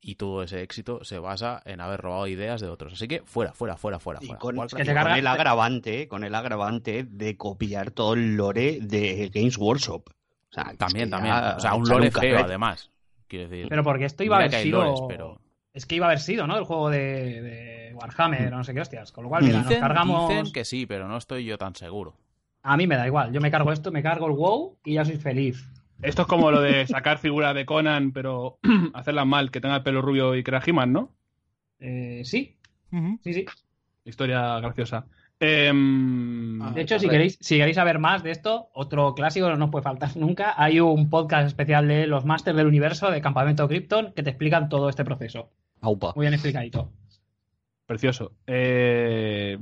y 0.00 0.16
todo 0.16 0.42
ese 0.42 0.62
éxito 0.62 1.04
se 1.04 1.18
basa 1.18 1.62
en 1.64 1.80
haber 1.80 2.00
robado 2.00 2.26
ideas 2.26 2.60
de 2.60 2.68
otros. 2.68 2.94
Así 2.94 3.06
que 3.06 3.22
fuera, 3.24 3.52
fuera, 3.52 3.76
fuera, 3.76 4.00
fuera, 4.00 4.18
Y 4.22 4.26
fuera. 4.26 4.40
con, 4.40 4.58
Warcraft 4.58 4.88
y 4.88 5.18
el 5.18 5.26
agravante, 5.26 6.08
con 6.08 6.24
el 6.24 6.34
agravante 6.34 7.04
de 7.04 7.36
copiar 7.36 7.90
todo 7.90 8.14
el 8.14 8.36
lore 8.36 8.78
de 8.80 9.30
Games 9.32 9.58
Workshop. 9.58 10.08
O 10.52 10.54
sea, 10.54 10.70
es 10.72 10.78
También, 10.78 11.06
que 11.06 11.10
también. 11.10 11.34
O 11.34 11.60
sea, 11.60 11.74
un 11.74 11.88
lore 11.88 12.10
feo, 12.10 12.20
carrete. 12.20 12.36
además. 12.44 12.90
Quiero 13.26 13.48
decir. 13.48 13.66
Pero 13.68 13.82
porque 13.82 14.04
esto 14.04 14.22
iba 14.22 14.36
a 14.36 14.40
haber 14.40 14.52
sido. 14.52 14.82
lores, 14.84 15.00
pero- 15.08 15.40
Es 15.72 15.86
que 15.86 15.94
iba 15.96 16.06
a 16.06 16.08
haber 16.10 16.20
sido, 16.20 16.46
¿no? 16.46 16.58
El 16.58 16.64
juego 16.64 16.90
de, 16.90 17.40
de 17.40 17.94
Warhammer, 17.94 18.52
o 18.52 18.56
no 18.58 18.64
sé 18.64 18.74
qué 18.74 18.80
hostias. 18.82 19.10
Con 19.12 19.24
lo 19.24 19.30
cual, 19.30 19.44
mira, 19.44 19.62
nos 19.62 19.74
cargamos. 19.74 20.28
dicen 20.28 20.52
que 20.52 20.64
sí, 20.66 20.84
pero 20.86 21.08
no 21.08 21.16
estoy 21.16 21.44
yo 21.46 21.56
tan 21.56 21.74
seguro. 21.74 22.14
A 22.62 22.76
mí 22.76 22.86
me 22.86 22.96
da 22.96 23.06
igual. 23.06 23.32
Yo 23.32 23.40
me 23.40 23.50
cargo 23.50 23.72
esto, 23.72 23.90
me 23.90 24.02
cargo 24.02 24.26
el 24.26 24.32
WoW 24.34 24.76
y 24.84 24.94
ya 24.94 25.04
soy 25.06 25.16
feliz. 25.16 25.66
esto 26.02 26.22
es 26.22 26.28
como 26.28 26.50
lo 26.50 26.60
de 26.60 26.86
sacar 26.86 27.16
figuras 27.18 27.54
de 27.54 27.64
Conan, 27.64 28.12
pero 28.12 28.58
hacerlas 28.94 29.26
mal, 29.26 29.50
que 29.50 29.60
tenga 29.62 29.76
el 29.76 29.82
pelo 29.82 30.02
rubio 30.02 30.34
y 30.36 30.44
que 30.44 30.50
era 30.50 30.62
He-Man, 30.64 30.92
¿no? 30.92 31.10
Eh, 31.80 32.20
sí, 32.24 32.56
sí, 33.24 33.32
sí. 33.32 33.46
Historia 34.04 34.60
graciosa. 34.60 35.06
Em, 35.44 36.62
Ah, 36.62 36.70
De 36.70 36.82
hecho, 36.82 36.98
si 37.00 37.08
queréis, 37.08 37.36
si 37.40 37.56
queréis 37.56 37.74
saber 37.74 37.98
más 37.98 38.22
de 38.22 38.30
esto, 38.30 38.68
otro 38.74 39.14
clásico 39.14 39.48
no 39.48 39.56
nos 39.56 39.70
puede 39.70 39.82
faltar 39.82 40.10
nunca. 40.16 40.54
Hay 40.56 40.78
un 40.78 41.10
podcast 41.10 41.46
especial 41.48 41.88
de 41.88 42.06
los 42.06 42.24
Masters 42.24 42.56
del 42.56 42.68
Universo 42.68 43.10
de 43.10 43.20
Campamento 43.20 43.66
Krypton 43.66 44.12
que 44.14 44.22
te 44.22 44.30
explican 44.30 44.68
todo 44.68 44.88
este 44.88 45.04
proceso. 45.04 45.50
Aupa. 45.80 46.12
Muy 46.14 46.24
bien 46.24 46.34
explicadito. 46.34 46.92
Precioso. 47.86 48.30
Eh, 48.46 49.58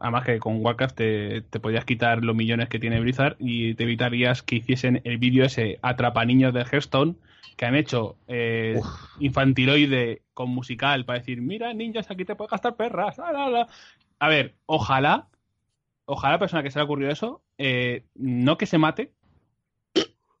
además 0.00 0.24
que 0.24 0.38
con 0.38 0.64
Warcraft 0.64 0.96
te, 0.96 1.40
te 1.42 1.58
podías 1.58 1.84
quitar 1.84 2.22
los 2.24 2.36
millones 2.36 2.68
que 2.68 2.78
tiene 2.78 3.00
Blizzard 3.00 3.34
y 3.40 3.74
te 3.74 3.82
evitarías 3.82 4.42
que 4.44 4.54
hiciesen 4.56 5.00
el 5.02 5.18
vídeo 5.18 5.44
ese 5.44 5.80
atrapa 5.82 6.24
niños 6.24 6.54
de 6.54 6.60
Hearthstone 6.60 7.16
que 7.56 7.66
han 7.66 7.74
hecho 7.74 8.16
eh, 8.28 8.80
infantiloide 9.18 10.22
con 10.32 10.50
musical 10.50 11.04
para 11.04 11.18
decir, 11.18 11.42
mira 11.42 11.74
niños, 11.74 12.08
aquí 12.08 12.24
te 12.24 12.36
puedes 12.36 12.52
gastar 12.52 12.76
perras. 12.76 13.18
la, 13.18 13.32
la, 13.32 13.48
la". 13.50 13.68
A 14.20 14.28
ver, 14.28 14.56
ojalá, 14.66 15.28
ojalá 16.06 16.32
la 16.34 16.38
persona 16.38 16.62
que 16.62 16.70
se 16.70 16.78
le 16.78 16.82
ha 16.82 16.84
ocurrido 16.84 17.10
eso, 17.10 17.42
eh, 17.58 18.04
no 18.14 18.58
que 18.58 18.66
se 18.66 18.78
mate, 18.78 19.12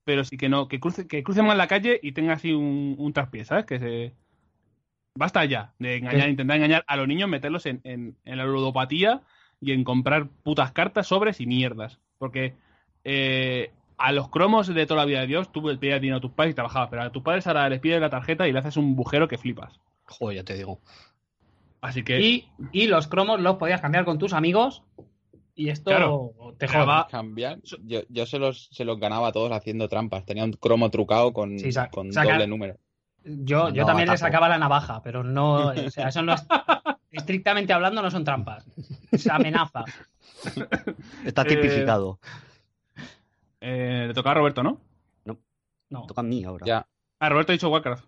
pero 0.04 0.24
sí 0.24 0.36
que 0.38 0.48
no, 0.48 0.68
que 0.68 0.80
cruce, 0.80 1.06
que 1.06 1.22
cruce 1.22 1.42
más 1.42 1.56
la 1.56 1.66
calle 1.68 2.00
y 2.02 2.12
tenga 2.12 2.32
así 2.34 2.52
un, 2.52 2.94
un 2.98 3.12
traspié, 3.12 3.44
¿sabes? 3.44 3.66
Que 3.66 3.78
se... 3.78 4.14
Basta 5.14 5.44
ya 5.44 5.74
de 5.78 5.96
engañar, 5.96 6.28
intentar 6.30 6.56
engañar 6.56 6.84
a 6.86 6.96
los 6.96 7.08
niños, 7.08 7.28
meterlos 7.28 7.66
en, 7.66 7.80
en- 7.84 8.16
en 8.24 8.38
la 8.38 8.44
ludopatía 8.44 9.22
y 9.60 9.72
en 9.72 9.82
comprar 9.84 10.28
putas 10.28 10.72
cartas, 10.72 11.08
sobres 11.08 11.40
y 11.40 11.46
mierdas. 11.46 11.98
Porque 12.18 12.54
eh, 13.04 13.72
a 13.96 14.12
los 14.12 14.28
cromos 14.28 14.68
de 14.72 14.86
toda 14.86 15.00
la 15.00 15.06
vida 15.06 15.20
de 15.20 15.26
Dios, 15.26 15.50
tú 15.52 15.66
le 15.68 15.76
pedías 15.76 16.00
dinero 16.00 16.18
a 16.18 16.20
tus 16.20 16.30
padres 16.30 16.52
y 16.52 16.54
trabajabas, 16.54 16.88
pero 16.88 17.02
a 17.02 17.10
tus 17.12 17.22
padres 17.22 17.46
ahora 17.48 17.68
les 17.68 17.80
pides 17.80 18.00
la 18.00 18.10
tarjeta 18.10 18.46
y 18.48 18.52
le 18.52 18.60
haces 18.60 18.76
un 18.76 18.94
bujero 18.94 19.26
que 19.28 19.38
flipas. 19.38 19.80
Joder, 20.06 20.36
ya 20.36 20.44
te 20.44 20.54
digo. 20.54 20.80
Así 21.80 22.02
que 22.02 22.20
Y, 22.20 22.48
y 22.72 22.86
los 22.88 23.06
cromos 23.06 23.40
los 23.40 23.56
podías 23.56 23.80
cambiar 23.80 24.04
con 24.04 24.18
tus 24.18 24.32
amigos 24.32 24.82
y 25.54 25.68
esto 25.70 25.90
Claro. 25.90 26.32
te 26.58 26.66
Pero 26.66 26.72
joda. 26.84 26.84
va- 26.84 27.06
Cambiar. 27.08 27.58
Yo, 27.84 28.00
yo 28.08 28.26
se, 28.26 28.38
los, 28.38 28.68
se 28.72 28.84
los 28.84 28.98
ganaba 28.98 29.28
a 29.28 29.32
todos 29.32 29.50
haciendo 29.52 29.88
trampas. 29.88 30.24
Tenía 30.24 30.44
un 30.44 30.52
cromo 30.52 30.90
trucado 30.90 31.32
con, 31.32 31.58
Sí, 31.58 31.72
sa- 31.72 31.88
con 31.90 32.12
saca- 32.12 32.32
doble 32.32 32.46
número. 32.46 32.76
Yo, 33.24 33.68
yo 33.70 33.82
No, 33.82 33.86
también 33.86 34.08
le 34.08 34.16
sacaba 34.16 34.48
la 34.48 34.58
navaja, 34.58 35.02
pero 35.02 35.22
no, 35.24 35.66
o 35.68 35.90
sea, 35.90 36.08
eso 36.08 36.22
no 36.22 36.32
es, 36.34 36.46
estrictamente 37.10 37.72
hablando 37.72 38.00
no 38.00 38.10
son 38.10 38.24
trampas. 38.24 38.64
Es 39.10 39.26
amenaza. 39.28 39.84
Está 41.24 41.42
Eh, 41.42 41.44
tipificado. 41.46 42.18
eh, 43.60 44.04
le 44.08 44.14
toca 44.14 44.30
a 44.30 44.34
Roberto, 44.34 44.62
¿no? 44.62 44.80
No. 45.90 46.06
Toca 46.06 46.20
a 46.20 46.24
mí 46.24 46.44
ahora. 46.44 46.66
Ya. 46.66 46.86
Ah, 47.18 47.28
Roberto 47.30 47.50
ha 47.52 47.54
dicho 47.54 47.70
Warcraft. 47.70 48.04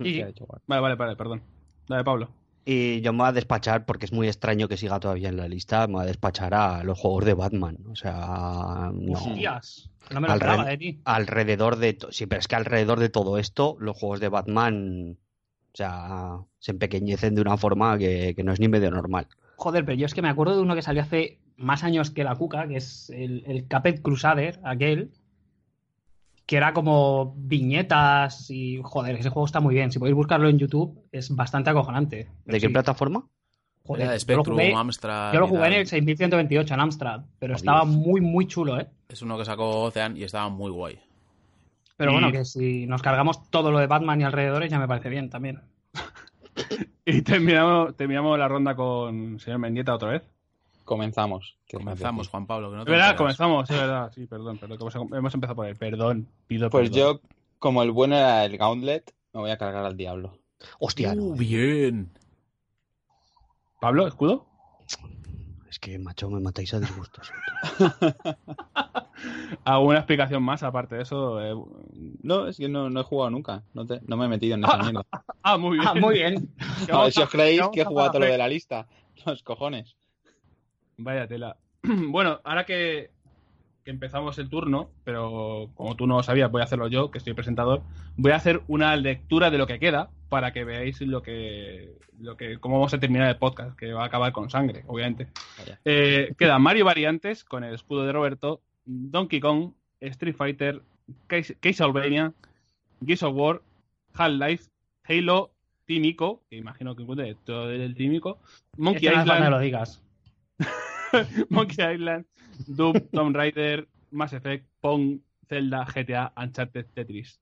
Sí. 0.00 0.22
Vale, 0.66 0.80
vale, 0.80 0.94
vale, 0.94 1.16
perdón. 1.16 1.42
Dale, 1.88 2.04
Pablo. 2.04 2.30
Y 2.68 3.00
yo 3.00 3.12
me 3.12 3.20
voy 3.20 3.28
a 3.28 3.32
despachar, 3.32 3.86
porque 3.86 4.06
es 4.06 4.12
muy 4.12 4.26
extraño 4.26 4.66
que 4.66 4.76
siga 4.76 4.98
todavía 4.98 5.28
en 5.28 5.36
la 5.36 5.46
lista, 5.46 5.86
me 5.86 5.94
voy 5.94 6.02
a 6.02 6.06
despachar 6.06 6.52
a 6.52 6.82
los 6.82 6.98
juegos 6.98 7.24
de 7.24 7.34
Batman. 7.34 7.78
O 7.88 7.94
sea, 7.94 8.90
no. 8.92 9.12
Hostias, 9.12 9.88
no 10.10 10.20
me 10.20 10.26
lo 10.26 10.34
esperaba 10.34 10.64
de 10.64 10.76
ti. 10.76 11.00
Alrededor 11.04 11.76
de... 11.76 11.96
Sí, 12.10 12.26
pero 12.26 12.40
es 12.40 12.48
que 12.48 12.56
alrededor 12.56 12.98
de 12.98 13.08
todo 13.08 13.38
esto, 13.38 13.76
los 13.78 13.96
juegos 13.96 14.18
de 14.18 14.30
Batman, 14.30 15.16
o 15.72 15.76
sea, 15.76 16.40
se 16.58 16.72
empequeñecen 16.72 17.36
de 17.36 17.42
una 17.42 17.56
forma 17.56 17.96
que, 17.98 18.34
que 18.34 18.42
no 18.42 18.52
es 18.52 18.58
ni 18.58 18.66
medio 18.66 18.90
normal. 18.90 19.28
Joder, 19.54 19.84
pero 19.84 19.96
yo 19.96 20.06
es 20.06 20.14
que 20.14 20.22
me 20.22 20.28
acuerdo 20.28 20.56
de 20.56 20.62
uno 20.62 20.74
que 20.74 20.82
salió 20.82 21.02
hace 21.02 21.38
más 21.56 21.84
años 21.84 22.10
que 22.10 22.24
la 22.24 22.34
Cuca, 22.34 22.66
que 22.66 22.78
es 22.78 23.10
el, 23.10 23.44
el 23.46 23.68
Caped 23.68 24.02
Crusader, 24.02 24.58
aquel, 24.64 25.12
que 26.46 26.56
era 26.56 26.72
como 26.72 27.34
viñetas 27.36 28.50
y, 28.50 28.80
joder, 28.82 29.16
ese 29.16 29.30
juego 29.30 29.46
está 29.46 29.60
muy 29.60 29.74
bien. 29.74 29.90
Si 29.92 29.98
podéis 29.98 30.14
buscarlo 30.16 30.48
en 30.48 30.58
YouTube, 30.58 31.04
es 31.12 31.34
bastante 31.34 31.70
acojonante. 31.70 32.28
¿De 32.44 32.60
qué 32.60 32.66
sí, 32.66 32.72
plataforma? 32.72 33.26
joder, 33.84 34.08
de 34.08 34.18
yo 34.18 34.36
lo 34.36 34.44
jugué, 34.44 34.74
Amstrad. 34.74 35.32
yo 35.32 35.38
lo 35.40 35.46
y 35.46 35.48
jugué 35.50 35.66
en 35.68 35.72
el 35.74 35.86
6128 35.86 36.74
en 36.74 36.80
Amstrad, 36.80 37.20
pero 37.38 37.54
estaba 37.54 37.84
muy, 37.84 38.20
muy 38.20 38.46
chulo, 38.46 38.80
¿eh? 38.80 38.88
Es 39.08 39.22
uno 39.22 39.38
que 39.38 39.44
sacó 39.44 39.82
Ocean 39.82 40.16
y 40.16 40.24
estaba 40.24 40.48
muy 40.48 40.70
guay. 40.72 40.98
Pero 41.96 42.10
Y- 42.10 42.14
bueno, 42.14 42.32
que 42.32 42.44
si 42.44 42.86
nos 42.86 43.00
cargamos 43.02 43.48
todo 43.50 43.70
lo 43.70 43.78
de 43.78 43.86
Batman 43.86 44.20
y 44.20 44.24
alrededores 44.24 44.70
ya 44.70 44.78
me 44.78 44.88
parece 44.88 45.08
bien 45.08 45.30
también. 45.30 45.60
Y 47.08 47.22
terminamos, 47.22 47.96
terminamos 47.96 48.36
la 48.36 48.48
ronda 48.48 48.74
con 48.74 49.38
señor 49.38 49.60
Mendieta 49.60 49.94
otra 49.94 50.08
vez. 50.10 50.22
Comenzamos. 50.86 51.58
¿Qué 51.66 51.76
más 51.76 51.84
Comenzamos? 51.84 52.28
Juan 52.28 52.46
Pablo. 52.46 52.70
Que 52.70 52.76
no 52.78 52.84
te 52.86 52.90
verdad, 52.92 53.06
enteras. 53.10 53.18
comenzamos, 53.18 53.68
es 53.70 53.76
verdad. 53.76 54.10
Sí, 54.14 54.26
perdón, 54.26 54.56
perdón. 54.56 54.78
que 54.78 55.16
hemos- 55.18 55.34
empezado 55.34 55.56
por 55.56 55.66
él. 55.66 55.76
Perdón, 55.76 56.28
pido 56.46 56.70
Pues 56.70 56.88
perdón. 56.90 57.20
yo, 57.22 57.28
como 57.58 57.82
el 57.82 57.90
bueno 57.90 58.16
era 58.16 58.44
el 58.46 58.56
Gauntlet, 58.56 59.12
me 59.34 59.40
voy 59.40 59.50
a 59.50 59.58
cargar 59.58 59.84
al 59.84 59.96
diablo. 59.98 60.38
Hostia, 60.78 61.14
no. 61.14 61.24
Uh, 61.24 61.36
bien. 61.36 62.10
Pablo, 63.80 64.06
escudo. 64.06 64.46
Es 65.68 65.78
que, 65.78 65.98
macho, 65.98 66.30
me 66.30 66.40
matáis 66.40 66.72
a 66.72 66.80
disgustos. 66.80 67.30
¿Alguna 69.64 69.98
explicación 69.98 70.42
más 70.42 70.62
aparte 70.62 70.94
de 70.96 71.02
eso? 71.02 71.40
Eh, 71.42 71.54
No, 72.22 72.46
es 72.46 72.56
que 72.56 72.68
no, 72.68 72.88
no 72.90 73.00
he 73.00 73.04
jugado 73.04 73.30
nunca. 73.30 73.62
No, 73.74 73.84
te- 73.86 74.00
no 74.06 74.16
me 74.16 74.26
he 74.26 74.28
metido 74.28 74.54
en 74.54 74.64
esa 74.64 74.76
mierda. 74.78 75.04
Ah, 75.42 75.58
muy 75.58 75.78
bien. 75.78 75.88
Ah, 75.88 75.94
muy 75.94 76.14
bien. 76.14 76.54
¿Qué 76.86 76.92
A 76.92 77.02
ver 77.02 77.12
si 77.12 77.20
os 77.22 77.28
creéis 77.30 77.62
que 77.72 77.80
he 77.80 77.82
a 77.82 77.86
jugado 77.86 78.12
todo 78.12 78.20
lo 78.20 78.26
de 78.26 78.38
la 78.38 78.48
lista. 78.48 78.86
Los 79.26 79.42
cojones. 79.42 79.96
Vaya 80.98 81.26
tela. 81.26 81.56
Bueno, 82.08 82.40
ahora 82.44 82.64
que, 82.66 83.10
que 83.84 83.90
empezamos 83.90 84.38
el 84.38 84.48
turno, 84.48 84.90
pero 85.04 85.70
como 85.74 85.94
tú 85.96 86.06
no 86.06 86.22
sabías, 86.22 86.50
voy 86.50 86.60
a 86.60 86.64
hacerlo 86.64 86.88
yo, 86.88 87.10
que 87.10 87.18
estoy 87.18 87.34
presentador, 87.34 87.82
voy 88.16 88.32
a 88.32 88.36
hacer 88.36 88.62
una 88.68 88.96
lectura 88.96 89.50
de 89.50 89.58
lo 89.58 89.66
que 89.66 89.78
queda 89.78 90.10
para 90.28 90.52
que 90.52 90.64
veáis 90.64 91.00
lo 91.02 91.22
que, 91.22 91.94
lo 92.18 92.36
que 92.36 92.58
cómo 92.58 92.76
vamos 92.78 92.92
a 92.94 92.98
terminar 92.98 93.28
el 93.28 93.36
podcast, 93.36 93.76
que 93.78 93.92
va 93.92 94.02
a 94.02 94.06
acabar 94.06 94.32
con 94.32 94.50
sangre, 94.50 94.82
obviamente. 94.88 95.28
Eh, 95.84 96.34
queda 96.36 96.58
Mario 96.58 96.84
Variantes 96.84 97.44
con 97.44 97.62
el 97.62 97.74
escudo 97.74 98.04
de 98.04 98.12
Roberto, 98.12 98.60
Donkey 98.84 99.38
Kong, 99.38 99.70
Street 100.00 100.34
Fighter, 100.34 100.82
Case- 101.28 101.56
Castlevania, 101.60 102.32
Gears 103.04 103.22
of 103.22 103.34
War, 103.36 103.62
Half-Life, 104.14 104.64
Halo, 105.04 105.52
Team 105.84 106.04
Ico, 106.06 106.42
que 106.50 106.56
imagino 106.56 106.96
que 106.96 107.02
encuentre 107.02 107.36
todo 107.44 107.70
el 107.70 107.94
Team 107.94 108.14
Ico, 108.14 108.40
Monkey 108.76 109.08
no 109.08 109.14
que 109.14 109.20
Island, 109.20 109.50
lo 109.50 109.58
digas. 109.60 110.02
Monkey 111.50 111.94
Island, 111.94 112.26
Doom, 112.66 113.00
Tomb 113.12 113.34
Raider, 113.34 113.86
Mass 114.10 114.32
Effect, 114.32 114.66
Pong, 114.80 115.18
Zelda, 115.48 115.84
GTA, 115.84 116.32
Uncharted, 116.36 116.86
Tetris. 116.94 117.40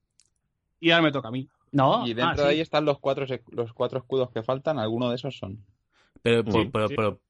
Y 0.80 0.90
ahora 0.90 1.02
me 1.04 1.12
toca 1.12 1.28
a 1.28 1.30
mí. 1.30 1.48
No, 1.72 2.06
Y 2.06 2.12
ah, 2.12 2.14
dentro 2.14 2.36
sí. 2.36 2.42
de 2.42 2.48
ahí 2.48 2.60
están 2.60 2.84
los 2.84 2.98
cuatro, 3.00 3.26
los 3.50 3.72
cuatro 3.72 3.98
escudos 3.98 4.30
que 4.30 4.42
faltan. 4.42 4.78
Alguno 4.78 5.08
de 5.08 5.16
esos 5.16 5.36
son. 5.36 5.64
Pero, 6.22 6.42
Sí, 6.44 6.50
pero, 6.52 6.70
pero, 6.70 6.88
sí. 6.88 6.94
pero, 6.96 7.20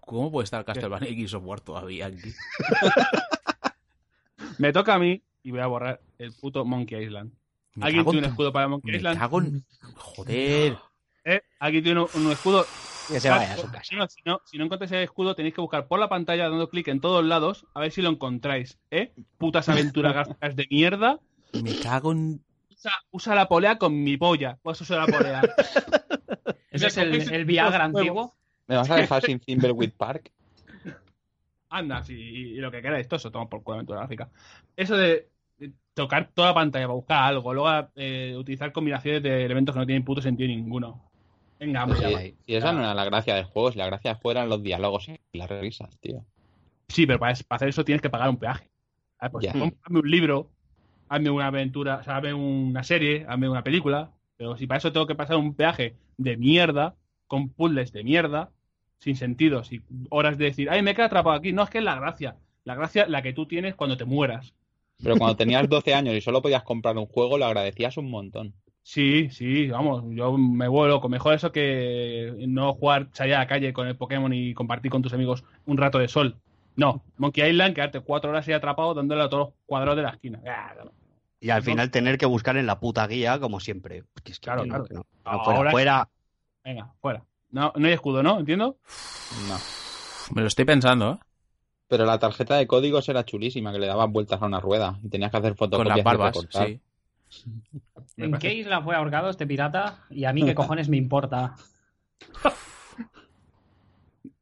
¿cómo 0.00 0.30
puede 0.30 0.44
estar 0.44 0.64
Castlevania 0.64 1.10
y 1.10 1.26
War 1.36 1.60
todavía 1.60 2.06
aquí? 2.06 2.32
Me 4.58 4.72
toca 4.72 4.94
a 4.94 4.98
mí 4.98 5.22
y 5.42 5.50
voy 5.50 5.60
a 5.60 5.66
borrar 5.66 6.00
el 6.18 6.32
puto 6.32 6.64
Monkey 6.64 7.04
Island. 7.04 7.32
Me 7.74 7.86
¿Alguien 7.86 8.04
tiene 8.04 8.18
un 8.18 8.24
escudo 8.26 8.52
para 8.52 8.68
Monkey 8.68 8.92
Me 8.92 8.96
Island? 8.98 9.18
cago 9.18 9.40
en... 9.40 9.64
Joder. 9.96 10.78
¿Eh? 11.24 11.40
¿Alguien 11.58 11.84
tiene 11.84 12.00
un, 12.00 12.08
un 12.14 12.32
escudo? 12.32 12.66
Que 13.08 13.20
se 13.20 13.30
vaya 13.30 13.54
a 13.54 13.56
su 13.56 13.70
casa. 13.70 13.84
Si 13.84 13.96
no, 13.96 14.08
si 14.08 14.22
no, 14.24 14.40
si 14.44 14.58
no 14.58 14.64
encontráis 14.64 14.92
el 14.92 15.02
escudo, 15.02 15.34
tenéis 15.34 15.54
que 15.54 15.60
buscar 15.60 15.86
por 15.86 15.98
la 15.98 16.08
pantalla 16.08 16.48
dando 16.48 16.68
clic 16.68 16.88
en 16.88 17.00
todos 17.00 17.24
lados 17.24 17.66
a 17.74 17.80
ver 17.80 17.92
si 17.92 18.02
lo 18.02 18.10
encontráis. 18.10 18.78
¿Eh? 18.90 19.12
Putas 19.38 19.68
aventuras 19.68 20.14
gráficas 20.14 20.56
de 20.56 20.66
mierda. 20.70 21.20
Me 21.62 21.78
cago 21.80 22.12
en... 22.12 22.42
Usa, 22.70 22.92
usa 23.10 23.34
la 23.34 23.48
polea 23.48 23.78
con 23.78 24.02
mi 24.02 24.16
polla. 24.16 24.58
Pues 24.62 24.80
usa 24.80 24.98
la 24.98 25.06
polea. 25.06 25.42
Ese 26.70 26.86
es 26.86 26.96
el, 26.96 27.32
el 27.32 27.44
Viagra 27.44 27.84
antiguo. 27.84 28.34
¿Me 28.66 28.76
vas 28.76 28.90
a 28.90 28.96
dejar 28.96 29.22
sin 29.22 29.38
Thimbleweed 29.38 29.92
Park? 29.92 30.32
Anda, 31.68 32.02
sí, 32.02 32.14
y, 32.14 32.40
y 32.52 32.56
lo 32.56 32.70
que 32.70 32.80
queráis, 32.80 33.08
todo 33.08 33.16
eso 33.16 33.30
toma 33.30 33.48
por 33.48 33.62
culo 33.62 33.74
aventura 33.74 34.00
gráfica. 34.00 34.30
Eso 34.76 34.96
de 34.96 35.28
de 35.58 35.72
tocar 35.94 36.30
toda 36.34 36.48
la 36.48 36.54
pantalla 36.54 36.86
para 36.86 36.94
buscar 36.94 37.22
algo, 37.24 37.54
luego 37.54 37.88
eh, 37.94 38.34
utilizar 38.36 38.72
combinaciones 38.72 39.22
de 39.22 39.44
elementos 39.44 39.74
que 39.74 39.78
no 39.78 39.86
tienen 39.86 40.04
puto 40.04 40.20
sentido 40.20 40.48
ninguno. 40.48 41.03
Venga, 41.64 41.80
vamos 41.80 41.98
Sí, 41.98 42.36
y 42.46 42.54
esa 42.54 42.72
no 42.72 42.80
era 42.80 42.94
la 42.94 43.04
gracia 43.06 43.34
del 43.34 43.44
juego, 43.44 43.72
si 43.72 43.78
la 43.78 43.86
gracia 43.86 44.12
del 44.12 44.20
juego 44.20 44.38
eran 44.38 44.50
los 44.50 44.62
diálogos 44.62 45.08
y 45.08 45.38
las 45.38 45.48
risas, 45.48 45.98
tío. 45.98 46.24
Sí, 46.88 47.06
pero 47.06 47.18
para, 47.18 47.32
hacer 47.32 47.68
eso 47.68 47.84
tienes 47.84 48.02
que 48.02 48.10
pagar 48.10 48.28
un 48.28 48.36
peaje. 48.36 48.68
Ah, 49.18 49.30
pues 49.30 49.48
hazme 49.48 49.72
un 49.88 50.10
libro, 50.10 50.50
hazme 51.08 51.30
una 51.30 51.46
aventura, 51.46 51.96
o 51.96 52.04
sea, 52.04 52.18
hazme 52.18 52.34
una 52.34 52.82
serie, 52.82 53.24
hazme 53.26 53.48
una 53.48 53.64
película. 53.64 54.10
Pero 54.36 54.58
si 54.58 54.66
para 54.66 54.78
eso 54.78 54.92
tengo 54.92 55.06
que 55.06 55.14
pasar 55.14 55.36
un 55.36 55.54
peaje 55.54 55.96
de 56.18 56.36
mierda, 56.36 56.96
con 57.26 57.48
puzzles 57.48 57.92
de 57.92 58.04
mierda, 58.04 58.50
sin 58.98 59.16
sentidos 59.16 59.72
y 59.72 59.82
horas 60.10 60.36
de 60.36 60.46
decir, 60.46 60.68
ay, 60.70 60.82
me 60.82 60.90
he 60.90 60.94
quedado 60.94 61.06
atrapado 61.06 61.36
aquí. 61.36 61.52
No, 61.52 61.62
es 61.62 61.70
que 61.70 61.78
es 61.78 61.84
la 61.84 61.94
gracia. 61.94 62.36
La 62.64 62.74
gracia, 62.74 63.06
la 63.06 63.22
que 63.22 63.32
tú 63.32 63.46
tienes 63.46 63.74
cuando 63.74 63.96
te 63.96 64.04
mueras. 64.04 64.52
Pero 65.02 65.16
cuando 65.16 65.36
tenías 65.36 65.66
12 65.68 65.94
años 65.94 66.14
y 66.14 66.20
solo 66.20 66.42
podías 66.42 66.62
comprar 66.62 66.98
un 66.98 67.06
juego, 67.06 67.38
lo 67.38 67.46
agradecías 67.46 67.96
un 67.96 68.10
montón. 68.10 68.54
Sí, 68.86 69.30
sí, 69.30 69.68
vamos, 69.68 70.04
yo 70.10 70.36
me 70.36 70.68
vuelvo 70.68 70.88
loco. 70.96 71.08
Mejor 71.08 71.32
eso 71.32 71.50
que 71.50 72.34
no 72.46 72.74
jugar, 72.74 73.08
salir 73.12 73.34
a 73.34 73.38
la 73.38 73.46
calle 73.46 73.72
con 73.72 73.86
el 73.88 73.96
Pokémon 73.96 74.30
y 74.34 74.52
compartir 74.52 74.90
con 74.90 75.00
tus 75.00 75.14
amigos 75.14 75.42
un 75.64 75.78
rato 75.78 75.98
de 75.98 76.06
sol. 76.06 76.36
No, 76.76 77.02
Monkey 77.16 77.48
Island, 77.48 77.74
quedarte 77.74 78.00
cuatro 78.00 78.30
horas 78.30 78.46
ahí 78.46 78.52
atrapado 78.52 78.92
dándole 78.92 79.22
a 79.22 79.28
todos 79.30 79.48
los 79.48 79.54
cuadrados 79.64 79.96
de 79.96 80.02
la 80.02 80.10
esquina. 80.10 80.40
Y 81.40 81.48
al 81.48 81.62
final 81.62 81.90
tener 81.90 82.18
que 82.18 82.26
buscar 82.26 82.58
en 82.58 82.66
la 82.66 82.78
puta 82.78 83.06
guía, 83.06 83.40
como 83.40 83.58
siempre. 83.58 84.04
Que 84.22 84.32
es 84.32 84.38
que 84.38 84.44
Claro, 84.44 84.64
no, 84.66 84.68
claro. 84.68 84.84
que 84.84 84.94
no. 84.94 85.00
No, 85.00 85.30
Ahora- 85.30 85.54
fuera, 85.54 85.70
fuera. 85.70 86.08
Venga, 86.62 86.92
fuera. 87.00 87.24
No, 87.52 87.72
no 87.76 87.86
hay 87.86 87.92
escudo, 87.94 88.22
¿no? 88.22 88.38
¿Entiendo? 88.40 88.76
No. 89.48 89.56
Me 90.34 90.42
lo 90.42 90.48
estoy 90.48 90.66
pensando, 90.66 91.12
¿eh? 91.12 91.18
Pero 91.88 92.04
la 92.04 92.18
tarjeta 92.18 92.56
de 92.56 92.66
códigos 92.66 93.08
era 93.08 93.24
chulísima, 93.24 93.72
que 93.72 93.78
le 93.78 93.86
dabas 93.86 94.10
vueltas 94.10 94.42
a 94.42 94.46
una 94.46 94.60
rueda 94.60 94.98
y 95.02 95.08
tenías 95.08 95.30
que 95.30 95.36
hacer 95.38 95.50
Con 95.52 95.70
fotocopias 95.70 95.96
las 95.96 96.02
y 96.02 96.02
barbas, 96.02 96.36
sí. 96.50 96.80
¿En 98.16 98.30
parece- 98.32 98.38
qué 98.48 98.54
isla 98.54 98.80
fue 98.82 98.94
ahorcado 98.96 99.30
este 99.30 99.46
pirata? 99.46 100.04
Y 100.10 100.24
a 100.24 100.32
mí 100.32 100.44
qué 100.44 100.54
cojones 100.54 100.88
me 100.88 100.96
importa. 100.96 101.54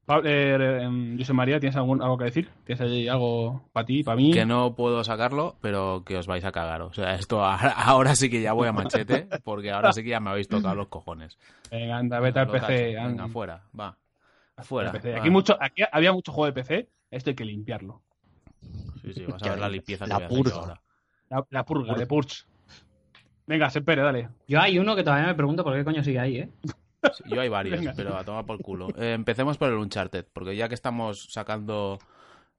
Pablo, 0.05 0.29
eh, 0.29 0.83
em, 0.83 1.17
José 1.17 1.33
María, 1.33 1.61
¿tienes 1.61 1.77
algún, 1.77 2.03
algo 2.03 2.19
que 2.19 2.25
decir? 2.25 2.51
¿Tienes 2.65 2.81
ahí 2.81 3.07
algo 3.07 3.69
para 3.73 3.87
ti, 3.87 4.03
para 4.03 4.17
mí? 4.17 4.33
Que 4.33 4.45
no 4.45 4.75
puedo 4.75 5.05
sacarlo, 5.05 5.57
pero 5.61 6.03
que 6.05 6.17
os 6.17 6.27
vais 6.27 6.45
a 6.45 6.51
cagar. 6.51 6.83
O 6.83 6.93
sea, 6.93 7.15
esto 7.15 7.45
ahora, 7.45 7.71
ahora 7.77 8.17
sí 8.17 8.29
que 8.29 8.43
ya 8.43 8.53
voy 8.53 8.67
a 8.67 8.73
machete, 8.73 9.29
porque 9.45 9.71
ahora 9.71 9.93
sí 9.93 10.03
que 10.03 10.11
ya 10.11 10.19
me 10.21 10.31
habéis 10.31 10.49
tocado 10.49 10.75
los 10.75 10.89
cojones. 10.89 11.39
Venga, 11.71 11.99
anda, 11.99 12.19
vete 12.19 12.41
al 12.41 12.49
PC. 12.51 12.85
Venga, 12.87 13.05
anda. 13.05 13.29
fuera, 13.29 13.63
va. 13.79 13.97
Al 14.57 14.65
Fuera. 14.65 14.91
PC. 14.93 15.13
va. 15.13 15.19
Aquí, 15.21 15.31
mucho, 15.31 15.57
aquí 15.61 15.83
había 15.91 16.13
mucho 16.13 16.33
juego 16.33 16.47
de 16.47 16.53
PC, 16.53 16.89
esto 17.11 17.31
hay 17.31 17.37
que 17.37 17.45
limpiarlo. 17.45 18.03
Sí, 19.03 19.13
sí, 19.15 19.25
vas 19.25 19.43
a 19.43 19.51
ver 19.51 19.61
la 19.61 19.69
limpieza 19.69 20.05
que 20.05 20.09
La 20.11 20.17
voy 20.17 20.25
a 20.25 20.27
hacer 20.27 20.37
purga. 20.43 20.57
ahora. 20.57 20.83
La, 21.31 21.47
la 21.49 21.65
purga, 21.65 21.95
de 21.95 22.07
Purge. 22.07 22.43
Venga, 23.53 23.69
Sepere, 23.69 24.01
dale. 24.01 24.31
Yo 24.49 24.59
hay 24.63 24.79
uno 24.79 24.97
que 24.97 25.05
todavía 25.05 25.27
me 25.27 25.35
pregunto 25.35 25.63
por 25.63 25.75
qué 25.75 25.85
coño 25.85 26.03
sigue 26.03 26.19
ahí, 26.19 26.39
¿eh? 26.39 26.49
Sí, 27.13 27.25
yo 27.27 27.39
hay 27.39 27.51
varios, 27.51 27.81
Venga. 27.81 27.93
pero 27.95 28.17
a 28.17 28.25
tomar 28.25 28.47
por 28.47 28.63
culo. 28.63 28.89
Eh, 28.97 29.13
empecemos 29.13 29.59
por 29.59 29.69
el 29.69 29.75
Uncharted, 29.75 30.25
porque 30.33 30.57
ya 30.57 30.71
que 30.71 30.75
estamos 30.75 31.31
sacando 31.31 31.99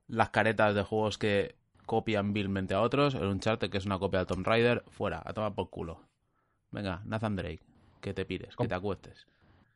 las 0.08 0.30
caretas 0.30 0.76
de 0.76 0.84
juegos 0.84 1.18
que 1.18 1.56
copian 1.88 2.32
vilmente 2.32 2.76
a 2.76 2.82
otros, 2.82 3.16
el 3.16 3.24
Uncharted, 3.26 3.72
que 3.72 3.80
es 3.80 3.88
una 3.88 3.98
copia 3.98 4.20
de 4.20 4.28
Tomb 4.28 4.46
Raider, 4.46 4.84
fuera, 4.92 5.20
a 5.26 5.34
tomar 5.34 5.56
por 5.56 5.72
culo. 5.72 6.00
Venga, 6.70 7.02
Nathan 7.06 7.38
Drake, 7.38 7.64
que 8.00 8.14
te 8.14 8.24
pires, 8.24 8.56
que 8.56 8.68
te 8.68 8.76
acuestes. 8.76 9.26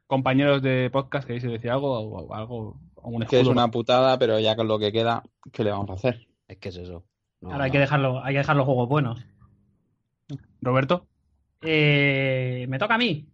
Compañeros 0.05 0.61
de 0.61 0.91
podcast, 0.93 1.25
¿queréis 1.25 1.41
decir 1.41 1.71
algo? 1.71 1.97
O, 1.99 2.27
o 2.27 2.33
algo 2.35 2.79
algún 3.03 3.23
Que 3.25 3.39
es 3.39 3.47
una 3.47 3.69
putada, 3.71 4.19
pero 4.19 4.39
ya 4.39 4.55
con 4.55 4.67
lo 4.67 4.77
que 4.77 4.91
queda, 4.91 5.23
¿qué 5.51 5.63
le 5.63 5.71
vamos 5.71 5.89
a 5.89 5.93
hacer? 5.93 6.27
Es 6.47 6.57
que 6.57 6.69
es 6.69 6.77
eso. 6.77 7.05
No, 7.41 7.53
Ahora 7.53 7.63
hay 7.63 7.69
no. 7.69 7.73
que 7.73 7.79
dejarlo, 7.79 8.23
hay 8.23 8.35
que 8.35 8.39
dejar 8.39 8.55
los 8.55 8.65
juegos 8.67 8.87
buenos. 8.87 9.25
¿Roberto? 10.61 11.07
Eh, 11.61 12.65
¿Me 12.69 12.79
toca 12.79 12.95
a 12.95 12.97
mí? 12.97 13.27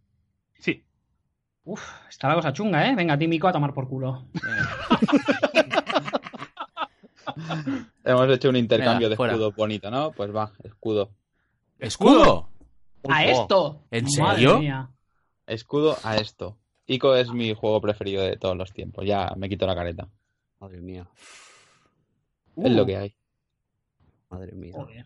Sí. 0.59 0.83
Uf, 1.65 1.81
está 2.09 2.27
la 2.29 2.35
cosa 2.35 2.51
chunga, 2.53 2.87
¿eh? 2.89 2.95
Venga, 2.95 3.17
Tímico 3.17 3.47
a 3.47 3.51
tomar 3.53 3.73
por 3.73 3.87
culo. 3.87 4.25
Hemos 8.03 8.29
hecho 8.29 8.49
un 8.49 8.57
intercambio 8.57 9.07
Venga, 9.07 9.09
de 9.09 9.15
fuera. 9.15 9.33
escudos 9.33 9.55
bonito, 9.55 9.89
¿no? 9.89 10.11
Pues 10.11 10.35
va, 10.35 10.51
escudo. 10.63 11.11
¡Escudo! 11.79 12.49
¡A 13.09 13.25
esto! 13.25 13.83
¿En 13.91 14.05
Madre 14.19 14.35
serio? 14.41 14.59
mía. 14.59 14.89
Escudo 15.47 15.97
a 16.03 16.17
esto. 16.17 16.57
Ico 16.85 17.15
es 17.15 17.31
mi 17.31 17.53
juego 17.53 17.79
preferido 17.81 18.23
de 18.23 18.37
todos 18.37 18.57
los 18.57 18.71
tiempos. 18.73 19.05
Ya 19.05 19.33
me 19.37 19.47
quito 19.49 19.65
la 19.65 19.75
careta. 19.75 20.07
Madre 20.59 20.81
mía. 20.81 21.07
Es 22.57 22.65
Uh. 22.65 22.69
lo 22.69 22.85
que 22.85 22.97
hay. 22.97 23.15
Madre 24.29 24.51
mía. 24.53 24.73
Joder. 24.75 25.05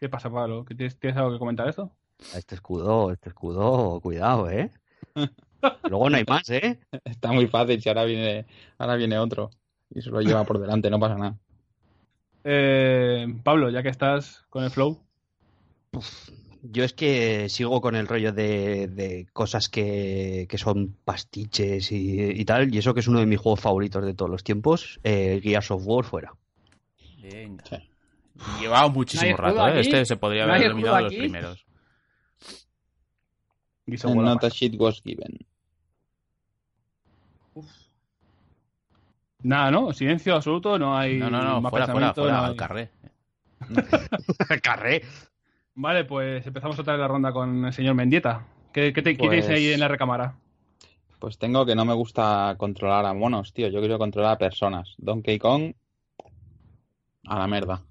¿Qué 0.00 0.08
pasa, 0.08 0.30
Pablo? 0.30 0.64
¿Qué 0.64 0.74
¿Tienes, 0.74 0.98
¿Tienes 0.98 1.18
algo 1.18 1.32
que 1.32 1.38
comentar 1.38 1.66
de 1.66 1.70
esto? 1.70 1.92
Este 2.34 2.54
escudo, 2.54 3.12
este 3.12 3.28
escudo, 3.28 4.00
cuidado, 4.00 4.48
¿eh? 4.48 4.70
Luego 5.90 6.08
no 6.08 6.16
hay 6.16 6.24
más, 6.26 6.48
¿eh? 6.48 6.80
Está 7.04 7.32
muy 7.32 7.46
fácil 7.48 7.82
si 7.82 7.90
ahora 7.90 8.04
viene, 8.04 8.46
ahora 8.78 8.96
viene 8.96 9.18
otro. 9.18 9.50
Y 9.90 10.00
se 10.00 10.08
lo 10.08 10.22
lleva 10.22 10.44
por 10.44 10.58
delante, 10.58 10.88
no 10.88 10.98
pasa 10.98 11.16
nada. 11.16 11.36
Eh, 12.44 13.26
Pablo, 13.44 13.68
ya 13.68 13.82
que 13.82 13.90
estás 13.90 14.46
con 14.48 14.64
el 14.64 14.70
flow, 14.70 14.98
Yo 16.62 16.82
es 16.82 16.94
que 16.94 17.50
sigo 17.50 17.82
con 17.82 17.94
el 17.94 18.08
rollo 18.08 18.32
de, 18.32 18.86
de 18.88 19.26
cosas 19.34 19.68
que, 19.68 20.46
que 20.48 20.56
son 20.56 20.96
pastiches 21.04 21.92
y, 21.92 22.22
y 22.22 22.44
tal, 22.46 22.74
y 22.74 22.78
eso 22.78 22.94
que 22.94 23.00
es 23.00 23.08
uno 23.08 23.20
de 23.20 23.26
mis 23.26 23.38
juegos 23.38 23.60
favoritos 23.60 24.02
de 24.06 24.14
todos 24.14 24.30
los 24.30 24.44
tiempos, 24.44 24.98
eh, 25.04 25.40
Gears 25.42 25.70
of 25.72 25.82
War 25.84 26.06
fuera. 26.06 26.32
Venga. 27.20 27.64
Sí. 27.66 27.89
Llevaba 28.60 28.88
muchísimo 28.88 29.36
¿No 29.36 29.44
hay 29.44 29.50
escudo 29.50 29.66
rato, 29.66 29.76
¿eh? 29.76 29.80
Este 29.80 30.04
se 30.06 30.16
podría 30.16 30.46
¿No 30.46 30.52
haber 30.54 30.66
eliminado 30.66 30.96
de 30.96 31.02
los 31.02 31.14
primeros. 31.14 31.66
And 34.04 34.14
not 34.22 34.44
a 34.44 34.48
shit 34.48 34.74
was 34.78 35.02
given. 35.02 35.38
Nada, 39.42 39.70
¿no? 39.70 39.92
Silencio 39.92 40.34
absoluto, 40.34 40.78
no 40.78 40.96
hay 40.96 41.16
No, 41.18 41.30
no, 41.30 41.42
no, 41.42 41.60
más 41.60 41.70
fuera, 41.70 41.86
fuera, 41.88 42.14
fuera, 42.14 42.32
no 42.32 42.38
al 42.44 42.50
hay- 42.50 42.56
carré. 42.56 42.90
Carré. 44.62 45.02
Vale, 45.74 46.04
pues 46.04 46.46
empezamos 46.46 46.78
otra 46.78 46.94
vez 46.94 47.00
la 47.00 47.08
ronda 47.08 47.32
con 47.32 47.64
el 47.66 47.72
señor 47.72 47.94
Mendieta. 47.94 48.46
¿Qué, 48.72 48.92
qué 48.92 49.02
te, 49.02 49.14
Pues- 49.16 49.30
tienes 49.30 49.48
ahí 49.48 49.72
en 49.72 49.80
la 49.80 49.88
recámara? 49.88 50.34
Pues 51.18 51.36
tengo 51.38 51.66
que 51.66 51.74
no 51.74 51.84
me 51.84 51.92
gusta 51.92 52.54
controlar 52.58 53.04
a 53.04 53.12
monos, 53.12 53.52
tío. 53.52 53.68
Yo 53.68 53.80
quiero 53.80 53.98
controlar 53.98 54.32
a 54.32 54.38
personas. 54.38 54.94
Donkey 54.96 55.38
Kong 55.38 55.74
a 57.26 57.38
la 57.38 57.46
merda. 57.46 57.82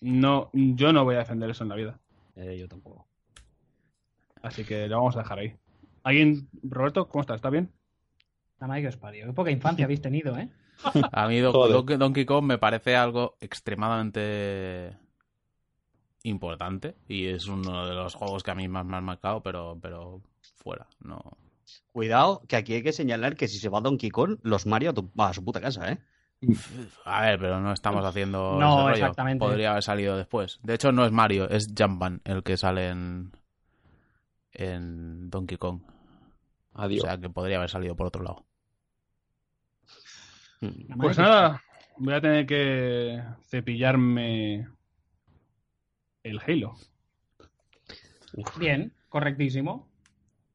No, 0.00 0.50
yo 0.52 0.92
no 0.92 1.04
voy 1.04 1.16
a 1.16 1.18
defender 1.18 1.50
eso 1.50 1.64
en 1.64 1.68
la 1.70 1.74
vida. 1.76 1.98
Eh, 2.36 2.56
yo 2.58 2.68
tampoco. 2.68 3.06
Así 4.42 4.64
que 4.64 4.86
lo 4.86 4.98
vamos 4.98 5.16
a 5.16 5.20
dejar 5.20 5.38
ahí. 5.40 5.56
¿Alguien, 6.04 6.48
Roberto, 6.62 7.08
cómo 7.08 7.22
estás? 7.22 7.36
¿Está 7.36 7.50
bien? 7.50 7.72
Nada 8.60 8.72
más 8.74 8.80
que 8.80 8.88
os 8.88 8.96
parió. 8.96 9.26
Qué 9.26 9.32
poca 9.32 9.50
infancia 9.50 9.84
habéis 9.84 10.00
tenido, 10.00 10.36
¿eh? 10.38 10.48
A 11.12 11.26
mí 11.26 11.40
Don-. 11.40 11.52
Donkey, 11.52 11.96
Donkey 11.96 12.24
Kong 12.24 12.44
me 12.44 12.58
parece 12.58 12.94
algo 12.96 13.36
extremadamente 13.40 14.96
importante 16.22 16.96
y 17.08 17.26
es 17.26 17.46
uno 17.46 17.86
de 17.86 17.94
los 17.94 18.14
juegos 18.14 18.42
que 18.42 18.50
a 18.50 18.54
mí 18.54 18.68
más 18.68 18.84
me 18.84 18.96
han 18.96 19.04
marcado, 19.04 19.42
pero, 19.42 19.78
pero 19.80 20.20
fuera, 20.56 20.86
no. 21.00 21.20
Cuidado, 21.92 22.42
que 22.48 22.56
aquí 22.56 22.74
hay 22.74 22.82
que 22.82 22.92
señalar 22.92 23.36
que 23.36 23.48
si 23.48 23.58
se 23.58 23.68
va 23.68 23.80
Donkey 23.80 24.10
Kong, 24.10 24.38
los 24.42 24.66
Mario 24.66 24.90
a, 24.90 24.94
tu- 24.94 25.10
a 25.18 25.32
su 25.34 25.44
puta 25.44 25.60
casa, 25.60 25.90
¿eh? 25.92 25.98
A 27.04 27.22
ver, 27.22 27.38
pero 27.40 27.60
no 27.60 27.72
estamos 27.72 28.04
haciendo 28.04 28.58
No, 28.60 28.74
ese 28.74 28.82
rollo. 28.82 28.94
exactamente. 28.94 29.44
Podría 29.44 29.72
haber 29.72 29.82
salido 29.82 30.16
después. 30.16 30.60
De 30.62 30.74
hecho, 30.74 30.92
no 30.92 31.04
es 31.04 31.12
Mario, 31.12 31.48
es 31.48 31.72
Jumpman 31.76 32.20
el 32.24 32.42
que 32.42 32.56
sale 32.56 32.88
en, 32.90 33.32
en 34.52 35.30
Donkey 35.30 35.58
Kong. 35.58 35.80
Adiós. 36.74 37.02
O 37.04 37.06
sea, 37.06 37.18
que 37.18 37.28
podría 37.28 37.56
haber 37.56 37.70
salido 37.70 37.96
por 37.96 38.06
otro 38.06 38.22
lado. 38.22 38.44
La 40.60 40.96
Pues 40.96 41.18
nada, 41.18 41.62
voy 41.96 42.14
a 42.14 42.20
tener 42.20 42.46
que 42.46 43.22
cepillarme 43.48 44.68
el 46.22 46.40
Halo. 46.46 46.74
Bien, 48.58 48.92
correctísimo. 49.08 49.88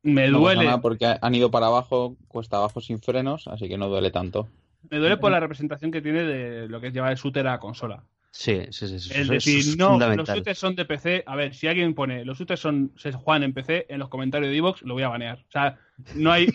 Me 0.03 0.27
No 0.29 0.39
duele, 0.39 0.65
nada 0.65 0.81
porque 0.81 1.17
han 1.21 1.35
ido 1.35 1.49
para 1.51 1.67
abajo, 1.67 2.17
cuesta 2.27 2.57
abajo 2.57 2.81
sin 2.81 2.99
frenos, 3.01 3.47
así 3.47 3.67
que 3.69 3.77
no 3.77 3.87
duele 3.87 4.11
tanto. 4.11 4.49
Me 4.89 4.97
duele 4.97 5.17
por 5.17 5.31
la 5.31 5.39
representación 5.39 5.91
que 5.91 6.01
tiene 6.01 6.23
de 6.23 6.67
lo 6.67 6.79
que 6.81 6.87
es 6.87 6.93
llevar 6.93 7.11
el 7.11 7.17
shooter 7.17 7.47
a 7.47 7.59
consola. 7.59 8.03
Sí, 8.31 8.61
sí, 8.71 8.87
sí. 8.87 8.99
sí, 8.99 9.11
Es 9.11 9.19
eso 9.19 9.33
decir, 9.33 9.59
es 9.59 9.77
no, 9.77 9.97
los 9.97 10.27
shooters 10.27 10.57
son 10.57 10.75
de 10.75 10.85
PC. 10.85 11.23
A 11.27 11.35
ver, 11.35 11.53
si 11.53 11.67
alguien 11.67 11.93
pone 11.93 12.25
los 12.25 12.39
shooters 12.39 12.59
son 12.59 12.91
se 12.97 13.11
juegan 13.11 13.43
en 13.43 13.53
PC, 13.53 13.85
en 13.89 13.99
los 13.99 14.09
comentarios 14.09 14.49
de 14.49 14.57
Evox 14.57 14.81
lo 14.81 14.95
voy 14.95 15.03
a 15.03 15.09
banear. 15.09 15.37
O 15.47 15.51
sea, 15.51 15.77
no 16.15 16.31
hay, 16.31 16.47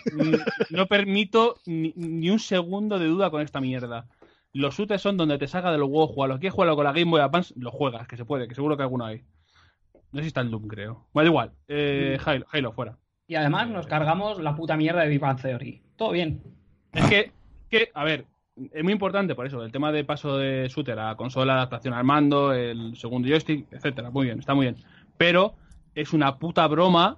no 0.69 0.87
permito 0.87 1.55
ni, 1.65 1.93
ni 1.95 2.29
un 2.29 2.39
segundo 2.39 2.99
de 2.99 3.07
duda 3.07 3.29
con 3.29 3.41
esta 3.41 3.61
mierda. 3.61 4.07
Los 4.51 4.75
shooters 4.75 5.01
son 5.01 5.15
donde 5.15 5.37
te 5.37 5.47
saca 5.47 5.71
de 5.71 5.77
los 5.77 5.87
huevos 5.89 6.09
jugarlos. 6.09 6.39
¿Quieres 6.39 6.53
jugarlo 6.53 6.75
con 6.75 6.85
la 6.85 6.91
Game 6.91 7.11
Boy 7.11 7.21
Advance? 7.21 7.53
Lo 7.55 7.71
juegas, 7.71 8.07
que 8.07 8.17
se 8.17 8.25
puede, 8.25 8.47
que 8.47 8.55
seguro 8.55 8.75
que 8.75 8.83
alguno 8.83 9.05
hay. 9.05 9.23
No 10.11 10.17
sé 10.17 10.23
si 10.23 10.27
está 10.27 10.41
el 10.41 10.49
Doom, 10.49 10.67
creo. 10.67 11.07
Bueno, 11.13 11.29
igual. 11.29 11.51
Eh, 11.67 12.17
Halo, 12.25 12.45
Halo, 12.51 12.71
fuera. 12.73 12.97
Y 13.27 13.35
además 13.35 13.69
nos 13.69 13.85
cargamos 13.85 14.39
la 14.39 14.55
puta 14.55 14.75
mierda 14.75 15.01
de 15.01 15.09
Big 15.09 15.19
Bang 15.19 15.39
Theory. 15.39 15.83
Todo 15.95 16.11
bien. 16.11 16.41
Es 16.93 17.05
que, 17.05 17.31
que, 17.69 17.89
a 17.93 18.03
ver, 18.03 18.25
es 18.73 18.83
muy 18.83 18.91
importante 18.93 19.35
por 19.35 19.45
eso, 19.45 19.63
el 19.63 19.71
tema 19.71 19.91
de 19.91 20.03
paso 20.03 20.37
de 20.37 20.67
shooter 20.67 20.99
a 20.99 21.15
consola, 21.15 21.53
adaptación 21.53 21.93
al 21.93 22.03
mando, 22.03 22.53
el 22.53 22.97
segundo 22.97 23.27
joystick, 23.27 23.71
etcétera. 23.71 24.09
Muy 24.09 24.25
bien, 24.25 24.39
está 24.39 24.53
muy 24.53 24.65
bien. 24.65 24.77
Pero 25.17 25.55
es 25.95 26.11
una 26.13 26.37
puta 26.37 26.67
broma 26.67 27.17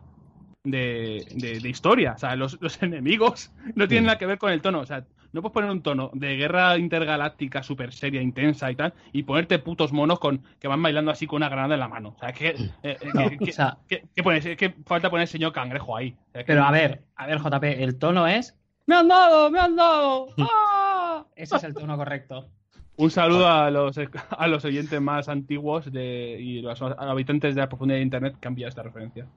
de, 0.63 1.25
de- 1.35 1.59
de 1.59 1.69
historia. 1.69 2.13
O 2.15 2.17
sea, 2.19 2.35
los, 2.35 2.61
los 2.61 2.81
enemigos 2.83 3.51
no 3.75 3.87
tienen 3.87 4.05
nada 4.05 4.17
que 4.17 4.25
ver 4.27 4.37
con 4.37 4.51
el 4.51 4.61
tono. 4.61 4.79
O 4.79 4.85
sea, 4.85 5.05
no 5.33 5.41
puedes 5.41 5.53
poner 5.53 5.71
un 5.71 5.81
tono 5.81 6.11
de 6.13 6.35
guerra 6.35 6.77
intergaláctica 6.77 7.63
súper 7.63 7.93
seria, 7.93 8.21
intensa 8.21 8.69
y 8.69 8.75
tal, 8.75 8.93
y 9.13 9.23
ponerte 9.23 9.59
putos 9.59 9.93
monos 9.93 10.19
con 10.19 10.43
que 10.59 10.67
van 10.67 10.83
bailando 10.83 11.09
así 11.09 11.25
con 11.25 11.37
una 11.37 11.49
granada 11.49 11.73
en 11.75 11.79
la 11.79 11.87
mano. 11.87 12.09
O 12.15 12.19
sea, 12.19 12.33
que, 12.33 12.49
eh, 12.49 12.57
eh, 12.83 12.97
No, 13.13 13.29
que- 13.29 13.49
o 13.49 13.53
sea, 13.53 13.77
que- 13.87 14.03
que 14.13 14.23
pones? 14.23 14.45
Es 14.45 14.57
que 14.57 14.75
falta 14.85 15.09
poner 15.09 15.23
el 15.23 15.27
señor 15.29 15.53
cangrejo 15.53 15.95
ahí. 15.97 16.15
O 16.27 16.31
sea, 16.33 16.41
que- 16.43 16.47
pero 16.47 16.63
a 16.65 16.71
ver, 16.71 17.01
a 17.15 17.25
ver, 17.27 17.39
JP, 17.39 17.83
el 17.83 17.97
tono 17.97 18.27
es. 18.27 18.57
¡Me 18.91 18.97
han 18.97 19.07
dado! 19.07 19.49
¡Me 19.49 19.57
han 19.57 19.73
dado! 19.73 20.27
¡Ah! 20.37 21.25
Ese 21.33 21.55
es 21.55 21.63
el 21.63 21.73
tono 21.73 21.95
correcto. 21.95 22.49
Un 22.97 23.09
saludo 23.09 23.47
a 23.47 23.71
los, 23.71 23.95
a 23.97 24.47
los 24.49 24.65
oyentes 24.65 24.99
más 24.99 25.29
antiguos 25.29 25.89
de, 25.89 26.37
y 26.37 26.61
los 26.61 26.81
habitantes 26.81 27.55
de 27.55 27.61
la 27.61 27.69
profundidad 27.69 27.99
de 27.99 28.03
Internet 28.03 28.35
que 28.41 28.49
han 28.49 28.53
pillado 28.55 28.67
esta 28.67 28.83
referencia. 28.83 29.27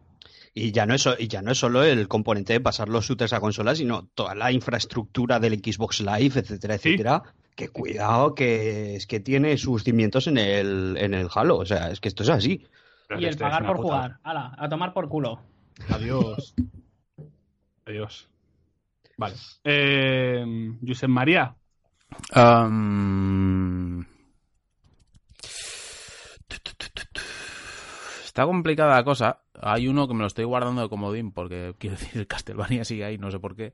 Y 0.54 0.72
ya 0.72 0.86
no 0.86 0.94
es, 0.96 1.08
y 1.20 1.28
ya 1.28 1.40
no 1.40 1.52
es 1.52 1.58
solo 1.58 1.84
el 1.84 2.08
componente 2.08 2.52
de 2.52 2.60
pasar 2.60 2.88
los 2.88 3.06
shooters 3.06 3.32
a 3.32 3.38
consolas, 3.38 3.78
sino 3.78 4.08
toda 4.16 4.34
la 4.34 4.50
infraestructura 4.50 5.38
del 5.38 5.60
Xbox 5.60 6.00
Live, 6.00 6.40
etcétera, 6.40 6.76
Sí. 6.76 6.88
etcétera. 6.88 7.22
Que 7.54 7.68
cuidado, 7.68 8.34
que 8.34 8.96
es 8.96 9.06
que 9.06 9.20
tiene 9.20 9.56
sus 9.56 9.84
cimientos 9.84 10.26
en 10.26 10.36
el, 10.36 10.96
en 10.98 11.14
el 11.14 11.28
Halo. 11.32 11.58
O 11.58 11.64
sea, 11.64 11.92
es 11.92 12.00
que 12.00 12.08
esto 12.08 12.24
es 12.24 12.28
así. 12.30 12.66
Y 13.20 13.24
el 13.24 13.36
pagar 13.36 13.64
por 13.64 13.76
jugar. 13.76 14.18
Hala, 14.24 14.52
a 14.58 14.68
tomar 14.68 14.92
por 14.92 15.08
culo. 15.08 15.38
Adiós. 15.90 16.56
Adiós. 17.86 18.28
Vale. 19.16 19.34
Eh, 19.64 20.44
Josep 20.86 21.08
María. 21.08 21.54
Está 28.24 28.44
complicada 28.46 28.96
la 28.96 29.04
cosa. 29.04 29.42
Hay 29.60 29.86
uno 29.86 30.08
que 30.08 30.14
me 30.14 30.20
lo 30.20 30.26
estoy 30.26 30.44
guardando 30.44 30.82
de 30.82 30.88
comodín 30.88 31.30
porque 31.32 31.74
quiero 31.78 31.96
decir, 31.96 32.18
el 32.20 32.26
Castlevania 32.26 32.84
sigue 32.84 33.04
ahí, 33.04 33.18
no 33.18 33.30
sé 33.30 33.38
por 33.38 33.54
qué. 33.54 33.72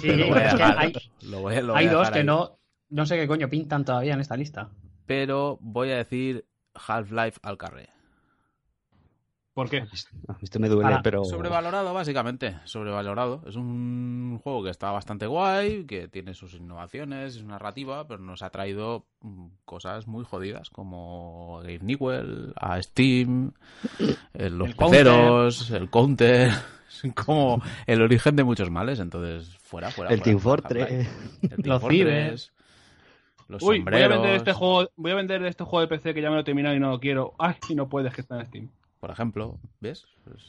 Sí, 0.00 0.08
Pero 0.08 0.16
lo 0.18 0.26
voy 0.28 0.38
a 0.38 0.44
es 0.46 0.50
que 0.54 0.58
dejar, 0.58 0.78
hay, 0.78 0.92
lo 1.22 1.40
voy 1.40 1.54
a- 1.56 1.62
lo 1.62 1.72
voy 1.72 1.80
hay 1.82 1.88
a 1.88 1.92
dos 1.92 2.10
que 2.10 2.18
ahí. 2.20 2.24
no, 2.24 2.58
no 2.90 3.06
sé 3.06 3.16
qué 3.16 3.26
coño 3.26 3.48
pintan 3.48 3.84
todavía 3.84 4.14
en 4.14 4.20
esta 4.20 4.36
lista. 4.36 4.70
Pero 5.06 5.58
voy 5.60 5.90
a 5.90 5.96
decir 5.96 6.46
Half-Life 6.74 7.40
al 7.42 7.58
carré. 7.58 7.88
¿Por 9.54 9.68
qué? 9.68 9.84
Esto 10.40 10.58
me 10.58 10.68
duele, 10.68 11.00
pero. 11.02 11.24
Sobrevalorado, 11.24 11.92
básicamente. 11.92 12.56
Sobrevalorado. 12.64 13.42
Es 13.46 13.56
un 13.56 14.40
juego 14.42 14.64
que 14.64 14.70
está 14.70 14.90
bastante 14.90 15.26
guay, 15.26 15.84
que 15.84 16.08
tiene 16.08 16.32
sus 16.32 16.54
innovaciones, 16.54 17.34
su 17.34 17.46
narrativa, 17.46 18.06
pero 18.06 18.20
nos 18.20 18.42
ha 18.42 18.48
traído 18.48 19.04
mm, 19.20 19.46
cosas 19.66 20.06
muy 20.06 20.24
jodidas, 20.24 20.70
como 20.70 21.60
Game 21.62 21.80
Newell, 21.82 22.54
a 22.56 22.80
Steam, 22.80 23.52
eh, 24.32 24.48
los 24.48 24.68
El 24.70 24.76
counter. 24.76 25.04
peceros, 25.04 25.70
el 25.70 25.90
counter. 25.90 26.50
Es 26.88 27.12
como 27.26 27.60
el 27.86 28.00
origen 28.00 28.36
de 28.36 28.44
muchos 28.44 28.70
males, 28.70 29.00
entonces 29.00 29.54
fuera, 29.58 29.90
fuera. 29.90 30.10
El 30.12 30.20
fuera, 30.20 30.24
Team 30.24 30.38
Fortress. 30.38 31.08
El 31.42 31.48
Team 31.48 31.62
Los 31.64 31.80
Fortress. 31.82 32.52
Los 33.48 33.62
Uy, 33.62 33.68
voy 33.68 33.74
a 33.74 33.78
sombreros, 33.80 34.22
vender 34.22 34.36
este 34.36 34.52
juego, 34.54 34.90
voy 34.96 35.12
a 35.12 35.14
vender 35.14 35.44
este 35.44 35.64
juego 35.64 35.80
de 35.82 35.88
PC 35.88 36.14
que 36.14 36.22
ya 36.22 36.30
me 36.30 36.36
lo 36.36 36.40
he 36.40 36.44
terminado 36.44 36.74
y 36.74 36.80
no 36.80 36.88
lo 36.88 37.00
quiero. 37.00 37.34
Ay, 37.38 37.56
y 37.68 37.74
no 37.74 37.86
puedes 37.90 38.14
que 38.14 38.22
está 38.22 38.40
en 38.40 38.46
Steam. 38.46 38.68
Por 39.02 39.10
ejemplo. 39.10 39.58
¿Ves? 39.80 40.06
Pues 40.22 40.40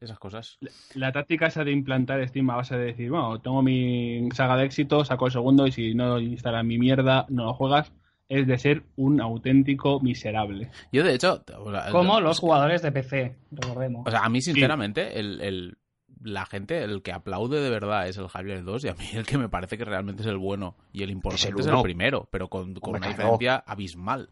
esas 0.00 0.18
cosas. 0.18 0.58
La 0.96 1.12
táctica 1.12 1.46
esa 1.46 1.62
de 1.62 1.70
implantar 1.70 2.26
Steam 2.28 2.50
a 2.50 2.56
base 2.56 2.76
de 2.76 2.84
decir, 2.86 3.10
bueno, 3.10 3.40
tengo 3.40 3.62
mi 3.62 4.28
saga 4.34 4.56
de 4.56 4.64
éxito, 4.66 5.04
saco 5.04 5.26
el 5.26 5.32
segundo 5.32 5.68
y 5.68 5.72
si 5.72 5.94
no 5.94 6.18
instalas 6.18 6.64
mi 6.64 6.78
mierda, 6.78 7.26
no 7.28 7.44
lo 7.44 7.54
juegas, 7.54 7.92
es 8.28 8.44
de 8.48 8.58
ser 8.58 8.82
un 8.96 9.20
auténtico 9.20 10.00
miserable. 10.00 10.68
Yo, 10.90 11.04
de 11.04 11.14
hecho, 11.14 11.44
o 11.60 11.70
sea, 11.70 11.90
Como 11.92 12.18
es 12.18 12.24
los 12.24 12.38
que- 12.38 12.40
jugadores 12.40 12.82
de 12.82 12.90
PC, 12.90 13.36
recordemos. 13.52 14.02
O 14.04 14.10
sea, 14.10 14.24
a 14.24 14.28
mí, 14.28 14.42
sinceramente, 14.42 15.20
el, 15.20 15.40
el- 15.40 15.78
la 16.24 16.44
gente, 16.44 16.82
el 16.82 17.02
que 17.02 17.12
aplaude 17.12 17.60
de 17.60 17.70
verdad 17.70 18.08
es 18.08 18.16
el 18.18 18.26
Javier 18.26 18.64
2 18.64 18.84
y 18.84 18.88
a 18.88 18.94
mí 18.94 19.04
el 19.14 19.24
que 19.24 19.38
me 19.38 19.48
parece 19.48 19.78
que 19.78 19.84
realmente 19.84 20.22
es 20.22 20.28
el 20.28 20.38
bueno 20.38 20.74
y 20.92 21.04
el 21.04 21.10
importante 21.10 21.60
es 21.60 21.66
el, 21.68 21.72
uno. 21.74 21.82
primero, 21.84 22.26
pero 22.32 22.48
con, 22.48 22.74
con 22.74 22.96
una 22.96 23.06
diferencia 23.06 23.62
abismal. 23.64 24.28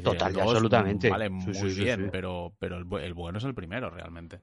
Total 0.00 0.32
dos, 0.32 0.42
absolutamente. 0.42 1.10
Vale, 1.10 1.26
Sí, 1.26 1.34
muy 1.46 1.54
sí, 1.54 1.70
sí, 1.72 1.84
bien, 1.84 2.04
sí. 2.04 2.08
pero, 2.10 2.52
pero 2.58 2.78
el, 2.78 2.86
bu- 2.86 3.00
el 3.00 3.12
bueno 3.14 3.38
es 3.38 3.44
el 3.44 3.54
primero, 3.54 3.90
realmente. 3.90 4.40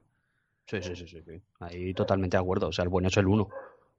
Sí, 0.67 0.77
sí, 0.81 0.95
sí, 0.95 1.07
sí, 1.07 1.21
sí. 1.25 1.41
Ahí 1.59 1.93
totalmente 1.93 2.37
de 2.37 2.41
acuerdo. 2.41 2.67
O 2.67 2.71
sea, 2.71 2.83
el 2.83 2.89
bueno 2.89 3.07
es 3.07 3.17
el 3.17 3.25
uno. 3.27 3.49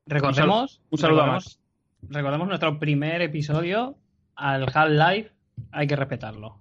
recordemos, 0.07 0.81
un 0.91 0.99
saludo 0.99 1.23
a 1.23 1.25
recordemos, 1.25 1.61
recordemos 2.09 2.49
nuestro 2.49 2.79
primer 2.79 3.21
episodio 3.23 3.97
al 4.37 4.67
Half-Life, 4.73 5.33
hay 5.73 5.87
que 5.87 5.97
respetarlo. 5.97 6.59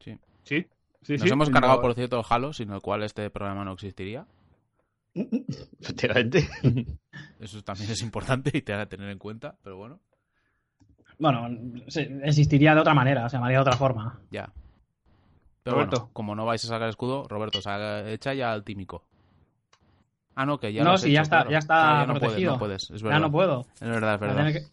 Sí. 0.00 0.18
Sí, 0.44 0.66
sí, 1.02 1.12
Nos 1.14 1.22
sí. 1.22 1.28
hemos 1.30 1.48
No- 1.48 1.54
cargado, 1.54 1.80
por 1.80 1.94
cierto, 1.94 2.22
Halo, 2.28 2.52
sin 2.52 2.70
el 2.72 2.80
cual 2.82 3.02
este 3.02 3.30
programa 3.30 3.64
no 3.64 3.72
existiría. 3.72 4.26
Efectivamente. 5.80 6.48
Eso 7.40 7.62
también 7.62 7.90
es 7.90 8.02
importante 8.02 8.50
y 8.52 8.62
te 8.62 8.74
ha 8.74 8.78
de 8.78 8.86
tener 8.86 9.08
en 9.10 9.18
cuenta, 9.18 9.56
pero 9.62 9.76
bueno, 9.78 10.00
Bueno, 11.18 11.48
existiría 12.22 12.74
de 12.74 12.80
otra 12.80 12.94
manera, 12.94 13.28
se 13.28 13.36
llamaría 13.36 13.58
de 13.58 13.62
otra 13.62 13.76
forma. 13.76 14.20
ya. 14.30 14.50
Pero 15.62 15.76
Roberto. 15.78 15.96
bueno, 15.98 16.10
como 16.12 16.34
no 16.36 16.46
vais 16.46 16.64
a 16.64 16.68
sacar 16.68 16.82
el 16.82 16.90
escudo, 16.90 17.26
Roberto, 17.28 17.60
saca- 17.60 18.08
echa 18.08 18.32
ya 18.34 18.52
al 18.52 18.62
tímico. 18.62 19.02
Ah, 20.36 20.46
no, 20.46 20.60
que 20.60 20.72
ya 20.72 20.84
No, 20.84 20.90
lo 20.90 20.94
has 20.94 21.00
sí, 21.00 21.10
ya 21.10 21.22
está- 21.22 21.38
claro. 21.38 21.50
ya 21.50 21.58
está 21.58 21.74
Claro, 21.74 22.00
ya 22.02 22.06
no 22.06 22.20
protegido. 22.20 22.36
Puedes, 22.36 22.52
no 22.52 22.58
puedes, 22.58 22.90
es 22.90 23.02
verdad. 23.02 23.16
Ya 23.16 23.20
no 23.20 23.32
puedo. 23.32 23.60
Es 23.80 23.88
verdad, 23.88 24.14
es 24.14 24.20
verdad. 24.20 24.52
que- 24.52 24.66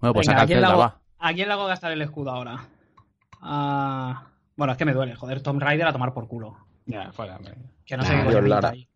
Bueno, 0.00 0.12
pues 0.14 0.26
Venga, 0.28 0.38
saca 0.38 0.40
¿a 0.40 0.42
el 0.42 0.46
quién, 0.48 0.64
hago, 0.64 0.78
va. 0.78 1.00
¿a 1.18 1.32
quién 1.34 1.48
le 1.48 1.54
hago 1.54 1.66
gastar 1.66 1.90
el 1.92 2.02
escudo 2.02 2.30
ahora? 2.30 2.66
Ah, 3.40 4.26
bueno, 4.56 4.72
es 4.72 4.78
que 4.78 4.84
me 4.84 4.92
duele, 4.92 5.16
joder, 5.16 5.40
Tomb 5.42 5.60
Raider 5.60 5.86
a 5.88 5.92
tomar 5.92 6.12
por 6.14 6.28
culo. 6.28 6.56
Ya, 6.84 7.10
fuera, 7.12 7.36
hombre. 7.36 7.54
Que 7.84 7.96
no 7.96 8.04
sé 8.04 8.14
Ah, 8.14 8.26
qué 8.28 8.42
Lara. 8.42 8.68
ahí. 8.68 8.88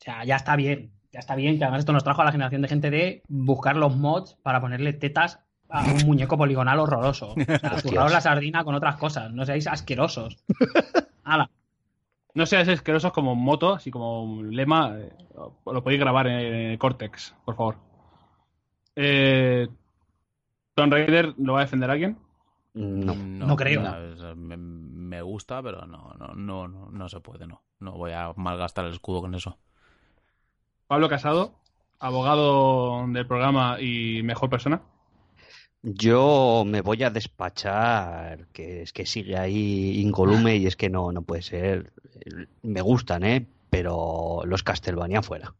O 0.00 0.04
sea, 0.04 0.24
ya 0.24 0.36
está 0.36 0.56
bien. 0.56 0.90
Ya 1.14 1.20
está 1.20 1.36
bien 1.36 1.58
que 1.58 1.64
además 1.64 1.78
esto 1.78 1.92
nos 1.92 2.02
trajo 2.02 2.22
a 2.22 2.24
la 2.24 2.32
generación 2.32 2.60
de 2.60 2.66
gente 2.66 2.90
de 2.90 3.22
buscar 3.28 3.76
los 3.76 3.96
mods 3.96 4.34
para 4.42 4.60
ponerle 4.60 4.92
tetas 4.94 5.38
a 5.68 5.84
un 5.84 6.04
muñeco 6.06 6.36
poligonal 6.36 6.80
horroroso. 6.80 7.36
O 7.36 7.78
sea, 7.78 8.08
la 8.08 8.20
sardina 8.20 8.64
con 8.64 8.74
otras 8.74 8.96
cosas. 8.96 9.32
No 9.32 9.46
seáis 9.46 9.68
asquerosos. 9.68 10.44
Hala. 11.22 11.48
No 12.34 12.46
seas 12.46 12.66
asquerosos 12.66 13.12
como 13.12 13.36
moto, 13.36 13.74
así 13.74 13.92
como 13.92 14.24
un 14.24 14.56
lema. 14.56 14.98
eh, 14.98 15.12
lo 15.66 15.84
podéis 15.84 16.00
grabar 16.00 16.26
en 16.26 16.76
Cortex, 16.78 17.32
por 17.44 17.54
favor. 17.54 17.76
Eh, 18.96 19.68
Tomb 20.74 20.92
Raider, 20.92 21.32
¿lo 21.38 21.52
va 21.52 21.60
a 21.60 21.64
defender 21.64 21.90
alguien? 21.92 22.18
No. 22.72 23.14
No 23.14 23.54
creo. 23.54 23.82
sea, 24.16 24.34
me, 24.34 24.56
me 24.56 25.22
gusta, 25.22 25.62
pero 25.62 25.86
no, 25.86 26.12
no, 26.18 26.34
no, 26.34 26.66
no, 26.66 26.90
no 26.90 27.08
se 27.08 27.20
puede, 27.20 27.46
no. 27.46 27.62
No 27.78 27.92
voy 27.92 28.10
a 28.10 28.32
malgastar 28.34 28.86
el 28.86 28.94
escudo 28.94 29.20
con 29.20 29.36
eso. 29.36 29.56
Pablo 30.86 31.08
Casado, 31.08 31.54
abogado 31.98 33.06
del 33.08 33.26
programa 33.26 33.80
y 33.80 34.22
mejor 34.22 34.50
persona. 34.50 34.82
Yo 35.82 36.64
me 36.66 36.80
voy 36.80 37.02
a 37.02 37.10
despachar, 37.10 38.46
que 38.52 38.82
es 38.82 38.92
que 38.92 39.04
sigue 39.04 39.36
ahí 39.36 40.00
incolume 40.00 40.56
y 40.56 40.66
es 40.66 40.76
que 40.76 40.88
no, 40.88 41.12
no 41.12 41.22
puede 41.22 41.42
ser. 41.42 41.92
Me 42.62 42.80
gustan, 42.80 43.22
¿eh? 43.24 43.46
Pero 43.68 44.42
los 44.46 44.62
Castlevania 44.62 45.20
fuera. 45.20 45.54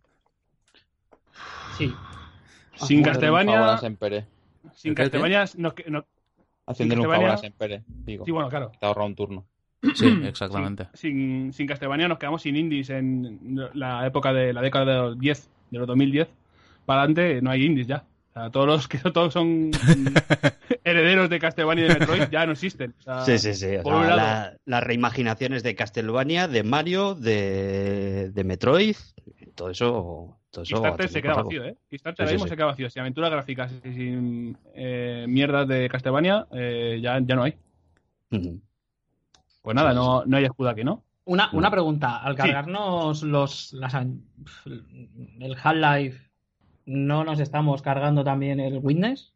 Sí. 1.77 1.93
Sin 2.77 3.03
Castlevania, 3.03 3.79
sin. 4.75 4.95
Castlevania, 4.95 5.45
no, 5.57 5.75
no- 5.89 6.07
Haciéndole 6.67 7.03
un 7.03 7.13
favor 7.13 7.29
a 7.31 7.37
Sempere, 7.37 7.83
digo. 7.87 8.25
sí, 8.25 8.31
bueno, 8.31 8.49
claro. 8.49 8.73
Te 8.81 8.87
ahorra 8.87 9.05
un 9.05 9.15
turno. 9.15 9.45
Sí, 9.94 10.06
exactamente. 10.24 10.89
Sin, 10.94 11.52
sin 11.52 11.66
Castlevania 11.66 12.09
nos 12.09 12.19
quedamos 12.19 12.43
sin 12.43 12.56
indies 12.56 12.90
en 12.90 13.59
la 13.74 14.06
época 14.06 14.32
de 14.32 14.52
la 14.52 14.62
década 14.62 14.85
de 14.85 14.94
los 14.94 15.19
10, 15.19 15.51
de 15.70 15.78
los 15.78 15.86
2010. 15.86 16.28
Para 16.86 17.01
adelante 17.02 17.40
no 17.43 17.51
hay 17.51 17.65
indies 17.65 17.86
ya. 17.86 18.05
O 18.31 18.32
sea, 18.35 18.51
todos 18.51 18.66
los 18.66 18.89
que 18.89 18.98
todos 18.98 19.32
son 19.32 19.70
herederos 20.85 21.31
de 21.31 21.39
Castlevania 21.39 21.85
y 21.85 21.89
de 21.89 21.94
Metroid 22.01 22.28
ya 22.31 22.47
no 22.47 22.52
existen. 22.52 22.94
O 22.98 23.02
sea, 23.02 23.20
Sí, 23.24 23.39
sí, 23.39 23.55
sí. 23.55 23.77
o 23.77 23.82
por 23.82 23.93
sea, 23.93 24.01
un 24.02 24.06
lado- 24.09 24.16
la- 24.16 24.56
las 24.65 24.82
reimaginaciones 24.82 25.62
de 25.62 25.74
Castlevania, 25.74 26.48
de 26.48 26.62
Mario, 26.62 27.15
de, 27.15 28.31
de 28.32 28.44
Metroid, 28.44 28.97
todo 29.55 29.70
eso. 29.70 30.39
Todo 30.51 30.62
eso 30.62 30.77
Kickstarter 30.77 31.09
se 31.09 31.20
queda 31.23 31.35
vacío, 31.35 31.65
¿eh? 31.65 31.77
Kickstarter 31.90 32.16
Sí, 32.16 32.23
ahora 32.23 32.28
sí, 32.28 32.35
mismo 32.35 32.47
sí. 32.47 32.51
se 32.51 32.56
queda 32.56 32.66
vacío. 32.66 32.90
Sin 32.90 33.01
aventuras 33.01 33.31
gráficas 33.31 33.73
y 33.85 33.93
sin 33.93 34.56
eh, 34.74 35.27
mierdas 35.28 35.66
de 35.66 35.89
Castlevania, 35.89 36.47
eh, 36.52 37.01
ya, 37.02 37.19
ya 37.20 37.35
no 37.35 37.43
hay. 37.43 37.55
Ujú. 38.31 38.61
Pues 39.65 39.74
nada, 39.74 39.95
no, 39.95 40.24
no 40.27 40.36
hay 40.36 40.45
escudo 40.45 40.69
aquí, 40.69 40.85
¿no? 40.85 41.03
Una, 41.24 41.49
una 41.55 41.70
pregunta. 41.70 42.19
Al 42.19 42.35
Sí. 42.35 42.43
cargarnos 42.43 43.23
los 43.23 43.73
las, 43.73 43.95
el 43.95 45.57
Half-Life, 45.62 46.31
¿no 46.85 47.24
nos 47.24 47.41
estamos 47.41 47.81
cargando 47.81 48.23
también 48.23 48.61
el 48.61 48.78
Witness? 48.82 49.32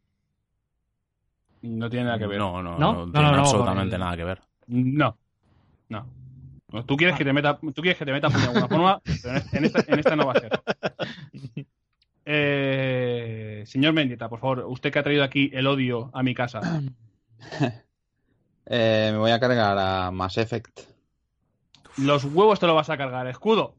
No 1.63 1.89
tiene 1.89 2.05
nada 2.05 2.19
que 2.19 2.27
ver. 2.27 2.37
No, 2.37 2.61
no, 2.61 2.77
¿No? 2.77 2.93
no, 2.93 3.05
No, 3.07 3.11
tiene 3.11 3.27
no, 3.27 3.33
no, 3.37 3.39
absolutamente 3.41 3.95
el- 3.95 4.01
nada 4.01 4.15
que 4.15 4.23
ver. 4.23 4.39
No. 4.67 5.17
No. 5.89 6.05
No, 6.71 6.85
Tú 6.85 6.95
quieres 6.95 7.17
que 7.17 7.25
te 7.25 7.33
meta, 7.33 7.57
tú 7.57 7.81
quieres 7.81 7.97
que 7.97 8.05
te 8.05 8.11
meta 8.11 8.29
puño 8.29 8.41
de 8.41 8.47
alguna 8.49 8.67
forma, 8.67 9.01
pero 9.23 9.41
en, 9.53 9.65
esta, 9.65 9.83
en 9.91 9.97
esta 9.99 10.15
no 10.15 10.27
va 10.27 10.33
a 10.33 10.39
ser. 10.39 10.51
Eh, 12.31 13.63
señor 13.65 13.93
Mendita, 13.93 14.29
por 14.29 14.39
favor, 14.39 14.65
usted 14.67 14.91
que 14.93 14.99
ha 14.99 15.03
traído 15.03 15.23
aquí 15.23 15.49
el 15.51 15.65
odio 15.65 16.11
a 16.13 16.21
mi 16.21 16.35
casa. 16.35 16.61
Eh, 18.69 19.09
me 19.11 19.17
voy 19.17 19.31
a 19.31 19.39
cargar 19.39 19.77
a 19.77 20.11
Mass 20.11 20.37
Effect. 20.37 20.81
Los 21.97 22.23
huevos 22.23 22.59
te 22.59 22.67
lo 22.67 22.75
vas 22.75 22.89
a 22.91 22.97
cargar, 22.97 23.25
escudo. 23.27 23.73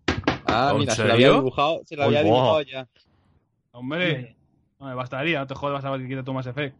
Ah, 0.44 0.70
¿En 0.72 0.80
mira, 0.80 0.94
se 0.94 1.04
lo 1.04 1.12
había 1.12 1.30
dibujado, 1.30 1.80
se 1.84 1.96
lo 1.96 2.04
había 2.04 2.24
dibujado 2.24 2.62
ya. 2.62 2.88
Hombre, 3.70 4.36
no 4.80 4.86
me 4.86 4.94
bastaría, 4.94 5.38
no 5.38 5.46
te 5.46 5.54
jodas 5.54 5.84
a 5.84 5.90
ver 5.90 6.00
que 6.00 6.08
quita 6.08 6.24
tu 6.24 6.34
Mass 6.34 6.48
Effect. 6.48 6.76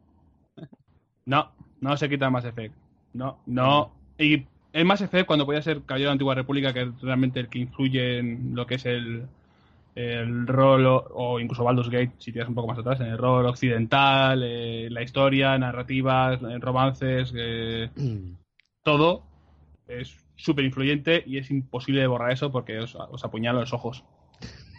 No, 1.24 1.52
no 1.80 1.96
se 1.96 2.08
quita 2.08 2.24
el 2.24 2.32
Mass 2.32 2.44
Effect. 2.44 2.74
No, 3.12 3.38
no. 3.46 3.92
Y 4.18 4.46
el 4.72 4.84
Mass 4.84 5.02
Effect, 5.02 5.26
cuando 5.26 5.46
podía 5.46 5.62
ser 5.62 5.82
Caballero 5.82 6.08
de 6.08 6.10
la 6.10 6.12
Antigua 6.12 6.34
República, 6.34 6.72
que 6.72 6.82
es 6.82 7.00
realmente 7.00 7.38
el 7.38 7.48
que 7.48 7.60
influye 7.60 8.18
en 8.18 8.54
lo 8.54 8.66
que 8.66 8.74
es 8.74 8.86
el, 8.86 9.28
el 9.94 10.46
rol, 10.46 10.86
o, 10.86 10.96
o 11.14 11.40
incluso 11.40 11.64
Baldur's 11.64 11.90
Gate, 11.90 12.12
si 12.18 12.32
tiras 12.32 12.48
un 12.48 12.54
poco 12.54 12.68
más 12.68 12.78
atrás, 12.78 13.00
en 13.00 13.06
el 13.06 13.18
rol 13.18 13.46
occidental, 13.46 14.42
eh, 14.44 14.88
la 14.90 15.02
historia, 15.02 15.56
narrativas, 15.58 16.40
eh, 16.42 16.58
romances, 16.58 17.32
eh, 17.36 17.90
todo 18.84 19.22
es 19.88 20.14
súper 20.36 20.64
influyente 20.64 21.22
y 21.26 21.38
es 21.38 21.50
imposible 21.50 22.00
de 22.00 22.06
borrar 22.06 22.30
eso 22.32 22.50
porque 22.52 22.78
os, 22.78 22.94
os 22.94 23.24
apuñala 23.24 23.60
los 23.60 23.72
ojos. 23.72 24.04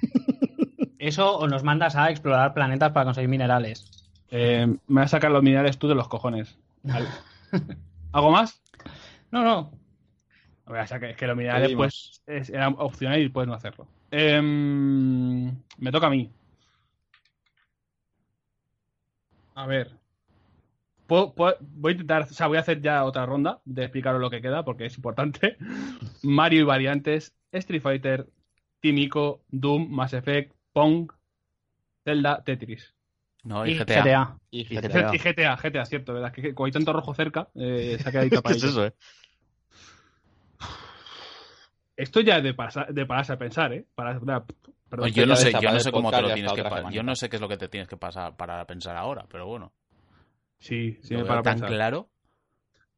Eso 1.00 1.38
o 1.38 1.48
nos 1.48 1.64
mandas 1.64 1.96
a 1.96 2.10
explorar 2.12 2.54
planetas 2.54 2.92
para 2.92 3.06
conseguir 3.06 3.30
minerales. 3.30 3.90
Eh, 4.30 4.68
me 4.88 5.02
vas 5.02 5.14
a 5.14 5.18
sacar 5.18 5.32
los 5.32 5.42
minerales 5.44 5.78
tú 5.80 5.88
de 5.88 5.96
los 5.96 6.08
cojones. 6.08 6.58
Al- 6.90 7.08
¿Algo 8.14 8.32
más? 8.32 8.62
No, 9.32 9.44
no. 9.44 9.72
O 10.68 10.86
sea, 10.88 11.00
que, 11.00 11.10
es 11.12 11.18
que 11.18 11.28
los 11.28 11.36
minerales 11.36 11.70
pues 11.76 12.22
es- 12.28 12.50
era 12.50 12.70
opcional 12.70 13.20
y 13.22 13.30
puedes 13.30 13.48
no 13.48 13.54
hacerlo. 13.56 13.88
Em, 14.12 15.46
me 15.78 15.92
toca 15.92 16.08
a 16.08 16.10
mí. 16.10 16.30
A 19.56 19.66
ver. 19.68 19.92
Puedo- 21.08 21.34
puedo- 21.34 21.58
voy 21.60 21.92
a 21.92 21.94
intentar, 21.94 22.22
o 22.24 22.26
sea, 22.34 22.48
voy 22.48 22.58
a 22.58 22.62
hacer 22.62 22.82
ya 22.82 23.04
otra 23.04 23.26
ronda 23.26 23.60
de 23.66 23.84
explicaros 23.84 24.22
lo 24.22 24.30
que 24.30 24.42
queda 24.42 24.64
porque 24.64 24.86
es 24.86 24.96
importante. 24.96 25.58
Mario 26.24 26.62
y 26.62 26.64
variantes, 26.64 27.34
Street 27.52 27.82
Fighter, 27.82 28.28
Tímico, 28.80 29.42
Doom, 29.50 29.90
Mass 29.92 30.14
Effect, 30.14 30.54
Pong, 30.74 31.12
Zelda, 32.06 32.44
Tetris. 32.44 32.94
No, 33.44 33.66
y 33.66 33.72
Y 33.72 33.74
GTA. 33.80 34.02
GTA. 34.04 34.38
Y 34.52 34.64
GTA. 34.66 34.82
GTA. 34.90 35.16
Y 35.16 35.18
GTA, 35.20 35.58
GTA, 35.58 35.86
cierto, 35.86 36.14
¿verdad? 36.14 36.32
Que, 36.32 36.42
que 36.42 36.54
como 36.54 36.66
hay 36.68 36.72
tanto 36.72 36.94
rojo 36.94 37.14
cerca, 37.14 37.50
eh, 37.56 37.98
se 38.00 38.08
ha 38.08 38.12
quedado 38.12 38.24
ahí 38.24 38.30
¿Qué 38.44 38.54
es 38.54 38.64
eso, 38.64 38.86
eh? 38.86 38.94
Esto 41.98 42.22
ya 42.22 42.38
es 42.38 42.44
de, 42.44 42.54
pasa- 42.54 42.88
de 42.90 43.06
pararse 43.06 43.34
a 43.34 43.38
pensar, 43.38 43.74
¿eh? 43.74 43.86
Para, 43.96 44.20
perdón, 44.20 45.10
yo 45.12 45.26
no 45.26 45.36
sé, 45.36 45.52
yo 45.62 45.72
no 45.72 45.80
sé 45.80 45.92
cómo 45.92 46.10
te 46.12 46.22
lo 46.22 46.34
tienes 46.34 46.54
que 46.54 46.64
pasar. 46.64 46.92
Yo 46.92 47.04
no 47.04 47.16
sé 47.16 47.30
qué 47.30 47.36
es 47.36 47.42
lo 47.42 47.48
que 47.50 47.58
te 47.58 47.68
tienes 47.68 47.88
que 47.88 47.98
pasar 47.98 48.36
para 48.36 48.66
pensar 48.66 48.96
ahora, 48.96 49.26
pero 49.30 49.46
bueno. 49.48 49.72
Sí, 50.60 50.98
sí, 51.02 51.16
me 51.16 51.26
para 51.26 51.42
tan 51.42 51.54
pensar. 51.56 51.70
claro. 51.70 52.10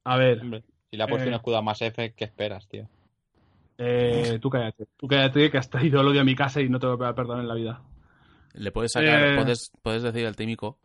A 0.03 0.17
ver, 0.17 0.41
Hombre, 0.41 0.63
si 0.91 0.97
le 0.97 1.03
ha 1.03 1.07
puesto 1.07 1.25
Eh. 1.25 1.29
un 1.29 1.35
escudo 1.35 1.57
a 1.57 1.61
Mass 1.61 1.81
Effect, 1.81 2.15
¿qué 2.17 2.25
esperas, 2.25 2.67
tío? 2.67 2.87
eh, 3.77 4.37
tú 4.41 4.49
cállate. 4.49 4.85
Tú 4.97 5.07
cállate 5.07 5.49
que 5.49 5.57
has 5.57 5.69
traído 5.69 6.01
el 6.01 6.07
odio 6.07 6.21
a 6.21 6.23
mi 6.25 6.35
casa 6.35 6.61
y 6.61 6.69
no 6.69 6.79
te 6.79 6.87
voy 6.87 7.07
a 7.07 7.15
perdonar 7.15 7.41
en 7.43 7.47
la 7.47 7.55
vida. 7.55 7.81
Le 8.53 8.71
puedes 8.71 8.91
sacar, 8.91 9.23
Eh. 9.29 9.35
puedes, 9.35 9.71
puedes 9.81 10.03
decir 10.03 10.25
el 10.25 10.35
tímico, 10.35 10.77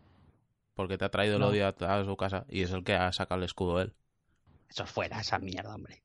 porque 0.74 0.96
te 0.96 1.04
ha 1.04 1.10
traído 1.10 1.34
el 1.34 1.40
No. 1.40 1.48
odio 1.48 1.66
a, 1.66 1.70
a 1.98 2.04
su 2.04 2.16
casa 2.16 2.46
y 2.48 2.62
es 2.62 2.72
el 2.72 2.82
que 2.84 2.94
ha 2.94 3.12
sacado 3.12 3.38
el 3.40 3.44
escudo 3.44 3.80
él. 3.80 3.92
Eso 4.68 4.84
es 4.84 4.90
fuera, 4.90 5.20
esa 5.20 5.38
mierda, 5.38 5.74
hombre. 5.74 6.02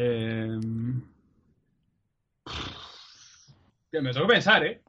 Eh... 0.00 0.58
que 3.90 4.00
me 4.00 4.12
tengo 4.12 4.26
que 4.26 4.32
pensar, 4.34 4.64
¿eh? 4.64 4.80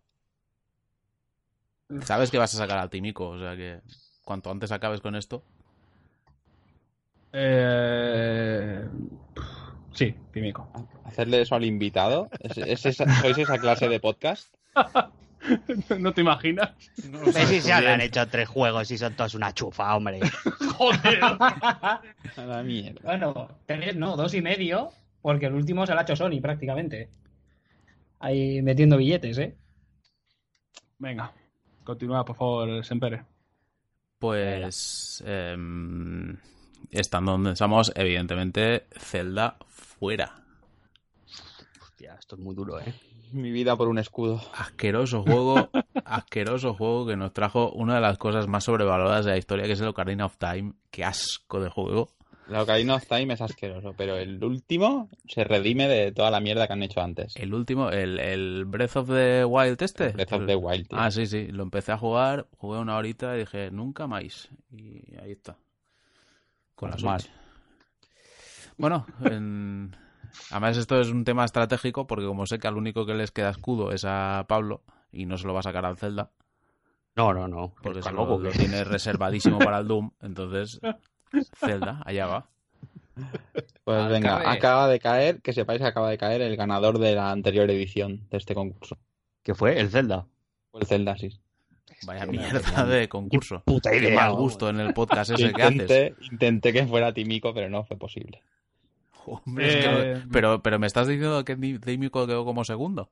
Sabes 2.04 2.30
que 2.30 2.38
vas 2.38 2.54
a 2.54 2.58
sacar 2.58 2.78
al 2.78 2.90
tímico, 2.92 3.30
o 3.30 3.40
sea 3.40 3.56
que 3.56 3.80
cuanto 4.24 4.52
antes 4.52 4.72
acabes 4.72 5.02
con 5.02 5.16
esto. 5.16 5.44
eh... 7.34 8.88
Sí, 9.94 10.16
Tímico. 10.32 10.70
Hacerle 11.06 11.42
eso 11.42 11.56
al 11.56 11.66
invitado. 11.66 12.30
¿Es, 12.40 12.58
es 12.60 12.86
esa- 12.86 13.22
¿Sois 13.22 13.38
esa 13.38 13.58
clase 13.58 13.90
de 13.90 14.00
podcast? 14.00 14.54
¿No 16.00 16.14
te 16.14 16.22
imaginas? 16.22 16.72
Ves 17.34 17.48
si 17.50 17.60
se 17.60 17.74
han 17.74 18.00
hecho 18.00 18.26
tres 18.28 18.48
juegos 18.48 18.92
y 18.92 18.98
son 18.98 19.16
todos 19.16 19.34
una 19.34 19.54
chufa, 19.54 19.96
hombre. 19.96 20.20
Joder. 20.78 21.20
A 21.24 22.02
la 22.38 22.62
mierda. 22.64 23.02
Bueno, 23.04 23.50
tres, 23.66 23.96
no, 23.96 24.16
dos 24.16 24.34
y 24.36 24.42
medio, 24.42 24.92
porque 25.22 25.48
el 25.48 25.54
último 25.54 25.86
se 25.86 25.94
lo 25.94 26.00
ha 26.00 26.04
hecho 26.04 26.16
Sony 26.16 26.42
prácticamente. 26.42 27.10
Ahí 28.20 28.62
metiendo 28.62 28.98
billetes, 28.98 29.38
¿eh? 29.38 29.56
Venga, 30.98 31.32
continúa, 31.84 32.26
por 32.26 32.36
favor, 32.36 32.84
Sempere. 32.84 33.24
Pues 34.20 35.24
em, 35.26 36.36
estando 36.92 37.32
donde 37.32 37.54
estamos, 37.54 37.92
evidentemente, 37.96 38.88
Zelda 38.92 39.58
fuera. 39.68 40.44
Hostia, 41.82 42.16
esto 42.20 42.36
es 42.36 42.42
muy 42.42 42.54
duro, 42.54 42.80
¿eh? 42.80 42.94
Mi 43.32 43.52
vida 43.52 43.76
por 43.78 43.88
un 43.88 44.00
escudo. 44.00 44.42
Asqueroso 44.58 45.24
juego, 45.24 45.70
asqueroso 46.06 46.74
juego 46.74 47.08
que 47.08 47.16
nos 47.16 47.32
trajo 47.32 47.72
una 47.72 47.96
de 47.96 48.02
las 48.02 48.18
cosas 48.18 48.48
más 48.48 48.66
sobrevaloradas 48.66 49.26
de 49.26 49.32
la 49.32 49.38
historia, 49.38 49.66
que 49.66 49.74
es 49.74 49.82
el 49.82 49.88
Ocarina 49.88 50.26
of 50.26 50.38
Time. 50.38 50.74
Qué 50.92 51.06
asco 51.06 51.62
de 51.62 51.70
juego. 51.70 52.10
La 52.50 52.64
Ocarina 52.64 52.96
of 52.96 53.06
Time 53.08 53.34
es 53.34 53.42
asqueroso, 53.42 53.94
pero 53.96 54.18
el 54.18 54.44
último 54.44 55.10
se 55.28 55.44
redime 55.44 55.88
de 55.88 56.12
toda 56.12 56.32
la 56.32 56.40
mierda 56.40 56.66
que 56.68 56.74
han 56.74 56.84
hecho 56.84 57.00
antes. 57.02 57.36
El 57.36 57.54
último, 57.54 57.90
el, 57.92 58.20
el 58.20 58.66
Breath 58.66 58.96
of 58.98 59.08
the 59.10 59.46
Wild 59.46 59.82
este. 59.82 60.10
Breath 60.10 60.34
of 60.34 60.46
the 60.48 60.56
Wild, 60.56 60.88
tío. 60.88 60.98
Ah, 61.00 61.12
sí, 61.12 61.26
sí. 61.28 61.48
Lo 61.48 61.64
empecé 61.64 61.92
a 61.92 61.98
jugar, 61.98 62.48
jugué 62.58 62.80
una 62.80 62.98
horita 62.98 63.36
y 63.36 63.40
dije, 63.42 63.70
nunca 63.72 64.08
más. 64.08 64.50
Y 64.72 65.16
ahí 65.22 65.32
está. 65.32 65.58
Con 66.76 66.90
la 66.90 66.96
Normal. 66.96 67.22
Switch. 67.22 67.34
Bueno, 68.78 69.06
en- 69.26 69.96
además 70.52 70.78
esto 70.78 71.00
es 71.02 71.10
un 71.10 71.24
tema 71.26 71.46
estratégico 71.46 72.08
porque 72.08 72.26
como 72.26 72.46
sé 72.46 72.60
que 72.60 72.68
al 72.68 72.78
único 72.78 73.06
que 73.06 73.14
les 73.14 73.32
queda 73.32 73.50
escudo 73.50 73.92
es 73.92 74.06
a 74.06 74.46
Pablo 74.48 74.84
y 75.12 75.26
no 75.26 75.38
se 75.38 75.46
lo 75.48 75.54
va 75.54 75.60
a 75.60 75.64
sacar 75.64 75.86
al 75.86 75.98
Zelda 75.98 76.32
No, 77.16 77.34
no, 77.34 77.48
no. 77.48 77.74
porque 77.84 78.00
Está 78.00 78.12
se 78.12 78.16
lo, 78.16 78.40
lo 78.40 78.50
que- 78.52 78.58
tiene 78.58 78.84
reservadísimo 78.86 79.60
para 79.60 79.80
el 79.80 79.88
Doom, 79.88 80.12
entonces 80.22 80.80
Zelda, 81.56 82.02
allá 82.06 82.26
va. 82.28 82.50
Pues 83.84 83.98
Al 84.02 84.10
venga, 84.12 84.50
acaba 84.50 84.88
de 84.88 85.00
caer, 85.00 85.42
que 85.42 85.52
sepáis 85.54 85.80
que 85.82 85.88
acaba 85.88 86.10
de 86.10 86.18
caer 86.18 86.42
el 86.42 86.56
ganador 86.56 87.00
de 87.00 87.16
la 87.16 87.32
anterior 87.32 87.70
edición 87.70 88.28
de 88.30 88.38
este 88.38 88.56
concurso. 88.56 88.98
¿Qué 89.44 89.54
fue? 89.56 89.80
El 89.80 89.90
Zelda. 89.90 90.26
Fue 90.72 90.82
el 90.82 90.88
Zelda, 90.88 91.18
sí. 91.18 91.30
Vaya 92.06 92.26
Qué 92.26 92.32
mierda 92.32 92.86
de 92.86 93.10
concurso. 93.10 93.62
Puta 93.66 93.92
Qué 93.92 93.98
idea. 93.98 94.16
mal 94.16 94.30
vamos. 94.30 94.40
gusto 94.42 94.70
en 94.70 94.80
el 94.80 94.94
podcast 94.94 95.32
ese 95.32 95.52
que 95.54 95.62
haces. 95.64 95.74
Intenté, 95.82 96.16
intenté 96.32 96.74
que 96.74 96.88
fuera 96.88 97.14
Tímico, 97.14 97.54
pero 97.54 97.70
no 97.70 97.84
fue 97.84 97.98
posible. 97.98 98.42
Hombre, 99.26 99.68
es 99.68 99.86
que- 99.86 100.12
Eh, 100.14 100.24
pero, 100.32 100.62
pero 100.64 100.80
me 100.80 100.88
estás 100.88 101.08
diciendo 101.08 101.44
que 101.44 101.56
Tímico 101.58 102.26
quedó 102.26 102.46
como 102.46 102.64
segundo. 102.64 103.10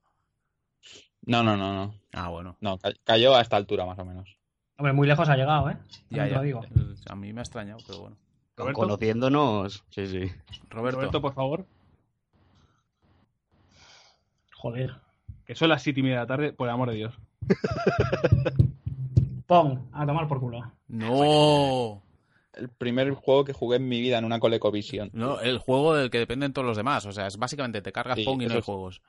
No, 1.24 1.44
no, 1.44 1.58
no, 1.58 1.74
no. 1.74 1.96
Ah, 2.14 2.30
bueno. 2.30 2.56
No, 2.62 2.78
ca- 2.78 2.94
cayó 3.04 3.36
a 3.36 3.42
esta 3.42 3.58
altura 3.58 3.86
más 3.86 4.00
o 4.00 4.06
menos. 4.06 4.37
Hombre, 4.78 4.94
muy 4.94 5.08
lejos 5.08 5.28
ha 5.30 5.36
llegado, 5.36 5.70
¿eh? 5.72 5.78
Ya, 6.10 6.28
ya. 6.28 6.38
lo 6.38 6.42
digo. 6.44 6.62
A 7.10 7.16
mí 7.16 7.34
me 7.34 7.42
ha 7.42 7.44
extrañado, 7.44 7.80
pero 7.88 8.02
bueno. 8.02 8.18
Roberto. 8.56 8.80
Conociéndonos. 8.82 9.84
Sí, 9.90 10.08
sí. 10.08 10.32
Roberto, 10.70 10.98
Roberto, 10.98 11.22
por 11.22 11.34
favor. 11.34 11.66
Joder. 14.56 14.96
Que 15.46 15.56
son 15.56 15.70
las 15.70 15.82
siete 15.82 16.00
y 16.00 16.04
media 16.04 16.18
de 16.18 16.22
la 16.24 16.28
tarde, 16.28 16.54
por 16.54 16.68
el 16.68 16.74
amor 16.74 16.90
de 16.90 16.96
Dios. 16.96 17.14
Pong, 19.48 19.80
a 19.94 20.06
tomar 20.06 20.28
por 20.28 20.40
culo. 20.40 20.72
no. 20.88 22.02
El 22.54 22.70
primer 22.70 23.12
juego 23.14 23.46
que 23.46 23.54
jugué 23.54 23.78
en 23.78 23.88
mi 23.88 24.02
vida 24.02 24.18
en 24.18 24.26
una 24.26 24.40
ColecoVision. 24.40 25.12
No, 25.14 25.40
el 25.42 25.60
juego 25.60 25.94
del 25.94 26.10
que 26.10 26.18
dependen 26.18 26.54
todos 26.54 26.66
los 26.68 26.76
demás. 26.76 27.06
O 27.06 27.12
sea, 27.12 27.28
es 27.28 27.38
básicamente 27.38 27.84
te 27.84 27.92
cargas 27.92 28.18
Sí, 28.18 28.26
Pong 28.26 28.42
y 28.42 28.48
no 28.48 28.54
hay 28.54 28.60
es- 28.60 28.66
juegos. 28.66 29.00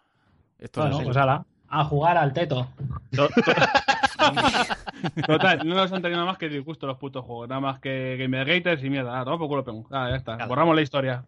Esto 0.59 0.83
Bueno, 0.83 0.99
es 0.99 1.05
pues 1.07 1.17
ala. 1.17 1.47
A 1.69 1.83
jugar 1.85 2.19
al 2.19 2.35
teto. 2.35 2.69
Total, 5.27 5.67
no 5.67 5.75
nos 5.75 5.93
han 5.93 6.03
tenido 6.03 6.19
nada 6.19 6.31
más 6.31 6.39
que 6.39 6.49
disgusto 6.49 6.87
los 6.87 6.99
putos 6.99 7.25
juegos. 7.25 7.49
Nada 7.49 7.61
más 7.61 7.81
que 7.81 8.17
Gamergaters 8.19 8.83
y 8.83 8.91
mierda. 8.91 9.21
Ah, 9.21 9.25
toma 9.25 9.39
por 9.39 9.49
culo 9.49 9.65
pego. 9.65 9.87
Ah, 9.91 10.09
ya 10.11 10.17
está. 10.17 10.37
Claro. 10.37 10.49
Borramos 10.49 10.75
la 10.77 10.83
historia. 10.83 11.25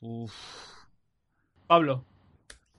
Uf. 0.00 0.32
Pablo. 1.66 2.04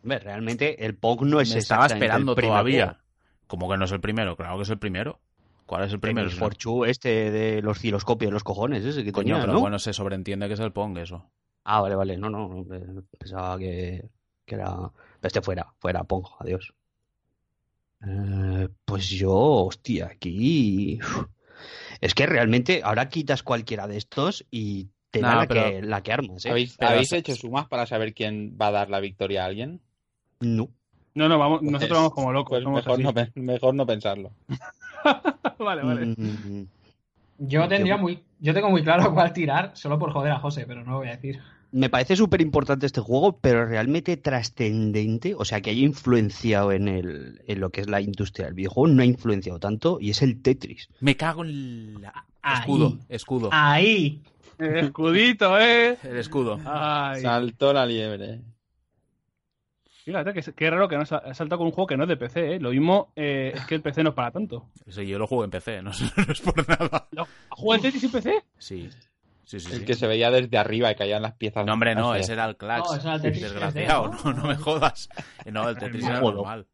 Hombre, 0.03 0.19
realmente 0.19 0.85
el 0.85 0.95
Pong 0.95 1.21
no 1.21 1.39
es 1.39 1.53
Me 1.53 1.59
estaba 1.59 1.85
esperando 1.85 2.33
el 2.35 2.41
todavía. 2.41 2.99
Como 3.47 3.69
que 3.69 3.77
no 3.77 3.85
es 3.85 3.91
el 3.91 4.01
primero, 4.01 4.35
claro 4.35 4.57
que 4.57 4.63
es 4.63 4.69
el 4.69 4.77
primero. 4.77 5.19
¿Cuál 5.65 5.85
es 5.85 5.93
el 5.93 5.99
primero? 5.99 6.27
El 6.27 6.33
Forchu 6.33 6.85
este 6.85 7.31
de 7.31 7.61
los 7.61 7.77
osciloscopios 7.77 8.27
en 8.27 8.33
los 8.33 8.43
cojones, 8.43 8.83
ese 8.83 9.03
que 9.03 9.13
Coño, 9.13 9.35
tenía, 9.35 9.41
pero 9.41 9.53
¿no? 9.53 9.61
bueno, 9.61 9.79
se 9.79 9.93
sobreentiende 9.93 10.47
que 10.47 10.55
es 10.55 10.59
el 10.59 10.73
Pong 10.73 10.97
eso. 10.97 11.31
Ah, 11.63 11.81
vale, 11.81 11.95
vale. 11.95 12.17
No, 12.17 12.29
no, 12.29 12.49
no, 12.49 12.65
pensaba 13.17 13.57
que, 13.57 14.09
que 14.45 14.55
era... 14.55 14.91
Este 15.21 15.41
fuera, 15.41 15.73
fuera, 15.79 16.03
Pong, 16.03 16.25
adiós. 16.39 16.73
Eh, 18.05 18.67
pues 18.85 19.09
yo, 19.09 19.31
hostia, 19.33 20.07
aquí... 20.07 20.99
uf. 21.01 21.25
Es 22.01 22.13
que 22.13 22.25
realmente 22.25 22.81
ahora 22.83 23.07
quitas 23.07 23.43
cualquiera 23.43 23.87
de 23.87 23.95
estos 23.97 24.45
y 24.51 24.89
te 25.09 25.21
No, 25.21 25.27
da 25.29 25.35
la, 25.35 25.47
que, 25.47 25.81
la 25.81 26.03
que 26.03 26.11
armas, 26.11 26.45
¿eh? 26.45 26.49
¿Habéis, 26.49 26.75
Pero 26.77 26.91
habéis 26.91 27.09
sa- 27.09 27.17
hecho 27.17 27.35
sumas 27.35 27.67
para 27.67 27.85
saber 27.85 28.13
quién 28.13 28.57
va 28.61 28.67
a 28.67 28.71
dar 28.71 28.89
la 28.89 28.99
victoria 28.99 29.43
a 29.43 29.45
alguien? 29.45 29.79
No. 30.41 30.69
No, 31.15 31.29
no, 31.29 31.37
vamos, 31.39 31.59
Pues- 31.61 31.71
nosotros 31.71 31.97
vamos 31.99 32.13
como 32.13 32.33
locos. 32.33 32.49
Pues 32.49 32.63
no, 32.63 32.71
mejor 33.35 33.73
no 33.75 33.85
pensarlo. 33.85 34.31
vale, 35.59 35.83
vale. 35.83 36.05
Mm, 36.17 36.63
Yo 37.37 37.67
tendría 37.69 37.95
muy, 37.97 38.23
yo 38.39 38.53
tengo 38.53 38.69
muy 38.69 38.83
claro 38.83 39.03
cuál 39.13 39.31
tirar, 39.31 39.71
solo 39.75 39.97
por 39.97 40.11
joder 40.11 40.31
a 40.33 40.39
José, 40.39 40.65
pero 40.67 40.83
no 40.83 40.91
lo 40.93 40.97
voy 40.97 41.07
a 41.07 41.11
decir. 41.11 41.39
Me 41.75 41.89
parece 41.89 42.15
súper 42.15 42.39
importante 42.41 42.85
este 42.85 43.01
juego, 43.01 43.39
pero 43.39 43.65
realmente 43.65 44.15
trascendente, 44.15 45.33
o 45.35 45.43
sea, 45.43 45.59
que 45.59 45.71
haya 45.71 45.81
influenciado 45.81 46.71
en, 46.71 46.87
el, 46.87 47.41
en 47.47 47.59
lo 47.59 47.71
que 47.71 47.81
es 47.81 47.89
la 47.89 47.99
industria 47.99 48.45
del 48.45 48.53
videojuego, 48.53 48.87
no 48.93 49.01
ha 49.01 49.05
influenciado 49.05 49.59
tanto, 49.59 49.97
y 49.99 50.11
es 50.11 50.21
el 50.21 50.41
Tetris. 50.43 50.87
Me 50.99 51.17
cago 51.17 51.43
en 51.43 51.99
la... 52.01 52.25
Ahí. 52.43 52.59
Escudo, 52.61 52.99
escudo. 53.09 53.49
Ahí. 53.51 54.21
El 54.59 54.77
escudito, 54.77 55.59
eh. 55.59 55.97
El 56.03 56.17
escudo. 56.17 56.59
Ay, 56.63 57.21
Saltó 57.23 57.73
la 57.73 57.85
liebre. 57.87 58.41
fíjate 60.05 60.33
que 60.33 60.41
qué 60.53 60.69
raro 60.69 60.87
que 60.87 60.95
no 60.97 61.01
ha 61.01 61.33
saltado 61.33 61.57
con 61.57 61.67
un 61.67 61.71
juego 61.73 61.87
que 61.87 61.97
no 61.97 62.03
es 62.03 62.09
de 62.09 62.17
PC, 62.17 62.55
eh. 62.55 62.59
Lo 62.59 62.69
mismo 62.69 63.11
eh, 63.15 63.53
es 63.55 63.65
que 63.65 63.73
el 63.75 63.81
PC 63.81 64.03
no 64.03 64.09
es 64.09 64.15
para 64.15 64.29
tanto. 64.31 64.69
Sí, 64.87 65.07
yo 65.07 65.17
lo 65.17 65.25
juego 65.25 65.43
en 65.45 65.49
PC, 65.49 65.81
no, 65.81 65.89
es- 65.89 66.01
no 66.27 66.31
es 66.33 66.41
por 66.41 66.67
nada. 66.69 67.07
¿Lo- 67.11 67.27
¿Juega 67.49 67.77
el 67.77 67.81
Tetris 67.81 68.03
en 68.03 68.11
PC? 68.11 68.43
Sí. 68.59 68.89
Sí, 69.45 69.59
sí, 69.59 69.71
El 69.73 69.79
sí. 69.79 69.85
que 69.85 69.93
se 69.95 70.07
veía 70.07 70.31
desde 70.31 70.57
arriba 70.57 70.89
y 70.91 70.95
caían 70.95 71.21
las 71.21 71.33
piezas. 71.33 71.65
No, 71.65 71.73
hombre, 71.73 71.95
no, 71.95 72.15
ese 72.15 72.33
era 72.33 72.45
el 72.45 72.55
Clax. 72.57 72.89
No, 72.89 72.95
ese 72.95 73.07
era 73.07 73.15
el 73.15 73.21
Tetris 73.21 73.41
Desgraciado, 73.43 74.11
3D, 74.11 74.23
no, 74.23 74.33
no 74.33 74.43
me 74.47 74.55
jodas. 74.55 75.09
No, 75.51 75.67
el 75.69 75.77
Tetris 75.77 76.05
era 76.05 76.21
normal. 76.21 76.65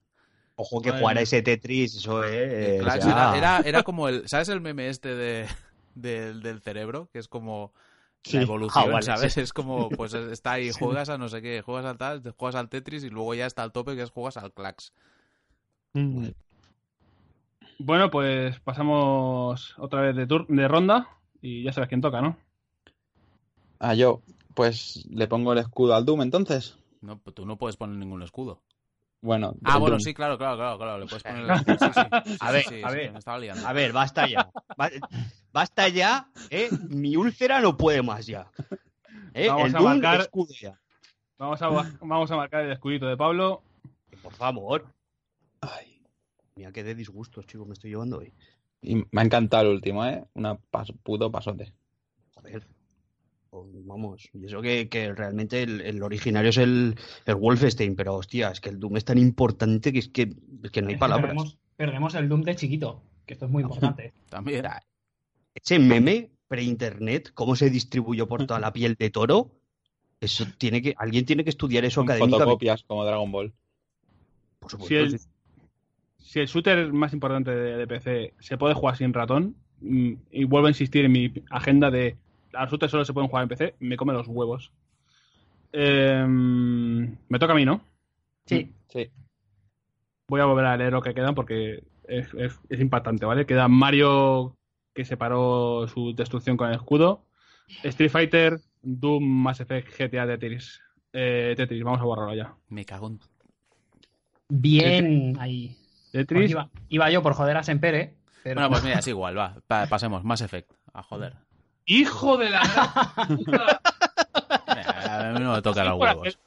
Ojo 0.56 0.82
que 0.82 0.92
jugar 0.92 1.18
a 1.18 1.22
ese 1.22 1.42
Tetris, 1.42 1.96
eso 1.96 2.24
es... 2.24 2.34
El 2.78 2.82
Clax 2.84 3.06
ya- 3.06 3.12
era, 3.12 3.38
era, 3.38 3.60
era 3.66 3.84
como 3.84 4.08
el. 4.10 4.28
¿Sabes 4.28 4.50
el 4.50 4.60
meme 4.62 4.90
este 4.90 5.16
de, 5.16 5.48
del- 5.96 6.42
del 6.42 6.62
cerebro? 6.62 7.10
Que 7.14 7.20
es 7.20 7.28
como. 7.28 7.74
Sí. 8.24 8.36
La 8.38 8.44
evolución, 8.44 8.84
Ah, 8.86 8.92
vale, 8.92 9.06
¿sabes? 9.06 9.34
sí. 9.34 9.40
Es 9.42 9.54
como, 9.54 9.90
pues 9.90 10.14
está 10.14 10.52
ahí, 10.54 10.72
juegas 10.72 11.08
a 11.10 11.18
no 11.18 11.30
sé 11.30 11.42
qué, 11.42 11.62
juegas 11.62 11.86
al 11.86 11.98
tal, 11.98 12.22
juegas 12.38 12.56
al 12.56 12.68
Tetris 12.70 13.04
y 13.06 13.10
luego 13.10 13.34
ya 13.34 13.46
está 13.46 13.64
al 13.64 13.72
tope 13.72 13.96
que 13.96 14.02
es 14.04 14.12
juegas 14.12 14.36
al 14.38 14.52
Clax. 14.52 14.92
Mm. 15.94 16.28
Bueno, 17.80 18.12
pues 18.12 18.60
pasamos 18.60 19.74
otra 19.78 20.02
vez 20.02 20.16
de, 20.16 20.28
tur- 20.28 20.48
de 20.48 20.68
ronda 20.68 21.08
y 21.42 21.64
ya 21.64 21.72
sabes 21.72 21.88
quién 21.88 22.02
toca, 22.02 22.20
¿no? 22.22 22.38
Ah, 23.80 23.94
yo. 23.94 24.22
Pues 24.56 25.06
le 25.10 25.28
pongo 25.28 25.54
el 25.54 25.60
escudo 25.60 25.96
al 25.96 26.06
Doom 26.06 26.22
entonces. 26.22 26.78
No, 27.02 27.18
pues 27.20 27.34
tú 27.34 27.46
no 27.46 27.58
puedes 27.58 27.78
poner 27.78 27.96
ningún 27.98 28.22
escudo. 28.24 28.62
Bueno, 29.22 29.54
Ah, 29.64 29.74
del 29.74 29.80
bueno, 29.82 29.94
Doom. 29.96 30.00
sí, 30.02 30.14
claro, 30.14 30.38
claro, 30.38 30.58
claro, 30.58 30.78
claro, 30.78 30.98
le 31.00 31.06
puedes 31.06 31.24
poner 31.24 31.44
el 31.44 31.50
escudo. 31.78 31.78
Sí, 31.80 31.92
sí. 31.94 32.38
A 32.42 32.52
ver, 32.52 32.64
Sí, 32.64 32.70
sí, 32.76 32.84
a 32.84 32.90
sí, 32.90 32.96
ver. 32.96 33.12
me 33.14 33.20
estaba 33.20 33.40
liando. 33.40 33.68
A 33.68 33.74
ver, 33.74 33.94
basta 33.94 34.28
ya. 34.28 34.50
Ba- 34.78 34.90
Basta 35.52 35.88
ya, 35.90 36.30
¿eh? 36.50 36.70
Mi 36.90 37.16
úlcera 37.16 37.60
no 37.62 37.76
puede 37.78 38.02
más 38.02 38.26
ya. 38.28 38.50
¿Eh? 39.34 39.48
Vamos 39.48 39.70
el 39.70 39.76
a 39.76 39.80
Doom, 39.80 39.92
marcar- 39.94 40.22
escudo 40.22 40.54
ya. 40.60 40.80
Vamos 41.38 41.62
a, 41.62 41.70
vamos 42.02 42.32
a 42.32 42.36
marcar 42.36 42.66
el 42.66 42.72
escudito 42.72 43.06
de 43.08 43.16
Pablo. 43.18 43.64
Por 44.22 44.34
favor. 44.34 44.86
Ay, 45.62 46.02
Mira 46.56 46.72
qué 46.74 46.84
de 46.84 46.96
disgustos, 46.96 47.46
chicos, 47.48 47.66
me 47.66 47.74
estoy 47.74 47.92
llevando 47.92 48.18
hoy. 48.20 48.34
y 48.82 48.96
me 48.96 49.22
ha 49.22 49.24
encantado 49.24 49.64
el 49.64 49.76
último, 49.76 50.06
¿eh? 50.06 50.26
Una 50.34 50.58
pas- 50.58 50.94
puto 51.04 51.32
pasote. 51.32 51.74
Joder. 52.36 52.66
Vamos, 53.52 54.30
y 54.34 54.46
eso 54.46 54.62
que, 54.62 54.90
que 54.90 55.14
realmente 55.14 55.64
el, 55.64 55.82
el 55.82 56.04
originario 56.04 56.52
es 56.52 56.58
el, 56.58 56.96
el 57.26 57.36
Wolfenstein, 57.36 57.96
pero 57.96 58.16
hostia, 58.16 58.50
es 58.50 58.62
que 58.62 58.70
el 58.70 58.80
Doom 58.80 58.98
es 58.98 59.06
tan 59.06 59.18
importante 59.18 59.92
que 59.92 60.00
es 60.00 60.10
que, 60.10 60.36
es 60.64 60.72
que 60.72 60.82
no 60.82 60.90
hay 60.90 60.94
Es 60.94 60.98
que 60.98 61.00
palabras. 61.00 61.30
Perdemos, 61.32 61.58
perdemos 61.76 62.16
el 62.16 62.30
Doom 62.30 62.44
de 62.44 62.56
chiquito, 62.56 63.02
que 63.26 63.34
esto 63.34 63.46
es 63.46 63.52
muy 63.52 63.64
importante. 63.64 64.14
También. 64.30 64.60
Mira, 64.60 64.84
Ese 65.56 65.80
meme 65.80 66.30
pre-internet, 66.48 67.32
cómo 67.34 67.56
se 67.56 67.70
distribuyó 67.70 68.28
por 68.28 68.46
toda 68.46 68.60
la 68.60 68.72
piel 68.72 68.96
de 68.96 69.10
toro, 69.10 69.52
eso 70.20 70.46
tiene 70.58 70.82
que, 70.82 70.94
alguien 70.98 71.26
tiene 71.26 71.44
que 71.44 71.50
estudiar 71.50 71.86
eso 71.86 72.02
académicamente. 72.02 72.44
fotocopias 72.44 72.84
como 72.84 73.06
Dragon 73.06 73.32
Ball. 73.32 73.54
Por 74.60 74.72
supuesto, 74.72 74.88
Si 74.88 74.96
el, 74.96 75.20
si 76.18 76.40
el 76.40 76.48
shooter 76.48 76.92
más 76.94 77.14
importante 77.14 77.52
de, 77.52 77.78
de 77.78 77.88
PC 77.88 78.34
se 78.40 78.58
puede 78.58 78.76
jugar 78.76 78.98
sin 78.98 79.14
ratón, 79.14 79.56
mm, 79.82 80.14
y 80.32 80.44
vuelvo 80.44 80.68
a 80.68 80.72
insistir 80.72 81.06
en 81.06 81.12
mi 81.14 81.34
agenda 81.50 81.90
de 81.90 82.18
los 82.52 82.70
shooters 82.72 82.92
solo 82.92 83.06
se 83.06 83.14
pueden 83.14 83.30
jugar 83.30 83.44
en 83.44 83.50
PC, 83.50 83.76
me 83.80 83.98
come 83.98 84.14
los 84.14 84.28
huevos. 84.28 84.72
Em, 85.72 87.16
me 87.30 87.40
toca 87.40 87.54
a 87.54 87.56
mí, 87.56 87.66
¿no? 87.66 87.82
Sí. 88.46 88.74
Sí. 88.88 89.10
Voy 90.28 90.42
a 90.42 90.46
volver 90.46 90.66
a 90.66 90.78
leer 90.78 90.94
lo 90.94 91.02
que 91.02 91.14
quedan 91.14 91.36
porque 91.36 91.84
es, 92.08 92.34
es- 92.34 92.60
es 92.70 92.80
impactante, 92.80 93.26
¿vale? 93.26 93.46
Queda 93.46 93.68
Mario 93.68 94.56
que 94.94 95.06
separó 95.06 95.88
su 95.88 96.14
destrucción 96.16 96.58
con 96.58 96.70
el 96.70 96.76
escudo, 96.76 97.24
Street 97.84 98.10
Fighter, 98.12 98.60
Doom, 98.82 99.24
Mass 99.24 99.60
Effect, 99.62 99.90
GTA, 99.98 100.26
Tetris. 100.26 100.82
Eh, 101.14 101.54
Tetris, 101.56 101.84
vamos 101.84 102.02
a 102.02 102.06
borrarlo 102.06 102.34
ya. 102.36 102.54
Me 102.70 102.86
cago 102.86 103.08
en... 103.08 103.20
Bien 104.50 105.38
ahí. 105.40 105.76
Pues 106.12 106.12
Tetris, 106.28 106.52
iba, 106.52 106.70
iba 106.90 107.12
yo 107.12 107.22
por 107.22 107.34
joder 107.34 107.58
a 107.58 107.64
Sempere, 107.64 108.16
pero 108.44 108.56
Bueno, 108.56 108.70
pues 108.72 108.84
mira, 108.84 109.00
es 109.00 109.08
igual, 109.08 109.38
va. 109.38 109.56
pa- 109.68 109.86
pasemos, 109.86 110.24
Mass 110.24 110.42
Effect. 110.42 110.72
A 110.94 111.04
joder. 111.04 111.36
Hijo 111.90 112.38
de 112.38 112.50
la 112.50 112.62
gran 112.62 113.38
puta. 113.38 113.82
A 115.10 115.32
mí 115.34 115.40
no 115.44 115.54
me 115.54 115.62
toca 115.62 115.84
los 115.84 116.00
huevos. 116.00 116.40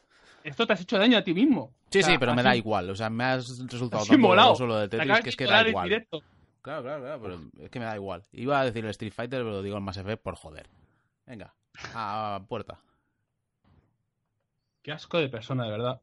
Esto 0.45 0.67
te 0.67 0.73
has 0.73 0.81
hecho 0.81 0.99
daño 0.99 1.19
a 1.19 1.23
ti 1.23 1.35
mismo. 1.35 1.73
Sí, 1.91 2.01
O 2.01 2.03
sea, 2.03 2.13
sí, 2.13 2.19
pero 2.19 2.35
me 2.35 2.43
da 2.43 2.57
igual. 2.57 2.91
O 2.91 2.97
sea, 2.97 3.11
me 3.11 3.25
has 3.25 3.59
resultado 3.67 4.03
así 4.03 4.11
tanto 4.11 4.27
molado. 4.29 4.55
solo 4.57 4.77
de 4.79 4.89
Te 4.89 4.99
Tetris 4.99 5.21
que 5.21 5.29
es 5.31 5.37
que 5.37 5.45
da 5.47 5.69
igual. 5.69 5.85
directo. 5.89 6.23
Claro, 6.63 6.83
claro, 6.83 7.03
claro, 7.03 7.21
pero 7.23 7.41
es 7.65 7.71
que 7.71 7.79
me 7.79 7.85
da 7.85 7.95
igual. 7.97 8.23
Iba 8.33 8.61
a 8.61 8.65
decir 8.65 8.85
el 8.85 8.91
Street 8.91 9.13
Fighter, 9.13 9.41
pero 9.41 9.51
lo 9.51 9.63
digo 9.63 9.77
el 9.77 9.83
Mass 9.83 9.97
Effect 9.99 10.23
por 10.23 10.35
joder. 10.37 10.69
Venga, 11.27 11.55
a 11.95 12.41
puerta. 12.49 12.79
Qué 14.83 14.91
asco 14.93 15.19
de 15.19 15.29
persona, 15.29 15.65
de 15.65 15.71
verdad. 15.71 16.01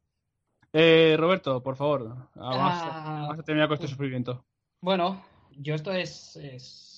Eh, 0.72 1.16
Roberto, 1.18 1.62
por 1.64 1.76
favor, 1.76 2.08
vamos, 2.36 2.74
Ah, 2.74 3.30
a 3.38 3.44
terminar 3.44 3.68
con 3.68 3.76
este 3.76 3.88
sufrimiento. 3.88 4.46
Bueno, 4.82 5.26
yo 5.52 5.76
esto 5.76 5.92
es, 5.92 6.36
es 6.38 6.89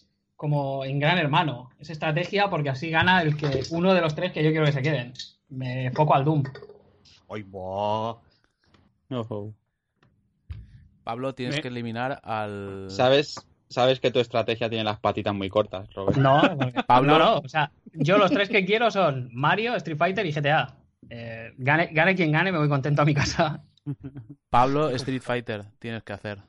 como 0.42 0.84
en 0.84 0.98
Gran 0.98 1.20
Hermano. 1.20 1.70
Es 1.78 1.92
estrategia 1.92 2.50
porque 2.50 2.72
así 2.72 2.90
gana 2.90 3.22
el 3.22 3.38
que 3.38 3.62
uno 3.70 3.94
de 3.94 4.02
los 4.02 4.16
tres 4.16 4.32
que 4.32 4.44
yo 4.44 4.50
quiero 4.50 4.66
que 4.66 4.72
se 4.72 4.82
queden. 4.82 5.14
Me 5.50 5.92
foco 5.92 6.16
al 6.16 6.26
Doom. 6.26 6.42
Ay, 7.30 7.44
buah. 7.44 8.16
Ojo. 9.12 9.54
Pablo, 11.04 11.36
tienes 11.36 11.62
que 11.62 11.68
eliminar 11.68 12.20
al. 12.24 12.88
¿Sabes, 12.90 13.36
sabes 13.70 14.00
que 14.00 14.10
tu 14.10 14.18
estrategia 14.20 14.68
tiene 14.68 14.84
las 14.84 15.00
patitas 15.00 15.36
muy 15.36 15.48
cortas, 15.48 15.94
Robert. 15.94 16.18
No, 16.18 16.42
porque- 16.58 16.82
Pablo. 16.88 17.20
no, 17.20 17.26
no. 17.34 17.38
O 17.38 17.48
sea, 17.48 17.72
yo 17.94 18.18
los 18.18 18.32
tres 18.32 18.50
que 18.50 18.66
quiero 18.66 18.90
son 18.90 19.30
Mario, 19.34 19.76
Street 19.76 19.98
Fighter 20.00 20.26
y 20.26 20.32
GTA. 20.32 20.76
Eh, 21.08 21.54
gane, 21.60 21.90
gane 21.94 22.16
quien 22.16 22.32
gane, 22.32 22.52
me 22.52 22.58
voy 22.58 22.68
contento 22.68 23.04
a 23.04 23.06
mi 23.06 23.14
casa. 23.14 23.64
Pablo, 24.50 24.90
Street 24.90 25.22
Fighter, 25.22 25.66
tienes 25.78 26.02
que 26.02 26.14
hacer. 26.14 26.40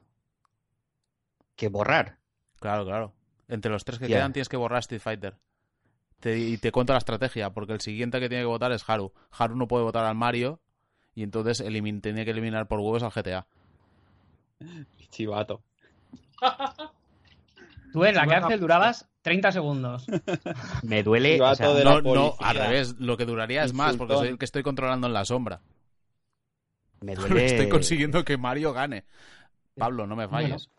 Que 1.57 1.69
borrar. 1.69 2.17
Claro, 2.59 2.87
claro. 2.87 3.13
Entre 3.53 3.71
los 3.71 3.85
tres 3.85 3.99
que 3.99 4.07
quedan 4.17 4.33
tienes 4.33 4.49
que 4.49 4.57
borrar 4.57 4.79
Street 4.81 5.01
Fighter. 5.03 5.35
Te- 6.21 6.39
y 6.39 6.57
te 6.57 6.73
cuento 6.73 6.93
la 6.93 6.99
estrategia, 6.99 7.51
porque 7.51 7.73
el 7.75 7.81
siguiente 7.81 8.19
que 8.21 8.29
tiene 8.29 8.43
que 8.45 8.47
votar 8.49 8.73
es 8.73 8.89
Haru. 8.89 9.13
Haru 9.31 9.57
no 9.57 9.69
puede 9.69 9.85
votar 9.85 10.05
al 10.07 10.15
Mario 10.15 10.61
y 11.15 11.23
entonces 11.23 11.63
elimin- 11.63 12.01
tenía 12.01 12.25
que 12.25 12.31
eliminar 12.31 12.67
por 12.69 12.79
huevos 12.81 13.03
al 13.03 13.11
GTA. 13.11 13.47
Chivato. 15.11 15.63
Tú 17.93 18.05
en 18.05 18.15
la 18.15 18.27
cárcel 18.27 18.59
durabas 18.61 19.09
30 19.21 19.53
segundos. 19.53 20.07
Me 20.83 21.03
duele. 21.03 21.41
O 21.41 21.55
sea, 21.55 21.67
No, 21.85 22.01
no, 22.01 22.35
al 22.41 22.57
revés. 22.57 22.95
Lo 22.99 23.17
que 23.17 23.27
duraría 23.27 23.65
es 23.65 23.75
más, 23.75 23.97
porque 23.97 24.15
soy 24.17 24.29
el 24.29 24.39
que 24.39 24.45
estoy 24.47 24.63
controlando 24.63 25.07
en 25.09 25.13
la 25.13 25.25
sombra. 25.27 25.61
me 27.01 27.13
Pero 27.17 27.29
duele. 27.29 27.45
Estoy 27.47 27.69
consiguiendo 27.69 28.25
que 28.25 28.39
Mario 28.39 28.73
gane. 28.73 29.05
Pablo, 29.77 30.07
no 30.07 30.17
me 30.17 30.29
falles. 30.29 30.71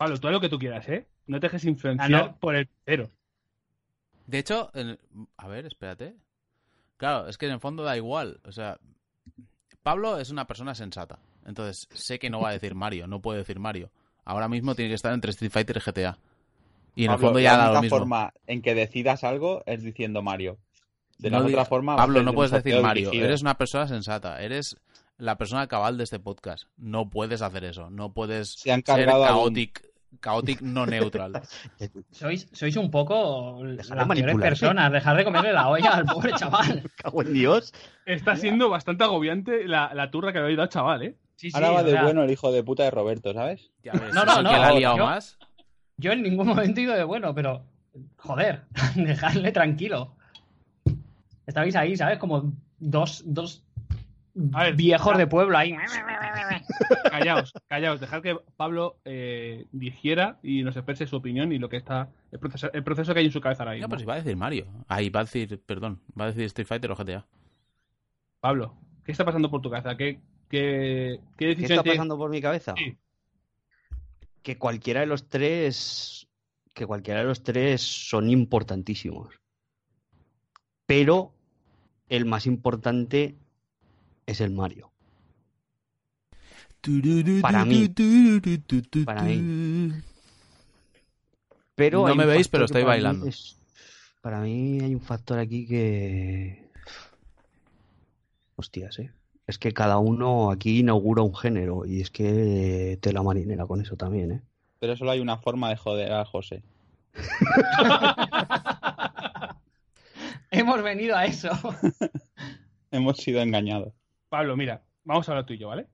Pablo, 0.00 0.18
tú 0.18 0.28
haz 0.28 0.32
lo 0.32 0.40
que 0.40 0.48
tú 0.48 0.58
quieras, 0.58 0.88
¿eh? 0.88 1.06
No 1.26 1.38
te 1.40 1.48
dejes 1.48 1.62
influenciar 1.66 2.10
Ah, 2.14 2.26
no. 2.28 2.36
por 2.38 2.56
el 2.56 2.70
cero. 2.86 3.10
De 4.26 4.38
hecho, 4.38 4.70
en- 4.72 4.98
a 5.36 5.46
ver, 5.46 5.66
espérate. 5.66 6.16
Claro, 6.96 7.28
es 7.28 7.36
que 7.36 7.44
en 7.44 7.52
el 7.52 7.60
fondo 7.60 7.82
da 7.82 7.98
igual. 7.98 8.40
O 8.46 8.50
sea, 8.52 8.78
Pablo 9.82 10.18
es 10.18 10.30
una 10.30 10.46
persona 10.46 10.74
sensata. 10.74 11.18
Entonces, 11.44 11.86
sé 11.92 12.18
que 12.18 12.30
no 12.30 12.40
va 12.40 12.48
a 12.48 12.52
decir 12.52 12.74
Mario, 12.74 13.06
no 13.08 13.20
puede 13.20 13.40
decir 13.40 13.58
Mario. 13.58 13.90
Ahora 14.24 14.48
mismo 14.48 14.74
tiene 14.74 14.88
que 14.88 14.94
estar 14.94 15.12
entre 15.12 15.32
Street 15.32 15.50
Fighter 15.52 15.76
y 15.76 15.80
GTA. 15.80 16.18
Y 16.94 17.04
en 17.04 17.10
el 17.12 17.18
fondo 17.18 17.38
ya 17.38 17.58
la 17.58 17.66
da 17.66 17.72
lo 17.74 17.82
mismo. 17.82 17.98
forma 17.98 18.32
en 18.46 18.62
que 18.62 18.74
decidas 18.74 19.22
algo 19.22 19.62
es 19.66 19.82
diciendo 19.82 20.22
Mario. 20.22 20.56
De 21.18 21.28
la 21.28 21.40
No 21.40 21.46
otra 21.46 21.66
forma. 21.66 21.96
Pablo, 21.96 22.22
no 22.22 22.32
puedes 22.32 22.52
decir 22.52 22.80
Mario. 22.80 23.10
dirigido. 23.10 23.26
Eres 23.26 23.42
una 23.42 23.58
persona 23.58 23.86
sensata. 23.86 24.40
Eres 24.40 24.76
la 25.18 25.36
persona 25.36 25.66
cabal 25.66 25.98
de 25.98 26.04
este 26.04 26.18
podcast. 26.18 26.64
No 26.78 27.10
puedes 27.10 27.42
hacer 27.42 27.64
eso. 27.64 27.90
No 27.90 28.14
puedes 28.14 28.52
Se 28.54 28.72
han 28.72 28.82
ser 28.82 29.06
un- 29.08 29.52
chaotic, 30.22 30.60
no 30.62 30.86
neutral. 30.86 31.40
Sois, 32.10 32.48
sois 32.52 32.76
un 32.76 32.90
poco 32.90 33.60
Dejar 33.64 33.98
de 33.98 34.06
las 34.06 34.18
peores 34.18 34.36
personas. 34.36 34.92
Dejar 34.92 35.16
de 35.16 35.24
comerle 35.24 35.52
la 35.52 35.68
olla 35.68 35.90
al 35.90 36.04
pobre 36.06 36.32
chaval. 36.32 36.82
Cago 36.96 37.22
en 37.22 37.32
Dios. 37.32 37.72
Está 38.06 38.36
siendo 38.36 38.68
bastante 38.68 39.04
agobiante 39.04 39.66
la, 39.66 39.92
la 39.94 40.10
turra 40.10 40.32
que 40.32 40.38
habéis 40.40 40.56
dado 40.56 40.64
al 40.64 40.68
chaval, 40.70 41.02
¿eh? 41.02 41.16
Sí, 41.36 41.50
sí, 41.50 41.56
Ahora 41.56 41.70
va 41.70 41.80
o 41.80 41.84
de 41.84 41.92
sea, 41.92 42.02
bueno 42.02 42.22
el 42.22 42.30
hijo 42.30 42.52
de 42.52 42.62
puta 42.62 42.82
de 42.84 42.90
Roberto, 42.90 43.32
¿sabes? 43.32 43.70
Ya 43.82 43.92
ves, 43.92 44.12
No, 44.12 44.24
no, 44.26 44.42
no, 44.42 44.50
que 44.50 44.56
la 44.58 44.68
ha 44.68 44.72
liado 44.72 44.96
yo- 44.98 45.04
más. 45.06 45.38
Yo 45.96 46.12
en 46.12 46.22
ningún 46.22 46.46
momento 46.48 46.80
he 46.80 46.84
ido 46.84 46.94
de 46.94 47.04
bueno, 47.04 47.34
pero 47.34 47.64
joder, 48.16 48.64
dejadle 48.96 49.52
tranquilo. 49.52 50.14
Estabais 51.46 51.74
ahí, 51.76 51.96
¿sabes? 51.96 52.18
Como 52.18 52.52
dos, 52.78 53.22
dos 53.26 53.64
A 54.52 54.64
ver, 54.64 54.76
viejos 54.76 55.18
de 55.18 55.26
pueblo 55.26 55.58
ahí. 55.58 55.74
Callaos, 57.10 57.52
callaos, 57.68 58.00
dejad 58.00 58.22
que 58.22 58.36
Pablo 58.56 58.98
eh, 59.04 59.66
digiera 59.72 60.38
y 60.42 60.62
nos 60.62 60.76
exprese 60.76 61.06
su 61.06 61.16
opinión 61.16 61.52
y 61.52 61.58
lo 61.58 61.68
que 61.68 61.76
está. 61.76 62.10
El 62.30 62.38
proceso, 62.38 62.72
el 62.72 62.84
proceso 62.84 63.12
que 63.12 63.20
hay 63.20 63.26
en 63.26 63.32
su 63.32 63.40
cabeza 63.40 63.64
ahora 63.64 63.72
No, 63.72 63.76
mismo. 63.78 63.88
pero 63.88 64.00
si 64.00 64.06
va 64.06 64.14
a 64.14 64.16
decir 64.18 64.36
Mario. 64.36 64.66
Ahí 64.88 65.10
va 65.10 65.20
a 65.20 65.24
decir, 65.24 65.60
perdón, 65.66 66.00
va 66.18 66.24
a 66.24 66.28
decir 66.28 66.44
Street 66.44 66.66
Fighter 66.66 66.90
o 66.92 66.96
GTA. 66.96 67.26
Pablo, 68.40 68.76
¿qué 69.04 69.12
está 69.12 69.24
pasando 69.24 69.50
por 69.50 69.60
tu 69.60 69.70
cabeza? 69.70 69.96
¿Qué, 69.96 70.20
qué, 70.48 71.20
qué 71.36 71.36
¿Qué 71.36 71.46
decisión 71.46 71.78
está 71.78 71.90
pasando 71.90 72.16
por 72.16 72.30
mi 72.30 72.40
cabeza? 72.40 72.74
Sí. 72.76 72.96
Que 74.42 74.56
cualquiera 74.58 75.00
de 75.00 75.06
los 75.06 75.28
tres. 75.28 76.28
Que 76.72 76.86
cualquiera 76.86 77.20
de 77.20 77.26
los 77.26 77.42
tres 77.42 77.82
son 77.82 78.30
importantísimos. 78.30 79.34
Pero 80.86 81.34
el 82.08 82.24
más 82.24 82.46
importante 82.46 83.36
es 84.30 84.40
el 84.40 84.50
Mario. 84.50 84.90
Para 87.42 87.64
mí. 87.64 87.88
Para 89.04 89.22
mí. 89.22 89.92
Pero 91.74 92.08
No 92.08 92.14
me 92.14 92.26
veis, 92.26 92.48
pero 92.48 92.64
estoy 92.64 92.84
bailando. 92.84 93.26
para 94.20 94.40
mí 94.40 94.80
hay 94.80 94.94
un 94.94 95.00
factor 95.00 95.38
aquí 95.38 95.66
que. 95.66 96.70
Hostias, 98.56 98.98
¿eh? 98.98 99.12
Es 99.46 99.58
que 99.58 99.72
cada 99.72 99.98
uno 99.98 100.50
aquí 100.50 100.80
inaugura 100.80 101.22
un 101.22 101.34
género 101.34 101.84
y 101.84 102.00
es 102.00 102.10
que 102.10 102.98
tela 103.00 103.22
marinera 103.22 103.66
con 103.66 103.80
eso 103.80 103.96
también, 103.96 104.32
¿eh? 104.32 104.42
Pero 104.78 104.96
solo 104.96 105.10
hay 105.10 105.20
una 105.20 105.38
forma 105.38 105.68
de 105.70 105.76
joder 105.76 106.12
a 106.12 106.24
José. 106.24 106.62
Hemos 110.50 110.82
venido 110.82 111.16
a 111.16 111.26
eso. 111.26 111.50
Hemos 112.90 113.18
sido 113.18 113.40
engañados. 113.40 113.99
Pablo, 114.30 114.56
mira, 114.56 114.82
vamos 115.04 115.28
a 115.28 115.32
hablar 115.32 115.44
tú 115.44 115.52
y 115.52 115.58
yo, 115.58 115.68
¿vale? 115.68 115.86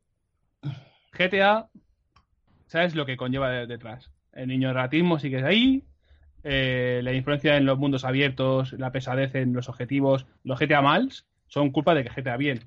GTA, 1.12 1.68
¿sabes 2.66 2.94
lo 2.94 3.06
que 3.06 3.16
conlleva 3.16 3.50
de- 3.50 3.66
detrás? 3.66 4.12
El 4.32 4.48
niño 4.48 4.72
ratismo 4.72 5.18
sí 5.18 5.30
que 5.30 5.38
es 5.38 5.44
ahí, 5.44 5.84
eh, 6.44 7.00
la 7.02 7.12
influencia 7.14 7.56
en 7.56 7.66
los 7.66 7.78
mundos 7.78 8.04
abiertos, 8.04 8.74
la 8.74 8.92
pesadez 8.92 9.34
en 9.34 9.52
los 9.54 9.68
objetivos. 9.68 10.26
Los 10.44 10.60
GTA 10.60 10.82
mals 10.82 11.26
son 11.48 11.70
culpa 11.72 11.94
de 11.94 12.04
que 12.04 12.10
GTA 12.10 12.36
bien. 12.36 12.60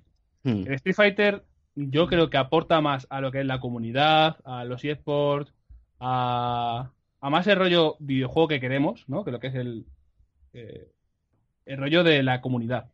Hmm. 0.43 0.63
El 0.67 0.73
Street 0.73 0.95
Fighter 0.95 1.45
yo 1.75 2.07
creo 2.07 2.29
que 2.29 2.37
aporta 2.37 2.81
más 2.81 3.07
a 3.09 3.21
lo 3.21 3.31
que 3.31 3.41
es 3.41 3.45
la 3.45 3.59
comunidad, 3.61 4.37
a 4.45 4.65
los 4.65 4.83
eSports, 4.83 5.53
a, 5.99 6.91
a 7.21 7.29
más 7.29 7.47
el 7.47 7.57
rollo 7.57 7.95
videojuego 7.99 8.47
que 8.49 8.59
queremos, 8.59 9.05
¿no? 9.07 9.23
Que 9.23 9.31
lo 9.31 9.39
que 9.39 9.47
es 9.47 9.55
el, 9.55 9.85
eh, 10.53 10.91
el 11.65 11.77
rollo 11.77 12.03
de 12.03 12.23
la 12.23 12.41
comunidad. 12.41 12.91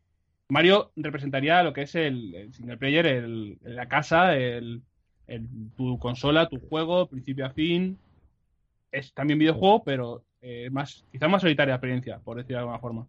Mario 0.50 0.92
representaría 0.96 1.64
lo 1.64 1.74
que 1.74 1.84
es 1.84 1.96
el, 1.96 2.34
el 2.36 2.54
single 2.54 2.78
player, 2.78 3.06
el, 3.06 3.58
la 3.64 3.88
casa, 3.88 4.36
el, 4.38 4.84
el- 5.28 5.48
tu 5.76 5.98
consola, 6.00 6.48
tu 6.48 6.60
juego, 6.60 7.08
principio 7.08 7.46
a 7.46 7.50
fin. 7.50 7.98
Es 8.92 9.14
también 9.14 9.40
videojuego, 9.40 9.84
pero 9.84 10.24
eh, 10.42 10.70
más, 10.72 11.04
quizás 11.12 11.30
más 11.30 11.42
solitaria 11.42 11.74
experiencia, 11.76 12.20
por 12.20 12.38
decirlo 12.38 12.58
de 12.58 12.62
alguna 12.62 12.80
forma. 12.80 13.08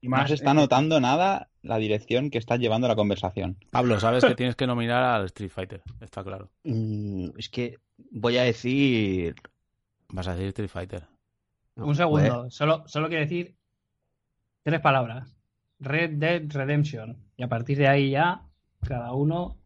Y 0.00 0.06
No 0.08 0.16
más 0.16 0.28
se 0.28 0.34
está 0.34 0.52
eh, 0.52 0.54
notando 0.54 1.00
nada 1.00 1.48
la 1.62 1.78
dirección 1.78 2.30
que 2.30 2.38
está 2.38 2.56
llevando 2.56 2.86
la 2.86 2.94
conversación. 2.94 3.56
Pablo, 3.72 3.98
sabes 3.98 4.24
que 4.24 4.34
tienes 4.36 4.54
que 4.54 4.66
nominar 4.68 5.02
al 5.02 5.24
Street 5.26 5.50
Fighter. 5.50 5.82
Está 6.00 6.22
claro. 6.22 6.50
Mm, 6.62 7.30
es 7.36 7.48
que 7.48 7.78
voy 8.12 8.36
a 8.38 8.44
decir. 8.44 9.34
Vas 10.10 10.28
a 10.28 10.32
decir 10.34 10.46
Street 10.48 10.70
Fighter. 10.70 11.02
no, 11.74 11.86
Un 11.86 11.96
segundo. 11.96 12.48
Solo, 12.50 12.84
solo 12.86 13.08
quiero 13.08 13.22
decir 13.24 13.56
tres 14.62 14.80
palabras. 14.80 15.36
Red 15.80 16.10
Dead 16.18 16.42
Redemption. 16.48 17.16
Y 17.36 17.42
a 17.42 17.48
partir 17.48 17.78
de 17.78 17.88
ahí 17.88 18.10
ya, 18.10 18.42
cada 18.86 19.12
uno. 19.12 19.56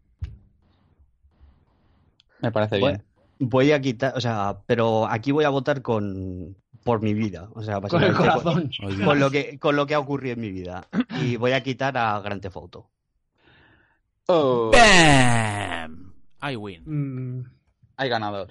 Me 2.40 2.50
parece 2.50 2.78
Voy, 2.78 2.90
bien. 2.92 3.04
voy 3.38 3.72
a 3.72 3.80
quitar, 3.80 4.14
o 4.16 4.20
sea, 4.20 4.58
pero 4.66 5.06
aquí 5.06 5.30
voy 5.30 5.44
a 5.44 5.48
votar 5.48 5.80
con 5.80 6.56
por 6.82 7.00
mi 7.00 7.14
vida, 7.14 7.48
o 7.54 7.62
sea, 7.62 7.80
Con 7.80 8.02
el 8.02 8.14
corazón. 8.14 8.70
Con, 8.80 9.00
con 9.04 9.20
lo 9.20 9.30
que 9.30 9.58
con 9.58 9.76
lo 9.76 9.86
que 9.86 9.94
ha 9.94 10.00
ocurrido 10.00 10.34
en 10.34 10.40
mi 10.40 10.50
vida 10.50 10.88
y 11.22 11.36
voy 11.36 11.52
a 11.52 11.62
quitar 11.62 11.96
a 11.96 12.20
Grand 12.20 12.42
Theft 12.42 12.56
Auto. 12.56 12.90
Oh, 14.26 14.70
¡Bam! 14.72 16.12
I 16.42 16.56
win. 16.56 16.82
Mm, 16.84 17.44
hay 17.96 18.08
ganador. 18.08 18.48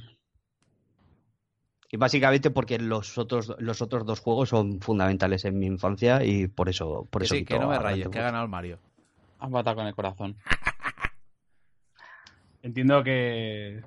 Y 1.94 1.98
básicamente 1.98 2.52
porque 2.52 2.80
los 2.80 3.18
otros 3.18 3.53
los 3.60 3.82
otros 3.82 4.06
dos 4.06 4.22
juegos 4.22 4.48
son 4.50 4.80
fundamentales 4.80 5.44
en 5.44 5.60
mi 5.60 5.66
infancia 5.66 6.24
y 6.24 6.48
por 6.48 6.70
eso 6.70 7.06
por 7.10 7.22
Que 7.22 7.26
eso 7.26 7.36
sí, 7.36 7.45
que 7.45 7.60
no 7.60 7.68
me 7.68 7.78
rayes, 7.78 8.08
que 8.08 8.20
ha 8.20 8.24
ganado 8.24 8.45
el 8.45 8.50
Mario. 8.50 8.80
Has 9.40 9.50
matado 9.50 9.76
con 9.76 9.88
el 9.88 9.94
corazón. 9.94 10.38
Entiendo 12.64 13.03
que 13.03 13.84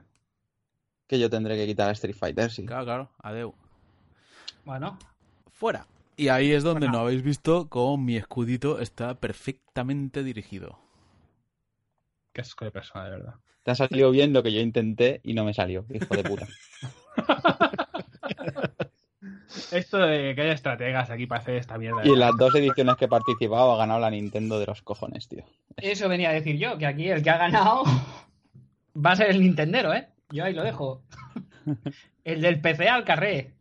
Que 1.07 1.19
yo 1.19 1.31
tendré 1.31 1.57
que 1.57 1.67
quitar 1.67 1.89
a 1.89 1.93
Street 1.93 2.17
Fighter, 2.17 2.51
sí. 2.51 2.67
Claro, 2.67 2.85
claro. 2.85 3.11
Adeu. 3.23 3.55
bueno, 4.65 4.99
Fuera. 5.53 5.87
Y 6.17 6.29
ahí 6.29 6.53
es 6.53 6.63
donde 6.63 6.87
Fuera. 6.87 6.93
no 6.93 6.99
habéis 7.07 7.23
visto 7.23 7.69
cómo 7.69 7.97
mi 7.97 8.17
escudito 8.17 8.81
está 8.81 9.15
perfectamente 9.15 10.23
dirigido. 10.23 10.79
Qué 12.33 12.43
asco 12.43 12.65
de 12.65 12.71
persona, 12.71 13.05
de 13.05 13.11
verdad. 13.13 13.35
Te 13.63 13.71
ha 13.71 13.75
salido 13.75 14.11
bien 14.11 14.33
lo 14.35 14.43
que 14.43 14.53
yo 14.53 14.61
intenté 14.61 15.21
y 15.25 15.33
no 15.33 15.45
me 15.45 15.55
salió, 15.55 15.87
hijo 15.89 16.15
de 16.15 16.25
puta. 16.25 16.47
Esto 19.73 19.99
de 19.99 20.35
que 20.35 20.43
haya 20.43 20.53
estrategas 20.53 21.11
aquí 21.11 21.27
para 21.27 21.41
hacer 21.41 21.57
esta 21.57 21.79
mierda. 21.79 22.03
Y 22.05 22.11
en 22.11 22.21
las 22.21 22.37
dos 22.37 22.55
ediciones 22.55 22.97
que 22.97 23.07
he 23.07 23.09
participado 23.09 23.73
ha 23.73 23.77
ganado 23.79 24.01
la 24.01 24.11
Nintendo 24.11 24.59
de 24.59 24.67
los 24.67 24.83
cojones, 24.83 25.29
tío. 25.29 25.45
eso 25.77 26.09
venía 26.09 26.31
a 26.31 26.33
decir 26.33 26.57
yo, 26.59 26.77
que 26.79 26.87
aquí 26.87 27.09
el 27.09 27.23
que 27.23 27.31
ha 27.31 27.39
ganado 27.39 27.85
va 28.95 29.13
a 29.13 29.17
ser 29.17 29.31
el 29.31 29.41
Nintendero, 29.41 29.93
¿eh? 29.95 30.09
Yo 30.31 30.45
ahí 30.45 30.55
lo 30.55 30.63
dejo. 30.63 31.03
El 32.25 32.41
del 32.41 32.61
PC 32.61 32.89
al 32.89 33.05
carré. 33.05 33.53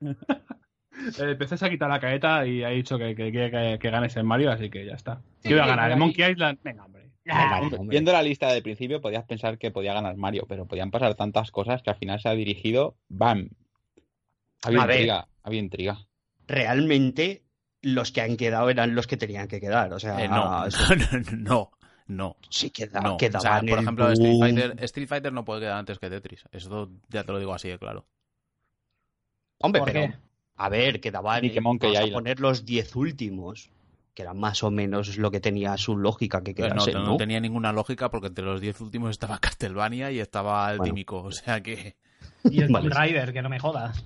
El 0.00 1.36
PC 1.36 1.56
se 1.58 1.66
ha 1.66 1.70
quitado 1.70 1.90
la 1.90 1.98
caeta 1.98 2.46
y 2.46 2.62
ha 2.62 2.68
dicho 2.68 2.96
que 2.96 3.16
que 3.16 3.32
quiere 3.32 3.50
que, 3.50 3.78
que 3.80 3.90
ganes 3.90 4.16
en 4.16 4.26
Mario, 4.26 4.52
así 4.52 4.70
que 4.70 4.86
ya 4.86 4.94
está. 4.94 5.20
Yo 5.42 5.56
voy 5.56 5.60
a 5.60 5.66
ganar. 5.66 5.90
El 5.90 5.98
Monkey 5.98 6.30
Island. 6.30 6.60
Venga, 6.62 6.84
hombre. 6.84 7.10
Ah, 7.28 7.60
Hombre, 7.60 7.78
hombre. 7.78 7.94
Viendo 7.94 8.12
la 8.12 8.22
lista 8.22 8.52
del 8.52 8.62
principio 8.62 9.00
podías 9.00 9.24
pensar 9.24 9.58
que 9.58 9.70
podía 9.70 9.94
ganar 9.94 10.16
Mario, 10.16 10.44
pero 10.48 10.66
podían 10.66 10.90
pasar 10.90 11.14
tantas 11.14 11.50
cosas 11.50 11.82
que 11.82 11.90
al 11.90 11.96
final 11.96 12.20
se 12.20 12.28
ha 12.28 12.34
dirigido. 12.34 12.96
¡Bam! 13.08 13.50
Había 14.64 14.82
A 14.82 14.86
ver. 14.86 14.96
intriga, 14.96 15.28
había 15.42 15.60
intriga. 15.60 15.98
Realmente 16.46 17.44
los 17.82 18.12
que 18.12 18.20
han 18.20 18.36
quedado 18.36 18.70
eran 18.70 18.94
los 18.94 19.06
que 19.06 19.16
tenían 19.16 19.48
que 19.48 19.60
quedar, 19.60 19.92
o 19.92 19.98
sea, 19.98 20.22
Eh, 20.24 20.28
no, 20.28 20.66
eso- 20.66 20.94
no, 20.96 21.36
no, 21.36 21.70
no. 22.06 22.36
sí 22.50 22.70
queda, 22.70 23.00
no. 23.00 23.14
O 23.14 23.16
quedaban 23.16 23.42
sea, 23.42 23.60
por 23.60 23.68
el 23.78 23.78
ejemplo, 23.84 24.10
Street. 24.12 24.38
Fighter, 24.38 24.84
Street 24.84 25.08
Fighter 25.08 25.32
no 25.32 25.44
puede 25.44 25.60
quedar 25.62 25.78
antes 25.78 25.98
que 25.98 26.08
Tetris. 26.10 26.44
Eso 26.52 26.90
ya 27.08 27.24
te 27.24 27.32
lo 27.32 27.38
digo 27.38 27.54
así 27.54 27.68
de 27.68 27.78
claro. 27.78 28.06
Hombre, 29.58 29.80
¿Por 29.80 29.92
pero 29.92 30.06
qué? 30.06 30.14
a 30.56 30.68
ver, 30.68 31.00
quedaban 31.00 31.42
Monkey 31.62 31.92
vamos 31.94 32.10
a 32.10 32.12
poner 32.12 32.40
los 32.40 32.64
10 32.64 32.96
últimos, 32.96 33.70
que 34.14 34.22
eran 34.22 34.38
más 34.38 34.62
o 34.62 34.70
menos 34.70 35.16
lo 35.16 35.30
que 35.30 35.40
tenía 35.40 35.76
su 35.76 35.96
lógica 35.96 36.42
que 36.42 36.54
Pero 36.54 36.68
no, 36.74 36.84
quedarse, 36.84 36.92
no, 36.92 37.04
¿no? 37.12 37.16
tenía 37.16 37.40
ninguna 37.40 37.72
lógica 37.72 38.10
porque 38.10 38.26
entre 38.28 38.44
los 38.44 38.60
10 38.60 38.80
últimos 38.80 39.10
estaba 39.10 39.38
Castlevania 39.40 40.10
y 40.10 40.18
estaba 40.20 40.70
el 40.72 40.78
Bueno. 40.78 40.92
Tímico. 40.92 41.22
O 41.22 41.32
sea 41.32 41.62
que. 41.62 41.96
Y 42.44 42.60
el 42.60 42.68
Vale. 42.72 42.90
Raider, 42.90 43.32
que 43.32 43.42
no 43.42 43.48
me 43.48 43.58
jodas. 43.60 44.04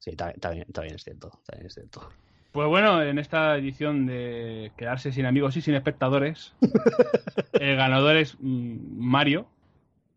Sí, 0.00 0.10
está, 0.10 0.30
está 0.30 0.50
bien, 0.50 0.64
está 0.66 0.80
bien, 0.80 0.94
es 0.96 1.04
cierto, 1.04 1.30
está 1.38 1.56
bien, 1.56 1.66
es 1.66 1.74
cierto. 1.74 2.08
Pues 2.52 2.66
bueno, 2.66 3.00
en 3.02 3.18
esta 3.18 3.56
edición 3.56 4.06
de 4.06 4.72
quedarse 4.76 5.12
sin 5.12 5.24
amigos 5.24 5.56
y 5.56 5.60
sin 5.60 5.74
espectadores, 5.74 6.52
el 7.52 7.76
ganador 7.76 8.16
es 8.16 8.36
mm, 8.40 8.98
Mario, 8.98 9.46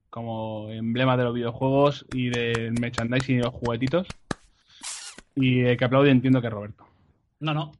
como 0.10 0.70
emblema 0.70 1.16
de 1.18 1.26
los 1.26 1.34
videojuegos 1.34 2.06
y 2.12 2.30
del 2.30 2.74
merchandising 2.80 3.40
y 3.40 3.42
los 3.42 3.54
juguetitos. 3.54 4.08
Y 5.36 5.62
el 5.62 5.78
que 5.78 5.86
aplaude 5.86 6.12
entiendo 6.12 6.40
que 6.40 6.48
es 6.48 6.54
Roberto. 6.54 6.86
No, 7.40 7.54
no. 7.54 7.72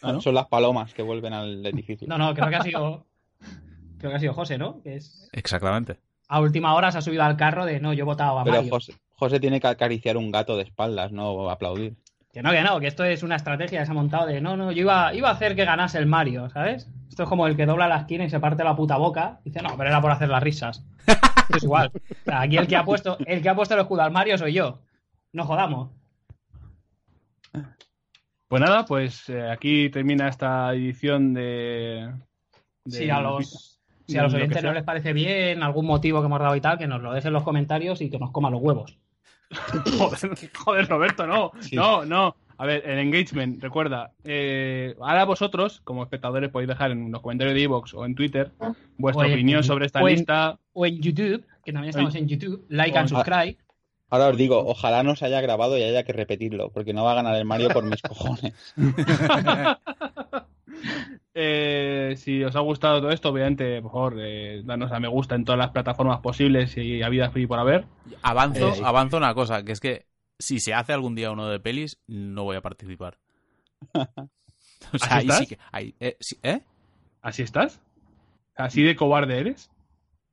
Ah, 0.00 0.12
¿no? 0.12 0.20
Son 0.20 0.34
las 0.34 0.46
palomas 0.46 0.94
que 0.94 1.02
vuelven 1.02 1.32
al 1.32 1.66
edificio. 1.66 2.06
No, 2.06 2.16
no, 2.18 2.34
creo 2.34 2.48
que 2.48 2.56
ha 2.56 2.62
sido. 2.62 3.04
Creo 3.98 4.12
que 4.12 4.16
ha 4.16 4.20
sido 4.20 4.32
José, 4.32 4.58
¿no? 4.58 4.80
Que 4.82 4.94
es. 4.94 5.28
Exactamente. 5.32 5.98
a 6.28 6.40
última 6.40 6.72
hora 6.74 6.92
se 6.92 6.98
ha 6.98 7.02
subido 7.02 7.24
al 7.24 7.36
carro 7.36 7.64
de 7.64 7.80
no, 7.80 7.92
yo 7.92 8.02
he 8.02 8.04
votado 8.04 8.38
a 8.38 8.44
Pero 8.44 8.56
Mario. 8.56 8.70
José, 8.70 8.94
José 9.18 9.40
tiene 9.40 9.60
que 9.60 9.66
acariciar 9.66 10.16
un 10.16 10.30
gato 10.30 10.56
de 10.56 10.62
espaldas, 10.62 11.10
no 11.12 11.50
aplaudir. 11.50 11.96
Que 12.32 12.42
no, 12.42 12.50
que 12.52 12.62
no, 12.62 12.78
que 12.78 12.86
esto 12.86 13.04
es 13.04 13.22
una 13.22 13.36
estrategia 13.36 13.80
que 13.80 13.86
se 13.86 13.90
ha 13.90 13.94
montado 13.94 14.26
de 14.26 14.40
no, 14.40 14.56
no, 14.56 14.70
yo 14.70 14.82
iba, 14.82 15.12
iba 15.14 15.28
a 15.28 15.32
hacer 15.32 15.56
que 15.56 15.64
ganase 15.64 15.98
el 15.98 16.06
Mario, 16.06 16.48
¿sabes? 16.50 16.88
Esto 17.08 17.22
es 17.24 17.28
como 17.28 17.46
el 17.46 17.56
que 17.56 17.66
dobla 17.66 17.88
la 17.88 17.96
esquina 17.98 18.24
y 18.24 18.30
se 18.30 18.38
parte 18.38 18.62
la 18.62 18.76
puta 18.76 18.96
boca. 18.96 19.40
Dice, 19.44 19.60
no, 19.62 19.76
pero 19.76 19.88
era 19.88 20.00
por 20.00 20.10
hacer 20.12 20.28
las 20.28 20.42
risas. 20.42 20.84
Esto 21.06 21.56
es 21.56 21.64
igual. 21.64 21.90
O 21.94 22.24
sea, 22.26 22.42
aquí 22.42 22.58
el 22.58 22.68
que 22.68 22.76
ha 22.76 22.84
puesto, 22.84 23.16
el 23.26 23.42
que 23.42 23.48
ha 23.48 23.56
puesto 23.56 23.74
el 23.74 23.80
escudo 23.80 24.02
al 24.02 24.12
Mario 24.12 24.38
soy 24.38 24.52
yo. 24.52 24.80
No 25.32 25.44
jodamos. 25.44 25.90
Pues 28.46 28.62
nada, 28.62 28.84
pues 28.84 29.28
eh, 29.28 29.50
aquí 29.50 29.90
termina 29.90 30.28
esta 30.28 30.72
edición 30.74 31.34
de. 31.34 32.12
de- 32.84 32.96
Si 32.98 33.10
a 33.10 33.20
los, 33.20 33.80
si 34.06 34.16
a 34.16 34.22
los 34.22 34.32
oyentes 34.34 34.62
no 34.62 34.72
les 34.72 34.84
parece 34.84 35.12
bien, 35.12 35.62
algún 35.62 35.86
motivo 35.86 36.20
que 36.20 36.26
hemos 36.26 36.40
dado 36.40 36.56
y 36.56 36.60
tal, 36.60 36.78
que 36.78 36.86
nos 36.86 37.02
lo 37.02 37.12
dejen 37.12 37.28
en 37.28 37.32
los 37.34 37.42
comentarios 37.42 38.00
y 38.00 38.10
que 38.10 38.18
nos 38.18 38.30
coman 38.30 38.52
los 38.52 38.62
huevos. 38.62 38.96
Joder, 39.98 40.38
joder, 40.56 40.88
Roberto, 40.88 41.26
no. 41.26 41.52
Sí. 41.60 41.76
No, 41.76 42.04
no. 42.04 42.36
A 42.60 42.66
ver, 42.66 42.82
el 42.88 42.98
engagement, 42.98 43.62
recuerda. 43.62 44.10
eh, 44.24 44.96
ahora 45.00 45.24
vosotros, 45.24 45.80
como 45.84 46.02
espectadores, 46.02 46.50
podéis 46.50 46.68
dejar 46.68 46.90
en 46.90 47.12
los 47.12 47.20
comentarios 47.22 47.54
de 47.54 47.62
Evox 47.62 47.94
o 47.94 48.04
en 48.04 48.16
Twitter 48.16 48.50
vuestra 48.96 49.28
en- 49.28 49.32
opinión 49.34 49.62
sobre 49.62 49.86
esta 49.86 50.02
o 50.02 50.08
en- 50.08 50.16
lista. 50.16 50.58
O 50.72 50.84
en 50.84 51.00
YouTube, 51.00 51.44
que 51.64 51.72
también 51.72 51.90
estamos 51.90 52.14
en 52.16 52.26
YouTube, 52.28 52.64
like 52.68 52.98
and 52.98 53.08
subscribe. 53.08 53.56
Ahora 54.10 54.28
os 54.28 54.36
digo, 54.36 54.58
ojalá 54.66 55.02
no 55.02 55.14
se 55.16 55.26
haya 55.26 55.40
grabado 55.40 55.78
y 55.78 55.82
haya 55.84 56.02
que 56.02 56.12
repetirlo, 56.12 56.70
porque 56.70 56.92
no 56.94 57.04
va 57.04 57.12
a 57.12 57.16
ganar 57.16 57.36
el 57.36 57.44
Mario 57.44 57.68
por 57.68 57.84
mis 57.84 58.02
cojones. 58.02 58.54
Eh, 61.40 62.14
si 62.16 62.42
os 62.42 62.56
ha 62.56 62.60
gustado 62.60 63.00
todo 63.00 63.10
esto, 63.12 63.28
obviamente, 63.28 63.80
por 63.80 63.92
favor, 63.92 64.16
eh, 64.20 64.60
danos 64.64 64.90
a 64.90 64.98
me 64.98 65.06
gusta 65.06 65.36
en 65.36 65.44
todas 65.44 65.58
las 65.58 65.70
plataformas 65.70 66.20
posibles 66.20 66.76
y 66.76 67.00
a 67.02 67.08
vida 67.08 67.30
free 67.30 67.46
por 67.46 67.60
haber. 67.60 67.84
Avanzo, 68.22 68.74
Eh, 68.74 68.80
avanzo 68.82 69.18
una 69.18 69.34
cosa, 69.34 69.62
que 69.64 69.70
es 69.72 69.78
que 69.78 70.06
si 70.38 70.58
se 70.58 70.74
hace 70.74 70.92
algún 70.92 71.14
día 71.14 71.30
uno 71.30 71.48
de 71.48 71.60
pelis, 71.60 71.98
no 72.08 72.42
voy 72.42 72.56
a 72.56 72.60
participar. 72.60 73.18
O 74.92 74.98
sea, 74.98 75.16
¿Así 75.18 75.18
ahí 75.18 75.22
sí 75.22 75.28
estás? 75.44 75.48
que. 75.48 75.58
ahí- 75.72 75.94
eh, 76.00 76.16
sí- 76.20 76.38
¿eh? 76.42 76.60
¿Así 77.20 77.42
estás? 77.42 77.80
¿Así 78.56 78.82
de 78.82 78.94
cobarde 78.96 79.38
eres? 79.38 79.70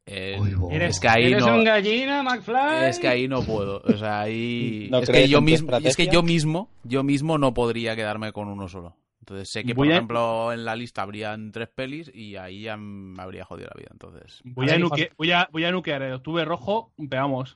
Eh, 0.06 0.38
es 0.72 1.00
que 1.00 1.10
ahí 1.10 1.26
eres 1.34 1.46
no. 1.46 1.56
un 1.56 1.64
gallina, 1.64 2.22
McFly. 2.22 2.86
Es 2.90 3.00
que 3.00 3.08
ahí 3.08 3.28
no 3.28 3.42
puedo. 3.42 3.82
O 3.84 3.98
sea, 3.98 4.22
ahí. 4.22 4.88
¿No 4.92 5.00
es 5.00 5.10
que 5.10 5.28
yo 5.28 5.42
mismo, 5.42 5.76
es 5.78 5.96
que 5.98 6.08
yo 6.08 6.22
mismo, 6.22 6.70
yo 6.84 7.04
mismo 7.04 7.38
no 7.40 7.54
podría 7.56 7.96
quedarme 7.96 8.32
con 8.34 8.48
uno 8.48 8.68
solo. 8.68 8.96
Entonces 9.26 9.50
sé 9.50 9.64
que, 9.64 9.74
por 9.74 9.88
a- 9.88 9.92
ejemplo, 9.92 10.54
en 10.54 10.66
la 10.66 10.76
lista 10.76 11.02
habrían 11.02 11.52
tres 11.52 11.68
pelis 11.68 12.12
y 12.14 12.36
ahí 12.36 12.62
ya 12.62 12.78
me 12.78 13.20
habría 13.24 13.44
jodido 13.44 13.70
la 13.74 13.80
vida. 13.80 13.90
Entonces. 13.92 14.42
Voy 14.44 14.70
A 14.70 14.78
nuque- 14.78 15.10
voy, 15.18 15.32
a, 15.32 15.50
voy 15.52 15.66
a 15.66 15.72
nuquear 15.72 16.04
el 16.04 16.14
octubre 16.14 16.46
rojo, 16.46 16.92
veamos. 16.98 17.56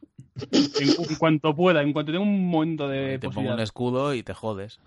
En, 0.52 0.64
en 1.12 1.16
cuanto 1.20 1.56
pueda, 1.56 1.84
en 1.84 1.94
cuanto 1.94 2.12
tenga 2.12 2.24
un 2.24 2.50
momento 2.50 2.88
de 2.88 3.20
te 3.20 3.30
pongo 3.30 3.54
un 3.54 3.60
escudo 3.60 4.16
y 4.16 4.24
te 4.24 4.34
jodes. 4.34 4.80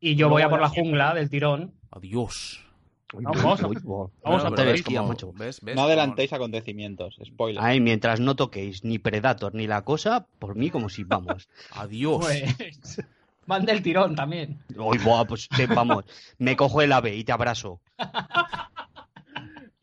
Y 0.00 0.14
yo 0.14 0.30
voy 0.30 0.40
a 0.40 0.48
por 0.48 0.62
la 0.62 0.70
jungla 0.70 1.12
del 1.12 1.28
tirón. 1.28 1.74
Adiós. 1.90 2.64
No, 3.12 3.32
vamos 3.32 3.60
a- 3.60 3.66
vamos 3.66 4.10
a 4.22 4.30
Bueno, 4.30 4.44
por 4.44 4.54
pero 4.54 4.68
ahí, 4.68 4.72
ves 4.72 4.84
tío, 4.84 4.98
cómo- 5.00 5.08
macho. 5.10 5.32
¿ves? 5.34 5.60
¿ves 5.60 5.76
No 5.76 5.82
adelantéis 5.82 6.32
acontecimientos, 6.32 7.18
spoiler. 7.22 7.62
Ay, 7.62 7.80
mientras 7.80 8.18
no 8.20 8.34
toquéis 8.36 8.82
ni 8.84 8.98
Predator 8.98 9.54
ni 9.54 9.66
la 9.66 9.82
cosa, 9.84 10.26
por 10.38 10.54
mí 10.56 10.70
como 10.70 10.88
si 10.88 11.04
vamos. 11.04 11.48
Adiós. 11.72 12.18
Pues 12.24 13.02
van 13.50 13.66
del 13.66 13.82
tirón 13.82 14.14
también. 14.16 14.58
Uy, 14.76 14.96
buah, 14.98 15.24
pues 15.26 15.46
te- 15.48 15.66
vamos, 15.66 16.04
me 16.38 16.56
cojo 16.56 16.80
el 16.80 16.92
ave 16.92 17.14
y 17.14 17.24
te 17.24 17.32
abrazo. 17.32 17.80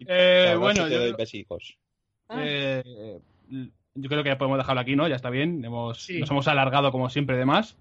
Eh, 0.10 0.56
bueno, 0.58 0.84
sí 0.84 0.90
te 0.90 0.94
yo, 0.94 1.00
doy 1.00 1.08
creo- 1.10 1.18
besicos. 1.18 1.78
eh, 2.30 3.20
yo 3.50 4.10
creo 4.10 4.24
que 4.24 4.30
ya 4.30 4.38
podemos 4.38 4.58
dejarlo 4.58 4.80
aquí, 4.82 4.96
¿no? 4.96 5.08
Ya 5.08 5.16
está 5.16 5.30
bien. 5.30 5.64
Hemos, 5.66 6.02
Sí. 6.04 6.20
Nos 6.20 6.30
hemos 6.32 6.48
alargado 6.48 6.92
como 6.92 7.10
siempre 7.10 7.36
de 7.38 7.46
más. 7.46 7.76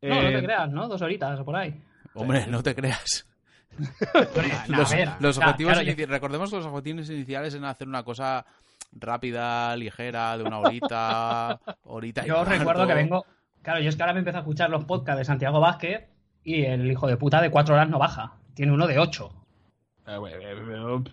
No, 0.00 0.14
no 0.14 0.28
Eh, 0.28 0.32
te 0.36 0.44
creas, 0.44 0.70
¿no? 0.70 0.86
Dos 0.88 1.02
horitas 1.02 1.40
o 1.40 1.44
por 1.44 1.56
ahí. 1.56 1.74
Hombre, 2.14 2.46
no 2.46 2.62
te 2.62 2.74
creas. 2.74 3.26
Los 4.68 4.90
ver, 4.92 5.08
objetivos 5.20 5.72
claro, 5.72 5.82
yo- 5.82 6.06
recordemos 6.06 6.50
que 6.50 6.56
los 6.58 6.66
objetivos 6.66 7.10
iniciales 7.10 7.54
eran 7.54 7.64
hacer 7.68 7.88
una 7.88 8.04
cosa 8.04 8.46
rápida, 8.92 9.76
ligera, 9.76 10.38
de 10.38 10.44
una 10.44 10.60
horita, 10.60 11.58
horita 11.82 12.22
y 12.24 12.28
Yo 12.28 12.34
cuarto. 12.36 12.50
recuerdo 12.52 12.86
que 12.86 12.94
vengo. 12.94 13.26
Claro, 13.64 13.80
yo 13.80 13.88
es 13.88 13.96
que 13.96 14.02
ahora 14.02 14.12
me 14.12 14.18
empiezo 14.20 14.38
a 14.38 14.42
escuchar 14.42 14.70
los 14.70 14.84
podcasts 14.84 15.18
de 15.18 15.24
Santiago 15.24 15.58
Vázquez 15.58 16.04
y 16.44 16.62
el 16.64 16.88
hijo 16.90 17.06
de 17.08 17.16
puta 17.16 17.40
de 17.40 17.50
cuatro 17.50 17.74
horas 17.74 17.88
no 17.88 17.98
baja. 17.98 18.34
Tiene 18.54 18.72
uno 18.72 18.86
de 18.86 18.98
ocho. 18.98 19.32
eh, 20.06 20.16
güey, 20.18 20.34
eh, 20.34 20.38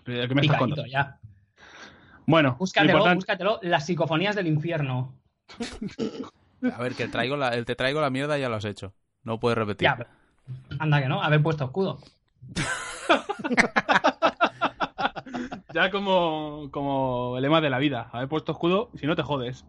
eh, 0.06 0.26
¿Qué 0.28 0.34
me 0.34 0.42
estás 0.42 0.58
contando? 0.58 0.86
ya. 0.86 1.18
Bueno, 2.26 2.50
lo 2.50 2.56
Búscatelo, 2.58 2.92
importante- 2.92 3.14
búscatelo. 3.16 3.58
Las 3.62 3.86
psicofonías 3.86 4.36
del 4.36 4.46
infierno. 4.46 5.14
A 6.72 6.80
ver, 6.82 6.94
que 6.94 7.08
traigo 7.08 7.36
la, 7.36 7.48
el 7.48 7.64
te 7.64 7.74
traigo 7.74 8.00
la 8.00 8.10
mierda 8.10 8.38
ya 8.38 8.48
lo 8.48 8.56
has 8.56 8.64
hecho. 8.66 8.92
No 9.24 9.40
puedes 9.40 9.58
repetir. 9.58 9.88
Ya, 9.88 9.96
pero- 9.96 10.10
anda 10.78 11.00
que 11.00 11.08
no, 11.08 11.22
haber 11.22 11.42
puesto 11.42 11.64
escudo. 11.64 11.98
ya 15.74 15.90
como, 15.90 16.68
como 16.70 17.38
lema 17.40 17.60
de 17.60 17.70
la 17.70 17.78
vida. 17.78 18.08
Haber 18.12 18.28
puesto 18.28 18.52
escudo, 18.52 18.90
si 18.94 19.06
no 19.06 19.16
te 19.16 19.22
jodes. 19.22 19.64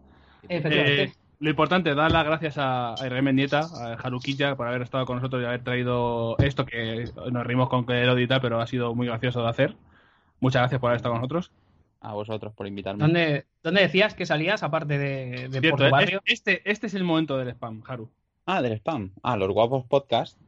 Efectivamente. 0.48 1.02
Eh, 1.04 1.12
lo 1.40 1.50
importante 1.50 1.90
es 1.90 1.96
dar 1.96 2.12
las 2.12 2.24
gracias 2.24 2.58
a, 2.58 2.94
a 2.94 3.06
Irene 3.06 3.22
Mendieta, 3.22 3.60
a 3.60 3.94
Haruquilla, 3.94 4.56
por 4.56 4.66
haber 4.66 4.82
estado 4.82 5.04
con 5.06 5.16
nosotros 5.16 5.42
y 5.42 5.46
haber 5.46 5.62
traído 5.62 6.36
esto 6.38 6.64
que 6.64 7.10
nos 7.30 7.46
rimos 7.46 7.68
con 7.68 7.86
que 7.86 8.04
lo 8.04 8.16
edita, 8.16 8.40
pero 8.40 8.60
ha 8.60 8.66
sido 8.66 8.94
muy 8.94 9.06
gracioso 9.06 9.42
de 9.42 9.48
hacer. 9.48 9.76
Muchas 10.40 10.62
gracias 10.62 10.80
por 10.80 10.90
haber 10.90 10.96
estado 10.96 11.14
con 11.14 11.22
nosotros. 11.22 11.52
A 12.00 12.12
vosotros 12.12 12.52
por 12.52 12.66
invitarme. 12.66 13.02
¿Dónde, 13.02 13.46
¿Dónde 13.62 13.80
decías 13.80 14.14
que 14.14 14.26
salías, 14.26 14.62
aparte 14.62 14.98
de, 14.98 15.48
de 15.48 15.70
por 15.70 15.80
tu 15.80 15.90
barrio? 15.90 16.20
este, 16.26 16.68
este 16.70 16.86
es 16.86 16.94
el 16.94 17.02
momento 17.02 17.38
del 17.38 17.48
spam, 17.48 17.82
Haru. 17.86 18.10
Ah, 18.46 18.60
del 18.60 18.72
spam. 18.74 19.12
Ah, 19.22 19.36
los 19.36 19.50
guapos 19.50 19.86
podcast, 19.86 20.38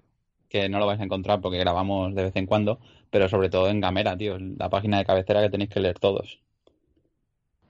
que 0.49 0.69
no 0.69 0.79
lo 0.79 0.87
vais 0.87 1.01
a 1.01 1.05
encontrar 1.05 1.41
porque 1.41 1.59
grabamos 1.59 2.15
de 2.15 2.25
vez 2.25 2.37
en 2.37 2.47
cuando, 2.47 2.79
pero 3.11 3.29
sobre 3.29 3.49
todo 3.49 3.69
en 3.69 3.81
Gamera, 3.81 4.17
tío, 4.17 4.39
la 4.39 4.69
página 4.69 4.99
de 4.99 5.07
cabecera 5.07 5.41
que 5.41 5.51
tenéis 5.51 5.71
que 5.71 5.81
leer 5.81 5.99
todos. 5.99 6.41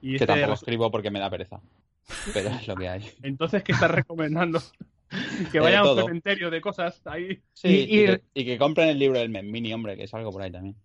Y 0.01 0.11
Que 0.11 0.15
este 0.17 0.27
tampoco 0.27 0.55
escribo 0.55 0.91
porque 0.91 1.11
me 1.11 1.21
da 1.21 1.31
pereza. 1.31 1.61
Pero 2.33 2.49
es 2.51 2.67
lo 2.69 2.75
que 2.77 2.89
hay. 2.89 3.03
Entonces, 3.23 3.63
¿qué 3.63 3.73
estás 3.73 3.91
recomendando? 3.91 4.61
que 5.53 5.59
Eh, 5.59 5.61
vayan 5.61 5.87
a 5.87 5.91
un 5.91 5.97
cementerio 5.99 6.51
de 6.51 6.61
cosas 6.61 7.01
ahí. 7.07 7.41
Sí, 7.53 7.69
Y- 7.69 7.73
y, 7.73 8.03
y- 8.03 8.07
que, 8.07 8.23
y 8.35 8.45
que 8.45 8.59
compren 8.59 8.89
el 8.89 8.99
libro 8.99 9.19
del 9.19 9.31
Mini, 9.31 9.73
hombre, 9.73 9.97
que 9.97 10.05
es 10.05 10.15
algo 10.15 10.33
por 10.33 10.43
ahí 10.43 10.51
también. 10.51 10.77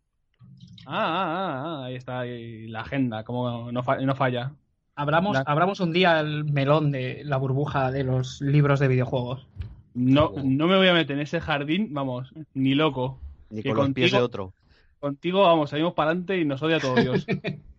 Ah, 0.86 1.06
ah, 1.06 1.64
ah, 1.82 1.86
ahí 1.86 1.96
está 1.96 2.22
ahí 2.22 2.68
la 2.68 2.82
agenda, 2.82 3.24
como 3.24 3.72
no, 3.72 3.84
fa- 3.84 3.98
no 3.98 4.16
falla. 4.16 4.54
Abramos, 4.96 5.34
La- 5.36 5.44
abramos 5.46 5.80
un 5.80 5.92
día 5.94 6.20
el 6.20 6.44
melón 6.46 6.92
de 6.92 7.22
la 7.24 7.38
burbuja 7.38 7.92
de 7.92 8.04
los 8.04 8.42
libros 8.42 8.80
de 8.80 8.88
videojuegos. 8.88 9.48
No, 9.94 10.34
no 10.44 10.68
me 10.68 10.78
voy 10.78 10.88
a 10.88 10.94
meter 10.94 11.16
en 11.18 11.22
ese 11.22 11.40
jardín, 11.42 11.94
vamos, 11.94 12.34
ni 12.54 12.76
loco. 12.76 13.20
Ni 13.50 13.62
Que 13.62 13.70
con 13.70 13.78
los 13.78 13.90
pies 13.94 14.12
de 14.12 14.20
otro. 14.22 14.54
Contigo, 15.00 15.42
vamos, 15.44 15.70
salimos 15.72 15.94
para 15.94 16.12
adelante 16.12 16.38
y 16.40 16.46
nos 16.46 16.62
odia 16.64 16.80
todo 16.80 16.96
Dios. 16.96 17.26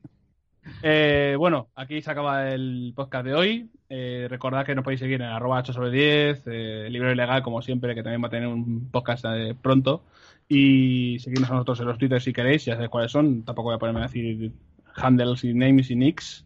Eh, 0.83 1.35
bueno, 1.39 1.69
aquí 1.75 2.03
se 2.03 2.11
acaba 2.11 2.51
el 2.51 2.93
podcast 2.95 3.25
de 3.25 3.35
hoy. 3.35 3.71
Eh, 3.89 4.27
recordad 4.31 4.65
que 4.65 4.75
nos 4.75 4.85
podéis 4.85 5.01
seguir 5.01 5.21
en 5.21 5.29
arroba 5.29 5.59
8 5.59 5.73
sobre 5.73 5.91
10, 5.91 6.45
eh, 6.47 6.89
Libro 6.91 7.13
Ilegal, 7.13 7.43
como 7.43 7.61
siempre, 7.61 7.95
que 7.95 8.03
también 8.03 8.23
va 8.23 8.29
a 8.29 8.31
tener 8.31 8.49
un 8.49 8.89
podcast 8.91 9.25
eh, 9.29 9.55
pronto. 9.61 10.03
Y 10.49 11.19
seguirnos 11.21 11.51
a 11.51 11.55
nosotros 11.55 11.81
en 11.81 11.87
los 11.87 11.99
Twitter 11.99 12.21
si 12.21 12.33
queréis, 12.33 12.65
ya 12.65 12.75
sabéis 12.75 12.91
cuáles 12.91 13.13
son. 13.13 13.43
Tampoco 13.43 13.69
voy 13.69 13.77
a 13.77 13.79
ponerme 13.79 14.01
a 14.01 14.05
decir 14.05 14.53
handles 14.95 15.45
y 15.45 15.55
names 15.55 15.91
y 15.91 15.97
nicks. 15.97 16.45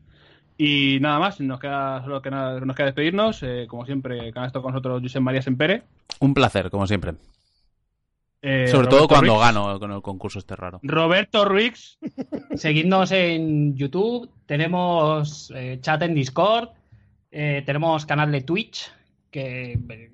Y 0.59 0.99
nada 1.01 1.19
más, 1.19 1.41
nos 1.41 1.61
queda 1.61 2.03
solo 2.03 2.23
que 2.23 2.31
nada, 2.31 2.59
nos 2.61 2.75
queda 2.75 2.87
despedirnos. 2.87 3.45
Como 3.69 3.85
siempre, 3.85 4.33
que 4.33 4.39
han 4.39 4.51
con 4.51 4.73
nosotros 4.73 5.03
Josep 5.03 5.23
María 5.23 5.43
Sempere. 5.43 5.83
Un 6.21 6.35
placer, 6.35 6.71
como 6.71 6.87
siempre. 6.87 7.15
Eh, 8.47 8.69
Sobre 8.69 8.87
todo 8.89 9.09
cuando 9.09 9.33
Ruiz- 9.35 9.41
gano 9.47 9.79
con 9.81 9.93
el 9.93 10.03
concurso 10.03 10.39
este 10.39 10.55
raro. 10.57 10.81
Roberto 10.83 11.45
Ruiz. 11.45 11.99
Seguidnos 12.55 13.11
en 13.13 13.75
YouTube, 13.77 14.31
tenemos 14.47 15.53
eh, 15.55 15.79
chat 15.81 16.01
en 16.03 16.15
Discord, 16.15 16.69
eh, 17.31 17.63
tenemos 17.67 18.07
canal 18.07 18.31
de 18.33 18.41
Twitch, 18.43 18.91
que 19.31 19.73
eh, 19.89 20.11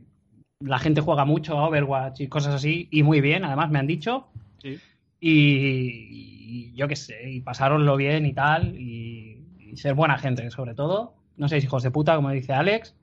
la 0.61 0.79
gente 0.79 1.01
juega 1.01 1.25
mucho 1.25 1.59
a 1.59 1.69
Overwatch 1.69 2.21
y 2.21 2.29
cosas 2.29 2.55
así, 2.55 2.89
y 2.91 3.03
muy 3.03 3.21
bien, 3.21 3.45
además 3.45 3.71
me 3.71 3.79
han 3.79 3.87
dicho. 3.87 4.27
Sí. 4.63 4.79
Y, 5.21 6.71
y 6.71 6.73
yo 6.75 6.89
qué 6.89 6.97
sé, 6.97 7.31
y 7.31 7.41
pasároslo 7.41 7.97
bien 7.97 8.27
y 8.27 8.33
tal, 8.33 8.75
y, 8.79 9.45
y 9.59 9.77
ser 9.77 9.95
buena 9.95 10.19
gente, 10.19 10.51
sobre 10.51 10.75
todo. 10.75 11.15
No 11.37 11.49
seáis 11.49 11.65
hijos 11.65 11.83
de 11.83 11.91
puta, 11.91 12.17
como 12.17 12.31
dice 12.31 12.53
Alex. 12.53 12.95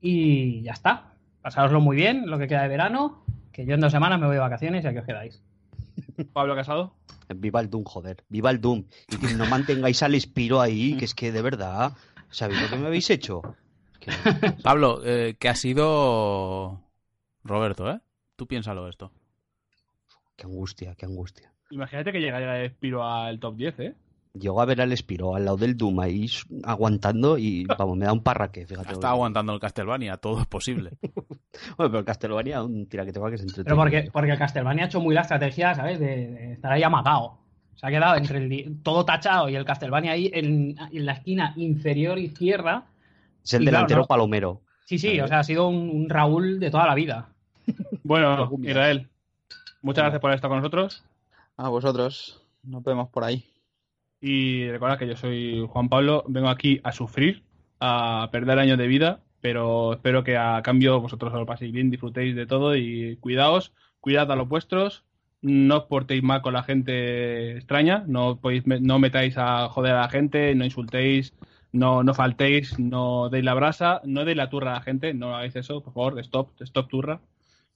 Y 0.00 0.62
ya 0.62 0.72
está. 0.72 1.12
Pasároslo 1.42 1.80
muy 1.80 1.96
bien, 1.96 2.28
lo 2.28 2.38
que 2.38 2.46
queda 2.46 2.62
de 2.62 2.68
verano, 2.68 3.24
que 3.58 3.66
yo 3.66 3.74
en 3.74 3.80
dos 3.80 3.90
semanas 3.90 4.20
me 4.20 4.26
voy 4.26 4.36
de 4.36 4.40
vacaciones 4.40 4.84
y 4.84 4.86
aquí 4.86 4.98
os 4.98 5.04
quedáis. 5.04 5.42
Pablo 6.32 6.54
Casado. 6.54 6.94
Viva 7.34 7.58
el 7.60 7.68
Doom, 7.68 7.82
joder. 7.82 8.22
Viva 8.28 8.52
el 8.52 8.60
Doom. 8.60 8.84
Y 9.10 9.16
que 9.16 9.34
no 9.34 9.46
mantengáis 9.46 10.00
al 10.04 10.14
Espiro 10.14 10.60
ahí, 10.60 10.96
que 10.96 11.04
es 11.04 11.12
que 11.12 11.32
de 11.32 11.42
verdad, 11.42 11.92
¿sabéis 12.30 12.62
lo 12.62 12.68
que 12.70 12.76
me 12.76 12.86
habéis 12.86 13.10
hecho? 13.10 13.42
Que- 13.98 14.12
Pablo, 14.62 15.00
eh, 15.04 15.34
que 15.40 15.48
ha 15.48 15.56
sido 15.56 16.80
Roberto, 17.42 17.90
¿eh? 17.90 17.98
Tú 18.36 18.46
piénsalo 18.46 18.88
esto. 18.88 19.10
Qué 20.36 20.46
angustia, 20.46 20.94
qué 20.94 21.06
angustia. 21.06 21.52
Imagínate 21.72 22.12
que 22.12 22.20
llegara 22.20 22.64
Spiro 22.68 23.02
al 23.04 23.40
top 23.40 23.56
10, 23.56 23.80
¿eh? 23.80 23.94
Llego 24.34 24.60
a 24.60 24.64
ver 24.66 24.80
al 24.80 24.92
Espiro 24.92 25.34
al 25.34 25.44
lado 25.44 25.56
del 25.56 25.76
Doom 25.76 26.00
ahí 26.00 26.24
s- 26.26 26.44
aguantando 26.64 27.38
y 27.38 27.64
vamos, 27.78 27.96
me 27.96 28.04
da 28.04 28.12
un 28.12 28.22
parraque, 28.22 28.66
fíjate. 28.66 28.92
Está 28.92 29.10
aguantando 29.10 29.52
el 29.54 29.60
Castlevania, 29.60 30.16
todo 30.16 30.40
es 30.40 30.46
posible. 30.46 30.92
Bueno, 31.76 31.90
pero 31.90 32.04
Castlevania, 32.04 32.62
un 32.62 32.86
tira 32.86 33.04
que 33.04 33.12
te 33.12 33.18
va 33.18 33.30
que 33.30 33.38
se 33.38 33.42
entretiene. 33.42 33.64
Pero 33.64 33.76
porque, 33.76 34.10
porque 34.12 34.30
el 34.30 34.38
Castlevania 34.38 34.84
ha 34.84 34.86
hecho 34.86 35.00
muy 35.00 35.12
la 35.14 35.22
estrategia, 35.22 35.74
¿sabes? 35.74 35.98
De, 35.98 36.06
de 36.06 36.52
estar 36.52 36.70
ahí 36.70 36.82
amagado. 36.84 37.38
Se 37.74 37.86
ha 37.86 37.90
quedado 37.90 38.16
entre 38.16 38.38
el 38.38 38.80
todo 38.82 39.04
tachado 39.04 39.48
y 39.48 39.56
el 39.56 39.64
Castlevania 39.64 40.12
ahí 40.12 40.30
en, 40.32 40.76
en 40.92 41.06
la 41.06 41.12
esquina 41.14 41.54
inferior 41.56 42.18
izquierda. 42.18 42.86
Es 43.44 43.54
el 43.54 43.62
y 43.62 43.64
claro, 43.64 43.76
delantero 43.78 44.00
no. 44.02 44.06
palomero. 44.06 44.60
Sí, 44.84 44.98
sí, 44.98 45.20
o 45.20 45.26
sea, 45.26 45.40
ha 45.40 45.44
sido 45.44 45.68
un, 45.68 45.88
un 45.90 46.08
Raúl 46.08 46.60
de 46.60 46.70
toda 46.70 46.86
la 46.86 46.94
vida. 46.94 47.28
Bueno, 48.04 48.50
Israel, 48.62 49.08
muchas 49.82 50.02
gracias 50.04 50.20
por 50.20 50.32
estar 50.32 50.48
con 50.48 50.58
nosotros. 50.58 51.04
A 51.56 51.68
vosotros. 51.68 52.42
Nos 52.62 52.82
vemos 52.84 53.08
por 53.08 53.24
ahí. 53.24 53.44
Y 54.20 54.68
recordad 54.68 54.98
que 54.98 55.06
yo 55.06 55.16
soy 55.16 55.64
Juan 55.68 55.88
Pablo, 55.88 56.24
vengo 56.26 56.48
aquí 56.48 56.80
a 56.82 56.92
sufrir, 56.92 57.44
a 57.80 58.28
perder 58.32 58.58
años 58.58 58.78
de 58.78 58.86
vida, 58.86 59.20
pero 59.40 59.92
espero 59.92 60.24
que 60.24 60.36
a 60.36 60.60
cambio 60.62 61.00
vosotros 61.00 61.32
os 61.32 61.38
lo 61.38 61.46
paséis 61.46 61.72
bien, 61.72 61.90
disfrutéis 61.90 62.34
de 62.34 62.46
todo 62.46 62.76
y 62.76 63.16
cuidaos, 63.16 63.72
cuidad 64.00 64.30
a 64.32 64.36
los 64.36 64.48
vuestros, 64.48 65.04
no 65.40 65.78
os 65.78 65.84
portéis 65.84 66.22
mal 66.22 66.42
con 66.42 66.54
la 66.54 66.64
gente 66.64 67.56
extraña, 67.56 68.04
no 68.06 68.40
podéis, 68.40 68.66
no 68.66 68.98
metáis 68.98 69.36
a 69.38 69.68
joder 69.68 69.92
a 69.92 70.00
la 70.00 70.08
gente, 70.08 70.54
no 70.54 70.64
insultéis, 70.64 71.34
no, 71.72 72.02
no 72.02 72.14
faltéis, 72.14 72.78
no 72.78 73.28
deis 73.28 73.44
la 73.44 73.54
brasa, 73.54 74.00
no 74.04 74.24
deis 74.24 74.36
la 74.36 74.50
turra 74.50 74.72
a 74.72 74.74
la 74.74 74.82
gente, 74.82 75.14
no 75.14 75.36
hagáis 75.36 75.54
eso, 75.54 75.80
por 75.82 75.92
favor, 75.92 76.18
stop, 76.20 76.60
stop 76.62 76.88
turra. 76.88 77.20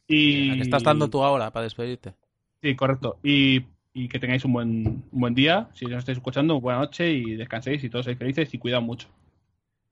Y 0.09 0.51
¿A 0.51 0.55
qué 0.55 0.63
estás 0.63 0.83
dando 0.83 1.09
tú 1.09 1.23
ahora 1.23 1.53
para 1.53 1.65
despedirte? 1.65 2.15
Sí, 2.61 2.75
correcto. 2.75 3.19
Y, 3.23 3.63
y 3.95 4.09
que 4.09 4.19
tengáis 4.19 4.45
un 4.45 4.53
buen, 4.53 4.87
un 5.13 5.21
buen 5.21 5.35
día. 5.35 5.69
Si 5.75 5.87
nos 5.87 5.99
estáis 5.99 6.19
escuchando, 6.19 6.61
buena 6.61 6.81
noche 6.81 7.11
y 7.11 7.37
descanséis 7.37 7.85
y 7.85 7.91
todos 7.91 8.05
seáis 8.05 8.19
felices 8.19 8.53
y 8.55 8.59
cuidad 8.59 8.81
mucho. 8.81 9.09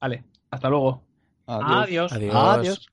Vale, 0.01 0.25
hasta 0.51 0.69
luego. 0.69 1.03
Adiós. 1.47 2.13
Adiós. 2.13 2.35
Adiós. 2.35 2.79
Yes, 2.79 2.87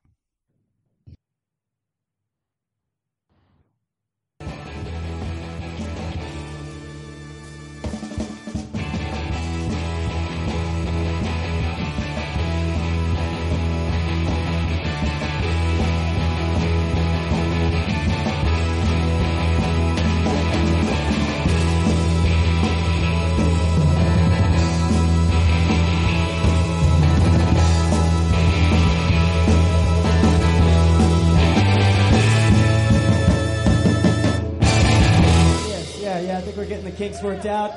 we're 36.58 36.66
getting 36.66 36.86
the 36.86 36.92
kinks 36.92 37.22
worked 37.22 37.45
out. 37.45 37.72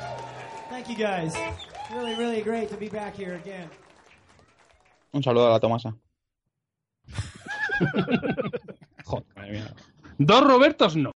Thank 0.69 0.89
you 0.89 0.95
guys. 0.95 1.35
Really, 1.93 2.15
really 2.15 2.41
great 2.41 2.69
to 2.69 2.77
be 2.77 2.89
back 2.89 3.15
here 3.15 3.35
again. 3.35 3.69
Un 5.13 5.21
saludo 5.21 5.47
a 5.47 5.51
la 5.51 5.59
Tomasa. 5.59 5.93
Joder, 9.05 9.25
madre 9.35 9.51
mía. 9.51 9.73
Dos 10.17 10.43
Robertos 10.43 10.95
no. 10.95 11.09